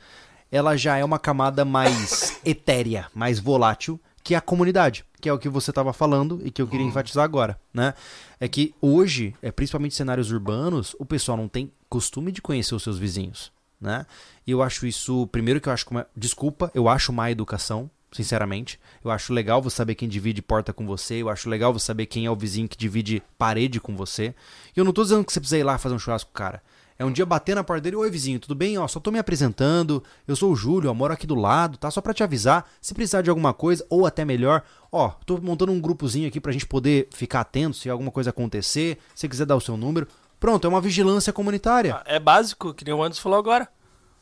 ela 0.52 0.76
já 0.76 0.98
é 0.98 1.04
uma 1.06 1.20
camada 1.20 1.64
mais 1.64 2.40
etérea, 2.46 3.08
mais 3.14 3.40
volátil, 3.40 4.00
que 4.28 4.36
é 4.36 4.38
a 4.38 4.42
comunidade, 4.42 5.06
que 5.22 5.30
é 5.30 5.32
o 5.32 5.40
que 5.40 5.48
você 5.48 5.72
estava 5.72 5.94
falando 5.94 6.42
e 6.44 6.52
que 6.52 6.62
eu 6.62 6.68
queria 6.68 6.86
enfatizar 6.86 7.24
agora, 7.24 7.58
né? 7.74 7.94
É 8.42 8.46
que 8.46 8.76
hoje, 8.82 9.34
é, 9.42 9.54
principalmente 9.54 9.94
em 9.94 9.96
cenários 9.96 10.34
urbanos, 10.34 10.94
o 11.00 11.06
pessoal 11.06 11.38
não 11.38 11.48
tem 11.48 11.72
costume 11.88 12.30
de 12.30 12.42
conhecer 12.42 12.76
os 12.76 12.84
seus 12.84 13.00
vizinhos, 13.00 13.54
né? 13.80 14.06
E 14.46 14.52
eu 14.52 14.62
acho 14.62 14.86
isso, 14.86 15.28
primeiro 15.28 15.62
que 15.62 15.70
eu 15.70 15.72
acho 15.72 15.90
uma, 15.90 16.06
desculpa, 16.14 16.70
eu 16.76 16.90
acho 16.90 17.14
má 17.14 17.32
educação, 17.32 17.90
sinceramente. 18.12 18.78
Eu 19.02 19.12
acho 19.12 19.32
legal 19.32 19.62
você 19.62 19.78
saber 19.78 19.96
quem 19.96 20.10
divide 20.10 20.42
porta 20.42 20.74
com 20.74 20.86
você, 20.86 21.22
eu 21.22 21.30
acho 21.30 21.50
legal 21.50 21.72
você 21.72 21.86
saber 21.86 22.06
quem 22.06 22.26
é 22.26 22.30
o 22.30 22.36
vizinho 22.36 22.68
que 22.68 22.76
divide 22.76 23.24
parede 23.38 23.80
com 23.80 23.96
você. 23.96 24.36
E 24.76 24.80
eu 24.82 24.84
não 24.84 24.92
tô 24.92 25.04
dizendo 25.04 25.24
que 25.24 25.32
você 25.32 25.40
precisa 25.40 25.58
ir 25.58 25.64
lá 25.64 25.78
fazer 25.78 25.96
um 25.96 26.00
churrasco 26.00 26.30
com 26.30 26.36
o 26.36 26.38
cara. 26.38 26.62
É 27.00 27.06
um 27.06 27.12
dia 27.12 27.26
bater 27.26 27.56
na 27.56 27.64
porta 27.64 27.82
dele, 27.82 27.96
oi 27.96 28.10
vizinho, 28.10 28.40
tudo 28.40 28.56
bem? 28.56 28.78
Ó, 28.78 28.88
só 28.88 29.00
tô 29.00 29.12
me 29.12 29.20
apresentando, 29.20 30.04
eu 30.28 30.36
sou 30.36 30.52
o 30.52 30.56
Júlio, 30.56 30.90
ó, 30.90 30.94
moro 30.96 31.14
aqui 31.14 31.28
do 31.28 31.36
lado, 31.36 31.78
tá? 31.78 31.92
Só 31.92 32.02
pra 32.02 32.14
te 32.14 32.24
avisar, 32.24 32.68
se 32.82 32.94
precisar 32.94 33.22
de 33.22 33.30
alguma 33.30 33.54
coisa, 33.54 33.86
ou 33.88 34.08
até 34.08 34.26
melhor, 34.26 34.64
ó, 34.92 35.10
tô 35.26 35.38
montando 35.38 35.72
um 35.72 35.80
grupozinho 35.80 36.28
aqui 36.28 36.42
pra 36.42 36.52
gente 36.52 36.66
poder 36.66 37.08
ficar 37.12 37.42
atento 37.42 37.78
se 37.78 37.88
alguma 37.88 38.10
coisa 38.10 38.32
acontecer, 38.32 38.98
se 39.14 39.22
você 39.22 39.30
quiser 39.30 39.46
dar 39.46 39.56
o 39.56 39.62
seu 39.62 39.78
número. 39.78 40.08
Pronto, 40.40 40.66
é 40.66 40.70
uma 40.70 40.82
vigilância 40.82 41.32
comunitária. 41.32 42.02
É 42.06 42.20
básico, 42.20 42.74
que 42.74 42.84
nem 42.84 42.94
o 42.94 43.04
Anderson 43.04 43.22
falou 43.22 43.38
agora. 43.38 43.68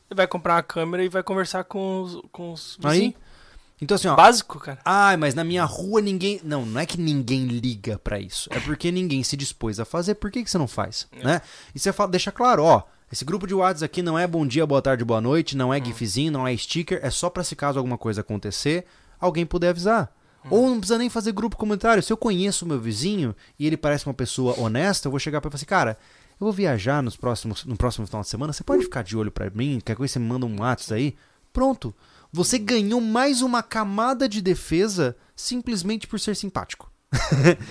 Ele 0.09 0.17
vai 0.17 0.27
comprar 0.27 0.55
uma 0.55 0.63
câmera 0.63 1.03
e 1.03 1.09
vai 1.09 1.23
conversar 1.23 1.63
com 1.63 2.01
os, 2.01 2.21
com 2.31 2.51
os 2.51 2.77
Aí, 2.83 2.91
vizinhos. 2.91 3.15
Então 3.81 3.95
assim, 3.95 4.07
ó, 4.07 4.15
Básico, 4.15 4.59
cara. 4.59 4.79
Ai, 4.85 5.17
mas 5.17 5.33
na 5.33 5.43
minha 5.43 5.65
rua 5.65 6.01
ninguém. 6.01 6.39
Não, 6.43 6.65
não 6.65 6.79
é 6.79 6.85
que 6.85 6.99
ninguém 6.99 7.45
liga 7.45 7.99
pra 7.99 8.19
isso. 8.19 8.49
É 8.51 8.59
porque 8.59 8.91
ninguém 8.91 9.23
se 9.23 9.35
dispôs 9.35 9.79
a 9.79 9.85
fazer. 9.85 10.15
Por 10.15 10.31
que, 10.31 10.43
que 10.43 10.49
você 10.49 10.57
não 10.57 10.67
faz? 10.67 11.07
Né? 11.23 11.41
E 11.73 11.79
você 11.79 11.91
fala, 11.91 12.11
deixa 12.11 12.31
claro, 12.31 12.63
ó. 12.63 12.83
Esse 13.11 13.23
grupo 13.23 13.45
de 13.45 13.53
WhatsApp 13.53 13.85
aqui 13.85 14.01
não 14.01 14.17
é 14.17 14.25
bom 14.25 14.45
dia, 14.47 14.65
boa 14.65 14.81
tarde, 14.81 15.05
boa 15.05 15.21
noite, 15.21 15.55
não 15.55 15.73
é 15.73 15.83
gifzinho, 15.83 16.31
não 16.31 16.47
é 16.47 16.57
sticker, 16.57 16.99
é 17.03 17.09
só 17.11 17.29
pra 17.29 17.43
se 17.43 17.55
caso 17.55 17.77
alguma 17.77 17.97
coisa 17.99 18.21
acontecer, 18.21 18.85
alguém 19.19 19.45
puder 19.45 19.69
avisar. 19.69 20.11
Ou 20.49 20.69
não 20.69 20.79
precisa 20.79 20.97
nem 20.97 21.09
fazer 21.09 21.31
grupo 21.31 21.57
comunitário. 21.57 22.03
Se 22.03 22.11
eu 22.11 22.17
conheço 22.17 22.65
o 22.65 22.67
meu 22.67 22.79
vizinho 22.79 23.35
e 23.57 23.65
ele 23.65 23.77
parece 23.77 24.05
uma 24.05 24.13
pessoa 24.13 24.59
honesta, 24.59 25.07
eu 25.07 25.11
vou 25.11 25.19
chegar 25.19 25.41
pra 25.41 25.47
ele 25.47 25.55
e 25.55 25.57
falar 25.57 25.59
assim, 25.59 25.65
cara, 25.65 25.97
eu 26.39 26.45
vou 26.45 26.53
viajar 26.53 27.01
nos 27.01 27.15
próximos, 27.15 27.65
no 27.65 27.75
próximo 27.75 28.05
final 28.05 28.21
de 28.21 28.27
semana, 28.27 28.53
você 28.53 28.63
pode 28.63 28.83
ficar 28.83 29.03
de 29.03 29.17
olho 29.17 29.31
pra 29.31 29.49
mim? 29.49 29.79
Qualquer 29.79 29.95
coisa 29.95 30.13
você 30.13 30.19
me 30.19 30.25
manda 30.25 30.45
um 30.45 30.59
WhatsApp 30.59 30.93
aí? 30.93 31.15
Pronto. 31.51 31.95
Você 32.35 32.57
ganhou 32.59 32.99
mais 32.99 33.41
uma 33.41 33.63
camada 33.63 34.27
de 34.27 34.41
defesa 34.41 35.15
simplesmente 35.35 36.05
por 36.05 36.19
ser 36.19 36.35
simpático. 36.35 36.91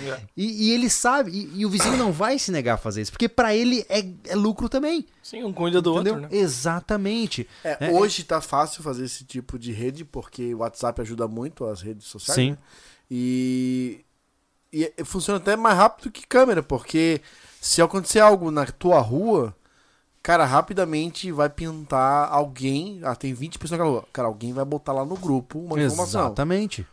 É. 0.08 0.20
E, 0.34 0.68
e 0.68 0.70
ele 0.72 0.88
sabe, 0.88 1.30
e, 1.30 1.60
e 1.60 1.66
o 1.66 1.70
vizinho 1.70 1.98
não 1.98 2.10
vai 2.10 2.38
se 2.38 2.50
negar 2.50 2.74
a 2.74 2.78
fazer 2.78 3.02
isso, 3.02 3.12
porque 3.12 3.28
pra 3.28 3.54
ele 3.54 3.84
é, 3.90 4.02
é 4.28 4.34
lucro 4.34 4.68
também. 4.70 5.04
Sim, 5.22 5.44
um 5.44 5.52
cuida 5.52 5.82
do 5.82 5.92
entendeu? 5.94 6.14
outro, 6.14 6.28
né? 6.30 6.36
Exatamente. 6.42 7.46
É, 7.62 7.88
É, 7.88 7.90
hoje 7.90 8.24
tá 8.24 8.40
fácil 8.40 8.82
fazer 8.82 9.04
esse 9.04 9.22
tipo 9.24 9.58
de 9.58 9.70
rede, 9.70 10.02
porque 10.02 10.54
o 10.54 10.58
WhatsApp 10.58 10.98
ajuda 11.02 11.28
muito 11.28 11.66
as 11.66 11.82
redes 11.82 12.06
sociais. 12.06 12.34
Sim. 12.36 12.50
né? 12.52 12.58
E, 13.10 14.00
e 14.72 14.92
é- 14.96 15.04
funciona 15.04 15.38
até 15.38 15.56
mais 15.56 15.76
rápido 15.76 16.10
que 16.10 16.26
câmera, 16.26 16.62
porque 16.62 17.20
se 17.60 17.82
acontecer 17.82 18.20
algo 18.20 18.50
na 18.50 18.64
tua 18.66 19.00
rua, 19.00 19.54
cara, 20.24 20.44
rapidamente 20.46 21.30
vai 21.30 21.48
pintar 21.50 22.32
alguém. 22.32 22.98
Ah, 23.04 23.14
tem 23.14 23.32
20 23.34 23.58
pessoas 23.58 23.78
naquela 23.78 23.94
rua. 23.96 24.04
Cara, 24.12 24.26
alguém 24.26 24.52
vai 24.54 24.64
botar 24.64 24.92
lá 24.94 25.04
no 25.04 25.14
grupo 25.16 25.58
uma 25.60 25.80
informação. 25.80 26.26
Exatamente. 26.26 26.84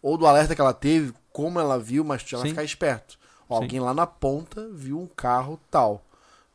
Ou 0.00 0.16
do 0.16 0.24
alerta 0.26 0.54
que 0.54 0.60
ela 0.60 0.72
teve, 0.72 1.12
como 1.32 1.58
ela 1.60 1.78
viu, 1.78 2.04
mas 2.04 2.22
tu 2.22 2.30
já 2.30 2.38
vai 2.38 2.46
Sim. 2.46 2.50
ficar 2.50 2.64
esperto. 2.64 3.18
Ó, 3.48 3.56
alguém 3.56 3.80
lá 3.80 3.92
na 3.92 4.06
ponta 4.06 4.68
viu 4.72 4.98
um 5.00 5.06
carro 5.06 5.58
tal, 5.70 6.00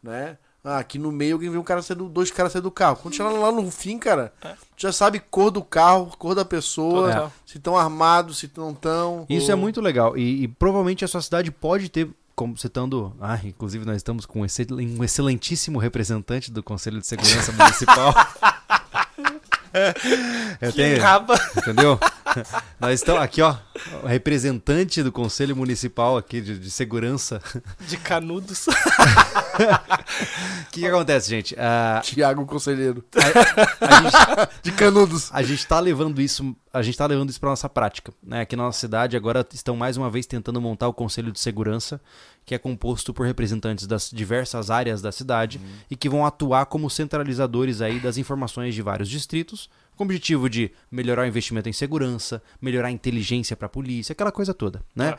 né? 0.02 0.38
Ah, 0.64 0.78
aqui 0.78 1.00
no 1.00 1.12
meio 1.12 1.34
alguém 1.36 1.50
viu 1.50 1.60
um 1.60 1.64
cara 1.64 1.82
sair 1.82 1.98
do, 1.98 2.08
dois 2.08 2.30
caras 2.30 2.52
sair 2.52 2.62
do 2.62 2.70
carro. 2.70 2.98
Quando 3.02 3.16
chegar 3.16 3.30
lá 3.32 3.52
no 3.52 3.70
fim, 3.72 3.98
cara, 3.98 4.32
É. 4.44 4.50
tu 4.50 4.58
já 4.84 4.92
sabe 4.92 5.20
cor 5.20 5.50
do 5.50 5.64
carro, 5.64 6.16
cor 6.20 6.36
da 6.36 6.46
pessoa, 6.46 7.32
se 7.46 7.58
estão 7.58 7.76
armados, 7.76 8.38
se 8.38 8.52
não 8.56 8.70
estão. 8.72 9.26
Isso 9.28 9.52
é 9.52 9.56
muito 9.56 9.82
legal. 9.82 10.16
E, 10.16 10.44
e 10.44 10.48
provavelmente 10.48 11.04
a 11.04 11.08
sua 11.08 11.22
cidade 11.22 11.50
pode 11.52 11.90
ter, 11.90 12.10
como 12.36 12.58
citando. 12.58 13.16
Ah, 13.20 13.40
inclusive 13.44 13.86
nós 13.86 13.98
estamos 13.98 14.26
com 14.26 14.42
um, 14.42 14.46
excel- 14.46 14.80
excelentíssimo 15.04 15.80
representante 15.80 16.52
do 16.52 16.62
Conselho 16.64 17.00
de 17.00 17.08
Segurança 17.08 17.52
Municipal. 17.52 18.14
Eu 20.62 20.72
Que 20.72 20.78
tenho, 20.78 21.02
raba. 21.02 21.36
entendeu? 21.58 22.00
Nós 22.80 22.94
estamos 23.00 23.22
aqui, 23.22 23.42
ó, 23.42 23.56
o 24.04 24.08
representante 24.08 25.02
do 25.04 25.12
Conselho 25.12 25.56
Municipal 25.56 26.18
aqui 26.18 26.42
de, 26.42 26.58
de 26.60 26.72
Segurança. 26.72 27.42
de 27.88 27.98
canudos. 27.98 28.68
O 28.68 28.72
que, 30.72 30.82
que 30.82 30.88
acontece, 30.88 31.30
gente? 31.30 31.56
Ah, 31.58 32.02
Tiago 32.04 32.46
Conselheiro. 32.46 33.04
a, 33.16 33.88
a 33.88 34.02
gente, 34.02 34.50
De 34.64 34.72
canudos. 34.72 35.30
a 35.34 35.44
gente 35.44 35.66
tá 35.68 35.80
levando 35.80 36.22
isso, 36.22 36.56
a 36.74 36.82
gente 36.82 36.98
tá 36.98 37.06
levando 37.06 37.30
isso 37.30 37.40
para 37.40 37.50
nossa 37.50 37.70
prática, 37.70 38.14
né? 38.24 38.42
Aqui 38.42 38.56
na 38.56 38.64
nossa 38.64 38.80
cidade 38.80 39.18
agora 39.18 39.46
estão 39.54 39.76
mais 39.76 39.98
uma 39.98 40.10
vez 40.10 40.26
tentando 40.26 40.62
montar 40.62 40.88
o 40.88 40.94
conselho 40.94 41.32
de 41.32 41.40
segurança, 41.40 42.00
que 42.46 42.56
é 42.56 42.58
composto 42.58 43.14
por 43.14 43.26
representantes 43.26 43.86
das 43.88 44.10
diversas 44.12 44.70
áreas 44.72 45.02
da 45.02 45.12
cidade 45.12 45.62
e 45.90 45.96
que 45.96 46.10
vão 46.10 46.26
atuar 46.26 46.66
como 46.66 46.90
centralizadores 46.90 47.82
aí 47.82 48.00
das 48.00 48.18
informações 48.18 48.74
de 48.76 48.82
vários 48.82 49.10
distritos, 49.10 49.70
com 49.96 50.04
o 50.04 50.08
objetivo 50.08 50.50
de 50.50 50.72
melhorar 50.92 51.22
o 51.24 51.26
investimento 51.28 51.70
em 51.70 51.74
segurança, 51.74 52.42
melhorar 52.62 52.88
a 52.88 52.92
inteligência 52.92 53.56
para 53.56 53.68
a 53.68 53.70
polícia, 53.70 54.14
aquela 54.14 54.32
coisa 54.32 54.54
toda, 54.54 54.82
né? 54.96 55.16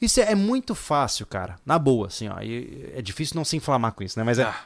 Isso 0.00 0.20
é, 0.20 0.32
é 0.32 0.34
muito 0.34 0.74
fácil, 0.74 1.26
cara. 1.26 1.56
Na 1.64 1.78
boa, 1.78 2.06
assim, 2.06 2.28
ó. 2.28 2.36
É 2.40 3.02
difícil 3.02 3.36
não 3.36 3.44
se 3.44 3.56
inflamar 3.56 3.92
com 3.92 4.02
isso, 4.02 4.18
né? 4.18 4.24
Mas 4.24 4.38
é, 4.38 4.44
Ah. 4.44 4.64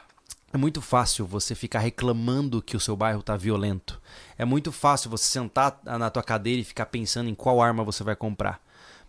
é 0.53 0.57
muito 0.57 0.81
fácil 0.81 1.25
você 1.25 1.53
ficar 1.53 1.79
reclamando 1.79 2.61
que 2.61 2.77
o 2.77 2.79
seu 2.79 2.95
bairro 2.95 3.21
tá 3.21 3.35
violento. 3.35 4.01
É 4.37 4.45
muito 4.45 4.71
fácil 4.71 5.09
você 5.09 5.25
sentar 5.25 5.79
na 5.83 6.09
tua 6.09 6.23
cadeira 6.23 6.61
e 6.61 6.63
ficar 6.63 6.85
pensando 6.85 7.29
em 7.29 7.35
qual 7.35 7.61
arma 7.61 7.83
você 7.83 8.03
vai 8.03 8.15
comprar. 8.15 8.61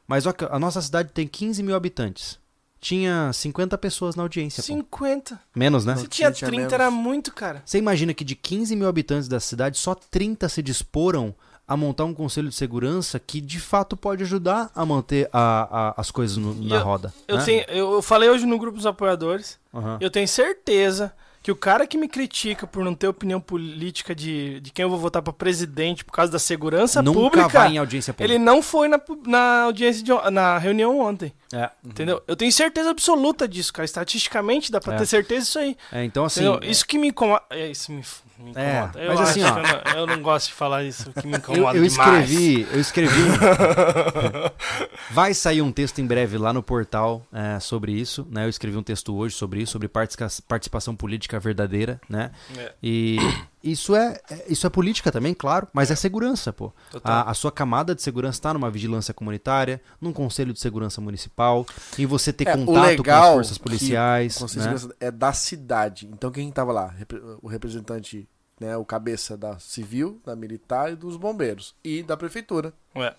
Mas 0.09 0.25
a 0.27 0.59
nossa 0.59 0.83
cidade 0.83 1.11
tem 1.13 1.27
15 1.29 1.63
mil 1.63 1.77
habitantes. 1.77 2.42
Tinha 2.83 3.33
50 3.33 3.79
pessoas 3.79 4.17
na 4.17 4.25
audiência. 4.25 4.61
pô. 4.61 4.67
50. 4.67 5.41
Menos, 5.55 5.85
né? 5.87 5.95
Se 5.95 6.09
tinha 6.09 6.33
tinha 6.33 6.49
30 6.49 6.61
menos. 6.63 6.73
era 6.73 6.91
muito, 6.91 7.33
cara. 7.33 7.63
Você 7.65 7.79
imagina 7.79 8.13
que 8.13 8.25
de 8.25 8.35
15 8.35 8.75
mil 8.75 8.89
habitantes 8.89 9.29
da 9.29 9.39
cidade, 9.39 9.79
só 9.79 9.95
30 9.95 10.49
se 10.49 10.61
disporam 10.61 11.33
a 11.67 11.77
montar 11.77 12.05
um 12.05 12.13
conselho 12.13 12.49
de 12.49 12.57
segurança 12.57 13.21
que 13.21 13.41
de 13.41 13.61
fato 13.61 13.97
pode 13.97 14.25
ajudar 14.25 14.69
a 14.75 14.85
manter 14.85 15.31
a- 15.33 15.69
a- 15.71 15.95
as 15.97 16.11
coisas 16.11 16.37
no- 16.37 16.55
na 16.57 16.75
eu- 16.77 16.83
roda. 16.85 17.15
Eu, 17.29 17.37
né? 17.37 17.45
tenho, 17.45 17.65
eu, 17.69 18.03
falei 18.03 18.29
hoje 18.29 18.45
no 18.47 18.59
grupo 18.59 18.77
dos 18.77 18.85
apoiadores. 18.85 19.61
Aham. 19.73 19.99
Eu 20.01 20.11
tenho 20.11 20.27
certeza 20.27 21.13
que 21.41 21.53
o 21.53 21.57
cara 21.57 21.87
que 21.87 21.97
me 21.97 22.09
critica 22.09 22.67
por 22.67 22.85
não 22.85 22.95
ter 22.95 23.07
opinião 23.09 23.41
política 23.41 24.15
de, 24.15 24.61
de 24.61 24.71
quem 24.73 24.83
eu 24.83 24.91
vou 24.91 24.99
votar 24.99 25.23
pra 25.23 25.33
presidente 25.33 26.05
por 26.05 26.13
causa 26.13 26.31
da 26.33 26.39
segurança 26.39 27.01
Nunca 27.01 27.19
pública, 27.21 27.49
vai 27.49 27.73
em 27.75 27.79
audiência 27.79 28.13
pública. 28.13 28.33
ele 28.35 28.43
não 28.43 28.61
foi 28.61 28.87
na, 28.89 29.01
na 29.27 29.63
audiência 29.63 30.03
de, 30.05 30.13
na 30.33 30.59
reunião 30.59 30.99
ontem. 31.01 31.33
É. 31.53 31.71
Entendeu? 31.85 32.23
Eu 32.27 32.35
tenho 32.35 32.51
certeza 32.51 32.91
absoluta 32.91 33.47
disso, 33.47 33.73
cara. 33.73 33.85
Estatisticamente 33.85 34.73
dá 34.73 34.81
pra 34.81 34.95
É. 34.95 34.99
ter 34.99 35.07
certeza 35.07 35.41
disso 35.45 35.59
aí. 35.59 35.77
É, 35.93 36.05
então 36.05 36.25
assim. 36.25 36.47
Entendeu? 36.47 36.71
Isso 36.71 36.87
que 36.87 36.97
me 36.99 37.09
incomoda. 37.09 37.43
É, 37.51 37.71
isso 37.71 37.93
me, 37.93 37.99
me 38.39 38.51
incomoda. 38.51 38.93
É, 38.99 39.05
eu 39.07 39.09
mas 39.15 39.21
assim, 39.21 39.43
ó. 39.43 39.49
eu, 39.49 39.63
não, 39.63 40.01
eu 40.01 40.07
não 40.07 40.23
gosto 40.23 40.47
de 40.49 40.55
falar 40.55 40.83
isso, 40.85 41.13
que 41.13 41.27
me 41.27 41.35
Eu, 41.35 41.39
incomoda 41.39 41.79
eu 41.79 41.87
demais. 41.89 42.31
escrevi, 42.31 42.67
eu 42.73 42.81
escrevi. 42.81 43.23
Vai 45.11 45.35
sair 45.35 45.63
um 45.63 45.71
texto 45.73 46.01
em 46.01 46.07
breve 46.07 46.39
lá 46.39 46.53
no 46.53 46.63
portal 46.63 47.27
é, 47.33 47.59
sobre 47.61 47.93
isso, 47.93 48.27
né? 48.31 48.45
Eu 48.45 48.49
escrevi 48.49 48.77
um 48.77 48.83
texto 48.83 49.15
hoje 49.15 49.35
sobre 49.35 49.61
isso, 49.63 49.73
sobre 49.73 49.89
participa- 49.89 50.29
participação 50.49 50.97
política 50.97 51.39
verdadeira, 51.39 52.01
né? 52.09 52.31
É. 52.57 52.73
E 52.83 53.19
isso 53.63 53.95
é, 53.95 54.21
é- 54.31 54.45
isso 54.49 54.67
é 54.67 54.71
política 54.71 55.13
também, 55.13 55.35
claro, 55.35 55.69
mas 55.73 55.91
é 55.91 55.95
segurança, 55.97 56.53
pô. 56.53 56.73
A, 57.05 57.31
a 57.31 57.35
sua 57.35 57.53
camada 57.53 57.95
de 57.95 58.03
segurança 58.03 58.39
está 58.39 58.53
numa 58.55 58.71
vigilância 58.71 59.13
comunitária, 59.15 59.81
num 60.01 60.13
conselho 60.13 60.53
de 60.53 60.61
segurança 60.61 61.01
municipal, 61.01 61.67
em 61.99 62.07
você 62.07 62.33
ter 62.33 62.49
É, 62.49 62.57
contato 62.57 63.03
com 63.05 63.11
as 63.11 63.33
forças 63.35 63.59
que 63.59 63.65
policiais, 63.65 64.37
O 64.37 64.41
Conselho 64.41 64.63
de 64.63 64.69
né? 64.69 64.77
Segurança 64.79 64.97
é 65.01 65.11
da 65.11 65.33
cidade. 65.33 66.07
Então 66.13 66.31
quem 66.31 66.51
tava 66.51 66.73
lá? 66.73 66.95
O 67.41 67.49
representante, 67.49 68.29
né, 68.61 68.77
o 68.77 68.85
cabeça 68.85 69.37
da 69.37 69.59
civil, 69.59 70.21
da 70.25 70.35
militar 70.37 70.93
e 70.93 70.97
dos 70.97 71.17
bombeiros. 71.17 71.75
E 71.85 72.03
da 72.03 72.17
prefeitura. 72.17 72.73
É. 72.95 73.15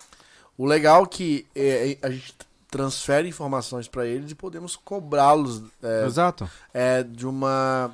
O 0.56 0.66
legal 0.66 1.02
é 1.04 1.06
que 1.06 1.46
é, 1.54 1.98
a 2.02 2.10
gente 2.10 2.34
transfere 2.70 3.28
informações 3.28 3.86
para 3.86 4.04
eles 4.06 4.32
e 4.32 4.34
podemos 4.34 4.74
cobrá-los 4.74 5.62
é, 5.82 6.04
Exato. 6.06 6.48
é, 6.72 7.02
de 7.04 7.24
uma 7.26 7.92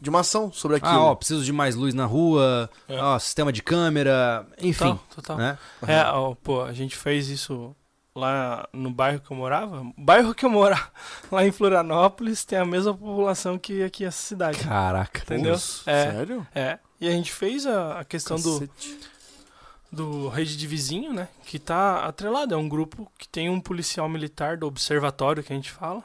de 0.00 0.10
uma 0.10 0.20
ação 0.20 0.52
sobre 0.52 0.76
aquilo. 0.76 0.92
Ah, 0.92 1.04
ó, 1.04 1.14
preciso 1.14 1.44
de 1.44 1.52
mais 1.52 1.74
luz 1.74 1.94
na 1.94 2.04
rua, 2.06 2.68
É. 2.88 2.98
ó, 3.00 3.18
sistema 3.18 3.52
de 3.52 3.62
câmera, 3.62 4.46
enfim, 4.58 4.90
Total, 4.94 5.04
total. 5.14 5.36
né? 5.38 5.58
É, 5.86 6.02
ó, 6.04 6.34
pô, 6.34 6.62
a 6.62 6.72
gente 6.72 6.96
fez 6.96 7.28
isso 7.28 7.74
lá 8.14 8.68
no 8.72 8.90
bairro 8.90 9.20
que 9.20 9.30
eu 9.30 9.36
morava. 9.36 9.80
O 9.80 9.92
bairro 9.96 10.34
que 10.34 10.44
eu 10.44 10.50
morava, 10.50 10.88
lá 11.32 11.44
em 11.46 11.50
Florianópolis, 11.50 12.44
tem 12.44 12.58
a 12.58 12.64
mesma 12.64 12.92
população 12.94 13.58
que 13.58 13.82
aqui 13.82 14.04
essa 14.04 14.20
cidade. 14.22 14.58
Caraca. 14.58 15.20
Entendeu? 15.22 15.52
Nossa, 15.52 15.90
É. 15.90 16.12
Sério? 16.12 16.46
É. 16.54 16.78
E 17.00 17.08
a 17.08 17.10
gente 17.10 17.32
fez 17.32 17.66
a, 17.66 18.00
a 18.00 18.04
questão 18.04 18.36
do, 18.38 18.52
Cacete. 18.60 18.98
do 19.90 20.28
rede 20.28 20.56
de 20.56 20.66
vizinho, 20.66 21.12
né? 21.12 21.28
Que 21.44 21.58
tá 21.58 22.04
atrelado. 22.06 22.54
É 22.54 22.56
um 22.56 22.68
grupo 22.68 23.10
que 23.18 23.28
tem 23.28 23.50
um 23.50 23.60
policial 23.60 24.08
militar 24.08 24.56
do 24.56 24.66
observatório 24.66 25.42
que 25.42 25.52
a 25.52 25.56
gente 25.56 25.70
fala. 25.72 26.02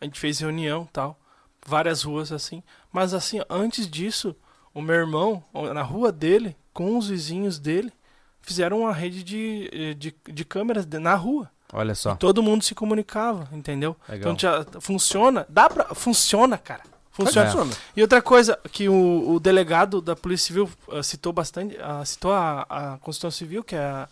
A 0.00 0.04
gente 0.04 0.18
fez 0.18 0.38
reunião 0.38 0.86
e 0.88 0.92
tal. 0.92 1.18
Várias 1.68 2.02
ruas 2.02 2.32
assim. 2.32 2.62
Mas 2.92 3.12
assim, 3.12 3.40
antes 3.48 3.88
disso, 3.88 4.34
o 4.72 4.80
meu 4.80 4.96
irmão, 4.96 5.42
na 5.74 5.82
rua 5.82 6.10
dele, 6.10 6.56
com 6.72 6.96
os 6.96 7.08
vizinhos 7.08 7.58
dele, 7.58 7.92
fizeram 8.40 8.80
uma 8.80 8.92
rede 8.92 9.22
de, 9.22 9.70
eh, 9.72 9.94
de, 9.94 10.14
de 10.24 10.44
câmeras 10.44 10.86
na 10.86 11.14
rua. 11.14 11.50
Olha 11.72 11.94
só. 11.94 12.12
E 12.12 12.16
todo 12.16 12.42
mundo 12.42 12.64
se 12.64 12.74
comunicava, 12.74 13.48
entendeu? 13.52 13.96
Legal. 14.08 14.32
Então 14.32 14.38
já 14.38 14.64
funciona. 14.80 15.46
Dá 15.48 15.68
pra. 15.68 15.94
Funciona, 15.94 16.56
cara. 16.56 16.82
Funciona. 17.10 17.50
Funciona. 17.50 17.76
E 17.96 18.00
outra 18.00 18.22
coisa 18.22 18.58
que 18.72 18.88
o, 18.88 19.34
o 19.34 19.40
delegado 19.40 20.00
da 20.00 20.14
Polícia 20.14 20.46
Civil 20.46 20.70
ah, 20.90 21.02
citou 21.02 21.32
bastante, 21.32 21.76
ah, 21.80 22.04
citou 22.04 22.32
a, 22.32 22.62
a 22.62 22.98
Constituição 22.98 23.30
Civil, 23.30 23.64
que 23.64 23.74
é 23.74 23.80
a, 23.80 24.08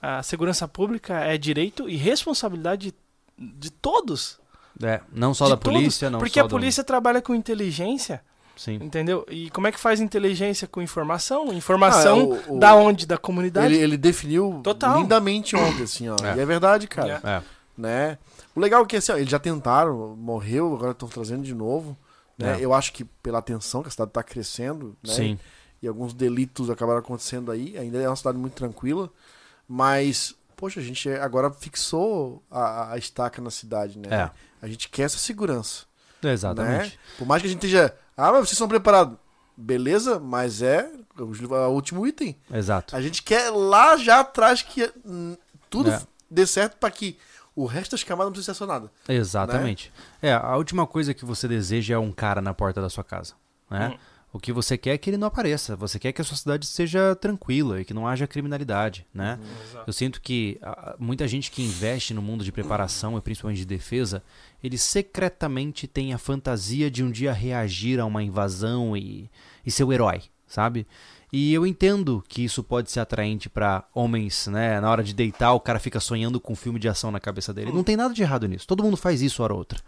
a 0.00 0.22
segurança 0.22 0.68
pública 0.68 1.14
é 1.20 1.36
direito 1.36 1.88
e 1.88 1.96
responsabilidade 1.96 2.94
de, 3.38 3.52
de 3.52 3.70
todos. 3.70 4.38
É, 4.82 5.00
não 5.12 5.34
só 5.34 5.44
de 5.44 5.50
da 5.52 5.56
polícia, 5.56 6.08
não 6.10 6.18
Porque 6.18 6.40
só 6.40 6.46
a 6.46 6.48
polícia 6.48 6.82
trabalha 6.84 7.20
com 7.20 7.34
inteligência, 7.34 8.22
Do... 8.56 8.60
Sim. 8.60 8.74
entendeu? 8.82 9.26
E 9.30 9.50
como 9.50 9.66
é 9.66 9.72
que 9.72 9.78
faz 9.80 10.00
inteligência 10.00 10.66
com 10.68 10.80
informação? 10.82 11.52
Informação 11.52 12.18
Ah, 12.46 12.50
o- 12.50 12.56
o- 12.56 12.58
da 12.58 12.74
onde? 12.74 13.06
Da 13.06 13.18
comunidade? 13.18 13.74
Ele, 13.74 13.82
ele 13.82 13.96
definiu 13.96 14.60
Total. 14.62 15.00
lindamente 15.00 15.54
ontem, 15.56 15.82
assim, 15.82 16.08
ó. 16.08 16.16
É. 16.22 16.36
E 16.36 16.40
é 16.40 16.44
verdade, 16.46 16.86
cara. 16.86 17.20
É. 17.24 17.42
Né? 17.76 18.18
O 18.54 18.60
legal 18.60 18.82
é 18.82 18.86
que, 18.86 18.96
assim, 18.96 19.12
ó, 19.12 19.16
eles 19.16 19.30
já 19.30 19.38
tentaram, 19.38 20.14
morreu, 20.16 20.74
agora 20.74 20.92
estão 20.92 21.08
trazendo 21.08 21.42
de 21.42 21.54
novo. 21.54 21.96
Né? 22.36 22.58
É. 22.58 22.64
Eu 22.64 22.72
acho 22.74 22.92
que 22.92 23.04
pela 23.04 23.38
atenção 23.38 23.82
que 23.82 23.88
a 23.88 23.90
cidade 23.90 24.10
tá 24.12 24.22
crescendo, 24.22 24.96
né? 25.06 25.12
Sim. 25.14 25.38
E 25.82 25.88
alguns 25.88 26.12
delitos 26.12 26.68
acabaram 26.70 27.00
acontecendo 27.00 27.50
aí. 27.50 27.76
Ainda 27.78 27.98
é 27.98 28.06
uma 28.08 28.16
cidade 28.16 28.36
muito 28.36 28.52
tranquila. 28.54 29.10
Mas, 29.68 30.34
poxa, 30.56 30.80
a 30.80 30.82
gente 30.82 31.08
agora 31.10 31.50
fixou 31.50 32.42
a, 32.50 32.92
a 32.92 32.98
estaca 32.98 33.40
na 33.40 33.50
cidade, 33.50 33.98
né? 33.98 34.08
É. 34.10 34.30
A 34.62 34.68
gente 34.68 34.88
quer 34.88 35.02
essa 35.02 35.18
segurança. 35.18 35.84
Exatamente. 36.22 36.90
Né? 36.96 36.98
Por 37.18 37.26
mais 37.26 37.40
que 37.42 37.48
a 37.48 37.50
gente 37.50 37.64
esteja. 37.64 37.94
Ah, 38.16 38.32
mas 38.32 38.48
vocês 38.48 38.58
são 38.58 38.68
preparados. 38.68 39.16
Beleza, 39.56 40.18
mas 40.18 40.62
é 40.62 40.90
o 41.18 41.24
o 41.24 41.68
último 41.70 42.06
item. 42.06 42.36
Exato. 42.52 42.94
A 42.96 43.00
gente 43.00 43.22
quer 43.22 43.50
lá 43.50 43.96
já 43.96 44.20
atrás 44.20 44.62
que 44.62 44.90
hum, 45.04 45.36
tudo 45.68 45.90
É. 45.90 46.00
dê 46.30 46.46
certo 46.46 46.76
para 46.78 46.90
que 46.90 47.18
o 47.54 47.66
resto 47.66 47.92
das 47.92 48.02
camadas 48.04 48.26
não 48.28 48.32
precise 48.32 48.46
ser 48.46 48.52
acionado. 48.52 48.90
Exatamente. 49.08 49.92
É, 50.22 50.32
a 50.32 50.56
última 50.56 50.86
coisa 50.86 51.12
que 51.12 51.24
você 51.24 51.46
deseja 51.46 51.94
é 51.94 51.98
um 51.98 52.12
cara 52.12 52.40
na 52.40 52.54
porta 52.54 52.80
da 52.80 52.88
sua 52.88 53.04
casa, 53.04 53.34
né? 53.70 53.98
O 54.32 54.38
que 54.38 54.52
você 54.52 54.78
quer 54.78 54.94
é 54.94 54.98
que 54.98 55.10
ele 55.10 55.16
não 55.16 55.26
apareça. 55.26 55.74
Você 55.74 55.98
quer 55.98 56.12
que 56.12 56.20
a 56.20 56.24
sua 56.24 56.36
cidade 56.36 56.64
seja 56.64 57.16
tranquila 57.16 57.80
e 57.80 57.84
que 57.84 57.92
não 57.92 58.06
haja 58.06 58.26
criminalidade, 58.28 59.04
né? 59.12 59.38
Eu 59.86 59.92
sinto 59.92 60.20
que 60.20 60.58
ah, 60.62 60.94
muita 60.98 61.26
gente 61.26 61.50
que 61.50 61.62
investe 61.62 62.14
no 62.14 62.22
mundo 62.22 62.44
de 62.44 62.52
preparação 62.52 63.18
e 63.18 63.20
principalmente 63.20 63.58
de 63.58 63.66
defesa, 63.66 64.22
ele 64.62 64.78
secretamente 64.78 65.88
tem 65.88 66.14
a 66.14 66.18
fantasia 66.18 66.90
de 66.90 67.02
um 67.02 67.10
dia 67.10 67.32
reagir 67.32 67.98
a 67.98 68.06
uma 68.06 68.22
invasão 68.22 68.96
e, 68.96 69.28
e 69.66 69.70
ser 69.70 69.82
o 69.82 69.92
herói, 69.92 70.22
sabe? 70.46 70.86
E 71.32 71.52
eu 71.54 71.64
entendo 71.64 72.24
que 72.28 72.44
isso 72.44 72.62
pode 72.62 72.90
ser 72.90 73.00
atraente 73.00 73.48
pra 73.48 73.84
homens, 73.94 74.48
né? 74.48 74.80
Na 74.80 74.90
hora 74.90 75.02
de 75.02 75.14
deitar, 75.14 75.52
o 75.52 75.60
cara 75.60 75.78
fica 75.78 76.00
sonhando 76.00 76.40
com 76.40 76.52
um 76.52 76.56
filme 76.56 76.78
de 76.78 76.88
ação 76.88 77.10
na 77.10 77.20
cabeça 77.20 77.54
dele. 77.54 77.72
Não 77.72 77.84
tem 77.84 77.96
nada 77.96 78.12
de 78.12 78.22
errado 78.22 78.48
nisso. 78.48 78.66
Todo 78.66 78.82
mundo 78.82 78.96
faz 78.96 79.22
isso 79.22 79.42
hora 79.42 79.52
ou 79.52 79.58
outra. 79.58 79.80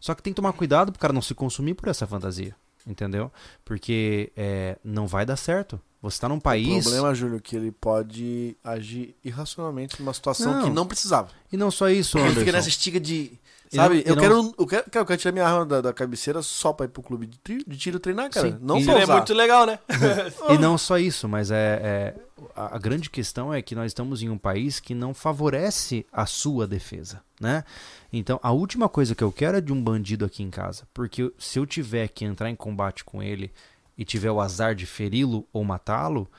Só 0.00 0.14
que 0.14 0.22
tem 0.22 0.32
que 0.32 0.36
tomar 0.36 0.52
cuidado 0.52 0.90
pro 0.90 1.00
cara 1.00 1.12
não 1.12 1.22
se 1.22 1.34
consumir 1.34 1.74
por 1.74 1.88
essa 1.88 2.06
fantasia. 2.06 2.54
Entendeu? 2.88 3.30
Porque 3.64 4.32
é, 4.36 4.76
não 4.82 5.06
vai 5.06 5.26
dar 5.26 5.36
certo. 5.36 5.78
Você 6.00 6.20
tá 6.20 6.28
num 6.28 6.36
O 6.36 6.40
país. 6.40 6.84
problema, 6.84 7.14
Júlio, 7.14 7.36
é 7.36 7.40
que 7.40 7.54
ele 7.56 7.70
pode 7.72 8.56
agir 8.64 9.14
irracionalmente 9.24 10.00
numa 10.00 10.14
situação 10.14 10.54
Não. 10.54 10.64
que 10.64 10.70
não 10.70 10.86
precisava. 10.86 11.28
E 11.52 11.56
não 11.56 11.70
só 11.70 11.88
isso, 11.90 12.16
Ele 12.16 12.24
Anderson. 12.26 12.40
fica 12.40 12.52
nessa 12.52 12.68
estiga 12.68 12.98
de. 13.00 13.32
Sabe? 13.70 14.02
eu, 14.06 14.14
não- 14.16 14.22
quero, 14.22 14.54
eu, 14.58 14.66
quero, 14.66 14.84
eu 14.94 15.04
quero 15.06 15.20
tirar 15.20 15.32
minha 15.32 15.44
arma 15.46 15.66
da, 15.66 15.80
da 15.82 15.92
cabeceira 15.92 16.40
só 16.40 16.72
pra 16.72 16.86
ir 16.86 16.88
pro 16.88 17.02
clube 17.02 17.26
de, 17.26 17.38
tri- 17.38 17.62
de 17.66 17.76
tiro 17.76 18.00
treinar, 18.00 18.30
cara. 18.30 18.48
Sim. 18.52 18.58
Não 18.62 18.78
E- 18.78 18.84
Seria 18.84 19.02
usar. 19.04 19.16
muito 19.16 19.34
legal, 19.34 19.66
né? 19.66 19.78
E 20.48 20.56
não 20.56 20.78
só 20.78 20.96
isso, 20.98 21.28
mas 21.28 21.50
é, 21.50 21.80
é- 21.82 22.14
a, 22.54 22.76
a 22.76 22.78
grande 22.78 23.08
questão 23.10 23.52
é 23.52 23.60
que 23.62 23.74
nós 23.74 23.90
estamos 23.90 24.22
em 24.22 24.28
um 24.28 24.38
país 24.38 24.80
que 24.80 24.94
não 24.94 25.12
favorece 25.14 26.06
a 26.12 26.26
sua 26.26 26.66
defesa, 26.66 27.22
né? 27.40 27.64
Então, 28.12 28.38
a 28.42 28.52
última 28.52 28.88
coisa 28.88 29.14
que 29.14 29.22
eu 29.24 29.32
quero 29.32 29.58
é 29.58 29.60
de 29.60 29.72
um 29.72 29.82
bandido 29.82 30.24
aqui 30.24 30.42
em 30.42 30.50
casa, 30.50 30.86
porque 30.94 31.32
se 31.38 31.58
eu 31.58 31.66
tiver 31.66 32.08
que 32.08 32.24
entrar 32.24 32.50
em 32.50 32.56
combate 32.56 33.04
com 33.04 33.22
ele 33.22 33.52
e 33.96 34.04
tiver 34.04 34.30
o 34.30 34.40
azar 34.40 34.74
de 34.74 34.86
feri-lo 34.86 35.46
ou 35.52 35.64
matá-lo, 35.64 36.30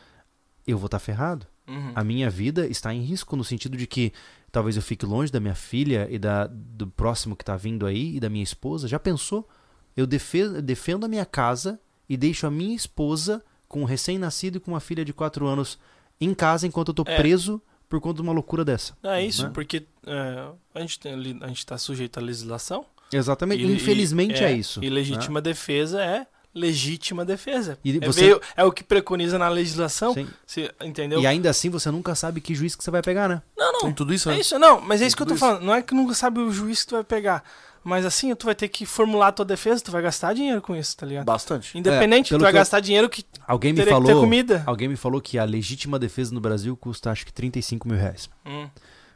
eu 0.66 0.78
vou 0.78 0.88
estar 0.88 1.00
ferrado. 1.00 1.46
Uhum. 1.68 1.92
A 1.94 2.04
minha 2.04 2.30
vida 2.30 2.66
está 2.68 2.94
em 2.94 3.02
risco 3.02 3.36
no 3.36 3.44
sentido 3.44 3.78
de 3.78 3.86
que 3.86 4.12
talvez 4.52 4.76
eu 4.76 4.82
fique 4.82 5.06
longe 5.06 5.32
da 5.32 5.40
minha 5.40 5.56
filha 5.56 6.08
e 6.10 6.18
da, 6.18 6.48
do 6.48 6.88
próximo 6.88 7.36
que 7.36 7.44
está 7.44 7.56
vindo 7.56 7.86
aí 7.86 8.16
e 8.16 8.20
da 8.20 8.30
minha 8.30 8.44
esposa. 8.44 8.88
Já 8.88 8.98
pensou? 8.98 9.48
Eu 9.96 10.08
defe- 10.08 10.62
defendo 10.62 11.06
a 11.06 11.10
minha 11.10 11.26
casa 11.26 11.80
e 12.08 12.18
deixo 12.18 12.48
a 12.48 12.52
minha 12.52 12.76
esposa 12.76 13.44
com 13.70 13.82
um 13.82 13.86
recém-nascido 13.86 14.58
e 14.58 14.60
com 14.60 14.72
uma 14.72 14.82
filha 14.82 15.06
de 15.06 15.14
4 15.14 15.48
anos 15.48 15.80
em 16.20 16.34
casa 16.34 16.68
enquanto 16.68 16.90
eu 16.90 16.94
tô 16.94 17.04
É. 17.08 17.16
preso 17.16 17.62
por 17.88 18.02
conta 18.02 18.16
de 18.16 18.22
uma 18.24 18.34
loucura 18.34 18.66
dessa. 18.66 18.98
É 19.04 19.24
isso, 19.24 19.44
Né? 19.46 19.52
porque 19.54 19.86
é, 20.06 20.48
a, 20.76 20.80
gente 20.82 21.00
tem, 21.00 21.14
a 21.42 21.48
gente 21.48 21.66
tá 21.66 21.78
sujeito 21.78 22.18
à 22.20 22.22
legislação. 22.22 22.86
Exatamente. 23.14 23.64
E- 23.64 23.72
Infelizmente 23.76 24.42
e- 24.42 24.44
é, 24.44 24.52
isso. 24.52 24.84
E 24.84 24.90
né? 24.90 24.96
legítima 24.96 25.40
defesa 25.42 26.04
é 26.04 26.28
legítima 26.54 27.24
defesa. 27.24 27.78
E 27.84 27.98
é, 27.98 28.06
você- 28.06 28.22
veio- 28.22 28.42
é 28.58 28.64
o 28.66 28.72
que 28.72 28.84
preconiza 28.84 29.38
na 29.38 29.48
legislação. 29.50 30.14
Sim. 30.14 30.28
se- 30.46 30.72
entendeu? 30.84 31.20
E 31.22 31.26
ainda 31.28 31.50
assim 31.50 31.70
você 31.70 31.90
nunca 31.92 32.14
sabe 32.16 32.42
que 32.42 32.54
juiz 32.56 32.76
que 32.76 32.84
você 32.84 32.92
vai 32.92 33.02
pegar, 33.02 33.30
né? 33.30 33.42
Não, 33.58 33.72
não. 33.74 33.80
Tem 33.82 33.94
tudo 33.94 34.14
isso, 34.14 34.30
É 34.30 34.34
né? 34.34 34.40
isso, 34.42 34.58
não, 34.60 34.82
mas 34.82 35.02
é 35.02 35.08
isso 35.08 35.16
que 35.16 35.22
eu 35.22 35.28
tô 35.28 35.34
isso. 35.36 35.40
falando. 35.40 35.62
Não 35.64 35.74
é 35.74 35.82
que 35.82 35.94
nunca 35.94 36.14
sabe 36.14 36.40
o 36.40 36.52
juiz 36.52 36.82
que 36.82 36.90
tu 36.90 36.96
vai 36.96 37.04
pegar. 37.04 37.44
Mas 37.84 38.06
assim, 38.06 38.34
tu 38.36 38.46
vai 38.46 38.56
ter 38.56 38.68
que 38.68 38.86
formular 38.86 39.28
a 39.28 39.32
tua 39.32 39.46
defesa, 39.46 39.84
tu 39.84 39.92
vai 39.92 40.02
gastar 40.02 40.34
dinheiro 40.34 40.62
com 40.62 40.76
isso, 40.76 40.96
tá 40.98 41.06
ligado? 41.06 41.26
Bastante. 41.26 41.78
Independente, 41.78 42.28
tu 42.28 42.32
pelo 42.32 42.42
vai 42.42 42.52
que 42.52 42.58
eu- 42.58 42.62
gastar 42.62 42.80
dinheiro 42.80 43.10
que 43.10 43.24
Alguém 43.48 43.72
me 43.74 43.78
teria 43.80 43.94
que 43.96 44.00
ter 44.02 44.08
falou. 44.08 44.22
comida. 44.22 44.64
Alguém 44.66 44.88
me 44.88 44.96
falou 44.96 45.22
que 45.22 45.38
a 45.40 45.44
legítima 45.46 45.98
defesa 45.98 46.34
no 46.34 46.42
Brasil 46.42 46.76
custa 46.78 47.10
acho 47.12 47.26
que 47.26 47.34
35 47.34 47.88
mil 47.88 47.98
reais. 47.98 48.30
Hum. 48.46 48.70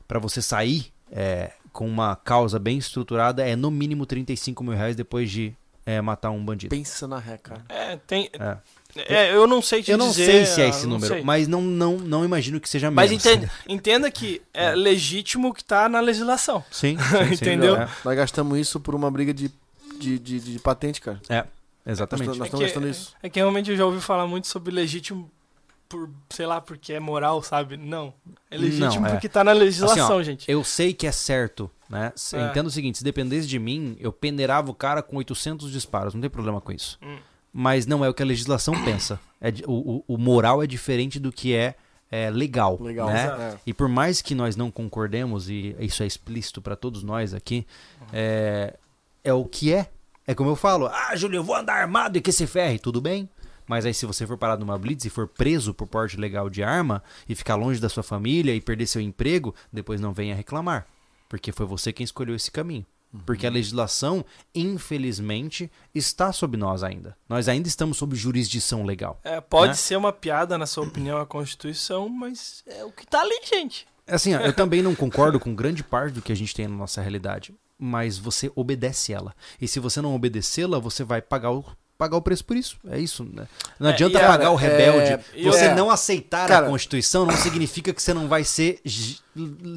Pra 0.07 0.19
você 0.19 0.41
sair 0.41 0.91
é, 1.11 1.51
com 1.71 1.87
uma 1.87 2.15
causa 2.15 2.57
bem 2.57 2.77
estruturada 2.77 3.45
é 3.47 3.55
no 3.55 3.69
mínimo 3.69 4.05
35 4.05 4.63
mil 4.63 4.73
reais 4.73 4.95
depois 4.95 5.29
de 5.29 5.53
é, 5.85 5.99
matar 6.01 6.31
um 6.31 6.43
bandido. 6.43 6.75
Pensa 6.75 7.07
na 7.07 7.19
ré, 7.19 7.37
cara. 7.37 7.63
É, 7.69 7.97
tem. 7.97 8.29
É. 8.39 8.57
É, 8.95 9.33
eu 9.33 9.47
não 9.47 9.61
sei 9.61 9.81
te 9.81 9.89
Eu 9.91 9.97
não 9.97 10.09
dizer, 10.09 10.25
sei 10.25 10.45
se 10.45 10.61
é 10.61 10.69
esse 10.69 10.83
não 10.83 10.91
número, 10.95 11.13
sei. 11.15 11.23
mas 11.23 11.47
não, 11.47 11.61
não, 11.61 11.97
não 11.97 12.23
imagino 12.23 12.59
que 12.59 12.69
seja 12.69 12.91
Mas 12.91 13.09
menos. 13.09 13.25
entenda, 13.25 13.51
entenda 13.67 14.11
que 14.11 14.41
é 14.53 14.75
legítimo 14.75 15.49
o 15.49 15.53
que 15.53 15.63
tá 15.63 15.89
na 15.89 15.99
legislação. 15.99 16.63
Sim, 16.69 16.97
sim, 17.01 17.25
sim. 17.27 17.33
Entendeu? 17.33 17.75
É, 17.75 17.89
Nós 18.05 18.15
gastamos 18.15 18.57
isso 18.59 18.79
por 18.79 18.93
uma 18.93 19.09
briga 19.09 19.33
de, 19.33 19.51
de, 19.99 20.19
de, 20.19 20.39
de 20.39 20.59
patente, 20.59 21.01
cara. 21.01 21.19
é, 21.27 21.37
Nós, 21.37 21.47
exatamente. 21.87 22.27
nós 22.27 22.39
É 22.39 22.43
estamos 22.43 22.59
que- 22.59 22.65
gastando 22.65 22.87
isso. 22.87 23.15
É 23.23 23.29
que 23.29 23.39
realmente 23.39 23.71
eu 23.71 23.77
já 23.77 23.85
ouvi 23.85 23.99
falar 23.99 24.27
muito 24.27 24.47
sobre 24.47 24.71
legítimo 24.73 25.29
por, 25.89 26.09
sei 26.29 26.45
lá, 26.45 26.61
porque 26.61 26.93
é 26.93 26.99
moral, 26.99 27.41
sabe? 27.43 27.77
Não. 27.77 28.13
É 28.49 28.57
legítimo 28.57 29.01
Não, 29.01 29.07
é. 29.07 29.11
porque 29.11 29.27
tá 29.29 29.43
na 29.43 29.51
legislação, 29.53 30.05
Assim, 30.05 30.13
ó, 30.13 30.23
gente. 30.23 30.49
Eu 30.51 30.63
sei 30.63 30.93
que 30.93 31.05
é 31.07 31.11
certo, 31.11 31.69
né? 31.89 32.11
É. 32.33 32.49
Entenda 32.49 32.67
o 32.67 32.71
seguinte, 32.71 32.97
se 32.99 33.03
dependesse 33.03 33.47
de 33.47 33.57
mim, 33.59 33.95
eu 33.99 34.11
peneirava 34.11 34.69
o 34.71 34.73
cara 34.75 35.01
com 35.03 35.17
800 35.17 35.71
disparos, 35.71 36.13
não 36.13 36.21
tem 36.21 36.29
problema 36.29 36.59
com 36.61 36.71
isso. 36.71 36.97
Hum. 37.01 37.17
Mas 37.53 37.85
não 37.85 38.03
é 38.03 38.09
o 38.09 38.13
que 38.13 38.23
a 38.23 38.25
legislação 38.25 38.73
pensa. 38.83 39.19
É 39.39 39.49
o, 39.67 40.03
o- 40.07 40.17
moral 40.17 40.63
é 40.63 40.65
diferente 40.67 41.19
do 41.19 41.31
que 41.31 41.53
é, 41.55 41.75
é 42.09 42.29
legal, 42.31 42.77
Legal. 42.81 43.07
né? 43.07 43.27
É. 43.27 43.57
E 43.67 43.73
por 43.73 43.87
mais 43.87 44.21
que 44.23 44.33
nós 44.33 44.55
não 44.55 44.71
concordemos, 44.71 45.49
e 45.49 45.75
isso 45.79 46.01
é 46.01 46.07
explícito 46.07 46.61
pra 46.61 46.75
todos 46.75 47.03
nós 47.03 47.33
aqui, 47.33 47.65
é, 48.11 48.73
é 49.23 49.33
o 49.33 49.45
que 49.45 49.71
é. 49.73 49.89
É 50.25 50.33
como 50.33 50.49
eu 50.49 50.55
falo, 50.55 50.87
ah, 50.87 51.15
Júlio, 51.15 51.37
eu 51.37 51.43
vou 51.43 51.55
andar 51.55 51.75
armado 51.75 52.17
e 52.17 52.21
que 52.21 52.31
se 52.31 52.47
ferre, 52.47 52.79
tudo 52.79 52.99
bem. 53.01 53.29
Mas 53.67 53.85
aí 53.85 53.93
se 53.93 54.05
você 54.05 54.25
for 54.27 54.37
parado 54.37 54.65
numa 54.65 54.77
blitz 54.77 55.05
e 55.05 55.09
for 55.09 55.27
preso 55.27 55.73
por 55.73 55.85
porte 55.87 56.17
legal 56.17 56.49
de 56.49 56.63
arma 56.63 57.03
e 57.29 57.35
ficar 57.35 57.55
longe 57.55 57.79
da 57.79 57.87
sua 57.89 58.03
família 58.03 58.53
e 58.55 58.59
perder 58.61 58.87
seu 58.87 59.01
emprego, 59.01 59.53
depois 59.71 60.01
não 60.01 60.11
venha 60.13 60.35
reclamar. 60.35 60.85
Porque 61.29 61.51
foi 61.51 61.65
você 61.65 61.91
quem 61.93 62.03
escolheu 62.03 62.35
esse 62.35 62.51
caminho. 62.51 62.85
Porque 63.25 63.45
a 63.45 63.49
legislação, 63.49 64.25
infelizmente, 64.55 65.71
está 65.93 66.31
sob 66.31 66.57
nós 66.57 66.83
ainda. 66.83 67.15
Nós 67.29 67.47
ainda 67.47 67.67
estamos 67.67 67.97
sob 67.97 68.15
jurisdição 68.15 68.83
legal. 68.83 69.19
É, 69.23 69.39
pode 69.39 69.69
né? 69.69 69.75
ser 69.75 69.95
uma 69.95 70.11
piada, 70.11 70.57
na 70.57 70.65
sua 70.65 70.83
opinião, 70.85 71.19
a 71.19 71.25
Constituição, 71.25 72.09
mas 72.09 72.63
é 72.65 72.83
o 72.83 72.91
que 72.91 73.05
tá 73.05 73.21
ali, 73.21 73.39
gente. 73.43 73.87
Assim, 74.07 74.33
ó, 74.35 74.39
eu 74.39 74.53
também 74.53 74.81
não 74.81 74.95
concordo 74.95 75.39
com 75.39 75.55
grande 75.55 75.83
parte 75.83 76.13
do 76.13 76.21
que 76.21 76.31
a 76.31 76.35
gente 76.35 76.53
tem 76.53 76.67
na 76.67 76.75
nossa 76.75 77.01
realidade, 77.01 77.53
mas 77.77 78.17
você 78.17 78.51
obedece 78.55 79.13
ela. 79.13 79.33
E 79.61 79.67
se 79.67 79.79
você 79.79 80.01
não 80.01 80.15
obedecê-la, 80.15 80.79
você 80.79 81.03
vai 81.03 81.21
pagar 81.21 81.51
o, 81.51 81.63
pagar 82.03 82.17
o 82.17 82.21
preço 82.21 82.43
por 82.45 82.57
isso. 82.57 82.77
É 82.89 82.99
isso, 82.99 83.23
né? 83.23 83.47
Não 83.79 83.89
É, 83.89 83.93
adianta 83.93 84.19
e, 84.19 84.21
pagar 84.21 84.51
o 84.51 84.57
cara, 84.57 84.69
rebelde. 84.77 85.11
é, 85.35 85.43
você 85.43 85.65
é, 85.65 85.75
não 85.75 85.89
aceitar 85.89 86.47
cara, 86.47 86.65
a 86.65 86.69
Constituição 86.69 87.25
não 87.25 87.35
significa 87.37 87.93
que 87.93 88.01
você 88.01 88.13
não 88.13 88.27
vai 88.27 88.43
ser 88.43 88.81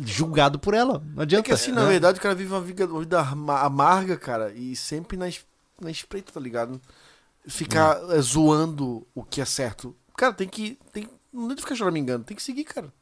julgado 0.04 0.58
por 0.58 0.74
ela. 0.74 1.02
Não 1.14 1.20
É 1.20 1.22
adianta. 1.22 1.44
que 1.44 1.52
assim, 1.52 1.72
na 1.72 1.82
né? 1.82 1.88
verdade, 1.88 2.18
o 2.18 2.22
cara 2.22 2.34
vive 2.34 2.52
uma 2.52 2.60
vida, 2.60 2.86
uma 2.86 3.00
vida 3.00 3.20
ama- 3.20 3.60
amarga, 3.60 4.16
cara, 4.16 4.52
e 4.54 4.74
sempre 4.76 5.16
na, 5.16 5.28
es- 5.28 5.44
na 5.80 5.90
espreita, 5.90 6.32
tá 6.32 6.40
ligado? 6.40 6.80
Ficar 7.46 8.02
Hum. 8.02 8.12
eh, 8.12 8.20
zoando 8.20 9.06
o 9.14 9.22
que 9.22 9.40
é 9.40 9.44
certo. 9.44 9.94
Cara, 10.16 10.32
tem 10.32 10.48
que. 10.48 10.78
Tem, 10.92 11.08
não 11.32 11.46
tem 11.48 11.56
que 11.56 11.62
ficar 11.62 11.74
choramingando, 11.76 12.24
tem 12.24 12.36
que 12.36 12.42
seguir, 12.42 12.64
cara. 12.64 12.92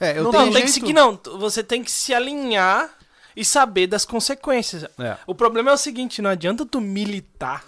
É, 0.00 0.18
eu 0.18 0.24
Não, 0.24 0.30
tenho 0.30 0.46
Não, 0.46 0.52
tem 0.52 0.62
que 0.64 0.70
seguir, 0.70 0.92
não. 0.92 1.18
Você 1.38 1.62
tem 1.62 1.82
que 1.82 1.90
se 1.90 2.12
alinhar 2.14 2.90
e 3.36 3.44
saber 3.44 3.86
das 3.86 4.04
consequências. 4.04 4.84
É. 4.98 5.16
O 5.26 5.34
problema 5.34 5.70
é 5.70 5.74
o 5.74 5.78
seguinte, 5.78 6.20
não 6.20 6.30
adianta 6.30 6.66
tu 6.66 6.80
militar. 6.80 7.64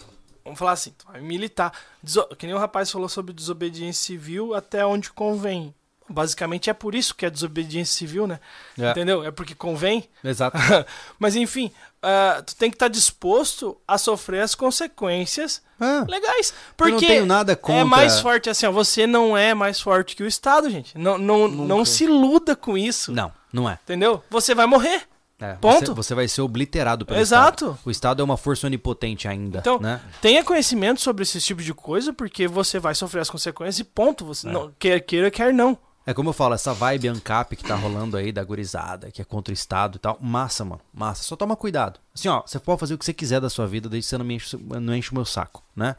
Vamos 0.50 0.58
falar 0.58 0.72
assim, 0.72 0.92
militar. 1.22 1.72
Deso- 2.02 2.26
Que 2.36 2.44
nem 2.46 2.54
o 2.54 2.58
rapaz 2.58 2.90
falou 2.90 3.08
sobre 3.08 3.32
desobediência 3.32 4.04
civil 4.04 4.52
até 4.54 4.84
onde 4.84 5.10
convém. 5.12 5.72
Basicamente 6.12 6.68
é 6.68 6.72
por 6.74 6.96
isso 6.96 7.14
que 7.14 7.24
é 7.24 7.30
desobediência 7.30 7.96
civil, 7.96 8.26
né? 8.26 8.40
É. 8.76 8.90
Entendeu? 8.90 9.22
É 9.24 9.30
porque 9.30 9.54
convém. 9.54 10.08
Exato. 10.24 10.58
Mas 11.20 11.36
enfim, 11.36 11.70
ah, 12.02 12.42
tu 12.44 12.56
tem 12.56 12.68
que 12.68 12.74
estar 12.74 12.88
disposto 12.88 13.80
a 13.86 13.96
sofrer 13.96 14.40
as 14.42 14.56
consequências 14.56 15.62
Ah, 15.80 16.04
legais. 16.08 16.50
eu 16.50 16.54
Porque 16.76 16.90
não 16.92 16.98
tenho 16.98 17.26
nada 17.26 17.54
contra. 17.54 17.80
é 17.80 17.84
mais 17.84 18.18
forte 18.18 18.50
assim, 18.50 18.66
ó, 18.66 18.72
você 18.72 19.06
não 19.06 19.36
é 19.36 19.54
mais 19.54 19.80
forte 19.80 20.16
que 20.16 20.22
o 20.24 20.26
Estado, 20.26 20.68
gente. 20.68 20.98
Não, 20.98 21.16
não, 21.16 21.46
não 21.46 21.84
se 21.84 22.02
iluda 22.04 22.56
com 22.56 22.76
isso. 22.76 23.12
Não, 23.12 23.32
não 23.52 23.70
é. 23.70 23.78
Entendeu? 23.84 24.20
Você 24.30 24.52
vai 24.52 24.66
morrer. 24.66 25.02
É, 25.40 25.54
Ponto. 25.54 25.86
Você, 25.86 25.94
você 25.94 26.14
vai 26.14 26.28
ser 26.28 26.42
obliterado 26.42 27.06
pelo 27.06 27.18
Exato. 27.18 27.64
Estado. 27.66 27.78
O 27.84 27.90
Estado 27.90 28.20
é 28.20 28.24
uma 28.24 28.36
força 28.36 28.66
onipotente 28.66 29.26
ainda, 29.26 29.58
Então, 29.60 29.78
né? 29.78 30.00
Tenha 30.20 30.44
conhecimento 30.44 31.00
sobre 31.00 31.22
esse 31.22 31.40
tipo 31.40 31.62
de 31.62 31.72
coisa, 31.72 32.12
porque 32.12 32.46
você 32.46 32.78
vai 32.78 32.94
sofrer 32.94 33.20
as 33.20 33.30
consequências 33.30 33.78
e 33.78 33.84
ponto. 33.84 34.24
Você 34.24 34.48
É. 34.48 34.52
não 34.52 34.70
quer 34.78 35.00
queira, 35.00 35.30
quer 35.30 35.52
não. 35.54 35.78
É 36.06 36.14
como 36.14 36.30
eu 36.30 36.32
falo, 36.32 36.54
essa 36.54 36.72
vibe 36.74 37.08
ANCAP 37.08 37.56
que 37.56 37.62
tá 37.64 37.74
rolando 37.74 38.16
aí 38.16 38.32
da 38.32 38.42
gurizada, 38.42 39.10
que 39.10 39.20
é 39.22 39.24
contra 39.24 39.52
o 39.52 39.54
Estado 39.54 39.96
e 39.96 39.98
tal. 39.98 40.18
Massa, 40.20 40.64
mano. 40.64 40.80
Massa. 40.92 41.22
Só 41.22 41.36
toma 41.36 41.54
cuidado. 41.56 42.00
Assim, 42.14 42.28
ó, 42.28 42.42
você 42.44 42.58
pode 42.58 42.80
fazer 42.80 42.94
o 42.94 42.98
que 42.98 43.04
você 43.04 43.12
quiser 43.12 43.40
da 43.40 43.48
sua 43.50 43.66
vida, 43.66 43.88
desde 43.88 44.06
que 44.06 44.10
você 44.10 44.18
não, 44.18 44.24
me 44.24 44.34
enche, 44.34 44.56
não 44.56 44.94
enche 44.94 45.10
o 45.10 45.14
meu 45.14 45.24
saco, 45.24 45.62
né? 45.76 45.94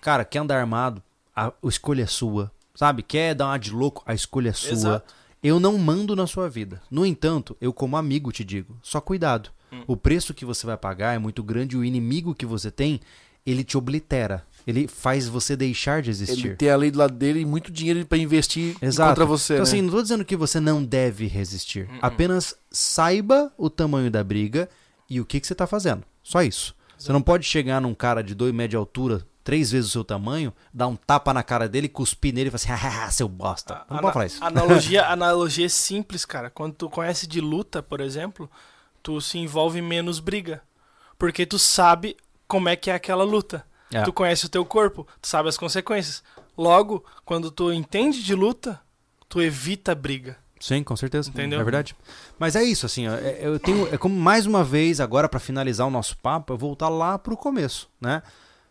Cara, 0.00 0.24
quer 0.24 0.38
andar 0.40 0.58
armado, 0.58 1.02
a, 1.34 1.46
a 1.48 1.52
escolha 1.64 2.02
é 2.04 2.06
sua. 2.06 2.50
Sabe? 2.74 3.02
Quer 3.02 3.34
dar 3.34 3.46
uma 3.46 3.58
de 3.58 3.70
louco, 3.72 4.02
a 4.06 4.12
escolha 4.14 4.50
é 4.50 4.52
sua. 4.52 4.70
Exato. 4.72 5.14
Eu 5.42 5.60
não 5.60 5.78
mando 5.78 6.16
na 6.16 6.26
sua 6.26 6.48
vida. 6.48 6.82
No 6.90 7.04
entanto, 7.04 7.56
eu 7.60 7.72
como 7.72 7.96
amigo 7.96 8.32
te 8.32 8.44
digo, 8.44 8.78
só 8.82 9.00
cuidado. 9.00 9.50
Hum. 9.72 9.82
O 9.86 9.96
preço 9.96 10.34
que 10.34 10.44
você 10.44 10.66
vai 10.66 10.76
pagar 10.76 11.14
é 11.14 11.18
muito 11.18 11.42
grande 11.42 11.76
e 11.76 11.78
o 11.78 11.84
inimigo 11.84 12.34
que 12.34 12.46
você 12.46 12.70
tem, 12.70 13.00
ele 13.44 13.62
te 13.62 13.76
oblitera. 13.76 14.44
Ele 14.66 14.88
faz 14.88 15.28
você 15.28 15.54
deixar 15.56 16.02
de 16.02 16.10
existir. 16.10 16.46
Ele 16.46 16.56
tem 16.56 16.70
a 16.70 16.76
lei 16.76 16.90
do 16.90 16.98
lado 16.98 17.14
dele 17.14 17.40
e 17.40 17.44
muito 17.44 17.70
dinheiro 17.70 18.04
pra 18.04 18.18
investir 18.18 18.76
Exato. 18.82 19.10
contra 19.10 19.24
você. 19.24 19.54
Então, 19.54 19.64
né? 19.64 19.70
assim, 19.70 19.82
não 19.82 19.90
tô 19.90 20.02
dizendo 20.02 20.24
que 20.24 20.36
você 20.36 20.58
não 20.58 20.82
deve 20.82 21.26
resistir. 21.26 21.88
Apenas 22.02 22.56
saiba 22.70 23.52
o 23.56 23.70
tamanho 23.70 24.10
da 24.10 24.24
briga 24.24 24.68
e 25.08 25.20
o 25.20 25.24
que, 25.24 25.38
que 25.38 25.46
você 25.46 25.54
tá 25.54 25.66
fazendo. 25.68 26.02
Só 26.20 26.42
isso. 26.42 26.74
Você 26.98 27.12
não 27.12 27.22
pode 27.22 27.44
chegar 27.46 27.80
num 27.80 27.94
cara 27.94 28.22
de 28.22 28.34
2 28.34 28.52
metros 28.52 28.70
de 28.70 28.76
altura, 28.76 29.24
três 29.46 29.70
vezes 29.70 29.90
o 29.90 29.92
seu 29.92 30.04
tamanho, 30.04 30.52
dar 30.74 30.88
um 30.88 30.96
tapa 30.96 31.32
na 31.32 31.40
cara 31.40 31.68
dele, 31.68 31.88
cuspir 31.88 32.34
nele 32.34 32.48
e 32.48 32.50
falar 32.50 32.74
assim, 32.74 32.86
ah, 32.88 33.08
seu 33.12 33.28
bosta. 33.28 33.86
Não 33.88 33.98
pode 34.00 34.12
falar 34.12 34.26
isso. 34.26 34.44
Analogia, 34.44 35.06
analogia 35.06 35.66
é 35.66 35.68
simples, 35.68 36.24
cara. 36.24 36.50
Quando 36.50 36.74
tu 36.74 36.90
conhece 36.90 37.28
de 37.28 37.40
luta, 37.40 37.80
por 37.80 38.00
exemplo, 38.00 38.50
tu 39.04 39.20
se 39.20 39.38
envolve 39.38 39.80
menos 39.80 40.18
briga. 40.18 40.62
Porque 41.16 41.46
tu 41.46 41.60
sabe 41.60 42.16
como 42.48 42.68
é 42.68 42.74
que 42.74 42.90
é 42.90 42.94
aquela 42.94 43.22
luta. 43.22 43.64
É. 43.92 44.02
Tu 44.02 44.12
conhece 44.12 44.46
o 44.46 44.48
teu 44.48 44.64
corpo, 44.64 45.06
tu 45.22 45.28
sabe 45.28 45.48
as 45.48 45.56
consequências. 45.56 46.24
Logo, 46.58 47.04
quando 47.24 47.48
tu 47.48 47.72
entende 47.72 48.24
de 48.24 48.34
luta, 48.34 48.80
tu 49.28 49.40
evita 49.40 49.94
briga. 49.94 50.36
Sim, 50.58 50.82
com 50.82 50.96
certeza. 50.96 51.30
Entendeu? 51.30 51.60
É 51.60 51.62
verdade. 51.62 51.94
Mas 52.36 52.56
é 52.56 52.64
isso, 52.64 52.84
assim, 52.84 53.06
é- 53.06 53.38
eu 53.42 53.60
tenho. 53.60 53.94
É 53.94 53.96
como 53.96 54.16
mais 54.16 54.44
uma 54.44 54.64
vez, 54.64 54.98
agora 55.00 55.28
pra 55.28 55.38
finalizar 55.38 55.86
o 55.86 55.90
nosso 55.90 56.16
papo, 56.18 56.52
eu 56.52 56.58
voltar 56.58 56.88
lá 56.88 57.16
pro 57.16 57.36
começo, 57.36 57.88
né? 58.00 58.24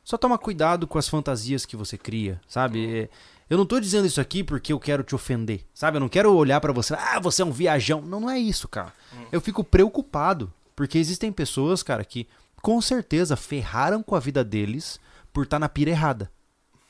Só 0.05 0.17
toma 0.19 0.37
cuidado 0.37 0.85
com 0.85 0.99
as 0.99 1.09
fantasias 1.09 1.65
que 1.65 1.75
você 1.75 1.97
cria, 1.97 2.39
sabe? 2.47 2.99
É, 2.99 3.09
Eu 3.49 3.57
não 3.57 3.65
tô 3.65 3.79
dizendo 3.79 4.05
isso 4.05 4.21
aqui 4.21 4.43
porque 4.43 4.71
eu 4.71 4.79
quero 4.79 5.03
te 5.03 5.15
ofender, 5.15 5.65
sabe? 5.73 5.97
Eu 5.97 6.01
não 6.01 6.07
quero 6.07 6.31
olhar 6.33 6.61
pra 6.61 6.71
você, 6.71 6.93
ah, 6.93 7.19
você 7.19 7.41
é 7.41 7.45
um 7.45 7.51
viajão. 7.51 8.01
Não, 8.01 8.19
não 8.19 8.29
é 8.29 8.37
isso, 8.39 8.67
cara. 8.67 8.93
Eu 9.31 9.41
fico 9.41 9.63
preocupado, 9.63 10.53
porque 10.75 10.99
existem 10.99 11.31
pessoas, 11.31 11.81
cara, 11.81 12.05
que 12.05 12.27
com 12.61 12.79
certeza 12.79 13.35
ferraram 13.35 14.03
com 14.03 14.15
a 14.15 14.19
vida 14.19 14.43
deles 14.43 14.99
por 15.33 15.43
estar 15.43 15.57
na 15.59 15.67
pira 15.67 15.89
errada. 15.89 16.31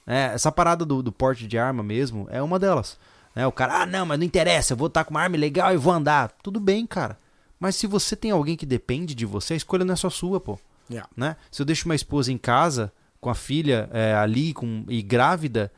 É, 0.06 0.26
essa 0.34 0.52
parada 0.52 0.86
do, 0.86 1.02
do 1.02 1.12
porte 1.12 1.48
de 1.48 1.58
arma 1.58 1.82
mesmo 1.82 2.28
é 2.30 2.42
uma 2.42 2.60
delas. 2.60 3.00
né? 3.34 3.48
o 3.48 3.52
cara, 3.52 3.82
ah, 3.82 3.86
não, 3.86 4.06
mas 4.06 4.20
não 4.20 4.26
interessa, 4.26 4.74
eu 4.74 4.78
vou 4.78 4.88
estar 4.88 5.04
com 5.06 5.12
uma 5.12 5.22
arma 5.22 5.38
legal 5.38 5.74
e 5.74 5.78
vou 5.78 5.94
andar. 5.94 6.32
Tudo 6.44 6.60
bem, 6.60 6.86
cara. 6.86 7.18
Mas 7.60 7.76
se 7.78 7.88
você 7.88 8.16
tem 8.16 8.32
alguém 8.32 8.56
que 8.58 8.66
depende 8.66 9.16
de 9.16 9.26
você, 9.26 9.54
a 9.54 9.58
escolha 9.58 9.86
não 9.86 9.94
é 9.94 9.98
só 9.98 10.10
sua, 10.10 10.40
pô. 10.40 10.60
Yeah. 10.90 11.10
Né? 11.16 11.36
Se 11.50 11.62
eu 11.62 11.66
deixo 11.66 11.86
uma 11.86 11.96
esposa 11.96 12.32
em 12.32 12.38
casa, 12.38 12.94
com 13.26 13.32
a 13.32 13.34
filha 13.34 13.90
é, 13.92 14.14
ali 14.14 14.54
com, 14.54 14.86
e 14.88 15.02
grávida, 15.02 15.72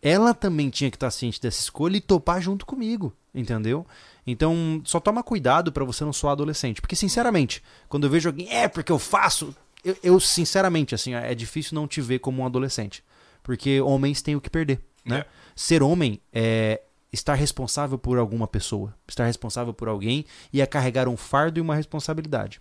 ela 0.00 0.32
também 0.32 0.70
tinha 0.70 0.90
que 0.90 0.96
estar 0.96 1.10
ciente 1.10 1.38
dessa 1.38 1.60
escolha 1.60 1.98
e 1.98 2.00
topar 2.00 2.40
junto 2.40 2.64
comigo, 2.64 3.14
entendeu? 3.34 3.86
Então, 4.26 4.80
só 4.82 4.98
toma 4.98 5.22
cuidado 5.22 5.70
pra 5.70 5.84
você 5.84 6.06
não 6.06 6.12
soar 6.14 6.32
adolescente. 6.32 6.80
Porque, 6.80 6.96
sinceramente, 6.96 7.62
quando 7.86 8.04
eu 8.04 8.10
vejo 8.10 8.30
alguém, 8.30 8.50
é 8.50 8.66
porque 8.66 8.90
eu 8.90 8.98
faço. 8.98 9.54
Eu, 9.84 9.94
eu, 10.02 10.18
sinceramente, 10.18 10.94
assim, 10.94 11.12
é 11.12 11.34
difícil 11.34 11.74
não 11.74 11.86
te 11.86 12.00
ver 12.00 12.18
como 12.20 12.42
um 12.42 12.46
adolescente. 12.46 13.04
Porque 13.42 13.78
homens 13.82 14.22
têm 14.22 14.34
o 14.34 14.40
que 14.40 14.48
perder, 14.48 14.80
né? 15.04 15.18
É. 15.18 15.26
Ser 15.54 15.82
homem 15.82 16.18
é 16.32 16.80
estar 17.12 17.34
responsável 17.34 17.98
por 17.98 18.16
alguma 18.16 18.48
pessoa, 18.48 18.94
estar 19.06 19.26
responsável 19.26 19.74
por 19.74 19.86
alguém 19.86 20.24
e 20.50 20.62
é 20.62 20.66
carregar 20.66 21.08
um 21.08 21.16
fardo 21.16 21.58
e 21.58 21.60
uma 21.60 21.74
responsabilidade. 21.74 22.58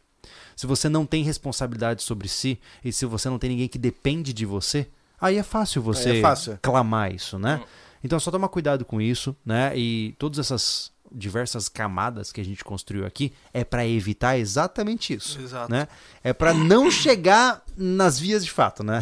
Se 0.55 0.65
você 0.67 0.89
não 0.89 1.05
tem 1.05 1.23
responsabilidade 1.23 2.03
sobre 2.03 2.27
si 2.27 2.59
e 2.83 2.91
se 2.91 3.05
você 3.05 3.29
não 3.29 3.39
tem 3.39 3.49
ninguém 3.49 3.67
que 3.67 3.77
depende 3.77 4.33
de 4.33 4.45
você, 4.45 4.87
aí 5.19 5.37
é 5.37 5.43
fácil 5.43 5.81
você 5.81 6.11
Aí 6.11 6.19
é 6.19 6.21
fácil, 6.21 6.53
é. 6.53 6.59
clamar 6.61 7.13
isso, 7.13 7.37
né? 7.39 7.63
Então 8.03 8.19
só 8.19 8.29
toma 8.31 8.47
cuidado 8.47 8.85
com 8.85 9.01
isso, 9.01 9.35
né? 9.45 9.75
E 9.75 10.15
todas 10.19 10.39
essas 10.39 10.91
diversas 11.11 11.69
camadas 11.69 12.31
que 12.31 12.41
a 12.41 12.45
gente 12.45 12.63
construiu 12.63 13.05
aqui 13.05 13.33
é 13.53 13.63
pra 13.63 13.85
evitar 13.87 14.37
exatamente 14.37 15.13
isso, 15.13 15.39
Exato. 15.39 15.71
né? 15.71 15.87
É 16.23 16.33
pra 16.33 16.53
não 16.53 16.91
chegar 16.91 17.63
nas 17.77 18.19
vias 18.19 18.43
de 18.43 18.51
fato, 18.51 18.83
né? 18.83 19.01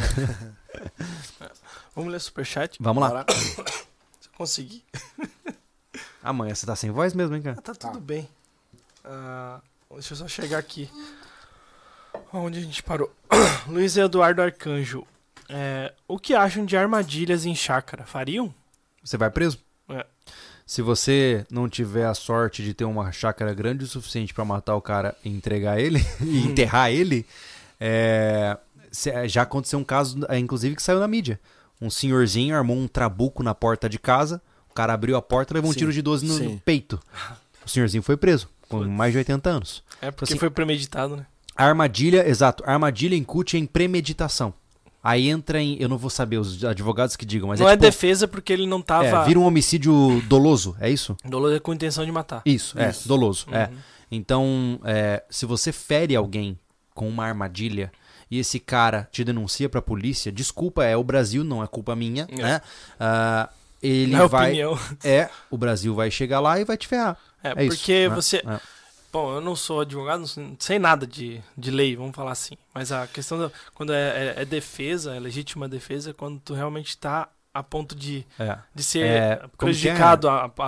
Vamos 1.96 2.12
ler 2.12 2.20
superchat? 2.20 2.78
Vamos 2.80 3.02
lá. 3.02 3.26
Se 4.20 4.28
eu 4.28 4.32
conseguir. 4.36 4.84
Amanhã 6.24 6.56
você 6.56 6.66
tá 6.66 6.76
sem 6.76 6.90
voz 6.92 7.14
mesmo, 7.14 7.36
hein, 7.36 7.42
cara? 7.42 7.58
Ah, 7.60 7.62
tá 7.62 7.76
tudo 7.76 8.00
bem. 8.00 8.28
Ah, 9.04 9.60
deixa 9.96 10.14
eu 10.14 10.18
só 10.18 10.28
chegar 10.28 10.58
aqui. 10.58 10.90
Onde 12.32 12.60
a 12.60 12.62
gente 12.62 12.82
parou? 12.84 13.12
Luiz 13.68 13.96
Eduardo 13.98 14.42
Arcanjo. 14.42 15.06
É, 15.50 15.94
o 16.08 16.18
que 16.18 16.34
acham 16.34 16.66
de 16.66 16.76
armadilhas 16.78 17.46
em 17.46 17.54
chácara? 17.56 18.06
Fariam? 18.06 18.54
Você 19.04 19.18
vai 19.18 19.30
preso. 19.30 19.60
É. 19.90 20.06
Se 20.66 20.82
você 20.82 21.46
não 21.52 21.68
tiver 21.68 22.06
a 22.06 22.14
sorte 22.14 22.64
de 22.64 22.74
ter 22.74 22.86
uma 22.86 23.12
chácara 23.12 23.54
grande 23.54 23.84
o 23.84 23.88
suficiente 23.88 24.34
pra 24.34 24.46
matar 24.46 24.76
o 24.76 24.82
cara 24.82 25.16
e 25.24 25.30
entregar 25.30 25.80
ele 25.80 26.00
e 26.22 26.40
enterrar 26.40 26.90
ele, 26.92 27.26
é, 27.80 28.58
cê- 28.92 29.28
já 29.28 29.42
aconteceu 29.42 29.78
um 29.78 29.84
caso, 29.84 30.20
é, 30.30 30.38
inclusive, 30.40 30.76
que 30.76 30.82
saiu 30.82 31.00
na 31.00 31.08
mídia. 31.08 31.40
Um 31.82 31.90
senhorzinho 31.90 32.56
armou 32.56 32.78
um 32.78 32.88
trabuco 32.88 33.44
na 33.44 33.54
porta 33.54 33.90
de 33.90 34.00
casa, 34.00 34.42
o 34.70 34.74
cara 34.74 34.94
abriu 34.94 35.18
a 35.18 35.22
porta 35.22 35.54
e 35.54 35.56
levou 35.56 35.70
um 35.70 35.74
Sim, 35.74 35.80
tiro 35.80 35.92
de 35.92 36.02
12 36.02 36.26
no, 36.26 36.40
no 36.52 36.60
peito. 36.62 36.98
O 37.66 37.70
senhorzinho 37.70 38.02
foi 38.02 38.16
preso, 38.16 38.48
com 38.80 38.86
Putz. 38.86 38.98
mais 38.98 39.12
de 39.12 39.18
80 39.20 39.50
anos. 39.50 39.84
É 40.02 40.12
porque 40.12 40.34
Assim- 40.34 40.40
foi 40.40 40.50
premeditado, 40.50 41.16
né? 41.16 41.26
A 41.56 41.66
armadilha, 41.66 42.28
exato, 42.28 42.64
a 42.66 42.72
armadilha 42.74 43.16
incute 43.16 43.58
em 43.58 43.66
premeditação. 43.66 44.54
Aí 45.04 45.30
entra 45.30 45.62
em, 45.62 45.76
eu 45.82 45.90
não 45.90 45.98
vou 45.98 46.10
saber 46.10 46.38
os 46.38 46.64
advogados 46.64 47.16
que 47.18 47.26
digam, 47.26 47.50
mas 47.50 47.60
não 47.60 47.68
é 47.68 47.74
é, 47.74 47.76
tipo, 47.76 47.86
defesa 47.86 48.28
porque 48.28 48.54
ele 48.54 48.66
não 48.66 48.82
tava. 48.82 49.06
é, 49.06 49.26
vira 49.26 49.38
um 49.38 49.44
homicídio 49.44 50.22
doloso, 50.28 50.76
é 50.80 50.90
isso? 50.90 51.16
Doloso 51.26 51.56
é 51.56 51.60
com 51.60 51.74
intenção 51.74 52.06
de 52.06 52.12
matar. 52.12 52.42
Isso, 52.46 52.80
é, 52.80 52.90
Isso. 52.90 53.08
doloso. 53.08 53.46
É. 53.52 53.66
Uhum. 53.66 53.78
Então, 54.12 54.80
é, 54.86 55.22
se 55.30 55.46
você 55.46 55.72
fere 55.72 56.16
alguém 56.16 56.58
com 56.94 57.08
uma 57.10 57.26
armadilha 57.26 57.92
e 58.32 58.40
esse 58.40 58.60
cara 58.60 59.08
te 59.12 59.24
denuncia 59.24 59.68
pra 59.68 59.82
polícia, 59.82 60.32
desculpa, 60.32 60.86
é 60.86 60.96
o 60.96 61.04
Brasil, 61.04 61.44
não 61.44 61.62
é 61.62 61.68
culpa 61.68 61.96
minha, 61.96 62.26
É. 62.32 62.36
né? 62.42 62.62
Ah, 63.00 63.50
ele 63.88 64.12
Na 64.14 64.26
vai. 64.28 64.48
opinião. 64.50 64.80
É, 65.04 65.30
o 65.52 65.58
Brasil 65.58 65.94
vai 65.94 66.10
chegar 66.10 66.40
lá 66.40 66.60
e 66.60 66.64
vai 66.66 66.78
te 66.78 66.88
ferrar. 66.88 67.18
É, 67.44 67.54
É 67.64 67.66
isso, 67.66 67.78
porque 67.78 68.08
né? 68.10 68.16
você. 68.16 68.38
É. 68.38 68.60
Bom, 69.12 69.36
eu 69.36 69.42
não 69.42 69.56
sou 69.56 69.82
advogado, 69.82 70.26
não 70.38 70.56
sei- 70.58 70.80
nada 70.80 71.06
de, 71.06 71.40
de 71.56 71.70
lei, 71.70 71.96
vamos 71.96 72.16
falar 72.16 72.32
assim. 72.32 72.56
Mas 72.74 72.92
a 72.92 73.06
questão 73.06 73.38
da, 73.38 73.52
quando 73.76 73.94
é, 73.94 74.34
é- 74.38 74.42
é 74.42 74.46
defesa, 74.46 75.16
é 75.16 75.20
legítima 75.20 75.70
defesa, 75.70 76.10
é 76.10 76.14
quando 76.14 76.40
tu 76.40 76.56
realmente 76.56 76.98
tá 76.98 77.30
a 77.54 77.62
ponto 77.62 77.94
de, 77.96 78.26
É. 78.40 78.58
de 78.74 78.82
ser 78.82 79.06
É, 79.06 79.18
é? 79.34 79.42
prejudicado 79.56 80.28
a, 80.28 80.52
a, 80.58 80.68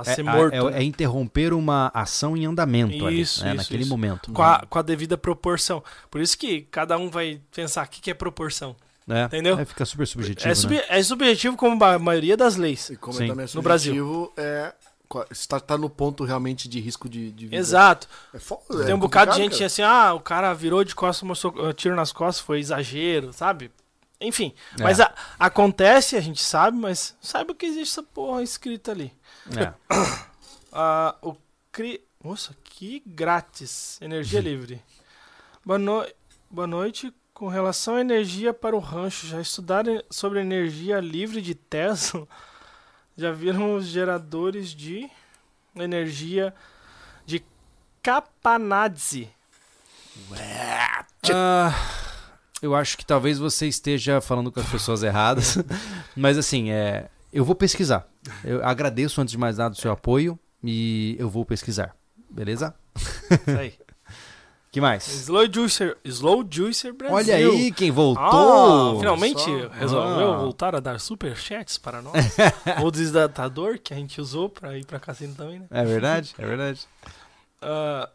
a- 0.00 0.04
ser 0.04 0.24
morto. 0.24 0.52
é- 0.52 0.70
né? 0.72 0.80
é 0.80 0.82
interromper 0.82 1.52
uma 1.52 1.88
ação 1.94 2.36
em 2.36 2.44
andamento 2.44 3.06
ali, 3.06 3.20
Isso, 3.20 3.44
né, 3.44 3.50
isso, 3.50 3.56
naquele 3.58 3.82
isso. 3.82 3.90
momento. 3.90 4.32
com, 4.32 4.42
a, 4.42 4.64
com 4.68 4.78
a 4.80 4.82
devida 4.82 5.16
proporção. 5.16 5.80
Por 6.10 6.20
isso 6.20 6.36
que 6.36 6.62
cada 6.62 6.98
um 6.98 7.08
vai 7.08 7.40
pensar 7.54 7.86
o 7.86 7.88
que, 7.88 8.00
que 8.00 8.10
é 8.10 8.14
proporção. 8.14 8.74
Né? 9.06 9.24
Entendeu? 9.26 9.58
É, 9.58 9.64
fica 9.64 9.84
super 9.84 10.06
subjetivo. 10.06 10.46
É, 10.46 10.48
né? 10.48 10.54
sub- 10.54 10.84
é 10.88 11.02
subjetivo 11.02 11.56
como 11.56 11.82
a 11.84 11.98
maioria 11.98 12.36
das 12.36 12.56
leis. 12.56 12.90
E 12.90 12.96
como 12.96 13.16
Sim. 13.16 13.28
também 13.28 13.46
é 13.46 13.48
No 13.54 13.62
Brasil. 13.62 13.94
subjetivo, 13.94 14.32
é. 14.36 14.72
Está 15.30 15.60
tá 15.60 15.78
no 15.78 15.88
ponto 15.88 16.24
realmente 16.24 16.68
de 16.68 16.80
risco 16.80 17.08
de, 17.08 17.30
de 17.30 17.44
vida. 17.44 17.56
Exato. 17.56 18.08
É 18.34 18.40
fo- 18.40 18.60
Tem 18.68 18.90
é 18.90 18.94
um 18.94 18.98
bocado 18.98 19.30
de 19.30 19.36
gente 19.36 19.52
cara. 19.52 19.66
assim, 19.66 19.82
ah, 19.82 20.12
o 20.14 20.18
cara 20.20 20.52
virou 20.52 20.82
de 20.82 20.96
costas, 20.96 21.22
mostrou 21.22 21.54
uh, 21.64 21.72
tiro 21.72 21.94
nas 21.94 22.10
costas, 22.10 22.44
foi 22.44 22.58
exagero, 22.58 23.32
sabe? 23.32 23.70
Enfim. 24.20 24.52
É. 24.76 24.82
Mas 24.82 24.98
a- 24.98 25.14
acontece, 25.38 26.16
a 26.16 26.20
gente 26.20 26.42
sabe, 26.42 26.76
mas 26.76 27.14
saiba 27.20 27.54
que 27.54 27.66
existe 27.66 27.92
essa 27.92 28.02
porra 28.02 28.42
escrita 28.42 28.90
ali. 28.90 29.12
É. 29.56 29.72
Ah, 30.72 31.14
o 31.22 31.34
cri... 31.72 32.02
Nossa, 32.22 32.54
que 32.64 33.02
grátis. 33.06 33.98
Energia 34.02 34.40
livre. 34.42 34.82
Boa, 35.64 35.78
no... 35.78 36.04
Boa 36.50 36.66
noite. 36.66 37.14
Com 37.36 37.48
relação 37.48 37.96
à 37.96 38.00
energia 38.00 38.54
para 38.54 38.74
o 38.74 38.78
rancho, 38.78 39.26
já 39.26 39.38
estudaram 39.38 40.02
sobre 40.08 40.40
energia 40.40 40.98
livre 41.00 41.42
de 41.42 41.54
Tesla? 41.54 42.26
Já 43.14 43.30
viram 43.30 43.76
os 43.76 43.86
geradores 43.86 44.70
de 44.70 45.08
energia 45.74 46.54
de 47.26 47.42
Capanazzi? 48.02 49.28
Ah, 51.30 51.74
eu 52.60 52.74
acho 52.74 52.96
que 52.96 53.04
talvez 53.04 53.38
você 53.38 53.66
esteja 53.66 54.20
falando 54.20 54.50
com 54.52 54.60
as 54.60 54.68
pessoas 54.68 55.02
erradas. 55.02 55.58
Mas 56.16 56.38
assim, 56.38 56.70
é, 56.70 57.08
eu 57.32 57.44
vou 57.44 57.54
pesquisar. 57.54 58.06
Eu 58.44 58.64
agradeço 58.64 59.20
antes 59.20 59.32
de 59.32 59.38
mais 59.38 59.58
nada 59.58 59.74
o 59.74 59.78
seu 59.78 59.92
apoio 59.92 60.38
e 60.62 61.16
eu 61.18 61.28
vou 61.28 61.44
pesquisar. 61.44 61.94
Beleza? 62.30 62.74
Isso 62.96 63.58
aí. 63.58 63.74
que 64.76 64.80
mais? 64.82 65.08
Slow 65.08 65.50
Juicer, 65.50 65.96
Slow 66.04 66.46
Juicer 66.50 66.92
Brasil. 66.92 67.16
Olha 67.16 67.34
aí 67.34 67.72
quem 67.72 67.90
voltou. 67.90 68.94
Ah, 68.94 68.98
finalmente 68.98 69.40
Só- 69.40 69.68
resolveu 69.68 70.32
Ah. 70.34 70.36
voltar 70.36 70.74
a 70.74 70.80
dar 70.80 71.00
superchats 71.00 71.78
para 71.78 72.02
nós. 72.02 72.12
o 72.84 72.90
desdatador 72.90 73.78
que 73.78 73.94
a 73.94 73.96
gente 73.96 74.20
usou 74.20 74.50
para 74.50 74.76
ir 74.76 74.84
para 74.84 75.00
cassino 75.00 75.34
também, 75.34 75.60
né? 75.60 75.66
É 75.70 75.82
verdade? 75.82 76.34
É 76.36 76.44
verdade. 76.46 76.80
Ah, 77.62 78.10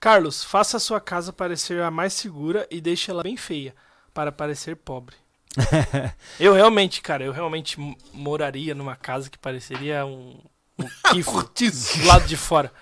Carlos, 0.00 0.42
faça 0.42 0.78
a 0.78 0.80
sua 0.80 0.98
casa 0.98 1.30
parecer 1.30 1.82
a 1.82 1.90
mais 1.90 2.14
segura 2.14 2.66
e 2.70 2.80
deixe 2.80 3.10
ela 3.10 3.22
bem 3.22 3.36
feia 3.36 3.74
para 4.14 4.32
parecer 4.32 4.74
pobre. 4.74 5.14
eu 6.40 6.54
realmente, 6.54 7.02
cara, 7.02 7.22
eu 7.22 7.30
realmente 7.30 7.76
moraria 8.14 8.74
numa 8.74 8.96
casa 8.96 9.28
que 9.28 9.36
pareceria 9.38 10.06
um, 10.06 10.40
um 10.78 10.88
quifo 11.10 11.42
do 11.42 12.06
lado 12.06 12.26
de 12.26 12.38
fora. 12.38 12.72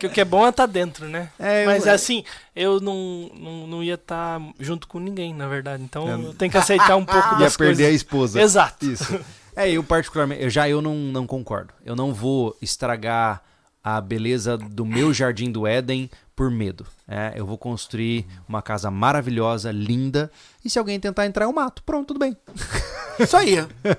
Porque 0.00 0.06
o 0.06 0.10
que 0.14 0.20
é 0.22 0.24
bom 0.24 0.46
é 0.46 0.48
estar 0.48 0.64
dentro, 0.66 1.06
né? 1.08 1.30
É, 1.38 1.66
Mas 1.66 1.84
eu- 1.86 1.92
assim, 1.92 2.24
eu 2.56 2.80
não, 2.80 3.30
não, 3.38 3.66
não 3.66 3.82
ia 3.82 3.94
estar 3.94 4.40
junto 4.58 4.88
com 4.88 4.98
ninguém, 4.98 5.34
na 5.34 5.46
verdade. 5.46 5.82
Então 5.82 6.08
É. 6.08 6.14
eu 6.14 6.32
tenho 6.34 6.50
que 6.50 6.56
aceitar 6.56 6.96
um 6.96 7.04
pouco 7.04 7.28
ia 7.36 7.40
das 7.40 7.56
perder 7.56 7.84
a 7.84 7.86
coisas. 7.88 7.94
esposa. 7.96 8.40
Exato. 8.40 8.86
Isso. 8.86 9.20
É, 9.54 9.70
eu 9.70 9.84
particularmente, 9.84 10.42
eu 10.42 10.48
já 10.48 10.66
eu 10.68 10.80
não, 10.80 10.94
não 10.94 11.26
concordo. 11.26 11.74
Eu 11.84 11.94
não 11.94 12.14
vou 12.14 12.56
estragar 12.62 13.42
a 13.84 14.00
beleza 14.00 14.56
do 14.56 14.86
meu 14.86 15.12
jardim 15.12 15.52
do 15.52 15.66
Éden 15.66 16.10
por 16.34 16.50
medo. 16.50 16.86
É, 17.06 17.32
eu 17.34 17.44
vou 17.44 17.58
construir 17.58 18.26
uma 18.48 18.62
casa 18.62 18.90
maravilhosa, 18.90 19.70
linda, 19.70 20.30
e 20.64 20.70
se 20.70 20.78
alguém 20.78 20.98
tentar 20.98 21.26
entrar, 21.26 21.44
eu 21.44 21.52
mato. 21.52 21.82
Pronto, 21.82 22.08
tudo 22.08 22.20
bem. 22.20 22.34
Isso 23.20 23.36
aí. 23.36 23.56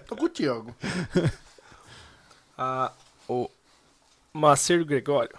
Tô 0.07 0.15
contigo. 0.15 0.73
Ah, 2.57 2.91
o 3.28 3.49
Macedo 4.34 4.86
Gregório. 4.86 5.36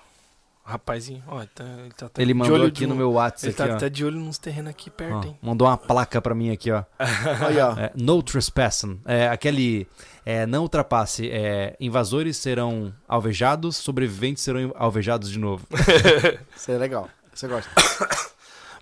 Rapazinho, 0.65 1.23
ó, 1.27 1.41
ele 1.41 1.51
tá, 1.53 1.65
ele 1.65 1.91
tá, 1.91 2.11
Ele 2.19 2.27
de 2.33 2.35
mandou 2.35 2.55
olho 2.55 2.67
aqui 2.69 2.81
de 2.81 2.87
no 2.87 2.95
um- 2.95 2.97
meu 2.97 3.13
WhatsApp 3.13 3.47
Ele 3.49 3.55
tá, 3.55 3.65
aqui, 3.65 3.75
ó. 3.75 3.79
tá 3.79 3.89
de 3.89 4.05
olho 4.05 4.17
nos 4.21 4.39
terrenos 4.39 4.71
aqui 4.71 4.91
perto, 4.91 5.15
Ó, 5.17 5.25
hein? 5.25 5.39
mandou 5.43 5.67
uma 5.67 5.77
placa 5.77 6.23
pra 6.23 6.35
mim 6.37 6.51
aqui, 6.53 6.71
ó. 6.71 6.85
Aí, 7.47 7.59
ó. 7.59 7.73
É, 7.77 7.91
no 7.97 8.23
trespassing. 8.23 9.01
É, 9.05 9.27
aquele. 9.29 9.89
é, 10.25 10.47
não 10.47 10.63
ultrapasse. 10.63 11.29
É, 11.31 11.77
invasores 11.81 12.37
serão 12.37 12.95
alvejados, 13.09 13.77
sobreviventes 13.77 14.45
serão 14.45 14.73
alvejados 14.77 15.31
de 15.33 15.39
novo. 15.39 15.67
Isso 16.57 16.71
é 16.71 16.79
legal. 16.79 17.09
Você 17.35 17.49
gosta. 17.49 17.69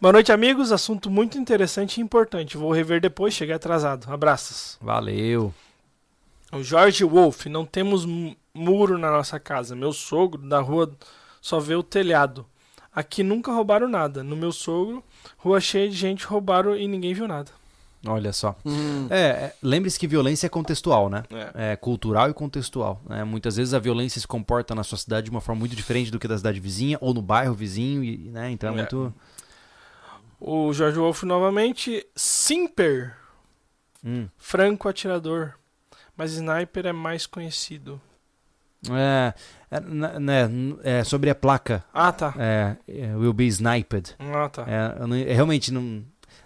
Boa 0.03 0.13
noite, 0.13 0.31
amigos. 0.33 0.73
Assunto 0.73 1.11
muito 1.11 1.39
interessante 1.39 1.97
e 1.99 2.03
importante. 2.03 2.57
Vou 2.59 2.73
rever 2.73 3.01
depois, 3.01 3.33
cheguei 3.33 3.55
atrasado. 3.55 4.13
Abraços. 4.13 4.77
Valeu. 4.83 5.53
O 6.53 6.63
Jorge 6.63 7.05
Wolf, 7.05 7.47
não 7.47 7.65
temos 7.65 8.05
mu- 8.05 8.37
muro 8.53 8.99
na 8.99 9.11
nossa 9.11 9.39
casa. 9.41 9.75
Meu 9.77 9.93
sogro, 9.93 10.43
da 10.49 10.61
rua, 10.61 10.91
só 11.41 11.59
vê 11.61 11.75
o 11.75 11.83
telhado. 11.83 12.47
Aqui 12.95 13.23
nunca 13.23 13.53
roubaram 13.53 13.89
nada. 13.89 14.23
No 14.25 14.37
meu 14.37 14.51
sogro, 14.53 15.03
rua 15.39 15.61
cheia 15.61 15.89
de 15.89 15.97
gente 15.97 16.25
roubaram 16.27 16.77
e 16.77 16.89
ninguém 16.89 17.15
viu 17.15 17.29
nada. 17.29 17.51
Olha 18.07 18.33
só. 18.33 18.57
Hum. 18.65 19.07
É, 19.11 19.21
é, 19.21 19.55
lembre-se 19.63 19.99
que 19.99 20.07
violência 20.07 20.47
é 20.47 20.51
contextual, 20.51 21.11
né? 21.11 21.23
É. 21.55 21.73
É 21.73 21.77
cultural 21.77 22.31
e 22.31 22.35
contextual. 22.35 23.01
né? 23.09 23.23
Muitas 23.25 23.57
vezes 23.57 23.75
a 23.75 23.79
violência 23.79 24.19
se 24.21 24.27
comporta 24.27 24.75
na 24.75 24.83
sua 24.83 24.97
cidade 24.99 25.27
de 25.27 25.31
uma 25.31 25.41
forma 25.41 25.61
muito 25.61 25.77
diferente 25.77 26.11
do 26.11 26.19
que 26.19 26.27
da 26.27 26.37
cidade 26.39 26.59
vizinha 26.59 26.97
ou 27.01 27.13
no 27.13 27.21
bairro 27.23 27.55
vizinho, 27.55 28.03
e, 28.03 28.17
né? 28.31 28.51
Então 28.51 28.71
é 28.71 28.73
É. 28.73 28.77
muito. 28.77 29.15
O 30.41 30.73
Jorge 30.73 30.99
Wolf 30.99 31.23
novamente. 31.25 32.05
Simper, 32.17 33.15
Hum. 34.05 34.29
franco 34.39 34.89
atirador. 34.89 35.53
Mas 36.17 36.33
sniper 36.33 36.87
é 36.87 36.93
mais 36.93 37.27
conhecido. 37.27 38.01
É, 38.91 39.35
é, 39.71 39.81
né, 39.81 40.49
é, 40.83 41.05
sobre 41.05 41.31
a 41.31 41.35
placa. 41.35 41.85
Ah, 41.93 42.13
tá. 42.13 42.35
É, 42.39 42.77
é, 42.89 43.15
will 43.17 43.33
be 43.33 43.47
sniped. 43.47 44.15
Ah, 44.19 44.49
tá. 44.49 44.65
É, 44.67 45.03
eu 45.03 45.07
não- 45.07 45.17
é, 45.17 45.33
realmente 45.35 45.73
não. 45.73 46.03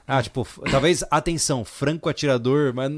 Ah, 0.06 0.22
tipo, 0.22 0.46
talvez, 0.70 1.04
atenção, 1.10 1.64
franco 1.64 2.08
atirador, 2.08 2.74
mas 2.74 2.90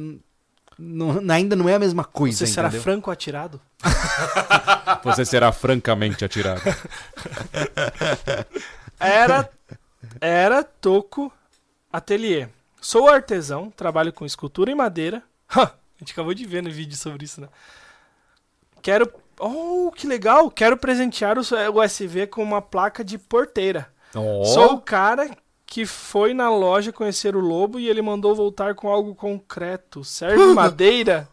não- 0.79 1.21
ainda 1.31 1.55
não 1.55 1.69
é 1.69 1.75
a 1.75 1.79
mesma 1.79 2.05
coisa. 2.05 2.39
Você 2.39 2.47
será 2.47 2.69
entendeu? 2.69 2.83
franco 2.83 3.11
atirado? 3.11 3.61
Você 5.05 5.25
será 5.25 5.53
francamente 5.53 6.25
atirado. 6.25 6.63
Era, 8.99 9.51
era 10.21 10.65
Toco 10.65 11.33
Atelier. 11.93 12.49
Sou 12.81 13.09
artesão, 13.09 13.71
trabalho 13.71 14.13
com 14.13 14.25
escultura 14.25 14.71
em 14.71 14.75
madeira. 14.75 15.23
Ha, 15.55 15.63
a 15.65 15.73
gente 15.99 16.13
acabou 16.13 16.33
de 16.35 16.47
ver 16.47 16.63
no 16.63 16.71
vídeo 16.71 16.97
sobre 16.97 17.25
isso, 17.25 17.41
né? 17.41 17.49
Quero. 18.81 19.11
Oh, 19.39 19.91
que 19.95 20.07
legal! 20.07 20.51
Quero 20.51 20.77
presentear 20.77 21.37
o 21.39 21.83
SV 21.83 22.27
com 22.29 22.43
uma 22.43 22.63
placa 22.63 23.05
de 23.05 23.19
porteira. 23.19 23.89
Sou 24.55 24.75
o 24.75 24.81
cara 24.81 25.31
que 25.67 25.85
foi 25.85 26.33
na 26.33 26.49
loja 26.49 26.93
conhecer 26.93 27.35
o 27.37 27.41
lobo 27.41 27.79
e 27.79 27.89
ele 27.89 28.01
mandou 28.01 28.35
voltar 28.35 28.75
com 28.75 28.89
algo 28.89 29.15
concreto. 29.15 30.05
Serve 30.05 30.47
madeira? 30.55 31.29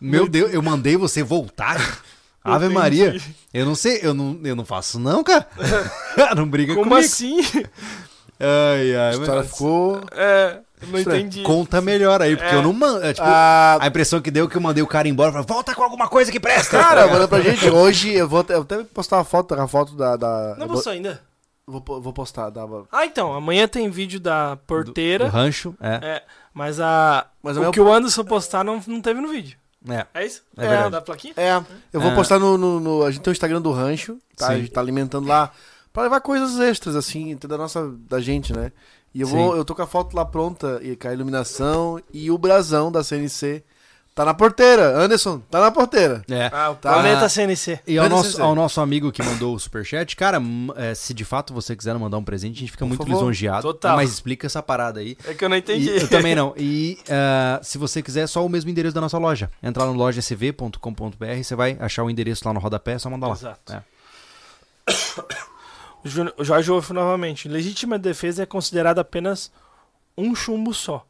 Meu 0.00 0.28
Deus, 0.28 0.52
eu 0.52 0.62
mandei 0.62 0.96
você 0.96 1.22
voltar? 1.22 1.76
Ave 2.42 2.64
Entendi. 2.64 2.74
Maria. 2.74 3.20
Eu 3.54 3.64
não 3.64 3.76
sei, 3.76 4.00
eu 4.02 4.12
não, 4.12 4.40
eu 4.42 4.56
não 4.56 4.64
faço 4.64 4.98
não, 4.98 5.22
cara. 5.22 5.46
não 6.34 6.48
briga 6.48 6.74
Como 6.74 6.88
comigo. 6.88 7.06
assim? 7.06 7.40
Ai, 8.40 8.96
ai. 8.96 9.10
A 9.10 9.12
história 9.12 9.44
ficou. 9.44 10.00
É, 10.10 10.58
não 10.86 10.98
Estranho. 10.98 11.20
entendi. 11.20 11.42
Conta 11.42 11.80
melhor 11.80 12.20
aí, 12.22 12.36
porque 12.36 12.54
É. 12.54 12.56
eu 12.56 12.62
não 12.62 12.72
mando. 12.72 13.04
É, 13.04 13.12
tipo, 13.12 13.26
Ah, 13.26 13.78
a 13.80 13.86
impressão 13.86 14.20
que 14.20 14.30
deu 14.30 14.46
é 14.46 14.48
que 14.48 14.56
eu 14.56 14.60
mandei 14.60 14.82
o 14.82 14.86
cara 14.86 15.08
embora 15.08 15.30
e 15.30 15.32
falei, 15.32 15.46
volta 15.46 15.74
com 15.74 15.82
alguma 15.82 16.08
coisa 16.08 16.30
que 16.32 16.40
presta. 16.40 16.78
cara, 16.78 17.06
manda 17.06 17.26
pra 17.28 17.40
gente. 17.40 17.68
Hoje 17.70 18.12
eu 18.12 18.28
vou 18.28 18.40
até, 18.40 18.54
eu 18.54 18.62
até 18.62 18.82
postar 18.84 19.16
uma 19.18 19.24
foto, 19.24 19.54
a 19.54 19.66
foto 19.68 19.94
da. 19.94 20.16
da 20.16 20.56
Não 20.58 20.66
do- 20.66 20.74
postou 20.74 20.92
ainda? 20.92 21.20
vou, 21.66 21.82
vou 22.00 22.12
postar. 22.12 22.52
Ah, 22.90 23.06
então, 23.06 23.32
amanhã 23.32 23.66
tem 23.68 23.88
vídeo 23.88 24.18
da 24.20 24.56
porteira. 24.66 25.26
O 25.26 25.28
rancho, 25.28 25.74
é. 25.80 25.94
É, 26.02 26.22
mas 26.52 26.80
a. 26.80 27.26
Mas 27.42 27.56
o 27.56 27.60
meu- 27.60 27.70
que 27.72 27.80
o 27.80 27.92
Anderson 27.92 28.24
postar 28.24 28.64
não, 28.64 28.82
não 28.86 29.00
teve 29.00 29.20
no 29.20 29.28
vídeo. 29.28 29.56
é. 29.88 30.06
É 30.14 30.26
isso? 30.26 30.42
É 30.56 30.68
verdade. 30.68 30.90
Da 30.90 31.00
plaquinha? 31.00 31.34
É, 31.36 31.56
eu 31.92 32.00
vou 32.00 32.10
É. 32.10 32.14
postar 32.14 32.38
no, 32.38 32.56
no, 32.58 32.78
no- 32.80 33.02
A 33.04 33.10
gente 33.10 33.22
tem 33.22 33.30
o 33.30 33.32
Instagram 33.32 33.60
do 33.60 33.72
Rancho, 33.72 34.16
tá? 34.36 34.48
Sim. 34.48 34.52
A 34.52 34.58
gente 34.58 34.70
tá 34.70 34.80
alimentando 34.80 35.26
lá 35.26 35.50
pra 35.92 36.02
levar 36.04 36.20
coisas 36.20 36.58
extras, 36.60 36.94
assim, 36.96 37.36
da 37.36 37.56
nossa. 37.58 37.90
da 38.08 38.20
gente, 38.20 38.52
né? 38.52 38.70
E 39.14 39.20
eu 39.20 39.26
Sim. 39.26 39.34
vou. 39.36 39.56
Eu 39.56 39.64
tô 39.64 39.74
com 39.74 39.82
a 39.82 39.86
foto 39.86 40.14
lá 40.16 40.24
pronta, 40.24 40.80
e 40.82 40.96
com 40.96 41.08
a 41.08 41.12
iluminação 41.12 42.00
e 42.12 42.30
o 42.30 42.38
brasão 42.38 42.90
da 42.90 43.02
CNC. 43.04 43.62
Tá 44.14 44.26
na 44.26 44.34
porteira. 44.34 44.94
Anderson, 44.98 45.38
tá 45.50 45.58
na 45.58 45.70
porteira. 45.70 46.22
É. 46.30 46.50
Ah, 46.52 46.68
o 46.70 46.74
Tá. 46.74 46.92
planeta 46.92 47.26
CNC. 47.30 47.80
E 47.86 47.98
ao 47.98 48.10
nosso, 48.10 48.32
CC. 48.32 48.42
ao 48.42 48.54
nosso 48.54 48.78
amigo 48.82 49.10
que 49.10 49.22
mandou 49.22 49.54
o 49.54 49.58
superchat, 49.58 50.14
cara, 50.16 50.36
m- 50.38 50.70
é, 50.76 50.94
se 50.94 51.14
de 51.14 51.24
fato 51.24 51.54
você 51.54 51.74
quiser 51.74 51.94
mandar 51.98 52.18
um 52.18 52.22
presente, 52.22 52.56
a 52.58 52.60
gente 52.60 52.72
fica 52.72 52.84
Por 52.84 52.88
muito 52.88 52.98
favor. 53.06 53.14
lisonjeado. 53.14 53.62
Total. 53.62 53.96
Mas 53.96 54.10
explica 54.12 54.46
essa 54.46 54.62
parada 54.62 55.00
aí. 55.00 55.16
É 55.26 55.32
que 55.32 55.42
eu 55.42 55.48
não 55.48 55.56
entendi. 55.56 55.88
E- 55.88 55.96
eu 56.02 56.08
também 56.08 56.34
não. 56.34 56.52
E 56.58 56.98
ah, 57.08 57.58
se 57.62 57.78
você 57.78 58.02
quiser, 58.02 58.24
é 58.24 58.26
só 58.26 58.44
o 58.44 58.50
mesmo 58.50 58.68
endereço 58.70 58.94
da 58.94 59.00
nossa 59.00 59.16
loja. 59.16 59.50
Entra 59.62 59.82
lá 59.84 59.90
no 59.90 59.96
lojasv.com.br, 59.96 61.42
você 61.42 61.54
vai 61.54 61.78
achar 61.80 62.02
o 62.04 62.10
endereço 62.10 62.46
lá 62.46 62.52
no 62.52 62.60
rodapé, 62.60 62.92
é 62.92 62.98
só 62.98 63.08
mandar 63.08 63.28
lá. 63.28 63.32
Exato. 63.34 63.72
É. 63.72 63.82
Jorge 66.04 66.70
Wolff 66.70 66.92
novamente. 66.92 67.48
Legítima 67.48 67.98
defesa 67.98 68.42
é 68.42 68.46
considerada 68.46 69.00
apenas 69.00 69.52
um 70.16 70.34
chumbo 70.34 70.74
só. 70.74 71.06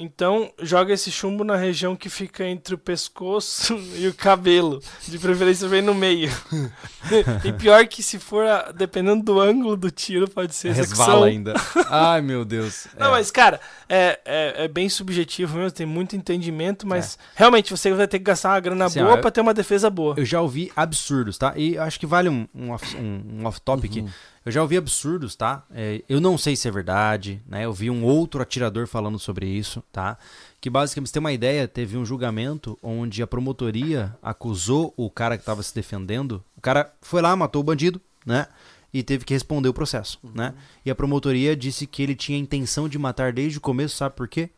Então, 0.00 0.52
joga 0.62 0.92
esse 0.94 1.10
chumbo 1.10 1.42
na 1.42 1.56
região 1.56 1.96
que 1.96 2.08
fica 2.08 2.44
entre 2.46 2.72
o 2.72 2.78
pescoço 2.78 3.74
e 3.98 4.06
o 4.06 4.14
cabelo. 4.14 4.80
De 5.08 5.18
preferência 5.18 5.68
bem 5.68 5.82
no 5.82 5.92
meio. 5.92 6.30
e 7.44 7.52
pior 7.52 7.86
que 7.88 8.02
se 8.02 8.18
for, 8.18 8.46
a- 8.46 8.70
dependendo 8.72 9.24
do 9.24 9.40
ângulo 9.40 9.76
do 9.76 9.90
tiro, 9.90 10.28
pode 10.30 10.54
ser 10.54 10.68
execução. 10.68 11.04
Resvala 11.06 11.26
ainda. 11.26 11.54
Ai, 11.90 12.20
meu 12.20 12.44
Deus. 12.44 12.86
Não, 12.98 13.08
É. 13.08 13.10
mas, 13.10 13.30
cara, 13.30 13.60
é, 13.88 14.20
é, 14.24 14.64
é 14.64 14.68
bem 14.68 14.88
subjetivo 14.88 15.56
mesmo, 15.58 15.72
tem 15.72 15.86
muito 15.86 16.14
entendimento, 16.14 16.86
mas 16.86 17.18
realmente 17.34 17.70
você 17.70 17.92
vai 17.92 18.06
ter 18.06 18.18
que 18.18 18.24
gastar 18.24 18.50
uma 18.50 18.60
grana 18.60 18.84
Assim, 18.84 19.00
boa 19.02 19.14
ó, 19.14 19.16
pra 19.16 19.30
ter 19.32 19.40
uma 19.40 19.52
defesa 19.54 19.90
boa. 19.90 20.14
Eu 20.16 20.24
já 20.24 20.40
ouvi 20.40 20.70
absurdos, 20.76 21.36
tá? 21.38 21.54
E 21.56 21.76
acho 21.76 21.98
que 21.98 22.06
vale 22.06 22.28
um, 22.28 22.46
um, 22.54 22.70
off- 22.70 22.96
um- 22.96 23.40
um 23.40 23.46
off-topic. 23.46 23.96
Uhum. 23.96 24.08
Eu 24.48 24.52
já 24.52 24.62
ouvi 24.62 24.78
absurdos, 24.78 25.36
tá? 25.36 25.62
É, 25.70 26.02
eu 26.08 26.22
não 26.22 26.38
sei 26.38 26.56
se 26.56 26.66
é 26.66 26.70
verdade, 26.70 27.42
né? 27.46 27.66
Eu 27.66 27.72
vi 27.74 27.90
um 27.90 28.02
outro 28.02 28.40
atirador 28.40 28.86
falando 28.86 29.18
sobre 29.18 29.46
isso, 29.46 29.84
tá? 29.92 30.16
Que 30.58 30.70
basicamente, 30.70 31.04
pra 31.04 31.08
você 31.10 31.12
ter 31.12 31.18
uma 31.18 31.32
ideia, 31.34 31.68
teve 31.68 31.98
um 31.98 32.04
julgamento 32.06 32.78
onde 32.82 33.22
a 33.22 33.26
promotoria 33.26 34.16
acusou 34.22 34.94
o 34.96 35.10
cara 35.10 35.36
que 35.36 35.42
estava 35.42 35.62
se 35.62 35.74
defendendo. 35.74 36.42
O 36.56 36.62
cara 36.62 36.90
foi 37.02 37.20
lá, 37.20 37.36
matou 37.36 37.60
o 37.60 37.62
bandido, 37.62 38.00
né? 38.24 38.46
E 38.90 39.02
teve 39.02 39.26
que 39.26 39.34
responder 39.34 39.68
o 39.68 39.74
processo, 39.74 40.18
né? 40.34 40.54
E 40.82 40.90
a 40.90 40.94
promotoria 40.94 41.54
disse 41.54 41.86
que 41.86 42.02
ele 42.02 42.14
tinha 42.14 42.38
intenção 42.38 42.88
de 42.88 42.98
matar 42.98 43.34
desde 43.34 43.58
o 43.58 43.60
começo, 43.60 43.96
sabe 43.96 44.16
por 44.16 44.26
quê? 44.26 44.48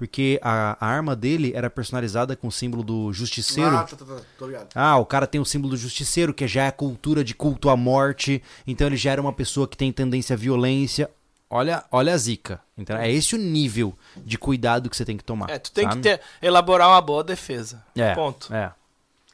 Porque 0.00 0.40
a, 0.40 0.78
a 0.80 0.88
arma 0.88 1.14
dele 1.14 1.52
era 1.54 1.68
personalizada 1.68 2.34
com 2.34 2.48
o 2.48 2.50
símbolo 2.50 2.82
do 2.82 3.12
justiceiro. 3.12 3.76
Ah, 3.76 3.84
tá, 3.84 3.94
tá, 3.94 4.04
tá. 4.06 4.16
Tô 4.38 4.46
ligado. 4.46 4.68
Ah, 4.74 4.96
o 4.96 5.04
cara 5.04 5.26
tem 5.26 5.38
o 5.38 5.44
símbolo 5.44 5.72
do 5.72 5.76
justiceiro, 5.76 6.32
que 6.32 6.48
já 6.48 6.64
é 6.64 6.68
a 6.68 6.72
cultura 6.72 7.22
de 7.22 7.34
culto 7.34 7.68
à 7.68 7.76
morte. 7.76 8.42
Então 8.66 8.86
ele 8.86 8.96
já 8.96 9.10
era 9.12 9.20
uma 9.20 9.30
pessoa 9.30 9.68
que 9.68 9.76
tem 9.76 9.92
tendência 9.92 10.32
à 10.32 10.38
violência. 10.38 11.10
Olha, 11.50 11.84
olha 11.92 12.14
a 12.14 12.16
zica. 12.16 12.62
Então 12.78 12.96
é 12.96 13.12
esse 13.12 13.34
o 13.34 13.38
nível 13.38 13.94
de 14.16 14.38
cuidado 14.38 14.88
que 14.88 14.96
você 14.96 15.04
tem 15.04 15.18
que 15.18 15.22
tomar. 15.22 15.50
É, 15.50 15.58
tu 15.58 15.70
tem 15.70 15.84
sabe? 15.84 15.96
que 15.96 16.00
ter, 16.00 16.22
elaborar 16.40 16.88
uma 16.88 17.02
boa 17.02 17.22
defesa. 17.22 17.84
É, 17.94 18.14
Ponto. 18.14 18.54
É. 18.54 18.72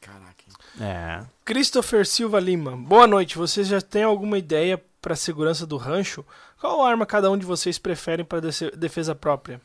Caraca. 0.00 0.34
É. 0.80 1.20
Christopher 1.44 2.04
Silva 2.04 2.40
Lima. 2.40 2.76
Boa 2.76 3.06
noite. 3.06 3.38
Vocês 3.38 3.68
já 3.68 3.80
têm 3.80 4.02
alguma 4.02 4.36
ideia 4.36 4.82
pra 5.00 5.14
segurança 5.14 5.64
do 5.64 5.76
rancho? 5.76 6.26
Qual 6.60 6.84
arma 6.84 7.06
cada 7.06 7.30
um 7.30 7.38
de 7.38 7.46
vocês 7.46 7.78
preferem 7.78 8.24
para 8.24 8.40
defesa 8.76 9.14
própria? 9.14 9.60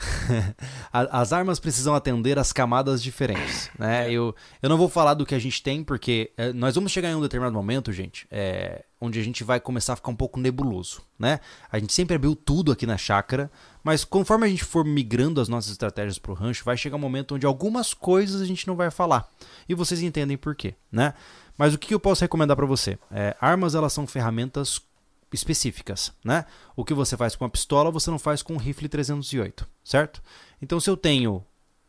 As 0.92 1.32
armas 1.32 1.60
precisam 1.60 1.94
atender 1.94 2.38
às 2.38 2.52
camadas 2.52 3.02
diferentes, 3.02 3.70
né? 3.78 4.10
Eu, 4.10 4.34
eu 4.62 4.68
não 4.68 4.78
vou 4.78 4.88
falar 4.88 5.14
do 5.14 5.26
que 5.26 5.34
a 5.34 5.38
gente 5.38 5.62
tem, 5.62 5.84
porque 5.84 6.32
é, 6.36 6.52
nós 6.52 6.74
vamos 6.74 6.90
chegar 6.90 7.10
em 7.10 7.14
um 7.14 7.20
determinado 7.20 7.54
momento, 7.54 7.92
gente, 7.92 8.26
é, 8.30 8.84
onde 9.00 9.18
a 9.18 9.22
gente 9.22 9.44
vai 9.44 9.60
começar 9.60 9.92
a 9.92 9.96
ficar 9.96 10.10
um 10.10 10.16
pouco 10.16 10.40
nebuloso, 10.40 11.02
né? 11.18 11.40
A 11.70 11.78
gente 11.78 11.92
sempre 11.92 12.16
abriu 12.16 12.34
tudo 12.34 12.72
aqui 12.72 12.86
na 12.86 12.96
chácara, 12.96 13.50
mas 13.82 14.04
conforme 14.04 14.46
a 14.46 14.48
gente 14.48 14.64
for 14.64 14.84
migrando 14.84 15.40
as 15.40 15.48
nossas 15.48 15.72
estratégias 15.72 16.18
pro 16.18 16.34
rancho, 16.34 16.64
vai 16.64 16.76
chegar 16.76 16.96
um 16.96 17.00
momento 17.00 17.34
onde 17.34 17.46
algumas 17.46 17.94
coisas 17.94 18.40
a 18.40 18.46
gente 18.46 18.66
não 18.66 18.76
vai 18.76 18.90
falar. 18.90 19.28
E 19.68 19.74
vocês 19.74 20.02
entendem 20.02 20.36
por 20.36 20.54
quê, 20.54 20.74
né? 20.90 21.14
Mas 21.56 21.74
o 21.74 21.78
que 21.78 21.92
eu 21.92 22.00
posso 22.00 22.22
recomendar 22.22 22.56
para 22.56 22.66
você? 22.66 22.98
É, 23.10 23.36
armas, 23.38 23.74
elas 23.74 23.92
são 23.92 24.06
ferramentas 24.06 24.80
específicas, 25.32 26.12
né? 26.24 26.44
O 26.74 26.84
que 26.84 26.94
você 26.94 27.16
faz 27.16 27.36
com 27.36 27.44
a 27.44 27.48
pistola, 27.48 27.90
você 27.90 28.10
não 28.10 28.18
faz 28.18 28.42
com 28.42 28.54
um 28.54 28.58
rifle 28.58 28.88
308, 28.88 29.66
certo? 29.84 30.22
Então, 30.60 30.80
se 30.80 30.90
eu 30.90 30.96
tenho 30.96 31.44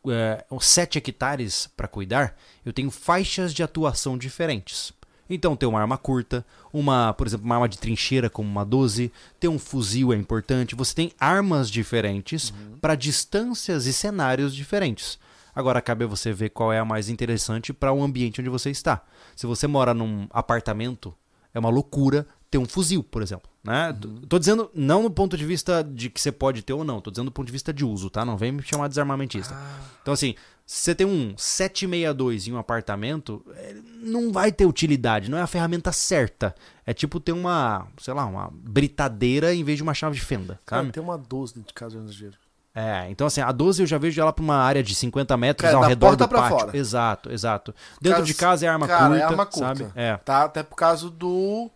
é, 0.08 0.44
uns 0.50 0.66
7 0.66 0.98
hectares 0.98 1.68
para 1.76 1.88
cuidar, 1.88 2.36
eu 2.64 2.72
tenho 2.72 2.90
faixas 2.90 3.52
de 3.52 3.62
atuação 3.62 4.16
diferentes. 4.16 4.92
Então, 5.28 5.56
ter 5.56 5.66
uma 5.66 5.80
arma 5.80 5.96
curta, 5.96 6.44
uma, 6.72 7.12
por 7.14 7.26
exemplo, 7.26 7.46
uma 7.46 7.54
arma 7.54 7.68
de 7.68 7.78
trincheira 7.78 8.28
como 8.28 8.48
uma 8.48 8.64
12, 8.64 9.10
ter 9.40 9.48
um 9.48 9.58
fuzil 9.58 10.12
é 10.12 10.16
importante. 10.16 10.74
Você 10.74 10.94
tem 10.94 11.12
armas 11.18 11.70
diferentes 11.70 12.52
para 12.80 12.94
distâncias 12.94 13.86
e 13.86 13.92
cenários 13.92 14.54
diferentes. 14.54 15.18
Agora 15.54 15.80
cabe 15.80 16.04
a 16.04 16.08
você 16.08 16.32
ver 16.32 16.50
qual 16.50 16.72
é 16.72 16.78
a 16.78 16.84
mais 16.84 17.08
interessante 17.08 17.72
para 17.72 17.92
o 17.92 18.02
ambiente 18.02 18.40
onde 18.40 18.50
você 18.50 18.70
está. 18.70 19.02
Se 19.36 19.46
você 19.46 19.66
mora 19.66 19.94
num 19.94 20.26
apartamento, 20.30 21.14
é 21.54 21.58
uma 21.58 21.68
loucura 21.68 22.26
ter 22.52 22.58
um 22.58 22.66
fuzil, 22.66 23.02
por 23.02 23.22
exemplo. 23.22 23.50
Né? 23.64 23.92
T- 23.98 24.26
Tô 24.28 24.38
dizendo 24.38 24.70
não 24.74 25.02
no 25.02 25.10
ponto 25.10 25.36
de 25.38 25.44
vista 25.46 25.82
de 25.82 26.10
que 26.10 26.20
você 26.20 26.30
pode 26.30 26.62
ter 26.62 26.74
ou 26.74 26.84
não, 26.84 27.00
tô 27.00 27.10
dizendo 27.10 27.26
do 27.30 27.32
ponto 27.32 27.46
de 27.46 27.52
vista 27.52 27.72
de 27.72 27.82
uso, 27.84 28.10
tá? 28.10 28.24
Não 28.24 28.36
vem 28.36 28.52
me 28.52 28.62
chamar 28.62 28.84
de 28.88 28.90
desarmamentista. 28.90 29.56
Então, 30.02 30.12
assim, 30.12 30.34
se 30.66 30.80
você 30.82 30.94
tem 30.94 31.06
um 31.06 31.32
762 31.36 32.46
em 32.48 32.52
um 32.52 32.58
apartamento, 32.58 33.42
eh, 33.56 33.74
não 34.02 34.30
vai 34.30 34.52
ter 34.52 34.66
utilidade, 34.66 35.30
não 35.30 35.38
é 35.38 35.42
a 35.42 35.46
ferramenta 35.46 35.90
certa. 35.92 36.54
É 36.84 36.92
tipo 36.92 37.18
ter 37.18 37.32
uma, 37.32 37.86
sei 37.98 38.12
lá, 38.12 38.26
uma 38.26 38.50
britadeira 38.52 39.54
em 39.54 39.64
vez 39.64 39.78
de 39.78 39.82
uma 39.82 39.94
chave 39.94 40.14
de 40.16 40.20
fenda, 40.22 40.60
Cara, 40.66 40.82
sabe? 40.82 40.92
tem 40.92 41.02
uma 41.02 41.16
12 41.16 41.54
dentro 41.54 41.68
de 41.68 41.74
casa, 41.74 41.96
eu 41.96 42.02
exagero. 42.04 42.34
É, 42.74 43.06
então 43.10 43.26
assim, 43.26 43.40
a 43.40 43.50
12 43.52 43.82
eu 43.82 43.86
já 43.86 43.96
vejo 43.98 44.20
ela 44.20 44.32
pra 44.32 44.42
uma 44.42 44.56
área 44.56 44.82
de 44.82 44.94
50 44.94 45.36
metros 45.36 45.70
Cara, 45.70 45.82
ao 45.82 45.88
redor 45.88 46.06
porta 46.08 46.24
do 46.24 46.28
pra 46.28 46.40
pátio. 46.42 46.58
fora. 46.58 46.76
Exato, 46.76 47.30
exato. 47.32 47.74
Dentro 48.00 48.22
de 48.24 48.34
casa 48.34 48.64
é 48.66 48.68
arma 48.68 48.86
cara, 48.86 49.06
curta, 49.08 49.20
é 49.20 49.24
arma 49.24 49.46
curta. 49.46 49.58
sabe? 49.84 49.92
É. 49.94 50.16
Tá? 50.18 50.44
Até 50.44 50.62
por 50.62 50.76
causa 50.76 51.08
do. 51.10 51.70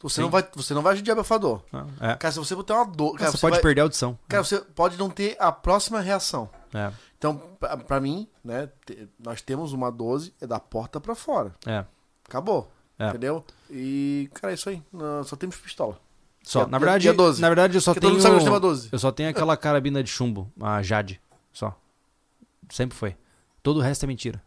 Você 0.00 0.16
Sim. 0.16 0.22
não, 0.22 0.30
vai, 0.30 0.46
você 0.54 0.74
não 0.74 0.82
vai 0.82 1.00
de 1.00 1.10
abafador. 1.10 1.62
é. 2.00 2.14
Cara, 2.16 2.30
se 2.32 2.38
você 2.38 2.54
botar 2.54 2.74
uma 2.74 2.84
dor. 2.86 3.16
Cara, 3.16 3.30
você 3.30 3.36
você 3.38 3.40
pode 3.40 3.54
vai- 3.54 3.62
perder 3.62 3.80
a 3.80 3.84
audição. 3.84 4.18
Cara, 4.28 4.44
você 4.44 4.58
pode 4.60 4.96
não 4.98 5.08
ter 5.10 5.36
a 5.40 5.50
próxima 5.50 6.00
reação. 6.00 6.50
É, 6.74 6.92
Então, 7.16 7.36
pra, 7.58 7.76
pra 7.78 8.00
mim, 8.00 8.28
né, 8.44 8.68
nós 9.18 9.40
temos 9.40 9.72
uma 9.72 9.90
12, 9.90 10.34
é 10.40 10.46
da 10.46 10.60
porta 10.60 11.00
pra 11.00 11.14
fora. 11.14 11.52
é. 11.66 11.84
Acabou. 12.28 12.70
É. 12.98 13.08
Entendeu? 13.08 13.44
E, 13.70 14.28
cara, 14.34 14.52
é 14.52 14.54
isso 14.54 14.68
aí. 14.68 14.82
Não, 14.92 15.22
só 15.22 15.36
temos 15.36 15.56
pistola. 15.56 15.98
Só, 16.42 16.66
na 16.66 16.78
verdade, 16.78 17.08
a 17.08 17.12
12? 17.12 17.40
na 17.40 17.48
verdade 17.48 17.76
eu 17.76 17.80
só 17.80 17.92
Porque 17.94 18.06
tenho 18.06 18.20
sabe 18.20 18.38
que 18.38 18.48
uma 18.48 18.58
12. 18.60 18.88
eu 18.92 18.98
só 18.98 19.10
tenho 19.12 19.28
aquela 19.30 19.56
carabina 19.56 20.02
de 20.02 20.10
chumbo, 20.10 20.50
a 20.60 20.82
Jade, 20.82 21.20
só. 21.52 21.76
Sempre 22.70 22.96
foi. 22.96 23.16
Todo 23.62 23.78
o 23.78 23.80
resto 23.80 24.04
é 24.04 24.06
mentira. 24.06 24.42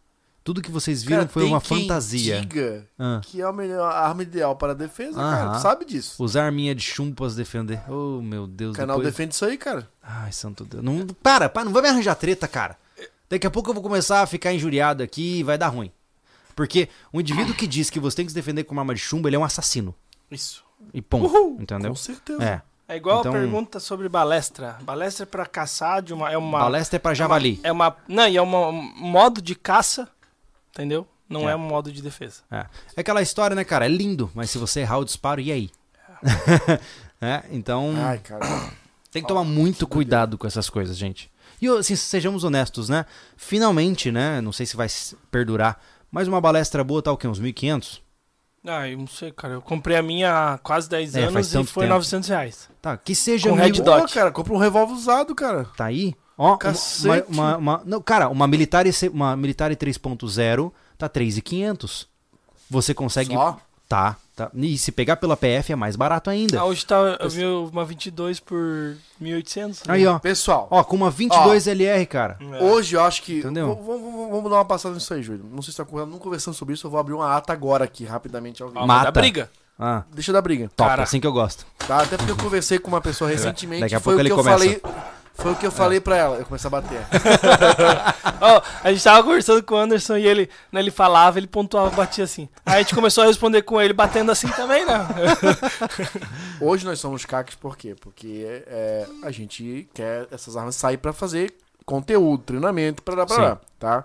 Tudo 0.50 0.62
que 0.62 0.70
vocês 0.72 1.00
viram 1.04 1.18
Cara, 1.18 1.28
foi 1.28 1.42
tem 1.44 1.52
uma 1.52 1.60
quem 1.60 1.82
fantasia. 1.82 2.40
diga 2.40 2.84
Ah. 2.98 3.20
que 3.22 3.40
é 3.40 3.44
a 3.44 3.52
melhor 3.52 3.88
arma 3.92 4.24
ideal 4.24 4.56
para 4.56 4.72
a 4.72 4.74
defesa, 4.74 5.14
cara. 5.14 5.44
Aham. 5.44 5.52
Tu 5.56 5.62
sabe 5.62 5.84
disso. 5.84 6.20
Usar 6.20 6.46
arminha 6.46 6.74
de 6.74 6.82
chumbo 6.82 7.14
pra 7.14 7.30
se 7.30 7.36
defender. 7.36 7.80
Oh, 7.88 8.20
meu 8.20 8.48
Deus. 8.48 8.74
O 8.74 8.76
canal 8.76 8.96
depois... 8.96 9.14
defende 9.14 9.32
isso 9.32 9.44
aí, 9.44 9.56
cara. 9.56 9.88
Ai, 10.02 10.32
santo 10.32 10.64
Deus. 10.64 10.82
Não, 10.82 11.06
para, 11.22 11.48
para, 11.48 11.64
não 11.64 11.72
vai 11.72 11.82
me 11.82 11.88
arranjar 11.88 12.16
treta, 12.16 12.48
cara. 12.48 12.76
Daqui 13.28 13.46
a 13.46 13.50
pouco 13.50 13.70
eu 13.70 13.74
vou 13.74 13.82
começar 13.82 14.22
a 14.22 14.26
ficar 14.26 14.52
injuriado 14.52 15.04
aqui 15.04 15.38
e 15.38 15.42
vai 15.44 15.56
dar 15.56 15.68
ruim. 15.68 15.92
Porque 16.56 16.88
um 17.14 17.20
indivíduo 17.20 17.54
que 17.54 17.68
diz 17.68 17.88
que 17.88 18.00
você 18.00 18.16
tem 18.16 18.24
que 18.26 18.32
se 18.32 18.34
defender 18.34 18.64
com 18.64 18.72
uma 18.72 18.82
arma 18.82 18.92
de 18.92 19.00
chumbo, 19.00 19.28
ele 19.28 19.36
é 19.36 19.38
um 19.38 19.44
assassino. 19.44 19.94
Isso. 20.28 20.64
E 20.92 21.00
ponto. 21.00 21.26
Uhul, 21.26 21.58
entendeu? 21.60 21.90
Com 21.90 21.96
certeza. 21.96 22.42
É. 22.42 22.62
É 22.88 22.96
igual 22.96 23.20
Então- 23.20 23.30
a 23.30 23.34
pergunta 23.36 23.78
sobre 23.78 24.08
balestra. 24.08 24.76
Balestra 24.82 25.22
é 25.22 25.26
pra 25.26 25.46
caçar 25.46 26.02
de 26.02 26.12
uma. 26.12 26.28
É 26.28 26.36
uma 26.36 26.58
Balestra 26.58 26.96
é 26.96 26.98
pra 26.98 27.14
javali. 27.14 27.60
É 27.62 27.70
uma. 27.70 27.96
Não, 28.08 28.26
e 28.26 28.36
é 28.36 28.42
uma- 28.42 28.66
um 28.66 28.82
modo 28.96 29.40
de 29.40 29.54
caça, 29.54 30.08
entendeu? 30.72 31.06
Não 31.28 31.48
É. 31.48 31.52
é, 31.52 31.56
um 31.56 31.60
modo 31.60 31.92
de 31.92 32.02
defesa. 32.02 32.42
É. 32.50 32.66
É 32.96 33.00
aquela 33.00 33.22
história, 33.22 33.54
né, 33.54 33.64
cara? 33.64 33.86
É 33.86 33.88
lindo, 33.88 34.30
mas 34.34 34.50
se 34.50 34.58
você 34.58 34.80
errar 34.80 34.98
o 34.98 35.04
disparo, 35.04 35.40
e 35.40 35.52
aí? 35.52 35.70
é, 37.20 37.42
então 37.50 37.92
Ai, 37.96 38.18
cara. 38.18 38.70
tem 39.10 39.22
que 39.22 39.28
tomar 39.28 39.44
muito 39.44 39.86
cuidado 39.86 40.36
com 40.36 40.46
essas 40.46 40.68
coisas, 40.68 40.96
gente. 40.96 41.30
E 41.60 41.68
assim, 41.68 41.94
sejamos 41.94 42.42
honestos, 42.42 42.88
né? 42.88 43.04
Finalmente, 43.36 44.10
né? 44.10 44.40
Não 44.40 44.52
sei 44.52 44.64
se 44.66 44.76
vai 44.76 44.88
perdurar, 45.30 45.78
mas 46.10 46.26
uma 46.26 46.40
balestra 46.40 46.82
boa 46.82 47.02
tá 47.02 47.12
o 47.12 47.16
quê? 47.16 47.28
Uns 47.28 47.40
1.500? 47.40 48.00
Ah, 48.66 48.88
eu 48.88 48.98
não 48.98 49.06
sei, 49.06 49.30
cara. 49.32 49.54
Eu 49.54 49.62
comprei 49.62 49.96
a 49.96 50.02
minha 50.02 50.54
há 50.54 50.58
quase 50.58 50.88
10 50.88 51.14
É, 51.16 51.22
anos 51.24 51.54
e 51.54 51.64
foi 51.64 51.84
tempo. 51.84 51.94
900 51.94 52.28
reais. 52.28 52.68
Tá, 52.82 52.96
que 52.96 53.14
seja 53.14 53.48
Com 53.48 53.54
mil- 53.56 53.64
Red 53.64 53.72
Dot. 53.72 54.02
Pô, 54.08 54.14
cara, 54.14 54.30
compra 54.30 54.52
um 54.52 54.58
revólver 54.58 54.92
usado, 54.94 55.34
cara. 55.34 55.64
Tá 55.76 55.86
aí? 55.86 56.14
Ó, 56.42 56.48
uma, 56.52 56.56
Cacete. 56.58 57.26
uma, 57.28 57.56
uma- 57.58 57.82
não, 57.84 58.00
cara, 58.00 58.30
uma 58.30 58.46
militar 58.46 58.86
uma 59.12 59.36
militar 59.36 59.70
3.0 59.76 60.72
tá 60.96 61.06
3.500. 61.06 62.06
Você 62.70 62.94
consegue 62.94 63.34
Só? 63.34 63.58
Tá, 63.86 64.16
tá. 64.36 64.50
E 64.54 64.78
se 64.78 64.90
pegar 64.92 65.16
pela 65.16 65.36
PF 65.36 65.72
é 65.72 65.76
mais 65.76 65.96
barato 65.96 66.30
ainda. 66.30 66.60
Ah, 66.60 66.64
hoje 66.64 66.86
tá, 66.86 66.94
eu 67.20 67.28
vi 67.28 67.44
uma 67.44 67.84
22 67.84 68.38
por 68.40 68.96
1.800. 69.20 69.86
né? 69.86 69.94
Aí, 69.94 70.06
ó. 70.06 70.18
Pessoal, 70.20 70.68
Ó, 70.70 70.82
com 70.84 70.94
uma 70.96 71.10
22 71.10 71.66
LR, 71.66 72.06
cara. 72.06 72.38
É. 72.40 72.62
hoje 72.62 72.94
eu 72.96 73.02
acho 73.02 73.22
que. 73.22 73.40
Entendeu? 73.40 73.74
Vamos, 73.84 74.50
dar 74.50 74.56
uma 74.58 74.64
passada 74.64 74.94
nisso 74.94 75.12
aí, 75.12 75.22
Júlio. 75.22 75.44
Não 75.52 75.60
sei 75.60 75.72
se 75.72 75.76
tá 75.76 75.84
conversando, 75.84 76.12
não 76.12 76.18
conversando 76.20 76.54
sobre 76.54 76.72
isso, 76.74 76.86
eu 76.86 76.90
vou 76.90 77.00
abrir 77.00 77.12
uma 77.14 77.36
ata 77.36 77.52
agora 77.52 77.84
aqui, 77.84 78.04
rapidamente 78.04 78.62
ao 78.62 78.68
vivo. 78.68 78.80
Ó, 78.80 78.86
Mata. 78.86 79.10
briga. 79.10 79.50
Ah, 79.78 80.04
Deixa 80.14 80.30
eu 80.30 80.34
dar 80.34 80.42
briga. 80.42 80.70
top, 80.76 80.88
Cara. 80.88 81.02
assim 81.02 81.20
que 81.20 81.26
eu 81.26 81.32
gosto. 81.32 81.66
Tá? 81.88 82.02
Até 82.02 82.16
porque 82.16 82.30
eu 82.32 82.36
conversei 82.36 82.78
com 82.78 82.88
uma 82.88 83.00
pessoa 83.00 83.28
recentemente. 83.28 83.80
Daqui 83.82 83.94
a 83.96 84.00
foi 84.00 84.14
pouco 84.14 84.20
o 84.20 84.24
que 84.24 84.26
ele 84.26 84.32
eu 84.32 84.36
começa. 84.36 84.58
falei. 84.58 84.82
Foi 85.40 85.52
o 85.52 85.56
que 85.56 85.66
eu 85.66 85.70
falei 85.70 86.00
pra 86.00 86.16
ela. 86.16 86.36
Eu 86.36 86.44
comecei 86.44 86.68
a 86.68 86.70
bater. 86.70 87.00
Ó, 88.40 88.62
a 88.84 88.92
gente 88.92 89.02
tava 89.02 89.22
conversando 89.22 89.62
com 89.62 89.74
o 89.74 89.78
Anderson 89.78 90.16
e 90.18 90.26
ele, 90.26 90.50
né, 90.70 90.80
ele 90.80 90.90
falava, 90.90 91.38
ele 91.38 91.46
pontuava, 91.46 91.90
batia 91.90 92.24
assim. 92.24 92.48
Aí 92.64 92.76
a 92.76 92.78
gente 92.82 92.94
começou 92.94 93.24
a 93.24 93.26
responder 93.26 93.62
com 93.62 93.80
ele 93.80 93.94
batendo 93.94 94.30
assim 94.30 94.48
também, 94.48 94.84
né? 94.84 94.98
Hoje 96.60 96.84
nós 96.84 97.00
somos 97.00 97.24
caques 97.24 97.54
por 97.54 97.76
quê? 97.76 97.96
Porque 97.98 98.62
é, 98.66 99.06
a 99.22 99.30
gente 99.30 99.88
quer 99.94 100.28
essas 100.30 100.56
armas 100.56 100.76
sair 100.76 100.98
pra 100.98 101.12
fazer 101.12 101.54
conteúdo, 101.86 102.42
treinamento, 102.44 103.02
pra 103.02 103.14
lá, 103.14 103.26
pra 103.26 103.36
Sim. 103.36 103.42
lá, 103.42 103.60
tá? 103.78 104.04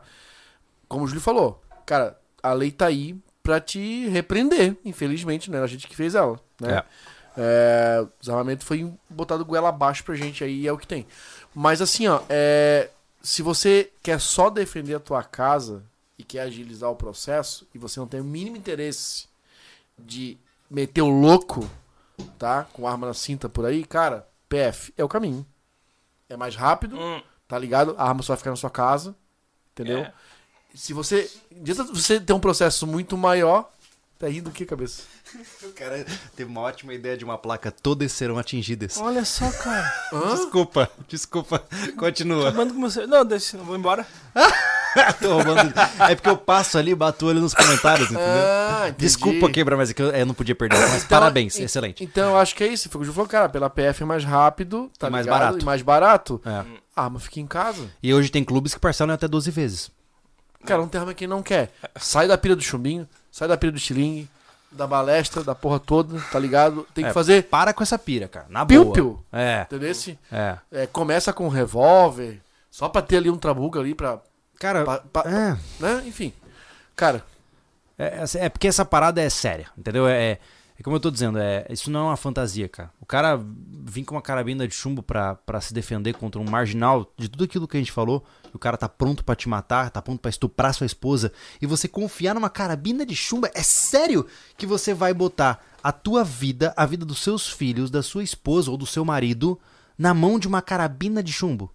Como 0.88 1.03
o 1.03 1.07
Júlio 1.07 1.22
falou, 1.22 1.62
cara, 1.86 2.18
a 2.41 2.53
lei 2.53 2.72
tá 2.72 2.88
aí 2.88 3.16
pra 3.44 3.60
te 3.60 4.07
repreender, 4.07 4.76
infelizmente, 4.84 5.52
né? 5.52 5.62
A 5.62 5.68
gente 5.68 5.88
que 5.88 5.95
fez 5.95 6.16
ela, 6.16 6.40
né? 6.60 6.78
É, 6.78 6.84
o 7.38 8.10
desarmamento 8.20 8.64
foi 8.66 8.91
botado 9.10 9.45
goela 9.45 9.70
abaixo 9.70 10.03
pra 10.03 10.16
gente 10.16 10.44
aí, 10.44 10.68
é 10.68 10.72
o 10.72 10.78
que 10.78 10.88
tem. 10.88 11.06
Mas 11.53 11.82
assim, 11.82 12.07
ó, 12.07 12.22
é, 12.30 12.90
se 13.22 13.41
você 13.41 13.91
quer 14.02 14.20
só 14.20 14.49
defender 14.49 14.95
a 14.95 14.99
tua 14.99 15.24
casa 15.24 15.84
e 16.18 16.24
quer 16.24 16.41
agilizar 16.41 16.90
o 16.90 16.95
processo, 16.95 17.68
e 17.74 17.78
você 17.78 17.99
não 17.99 18.07
tem 18.07 18.20
o 18.22 18.23
mínimo 18.23 18.55
interesse 18.57 19.28
de 19.97 20.38
meter 20.70 21.02
o 21.02 21.10
louco, 21.10 21.70
tá? 22.38 22.65
Com 22.73 22.88
arma 22.88 23.07
na 23.07 23.14
cinta 23.14 23.49
por 23.49 23.65
aí, 23.65 23.84
cara, 23.84 24.28
PF 24.47 24.94
é 24.97 25.04
o 25.04 25.10
caminho. 25.10 25.46
É 26.30 26.36
mais 26.36 26.55
rápido, 26.55 26.97
Hum, 26.97 27.22
tá 27.47 27.57
ligado? 27.60 27.96
A 27.97 28.07
arma 28.07 28.22
só 28.23 28.34
vai 28.34 28.38
ficar 28.38 28.49
na 28.49 28.55
sua 28.55 28.70
casa, 28.70 29.15
entendeu? 29.73 29.99
é. 29.99 30.14
Se 30.73 30.91
você. 30.91 31.31
Adianta 31.52 31.86
você 31.86 32.20
ter 32.20 32.34
um 32.34 32.39
processo 32.39 32.86
muito 32.86 33.15
maior. 33.18 33.72
Tá 34.26 34.31
rindo 34.31 34.49
o 34.49 34.52
que, 34.52 34.65
cabeça? 34.65 35.04
O 35.62 35.70
cara 35.73 36.04
teve 36.36 36.49
uma 36.49 36.62
ótima 36.62 36.95
ideia 36.95 37.15
de 37.15 37.23
uma 37.23 37.37
placa. 37.37 37.70
Todas 37.71 38.12
serão 38.12 38.39
atingidas. 38.39 38.97
Olha 38.97 39.23
só, 39.23 39.47
cara. 39.52 39.94
Desculpa, 40.34 40.89
desculpa. 41.07 41.63
Continua. 41.95 42.49
Manda 42.52 42.73
com 42.73 42.81
você. 42.81 43.05
Não, 43.05 43.23
deixa, 43.23 43.55
eu 43.55 43.63
vou 43.63 43.76
embora. 43.76 44.04
Tô 45.21 45.34
roubando. 45.36 45.71
É 46.10 46.15
porque 46.15 46.28
eu 46.29 46.37
passo 46.37 46.76
ali 46.79 46.89
e 46.89 46.95
bato 46.95 47.23
o 47.26 47.29
olho 47.29 47.39
nos 47.39 47.54
comentários, 47.54 48.07
entendeu? 48.10 48.26
Ah, 48.26 48.86
entendi. 48.87 48.97
Desculpa 49.05 49.47
quebrar, 49.52 49.78
mas 49.78 49.91
é 49.91 49.94
que 49.94 50.02
eu, 50.02 50.10
eu 50.10 50.26
não 50.26 50.34
podia 50.34 50.55
perder. 50.55 50.79
Mas 50.79 51.04
Então, 51.04 51.20
parabéns, 51.20 51.60
en- 51.60 51.63
excelente. 51.65 52.04
Então 52.04 52.31
eu 52.31 52.37
acho 52.37 52.55
que 52.55 52.63
é 52.63 52.68
isso. 52.68 52.89
Foi 52.89 52.97
o 52.97 53.04
que 53.04 53.05
o 53.05 53.12
Ju 53.12 53.13
falou, 53.13 53.29
cara. 53.29 53.47
Pela 53.47 53.70
PF 53.70 54.02
é 54.02 54.05
mais 54.07 54.23
rápido, 54.23 54.89
tá 54.97 55.07
E 55.07 55.12
mais 55.12 55.26
ligado? 55.28 55.39
barato. 55.39 55.60
E 55.60 55.65
mais 55.65 55.81
barato. 55.84 56.41
É. 56.44 56.65
A 56.95 57.04
arma 57.04 57.20
fica 57.20 57.39
em 57.39 57.45
casa. 57.45 57.87
E 58.02 58.12
hoje 58.12 58.31
tem 58.31 58.44
clubes 58.44 58.73
que 58.73 58.79
parcelam 58.79 59.13
até 59.13 59.28
12 59.28 59.52
vezes. 59.52 59.91
Cara, 60.65 60.81
não 60.81 60.87
tem 60.87 60.99
arma 60.99 61.13
quem 61.13 61.28
não 61.28 61.44
quer. 61.44 61.71
Sai 61.97 62.28
da 62.28 62.36
pira 62.39 62.55
do 62.55 62.63
chumbinho, 62.63 63.07
sai 63.36 63.49
da 63.49 63.57
pira 63.57 63.73
do 63.73 63.78
estilingue, 63.78 64.30
da 64.72 64.88
balestra, 64.88 65.44
da 65.44 65.54
porra 65.54 65.78
toda, 65.78 66.22
tá 66.31 66.39
ligado? 66.39 66.88
Tem 66.94 67.04
que 67.04 67.10
É, 67.10 67.14
fazer 67.14 67.44
Para 67.44 67.73
com 67.73 67.84
essa 67.84 67.99
pira, 67.99 68.30
cara. 68.30 68.46
Na 68.47 68.65
piu 68.65 68.84
boa. 68.86 68.94
piu. 68.94 69.26
É, 69.31 69.64
Entendeu? 69.64 69.91
É. 70.31 70.57
é, 70.72 70.88
começa 70.88 71.34
com 71.34 71.46
um 71.46 71.49
revólver, 71.49 72.41
só 72.72 72.88
pra 72.88 73.02
ter 73.02 73.18
ali 73.18 73.30
um 73.30 73.38
trabuco 73.38 73.78
ali 73.78 73.94
pra. 73.94 74.20
Cara, 74.57 74.86
pra- 74.86 74.99
pra- 74.99 75.30
é, 75.30 75.57
né? 75.81 76.04
Enfim. 76.05 76.31
Cara, 76.96 77.26
é, 77.97 78.20
assim, 78.20 78.39
é 78.39 78.47
porque 78.47 78.70
essa 78.70 78.86
parada 78.86 79.22
é 79.22 79.30
séria, 79.30 79.68
entendeu? 79.78 80.07
É, 80.07 80.31
é, 80.31 80.39
é 80.78 80.84
como 80.84 80.95
eu 80.95 80.99
tô 80.99 81.10
dizendo, 81.10 81.39
é, 81.39 81.65
isso 81.70 81.89
não 81.89 82.02
é 82.02 82.04
uma 82.04 82.18
fantasia, 82.18 82.68
cara. 82.68 82.91
O 82.99 83.05
cara 83.05 83.39
vir 83.39 84.04
com 84.04 84.15
uma 84.15 84.21
carabina 84.21 84.68
de 84.68 84.73
chumbo 84.73 85.02
pra 85.02 85.62
se 85.62 85.73
defender 85.73 86.13
contra 86.13 86.41
um 86.41 86.49
marginal 86.49 87.12
de 87.18 87.29
tudo 87.29 87.45
aquilo 87.45 87.68
que 87.68 87.78
a 87.78 87.79
gente 87.79 87.91
falou, 87.91 88.26
o 88.54 88.60
cara 88.60 88.76
tá 88.76 88.89
pronto 88.89 89.23
pra 89.23 89.36
te 89.36 89.47
matar, 89.47 89.89
tá 89.89 90.02
pronto 90.02 90.20
pra 90.20 90.29
estuprar 90.29 90.73
sua 90.73 90.86
esposa, 90.86 91.31
e 91.62 91.65
você 91.65 91.87
confiar 91.87 92.36
numa 92.36 92.49
carabina 92.49 93.05
de 93.05 93.15
chumbo, 93.15 93.47
é 93.54 93.63
sério 93.63 94.26
que 94.57 94.65
você 94.65 94.94
vai 94.94 95.13
botar 95.13 95.63
a 95.81 95.91
tua 95.91 96.23
vida, 96.23 96.73
a 96.76 96.86
vida 96.86 97.05
dos 97.05 97.20
seus 97.20 97.49
filhos, 97.49 97.89
da 97.89 98.04
sua 98.04 98.23
esposa 98.23 98.70
ou 98.70 98.78
do 98.78 98.86
seu 98.86 99.05
marido 99.05 99.60
na 99.97 100.13
mão 100.13 100.37
de 100.37 100.47
uma 100.47 100.62
carabina 100.62 101.23
de 101.23 101.31
chumbo? 101.31 101.71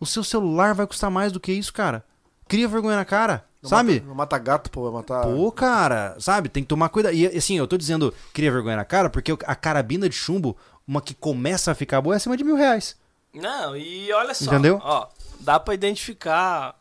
O 0.00 0.06
seu 0.06 0.22
celular 0.22 0.74
vai 0.74 0.86
custar 0.86 1.10
mais 1.10 1.32
do 1.32 1.40
que 1.40 1.52
isso, 1.52 1.72
cara. 1.72 2.04
Cria 2.46 2.68
vergonha 2.68 2.96
na 2.96 3.04
cara, 3.04 3.44
não 3.62 3.70
sabe? 3.70 3.94
Mata, 3.94 4.06
não 4.06 4.14
mata 4.14 4.38
gato, 4.38 4.70
pô, 4.70 4.84
vai 4.84 4.92
matar. 4.92 5.22
Pô, 5.22 5.50
cara, 5.50 6.16
sabe? 6.18 6.48
Tem 6.48 6.62
que 6.62 6.68
tomar 6.68 6.88
cuidado. 6.88 7.14
E 7.14 7.26
assim, 7.26 7.58
eu 7.58 7.66
tô 7.66 7.76
dizendo 7.76 8.14
cria 8.32 8.52
vergonha 8.52 8.76
na 8.76 8.84
cara 8.84 9.10
porque 9.10 9.32
a 9.44 9.54
carabina 9.54 10.08
de 10.08 10.14
chumbo, 10.14 10.56
uma 10.86 11.02
que 11.02 11.14
começa 11.14 11.72
a 11.72 11.74
ficar 11.74 12.00
boa, 12.00 12.14
é 12.14 12.18
acima 12.18 12.36
de 12.36 12.44
mil 12.44 12.56
reais. 12.56 12.96
Não, 13.34 13.76
e 13.76 14.12
olha 14.12 14.32
só. 14.34 14.46
Entendeu? 14.46 14.80
Ó, 14.82 15.08
dá 15.40 15.58
pra 15.60 15.74
identificar. 15.74 16.74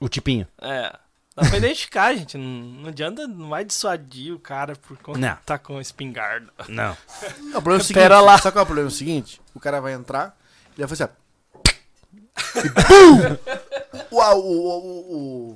O 0.00 0.08
tipinho. 0.08 0.46
É. 0.60 0.96
Dá 1.36 1.48
pra 1.48 1.58
identificar, 1.58 2.14
gente. 2.16 2.36
Não, 2.36 2.44
não 2.44 2.88
adianta, 2.88 3.26
não 3.28 3.50
vai 3.50 3.64
dissuadir 3.64 4.34
o 4.34 4.38
cara 4.38 4.74
por 4.76 4.96
conta 4.98 5.18
Não. 5.18 5.36
tá 5.44 5.58
com 5.58 5.80
espingarda. 5.80 6.48
Não. 6.68 6.96
Não, 7.38 7.58
o 7.58 7.62
problema 7.62 7.76
é 7.76 7.82
o 7.82 7.84
seguinte, 7.84 8.02
Pera 8.02 8.20
lá. 8.20 8.38
Sabe 8.38 8.54
qual 8.54 8.62
é 8.62 8.64
o 8.64 8.66
problema? 8.66 8.88
É 8.88 8.92
o 8.92 8.94
seguinte, 8.94 9.40
o 9.54 9.60
cara 9.60 9.80
vai 9.80 9.92
entrar, 9.92 10.36
ele 10.76 10.86
vai 10.86 10.88
fazer 10.88 11.04
assim, 11.04 11.12
ó. 11.12 11.28
E 12.64 12.68
BUM! 12.70 13.38
O, 14.10 14.16
o, 14.16 14.38
o, 14.40 15.50
o, 15.50 15.54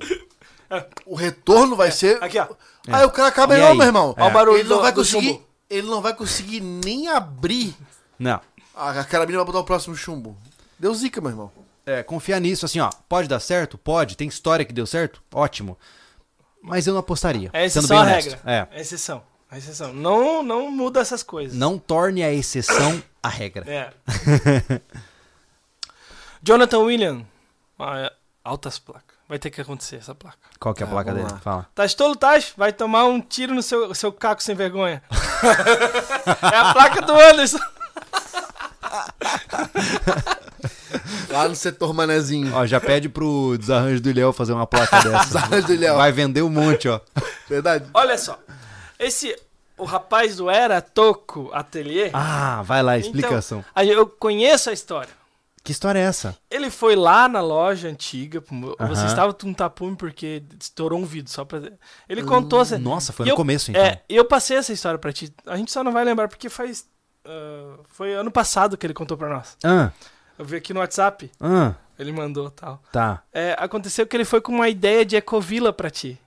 o 1.06 1.14
retorno 1.14 1.76
vai 1.76 1.90
ser... 1.90 2.22
Aqui, 2.22 2.38
ó. 2.38 2.46
Aí 2.88 3.04
o 3.04 3.10
cara 3.10 3.28
acaba 3.28 3.56
E 3.56 3.60
ó, 3.62 3.68
aí? 3.70 3.76
meu 3.76 3.86
irmão. 3.86 4.14
É. 4.16 4.22
Ó 4.22 4.28
o 4.28 4.30
barulho 4.30 4.58
ele 4.58 4.68
não 4.68 4.76
do- 4.76 4.82
vai 4.82 4.92
do 4.92 4.96
conseguir... 5.00 5.28
chumbo. 5.34 5.46
Ele 5.70 5.86
não 5.86 6.00
vai 6.02 6.14
conseguir 6.14 6.60
nem 6.60 7.08
abrir 7.08 7.74
Não. 8.18 8.40
a, 8.74 8.90
a 9.00 9.04
carabina 9.04 9.38
vai 9.38 9.46
botar 9.46 9.60
o 9.60 9.64
próximo 9.64 9.96
chumbo. 9.96 10.36
Deu 10.78 10.94
zica, 10.94 11.20
meu 11.20 11.30
irmão. 11.30 11.52
É, 11.86 12.02
confiar 12.02 12.40
nisso, 12.40 12.64
assim, 12.66 12.78
ó. 12.80 12.90
Pode 13.08 13.26
dar 13.28 13.40
certo? 13.40 13.76
Pode. 13.78 14.16
Tem 14.16 14.28
história 14.28 14.64
que 14.64 14.72
deu 14.72 14.86
certo? 14.86 15.22
Ótimo. 15.32 15.78
Mas 16.62 16.86
eu 16.86 16.92
não 16.92 17.00
apostaria. 17.00 17.50
É 17.52 17.68
sendo 17.68 17.84
exceção 17.84 17.88
bem 17.88 17.98
à 17.98 18.02
honesto. 18.02 18.30
regra. 18.30 18.40
É. 18.52 18.68
É 18.78 18.80
exceção. 18.80 19.22
É 19.50 19.58
exceção. 19.58 19.92
Não, 19.92 20.42
não 20.42 20.70
muda 20.70 21.00
essas 21.00 21.22
coisas. 21.22 21.56
Não 21.56 21.78
torne 21.78 22.22
a 22.22 22.32
exceção 22.32 23.02
a 23.22 23.28
regra. 23.28 23.64
É. 23.70 23.92
Jonathan 26.42 26.78
William. 26.80 27.24
Ah, 27.78 27.98
é, 27.98 28.12
altas 28.44 28.78
placas. 28.78 29.11
Vai 29.32 29.38
ter 29.38 29.48
que 29.50 29.62
acontecer 29.62 29.96
essa 29.96 30.14
placa. 30.14 30.36
Qual 30.60 30.74
que 30.74 30.82
é 30.82 30.86
a 30.86 30.88
Ah, 30.90 30.92
placa 30.92 31.14
dele? 31.14 31.26
lá. 31.26 31.38
Fala. 31.38 31.66
Tás 31.74 31.94
tolo, 31.94 32.14
Tás? 32.14 32.52
Vai 32.54 32.70
tomar 32.70 33.06
um 33.06 33.18
tiro 33.18 33.54
no 33.54 33.62
seu, 33.62 33.94
seu 33.94 34.12
caco 34.12 34.42
sem 34.42 34.54
vergonha. 34.54 35.02
é 36.52 36.54
a 36.54 36.74
placa 36.74 37.00
do 37.00 37.14
Anderson. 37.18 37.58
Lá 41.30 41.48
no 41.48 41.56
setor 41.56 41.94
manezinho. 41.94 42.54
Ó, 42.54 42.66
já 42.66 42.78
pede 42.78 43.08
pro 43.08 43.56
desarranjo 43.58 44.02
do 44.02 44.10
Ilhéu 44.10 44.34
fazer 44.34 44.52
uma 44.52 44.66
placa 44.66 45.00
dessa. 45.00 45.24
Desarranjo 45.24 45.66
do 45.66 45.72
Ilhéu. 45.72 45.96
Vai 45.96 46.12
vender 46.12 46.42
um 46.42 46.50
monte, 46.50 46.86
ó. 46.90 47.00
Verdade? 47.48 47.86
Olha 47.94 48.18
só. 48.18 48.38
Esse. 48.98 49.34
O 49.78 49.84
rapaz 49.86 50.36
do 50.36 50.50
Era 50.50 50.82
Toco 50.82 51.50
Atelier. 51.54 52.10
Ah, 52.12 52.60
vai 52.66 52.82
lá, 52.82 52.98
explicação. 52.98 53.64
Então, 53.74 53.82
eu 53.84 54.06
conheço 54.06 54.68
a 54.68 54.74
história. 54.74 55.08
Que 55.64 55.70
história 55.70 55.98
é 55.98 56.02
essa? 56.02 56.36
Ele 56.50 56.70
foi 56.70 56.96
lá 56.96 57.28
na 57.28 57.40
loja 57.40 57.88
antiga. 57.88 58.42
Você 58.88 59.06
estava 59.06 59.32
com 59.32 59.46
um 59.48 59.54
tapume 59.54 59.94
porque 59.96 60.42
estourou 60.60 60.98
um 60.98 61.04
vidro. 61.04 61.30
Só 61.30 61.44
pra... 61.44 61.60
Ele 62.08 62.22
contou. 62.24 62.60
essa- 62.62 62.78
Nossa, 62.78 63.12
foi 63.12 63.26
E 63.26 63.28
no 63.28 63.32
eu- 63.32 63.36
começo, 63.36 63.70
então. 63.70 63.80
É, 63.82 64.02
eu 64.08 64.24
passei 64.24 64.56
essa 64.56 64.72
história 64.72 64.98
pra 64.98 65.12
ti. 65.12 65.32
A 65.46 65.56
gente 65.56 65.70
só 65.70 65.84
não 65.84 65.92
vai 65.92 66.04
lembrar 66.04 66.26
porque 66.28 66.48
faz. 66.48 66.86
ah, 67.24 67.78
foi 67.86 68.12
ano 68.12 68.30
passado 68.30 68.76
que 68.76 68.84
ele 68.84 68.94
contou 68.94 69.16
pra 69.16 69.28
nós. 69.28 69.56
Ah, 69.62 69.92
Eu 70.36 70.44
vi 70.44 70.56
aqui 70.56 70.74
no 70.74 70.80
WhatsApp. 70.80 71.30
ah, 71.40 71.74
Ele 71.96 72.10
mandou 72.10 72.50
tal. 72.50 72.82
tá. 72.90 73.22
É, 73.32 73.54
aconteceu 73.58 74.04
que 74.04 74.16
ele 74.16 74.24
foi 74.24 74.40
com 74.40 74.50
uma 74.52 74.68
ideia 74.68 75.04
de 75.04 75.14
ecovila 75.14 75.72
pra 75.72 75.90
ti. 75.90 76.18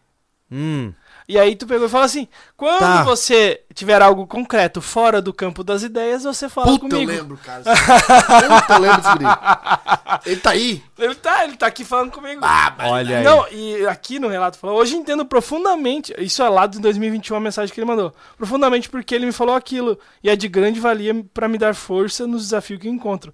Hum, 0.49 0.93
E 1.27 1.39
aí 1.39 1.55
tu 1.55 1.65
pegou 1.65 1.87
e 1.87 1.89
falou 1.89 2.05
assim: 2.05 2.27
quando 2.55 2.79
Tá. 2.79 3.03
você 3.03 3.61
tiver 3.73 3.99
algo 4.01 4.27
concreto 4.27 4.79
fora 4.79 5.19
do 5.21 5.33
campo 5.33 5.63
das 5.63 5.81
ideias, 5.81 6.23
você 6.23 6.47
fala 6.47 6.67
Puta, 6.67 6.81
comigo. 6.87 7.11
eu 7.11 7.17
lembro, 7.17 7.37
cara. 7.37 7.63
Puta, 7.63 8.73
eu 8.73 8.79
lembro 8.79 8.97
desse. 9.01 10.29
Ele 10.29 10.39
tá 10.39 10.49
aí. 10.51 10.83
Ele 10.99 11.15
tá, 11.15 11.43
ele 11.43 11.57
tá 11.57 11.65
aqui 11.67 11.83
falando 11.83 12.11
comigo. 12.11 12.41
olha 12.83 13.17
aí. 13.17 13.23
Não, 13.23 13.47
e 13.51 13.87
aqui 13.87 14.19
no 14.19 14.27
relato 14.27 14.57
falou, 14.59 14.77
hoje 14.77 14.95
entendo 14.95 15.25
profundamente, 15.25 16.13
isso 16.19 16.43
é 16.43 16.49
lá 16.49 16.67
de 16.67 16.79
2021 16.79 17.35
a 17.35 17.39
mensagem 17.39 17.73
que 17.73 17.79
ele 17.79 17.87
mandou, 17.87 18.13
profundamente 18.37 18.87
porque 18.87 19.15
ele 19.15 19.25
me 19.25 19.31
falou 19.31 19.55
aquilo 19.55 19.97
e 20.23 20.29
é 20.29 20.35
de 20.35 20.47
grande 20.47 20.79
valia 20.79 21.25
pra 21.33 21.47
me 21.47 21.57
dar 21.57 21.73
força 21.73 22.27
nos 22.27 22.43
desafios 22.43 22.79
que 22.79 22.87
eu 22.87 22.91
encontro. 22.93 23.33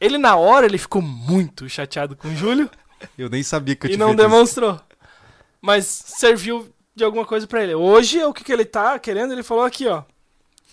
Ele 0.00 0.16
na 0.18 0.34
hora 0.36 0.66
ele 0.66 0.78
ficou 0.78 1.00
muito 1.02 1.68
chateado 1.68 2.16
com 2.16 2.26
o 2.28 2.34
Júlio 2.34 2.68
Eu 3.16 3.28
nem 3.28 3.42
sabia 3.42 3.76
que 3.76 3.86
eu 3.86 3.90
e 3.90 3.92
tinha 3.94 3.98
não 4.04 4.08
feito 4.14 4.20
isso. 4.22 4.28
demonstrou. 4.30 4.80
Mas 5.60 5.86
serviu 5.86 6.71
de 6.94 7.04
alguma 7.04 7.24
coisa 7.24 7.46
pra 7.46 7.62
ele. 7.62 7.74
Hoje 7.74 8.22
o 8.24 8.32
que, 8.32 8.44
que 8.44 8.52
ele 8.52 8.64
tá 8.64 8.98
querendo, 8.98 9.32
ele 9.32 9.42
falou 9.42 9.64
aqui, 9.64 9.86
ó. 9.86 10.02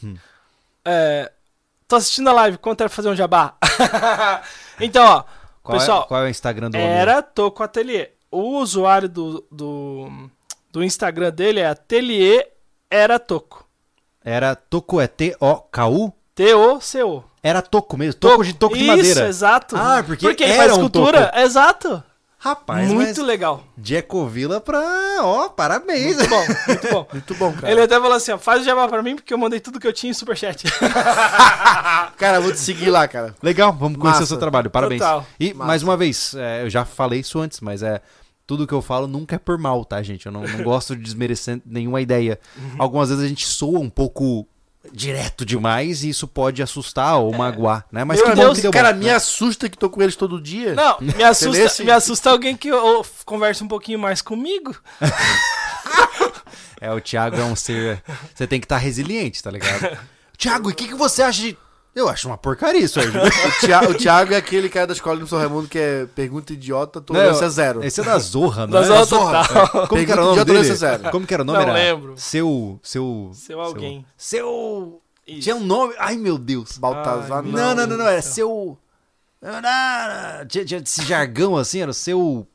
Hum. 0.04 0.16
É, 0.86 1.32
tô 1.88 1.96
assistindo 1.96 2.30
a 2.30 2.34
live, 2.34 2.58
quanto 2.58 2.82
era 2.82 2.90
fazer 2.90 3.10
um 3.10 3.16
jabá? 3.16 3.56
então, 4.80 5.06
ó, 5.06 5.24
Qual, 5.64 5.78
pessoal, 5.78 6.04
é, 6.04 6.08
qual 6.08 6.22
é 6.22 6.26
o 6.26 6.30
Instagram 6.30 6.70
do 6.72 6.78
homem? 6.78 6.88
era 6.90 7.22
Toco 7.22 7.64
Atelier. 7.64 8.14
O 8.32 8.58
usuário 8.60 9.10
do, 9.10 9.46
do, 9.52 10.30
do 10.72 10.84
Instagram 10.84 11.32
dele 11.32 11.60
é 11.62 11.68
Atelier 11.68 12.48
Era 12.90 13.18
Toco. 13.20 13.68
Era 14.24 14.56
Toco, 14.56 15.00
é 15.02 15.08
T-O-K-U? 15.08 16.14
T-O-C-O. 16.36 17.24
Era 17.42 17.62
toco 17.62 17.98
mesmo, 17.98 18.20
toco 18.20 18.44
de 18.44 18.54
toco 18.54 18.76
de 18.76 18.82
Isso, 18.84 18.88
madeira. 18.96 19.28
exato. 19.28 19.76
Ah, 19.78 20.04
porque 20.06 20.26
ele 20.28 20.44
era 20.44 20.56
faz 20.58 20.72
um 20.74 20.76
escultura. 20.76 21.28
toco. 21.28 21.40
Exato. 21.40 22.04
Rapaz, 22.42 22.88
Muito 22.88 23.18
mas 23.18 23.28
legal. 23.28 23.66
de 23.78 23.98
Ecovila 23.98 24.62
pra... 24.62 24.80
Ó, 25.22 25.50
parabéns. 25.50 26.16
Muito 26.16 26.30
bom, 26.30 26.46
muito 26.68 26.90
bom. 26.90 27.08
Muito 27.12 27.36
bom, 27.36 27.54
cara. 27.54 27.70
Ele 27.70 27.82
até 27.82 28.00
falou 28.00 28.14
assim, 28.14 28.32
ó, 28.32 28.38
faz 28.38 28.62
o 28.62 28.64
jabá 28.66 28.88
pra 28.88 29.04
mim 29.04 29.18
porque 29.18 29.34
eu 29.34 29.38
mandei 29.38 29.60
tudo 29.60 29.78
que 29.78 29.86
eu 29.86 29.92
tinha 29.92 30.12
em 30.12 30.14
superchat. 30.14 30.64
Cara, 32.18 32.38
eu 32.38 32.42
vou 32.42 32.54
te 32.54 32.60
seguir 32.60 32.90
lá, 32.90 33.08
cara. 33.08 33.36
Legal, 33.44 33.74
vamos 33.74 33.98
conhecer 33.98 34.22
Massa. 34.22 34.24
o 34.24 34.28
seu 34.28 34.38
trabalho, 34.38 34.70
parabéns. 34.70 35.02
Total. 35.02 35.26
E, 35.38 35.54
Massa. 35.54 35.68
mais 35.68 35.84
uma 35.84 35.98
vez, 35.98 36.34
é, 36.36 36.64
eu 36.64 36.70
já 36.70 36.86
falei 36.86 37.20
isso 37.20 37.40
antes, 37.40 37.60
mas 37.60 37.84
é... 37.84 38.02
Tudo 38.48 38.66
que 38.66 38.74
eu 38.74 38.82
falo 38.82 39.06
nunca 39.06 39.36
é 39.36 39.38
por 39.38 39.60
mal, 39.60 39.86
tá, 39.86 40.02
gente? 40.02 40.26
Eu 40.26 40.32
não, 40.32 40.42
não 40.42 40.64
gosto 40.64 40.96
de 40.96 41.04
desmerecer 41.04 41.62
nenhuma 41.66 42.02
ideia. 42.02 42.40
Uhum. 42.58 42.76
Algumas 42.80 43.10
vezes 43.10 43.24
a 43.24 43.28
gente 43.28 43.46
soa 43.46 43.80
um 43.80 43.90
pouco 43.90 44.48
direto 44.94 45.46
demais 45.46 46.04
e 46.04 46.10
isso 46.10 46.28
pode 46.28 46.64
assustar 46.64 47.18
ou 47.18 47.36
magoar, 47.36 47.86
né? 47.92 48.04
Mas 48.04 48.20
É. 48.20 48.24
Meu 48.24 48.32
que 48.32 48.36
bom 48.36 48.42
Deus, 48.44 48.58
que 48.58 48.62
deu 48.62 48.72
Cara, 48.72 48.94
bom. 48.94 49.00
me 49.00 49.10
assusta 49.10 49.70
que 49.70 49.78
tô 49.78 49.90
com 49.90 50.02
eles 50.02 50.16
todo 50.16 50.42
dia. 50.42 50.74
Não, 50.74 50.98
me 51.02 51.24
assusta, 51.24 51.84
me 51.84 51.92
assusta 51.92 52.30
alguém 52.30 52.56
que 52.56 52.72
ô, 52.72 53.06
conversa 53.26 53.64
um 53.64 53.68
pouquinho 53.68 54.00
mais 54.00 54.22
comigo. 54.22 54.76
É, 56.82 56.92
o 56.94 57.02
Thiago 57.02 57.36
é 57.36 57.44
um 57.44 57.56
ser... 57.58 58.02
Você 58.34 58.48
tem 58.48 58.60
que 58.60 58.66
estar 58.66 58.78
resiliente, 58.78 59.44
tá 59.44 59.52
ligado? 59.52 59.98
Thiago, 60.38 60.70
e 60.70 60.72
o 60.72 60.76
que, 60.76 60.88
que 60.88 60.96
você 60.96 61.22
acha 61.22 61.42
de... 61.42 61.58
Eu 62.00 62.08
acho 62.08 62.28
uma 62.28 62.38
porcaria 62.38 62.82
isso 62.82 63.00
aí. 63.00 63.08
O, 63.12 63.66
Thiago, 63.66 63.92
o 63.92 63.94
Thiago 63.94 64.34
é 64.34 64.38
aquele 64.38 64.70
cara 64.70 64.88
da 64.88 64.94
escola 64.94 65.20
do 65.20 65.28
São 65.28 65.38
Raimundo 65.38 65.68
que 65.68 65.78
é 65.78 66.06
pergunta 66.16 66.54
idiota, 66.54 67.00
Não, 67.00 67.06
tolerância 67.06 67.46
é 67.46 67.50
zero. 67.50 67.84
Esse 67.84 68.00
é 68.00 68.04
da 68.04 68.18
Zorra, 68.18 68.66
não 68.66 68.74
Da 68.74 68.82
é? 68.82 68.84
Zorra 68.84 69.04
Zorra. 69.06 69.48
total. 69.48 69.88
Como 69.88 70.06
que 70.06 70.12
era 70.12 70.22
o 70.22 70.26
nome 70.26 70.40
de 70.40 70.46
dele? 70.46 70.58
tolerância 70.58 70.76
zero. 70.76 71.12
Como 71.12 71.28
que 71.28 71.34
era 71.34 71.44
o 71.44 71.46
nome? 71.46 71.58
Não 71.58 71.64
era 71.64 71.74
lembro. 71.74 72.14
Seu... 72.16 72.80
Seu... 72.82 73.32
Seu 73.34 73.60
alguém. 73.60 74.06
Seu... 74.16 75.02
Isso. 75.28 75.42
Tinha 75.42 75.56
um 75.56 75.64
nome... 75.64 75.94
Ai, 76.00 76.16
meu 76.16 76.38
Deus. 76.38 76.78
Baltazar, 76.78 77.44
Ai, 77.44 77.52
não. 77.52 77.52
Não, 77.52 77.76
não, 77.76 77.88
não, 77.88 77.98
não, 77.98 78.08
era 78.08 78.22
seu. 78.22 78.78
Tinha, 80.48 80.66
tinha 80.66 80.82
esse 80.82 81.04
jargão 81.06 81.58
assim, 81.58 81.82
era 81.82 81.92
o 81.92 81.94
seu. 81.94 82.48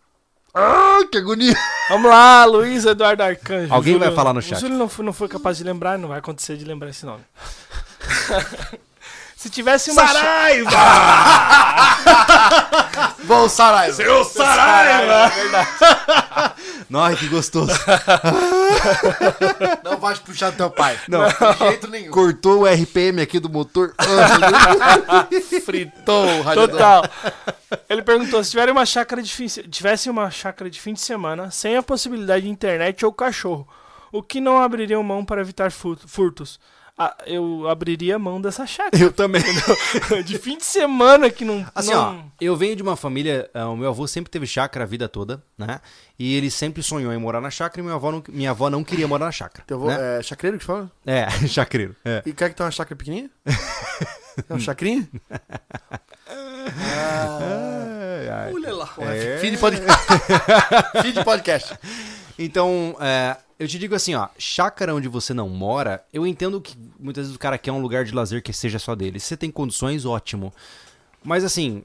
Ah, 0.55 1.01
que 1.11 1.19
agonia! 1.19 1.57
Vamos 1.89 2.09
lá, 2.11 2.45
Luiz 2.45 2.85
Eduardo 2.85 3.23
Arcanjo. 3.23 3.73
Alguém 3.75 3.97
O 3.97 3.99
vai 3.99 4.13
falar 4.13 4.33
no 4.33 4.39
O 4.39 4.43
chat. 4.43 4.61
Júlio 4.61 4.79
não 4.79 4.89
foi, 4.89 5.05
não 5.05 5.13
foi 5.13 5.29
capaz 5.29 5.59
de 5.59 5.65
lembrar, 5.65 5.99
não 5.99 6.09
vai 6.09 6.19
acontecer 6.19 6.57
de 6.57 6.65
lembrar 6.65 6.91
esse 6.91 7.05
nome. 7.05 7.25
Se 9.45 9.51
tivesse 9.51 9.91
uma. 9.91 10.09
Saraiva! 10.09 10.71
Bom, 13.25 13.47
Saraiva. 13.47 13.95
Seu 13.95 14.25
Saraiva! 14.25 15.31
Nossa, 16.89 17.17
que 17.17 17.29
gostoso. 17.29 17.71
Não 19.85 19.99
vai 19.99 20.17
puxar 20.17 20.49
do 20.51 20.57
teu 20.57 20.71
pai. 20.71 20.99
Não. 21.07 21.29
De 21.29 21.59
jeito 21.59 21.89
nenhum. 21.89 22.11
Cortou 22.11 22.63
o 22.63 22.67
RPM 22.67 23.21
aqui 23.21 23.39
do 23.39 23.51
motor. 23.51 23.95
Fritou 25.63 26.25
o 26.25 26.41
radiador. 26.43 26.71
Total. 26.71 27.05
Ele 27.87 28.01
perguntou: 28.01 28.43
se 28.43 28.53
tiver 28.53 28.71
uma 28.71 28.87
chácara 28.87 29.23
de 29.23 29.31
fim, 29.31 29.47
se 29.47 29.63
tivesse 29.65 30.09
uma 30.09 30.31
chácara 30.31 30.71
de 30.71 30.81
fim 30.81 30.95
de 30.95 31.03
semana, 31.03 31.51
sem 31.51 31.77
a 31.77 31.83
possibilidade 31.83 32.47
de 32.47 32.51
internet 32.51 33.05
ou 33.05 33.13
cachorro, 33.13 33.69
o 34.11 34.23
que 34.23 34.41
não 34.41 34.57
abririam 34.57 35.03
mão 35.03 35.23
para 35.23 35.43
evitar 35.43 35.71
furto- 35.71 36.09
furtos? 36.09 36.59
Ah, 36.97 37.17
eu 37.27 37.69
abriria 37.69 38.17
mão 38.21 38.41
dessa 38.41 38.65
chácara. 38.67 39.03
Eu 39.03 39.13
também. 39.13 39.43
de 40.25 40.39
fim 40.39 40.57
de 40.57 40.65
semana 40.65 41.29
que 41.29 41.45
não. 41.45 41.67
Assim, 41.75 41.91
não... 41.91 42.21
ó, 42.21 42.23
eu 42.41 42.57
venho 42.57 42.77
de 42.77 42.83
uma 42.83 42.95
família. 42.95 43.51
ah, 43.53 43.69
o 43.69 43.77
meu 43.77 43.89
avô 43.89 44.07
sempre 44.07 44.31
teve 44.31 44.47
chácara 44.47 44.85
a 44.85 44.89
vida 44.89 45.09
toda, 45.09 45.43
né? 45.59 45.81
E 46.17 46.37
ele 46.37 46.51
sempre 46.53 46.85
sonhou 46.85 47.13
em 47.13 47.19
morar 47.19 47.41
na 47.41 47.51
chácara 47.51 47.81
e 47.81 47.83
minha 47.83 47.97
avó 47.97 48.13
não, 48.13 48.23
minha 48.29 48.51
avó 48.51 48.71
não 48.71 48.85
queria 48.85 49.09
morar 49.09 49.27
na 49.27 49.33
chácara. 49.33 49.65
Teu 49.67 49.77
avô 49.77 49.89
né? 49.89 50.21
é 50.21 50.23
chacreiro 50.23 50.57
que 50.57 50.65
fala? 50.65 50.89
É, 51.05 51.29
chacreiro. 51.49 51.97
É. 52.05 52.23
E 52.25 52.33
quer 52.33 52.51
que 52.51 52.55
tem 52.55 52.65
uma 52.65 52.71
chácara 52.71 52.97
pequenininha? 52.97 53.31
É 54.51 54.55
um 54.55 54.59
chacrinha? 54.59 55.09
Ai, 56.91 58.29
ai. 58.29 58.53
Olha 58.53 58.75
lá. 58.75 58.93
É. 58.99 59.39
Feed 59.39 59.57
podcast. 59.59 60.09
Feed 61.03 61.13
de 61.13 61.25
podcast. 61.25 61.79
Então, 62.37 62.97
é, 63.01 63.37
eu 63.65 63.68
te 63.68 63.78
digo 63.78 63.94
assim, 63.94 64.15
ó, 64.15 64.28
chácara 64.39 64.94
onde 64.94 65.09
você 65.09 65.33
não 65.34 65.49
mora, 65.49 66.05
eu 66.12 66.26
entendo 66.26 66.60
que 66.60 66.76
muitas 66.99 67.25
vezes 67.26 67.36
o 67.36 67.39
cara 67.39 67.59
quer 67.59 67.73
um 67.73 67.81
lugar 67.81 68.05
de 68.05 68.12
lazer 68.15 68.43
que 68.43 68.52
seja 68.52 68.78
só 68.78 68.94
dele. 68.94 69.18
Se 69.20 69.26
você 69.28 69.36
tem 69.36 69.51
condições, 69.51 70.05
ótimo. 70.05 70.52
Mas 71.23 71.44
assim, 71.44 71.83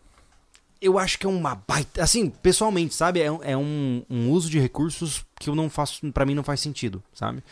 eu 0.81 0.97
acho 0.99 1.17
que 1.19 1.25
é 1.25 1.29
uma 1.29 1.55
baita. 1.55 2.03
Assim, 2.03 2.29
pessoalmente, 2.29 2.93
sabe? 2.93 3.21
É, 3.21 3.31
um- 3.31 3.43
é 3.43 3.57
um, 3.57 4.03
um 4.09 4.29
uso 4.31 4.49
de 4.49 4.59
recursos 4.59 5.25
que 5.39 5.49
eu 5.49 5.55
não 5.55 5.69
faço. 5.69 6.11
para 6.11 6.25
mim 6.25 6.35
não 6.35 6.43
faz 6.43 6.59
sentido, 6.59 7.01
sabe? 7.13 7.43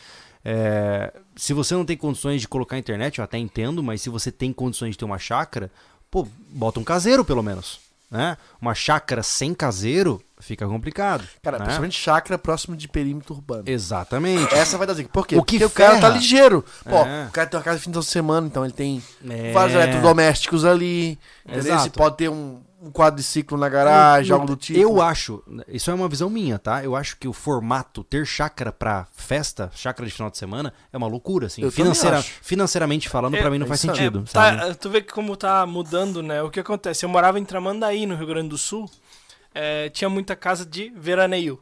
É, 0.44 1.12
se 1.36 1.52
você 1.52 1.74
não 1.74 1.84
tem 1.84 1.96
condições 1.96 2.40
de 2.40 2.48
colocar 2.48 2.78
internet, 2.78 3.18
eu 3.18 3.24
até 3.24 3.36
entendo, 3.38 3.82
mas 3.82 4.00
se 4.02 4.08
você 4.08 4.30
tem 4.32 4.52
condições 4.52 4.92
de 4.92 4.98
ter 4.98 5.04
uma 5.04 5.18
chácara, 5.18 5.70
pô, 6.10 6.26
bota 6.50 6.80
um 6.80 6.84
caseiro 6.84 7.24
pelo 7.24 7.42
menos. 7.42 7.80
né? 8.10 8.38
Uma 8.60 8.74
chácara 8.74 9.22
sem 9.22 9.52
caseiro 9.52 10.22
fica 10.40 10.66
complicado. 10.66 11.24
Cara, 11.42 11.58
né? 11.58 11.64
principalmente 11.64 11.98
chácara 11.98 12.38
próximo 12.38 12.76
de 12.76 12.86
perímetro 12.88 13.34
urbano. 13.34 13.64
Exatamente. 13.66 14.52
Essa 14.54 14.78
vai 14.78 14.86
dar 14.86 14.94
zica. 14.94 15.08
Por 15.12 15.26
quê? 15.26 15.36
O 15.36 15.42
que 15.44 15.58
Porque 15.58 15.64
o 15.64 15.70
cara 15.70 16.00
tá 16.00 16.08
ligeiro. 16.08 16.64
Pô, 16.84 16.96
É. 16.96 17.26
o 17.26 17.30
cara 17.30 17.46
tem 17.46 17.58
uma 17.58 17.64
casa 17.64 17.78
de 17.78 17.84
fim 17.84 17.90
de 17.90 18.04
semana, 18.04 18.46
então 18.46 18.64
ele 18.64 18.72
tem 18.72 19.02
É. 19.28 19.52
vários 19.52 19.74
eletrodomésticos 19.74 20.64
ali. 20.64 21.18
Exato. 21.48 21.82
Você 21.84 21.90
pode 21.90 22.16
ter 22.16 22.28
um, 22.28 22.60
um 22.80 22.90
quadriciclo 22.92 23.58
na 23.58 23.68
garagem, 23.68 24.30
Não, 24.30 24.36
algo 24.40 24.46
do 24.46 24.56
tipo. 24.56 24.78
Eu 24.78 25.02
acho, 25.02 25.42
isso 25.66 25.90
é 25.90 25.94
uma 25.94 26.08
visão 26.08 26.30
minha, 26.30 26.58
tá? 26.58 26.84
Eu 26.84 26.94
acho 26.94 27.16
que 27.16 27.26
o 27.26 27.32
formato 27.32 28.04
ter 28.04 28.24
chácara 28.24 28.70
pra 28.70 29.06
festa, 29.16 29.70
chácara 29.74 30.06
de 30.08 30.14
final 30.14 30.30
de 30.30 30.38
semana, 30.38 30.72
é 30.92 30.96
uma 30.96 31.08
loucura, 31.08 31.46
assim. 31.48 31.62
Eu 31.62 31.72
Financeira- 31.72 32.18
acho. 32.18 32.32
financeiramente 32.40 33.08
falando, 33.08 33.34
É, 33.34 33.40
pra 33.40 33.50
mim 33.50 33.58
não 33.58 33.66
é 33.66 33.68
faz 33.68 33.84
aí. 33.84 33.90
sentido, 33.90 34.22
É, 34.26 34.30
sabe? 34.30 34.56
tá, 34.58 34.74
tu 34.74 34.90
vê 34.90 35.00
que 35.02 35.12
como 35.12 35.36
tá 35.36 35.66
mudando, 35.66 36.22
né? 36.22 36.40
O 36.42 36.50
que 36.50 36.60
acontece? 36.60 37.04
Eu 37.04 37.08
morava 37.08 37.38
em 37.40 37.44
Tramandaí, 37.44 38.06
no 38.06 38.14
Rio 38.14 38.26
Grande 38.26 38.50
do 38.50 38.58
Sul. 38.58 38.88
É, 39.54 39.88
tinha 39.90 40.08
muita 40.08 40.36
casa 40.36 40.64
de 40.64 40.90
veraneio. 40.90 41.60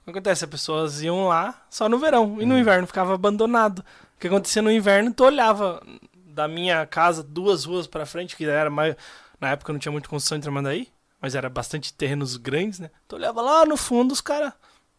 O 0.00 0.04
que 0.04 0.10
acontece? 0.10 0.44
As 0.44 0.50
pessoas 0.50 1.02
iam 1.02 1.28
lá 1.28 1.64
só 1.70 1.88
no 1.88 1.98
verão. 1.98 2.38
E 2.40 2.46
no 2.46 2.58
inverno 2.58 2.86
ficava 2.86 3.14
abandonado. 3.14 3.78
O 4.16 4.20
que 4.20 4.26
acontecia 4.26 4.62
no 4.62 4.70
inverno, 4.70 5.12
tu 5.12 5.24
olhava 5.24 5.82
da 6.26 6.48
minha 6.48 6.84
casa 6.86 7.22
duas 7.22 7.64
ruas 7.64 7.86
pra 7.86 8.06
frente, 8.06 8.36
que 8.36 8.44
era 8.44 8.70
mais. 8.70 8.96
Na 9.40 9.50
época 9.50 9.72
não 9.72 9.78
tinha 9.78 9.92
muito 9.92 10.08
construção 10.08 10.38
em 10.38 10.40
Tramandaí, 10.40 10.88
mas 11.20 11.34
era 11.34 11.48
bastante 11.48 11.92
terrenos 11.92 12.36
grandes, 12.36 12.78
né? 12.78 12.90
Tu 13.06 13.16
olhava 13.16 13.40
lá 13.40 13.64
no 13.64 13.76
fundo 13.76 14.12
os 14.12 14.20
caras 14.20 14.52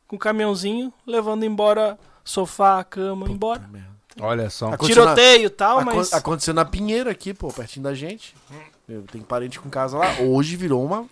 com 0.08 0.16
o 0.16 0.20
caminhãozinho 0.20 0.94
levando 1.06 1.44
embora 1.44 1.98
sofá, 2.24 2.84
cama, 2.84 3.30
embora. 3.30 3.70
Olha 4.20 4.50
só. 4.50 4.68
Aconteceu 4.74 5.04
Tiroteio 5.04 5.48
e 5.48 5.50
tal, 5.50 5.84
mas. 5.84 6.14
Aconteceu 6.14 6.54
na 6.54 6.64
Pinheiro 6.64 7.10
aqui, 7.10 7.34
pô, 7.34 7.48
pertinho 7.50 7.84
da 7.84 7.94
gente. 7.94 8.36
Eu 8.88 9.04
tenho 9.04 9.24
parente 9.24 9.60
com 9.60 9.70
casa 9.70 9.98
lá. 9.98 10.20
Hoje 10.20 10.56
virou 10.56 10.84
uma, 10.86 11.06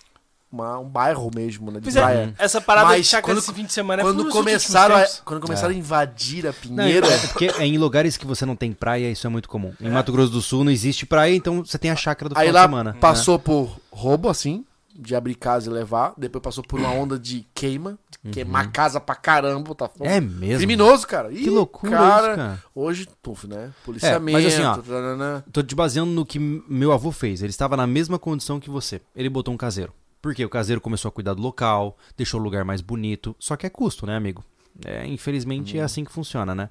uma- 0.52 0.78
um 0.80 0.88
bairro 0.90 1.30
mesmo, 1.34 1.72
né? 1.72 1.80
De 1.80 1.84
Pois 1.84 1.96
é, 1.96 2.02
praia. 2.02 2.36
essa 2.38 2.60
parada 2.60 2.88
Mas 2.90 3.02
de 3.04 3.08
chácara 3.08 3.34
quando- 3.34 3.40
desse 3.40 3.54
fim 3.54 3.66
de 3.66 3.74
semana 3.74 4.02
é 4.02 4.06
Quando 4.06 4.24
pros 4.24 4.34
começaram, 4.34 4.96
a, 4.96 5.06
quando 5.24 5.42
começaram 5.42 5.74
a 5.74 5.78
invadir 5.78 6.46
a 6.46 6.50
Não, 6.50 6.54
Pinheiro, 6.84 7.08
é 7.08 7.18
porque 7.28 7.46
é 7.58 7.66
em 7.66 7.78
lugares 7.78 8.18
que 8.18 8.26
você 8.26 8.46
não 8.46 8.56
tem 8.56 8.74
praia, 8.74 9.10
isso 9.10 9.26
é 9.26 9.30
muito 9.30 9.48
comum. 9.48 9.74
Em 9.80 9.90
Mato 9.90 10.12
Grosso 10.12 10.32
do 10.32 10.42
Sul 10.42 10.64
não 10.64 10.72
existe 10.72 11.06
praia, 11.06 11.36
então 11.36 11.64
você 11.64 11.78
tem 11.78 11.90
a 11.92 11.96
chácara 11.96 12.30
do 12.30 12.38
aí 12.38 12.48
final 12.48 12.62
lá 12.62 12.68
de 12.68 12.72
semana. 12.72 12.94
né? 12.94 12.98
passou 13.00 13.40
por 13.40 13.78
roubo, 13.92 14.28
assim, 14.30 14.66
de 14.94 15.16
abrir 15.16 15.36
casa 15.36 15.70
e 15.70 15.74
levar. 15.74 16.14
Depois 16.18 16.42
passou 16.44 16.64
por 16.64 16.80
uma 16.80 16.90
onda 16.92 17.18
de 17.18 17.46
queima, 17.56 17.98
de 18.24 18.30
queimar 18.30 18.72
casa 18.72 19.00
pra 19.00 19.16
caramba, 19.16 19.74
tá 19.74 19.90
É 20.02 20.20
mesmo? 20.20 20.58
Criminoso, 20.58 21.08
cara. 21.08 21.32
Ih, 21.32 21.44
Que 21.44 21.50
loucura 21.50 21.92
cara, 21.98 22.28
isso, 22.28 22.36
cara. 22.36 22.64
Hoje, 22.76 23.08
tuf, 23.24 23.48
né? 23.48 23.72
Policiamento. 23.86 24.38
mas 24.38 24.46
assim, 24.54 24.64
ó. 24.64 25.42
Tô 25.52 25.64
te 25.64 25.74
baseando 25.74 26.12
no 26.12 26.26
que 26.26 26.38
meu 26.38 26.92
avô 26.92 27.12
fez. 27.12 27.42
Ele 27.42 27.50
estava 27.50 27.78
na 27.78 27.88
mesma 27.88 28.20
condição 28.20 28.60
que 28.60 28.70
você. 28.70 29.02
Ele 29.16 29.30
botou 29.30 29.54
um 29.54 29.58
caseiro. 29.58 29.94
Por 30.22 30.35
quê? 30.35 30.45
O 30.45 30.50
caseiro 30.50 30.80
começou 30.80 31.09
a 31.09 31.11
cuidar 31.11 31.33
do 31.33 31.41
local, 31.41 31.98
deixou 32.16 32.40
o 32.40 32.43
lugar 32.43 32.64
mais 32.64 32.82
bonito. 32.82 33.35
Só 33.40 33.56
que 33.56 33.66
é 33.66 33.69
custo, 33.69 34.06
né, 34.06 34.16
amigo? 34.16 34.43
É, 34.85 35.06
infelizmente 35.06 35.77
é 35.77 35.82
assim 35.82 36.06
que 36.06 36.11
funciona, 36.11 36.56
né? 36.56 36.69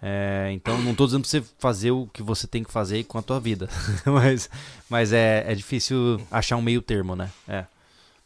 É, 0.00 0.50
então 0.52 0.80
não 0.80 0.94
tô 0.94 1.04
dizendo 1.04 1.22
pra 1.22 1.30
você 1.30 1.42
fazer 1.58 1.90
o 1.90 2.06
que 2.06 2.22
você 2.22 2.46
tem 2.46 2.62
que 2.62 2.72
fazer 2.72 3.04
com 3.04 3.18
a 3.18 3.22
tua 3.22 3.40
vida. 3.40 3.68
mas 4.06 4.48
mas 4.88 5.12
é, 5.12 5.44
é 5.46 5.54
difícil 5.54 6.20
achar 6.30 6.56
um 6.56 6.62
meio 6.62 6.80
termo, 6.80 7.16
né? 7.16 7.30
É. 7.48 7.66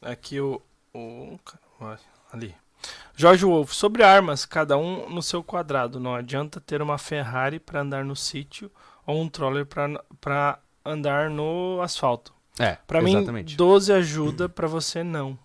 Aqui 0.02 0.40
o. 0.40 0.60
o 0.92 1.38
ali. 2.32 2.54
Jorge 3.16 3.44
Wolf, 3.44 3.72
sobre 3.72 4.02
armas, 4.02 4.44
cada 4.44 4.76
um 4.76 5.08
no 5.08 5.22
seu 5.22 5.42
quadrado. 5.42 5.98
Não 5.98 6.14
adianta 6.14 6.60
ter 6.60 6.82
uma 6.82 6.98
Ferrari 6.98 7.58
pra 7.58 7.80
andar 7.80 8.04
no 8.04 8.14
sítio 8.14 8.70
ou 9.06 9.22
um 9.22 9.28
troller 9.28 9.66
pra 9.66 10.58
andar 10.84 11.30
no 11.30 11.80
asfalto. 11.80 12.34
É, 12.58 12.76
Pra 12.86 13.02
mim, 13.02 13.16
exatamente. 13.16 13.56
12 13.56 13.92
ajuda, 13.92 14.48
pra 14.48 14.66
você 14.68 15.02
não. 15.02 15.36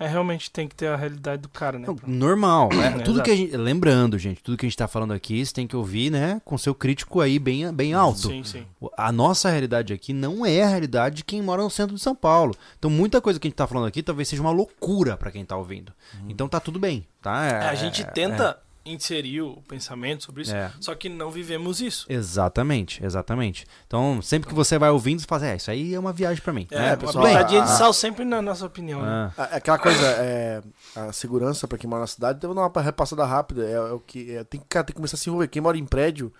É 0.00 0.08
realmente 0.08 0.50
tem 0.50 0.66
que 0.66 0.74
ter 0.74 0.88
a 0.88 0.96
realidade 0.96 1.42
do 1.42 1.48
cara, 1.48 1.78
né? 1.78 1.86
Não, 1.86 1.96
normal. 2.08 2.70
É, 2.72 2.86
É, 2.86 2.90
tudo 3.04 3.16
exato. 3.16 3.22
que 3.22 3.30
a 3.30 3.36
gente, 3.36 3.56
lembrando, 3.56 4.18
gente, 4.18 4.42
tudo 4.42 4.56
que 4.56 4.66
a 4.66 4.68
gente 4.68 4.76
tá 4.76 4.88
falando 4.88 5.12
aqui, 5.12 5.44
você 5.46 5.52
tem 5.54 5.66
que 5.66 5.76
ouvir, 5.76 6.10
né, 6.10 6.40
com 6.44 6.58
seu 6.58 6.74
crítico 6.74 7.20
aí 7.20 7.38
bem, 7.38 7.72
bem 7.72 7.94
alto. 7.94 8.26
Sim, 8.28 8.42
sim. 8.42 8.66
A 8.96 9.12
nossa 9.12 9.48
realidade 9.48 9.92
aqui 9.92 10.12
não 10.12 10.44
é 10.44 10.62
a 10.62 10.68
realidade 10.68 11.16
de 11.16 11.24
quem 11.24 11.40
mora 11.40 11.62
no 11.62 11.70
centro 11.70 11.94
de 11.94 12.00
São 12.02 12.16
Paulo. 12.16 12.56
Então, 12.76 12.90
muita 12.90 13.20
coisa 13.20 13.38
que 13.38 13.46
a 13.46 13.50
gente 13.50 13.56
tá 13.56 13.66
falando 13.66 13.86
aqui 13.86 14.02
talvez 14.02 14.26
seja 14.26 14.42
uma 14.42 14.50
loucura 14.50 15.16
pra 15.16 15.30
quem 15.30 15.44
tá 15.44 15.56
ouvindo. 15.56 15.92
Então, 16.28 16.48
tá 16.48 16.58
tudo 16.58 16.80
bem, 16.80 17.06
tá? 17.20 17.44
É, 17.44 17.68
a 17.68 17.74
gente 17.76 18.02
é- 18.02 18.06
tenta 18.06 18.58
inserir 18.84 19.42
o 19.42 19.62
pensamento 19.68 20.24
sobre 20.24 20.42
isso, 20.42 20.54
É. 20.54 20.70
só 20.80 20.94
que 20.94 21.08
não 21.08 21.30
vivemos 21.30 21.80
isso. 21.80 22.04
Exatamente, 22.08 23.04
exatamente. 23.04 23.64
Então, 23.86 24.20
sempre 24.22 24.48
que 24.48 24.54
você 24.54 24.78
vai 24.78 24.90
ouvindo, 24.90 25.20
você 25.20 25.26
fala, 25.26 25.46
é, 25.46 25.56
isso 25.56 25.70
aí 25.70 25.94
é 25.94 25.98
uma 25.98 26.12
viagem 26.12 26.42
pra 26.42 26.52
mim. 26.52 26.66
É, 26.70 26.78
né? 26.78 26.88
uma 26.90 26.96
pessoal, 26.96 27.24
pitadinha 27.26 27.62
de 27.62 27.68
a- 27.70 27.76
sal 27.76 27.92
sempre 27.92 28.24
na 28.24 28.42
nossa 28.42 28.66
opinião. 28.66 29.02
né? 29.02 29.32
Ah, 29.38 29.48
É 29.52 29.56
Aquela 29.56 29.78
coisa, 29.78 30.04
é, 30.18 30.62
a 30.96 31.12
segurança 31.12 31.68
pra 31.68 31.78
quem 31.78 31.88
mora 31.88 32.00
na 32.00 32.06
cidade, 32.06 32.38
eu 32.42 32.52
vou 32.52 32.56
dar 32.56 32.68
uma 32.68 32.82
repassada 32.82 33.24
rápida. 33.24 33.64
É, 33.64 33.72
é 33.74 33.80
o 33.92 34.00
que 34.00 34.34
é, 34.34 34.44
tem, 34.44 34.60
que, 34.60 34.66
cara, 34.68 34.84
tem 34.84 34.92
que 34.92 34.96
começar 34.96 35.14
a 35.16 35.18
se 35.18 35.28
envolver. 35.28 35.46
Quem 35.48 35.62
mora 35.62 35.78
em 35.78 35.86
prédio, 35.86 36.32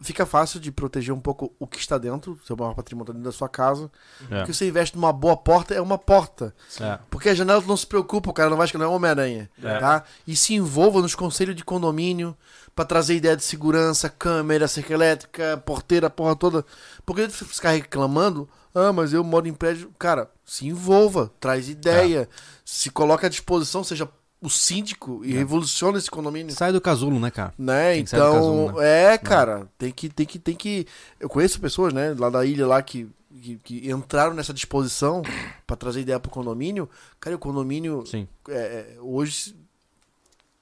fica 0.00 0.24
fácil 0.24 0.58
de 0.58 0.72
proteger 0.72 1.14
um 1.14 1.20
pouco 1.20 1.54
o 1.58 1.66
que 1.66 1.78
está 1.78 1.98
dentro, 1.98 2.38
seu 2.46 2.56
maior 2.56 2.74
patrimônio 2.74 3.06
tá 3.06 3.12
dentro 3.12 3.30
da 3.30 3.36
sua 3.36 3.48
casa. 3.48 3.90
É. 4.30 4.38
Porque 4.38 4.54
você 4.54 4.66
investe 4.66 4.96
numa 4.96 5.12
boa 5.12 5.36
porta, 5.36 5.74
é 5.74 5.80
uma 5.80 5.98
porta. 5.98 6.54
é. 6.80 6.98
Porque 7.10 7.28
a 7.28 7.34
janela 7.34 7.62
não 7.66 7.76
se 7.76 7.86
preocupa, 7.86 8.30
o 8.30 8.32
cara 8.32 8.50
não 8.50 8.56
vai 8.56 8.66
escolher 8.66 8.84
Homem-Aranha. 8.84 9.50
É. 9.62 9.78
Tá? 9.78 10.04
E 10.26 10.34
se 10.34 10.54
envolva 10.54 11.00
nos 11.02 11.14
conselhos 11.14 11.54
de 11.54 11.64
condomínio 11.64 12.36
pra 12.74 12.84
trazer 12.84 13.16
ideia 13.16 13.36
de 13.36 13.44
segurança, 13.44 14.08
câmera, 14.08 14.66
cerca 14.66 14.94
elétrica, 14.94 15.62
porteira, 15.66 16.08
porra 16.08 16.34
toda. 16.34 16.64
Porque 17.04 17.28
você 17.28 17.44
ficar 17.44 17.70
reclamando, 17.70 18.48
ah, 18.74 18.92
mas 18.92 19.12
eu 19.12 19.22
moro 19.22 19.46
em 19.46 19.52
prédio. 19.54 19.92
Cara, 19.98 20.30
se 20.44 20.66
envolva, 20.66 21.30
traz 21.38 21.68
ideia, 21.68 22.28
se 22.64 22.90
coloca 22.90 23.26
à 23.26 23.30
disposição, 23.30 23.84
seja 23.84 24.08
o 24.42 24.48
síndico 24.48 25.22
e 25.24 25.32
revoluciona 25.32 25.98
esse 25.98 26.10
condomínio. 26.10 26.54
Sai 26.54 26.72
do 26.72 26.80
casulo, 26.80 27.20
né, 27.20 27.30
cara? 27.30 27.52
Né? 27.58 27.94
Tem 27.94 28.04
que 28.04 28.10
sair 28.10 28.20
do 28.20 28.26
então, 28.26 28.34
casulo, 28.36 28.80
né? 28.80 29.14
é, 29.14 29.18
cara, 29.18 29.68
tem 29.78 29.92
que, 29.92 30.08
tem 30.08 30.26
que, 30.26 30.38
tem 30.38 30.54
que. 30.54 30.86
Eu 31.18 31.28
conheço 31.28 31.60
pessoas, 31.60 31.92
né, 31.92 32.14
lá 32.18 32.30
da 32.30 32.44
ilha 32.44 32.66
lá 32.66 32.80
que, 32.82 33.06
que, 33.42 33.56
que 33.56 33.90
entraram 33.90 34.32
nessa 34.34 34.54
disposição 34.54 35.22
pra 35.66 35.76
trazer 35.76 36.00
ideia 36.00 36.18
pro 36.18 36.30
condomínio. 36.30 36.88
Cara, 37.20 37.36
o 37.36 37.38
condomínio 37.38 38.04
Sim. 38.06 38.26
é, 38.48 38.54
é, 38.54 38.96
hoje 39.00 39.54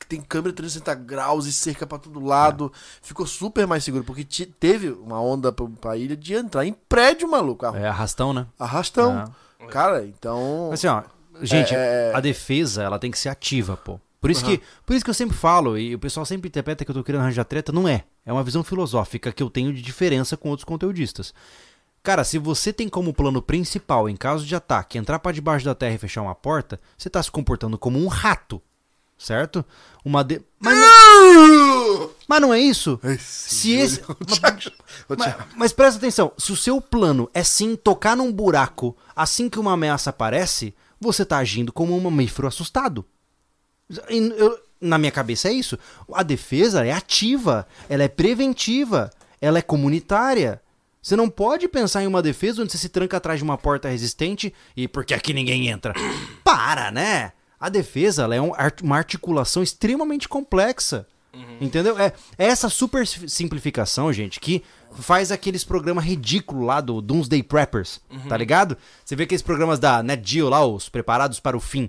tem 0.09 0.23
câmera 0.23 0.55
360 0.55 0.95
graus 1.05 1.47
e 1.47 1.53
cerca 1.53 1.87
pra 1.87 1.99
todo 1.99 2.19
lado. 2.19 2.73
Ficou 3.03 3.27
super 3.27 3.67
mais 3.67 3.85
seguro, 3.85 4.05
porque 4.05 4.25
te- 4.25 4.47
teve 4.47 4.91
uma 4.91 5.21
onda 5.21 5.53
pra, 5.53 5.67
pra 5.81 5.97
ilha 5.97 6.17
de 6.17 6.35
entrar 6.35 6.65
em 6.65 6.73
prédio, 6.73 7.31
maluco. 7.31 7.67
É 7.67 7.87
arrastão, 7.87 8.33
né? 8.33 8.47
Arrastão. 8.59 9.19
Ah. 9.61 9.67
Cara, 9.67 10.05
então. 10.07 10.71
Assim, 10.73 10.87
ó, 10.87 11.03
gente, 11.43 11.75
É, 11.75 12.11
é- 12.11 12.13
a 12.15 12.21
defesa, 12.21 12.83
ela 12.83 12.99
tem 12.99 13.11
que 13.11 13.19
ser 13.19 13.29
ativa, 13.29 13.77
pô. 13.77 14.01
Por 14.21 14.31
isso, 14.31 14.45
Aham. 14.45 14.57
que, 14.57 14.63
por 14.85 14.95
isso 14.97 15.05
que 15.05 15.11
eu 15.11 15.15
sempre 15.15 15.37
falo, 15.37 15.79
e 15.79 15.95
o 15.95 15.99
pessoal 15.99 16.27
sempre 16.27 16.49
interpreta 16.49 16.85
que 16.85 16.91
eu 16.91 16.95
tô 16.95 17.05
querendo 17.05 17.21
arranjar 17.21 17.45
treta, 17.45 17.71
não 17.71 17.87
é. 17.87 18.03
É 18.27 18.33
uma 18.33 18.43
visão 18.43 18.65
filosófica 18.65 19.31
que 19.31 19.43
eu 19.43 19.49
tenho 19.49 19.73
de 19.73 19.81
diferença 19.81 20.37
com 20.37 20.49
outros 20.51 20.65
conteudistas. 20.65 21.33
Cara, 22.03 22.25
se 22.25 22.37
você 22.39 22.73
tem 22.73 22.89
como 22.89 23.13
plano 23.15 23.41
principal, 23.41 24.09
em 24.09 24.17
caso 24.17 24.45
de 24.45 24.57
ataque, 24.57 24.99
entrar 24.99 25.19
pra 25.21 25.31
debaixo 25.33 25.65
da 25.65 25.75
terra 25.75 25.95
e 25.95 25.99
fechar 25.99 26.23
uma 26.23 26.35
porta, 26.35 26.81
você 26.97 27.09
tá 27.09 27.23
se 27.23 27.31
comportando 27.31 27.79
como 27.79 27.99
um 28.03 28.09
rato, 28.09 28.61
certo? 29.17 29.65
Uma 30.05 30.25
de... 30.25 30.41
mas, 30.59 30.77
não... 30.79 32.11
mas 32.27 32.41
não 32.41 32.53
é 32.55 32.59
isso? 32.59 32.99
Se 33.19 33.73
esse... 33.73 34.01
Te- 34.01 34.73
Mas, 35.17 35.35
mas 35.57 35.73
presta 35.73 35.99
atenção, 35.99 36.33
se 36.37 36.53
o 36.53 36.57
seu 36.57 36.81
plano 36.81 37.31
é 37.33 37.43
sim 37.45 37.77
tocar 37.77 38.17
num 38.17 38.33
buraco 38.33 38.97
assim 39.15 39.49
que 39.49 39.59
uma 39.59 39.73
ameaça 39.73 40.11
aparece, 40.11 40.75
você 41.01 41.25
tá 41.25 41.39
agindo 41.39 41.73
como 41.73 41.97
um 41.97 42.01
mamífero 42.01 42.47
assustado. 42.49 43.05
Eu- 44.09 44.59
na 44.81 44.99
minha 44.99 45.11
cabeça 45.11 45.49
é 45.49 45.53
isso. 45.53 45.79
A 46.13 46.23
defesa 46.23 46.87
é 46.87 46.93
ativa, 46.93 47.67
ela 47.89 48.05
é 48.05 48.09
preventiva, 48.09 49.11
ela 49.41 49.59
é 49.59 49.63
comunitária. 49.63 50.61
Você 51.03 51.17
não 51.17 51.29
pode 51.29 51.67
pensar 51.69 52.03
em 52.03 52.07
uma 52.07 52.23
defesa 52.23 52.63
onde 52.63 52.71
você 52.73 52.79
se 52.79 52.89
tranca 52.89 53.17
atrás 53.17 53.39
de 53.41 53.45
uma 53.45 53.57
porta 53.59 53.89
resistente 53.89 54.53
e 54.77 54.87
porque 54.87 55.15
aqui 55.15 55.33
ninguém 55.33 55.69
entra. 55.69 55.95
Para, 56.45 56.91
né? 56.91 57.33
A 57.59 57.69
defesa 57.69 58.33
é 58.33 58.41
um 58.41 58.53
uma 58.83 58.97
articulação 58.97 59.63
extremamente 59.63 60.29
complexa. 60.29 61.07
Entendeu? 61.61 61.97
É, 61.99 62.13
é 62.37 62.47
essa 62.47 62.69
super 62.69 63.07
si- 63.07 63.29
simplificação, 63.29 64.13
gente, 64.13 64.41
que 64.41 64.63
faz 64.93 65.31
aqueles 65.31 65.65
programas 65.65 66.05
ridículos 66.05 66.67
lá 66.67 66.81
do 66.81 67.01
Doomsday 67.01 67.43
Preppers, 67.43 68.01
tá 68.29 68.37
ligado? 68.37 68.77
Você 69.05 69.15
vê 69.17 69.25
aqueles 69.25 69.43
programas 69.43 69.79
da 69.79 70.03
NetGeo 70.03 70.49
lá, 70.49 70.65
os 70.65 70.89
preparados 70.89 71.41
para 71.41 71.57
o 71.57 71.61
fim. 71.61 71.89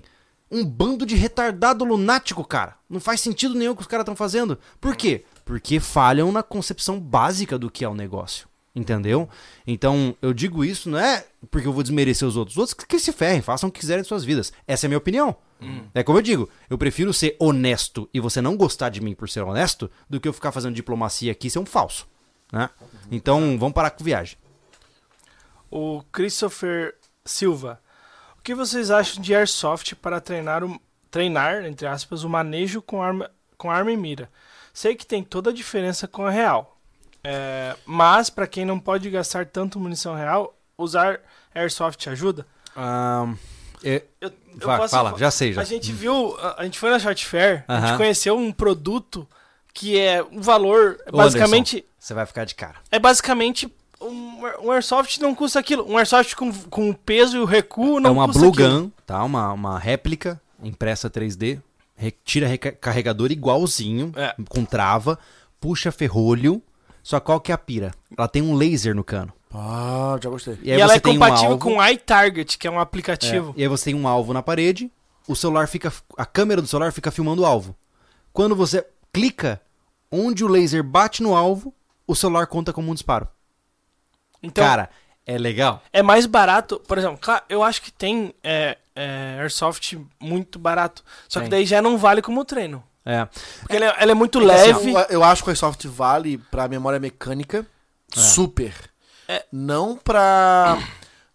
Um 0.50 0.64
bando 0.64 1.06
de 1.06 1.14
retardado 1.14 1.84
lunático, 1.84 2.44
cara. 2.44 2.76
Não 2.88 2.98
faz 2.98 3.20
sentido 3.20 3.54
nenhum 3.54 3.72
o 3.72 3.76
que 3.76 3.82
os 3.82 3.86
caras 3.86 4.02
estão 4.02 4.16
fazendo. 4.16 4.58
Por 4.80 4.96
quê? 4.96 5.24
Porque 5.44 5.78
falham 5.78 6.32
na 6.32 6.42
concepção 6.42 6.98
básica 6.98 7.56
do 7.56 7.70
que 7.70 7.84
é 7.84 7.88
o 7.88 7.94
negócio. 7.94 8.48
Entendeu? 8.74 9.28
Então, 9.66 10.16
eu 10.22 10.32
digo 10.32 10.64
isso 10.64 10.88
não 10.88 10.98
é 10.98 11.24
porque 11.50 11.66
eu 11.66 11.72
vou 11.72 11.82
desmerecer 11.82 12.26
os 12.26 12.36
outros. 12.36 12.56
Os 12.56 12.60
outros 12.60 12.74
que, 12.74 12.86
que 12.86 12.98
se 12.98 13.12
ferrem, 13.12 13.42
façam 13.42 13.68
o 13.68 13.72
que 13.72 13.80
quiserem 13.80 14.02
de 14.02 14.08
suas 14.08 14.24
vidas. 14.24 14.52
Essa 14.66 14.86
é 14.86 14.88
a 14.88 14.90
minha 14.90 14.98
opinião. 14.98 15.36
É 15.92 16.02
como 16.02 16.18
eu 16.18 16.22
digo, 16.22 16.48
eu 16.68 16.78
prefiro 16.78 17.12
ser 17.12 17.36
honesto 17.38 18.08
e 18.14 18.20
você 18.20 18.40
não 18.40 18.56
gostar 18.56 18.88
de 18.88 19.00
mim 19.00 19.14
por 19.14 19.28
ser 19.28 19.42
honesto 19.42 19.90
do 20.08 20.18
que 20.18 20.26
eu 20.26 20.32
ficar 20.32 20.52
fazendo 20.52 20.74
diplomacia 20.74 21.30
aqui 21.32 21.48
e 21.48 21.50
ser 21.50 21.58
um 21.58 21.66
falso. 21.66 22.08
Né? 22.52 22.68
Então, 23.10 23.58
vamos 23.58 23.74
parar 23.74 23.90
com 23.90 24.02
viagem. 24.04 24.36
O 25.70 26.02
Christopher 26.12 26.94
Silva. 27.24 27.80
O 28.38 28.42
que 28.42 28.54
vocês 28.54 28.90
acham 28.90 29.22
de 29.22 29.34
Airsoft 29.34 29.94
para 29.96 30.20
treinar, 30.20 30.64
o, 30.64 30.80
treinar 31.10 31.64
entre 31.64 31.86
aspas, 31.86 32.24
o 32.24 32.28
manejo 32.28 32.80
com 32.82 33.02
arma, 33.02 33.30
com 33.56 33.70
arma 33.70 33.92
e 33.92 33.96
mira? 33.96 34.30
Sei 34.72 34.96
que 34.96 35.06
tem 35.06 35.22
toda 35.22 35.50
a 35.50 35.52
diferença 35.52 36.08
com 36.08 36.24
a 36.26 36.30
real. 36.30 36.76
É, 37.22 37.76
mas, 37.84 38.30
para 38.30 38.46
quem 38.46 38.64
não 38.64 38.80
pode 38.80 39.10
gastar 39.10 39.44
tanto 39.46 39.78
munição 39.78 40.14
real, 40.14 40.56
usar 40.78 41.20
Airsoft 41.54 42.08
ajuda? 42.08 42.46
Ahn, 42.74 43.34
é- 43.84 44.02
Eu, 44.20 44.32
eu 44.58 44.66
vai, 44.66 44.78
posso 44.78 44.90
fala, 44.94 45.10
fa- 45.12 45.18
já 45.18 45.30
sei 45.30 45.52
já. 45.52 45.60
A 45.60 45.64
gente 45.64 45.92
viu, 45.92 46.34
a, 46.40 46.62
a 46.62 46.64
gente 46.64 46.78
foi 46.78 46.88
na 46.90 46.98
Shot 46.98 47.26
Fair, 47.26 47.64
a 47.68 47.76
Aham. 47.76 47.86
gente 47.88 47.96
conheceu 47.98 48.36
um 48.38 48.50
produto 48.50 49.28
que 49.72 49.98
é 49.98 50.22
um 50.22 50.40
valor, 50.40 50.98
Ô, 51.12 51.16
basicamente, 51.16 51.84
Você 51.98 52.12
vai 52.14 52.26
ficar 52.26 52.44
de 52.44 52.54
cara. 52.54 52.76
é 52.90 52.98
basicamente 52.98 53.72
um, 54.00 54.40
um 54.62 54.70
Airsoft 54.70 55.18
não 55.20 55.34
custa 55.34 55.58
aquilo. 55.58 55.86
Um 55.90 55.96
Airsoft 55.98 56.34
com, 56.34 56.52
com 56.52 56.90
o 56.90 56.94
peso 56.94 57.36
e 57.36 57.40
o 57.40 57.44
recuo 57.44 58.00
não 58.00 58.10
é 58.10 58.12
uma 58.12 58.26
custa 58.26 58.40
Blue 58.40 58.50
aquilo. 58.52 58.80
Gun, 58.84 58.90
tá? 59.06 59.22
Uma, 59.22 59.52
uma 59.52 59.78
réplica 59.78 60.40
impressa 60.62 61.08
3D, 61.10 61.60
re- 61.96 62.14
tira 62.24 62.46
reca- 62.46 62.72
carregador 62.72 63.30
igualzinho, 63.30 64.12
É. 64.16 64.34
com 64.48 64.64
trava, 64.64 65.18
puxa 65.60 65.92
ferrolho, 65.92 66.62
só 67.02 67.20
qual 67.20 67.40
que 67.40 67.52
é 67.52 67.54
a 67.54 67.58
pira? 67.58 67.92
Ela 68.16 68.28
tem 68.28 68.40
um 68.42 68.54
laser 68.54 68.94
no 68.94 69.04
cano. 69.04 69.32
Ah, 69.52 70.18
já 70.22 70.30
gostei. 70.30 70.58
E 70.62 70.68
E, 70.70 70.72
ela 70.72 70.94
é 70.94 70.96
um 70.96 71.00
compatível 71.00 71.50
alvo, 71.52 71.58
com 71.58 71.76
o 71.78 71.86
iTarget, 71.86 72.56
que 72.56 72.66
é 72.68 72.70
um 72.70 72.78
é, 72.78 72.82
aplicativo. 72.82 73.52
e 73.56 73.62
aí 73.62 73.68
você 73.68 73.86
tem 73.86 73.94
um 73.94 74.06
alvo 74.06 74.32
na 74.32 74.42
parede, 74.42 74.90
o 75.26 75.34
celular 75.34 75.66
fica. 75.68 75.92
A 76.16 76.24
câmera 76.24 76.62
do 76.62 76.68
celular 76.68 76.92
fica 76.92 77.10
filmando 77.10 77.42
o 77.42 77.46
alvo. 77.46 77.74
Quando 78.32 78.54
você 78.54 78.86
clica 79.12 79.60
onde 80.10 80.44
o 80.44 80.48
laser 80.48 80.82
bate 80.82 81.22
no 81.22 81.34
alvo, 81.36 81.74
o 82.06 82.14
celular 82.14 82.46
conta 82.46 82.72
como 82.72 82.90
um 82.90 82.94
disparo. 82.94 83.28
Então, 84.42 84.64
Cara, 84.64 84.90
é 85.26 85.38
legal. 85.38 85.82
é 85.92 86.02
mais 86.02 86.26
barato. 86.26 86.80
Por 86.80 86.98
exemplo, 86.98 87.18
claro, 87.20 87.44
eu 87.48 87.62
acho 87.62 87.82
que 87.82 87.92
tem 87.92 88.34
é, 88.42 88.76
é, 88.96 89.36
Airsoft 89.40 89.96
muito 90.18 90.58
barato. 90.58 91.04
Só 91.28 91.40
Tem. 91.40 91.46
que 91.46 91.50
daí 91.50 91.66
já 91.66 91.80
não 91.80 91.96
vale 91.98 92.22
como 92.22 92.44
treino. 92.44 92.82
É. 93.04 93.26
Porque 93.60 93.76
ele, 93.76 93.84
é, 93.84 93.96
ele 94.02 94.10
é 94.12 94.14
muito 94.14 94.38
É 94.50 94.54
assim, 94.54 94.72
leve. 94.72 94.92
eu, 94.92 94.98
eu 95.20 95.24
acho 95.24 95.42
que 95.42 95.48
o 95.48 95.50
Airsoft 95.50 95.86
vale 95.86 96.38
pra 96.50 96.68
memória 96.68 96.98
mecânica 96.98 97.66
super. 98.12 98.74
É. 99.28 99.44
Não 99.52 99.96
pra. 99.96 100.78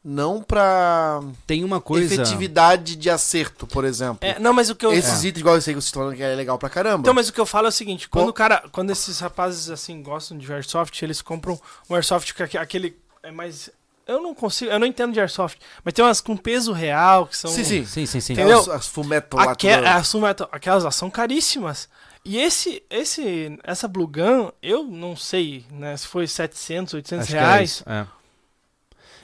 Não 0.08 0.40
pra 0.44 1.20
Tem 1.48 1.64
uma 1.64 1.82
coisa. 1.82 2.14
efetividade 2.14 2.96
de 2.96 3.10
acerto, 3.10 3.66
por 3.66 3.84
exemplo. 3.84 4.20
É, 4.22 4.38
não, 4.38 4.54
mas 4.54 4.70
o 4.70 4.76
que 4.76 4.86
eu. 4.86 4.94
Esses 4.94 5.24
itens, 5.24 5.40
igual 5.40 5.56
eu 5.56 5.62
sei 5.62 5.74
que 5.74 5.82
vocês 5.82 5.88
estão 5.88 6.04
falando 6.04 6.16
que 6.16 6.22
é 6.22 6.36
legal 6.36 6.60
pra 6.60 6.70
caramba. 6.70 7.00
Então, 7.00 7.14
mas 7.14 7.28
o 7.28 7.34
que 7.34 7.40
eu 7.42 7.46
falo 7.46 7.66
é 7.66 7.70
o 7.70 7.72
seguinte, 7.72 8.08
quando 8.08 8.26
Pô. 8.26 8.30
o 8.30 8.34
cara, 8.34 8.64
quando 8.72 8.92
esses 8.92 9.20
rapazes 9.20 9.70
assim 9.72 10.04
gostam 10.04 10.38
de 10.38 10.54
airsoft, 10.54 11.02
eles 11.04 11.24
compram 11.24 11.60
um 11.90 11.96
airsoft 11.96 12.34
que 12.36 12.44
aque- 12.44 12.58
aquele 12.58 12.96
é 13.24 13.32
mais 13.32 13.72
eu 14.08 14.22
não 14.22 14.36
consigo, 14.36 14.70
eu 14.70 14.78
não 14.78 14.86
entendo 14.86 15.12
de 15.12 15.20
airsoft, 15.20 15.60
mas 15.84 15.92
tem 15.92 16.06
umas 16.06 16.22
com 16.22 16.38
peso 16.38 16.72
real 16.72 17.26
que 17.26 17.36
são 17.36 17.50
Sim, 17.50 17.64
sim. 17.64 17.86
Sim, 17.86 18.06
sim, 18.06 18.20
sim. 18.20 18.34
Entendeu? 18.34 18.60
As, 18.60 18.62
as 18.62 18.68
lá, 18.68 18.76
as 18.76 20.08
Fullmetal- 20.12 20.50
aquelas 20.52 20.84
lá 20.84 20.92
são 20.92 21.10
caríssimas. 21.10 21.90
E 22.24 22.38
esse, 22.38 22.84
esse, 22.92 23.58
essa 23.64 23.88
Blue 23.88 24.08
Gun, 24.08 24.52
eu 24.62 24.84
não 24.84 25.16
sei, 25.16 25.66
né, 25.72 25.98
se 25.98 26.08
foi 26.08 26.28
700, 26.28 26.94
800 26.94 27.26
Acho 27.26 27.34
reais. 27.34 27.70
isso, 27.72 27.84
é. 27.90 28.06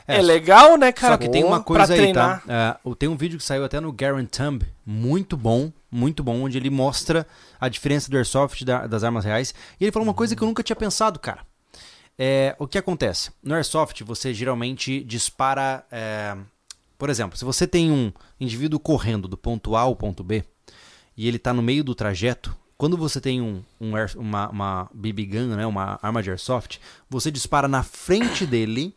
É, 0.08 0.18
É, 0.18 0.22
legal, 0.22 0.78
né, 0.78 0.92
cara? 0.92 1.14
Só 1.14 1.18
que 1.18 1.30
tem 1.30 1.44
uma 1.44 1.62
coisa 1.62 1.94
aí, 1.94 2.00
treinar. 2.00 2.44
tá? 2.46 2.78
É, 2.86 2.96
tem 2.96 3.08
um 3.10 3.16
vídeo 3.16 3.38
que 3.38 3.44
saiu 3.44 3.64
até 3.64 3.80
no 3.80 3.92
Garen 3.92 4.26
Thumb, 4.26 4.64
muito 4.86 5.38
bom, 5.38 5.72
muito 5.92 6.24
bom, 6.24 6.42
onde 6.44 6.58
ele 6.58 6.70
mostra 6.70 7.26
a 7.60 7.68
diferença 7.70 8.10
do 8.10 8.18
Airsoft 8.18 8.64
da- 8.64 8.88
das 8.88 9.04
armas 9.04 9.26
reais. 9.26 9.54
E 9.80 9.84
ele 9.86 9.92
falou 9.92 10.08
uma 10.08 10.14
coisa 10.14 10.36
que 10.36 10.42
eu 10.42 10.48
nunca 10.48 10.64
tinha 10.64 10.76
pensado, 10.76 11.20
cara. 11.20 11.42
É, 12.18 12.56
o 12.60 12.68
que 12.68 12.78
acontece? 12.78 13.32
No 13.42 13.56
Airsoft, 13.56 14.04
você 14.04 14.34
geralmente 14.34 15.04
dispara. 15.04 15.84
é, 15.92 16.36
por 16.98 17.10
exemplo, 17.10 17.36
se 17.38 17.44
você 17.44 17.66
tem 17.66 17.90
um 17.92 18.12
indivíduo 18.40 18.80
correndo 18.80 19.28
do 19.28 19.36
ponto 19.36 19.76
A 19.76 19.82
ao 19.82 19.96
ponto 19.96 20.24
B 20.24 20.44
e 21.18 21.28
ele 21.28 21.38
está 21.38 21.52
no 21.52 21.62
meio 21.62 21.84
do 21.84 21.96
trajeto, 21.96 22.56
quando 22.78 22.96
você 22.96 23.20
tem 23.20 23.42
um, 23.42 23.64
um 23.80 23.96
air- 23.96 24.16
uma, 24.18 24.50
uma 24.50 24.90
BB 24.94 25.26
gun, 25.26 25.48
né, 25.56 25.66
uma 25.66 25.98
arma 26.02 26.22
de 26.22 26.30
airsoft, 26.30 26.80
você 27.10 27.32
dispara 27.32 27.68
na 27.68 27.82
frente 27.82 28.46
dele, 28.46 28.96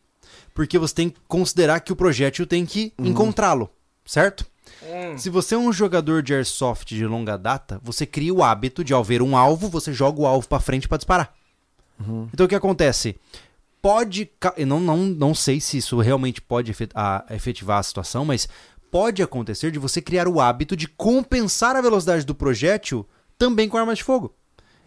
porque 0.54 0.78
você 0.78 0.94
tem 0.94 1.10
que 1.10 1.20
considerar 1.26 1.80
que 1.80 1.92
o 1.92 1.96
projétil 1.96 2.46
tem 2.46 2.64
que 2.64 2.94
encontrá-lo, 2.98 3.68
certo? 4.06 4.46
Hum. 4.82 5.18
Se 5.18 5.28
você 5.28 5.54
é 5.56 5.58
um 5.58 5.72
jogador 5.72 6.22
de 6.22 6.32
airsoft 6.32 6.94
de 6.94 7.06
longa 7.06 7.36
data, 7.36 7.80
você 7.82 8.06
cria 8.06 8.32
o 8.32 8.42
hábito 8.42 8.84
de 8.84 8.94
ao 8.94 9.02
ver 9.02 9.20
um 9.20 9.36
alvo, 9.36 9.68
você 9.68 9.92
joga 9.92 10.20
o 10.20 10.26
alvo 10.26 10.48
para 10.48 10.60
frente 10.60 10.88
para 10.88 10.98
disparar. 10.98 11.34
Então 12.32 12.46
o 12.46 12.48
que 12.48 12.54
acontece? 12.54 13.16
Pode, 13.82 14.30
eu 14.56 14.66
não, 14.66 14.80
não, 14.80 14.96
não 14.96 15.34
sei 15.34 15.60
se 15.60 15.76
isso 15.76 16.00
realmente 16.00 16.40
pode 16.40 16.74
efetivar 17.30 17.78
a 17.78 17.82
situação, 17.82 18.24
mas 18.24 18.48
pode 18.90 19.22
acontecer 19.22 19.70
de 19.70 19.78
você 19.78 20.00
criar 20.00 20.26
o 20.28 20.40
hábito 20.40 20.76
de 20.76 20.88
compensar 20.88 21.76
a 21.76 21.82
velocidade 21.82 22.24
do 22.24 22.34
projétil 22.34 23.06
também 23.36 23.68
com 23.68 23.76
armas 23.76 23.98
de 23.98 24.04
fogo. 24.04 24.34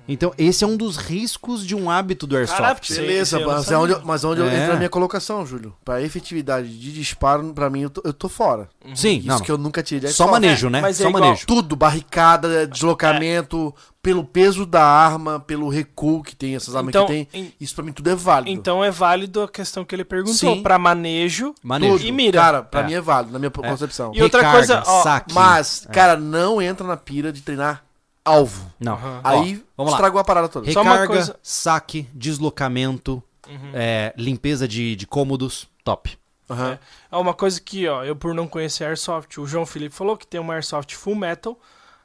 Então, 0.08 0.34
esse 0.38 0.64
é 0.64 0.68
um 0.68 0.78
dos 0.78 0.96
riscos 0.98 1.66
de 1.66 1.76
um 1.76 1.90
hábito 1.90 2.26
do 2.26 2.38
airsoft. 2.38 2.58
Caraca, 2.62 2.94
Beleza, 2.96 3.38
eu 3.40 3.48
não 3.48 3.54
mas 3.56 3.72
é 3.72 3.78
onde, 3.78 3.94
sabia. 3.94 4.08
mas 4.08 4.24
onde 4.24 4.42
É. 4.42 4.46
entra 4.64 4.74
a 4.74 4.78
minha 4.78 4.90
colocação, 4.90 5.46
Júlio. 5.46 5.76
Pra 5.84 6.02
efetividade 6.02 6.68
de 6.80 6.92
disparo, 6.94 7.54
pra 7.54 7.70
mim, 7.70 7.82
eu 7.82 7.90
tô, 7.90 8.02
eu 8.06 8.14
tô 8.14 8.30
fora. 8.30 8.70
Sim, 8.96 9.18
Isso 9.18 9.28
não, 9.28 9.40
que 9.40 9.52
eu 9.52 9.58
nunca 9.58 9.84
tirei. 9.84 10.10
só 10.12 10.28
manejo, 10.30 10.70
né? 10.70 10.80
mas 10.82 11.00
é 11.00 11.04
só 11.04 11.10
igual- 11.10 11.24
manejo. 11.24 11.46
Tudo, 11.46 11.76
barricada, 11.76 12.66
deslocamento, 12.68 13.74
pelo 14.02 14.24
peso 14.24 14.66
da 14.66 14.84
arma, 14.84 15.40
pelo 15.40 15.68
recuo 15.68 16.24
que 16.24 16.36
tem, 16.36 16.56
essas 16.56 16.76
armas 16.76 16.90
Então, 16.90 17.06
que 17.06 17.12
tem. 17.26 17.28
em- 17.34 17.54
Isso 17.60 17.76
pra 17.76 17.84
mim 17.84 17.92
tudo 17.92 18.10
é 18.10 18.16
válido. 18.16 18.50
Então 18.52 18.82
é 18.84 18.90
válido 18.90 19.42
a 19.42 19.50
questão 19.50 19.84
que 19.84 19.94
ele 19.94 20.06
perguntou, 20.06 20.34
Sim. 20.56 20.64
pra 20.64 20.80
manejo, 20.80 21.54
Manejo. 21.62 22.06
e 22.06 22.12
mira. 22.12 22.40
Cara, 22.40 22.64
pra 22.64 22.80
É. 22.82 22.84
mim 22.86 22.94
é 22.94 23.02
válido, 23.02 23.34
na 23.34 23.40
minha 23.40 23.52
concepção. 23.52 24.12
E 24.16 24.22
outra 24.24 24.40
Recarga, 24.42 24.58
coisa, 24.58 24.84
ó, 24.88 25.04
saque. 25.04 25.34
Mas, 25.34 25.86
cara, 25.92 26.16
não 26.16 26.62
entra 26.62 26.88
na 26.88 26.96
pira 26.96 27.32
de 27.34 27.42
treinar 27.42 27.84
alvo. 28.28 28.72
Não. 28.80 28.94
Ó, 28.94 29.22
Aí 29.24 29.64
vamos 29.76 29.92
lá. 29.92 29.98
estragou 29.98 30.20
a 30.20 30.24
parada 30.24 30.48
toda. 30.50 30.72
Só 30.72 30.82
uma 30.82 30.92
Recarga, 30.92 31.14
coisa- 31.14 31.40
saque, 31.42 32.08
deslocamento, 32.14 33.22
Uhum. 33.48 33.72
é, 33.74 34.14
limpeza 34.18 34.68
de, 34.68 34.96
de 34.96 35.08
cômodos, 35.08 35.68
top. 35.84 36.18
Aham. 36.50 36.78
É 37.12 37.16
uma 37.18 37.34
coisa 37.34 37.60
que, 37.60 37.88
ó, 37.88 38.04
eu 38.04 38.16
por 38.16 38.34
não 38.34 38.48
conhecer 38.48 38.86
Airsoft, 38.86 39.38
o 39.40 39.46
João 39.46 39.66
Felipe 39.66 39.94
falou 39.96 40.16
que 40.18 40.26
tem 40.28 40.40
uma 40.40 40.54
Airsoft 40.54 40.94
Full 40.96 41.16
Metal 41.16 41.58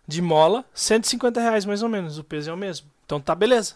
de 0.06 0.20
mola, 0.22 0.64
150 0.74 1.40
reais 1.40 1.64
mais 1.64 1.82
ou 1.82 1.88
menos, 1.88 2.18
o 2.18 2.24
peso 2.24 2.50
é 2.50 2.52
o 2.52 2.56
mesmo. 2.56 2.86
Então 3.04 3.20
tá 3.20 3.34
beleza. 3.34 3.74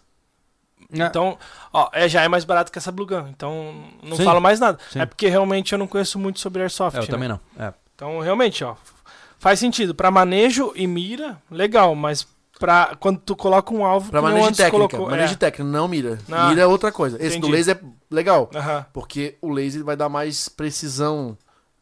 Então, 0.93 1.37
ó, 1.73 1.89
é, 1.93 2.09
já 2.09 2.23
é 2.23 2.29
mais 2.29 2.45
barato 2.45 2.71
que 2.71 2.79
essa 2.79 2.93
Blue 2.93 3.07
Gun, 3.07 3.27
então 3.29 3.85
não 4.03 4.17
Sim, 4.17 4.25
falo 4.25 4.41
mais 4.41 4.61
nada. 4.61 4.79
sim. 4.91 5.01
É 5.01 5.07
porque 5.07 5.29
realmente 5.29 5.73
eu 5.73 5.79
não 5.79 5.87
conheço 5.87 6.19
muito 6.19 6.39
sobre 6.39 6.63
Airsoft. 6.63 6.97
É, 6.97 7.01
eu 7.01 7.03
né? 7.05 7.09
também 7.11 7.29
não. 7.29 7.41
É. 7.59 7.73
Então, 7.95 8.21
realmente, 8.21 8.63
ó, 8.63 8.77
faz 9.39 9.59
sentido. 9.59 9.95
Pra 9.95 10.11
manejo 10.11 10.73
e 10.77 10.87
mira, 10.87 11.41
legal, 11.51 11.95
mas 11.95 12.27
pra 12.59 12.97
quando 12.99 13.19
tu 13.21 13.37
coloca 13.37 13.73
um 13.73 13.85
alvo, 13.85 14.11
Pra 14.11 14.23
manejo 14.23 14.51
de 14.51 14.57
técnica. 14.57 14.89
colocou, 14.89 15.11
manejo 15.11 15.33
é. 15.35 15.37
técnica, 15.37 15.65
não 15.65 15.87
mira. 15.89 16.19
Ah, 16.31 16.49
mira 16.49 16.63
é 16.63 16.67
outra 16.67 16.91
coisa. 16.93 17.17
Esse 17.25 17.39
do 17.39 17.49
laser 17.49 17.77
é 17.83 18.15
legal. 18.15 18.51
Aham. 18.55 18.87
Porque 18.93 19.37
o 19.41 19.51
laser 19.51 19.85
vai 19.85 19.97
dar 19.97 20.09
mais 20.09 20.49
precisão 20.49 21.37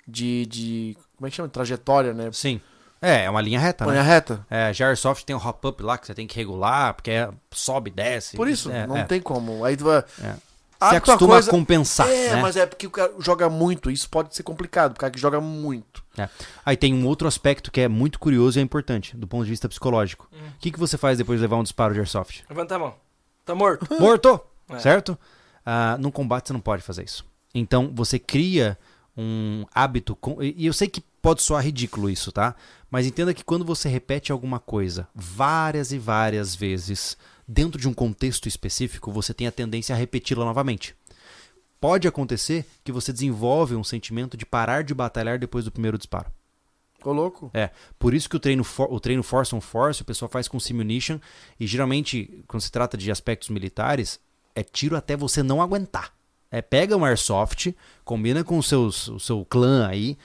de. 0.06 0.46
de 0.46 0.96
como 1.16 1.26
é 1.26 1.30
que 1.30 1.36
chama? 1.36 1.48
Trajetória, 1.48 2.12
né? 2.12 2.30
Sim. 2.32 2.60
É, 3.00 3.24
é 3.24 3.30
uma 3.30 3.42
linha 3.42 3.60
reta, 3.60 3.84
Linha 3.84 4.02
né? 4.02 4.08
reta. 4.08 4.46
É, 4.48 4.72
já 4.72 4.86
Airsoft 4.86 5.24
tem 5.26 5.36
o 5.36 5.38
hop-up 5.38 5.82
lá 5.82 5.98
que 5.98 6.06
você 6.06 6.14
tem 6.14 6.26
que 6.26 6.36
regular, 6.36 6.94
porque 6.94 7.10
é, 7.10 7.28
sobe, 7.50 7.90
desce. 7.90 8.34
Por 8.34 8.48
isso, 8.48 8.70
é, 8.70 8.86
não 8.86 8.96
é. 8.96 9.04
tem 9.04 9.20
como. 9.20 9.62
Aí 9.62 9.76
tu 9.76 9.84
vai. 9.84 9.98
É. 10.22 10.34
Você 10.90 10.94
outra 10.96 11.12
acostuma 11.12 11.32
coisa- 11.34 11.50
a 11.50 11.52
compensar, 11.52 12.08
É, 12.08 12.34
né? 12.34 12.42
mas 12.42 12.56
é 12.56 12.66
porque 12.66 12.86
o 12.86 12.90
cara 12.90 13.12
joga 13.18 13.48
muito. 13.50 13.90
Isso 13.90 14.08
pode 14.08 14.34
ser 14.34 14.42
complicado, 14.42 14.92
o 14.92 14.98
cara 14.98 15.10
que 15.12 15.18
joga 15.20 15.40
muito. 15.40 16.02
É. 16.16 16.28
Aí 16.64 16.76
tem 16.76 16.94
um 16.94 17.06
outro 17.06 17.26
aspecto 17.28 17.70
que 17.70 17.80
é 17.80 17.88
muito 17.88 18.18
curioso 18.18 18.58
e 18.58 18.60
é 18.60 18.62
importante, 18.62 19.16
do 19.16 19.26
ponto 19.26 19.44
de 19.44 19.50
vista 19.50 19.68
psicológico. 19.68 20.28
Hum. 20.32 20.36
O 20.56 20.58
que, 20.60 20.70
que 20.70 20.78
você 20.78 20.96
faz 20.96 21.18
depois 21.18 21.38
de 21.38 21.42
levar 21.42 21.56
um 21.56 21.62
disparo 21.62 21.92
de 21.94 22.00
Airsoft? 22.00 22.44
Levanta 22.48 22.76
a 22.76 22.78
mão. 22.78 22.94
Tá 23.44 23.54
morto. 23.54 23.86
Morto! 24.00 24.40
É. 24.70 24.78
Certo? 24.78 25.18
Ah, 25.66 25.96
no 25.98 26.10
combate 26.12 26.46
você 26.48 26.52
não 26.52 26.60
pode 26.60 26.82
fazer 26.82 27.04
isso. 27.04 27.24
Então 27.54 27.90
você 27.94 28.18
cria 28.18 28.78
um 29.16 29.64
hábito. 29.74 30.16
com- 30.16 30.42
E 30.42 30.54
e 30.58 30.66
eu 30.66 30.72
sei 30.72 30.88
que 30.88 31.00
pode 31.22 31.42
soar 31.42 31.62
ridículo 31.64 32.10
isso, 32.10 32.32
tá? 32.32 32.54
Mas 32.90 33.06
entenda 33.06 33.32
que 33.34 33.42
quando 33.44 33.64
você 33.64 33.88
repete 33.88 34.30
alguma 34.32 34.58
coisa 34.58 35.08
várias 35.14 35.92
e 35.92 35.98
várias 35.98 36.54
vezes, 36.54 37.16
dentro 37.46 37.80
de 37.80 37.88
um 37.88 37.94
contexto 37.94 38.48
específico, 38.48 39.12
você 39.12 39.34
tem 39.34 39.46
a 39.46 39.52
tendência 39.52 39.94
a 39.94 39.98
repeti-la 39.98 40.44
novamente. 40.44 40.94
Pode 41.80 42.08
acontecer 42.08 42.66
que 42.82 42.90
você 42.90 43.12
desenvolve 43.12 43.74
um 43.74 43.84
sentimento 43.84 44.36
de 44.36 44.46
parar 44.46 44.82
de 44.82 44.94
batalhar 44.94 45.38
depois 45.38 45.64
do 45.64 45.70
primeiro 45.70 45.98
disparo. 45.98 46.30
Ficou 46.96 47.12
louco? 47.12 47.50
É, 47.52 47.70
por 47.98 48.14
isso 48.14 48.30
que 48.30 48.36
o 48.36 48.40
treino, 48.40 48.64
for, 48.64 48.90
o 48.90 48.98
treino 48.98 49.22
Force 49.22 49.54
on 49.54 49.60
Force 49.60 50.00
o 50.00 50.04
pessoal 50.04 50.30
faz 50.30 50.48
com 50.48 50.58
Simunition 50.58 51.18
e 51.60 51.66
geralmente, 51.66 52.42
quando 52.48 52.62
se 52.62 52.72
trata 52.72 52.96
de 52.96 53.10
aspectos 53.10 53.50
militares, 53.50 54.18
é 54.54 54.62
tiro 54.62 54.96
até 54.96 55.14
você 55.14 55.42
não 55.42 55.60
aguentar. 55.60 56.14
É, 56.50 56.62
pega 56.62 56.96
um 56.96 57.04
Airsoft, 57.04 57.74
combina 58.04 58.42
com 58.42 58.62
seus, 58.62 59.08
o 59.08 59.20
seu 59.20 59.44
clã 59.44 59.86
aí 59.86 60.16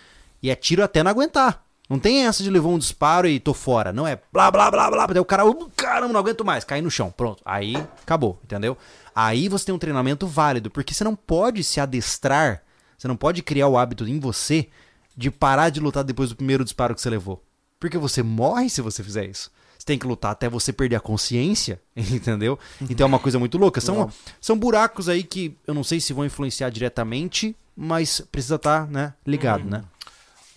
e 0.42 0.50
é 0.50 0.56
tiro 0.56 0.82
até 0.82 1.04
não 1.04 1.12
aguentar. 1.12 1.66
Não 1.90 1.98
tem 1.98 2.26
essa 2.28 2.44
de 2.44 2.50
levar 2.52 2.70
um 2.70 2.78
disparo 2.78 3.28
e 3.28 3.40
tô 3.40 3.54
fora. 3.54 3.92
Não 3.92 4.06
é 4.08 4.20
blá 4.32 4.52
blá 4.52 4.70
blá 4.70 4.92
blá. 4.92 5.08
Daí 5.08 5.20
o 5.20 5.26
cara, 5.26 5.44
"Uh, 5.44 5.70
caramba, 5.76 6.14
não 6.14 6.20
aguento 6.20 6.46
mais. 6.46 6.64
Cai 6.64 6.82
no 6.82 6.92
chão. 6.92 7.10
Pronto. 7.10 7.42
Aí 7.44 7.76
acabou, 8.04 8.40
entendeu? 8.44 8.78
Aí 9.16 9.50
você 9.50 9.66
tem 9.66 9.76
um 9.76 9.80
treinamento 9.80 10.28
válido, 10.28 10.70
porque 10.70 10.94
você 10.94 11.04
não 11.04 11.16
pode 11.16 11.64
se 11.64 11.80
adestrar, 11.80 12.62
você 12.98 13.08
não 13.08 13.16
pode 13.18 13.42
criar 13.42 13.68
o 13.68 13.78
hábito 13.78 14.08
em 14.08 14.20
você 14.20 14.70
de 15.18 15.32
parar 15.32 15.70
de 15.70 15.80
lutar 15.80 16.04
depois 16.04 16.30
do 16.30 16.36
primeiro 16.36 16.64
disparo 16.64 16.94
que 16.94 17.02
você 17.02 17.10
levou. 17.10 17.44
Porque 17.80 17.98
você 17.98 18.22
morre 18.22 18.70
se 18.70 18.82
você 18.82 19.04
fizer 19.04 19.26
isso. 19.26 19.52
Você 19.78 19.86
tem 19.86 19.98
que 19.98 20.06
lutar 20.06 20.32
até 20.32 20.48
você 20.48 20.72
perder 20.72 20.98
a 20.98 21.00
consciência, 21.00 21.82
entendeu? 21.98 22.60
Então 22.90 23.06
é 23.06 23.08
uma 23.08 23.20
coisa 23.20 23.40
muito 23.40 23.58
louca. 23.58 23.82
São, 23.82 23.96
Não. 23.96 24.12
são 24.40 24.58
buracos 24.58 25.10
aí 25.10 25.24
que 25.24 25.58
eu 25.66 25.74
não 25.74 25.84
sei 25.84 26.00
se 26.00 26.14
vão 26.14 26.26
influenciar 26.26 26.70
diretamente, 26.70 27.56
mas 27.76 28.22
precisa 28.32 28.56
estar 28.56 28.88
né, 28.88 29.14
ligado, 29.26 29.64
né? 29.64 29.84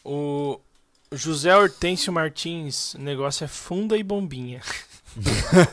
O 0.05 0.59
José 1.13 1.55
Hortêncio 1.57 2.13
Martins, 2.13 2.95
o 2.95 2.99
negócio 3.01 3.45
é 3.45 3.49
funda 3.49 3.97
e 3.97 4.03
bombinha. 4.03 4.61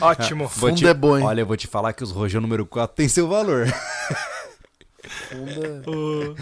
Ótimo. 0.00 0.46
Vou 0.46 0.68
Fundo 0.70 0.78
te- 0.78 0.86
é 0.86 0.94
bom, 0.94 1.18
hein? 1.18 1.24
Olha, 1.24 1.40
eu 1.40 1.46
vou 1.46 1.56
te 1.56 1.66
falar 1.66 1.92
que 1.92 2.04
os 2.04 2.10
rojão 2.12 2.40
número 2.40 2.64
4 2.66 2.94
tem 2.96 3.08
seu 3.08 3.26
valor. 3.28 3.66
Funda- 5.28 5.82
O... 5.90 6.36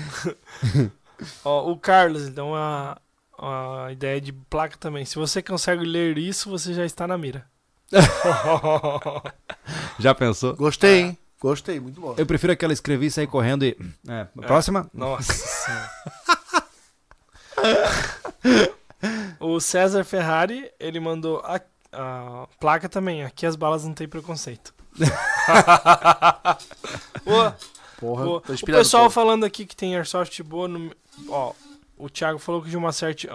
Ó, 1.45 1.71
o 1.73 1.79
Carlos 1.79 2.29
dá 2.29 2.45
uma, 2.45 2.99
uma 3.39 3.91
ideia 3.91 4.21
de 4.21 4.33
placa 4.33 4.77
também. 4.77 5.07
Se 5.07 5.17
você 5.17 5.41
consegue 5.43 5.83
ler 5.83 6.19
isso, 6.19 6.51
você 6.51 6.75
já 6.75 6.85
está 6.85 7.07
na 7.07 7.17
mira. 7.17 7.47
Já 9.99 10.15
pensou? 10.15 10.55
Gostei, 10.57 11.01
hein? 11.01 11.19
Gostei, 11.41 11.79
muito 11.79 12.01
bom. 12.01 12.15
Eu 12.17 12.27
prefiro 12.27 12.53
aquela 12.53 12.73
escrever 12.73 13.07
e 13.07 13.11
sair 13.11 13.27
correndo 13.27 13.65
e. 13.65 13.77
É, 14.09 14.25
próxima? 14.47 14.89
Nossa. 14.93 15.35
O 19.39 19.61
César 19.61 20.03
Ferrari, 20.05 20.71
ele 20.81 20.99
mandou 20.99 21.41
a, 21.45 21.61
a 21.93 22.49
placa 22.59 22.89
também. 22.89 23.23
Aqui 23.25 23.45
as 23.47 23.55
balas 23.55 23.85
não 23.85 23.93
tem 23.93 24.09
preconceito. 24.09 24.75
Boa. 27.25 27.57
Porra, 27.99 28.25
Boa. 28.25 28.41
tô 28.41 28.53
O 28.53 28.67
pessoal 28.67 29.05
pô. 29.05 29.11
falando 29.11 29.45
aqui 29.45 29.65
que 29.65 29.77
tem 29.77 29.95
airsoft 29.97 30.43
boa 30.43 30.69
no. 30.69 30.91
Ó, 31.29 31.53
o 31.97 32.11
Thiago 32.11 32.39
falou 32.39 32.63
que 32.63 32.69
de 32.69 32.77
uma 32.77 32.93
certa. 32.93 33.27
é, 33.29 33.33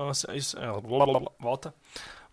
volta. 1.39 1.73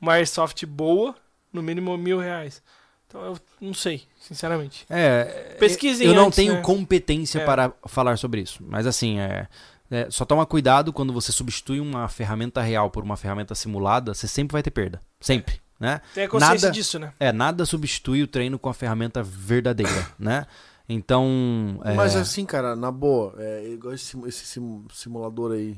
Uma 0.01 0.15
airsoft 0.15 0.65
boa, 0.67 1.15
no 1.53 1.63
mínimo 1.63 1.97
mil 1.97 2.19
reais. 2.19 2.63
Então 3.09 3.25
eu 3.25 3.39
não 3.61 3.73
sei, 3.73 4.03
sinceramente. 4.20 4.85
É. 4.91 5.57
Pesquisem 5.59 6.07
Eu 6.07 6.15
não 6.15 6.27
antes, 6.27 6.37
tenho 6.37 6.55
né? 6.55 6.61
competência 6.62 7.41
É. 7.41 7.45
para 7.45 7.73
falar 7.87 8.19
sobre 8.19 8.43
isso. 8.43 8.62
Mas 8.69 8.87
assim, 8.87 9.19
é. 9.19 9.49
é, 9.91 10.07
só 10.11 10.27
toma 10.27 10.45
cuidado 10.45 10.93
quando 10.93 11.11
você 11.12 11.33
substitui 11.33 11.81
uma 11.81 12.07
ferramenta 12.09 12.61
real 12.61 12.91
por 12.91 13.03
uma 13.03 13.17
ferramenta 13.17 13.55
simulada, 13.55 14.12
você 14.12 14.28
sempre 14.28 14.53
vai 14.53 14.62
ter 14.62 14.70
perda. 14.70 15.01
Sempre, 15.20 15.59
né? 15.81 16.03
Tem 16.15 16.25
a 16.25 16.28
consciência 16.28 16.67
Nada- 16.69 16.70
disso, 16.70 16.99
né? 16.99 17.12
É, 17.19 17.33
nada 17.33 17.65
substitui 17.65 18.23
o 18.23 18.27
treino 18.28 18.59
com 18.59 18.69
a 18.69 18.75
ferramenta 18.75 19.23
verdadeira, 19.23 20.07
né? 20.19 20.47
Então. 20.93 21.81
É, 21.85 21.95
Mas 21.95 22.17
assim, 22.17 22.45
cara, 22.45 22.75
na 22.77 22.91
boa, 22.91 23.35
é, 23.39 23.69
igual 23.73 23.95
esse, 23.95 24.19
esse 24.27 24.45
sim- 24.47 24.85
simulador 24.93 25.53
aí. 25.53 25.77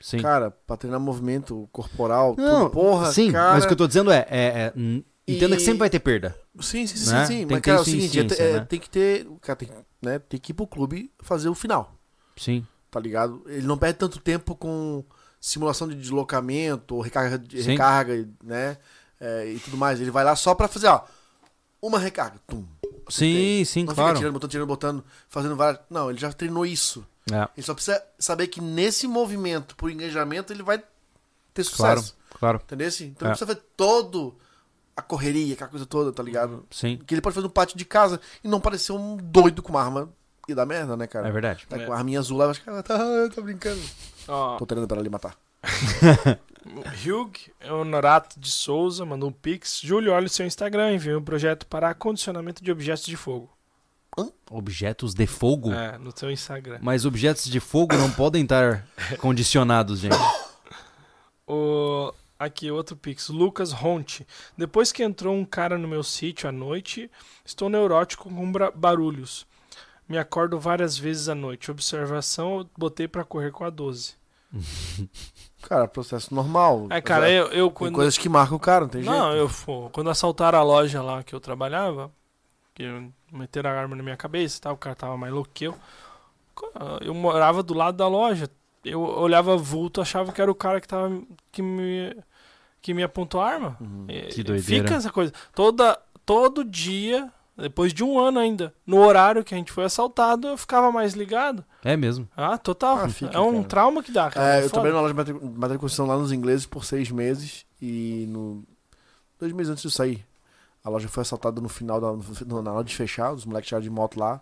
sim. 0.00 0.18
Cara, 0.18 0.50
pra 0.50 0.76
treinar 0.76 0.98
movimento 1.00 1.68
corporal, 1.72 2.34
Não, 2.36 2.62
tudo, 2.64 2.70
porra, 2.70 3.12
sim, 3.12 3.30
cara. 3.32 3.54
mas 3.54 3.64
o 3.64 3.66
que 3.66 3.72
eu 3.72 3.76
tô 3.76 3.86
dizendo 3.86 4.10
é, 4.12 4.26
é, 4.30 4.72
é, 4.76 5.02
entenda 5.26 5.54
E- 5.54 5.58
que 5.58 5.64
sempre 5.64 5.78
vai 5.80 5.90
ter 5.90 6.00
perda. 6.00 6.36
Sim, 6.60 6.86
sim, 6.86 6.96
sim, 6.96 7.10
né? 7.12 7.26
sim. 7.26 7.36
Tem 7.38 7.46
Mas, 7.46 7.60
cara, 7.60 7.78
é 7.78 7.80
o 7.80 7.84
seguinte, 7.84 8.18
é, 8.18 8.52
né? 8.54 8.66
tem 8.68 8.78
que 8.80 8.90
ter. 8.90 9.26
Cara, 9.40 9.56
tem, 9.56 9.70
né, 10.00 10.18
tem 10.18 10.38
que 10.40 10.52
ir 10.52 10.54
pro 10.54 10.66
clube 10.66 11.10
fazer 11.20 11.48
o 11.48 11.54
final, 11.54 11.94
Sim. 12.36 12.66
tá 12.90 12.98
ligado? 13.00 13.42
Ele 13.46 13.66
não 13.66 13.78
perde 13.78 13.98
tanto 13.98 14.18
tempo 14.20 14.54
com 14.56 15.04
simulação 15.40 15.88
de 15.88 15.94
deslocamento, 15.96 16.94
ou 16.94 17.00
recarga, 17.00 17.38
de- 17.38 17.60
recarga 17.62 18.28
né? 18.44 18.76
é, 19.20 19.46
e 19.52 19.58
tudo 19.60 19.76
mais. 19.76 20.00
Ele 20.00 20.10
vai 20.10 20.24
lá 20.24 20.34
só 20.36 20.54
pra 20.54 20.68
fazer, 20.68 20.86
ó, 20.88 21.02
uma 21.80 21.98
recarga. 21.98 22.38
Tum. 22.46 22.64
Sim, 23.08 23.64
sim, 23.64 23.84
não 23.84 23.94
claro. 23.94 24.10
fica 24.10 24.18
tirando, 24.20 24.32
botando, 24.34 24.50
tirando, 24.50 24.66
botando, 24.68 25.04
fazendo 25.28 25.56
várias. 25.56 25.82
Não, 25.90 26.08
ele 26.10 26.18
já 26.18 26.32
treinou 26.32 26.64
isso. 26.64 27.04
É, 27.30 27.48
Ele 27.56 27.64
só 27.66 27.74
precisa 27.74 28.02
saber 28.18 28.46
que 28.48 28.60
nesse 28.60 29.06
movimento, 29.06 29.76
por 29.76 29.90
engajamento, 29.90 30.52
ele 30.52 30.62
vai 30.62 30.78
ter 31.54 31.64
claro, 31.70 32.00
sucesso. 32.00 32.16
claro. 32.38 32.60
Entendeu? 32.64 32.88
Então 32.88 33.28
É. 33.28 33.30
ele 33.30 33.36
precisa 33.38 33.46
ver 33.46 33.62
todo 33.76 34.36
a 34.96 35.02
correria, 35.02 35.54
aquela 35.54 35.70
coisa 35.70 35.86
toda, 35.86 36.12
tá 36.12 36.22
ligado? 36.22 36.64
Sim, 36.70 36.98
Que 37.06 37.14
ele 37.14 37.20
pode 37.22 37.34
fazer 37.34 37.46
no 37.46 37.52
pátio 37.52 37.76
de 37.78 37.84
casa 37.84 38.20
e 38.44 38.48
não 38.48 38.60
parecer 38.60 38.92
um 38.92 39.16
doido 39.16 39.62
com 39.62 39.70
uma 39.70 39.82
arma 39.82 40.08
e 40.48 40.54
dar 40.54 40.66
merda, 40.66 40.96
né, 40.96 41.06
cara? 41.06 41.28
é 41.28 41.32
verdade. 41.32 41.66
Tá 41.68 41.76
É. 41.78 41.86
com 41.86 41.92
a 41.92 41.96
arminha 41.96 42.18
azul 42.18 42.36
lá, 42.38 42.46
vai 42.46 42.54
ficar, 42.54 42.82
tá, 42.82 42.98
tá 43.34 43.40
brincando. 43.40 43.80
Ó, 44.28 44.56
Tô 44.56 44.66
treinando 44.66 44.88
pra 44.88 44.98
ali 45.00 45.08
matar. 45.08 45.36
Hugh 47.04 47.32
Honorato 47.70 48.38
de 48.38 48.50
Souza 48.50 49.04
mandou 49.04 49.28
um 49.28 49.32
pix. 49.32 49.80
Júlio, 49.82 50.12
olha 50.12 50.26
o 50.26 50.30
seu 50.30 50.46
Instagram, 50.46 50.92
enviou 50.94 51.20
um 51.20 51.24
projeto 51.24 51.66
para 51.66 51.90
acondicionamento 51.90 52.62
de 52.62 52.70
objetos 52.70 53.04
de 53.06 53.16
fogo. 53.16 53.50
Objetos 54.50 55.14
de 55.14 55.26
fogo? 55.26 55.72
É, 55.72 55.96
no 55.98 56.12
seu 56.16 56.30
Instagram. 56.30 56.78
Mas 56.82 57.06
objetos 57.06 57.46
de 57.46 57.58
fogo 57.60 57.96
não 57.96 58.10
podem 58.10 58.42
estar 58.42 58.86
condicionados, 59.18 60.00
gente. 60.00 60.16
O... 61.46 62.12
Aqui, 62.44 62.70
outro 62.70 62.96
pix. 62.96 63.28
Lucas 63.28 63.72
Ronte. 63.72 64.26
Depois 64.56 64.90
que 64.92 65.02
entrou 65.02 65.34
um 65.34 65.44
cara 65.44 65.78
no 65.78 65.86
meu 65.86 66.02
sítio 66.02 66.48
à 66.48 66.52
noite, 66.52 67.10
estou 67.44 67.68
neurótico 67.68 68.28
com 68.28 68.52
barulhos. 68.74 69.46
Me 70.08 70.18
acordo 70.18 70.58
várias 70.58 70.98
vezes 70.98 71.28
à 71.28 71.34
noite. 71.34 71.70
Observação, 71.70 72.58
eu 72.58 72.70
botei 72.76 73.06
pra 73.06 73.24
correr 73.24 73.50
com 73.52 73.64
a 73.64 73.70
12. 73.70 74.14
Cara, 75.62 75.86
processo 75.86 76.34
normal. 76.34 76.88
É, 76.90 77.00
cara, 77.00 77.22
Mas, 77.26 77.32
eu, 77.34 77.46
eu 77.52 77.66
Tem 77.68 77.74
quando... 77.74 77.94
coisas 77.94 78.18
que 78.18 78.28
marcam 78.28 78.56
o 78.56 78.60
cara, 78.60 78.80
não 78.82 78.88
tem 78.88 79.02
Não, 79.02 79.30
jeito. 79.32 79.36
eu 79.36 79.64
pô, 79.64 79.88
quando 79.90 80.10
assaltaram 80.10 80.58
a 80.58 80.62
loja 80.62 81.00
lá 81.00 81.22
que 81.22 81.32
eu 81.34 81.40
trabalhava, 81.40 82.10
que 82.74 82.82
meteram 83.30 83.70
a 83.70 83.74
arma 83.74 83.94
na 83.94 84.02
minha 84.02 84.16
cabeça, 84.16 84.60
tal, 84.60 84.74
o 84.74 84.76
cara 84.76 84.96
tava 84.96 85.16
mais 85.16 85.32
louco 85.32 85.50
que 85.54 85.64
eu. 85.64 85.78
Eu 87.00 87.14
morava 87.14 87.62
do 87.62 87.74
lado 87.74 87.96
da 87.96 88.08
loja. 88.08 88.50
Eu 88.84 89.00
olhava 89.00 89.56
vulto, 89.56 90.00
achava 90.00 90.32
que 90.32 90.42
era 90.42 90.50
o 90.50 90.54
cara 90.54 90.80
que 90.80 90.88
tava 90.88 91.22
que 91.52 91.62
me 91.62 92.14
que 92.82 92.92
me 92.92 93.02
apontou 93.02 93.40
a 93.40 93.48
arma. 93.48 93.76
Uhum. 93.80 94.06
E- 94.08 94.22
Que 94.26 94.42
doideira. 94.42 94.84
Fica 94.84 94.96
essa 94.96 95.10
coisa. 95.10 95.32
Toda 95.54 95.98
todo 96.26 96.64
dia, 96.64 97.32
depois 97.56 97.94
de 97.94 98.02
um 98.04 98.18
ano 98.18 98.38
ainda, 98.38 98.74
no 98.86 98.98
horário 98.98 99.42
que 99.44 99.54
a 99.54 99.56
gente 99.56 99.70
foi 99.72 99.84
assaltado, 99.84 100.48
eu 100.48 100.56
ficava 100.58 100.90
mais 100.92 101.14
ligado. 101.14 101.64
É 101.84 101.96
mesmo. 101.96 102.28
Ah, 102.36 102.58
total. 102.58 102.96
Ah, 102.98 103.08
fica, 103.08 103.34
é 103.36 103.40
um 103.40 103.52
cara. 103.54 103.64
trauma 103.64 104.02
que 104.02 104.10
dá, 104.12 104.30
cara. 104.30 104.56
É, 104.56 104.60
É 104.60 104.64
eu 104.64 104.70
trabalhei 104.70 104.94
na 104.94 105.00
loja 105.00 105.14
de 105.14 105.18
matric- 105.18 105.40
matéria 105.44 105.76
de 105.76 105.80
construção 105.80 106.06
lá 106.06 106.16
nos 106.18 106.32
ingleses 106.32 106.66
por 106.66 106.84
seis 106.84 107.10
meses 107.10 107.64
e 107.80 108.26
no 108.28 108.62
dois 109.38 109.52
meses 109.52 109.70
antes 109.70 109.82
de 109.82 109.88
eu 109.88 109.92
sair. 109.92 110.26
A 110.84 110.90
loja 110.90 111.08
foi 111.08 111.20
assaltada 111.22 111.60
no 111.60 111.68
final 111.68 112.00
da 112.00 112.12
no- 112.44 112.62
na 112.62 112.72
hora 112.72 112.84
de 112.84 112.94
fechar, 112.96 113.32
os 113.32 113.44
moleques 113.44 113.68
chegaram 113.68 113.84
de 113.84 113.90
moto 113.90 114.18
lá. 114.18 114.40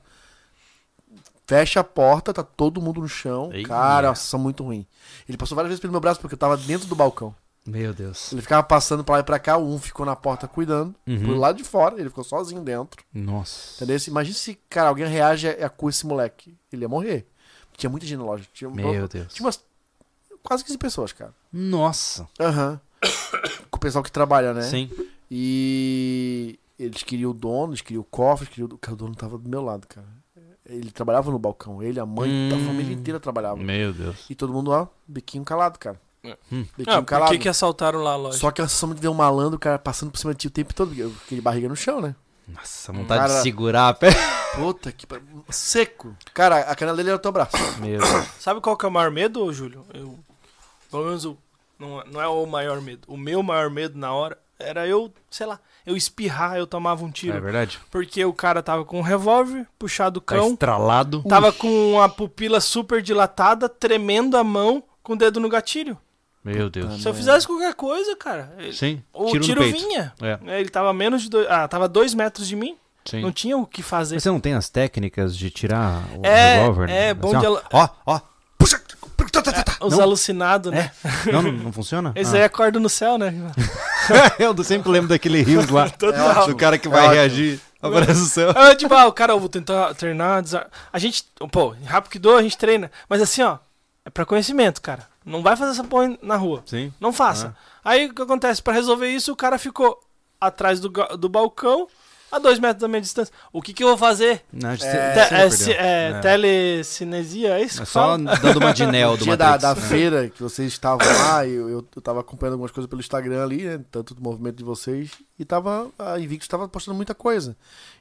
Fecha 1.46 1.80
a 1.80 1.84
porta, 1.84 2.32
tá 2.32 2.42
todo 2.44 2.80
mundo 2.80 3.00
no 3.00 3.08
chão. 3.08 3.50
Eia. 3.52 3.66
Cara, 3.66 4.08
uma 4.08 4.14
sensação 4.14 4.38
muito 4.38 4.62
ruim. 4.62 4.86
Ele 5.28 5.36
passou 5.36 5.56
várias 5.56 5.70
vezes 5.70 5.80
pelo 5.80 5.90
meu 5.92 6.00
braço 6.00 6.20
porque 6.20 6.34
eu 6.34 6.38
tava 6.38 6.56
dentro 6.56 6.86
do 6.86 6.94
balcão. 6.94 7.34
Meu 7.66 7.92
Deus. 7.92 8.32
Ele 8.32 8.40
ficava 8.42 8.62
passando 8.62 9.04
pra 9.04 9.16
lá 9.16 9.20
e 9.20 9.24
pra 9.24 9.38
cá, 9.38 9.58
um 9.58 9.78
ficou 9.78 10.04
na 10.06 10.16
porta 10.16 10.48
cuidando, 10.48 10.94
Uhum. 11.06 11.20
pro 11.20 11.36
lado 11.36 11.56
de 11.58 11.64
fora, 11.64 12.00
ele 12.00 12.08
ficou 12.08 12.24
sozinho 12.24 12.62
dentro. 12.62 13.04
Nossa. 13.12 13.76
Entendeu? 13.76 13.98
Imagina 14.08 14.34
se, 14.36 14.58
cara, 14.68 14.88
alguém 14.88 15.06
reage 15.06 15.48
a, 15.48 15.66
a 15.66 15.68
com 15.68 15.88
esse 15.88 16.06
moleque. 16.06 16.56
Ele 16.72 16.82
ia 16.82 16.88
morrer. 16.88 17.26
Tinha 17.76 17.90
muita 17.90 18.06
gente 18.06 18.18
na 18.18 18.24
loja. 18.24 18.44
Tinha, 18.52 18.70
Meu 18.70 19.06
Deus. 19.08 19.32
tinha 19.32 19.44
umas 19.46 19.60
quase 20.42 20.64
15 20.64 20.78
pessoas, 20.78 21.12
cara. 21.12 21.34
Nossa. 21.52 22.26
Aham. 22.40 22.80
Com 23.70 23.76
o 23.76 23.80
pessoal 23.80 24.02
que 24.04 24.10
trabalha, 24.12 24.52
né? 24.54 24.62
Sim. 24.62 24.90
E 25.30 26.58
eles 26.78 27.02
queriam 27.02 27.30
o 27.30 27.34
dono, 27.34 27.72
eles 27.72 27.80
queriam 27.80 28.00
o 28.02 28.04
cofre, 28.04 28.44
eles 28.46 28.54
queriam... 28.54 28.68
Cara, 28.78 28.94
o 28.94 28.96
dono 28.96 29.14
tava 29.14 29.38
do 29.38 29.48
meu 29.48 29.62
lado, 29.62 29.86
cara. 29.86 30.06
Ele 30.66 30.90
trabalhava 30.90 31.30
no 31.30 31.38
balcão. 31.38 31.82
Ele, 31.82 31.98
a 31.98 32.06
mãe, 32.06 32.30
Hum. 32.30 32.48
a 32.54 32.66
família 32.66 32.92
inteira 32.94 33.18
trabalhava. 33.18 33.56
Meu 33.56 33.92
Deus. 33.92 34.26
E 34.30 34.34
todo 34.34 34.52
mundo, 34.52 34.70
ó, 34.70 34.86
biquinho 35.06 35.44
calado, 35.44 35.78
cara. 35.78 36.00
É. 36.22 36.36
Hum. 36.52 36.66
Ah, 36.86 37.00
por 37.02 37.28
que, 37.30 37.38
que 37.38 37.48
assaltaram 37.48 38.00
lá 38.02 38.12
a 38.12 38.16
loja? 38.16 38.38
Só 38.38 38.50
que 38.50 38.60
a 38.60 38.64
sensação 38.68 38.94
de 38.94 39.00
ver 39.00 39.08
um 39.08 39.14
malandro, 39.14 39.58
cara, 39.58 39.78
passando 39.78 40.10
por 40.10 40.18
cima 40.18 40.32
de 40.34 40.40
ti 40.40 40.46
o 40.48 40.50
tempo 40.50 40.74
todo. 40.74 40.92
Aquele 41.24 41.40
barriga 41.40 41.68
no 41.68 41.76
chão, 41.76 42.00
né? 42.00 42.14
Nossa, 42.46 42.92
vontade 42.92 43.20
Cara- 43.22 43.36
de 43.36 43.42
segurar 43.42 43.88
a 43.88 43.94
pé. 43.94 44.10
Puta 44.56 44.90
que... 44.92 45.06
Seco. 45.50 46.16
Cara, 46.34 46.58
a 46.60 46.74
canela 46.74 46.96
dele 46.96 47.10
era 47.10 47.16
o 47.16 47.20
teu 47.20 47.30
braço. 47.32 47.56
Meu 47.80 48.00
Deus. 48.00 48.26
Sabe 48.40 48.60
qual 48.60 48.76
que 48.76 48.84
é 48.84 48.88
o 48.88 48.92
maior 48.92 49.10
medo, 49.10 49.44
ô, 49.44 49.52
Júlio? 49.52 49.84
Eu, 49.94 50.18
pelo 50.90 51.04
menos 51.06 51.24
o, 51.24 51.38
não, 51.78 52.00
é- 52.00 52.04
não 52.10 52.20
é 52.20 52.26
o 52.28 52.44
maior 52.46 52.80
medo. 52.80 53.02
O 53.06 53.16
meu 53.16 53.42
maior 53.42 53.70
medo 53.70 53.96
na 53.98 54.12
hora 54.12 54.36
era 54.58 54.86
eu, 54.86 55.10
sei 55.30 55.46
lá, 55.46 55.58
eu 55.86 55.96
espirrar, 55.96 56.56
eu 56.58 56.66
tomava 56.66 57.02
um 57.04 57.10
tiro. 57.10 57.36
É 57.36 57.40
verdade. 57.40 57.80
porque 57.90 58.22
o 58.24 58.32
cara 58.34 58.62
tava 58.62 58.84
com 58.84 58.98
um 58.98 59.02
revólver, 59.02 59.66
puxado 59.78 60.18
o 60.18 60.20
Tá 60.20 60.34
cão, 60.36 60.48
estralado. 60.50 61.22
tava 61.28 61.50
com 61.52 61.98
a 62.02 62.08
pupila 62.08 62.60
super 62.60 63.00
dilatada, 63.00 63.68
tremendo 63.70 64.36
a 64.36 64.44
mão, 64.44 64.82
com 65.02 65.12
o 65.14 65.16
dedo 65.16 65.40
no 65.40 65.48
gatilho. 65.48 65.96
Meu 66.44 66.70
Deus. 66.70 67.02
Se 67.02 67.08
eu 67.08 67.12
fizesse 67.14 67.46
qualquer 67.46 67.74
coisa, 67.74 68.16
cara, 68.16 68.52
ele- 68.58 68.72
Sim. 68.72 69.02
o 69.12 69.26
Tiro, 69.30 69.44
tiro, 69.44 69.62
vinha. 69.62 70.12
É. 70.22 70.38
É, 70.46 70.60
Ele 70.60 70.70
tava 70.70 70.88
a 70.90 70.92
menos 70.92 71.22
de 71.22 71.28
dois, 71.30 71.46
ah, 71.50 71.68
tava 71.68 71.84
a 71.84 71.88
dois 71.88 72.14
metros 72.14 72.48
de 72.48 72.56
mim, 72.56 72.76
Sim. 73.04 73.20
não 73.20 73.30
tinha 73.30 73.56
o 73.58 73.66
que 73.66 73.82
fazer. 73.82 74.14
Mas 74.16 74.22
você 74.22 74.30
não 74.30 74.40
tem 74.40 74.54
as 74.54 74.68
técnicas 74.70 75.36
de 75.36 75.50
tirar 75.50 76.02
o 76.16 76.24
É, 76.24 76.60
revólver? 76.60 76.88
né? 76.88 77.08
é, 77.08 77.14
bom 77.14 77.28
Assim, 77.28 77.38
de 77.40 77.46
ó, 77.46 77.48
ela- 77.48 77.62
Ó, 77.72 77.88
ó. 78.06 78.20
Puxa. 78.58 78.80
Os 79.80 79.96
Não. 79.96 80.02
alucinados, 80.02 80.72
né? 80.72 80.90
Não, 81.32 81.40
não, 81.42 81.52
não 81.52 81.72
funciona? 81.72 82.12
Esse 82.16 82.34
Ah. 82.36 82.40
aí 82.40 82.44
acorda 82.44 82.80
no 82.80 82.88
céu, 82.88 83.16
né? 83.16 83.32
Eu 84.38 84.64
sempre 84.64 84.90
lembro 84.90 85.08
daquele 85.08 85.40
rios 85.42 85.68
lá. 85.68 85.88
Total. 85.96 86.46
do 86.46 86.56
cara 86.56 86.76
que 86.78 86.88
vai 86.88 87.00
ótimo. 87.02 87.14
reagir. 87.14 87.60
Aparece 87.80 88.20
o 88.20 88.26
seu. 88.26 88.50
Ah, 88.50 88.74
tipo, 88.74 88.92
ah, 88.92 89.06
o 89.06 89.12
cara, 89.12 89.32
eu 89.32 89.40
vou 89.40 89.48
tentar 89.48 89.94
treinar. 89.94 90.42
A 90.92 90.98
gente, 90.98 91.24
pô, 91.50 91.74
em 91.80 91.84
Rapkido 91.84 92.34
a 92.36 92.42
gente 92.42 92.58
treina. 92.58 92.90
Mas 93.08 93.22
assim, 93.22 93.42
ó, 93.42 93.56
é 94.04 94.10
pra 94.10 94.26
conhecimento, 94.26 94.82
cara. 94.82 95.06
Não 95.24 95.42
vai 95.42 95.56
fazer 95.56 95.72
essa 95.72 95.84
porra 95.84 96.16
na 96.22 96.36
rua. 96.36 96.62
Sim. 96.66 96.92
Não 97.00 97.12
faça. 97.12 97.54
Aí 97.84 98.06
o 98.06 98.14
que 98.14 98.22
acontece? 98.22 98.62
Pra 98.62 98.72
resolver 98.72 99.08
isso, 99.08 99.32
o 99.32 99.36
cara 99.36 99.58
ficou 99.58 100.00
atrás 100.40 100.80
do, 100.80 100.88
do 100.88 101.28
balcão, 101.28 101.86
a 102.32 102.38
dois 102.38 102.58
metros 102.58 102.80
da 102.80 102.88
minha 102.88 103.00
distância. 103.00 103.32
O 103.52 103.60
que 103.60 103.74
que 103.74 103.82
eu 103.84 103.88
vou 103.88 103.96
fazer? 103.98 104.42
Não, 104.52 104.70
É, 104.70 104.76
Te- 104.76 104.86
é, 104.86 105.76
é, 105.76 106.10
É. 106.12 106.20
telecinesia, 106.20 107.58
é 107.58 107.62
isso 107.62 107.82
É 107.82 107.84
só 107.84 108.16
fala? 108.16 108.36
dando 108.38 108.58
uma 108.58 108.72
de 108.72 108.86
Neo 108.86 109.16
do 109.16 109.24
dia 109.24 109.36
da, 109.36 109.56
da 109.56 109.74
né? 109.74 109.80
feira 109.80 110.28
que 110.30 110.42
vocês 110.42 110.72
estavam 110.72 111.06
lá, 111.06 111.46
eu, 111.46 111.68
eu, 111.68 111.86
eu 111.94 112.02
tava 112.02 112.20
acompanhando 112.20 112.54
algumas 112.54 112.70
coisas 112.70 112.88
pelo 112.88 113.00
Instagram 113.00 113.42
ali, 113.42 113.64
né? 113.64 113.80
Tanto 113.90 114.14
do 114.14 114.22
movimento 114.22 114.56
de 114.56 114.64
vocês. 114.64 115.10
E 115.38 115.44
tava. 115.44 115.90
A 115.98 116.18
Invictus 116.18 116.48
tava 116.48 116.68
postando 116.68 116.96
muita 116.96 117.14
coisa. 117.14 117.56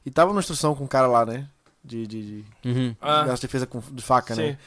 E 0.06 0.11
tava 0.11 0.30
numa 0.31 0.39
instrução 0.39 0.75
com 0.75 0.83
um 0.83 0.88
cara 0.88 1.07
lá, 1.07 1.25
né? 1.25 1.48
De, 1.83 2.06
de, 2.06 2.41
de, 2.43 2.45
Uhum. 2.69 2.95
Ah, 3.01 3.23
defesa 3.41 3.65
com, 3.65 3.81
de 3.91 4.03
faca, 4.03 4.35
sim. 4.35 4.41
né? 4.41 4.57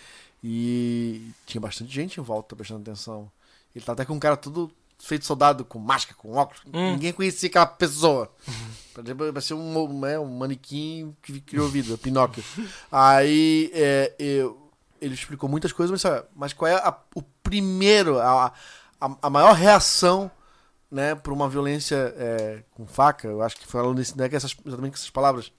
E 0.42 1.30
tinha 1.46 1.60
bastante 1.60 1.92
gente 1.92 2.18
em 2.18 2.22
volta 2.22 2.56
prestando 2.56 2.80
atenção. 2.82 3.30
Ele 3.74 3.84
tá 3.84 3.92
até 3.92 4.04
com 4.04 4.14
um 4.14 4.18
cara 4.18 4.36
todo 4.36 4.70
feito 4.98 5.24
soldado, 5.24 5.64
com 5.64 5.78
máscara, 5.78 6.16
com 6.18 6.32
óculos. 6.32 6.62
Hum. 6.66 6.92
Ninguém 6.92 7.12
conhecia 7.12 7.48
aquela 7.48 7.66
pessoa. 7.66 8.30
Vai 9.32 9.42
ser 9.42 9.54
um, 9.54 10.00
né, 10.00 10.18
um 10.18 10.26
manequim 10.36 11.16
que 11.22 11.40
criou 11.40 11.68
vida, 11.68 11.96
Pinóquio. 11.98 12.42
Aí 12.90 13.70
é, 13.72 14.14
eu- 14.18 14.70
ele 15.00 15.14
explicou 15.14 15.48
muitas 15.48 15.72
coisas, 15.72 15.90
mas, 15.90 16.00
sabe, 16.00 16.26
mas 16.34 16.52
qual 16.52 16.68
é 16.70 16.74
a- 16.74 16.96
o 17.14 17.22
primeiro, 17.22 18.18
a, 18.20 18.52
a, 19.00 19.16
a 19.22 19.30
maior 19.30 19.54
reação 19.54 20.30
né, 20.90 21.14
para 21.14 21.32
uma 21.32 21.48
violência 21.48 22.14
é, 22.16 22.62
com 22.72 22.86
faca? 22.86 23.26
Eu 23.26 23.42
acho 23.42 23.56
que 23.56 23.66
falando 23.66 23.96
nesse, 23.98 24.16
né, 24.16 24.28
que 24.28 24.36
essas, 24.36 24.54
exatamente 24.66 24.92
com 24.92 24.98
essas 24.98 25.10
palavras. 25.10 25.50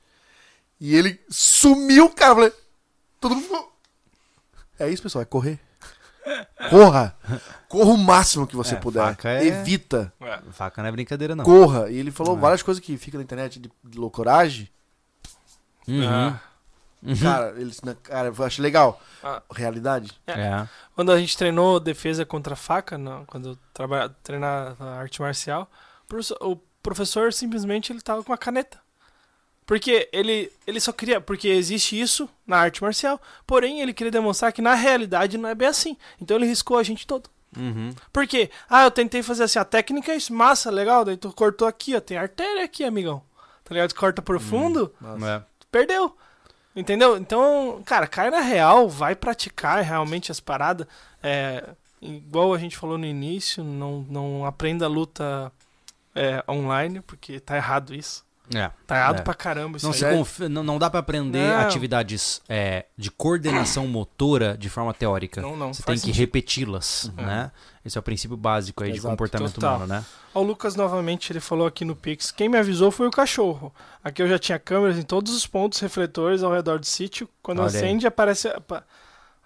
E 0.80 0.96
ele 0.96 1.20
sumiu, 1.30 2.10
cara. 2.10 2.32
Eu 2.32 2.36
falei, 2.36 2.54
todo 3.20 3.36
mundo 3.36 3.44
ficou. 3.44 3.73
É 4.80 4.90
isso, 4.90 5.02
pessoal, 5.04 5.22
é 5.22 5.26
correr. 5.26 5.60
Corra! 6.70 7.16
Corra 7.68 7.92
o 7.92 7.98
máximo 7.98 8.48
que 8.48 8.56
você 8.56 8.76
É, 8.76 8.78
puder. 8.78 9.04
faca 9.04 9.30
é- 9.30 9.46
Evita. 9.46 10.14
É. 10.22 10.40
Faca 10.52 10.82
não 10.82 10.90
é 10.90 10.92
brincadeira, 10.92 11.36
não. 11.36 11.44
Corra. 11.44 11.90
E 11.92 11.98
ele 11.98 12.12
falou 12.12 12.34
Não 12.34 12.40
é. 12.40 12.42
várias 12.42 12.64
coisas 12.64 12.82
que 12.84 12.98
ficam 12.98 13.18
na 13.18 13.24
internet 13.24 13.60
de, 13.60 13.70
de 13.84 13.98
loucoragem. 13.98 14.70
Uhum. 15.88 16.08
Ah. 16.08 16.40
Uhum. 17.02 17.18
Cara, 17.18 17.54
ele, 17.60 17.72
cara, 18.02 18.34
eu 18.36 18.46
acho 18.46 18.62
legal. 18.62 19.02
Ah. 19.22 19.42
Realidade. 19.54 20.12
É. 20.26 20.66
Quando 20.96 21.12
a 21.12 21.20
gente 21.20 21.38
treinou 21.38 21.78
defesa 21.80 22.26
contra 22.26 22.56
faca, 22.56 22.98
não, 22.98 23.26
quando 23.26 23.50
eu 23.50 23.58
trabalhava, 23.74 24.16
treinava 24.24 24.92
arte 24.96 25.22
marcial, 25.22 25.70
o 26.06 26.08
professor, 26.08 26.38
o 26.42 26.56
professor 26.82 27.34
simplesmente 27.34 27.92
ele 27.92 28.00
tava 28.02 28.24
com 28.24 28.32
uma 28.32 28.38
caneta. 28.38 28.80
Porque 29.66 30.10
ele, 30.12 30.52
ele 30.68 30.80
só 30.80 30.92
queria. 30.92 31.22
Porque 31.22 31.48
existe 31.48 32.00
isso 32.00 32.30
na 32.46 32.58
arte 32.58 32.82
marcial. 32.82 33.22
Porém, 33.48 33.82
ele 33.82 33.94
queria 33.94 34.12
demonstrar 34.12 34.52
que 34.52 34.62
na 34.62 34.74
realidade 34.74 35.38
não 35.38 35.50
é 35.50 35.56
bem 35.56 35.68
assim. 35.68 35.98
Então 36.22 36.38
ele 36.38 36.46
riscou 36.46 36.78
a 36.78 36.84
gente 36.84 37.08
todo. 37.08 37.30
Uhum. 37.58 37.94
Por 38.12 38.28
quê? 38.28 38.50
Ah, 38.70 38.84
eu 38.84 38.92
tentei 38.92 39.22
fazer 39.22 39.44
assim, 39.44 39.60
a 39.60 39.66
técnica 39.66 40.12
é 40.12 40.16
isso, 40.16 40.34
massa, 40.34 40.72
legal. 40.72 41.06
Daí 41.06 41.18
tu 41.18 41.32
cortou 41.32 41.68
aqui, 41.68 41.96
ó. 41.96 42.00
Tem 42.00 42.18
artéria 42.18 42.64
aqui, 42.64 42.84
amigão. 42.84 43.24
Tá 43.64 43.74
ligado? 43.74 43.90
Tu 43.90 43.96
corta 43.96 44.22
profundo, 44.22 44.94
Nossa. 45.00 45.26
É. 45.28 45.40
tu 45.60 45.68
perdeu. 45.72 46.16
Entendeu? 46.76 47.18
Então, 47.18 47.82
cara, 47.86 48.08
cai 48.08 48.32
na 48.32 48.40
real, 48.40 48.90
vai 48.90 49.16
praticar 49.16 49.84
realmente 49.84 50.32
as 50.32 50.40
paradas. 50.40 50.88
É, 51.22 51.70
igual 52.02 52.54
a 52.54 52.58
gente 52.58 52.76
falou 52.76 52.98
no 52.98 53.06
início, 53.06 53.64
não, 53.64 54.06
não 54.10 54.46
aprenda 54.46 54.86
a 54.86 54.90
luta 54.90 55.52
é, 56.16 56.44
online, 56.50 57.02
porque 57.02 57.40
tá 57.40 57.56
errado 57.56 57.94
isso. 57.94 58.26
É. 58.54 58.70
Tá 58.86 58.98
errado 58.98 59.20
É. 59.20 59.22
pra 59.22 59.34
caramba 59.34 59.78
isso 59.78 59.86
Não, 59.86 59.94
aí. 59.94 60.00
se 60.00 60.10
confi- 60.10 60.50
não, 60.50 60.64
não 60.64 60.78
dá 60.78 60.90
pra 60.90 61.00
aprender 61.00 61.48
Não. 61.48 61.62
atividades 61.62 62.42
é, 62.50 62.86
de 62.98 63.10
coordenação 63.10 63.88
motora 63.88 64.58
de 64.58 64.70
forma 64.70 64.94
teórica. 64.94 65.42
Não, 65.42 65.56
não. 65.56 65.74
Você 65.74 65.82
tem 65.84 65.98
que 65.98 66.12
repeti-las, 66.12 67.06
Uhum. 67.18 67.26
né? 67.26 67.52
Esse 67.86 67.98
é 67.98 68.00
o 68.00 68.04
princípio 68.04 68.36
básico 68.36 68.84
aí 68.84 68.92
de 68.92 68.98
Exato. 68.98 69.12
comportamento 69.12 69.54
Total. 69.54 69.76
humano, 69.78 69.94
né? 69.94 70.06
O 70.34 70.42
Lucas 70.42 70.76
novamente 70.76 71.32
ele 71.32 71.40
falou 71.40 71.66
aqui 71.68 71.86
no 71.86 71.96
Pix. 71.96 72.32
Quem 72.32 72.50
me 72.50 72.58
avisou 72.58 72.92
foi 72.92 73.08
o 73.08 73.12
cachorro. 73.12 73.74
Aqui 74.04 74.22
eu 74.22 74.28
já 74.28 74.38
tinha 74.38 74.60
câmeras 74.60 74.98
em 74.98 75.04
todos 75.04 75.34
os 75.34 75.48
pontos 75.48 75.80
refletores 75.80 76.44
ao 76.44 76.52
redor 76.52 76.80
do 76.80 76.86
sítio. 76.86 77.30
Quando 77.42 77.60
Olha 77.60 77.70
aí. 77.70 77.76
acende, 77.78 78.06
aparece, 78.06 78.50
apa- 78.50 78.86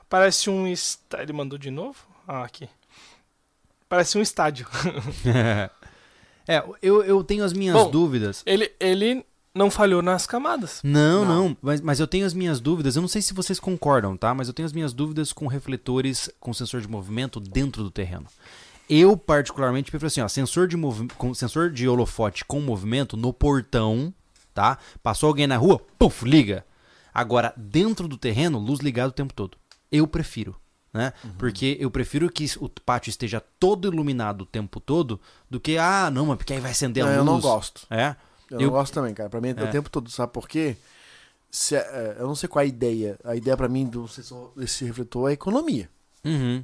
aparece 0.02 0.50
um. 0.50 0.66
Ele 0.68 1.34
mandou 1.34 1.58
de 1.60 1.70
novo? 1.72 1.98
Ah, 2.28 2.44
aqui. 2.44 2.68
Parece 3.90 4.18
um 4.18 4.22
estádio. 4.22 4.68
é, 6.48 6.64
eu, 6.82 7.04
eu 7.04 7.24
tenho 7.24 7.44
as 7.44 7.54
minhas 7.54 7.76
Bom, 7.76 7.92
dúvidas. 7.92 8.44
Ele, 8.46 8.72
ele 8.80 9.26
não 9.54 9.72
falhou 9.72 10.02
nas 10.02 10.26
camadas. 10.28 10.80
Não, 10.84 11.26
Não. 11.26 11.50
não, 11.50 11.58
mas, 11.62 11.82
mas 11.82 12.00
eu 12.00 12.08
tenho 12.08 12.26
as 12.26 12.34
minhas 12.34 12.60
dúvidas. 12.60 12.96
Eu 12.96 13.02
não 13.02 13.10
sei 13.10 13.22
se 13.22 13.34
vocês 13.34 13.60
concordam, 13.60 14.16
tá? 14.16 14.34
Mas 14.34 14.48
eu 14.48 14.54
tenho 14.54 14.66
as 14.66 14.74
minhas 14.74 14.94
dúvidas 14.94 15.34
com 15.34 15.48
refletores 15.48 16.30
com 16.40 16.54
sensor 16.54 16.80
de 16.82 16.88
movimento 16.88 17.40
dentro 17.40 17.84
do 17.84 17.92
terreno. 17.92 18.28
Eu, 18.90 19.18
particularmente, 19.18 19.92
prefiro 19.92 20.08
assim, 20.08 20.22
ó, 20.22 20.28
sensor 20.28 20.68
de, 20.68 20.78
com, 21.18 21.34
sensor 21.34 21.70
de 21.72 21.88
holofote 21.90 22.46
com 22.46 22.62
movimento 22.62 23.18
no 23.18 23.34
portão, 23.34 24.14
tá? 24.54 24.78
Passou 25.04 25.28
alguém 25.28 25.46
na 25.48 25.58
rua, 25.58 25.82
puf, 26.00 26.24
liga. 26.24 26.66
Agora, 27.14 27.54
dentro 27.58 28.08
do 28.08 28.16
terreno, 28.16 28.60
luz 28.60 28.80
ligada 28.80 29.10
o 29.10 29.12
tempo 29.14 29.34
todo. 29.34 29.58
Eu 29.92 30.08
prefiro, 30.08 30.56
né? 30.98 31.14
Porque 31.38 31.78
eu 31.80 31.90
prefiro 31.92 32.30
que 32.30 32.46
o 32.60 32.68
pátio 32.68 33.10
esteja 33.10 33.42
todo 33.60 33.88
iluminado 33.88 34.42
o 34.42 34.46
tempo 34.46 34.80
todo 34.80 35.20
do 35.50 35.60
que, 35.60 35.78
ah, 35.78 36.10
não, 36.12 36.26
mas 36.26 36.38
porque 36.38 36.54
aí 36.54 36.60
vai 36.60 36.72
acender 36.72 37.04
a 37.04 37.06
Não, 37.08 37.14
luz. 37.14 37.20
eu 37.20 37.34
não 37.34 37.40
gosto. 37.40 37.88
É? 37.90 38.16
Eu, 38.50 38.60
Eu- 38.62 38.72
gosto 38.72 38.94
também, 38.94 39.14
cara. 39.14 39.30
Pra 39.30 39.40
mim 39.40 39.50
é, 39.50 39.62
É. 39.62 39.64
o 39.64 39.72
tempo 39.72 39.90
todo, 39.90 40.10
sabe 40.10 40.32
por 40.34 40.48
quê? 40.48 40.76
Se, 41.50 41.76
é, 41.76 42.18
eu 42.20 42.28
não 42.28 42.36
sei 42.36 42.50
qual 42.50 42.62
é 42.62 42.66
a 42.66 42.68
ideia. 42.68 43.18
A 43.24 43.36
ideia 43.36 43.56
pra 43.56 43.70
mim 43.70 43.86
do 43.86 44.08
sensor, 44.08 44.52
desse 44.56 44.84
refletor 44.86 45.30
é 45.30 45.34
economia. 45.34 45.90
Uhum. 46.26 46.64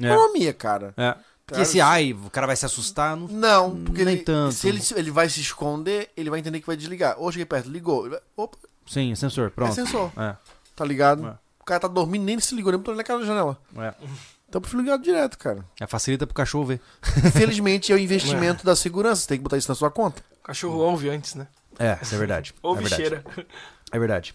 É. 0.00 0.06
Economia, 0.06 0.52
cara. 0.52 0.92
É. 0.96 1.16
Porque 1.44 1.62
esse 1.62 1.80
ai, 1.80 2.12
o 2.14 2.30
cara 2.30 2.46
vai 2.46 2.56
se 2.56 2.64
assustar, 2.64 3.16
não. 3.16 3.26
Não, 3.28 3.84
porque 3.84 4.04
Nem 4.04 4.14
ele, 4.14 4.22
tanto. 4.22 4.54
se 4.54 4.68
ele, 4.68 4.80
ele 4.96 5.10
vai 5.10 5.28
se 5.28 5.40
esconder, 5.40 6.10
ele 6.16 6.30
vai 6.30 6.38
entender 6.40 6.60
que 6.60 6.66
vai 6.66 6.76
desligar. 6.76 7.16
Ou 7.18 7.30
cheguei 7.30 7.44
perto, 7.44 7.68
ligou. 7.68 8.08
Vai, 8.08 8.20
opa, 8.36 8.56
Sim, 8.86 9.12
é 9.12 9.14
sensor, 9.14 9.50
pronto. 9.50 9.70
é 9.70 9.74
sensor. 9.74 10.10
É, 10.16 10.36
Tá 10.74 10.84
ligado? 10.84 11.26
É. 11.26 11.34
O 11.62 11.64
cara 11.64 11.80
tá 11.80 11.88
dormindo, 11.88 12.24
nem 12.24 12.38
se 12.40 12.54
ligou, 12.54 12.72
nem 12.72 12.78
botou 12.78 12.94
naquela 12.94 13.24
janela. 13.24 13.56
é. 13.78 13.94
Então 14.48 14.58
eu 14.58 14.60
prefiro 14.60 14.82
ligar 14.82 14.98
direto, 14.98 15.38
cara. 15.38 15.64
É, 15.80 15.86
facilita 15.86 16.26
pro 16.26 16.34
cachorro 16.34 16.66
ver. 16.66 16.80
Infelizmente 17.24 17.90
é 17.90 17.94
o 17.94 17.98
investimento 17.98 18.66
da 18.66 18.76
segurança. 18.76 19.22
Você 19.22 19.28
tem 19.28 19.38
que 19.38 19.42
botar 19.42 19.56
isso 19.56 19.68
na 19.70 19.74
sua 19.74 19.90
conta. 19.90 20.22
O 20.40 20.42
cachorro 20.44 20.76
ouve 20.78 21.08
antes, 21.08 21.34
né? 21.34 21.46
É, 21.78 21.96
isso 22.02 22.14
é 22.14 22.18
verdade. 22.18 22.52
é 22.62 22.66
Ouve 22.66 22.80
verdade. 22.82 23.00
cheira. 23.02 23.24
É 23.90 23.98
verdade. 23.98 24.34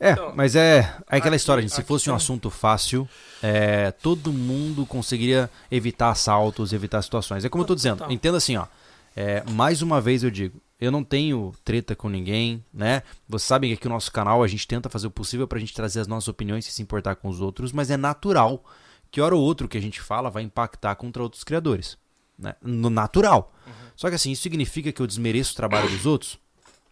É, 0.00 0.10
Então, 0.12 0.32
mas 0.34 0.56
é, 0.56 0.78
é 0.78 0.82
aquela 1.06 1.28
aqui- 1.28 1.36
história, 1.36 1.62
gente. 1.62 1.74
Se 1.74 1.82
fosse 1.84 2.10
um 2.10 2.12
tem- 2.12 2.16
assunto 2.16 2.50
fácil, 2.50 3.08
é, 3.40 3.92
todo 3.92 4.32
mundo 4.32 4.84
conseguiria 4.84 5.48
evitar 5.70 6.10
assaltos, 6.10 6.72
evitar 6.72 7.00
situações. 7.02 7.44
É 7.44 7.48
como 7.48 7.62
eu 7.62 7.68
tô 7.68 7.74
dizendo, 7.76 8.04
entenda 8.10 8.38
assim, 8.38 8.56
ó. 8.56 8.66
é, 9.14 9.44
mais 9.52 9.80
uma 9.80 10.00
vez 10.00 10.24
eu 10.24 10.30
digo, 10.30 10.60
eu 10.80 10.90
não 10.90 11.02
tenho 11.02 11.52
treta 11.64 11.96
com 11.96 12.08
ninguém, 12.08 12.64
né? 12.72 13.02
Vocês 13.28 13.46
sabem 13.48 13.70
que 13.70 13.74
aqui 13.74 13.88
no 13.88 13.94
nosso 13.94 14.12
canal 14.12 14.42
a 14.42 14.46
gente 14.48 14.66
tenta 14.66 14.88
fazer 14.88 15.06
o 15.06 15.10
possível 15.10 15.46
pra 15.48 15.58
gente 15.58 15.74
trazer 15.74 16.00
as 16.00 16.06
nossas 16.06 16.28
opiniões 16.28 16.66
e 16.68 16.70
se 16.70 16.82
importar 16.82 17.16
com 17.16 17.28
os 17.28 17.40
outros, 17.40 17.72
mas 17.72 17.90
é 17.90 17.96
natural 17.96 18.64
que 19.10 19.20
hora 19.20 19.34
ou 19.34 19.42
outro 19.42 19.68
que 19.68 19.78
a 19.78 19.80
gente 19.80 20.00
fala 20.00 20.28
vai 20.30 20.42
impactar 20.42 20.94
contra 20.96 21.22
outros 21.22 21.44
criadores. 21.44 21.96
Né? 22.38 22.54
No 22.60 22.90
natural. 22.90 23.52
Só 23.94 24.08
que 24.10 24.14
assim, 24.16 24.30
isso 24.32 24.42
significa 24.42 24.92
que 24.92 25.00
eu 25.00 25.06
desmereço 25.06 25.52
o 25.52 25.56
trabalho 25.56 25.88
dos 25.88 26.04
outros? 26.04 26.38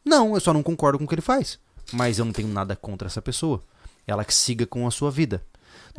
Não, 0.02 0.34
eu 0.34 0.40
só 0.40 0.52
não 0.54 0.62
concordo 0.62 0.98
com 0.98 1.04
o 1.04 1.08
que 1.08 1.14
ele 1.14 1.20
faz. 1.22 1.58
Mas 1.92 2.18
eu 2.18 2.24
não 2.24 2.32
tenho 2.32 2.48
nada 2.48 2.74
contra 2.74 3.06
essa 3.08 3.20
pessoa. 3.20 3.62
Ela 4.06 4.24
que 4.24 4.32
siga 4.34 4.66
com 4.66 4.86
a 4.86 4.90
sua 4.90 5.10
vida. 5.10 5.44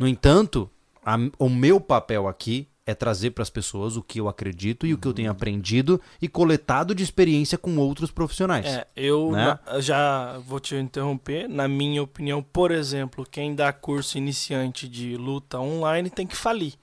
No 0.00 0.08
entanto, 0.08 0.68
a- 1.04 1.16
o 1.38 1.48
meu 1.48 1.80
papel 1.80 2.26
aqui 2.26 2.66
é 2.86 2.94
trazer 2.94 3.30
para 3.32 3.42
as 3.42 3.50
pessoas 3.50 3.96
o 3.96 4.02
que 4.02 4.20
eu 4.20 4.28
acredito 4.28 4.86
e 4.86 4.94
o 4.94 4.98
que 4.98 5.08
eu 5.08 5.12
tenho 5.12 5.28
aprendido 5.30 6.00
e 6.22 6.28
coletado 6.28 6.94
de 6.94 7.02
experiência 7.02 7.58
com 7.58 7.76
outros 7.78 8.12
profissionais. 8.12 8.64
É, 8.64 8.86
eu 8.94 9.32
Né? 9.32 9.58
na- 9.66 9.80
já 9.80 10.38
vou 10.46 10.60
te 10.60 10.76
interromper. 10.76 11.48
Na 11.48 11.66
minha 11.66 12.00
opinião, 12.02 12.40
por 12.40 12.70
exemplo, 12.70 13.26
quem 13.28 13.54
dá 13.56 13.72
curso 13.72 14.16
iniciante 14.16 14.88
de 14.88 15.16
luta 15.16 15.58
online 15.58 16.08
tem 16.08 16.26
que 16.26 16.36
falir. 16.36 16.74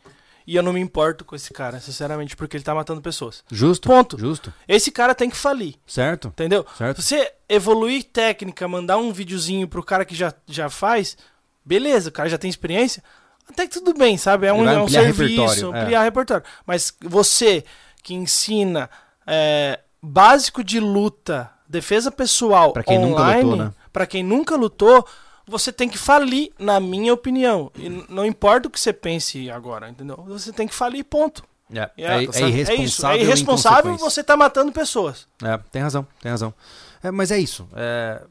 E 0.45 0.57
eu 0.57 0.61
não 0.61 0.73
me 0.73 0.81
importo 0.81 1.23
com 1.23 1.37
esse 1.37 1.53
cara, 1.53 1.79
sinceramente, 1.79 2.35
porque 2.35 2.57
ele 2.57 2.65
tá 2.65 2.75
matando 2.75 3.01
pessoas. 3.01 3.41
Justo? 3.49 3.87
Ponto. 3.87 4.19
Justo. 4.19 4.53
Esse 4.67 4.91
cara 4.91 5.15
tem 5.15 5.29
que 5.29 5.37
falir, 5.37 5.75
Certo? 5.87 6.27
entendeu? 6.27 6.65
Certo. 6.77 7.01
Se 7.01 7.07
você 7.17 7.31
evoluir 7.47 8.03
técnica, 8.03 8.67
mandar 8.67 8.97
um 8.97 9.13
videozinho 9.13 9.69
pro 9.69 9.81
cara 9.81 10.03
que 10.03 10.13
já, 10.13 10.33
já 10.45 10.69
faz, 10.69 11.15
beleza, 11.63 12.09
o 12.09 12.11
cara 12.11 12.27
já 12.27 12.37
tem 12.37 12.49
experiência, 12.49 13.01
até 13.49 13.67
que 13.67 13.73
tudo 13.73 13.93
bem, 13.93 14.17
sabe? 14.17 14.47
É 14.47 14.53
um, 14.53 14.67
é 14.67 14.81
um 14.81 14.87
serviço, 14.87 15.41
repertório, 15.41 15.75
é. 15.75 15.81
ampliar 15.81 16.03
repertório. 16.03 16.45
Mas 16.65 16.93
você 17.01 17.63
que 18.01 18.13
ensina 18.13 18.89
é, 19.25 19.79
básico 20.01 20.63
de 20.63 20.79
luta, 20.79 21.49
defesa 21.67 22.11
pessoal 22.11 22.73
Pra 22.73 22.83
quem 22.83 22.99
nunca 22.99 23.21
online, 23.21 23.43
lutou, 23.43 23.65
né? 23.65 23.73
pra 23.91 24.05
quem 24.05 24.23
nunca 24.23 24.55
lutou, 24.55 25.07
você 25.47 25.71
tem 25.71 25.89
que 25.89 25.97
falir, 25.97 26.51
na 26.57 26.79
minha 26.79 27.13
opinião. 27.13 27.71
E 27.75 27.89
não 28.09 28.25
importa 28.25 28.67
o 28.67 28.71
que 28.71 28.79
você 28.79 28.93
pense 28.93 29.49
agora, 29.49 29.89
entendeu? 29.89 30.23
Você 30.27 30.51
tem 30.51 30.67
que 30.67 30.75
falir, 30.75 31.03
ponto. 31.03 31.43
É, 31.73 31.89
é, 31.97 32.23
é 32.23 32.31
sabe? 32.31 32.47
irresponsável. 32.47 33.17
É 33.17 33.19
e 33.19 33.23
irresponsável 33.23 33.97
você 33.97 34.23
tá 34.23 34.37
matando 34.37 34.71
pessoas. 34.71 35.27
É, 35.43 35.57
tem 35.71 35.81
razão, 35.81 36.05
tem 36.21 36.31
razão. 36.31 36.53
É, 37.01 37.11
mas 37.11 37.31
é 37.31 37.39
isso. 37.39 37.67
é, 37.75 38.21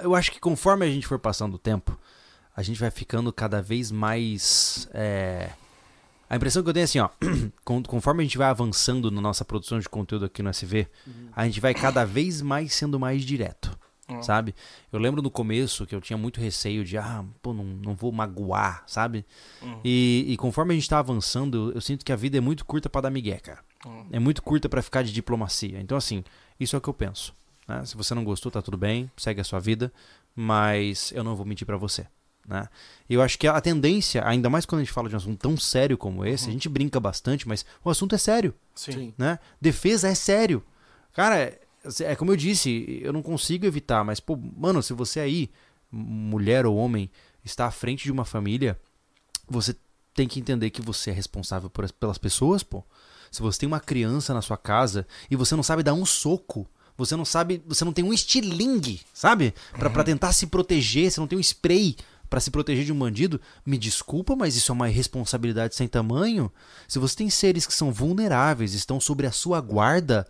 eu 0.00 0.14
acho 0.14 0.30
que 0.30 0.40
conforme 0.40 0.86
a 0.86 0.90
gente 0.90 1.06
for 1.06 1.18
passando 1.18 1.54
o 1.54 1.58
tempo, 1.58 1.98
a 2.60 2.62
gente 2.62 2.78
vai 2.80 2.90
ficando 2.90 3.32
cada 3.32 3.60
vez 3.62 3.90
mais. 3.90 4.88
é, 4.92 5.50
a 6.28 6.36
impressão 6.36 6.62
que 6.62 6.68
eu 6.68 6.72
tenho 6.74 6.82
é 6.82 6.84
assim, 6.84 7.00
ó. 7.00 7.08
con- 7.64 7.82
Conforme 7.82 8.22
a 8.22 8.24
gente 8.24 8.38
vai 8.38 8.48
avançando 8.48 9.10
na 9.10 9.20
nossa 9.20 9.44
produção 9.44 9.78
de 9.80 9.88
conteúdo 9.88 10.26
aqui 10.26 10.42
no 10.42 10.50
SV, 10.50 10.86
a 11.34 11.44
gente 11.46 11.60
vai 11.60 11.74
cada 11.74 12.04
vez 12.04 12.40
mais 12.42 12.72
sendo 12.72 13.00
mais 13.00 13.24
direto. 13.24 13.76
Uhum. 14.08 14.22
Sabe? 14.22 14.54
Eu 14.92 14.98
lembro 14.98 15.22
no 15.22 15.30
começo 15.30 15.86
que 15.86 15.94
eu 15.94 16.00
tinha 16.00 16.16
muito 16.16 16.40
receio 16.40 16.84
de, 16.84 16.98
ah, 16.98 17.24
pô, 17.40 17.52
não, 17.54 17.62
não 17.64 17.94
vou 17.94 18.10
magoar, 18.10 18.82
sabe? 18.86 19.24
Uhum. 19.62 19.80
E, 19.84 20.24
e 20.28 20.36
conforme 20.36 20.72
a 20.72 20.76
gente 20.76 20.88
tá 20.88 20.98
avançando, 20.98 21.68
eu, 21.70 21.74
eu 21.76 21.80
sinto 21.80 22.04
que 22.04 22.12
a 22.12 22.16
vida 22.16 22.36
é 22.36 22.40
muito 22.40 22.64
curta 22.64 22.88
pra 22.90 23.00
dar 23.00 23.10
migué, 23.10 23.38
cara. 23.38 23.60
Uhum. 23.86 24.06
É 24.10 24.18
muito 24.18 24.42
curta 24.42 24.68
pra 24.68 24.82
ficar 24.82 25.02
de 25.02 25.12
diplomacia. 25.12 25.78
Então, 25.80 25.96
assim, 25.96 26.24
isso 26.58 26.74
é 26.74 26.78
o 26.78 26.80
que 26.82 26.88
eu 26.88 26.94
penso. 26.94 27.32
né? 27.68 27.84
Se 27.84 27.96
você 27.96 28.12
não 28.14 28.24
gostou, 28.24 28.50
tá 28.50 28.60
tudo 28.60 28.76
bem, 28.76 29.08
segue 29.16 29.40
a 29.40 29.44
sua 29.44 29.60
vida, 29.60 29.92
mas 30.34 31.12
eu 31.14 31.22
não 31.22 31.36
vou 31.36 31.46
mentir 31.46 31.64
pra 31.66 31.76
você. 31.76 32.06
Né? 32.50 32.68
Eu 33.08 33.22
acho 33.22 33.38
que 33.38 33.46
a 33.46 33.60
tendência, 33.60 34.26
ainda 34.26 34.50
mais 34.50 34.66
quando 34.66 34.80
a 34.80 34.84
gente 34.84 34.92
fala 34.92 35.08
de 35.08 35.14
um 35.14 35.18
assunto 35.18 35.38
tão 35.38 35.56
sério 35.56 35.96
como 35.96 36.26
esse, 36.26 36.48
a 36.48 36.52
gente 36.52 36.68
brinca 36.68 36.98
bastante, 36.98 37.46
mas 37.46 37.64
o 37.84 37.88
assunto 37.88 38.12
é 38.16 38.18
sério 38.18 38.52
Sim. 38.74 39.14
Né? 39.16 39.38
Defesa 39.60 40.08
é 40.08 40.14
sério. 40.16 40.60
Cara, 41.12 41.38
é, 41.38 41.60
é 42.00 42.16
como 42.16 42.32
eu 42.32 42.36
disse, 42.36 42.98
eu 43.02 43.12
não 43.12 43.22
consigo 43.22 43.64
evitar, 43.66 44.04
mas, 44.04 44.18
pô, 44.18 44.36
mano, 44.36 44.82
se 44.82 44.92
você 44.92 45.20
aí, 45.20 45.48
mulher 45.92 46.66
ou 46.66 46.76
homem, 46.76 47.08
está 47.44 47.66
à 47.66 47.70
frente 47.70 48.02
de 48.02 48.10
uma 48.10 48.24
família, 48.24 48.76
você 49.48 49.76
tem 50.12 50.26
que 50.26 50.40
entender 50.40 50.70
que 50.70 50.82
você 50.82 51.10
é 51.10 51.12
responsável 51.12 51.70
por- 51.70 51.90
pelas 51.92 52.18
pessoas, 52.18 52.64
pô. 52.64 52.82
Se 53.30 53.40
você 53.42 53.60
tem 53.60 53.66
uma 53.68 53.78
criança 53.80 54.34
na 54.34 54.42
sua 54.42 54.56
casa 54.56 55.06
e 55.30 55.36
você 55.36 55.54
não 55.54 55.62
sabe 55.62 55.84
dar 55.84 55.94
um 55.94 56.04
soco, 56.04 56.66
você 56.96 57.14
não 57.16 57.24
sabe, 57.24 57.62
você 57.66 57.84
não 57.84 57.92
tem 57.92 58.04
um 58.04 58.12
estilingue, 58.12 59.00
sabe? 59.14 59.54
Pra, 59.78 59.88
pra 59.88 60.04
tentar 60.04 60.32
se 60.32 60.46
proteger, 60.48 61.10
você 61.10 61.20
não 61.20 61.26
tem 61.28 61.38
um 61.38 61.40
spray 61.40 61.96
pra 62.30 62.40
se 62.40 62.50
proteger 62.50 62.84
de 62.84 62.92
um 62.92 62.98
bandido, 62.98 63.40
me 63.66 63.76
desculpa, 63.76 64.36
mas 64.36 64.54
isso 64.54 64.70
é 64.70 64.74
uma 64.74 64.88
irresponsabilidade 64.88 65.74
sem 65.74 65.88
tamanho. 65.88 66.50
Se 66.86 67.00
você 67.00 67.16
tem 67.16 67.28
seres 67.28 67.66
que 67.66 67.74
são 67.74 67.92
vulneráveis, 67.92 68.72
estão 68.72 69.00
sobre 69.00 69.26
a 69.26 69.32
sua 69.32 69.60
guarda, 69.60 70.24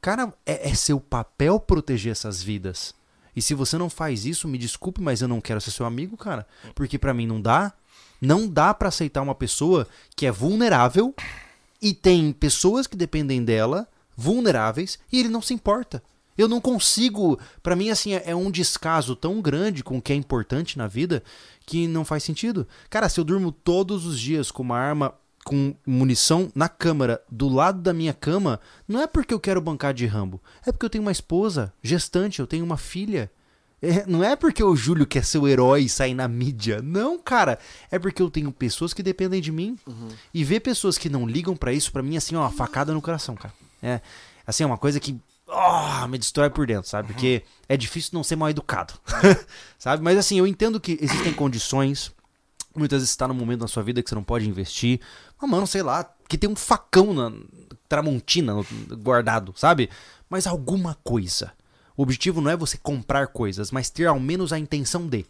cara, 0.00 0.32
é, 0.46 0.70
é 0.70 0.74
seu 0.74 1.00
papel 1.00 1.58
proteger 1.58 2.12
essas 2.12 2.40
vidas. 2.40 2.94
E 3.34 3.42
se 3.42 3.52
você 3.52 3.76
não 3.76 3.90
faz 3.90 4.24
isso, 4.24 4.46
me 4.46 4.56
desculpe, 4.56 5.02
mas 5.02 5.20
eu 5.20 5.28
não 5.28 5.40
quero 5.40 5.60
ser 5.60 5.72
seu 5.72 5.84
amigo, 5.84 6.16
cara, 6.16 6.46
porque 6.74 6.98
pra 6.98 7.12
mim 7.12 7.26
não 7.26 7.42
dá. 7.42 7.72
Não 8.18 8.48
dá 8.48 8.72
pra 8.72 8.88
aceitar 8.88 9.20
uma 9.20 9.34
pessoa 9.34 9.86
que 10.14 10.24
é 10.24 10.30
vulnerável 10.30 11.14
e 11.82 11.92
tem 11.92 12.32
pessoas 12.32 12.86
que 12.86 12.96
dependem 12.96 13.44
dela, 13.44 13.86
vulneráveis, 14.16 14.98
e 15.12 15.20
ele 15.20 15.28
não 15.28 15.42
se 15.42 15.52
importa. 15.52 16.02
Eu 16.36 16.48
não 16.48 16.60
consigo. 16.60 17.38
Pra 17.62 17.76
mim, 17.76 17.90
assim, 17.90 18.14
é 18.14 18.24
é 18.26 18.34
um 18.34 18.50
descaso 18.50 19.16
tão 19.16 19.40
grande 19.40 19.82
com 19.82 19.98
o 19.98 20.02
que 20.02 20.12
é 20.12 20.16
importante 20.16 20.76
na 20.76 20.86
vida 20.86 21.22
que 21.64 21.88
não 21.88 22.04
faz 22.04 22.22
sentido. 22.22 22.66
Cara, 22.88 23.08
se 23.08 23.18
eu 23.18 23.24
durmo 23.24 23.50
todos 23.50 24.06
os 24.06 24.18
dias 24.18 24.50
com 24.50 24.62
uma 24.62 24.78
arma 24.78 25.14
com 25.44 25.76
munição 25.86 26.50
na 26.56 26.68
câmara 26.68 27.22
do 27.30 27.48
lado 27.48 27.80
da 27.80 27.92
minha 27.92 28.12
cama, 28.12 28.58
não 28.86 29.00
é 29.00 29.06
porque 29.06 29.32
eu 29.32 29.38
quero 29.38 29.60
bancar 29.60 29.94
de 29.94 30.04
Rambo. 30.04 30.42
É 30.66 30.72
porque 30.72 30.84
eu 30.84 30.90
tenho 30.90 31.02
uma 31.02 31.12
esposa, 31.12 31.72
gestante, 31.80 32.40
eu 32.40 32.48
tenho 32.48 32.64
uma 32.64 32.76
filha. 32.76 33.30
É, 33.80 34.04
não 34.06 34.24
é 34.24 34.34
porque 34.34 34.62
o 34.64 34.74
Júlio 34.74 35.06
quer 35.06 35.24
ser 35.24 35.38
o 35.38 35.46
herói 35.46 35.82
e 35.82 35.88
sair 35.88 36.14
na 36.14 36.26
mídia. 36.26 36.82
Não, 36.82 37.16
cara. 37.16 37.60
É 37.92 37.98
porque 37.98 38.20
eu 38.20 38.28
tenho 38.28 38.50
pessoas 38.50 38.92
que 38.92 39.04
dependem 39.04 39.40
de 39.40 39.52
mim. 39.52 39.78
E 40.34 40.42
ver 40.42 40.60
pessoas 40.60 40.98
que 40.98 41.08
não 41.08 41.26
ligam 41.28 41.54
pra 41.56 41.72
isso, 41.72 41.92
pra 41.92 42.02
mim, 42.02 42.16
assim, 42.16 42.34
ó, 42.34 42.40
uma 42.40 42.50
facada 42.50 42.92
no 42.92 43.00
coração, 43.00 43.36
cara. 43.36 43.54
É, 43.80 44.00
assim, 44.44 44.64
é 44.64 44.66
uma 44.66 44.78
coisa 44.78 44.98
que 44.98 45.16
ó, 45.56 46.06
me 46.06 46.18
destrói 46.18 46.50
por 46.50 46.66
dentro, 46.66 46.88
sabe? 46.88 47.08
Porque 47.08 47.42
é 47.68 47.76
difícil 47.76 48.10
não 48.12 48.22
ser 48.22 48.36
mal 48.36 48.50
educado, 48.50 48.94
sabe? 49.78 50.02
Mas 50.02 50.18
assim, 50.18 50.38
eu 50.38 50.46
entendo 50.46 50.78
que 50.78 50.98
existem 51.00 51.32
condições. 51.32 52.12
Muitas 52.74 53.00
vezes 53.00 53.10
você 53.10 53.18
tá 53.18 53.26
num 53.26 53.34
momento 53.34 53.62
na 53.62 53.68
sua 53.68 53.82
vida 53.82 54.02
que 54.02 54.08
você 54.08 54.14
não 54.14 54.22
pode 54.22 54.46
investir. 54.46 55.00
Mas, 55.40 55.50
mano, 55.50 55.66
sei 55.66 55.82
lá, 55.82 56.08
que 56.28 56.36
tem 56.36 56.48
um 56.48 56.56
facão 56.56 57.14
na 57.14 57.32
Tramontina 57.88 58.54
guardado, 58.98 59.54
sabe? 59.56 59.88
Mas 60.28 60.46
alguma 60.46 60.96
coisa. 61.02 61.52
O 61.96 62.02
objetivo 62.02 62.42
não 62.42 62.50
é 62.50 62.56
você 62.56 62.76
comprar 62.76 63.28
coisas, 63.28 63.70
mas 63.70 63.88
ter 63.88 64.06
ao 64.06 64.20
menos 64.20 64.52
a 64.52 64.58
intenção 64.58 65.06
de. 65.06 65.24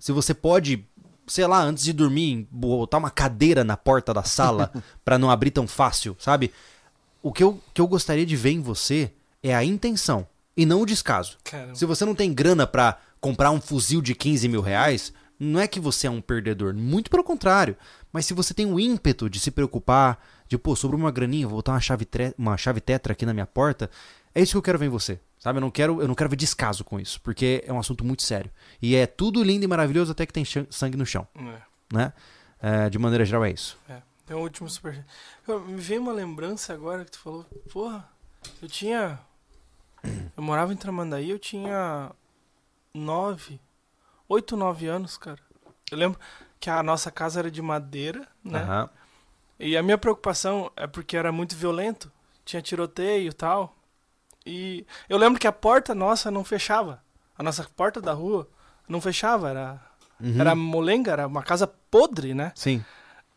Se 0.00 0.10
você 0.10 0.34
pode, 0.34 0.84
sei 1.26 1.46
lá, 1.46 1.62
antes 1.62 1.84
de 1.84 1.92
dormir, 1.92 2.48
botar 2.50 2.98
uma 2.98 3.10
cadeira 3.10 3.62
na 3.62 3.76
porta 3.76 4.12
da 4.12 4.24
sala 4.24 4.72
pra 5.04 5.18
não 5.18 5.30
abrir 5.30 5.52
tão 5.52 5.68
fácil, 5.68 6.16
sabe? 6.18 6.52
O 7.22 7.32
que 7.32 7.44
eu, 7.44 7.60
que 7.72 7.80
eu 7.80 7.86
gostaria 7.86 8.26
de 8.26 8.34
ver 8.34 8.50
em 8.50 8.60
você 8.60 9.12
é 9.42 9.54
a 9.54 9.64
intenção 9.64 10.26
e 10.56 10.66
não 10.66 10.82
o 10.82 10.86
descaso. 10.86 11.38
Caramba. 11.44 11.74
Se 11.74 11.84
você 11.86 12.04
não 12.04 12.14
tem 12.14 12.32
grana 12.32 12.66
pra 12.66 12.98
comprar 13.20 13.50
um 13.50 13.60
fuzil 13.60 14.00
de 14.02 14.14
15 14.14 14.48
mil 14.48 14.60
reais, 14.60 15.12
não 15.38 15.58
é 15.60 15.66
que 15.66 15.80
você 15.80 16.06
é 16.06 16.10
um 16.10 16.20
perdedor. 16.20 16.74
Muito 16.74 17.10
pelo 17.10 17.24
contrário. 17.24 17.76
Mas 18.12 18.26
se 18.26 18.34
você 18.34 18.52
tem 18.52 18.66
o 18.66 18.78
ímpeto 18.80 19.30
de 19.30 19.38
se 19.40 19.50
preocupar, 19.50 20.22
de, 20.48 20.58
pô, 20.58 20.74
sobrou 20.76 21.00
uma 21.00 21.10
graninha, 21.10 21.46
vou 21.46 21.56
botar 21.58 21.72
uma 21.72 21.80
chave, 21.80 22.06
uma 22.36 22.56
chave 22.56 22.80
tetra 22.80 23.12
aqui 23.12 23.24
na 23.24 23.32
minha 23.32 23.46
porta, 23.46 23.88
é 24.34 24.42
isso 24.42 24.52
que 24.52 24.58
eu 24.58 24.62
quero 24.62 24.78
ver 24.78 24.86
em 24.86 24.90
você. 24.90 25.20
Sabe? 25.38 25.56
Eu 25.56 25.60
não 25.62 25.70
quero, 25.70 26.02
eu 26.02 26.08
não 26.08 26.14
quero 26.14 26.28
ver 26.28 26.36
descaso 26.36 26.84
com 26.84 27.00
isso, 27.00 27.18
porque 27.22 27.64
é 27.66 27.72
um 27.72 27.78
assunto 27.78 28.04
muito 28.04 28.22
sério. 28.22 28.50
E 28.82 28.94
é 28.94 29.06
tudo 29.06 29.42
lindo 29.42 29.64
e 29.64 29.68
maravilhoso 29.68 30.12
até 30.12 30.26
que 30.26 30.32
tem 30.32 30.44
sangue 30.70 30.98
no 30.98 31.06
chão, 31.06 31.26
É, 31.34 31.62
né? 31.96 32.12
É, 32.60 32.90
de 32.90 32.98
maneira 32.98 33.24
geral 33.24 33.44
é 33.46 33.50
isso. 33.52 33.78
é. 33.88 34.02
Tem 34.26 34.36
o 34.36 34.40
último 34.42 34.68
super. 34.68 35.04
Me 35.66 35.80
veio 35.80 36.00
uma 36.02 36.12
lembrança 36.12 36.72
agora 36.72 37.04
que 37.04 37.10
tu 37.10 37.18
falou. 37.18 37.44
Porra, 37.72 38.06
eu 38.62 38.68
tinha. 38.68 39.18
Eu 40.36 40.42
morava 40.42 40.72
em 40.72 40.76
Tramandaí, 40.76 41.30
eu 41.30 41.38
tinha. 41.38 42.10
Nove. 42.94 43.60
Oito, 44.28 44.56
nove 44.56 44.86
anos, 44.86 45.16
cara. 45.16 45.38
Eu 45.90 45.98
lembro 45.98 46.18
que 46.58 46.68
a 46.70 46.82
nossa 46.82 47.10
casa 47.10 47.40
era 47.40 47.50
de 47.50 47.62
madeira, 47.62 48.26
né? 48.44 48.60
Aham. 48.62 48.90
E 49.58 49.76
a 49.76 49.82
minha 49.82 49.98
preocupação 49.98 50.70
é 50.76 50.86
porque 50.86 51.16
era 51.16 51.30
muito 51.30 51.54
violento. 51.54 52.10
Tinha 52.44 52.62
tiroteio 52.62 53.28
e 53.30 53.32
tal. 53.32 53.76
E 54.46 54.86
eu 55.08 55.18
lembro 55.18 55.38
que 55.38 55.46
a 55.46 55.52
porta 55.52 55.94
nossa 55.94 56.30
não 56.30 56.42
fechava. 56.44 57.02
A 57.36 57.42
nossa 57.42 57.64
porta 57.76 58.00
da 58.00 58.12
rua 58.12 58.48
não 58.88 59.00
fechava. 59.00 59.50
Era, 59.50 59.80
Uhum. 60.20 60.40
era 60.40 60.54
molenga, 60.54 61.12
era 61.12 61.26
uma 61.26 61.42
casa 61.42 61.66
podre, 61.66 62.34
né? 62.34 62.52
Sim. 62.54 62.84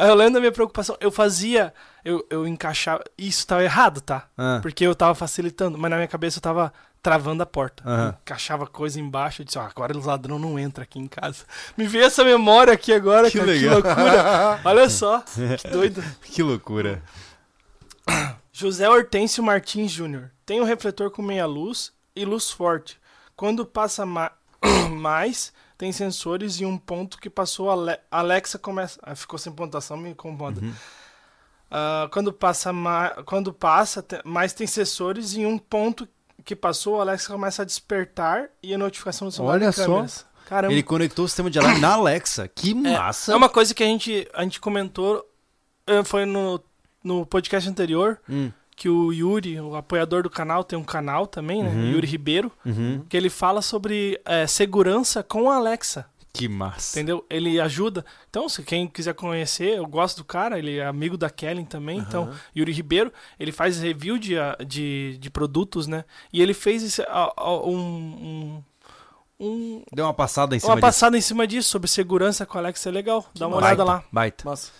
Aí 0.03 0.09
eu 0.09 0.15
lembro 0.15 0.33
da 0.33 0.39
minha 0.41 0.51
preocupação. 0.51 0.97
Eu 0.99 1.09
fazia. 1.09 1.73
Eu, 2.03 2.25
eu 2.29 2.45
encaixava. 2.45 3.01
Isso 3.17 3.47
tava 3.47 3.63
errado, 3.63 4.01
tá? 4.01 4.27
Ah. 4.37 4.59
Porque 4.61 4.85
eu 4.85 4.93
tava 4.93 5.15
facilitando. 5.15 5.77
Mas 5.77 5.89
na 5.89 5.95
minha 5.95 6.07
cabeça 6.09 6.39
eu 6.39 6.41
tava 6.41 6.73
travando 7.01 7.41
a 7.41 7.45
porta. 7.45 7.83
Eu 7.85 8.09
encaixava 8.21 8.67
coisa 8.67 8.99
embaixo. 8.99 9.41
Eu 9.41 9.45
disse, 9.45 9.57
ó, 9.57 9.61
agora 9.61 9.97
os 9.97 10.05
ladrão 10.05 10.37
não 10.37 10.59
entram 10.59 10.83
aqui 10.83 10.99
em 10.99 11.07
casa. 11.07 11.45
Me 11.77 11.87
veio 11.87 12.03
essa 12.03 12.21
memória 12.23 12.73
aqui 12.73 12.91
agora, 12.91 13.31
Que 13.31 13.37
cara. 13.39 13.49
legal. 13.51 13.81
Que 13.81 13.87
loucura. 13.87 14.59
Olha 14.65 14.89
só. 14.89 15.23
Que 15.57 15.67
doido. 15.69 16.03
Que 16.21 16.43
loucura. 16.43 17.01
José 18.51 18.89
Hortêncio 18.89 19.41
Martins 19.41 19.91
Júnior. 19.91 20.29
Tem 20.45 20.59
um 20.59 20.65
refletor 20.65 21.09
com 21.11 21.21
meia 21.21 21.45
luz 21.45 21.91
e 22.15 22.25
luz 22.25 22.51
forte. 22.51 22.99
Quando 23.35 23.65
passa 23.65 24.05
ma- 24.05 24.31
mais, 24.91 25.53
tem 25.83 25.91
sensores 25.91 26.61
e 26.61 26.65
um 26.65 26.77
ponto 26.77 27.17
que 27.17 27.29
passou 27.29 27.69
Ale- 27.69 27.99
Alexa 28.09 28.57
começa. 28.57 28.97
Ah, 29.03 29.13
ficou 29.15 29.37
sem 29.37 29.51
pontuação, 29.51 29.97
me 29.97 30.11
incomoda. 30.11 30.61
Ah, 31.69 32.07
quando 32.09 32.31
passa 32.31 32.71
ma... 32.71 33.09
quando 33.25 33.51
passa 33.51 34.05
mais 34.23 34.53
tem 34.53 34.65
sensores 34.65 35.33
e 35.33 35.45
um 35.45 35.57
ponto 35.57 36.07
que 36.45 36.55
passou, 36.55 37.01
Alexa 37.01 37.29
começa 37.33 37.63
a 37.63 37.65
despertar 37.65 38.49
e 38.61 38.73
a 38.73 38.77
notificação 38.77 39.27
do 39.27 39.33
celular 39.33 39.55
Olha 39.55 39.71
só. 39.73 39.85
câmeras. 39.85 40.25
Caramba. 40.45 40.73
Ele 40.73 40.83
conectou 40.83 41.25
o 41.25 41.27
sistema 41.27 41.49
de 41.51 41.59
alarme 41.59 41.81
na 41.81 41.93
Alexa. 41.95 42.47
Que 42.47 42.73
massa. 42.73 43.33
É 43.33 43.35
uma 43.35 43.49
coisa 43.49 43.73
que 43.73 43.83
a 43.83 43.87
gente, 43.87 44.25
a 44.33 44.43
gente 44.43 44.61
comentou, 44.61 45.25
eh, 45.85 46.03
foi 46.05 46.25
no, 46.25 46.61
no 47.03 47.25
podcast 47.25 47.69
anterior, 47.69 48.19
Hum. 48.29 48.51
Que 48.75 48.89
o 48.89 49.11
Yuri, 49.11 49.59
o 49.59 49.75
apoiador 49.75 50.23
do 50.23 50.29
canal, 50.29 50.63
tem 50.63 50.77
um 50.77 50.83
canal 50.83 51.25
também, 51.27 51.61
né? 51.63 51.69
Uhum. 51.69 51.91
Yuri 51.91 52.07
Ribeiro, 52.07 52.51
Uhum. 52.65 53.03
que 53.07 53.15
ele 53.15 53.29
fala 53.29 53.61
sobre 53.61 54.19
eh, 54.25 54.47
segurança 54.47 55.21
com 55.23 55.49
a 55.51 55.57
Alexa, 55.57 56.05
Que 56.33 56.47
massa. 56.47 56.97
entendeu? 56.97 57.23
Ele 57.29 57.59
ajuda. 57.61 58.03
Então, 58.29 58.49
se 58.49 58.63
quem 58.63 58.87
quiser 58.87 59.13
conhecer, 59.13 59.77
eu 59.77 59.85
gosto 59.85 60.17
do 60.17 60.23
cara, 60.25 60.57
ele 60.57 60.77
é 60.77 60.85
amigo 60.87 61.15
da 61.17 61.29
Kellen 61.29 61.65
também. 61.65 61.99
Então, 61.99 62.31
Yuri 62.57 62.71
Ribeiro, 62.71 63.13
ele 63.39 63.51
faz 63.51 63.79
review 63.79 64.17
de, 64.17 64.37
ah, 64.39 64.57
de, 64.65 65.17
de 65.19 65.29
produtos, 65.29 65.85
né? 65.85 66.03
E 66.31 66.41
ele 66.41 66.53
fez 66.55 66.81
esse, 66.83 67.03
um- 67.63 67.73
um- 67.73 68.63
um 69.39 69.83
Deu 69.93 70.05
uma 70.05 70.13
passada 70.13 70.55
em 70.55 70.59
cima 70.59 70.71
uma 70.71 70.75
disso. 70.77 70.85
passada 70.87 71.17
em 71.17 71.21
cima 71.21 71.45
disso, 71.45 71.69
sobre 71.69 71.87
segurança 71.89 72.45
com 72.45 72.57
a 72.57 72.61
Alexa, 72.61 72.89
é 72.89 72.91
legal. 72.91 73.25
Dá 73.35 73.47
uma 73.47 73.57
Baita, 73.59 73.67
olhada 73.67 73.83
lá. 73.83 74.03
Baita. 74.11 74.45
Massa. 74.49 74.71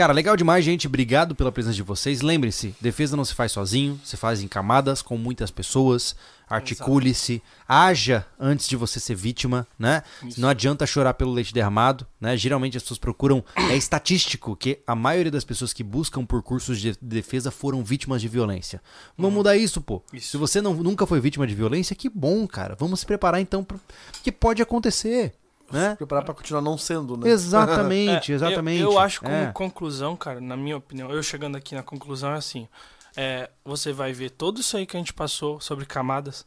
Cara, 0.00 0.14
legal 0.14 0.34
demais, 0.34 0.64
gente. 0.64 0.86
Obrigado 0.86 1.34
pela 1.34 1.52
presença 1.52 1.74
de 1.74 1.82
vocês. 1.82 2.22
Lembre-se, 2.22 2.74
defesa 2.80 3.18
não 3.18 3.24
se 3.26 3.34
faz 3.34 3.52
sozinho, 3.52 4.00
se 4.02 4.16
faz 4.16 4.40
em 4.40 4.48
camadas 4.48 5.02
com 5.02 5.18
muitas 5.18 5.50
pessoas. 5.50 6.16
Articule-se, 6.48 7.42
haja 7.68 8.26
antes 8.38 8.66
de 8.66 8.76
você 8.76 8.98
ser 8.98 9.14
vítima, 9.14 9.68
né? 9.78 10.02
Não 10.38 10.48
adianta 10.48 10.86
chorar 10.86 11.12
pelo 11.12 11.32
leite 11.32 11.52
derramado, 11.52 12.06
né? 12.18 12.34
Geralmente 12.34 12.78
as 12.78 12.82
pessoas 12.82 12.98
procuram. 12.98 13.44
É 13.54 13.76
estatístico 13.76 14.56
que 14.56 14.80
a 14.86 14.94
maioria 14.94 15.30
das 15.30 15.44
pessoas 15.44 15.74
que 15.74 15.84
buscam 15.84 16.24
por 16.24 16.42
cursos 16.42 16.80
de 16.80 16.96
defesa 17.00 17.50
foram 17.50 17.84
vítimas 17.84 18.22
de 18.22 18.26
violência. 18.26 18.82
Vamos 19.18 19.34
mudar 19.34 19.56
isso, 19.58 19.82
pô. 19.82 20.02
Isso. 20.14 20.30
Se 20.30 20.36
você 20.38 20.62
não, 20.62 20.72
nunca 20.74 21.06
foi 21.06 21.20
vítima 21.20 21.46
de 21.46 21.54
violência, 21.54 21.94
que 21.94 22.08
bom, 22.08 22.48
cara. 22.48 22.74
Vamos 22.74 23.00
se 23.00 23.06
preparar 23.06 23.38
então, 23.38 23.62
pro 23.62 23.78
que 24.22 24.32
pode 24.32 24.60
acontecer, 24.62 25.34
né? 25.72 25.94
Preparar 25.96 26.24
pra 26.24 26.34
continuar 26.34 26.60
não 26.62 26.76
sendo, 26.78 27.16
né? 27.16 27.28
Exatamente, 27.30 28.30
É, 28.32 28.34
exatamente. 28.34 28.80
Eu, 28.82 28.92
eu 28.92 28.98
acho 28.98 29.20
como 29.20 29.32
É. 29.34 29.52
conclusão, 29.52 30.16
cara, 30.16 30.40
na 30.40 30.56
minha 30.56 30.76
opinião, 30.76 31.10
eu 31.10 31.22
chegando 31.22 31.56
aqui 31.56 31.74
na 31.74 31.82
conclusão 31.82 32.32
é 32.32 32.36
assim: 32.36 32.68
é, 33.16 33.50
você 33.64 33.92
vai 33.92 34.12
ver 34.12 34.30
tudo 34.30 34.60
isso 34.60 34.76
aí 34.76 34.86
que 34.86 34.96
a 34.96 35.00
gente 35.00 35.12
passou 35.12 35.60
sobre 35.60 35.86
camadas. 35.86 36.44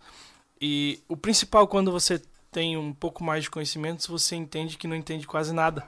E 0.61 1.02
o 1.08 1.18
principal, 1.18 1.68
quando 1.68 1.92
você 1.92 2.22
tem 2.52 2.77
um 2.77 2.93
pouco 2.93 3.24
mais 3.24 3.43
de 3.43 3.50
conhecimentos, 3.50 4.06
você 4.08 4.35
entende 4.35 4.77
que 4.77 4.88
não 4.88 4.95
entende 4.95 5.26
quase 5.27 5.52
nada. 5.53 5.84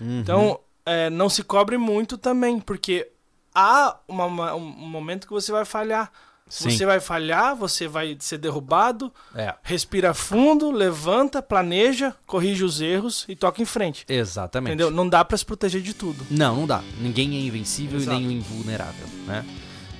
Uhum. 0.00 0.20
Então, 0.20 0.60
é, 0.84 1.08
não 1.08 1.28
se 1.28 1.42
cobre 1.44 1.78
muito 1.78 2.18
também, 2.18 2.58
porque 2.60 3.08
há 3.54 3.96
uma- 4.08 4.24
uma- 4.26 4.54
um 4.54 4.60
momento 4.60 5.26
que 5.26 5.32
você 5.32 5.52
vai 5.52 5.64
falhar. 5.64 6.10
Sim. 6.52 6.68
Você 6.68 6.84
vai 6.84 7.00
falhar, 7.00 7.56
você 7.56 7.88
vai 7.88 8.14
ser 8.20 8.36
derrubado, 8.36 9.10
É, 9.34 9.54
respira 9.62 10.12
fundo, 10.12 10.70
levanta, 10.70 11.40
planeja, 11.40 12.14
corrige 12.26 12.62
os 12.62 12.78
erros 12.78 13.24
e 13.26 13.34
toca 13.34 13.62
em 13.62 13.64
frente. 13.64 14.04
exatamente. 14.06 14.74
Entendeu? 14.74 14.90
Não 14.90 15.08
dá 15.08 15.24
pra 15.24 15.34
se 15.38 15.46
proteger 15.46 15.80
de 15.80 15.94
tudo. 15.94 16.26
Não, 16.30 16.54
não 16.56 16.66
dá. 16.66 16.82
Ninguém 17.00 17.36
é 17.36 17.40
invencível 17.40 17.98
Exato. 17.98 18.20
e 18.20 18.26
nem 18.26 18.36
invulnerável, 18.36 19.06
né? 19.26 19.46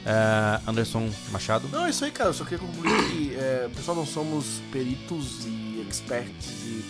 É, 0.05 0.61
Anderson 0.69 1.09
Machado. 1.31 1.69
Não, 1.73 1.87
é 1.87 1.91
isso 1.91 2.05
aí, 2.05 2.11
cara. 2.11 2.29
Eu 2.29 2.35
só 2.35 2.45
queria 2.45 2.59
concluir 2.59 2.93
que, 3.11 3.35
é, 3.35 3.71
pessoal, 3.75 3.97
não 3.97 4.05
somos 4.05 4.61
peritos 4.71 5.47
e 5.47 5.87
experts 5.89 6.51
e. 6.67 6.85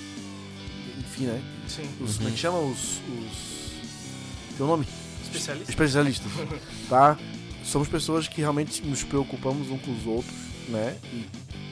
Enfim, 0.98 1.26
né? 1.26 1.40
Sim. 1.68 1.88
Os, 2.00 2.16
Como 2.16 2.28
é 2.28 2.32
que 2.32 2.38
chama? 2.38 2.58
Os. 2.58 2.78
os... 2.78 4.56
Tem 4.56 4.66
um 4.66 4.70
nome? 4.70 4.88
Especialista. 5.22 5.70
Especialistas. 5.70 6.32
tá? 6.90 7.16
Somos 7.64 7.88
pessoas 7.88 8.28
que 8.28 8.40
realmente 8.40 8.82
nos 8.82 9.02
preocupamos 9.02 9.70
uns 9.70 9.80
com 9.82 9.92
os 9.92 10.06
outros, 10.06 10.34
né? 10.68 10.96
E 11.12 11.24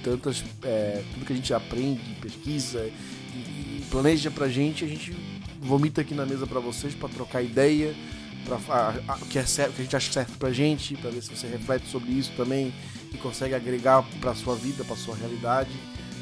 tantas. 0.02 0.42
é, 0.62 1.02
tudo 1.12 1.26
que 1.26 1.32
a 1.32 1.36
gente 1.36 1.52
aprende, 1.52 2.00
pesquisa 2.20 2.90
e, 3.34 3.36
e 3.36 3.84
planeja 3.90 4.30
pra 4.30 4.48
gente, 4.48 4.84
a 4.84 4.88
gente 4.88 5.14
vomita 5.60 6.00
aqui 6.00 6.14
na 6.14 6.24
mesa 6.24 6.46
pra 6.46 6.60
vocês 6.60 6.94
pra 6.94 7.08
trocar 7.08 7.42
ideia, 7.42 7.94
pra 8.46 8.58
fa- 8.58 8.94
a- 9.06 9.14
o 9.16 9.26
que 9.26 9.38
é 9.38 9.44
certo, 9.44 9.74
que 9.74 9.82
a 9.82 9.84
gente 9.84 9.96
acha 9.96 10.10
certo 10.12 10.38
pra 10.38 10.50
gente, 10.52 10.96
pra 10.96 11.10
ver 11.10 11.22
se 11.22 11.28
você 11.36 11.46
reflete 11.46 11.86
sobre 11.88 12.10
isso 12.12 12.32
também 12.36 12.72
e 13.12 13.18
consegue 13.18 13.54
agregar 13.54 14.02
pra 14.20 14.34
sua 14.34 14.54
vida, 14.56 14.84
pra 14.84 14.96
sua 14.96 15.14
realidade, 15.16 15.70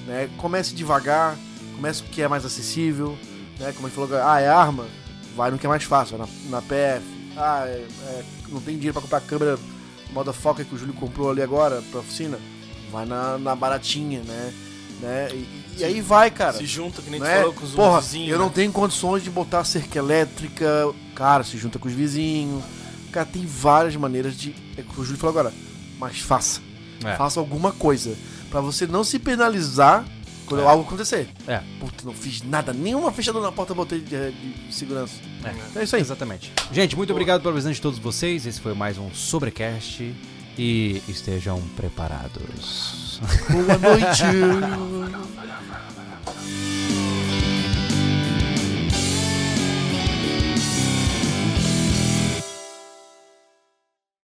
né? 0.06 0.28
Comece 0.38 0.74
devagar, 0.74 1.36
comece 1.76 2.02
com 2.02 2.08
o 2.08 2.12
que 2.12 2.22
é 2.22 2.26
mais 2.28 2.44
acessível, 2.44 3.16
né? 3.60 3.72
Como 3.72 3.86
a 3.86 3.90
gente 3.90 3.94
falou, 4.08 4.10
ah, 4.26 4.40
é 4.40 4.48
arma, 4.48 4.86
vai 5.36 5.50
no 5.52 5.58
que 5.58 5.66
é 5.66 5.68
mais 5.68 5.84
fácil, 5.84 6.18
na, 6.18 6.26
na 6.50 6.62
PF. 6.62 7.04
Ah, 7.38 7.64
é- 7.66 7.86
é, 8.06 8.24
não 8.48 8.60
tem 8.60 8.74
dinheiro 8.74 8.92
pra 8.94 9.02
comprar 9.02 9.18
a 9.18 9.20
câmera 9.22 9.58
motherfucker 10.12 10.64
que 10.66 10.74
o 10.74 10.78
Júlio 10.78 10.94
comprou 10.94 11.30
ali 11.30 11.42
agora 11.42 11.82
pra 11.90 12.00
oficina, 12.00 12.38
vai 12.90 13.04
na, 13.06 13.38
na 13.38 13.54
baratinha, 13.54 14.20
né? 14.22 14.52
né? 15.00 15.28
E, 15.32 15.46
e 15.78 15.84
aí 15.84 16.00
vai, 16.00 16.30
cara. 16.30 16.54
Se 16.56 16.66
junta, 16.66 17.00
que 17.02 17.10
nem 17.10 17.20
Não 17.20 17.26
tu 17.26 17.30
é? 17.30 17.36
falou 17.38 17.52
com 17.54 17.64
os 17.64 17.70
Porra, 17.72 18.00
vizinhos. 18.00 18.30
eu 18.30 18.38
não 18.38 18.46
né? 18.46 18.52
tenho 18.54 18.72
condições 18.72 19.22
de 19.22 19.30
botar 19.30 19.62
cerca 19.64 19.98
elétrica. 19.98 20.66
Cara, 21.14 21.44
se 21.44 21.56
junta 21.56 21.78
com 21.78 21.86
os 21.88 21.94
vizinhos. 21.94 22.64
Cara, 23.12 23.26
tem 23.26 23.46
várias 23.46 23.94
maneiras 23.96 24.36
de. 24.36 24.54
É 24.76 24.80
o 24.80 24.84
que 24.84 25.00
o 25.00 25.04
Júlio 25.04 25.18
falou 25.20 25.38
agora. 25.38 25.54
Mas 26.00 26.18
faça. 26.18 26.60
É. 27.04 27.14
Faça 27.16 27.38
alguma 27.38 27.70
coisa. 27.70 28.16
Pra 28.50 28.60
você 28.60 28.86
não 28.86 29.04
se 29.04 29.18
penalizar 29.18 30.04
quando 30.48 30.62
É. 30.62 30.66
algo 30.66 30.82
acontecer. 30.84 31.28
É. 31.46 31.60
Puta, 31.78 32.04
não 32.04 32.12
fiz 32.12 32.42
nada. 32.42 32.72
Nenhuma 32.72 33.12
fechadura 33.12 33.44
na 33.44 33.52
porta 33.52 33.74
botei 33.74 34.00
de, 34.00 34.30
de 34.32 34.74
segurança. 34.74 35.14
É. 35.44 35.50
Então 35.70 35.82
é 35.82 35.84
isso 35.84 35.94
aí. 35.96 36.02
Exatamente. 36.02 36.52
Gente, 36.72 36.96
muito 36.96 37.10
obrigado 37.10 37.40
pela 37.42 37.52
presença 37.52 37.74
de 37.74 37.80
todos 37.80 37.98
vocês. 37.98 38.46
Esse 38.46 38.60
foi 38.60 38.74
mais 38.74 38.98
um 38.98 39.12
Sobrecast. 39.12 40.14
E 40.60 41.00
estejam 41.06 41.60
preparados. 41.76 43.20
Boa 43.48 43.78
noite. 43.78 44.22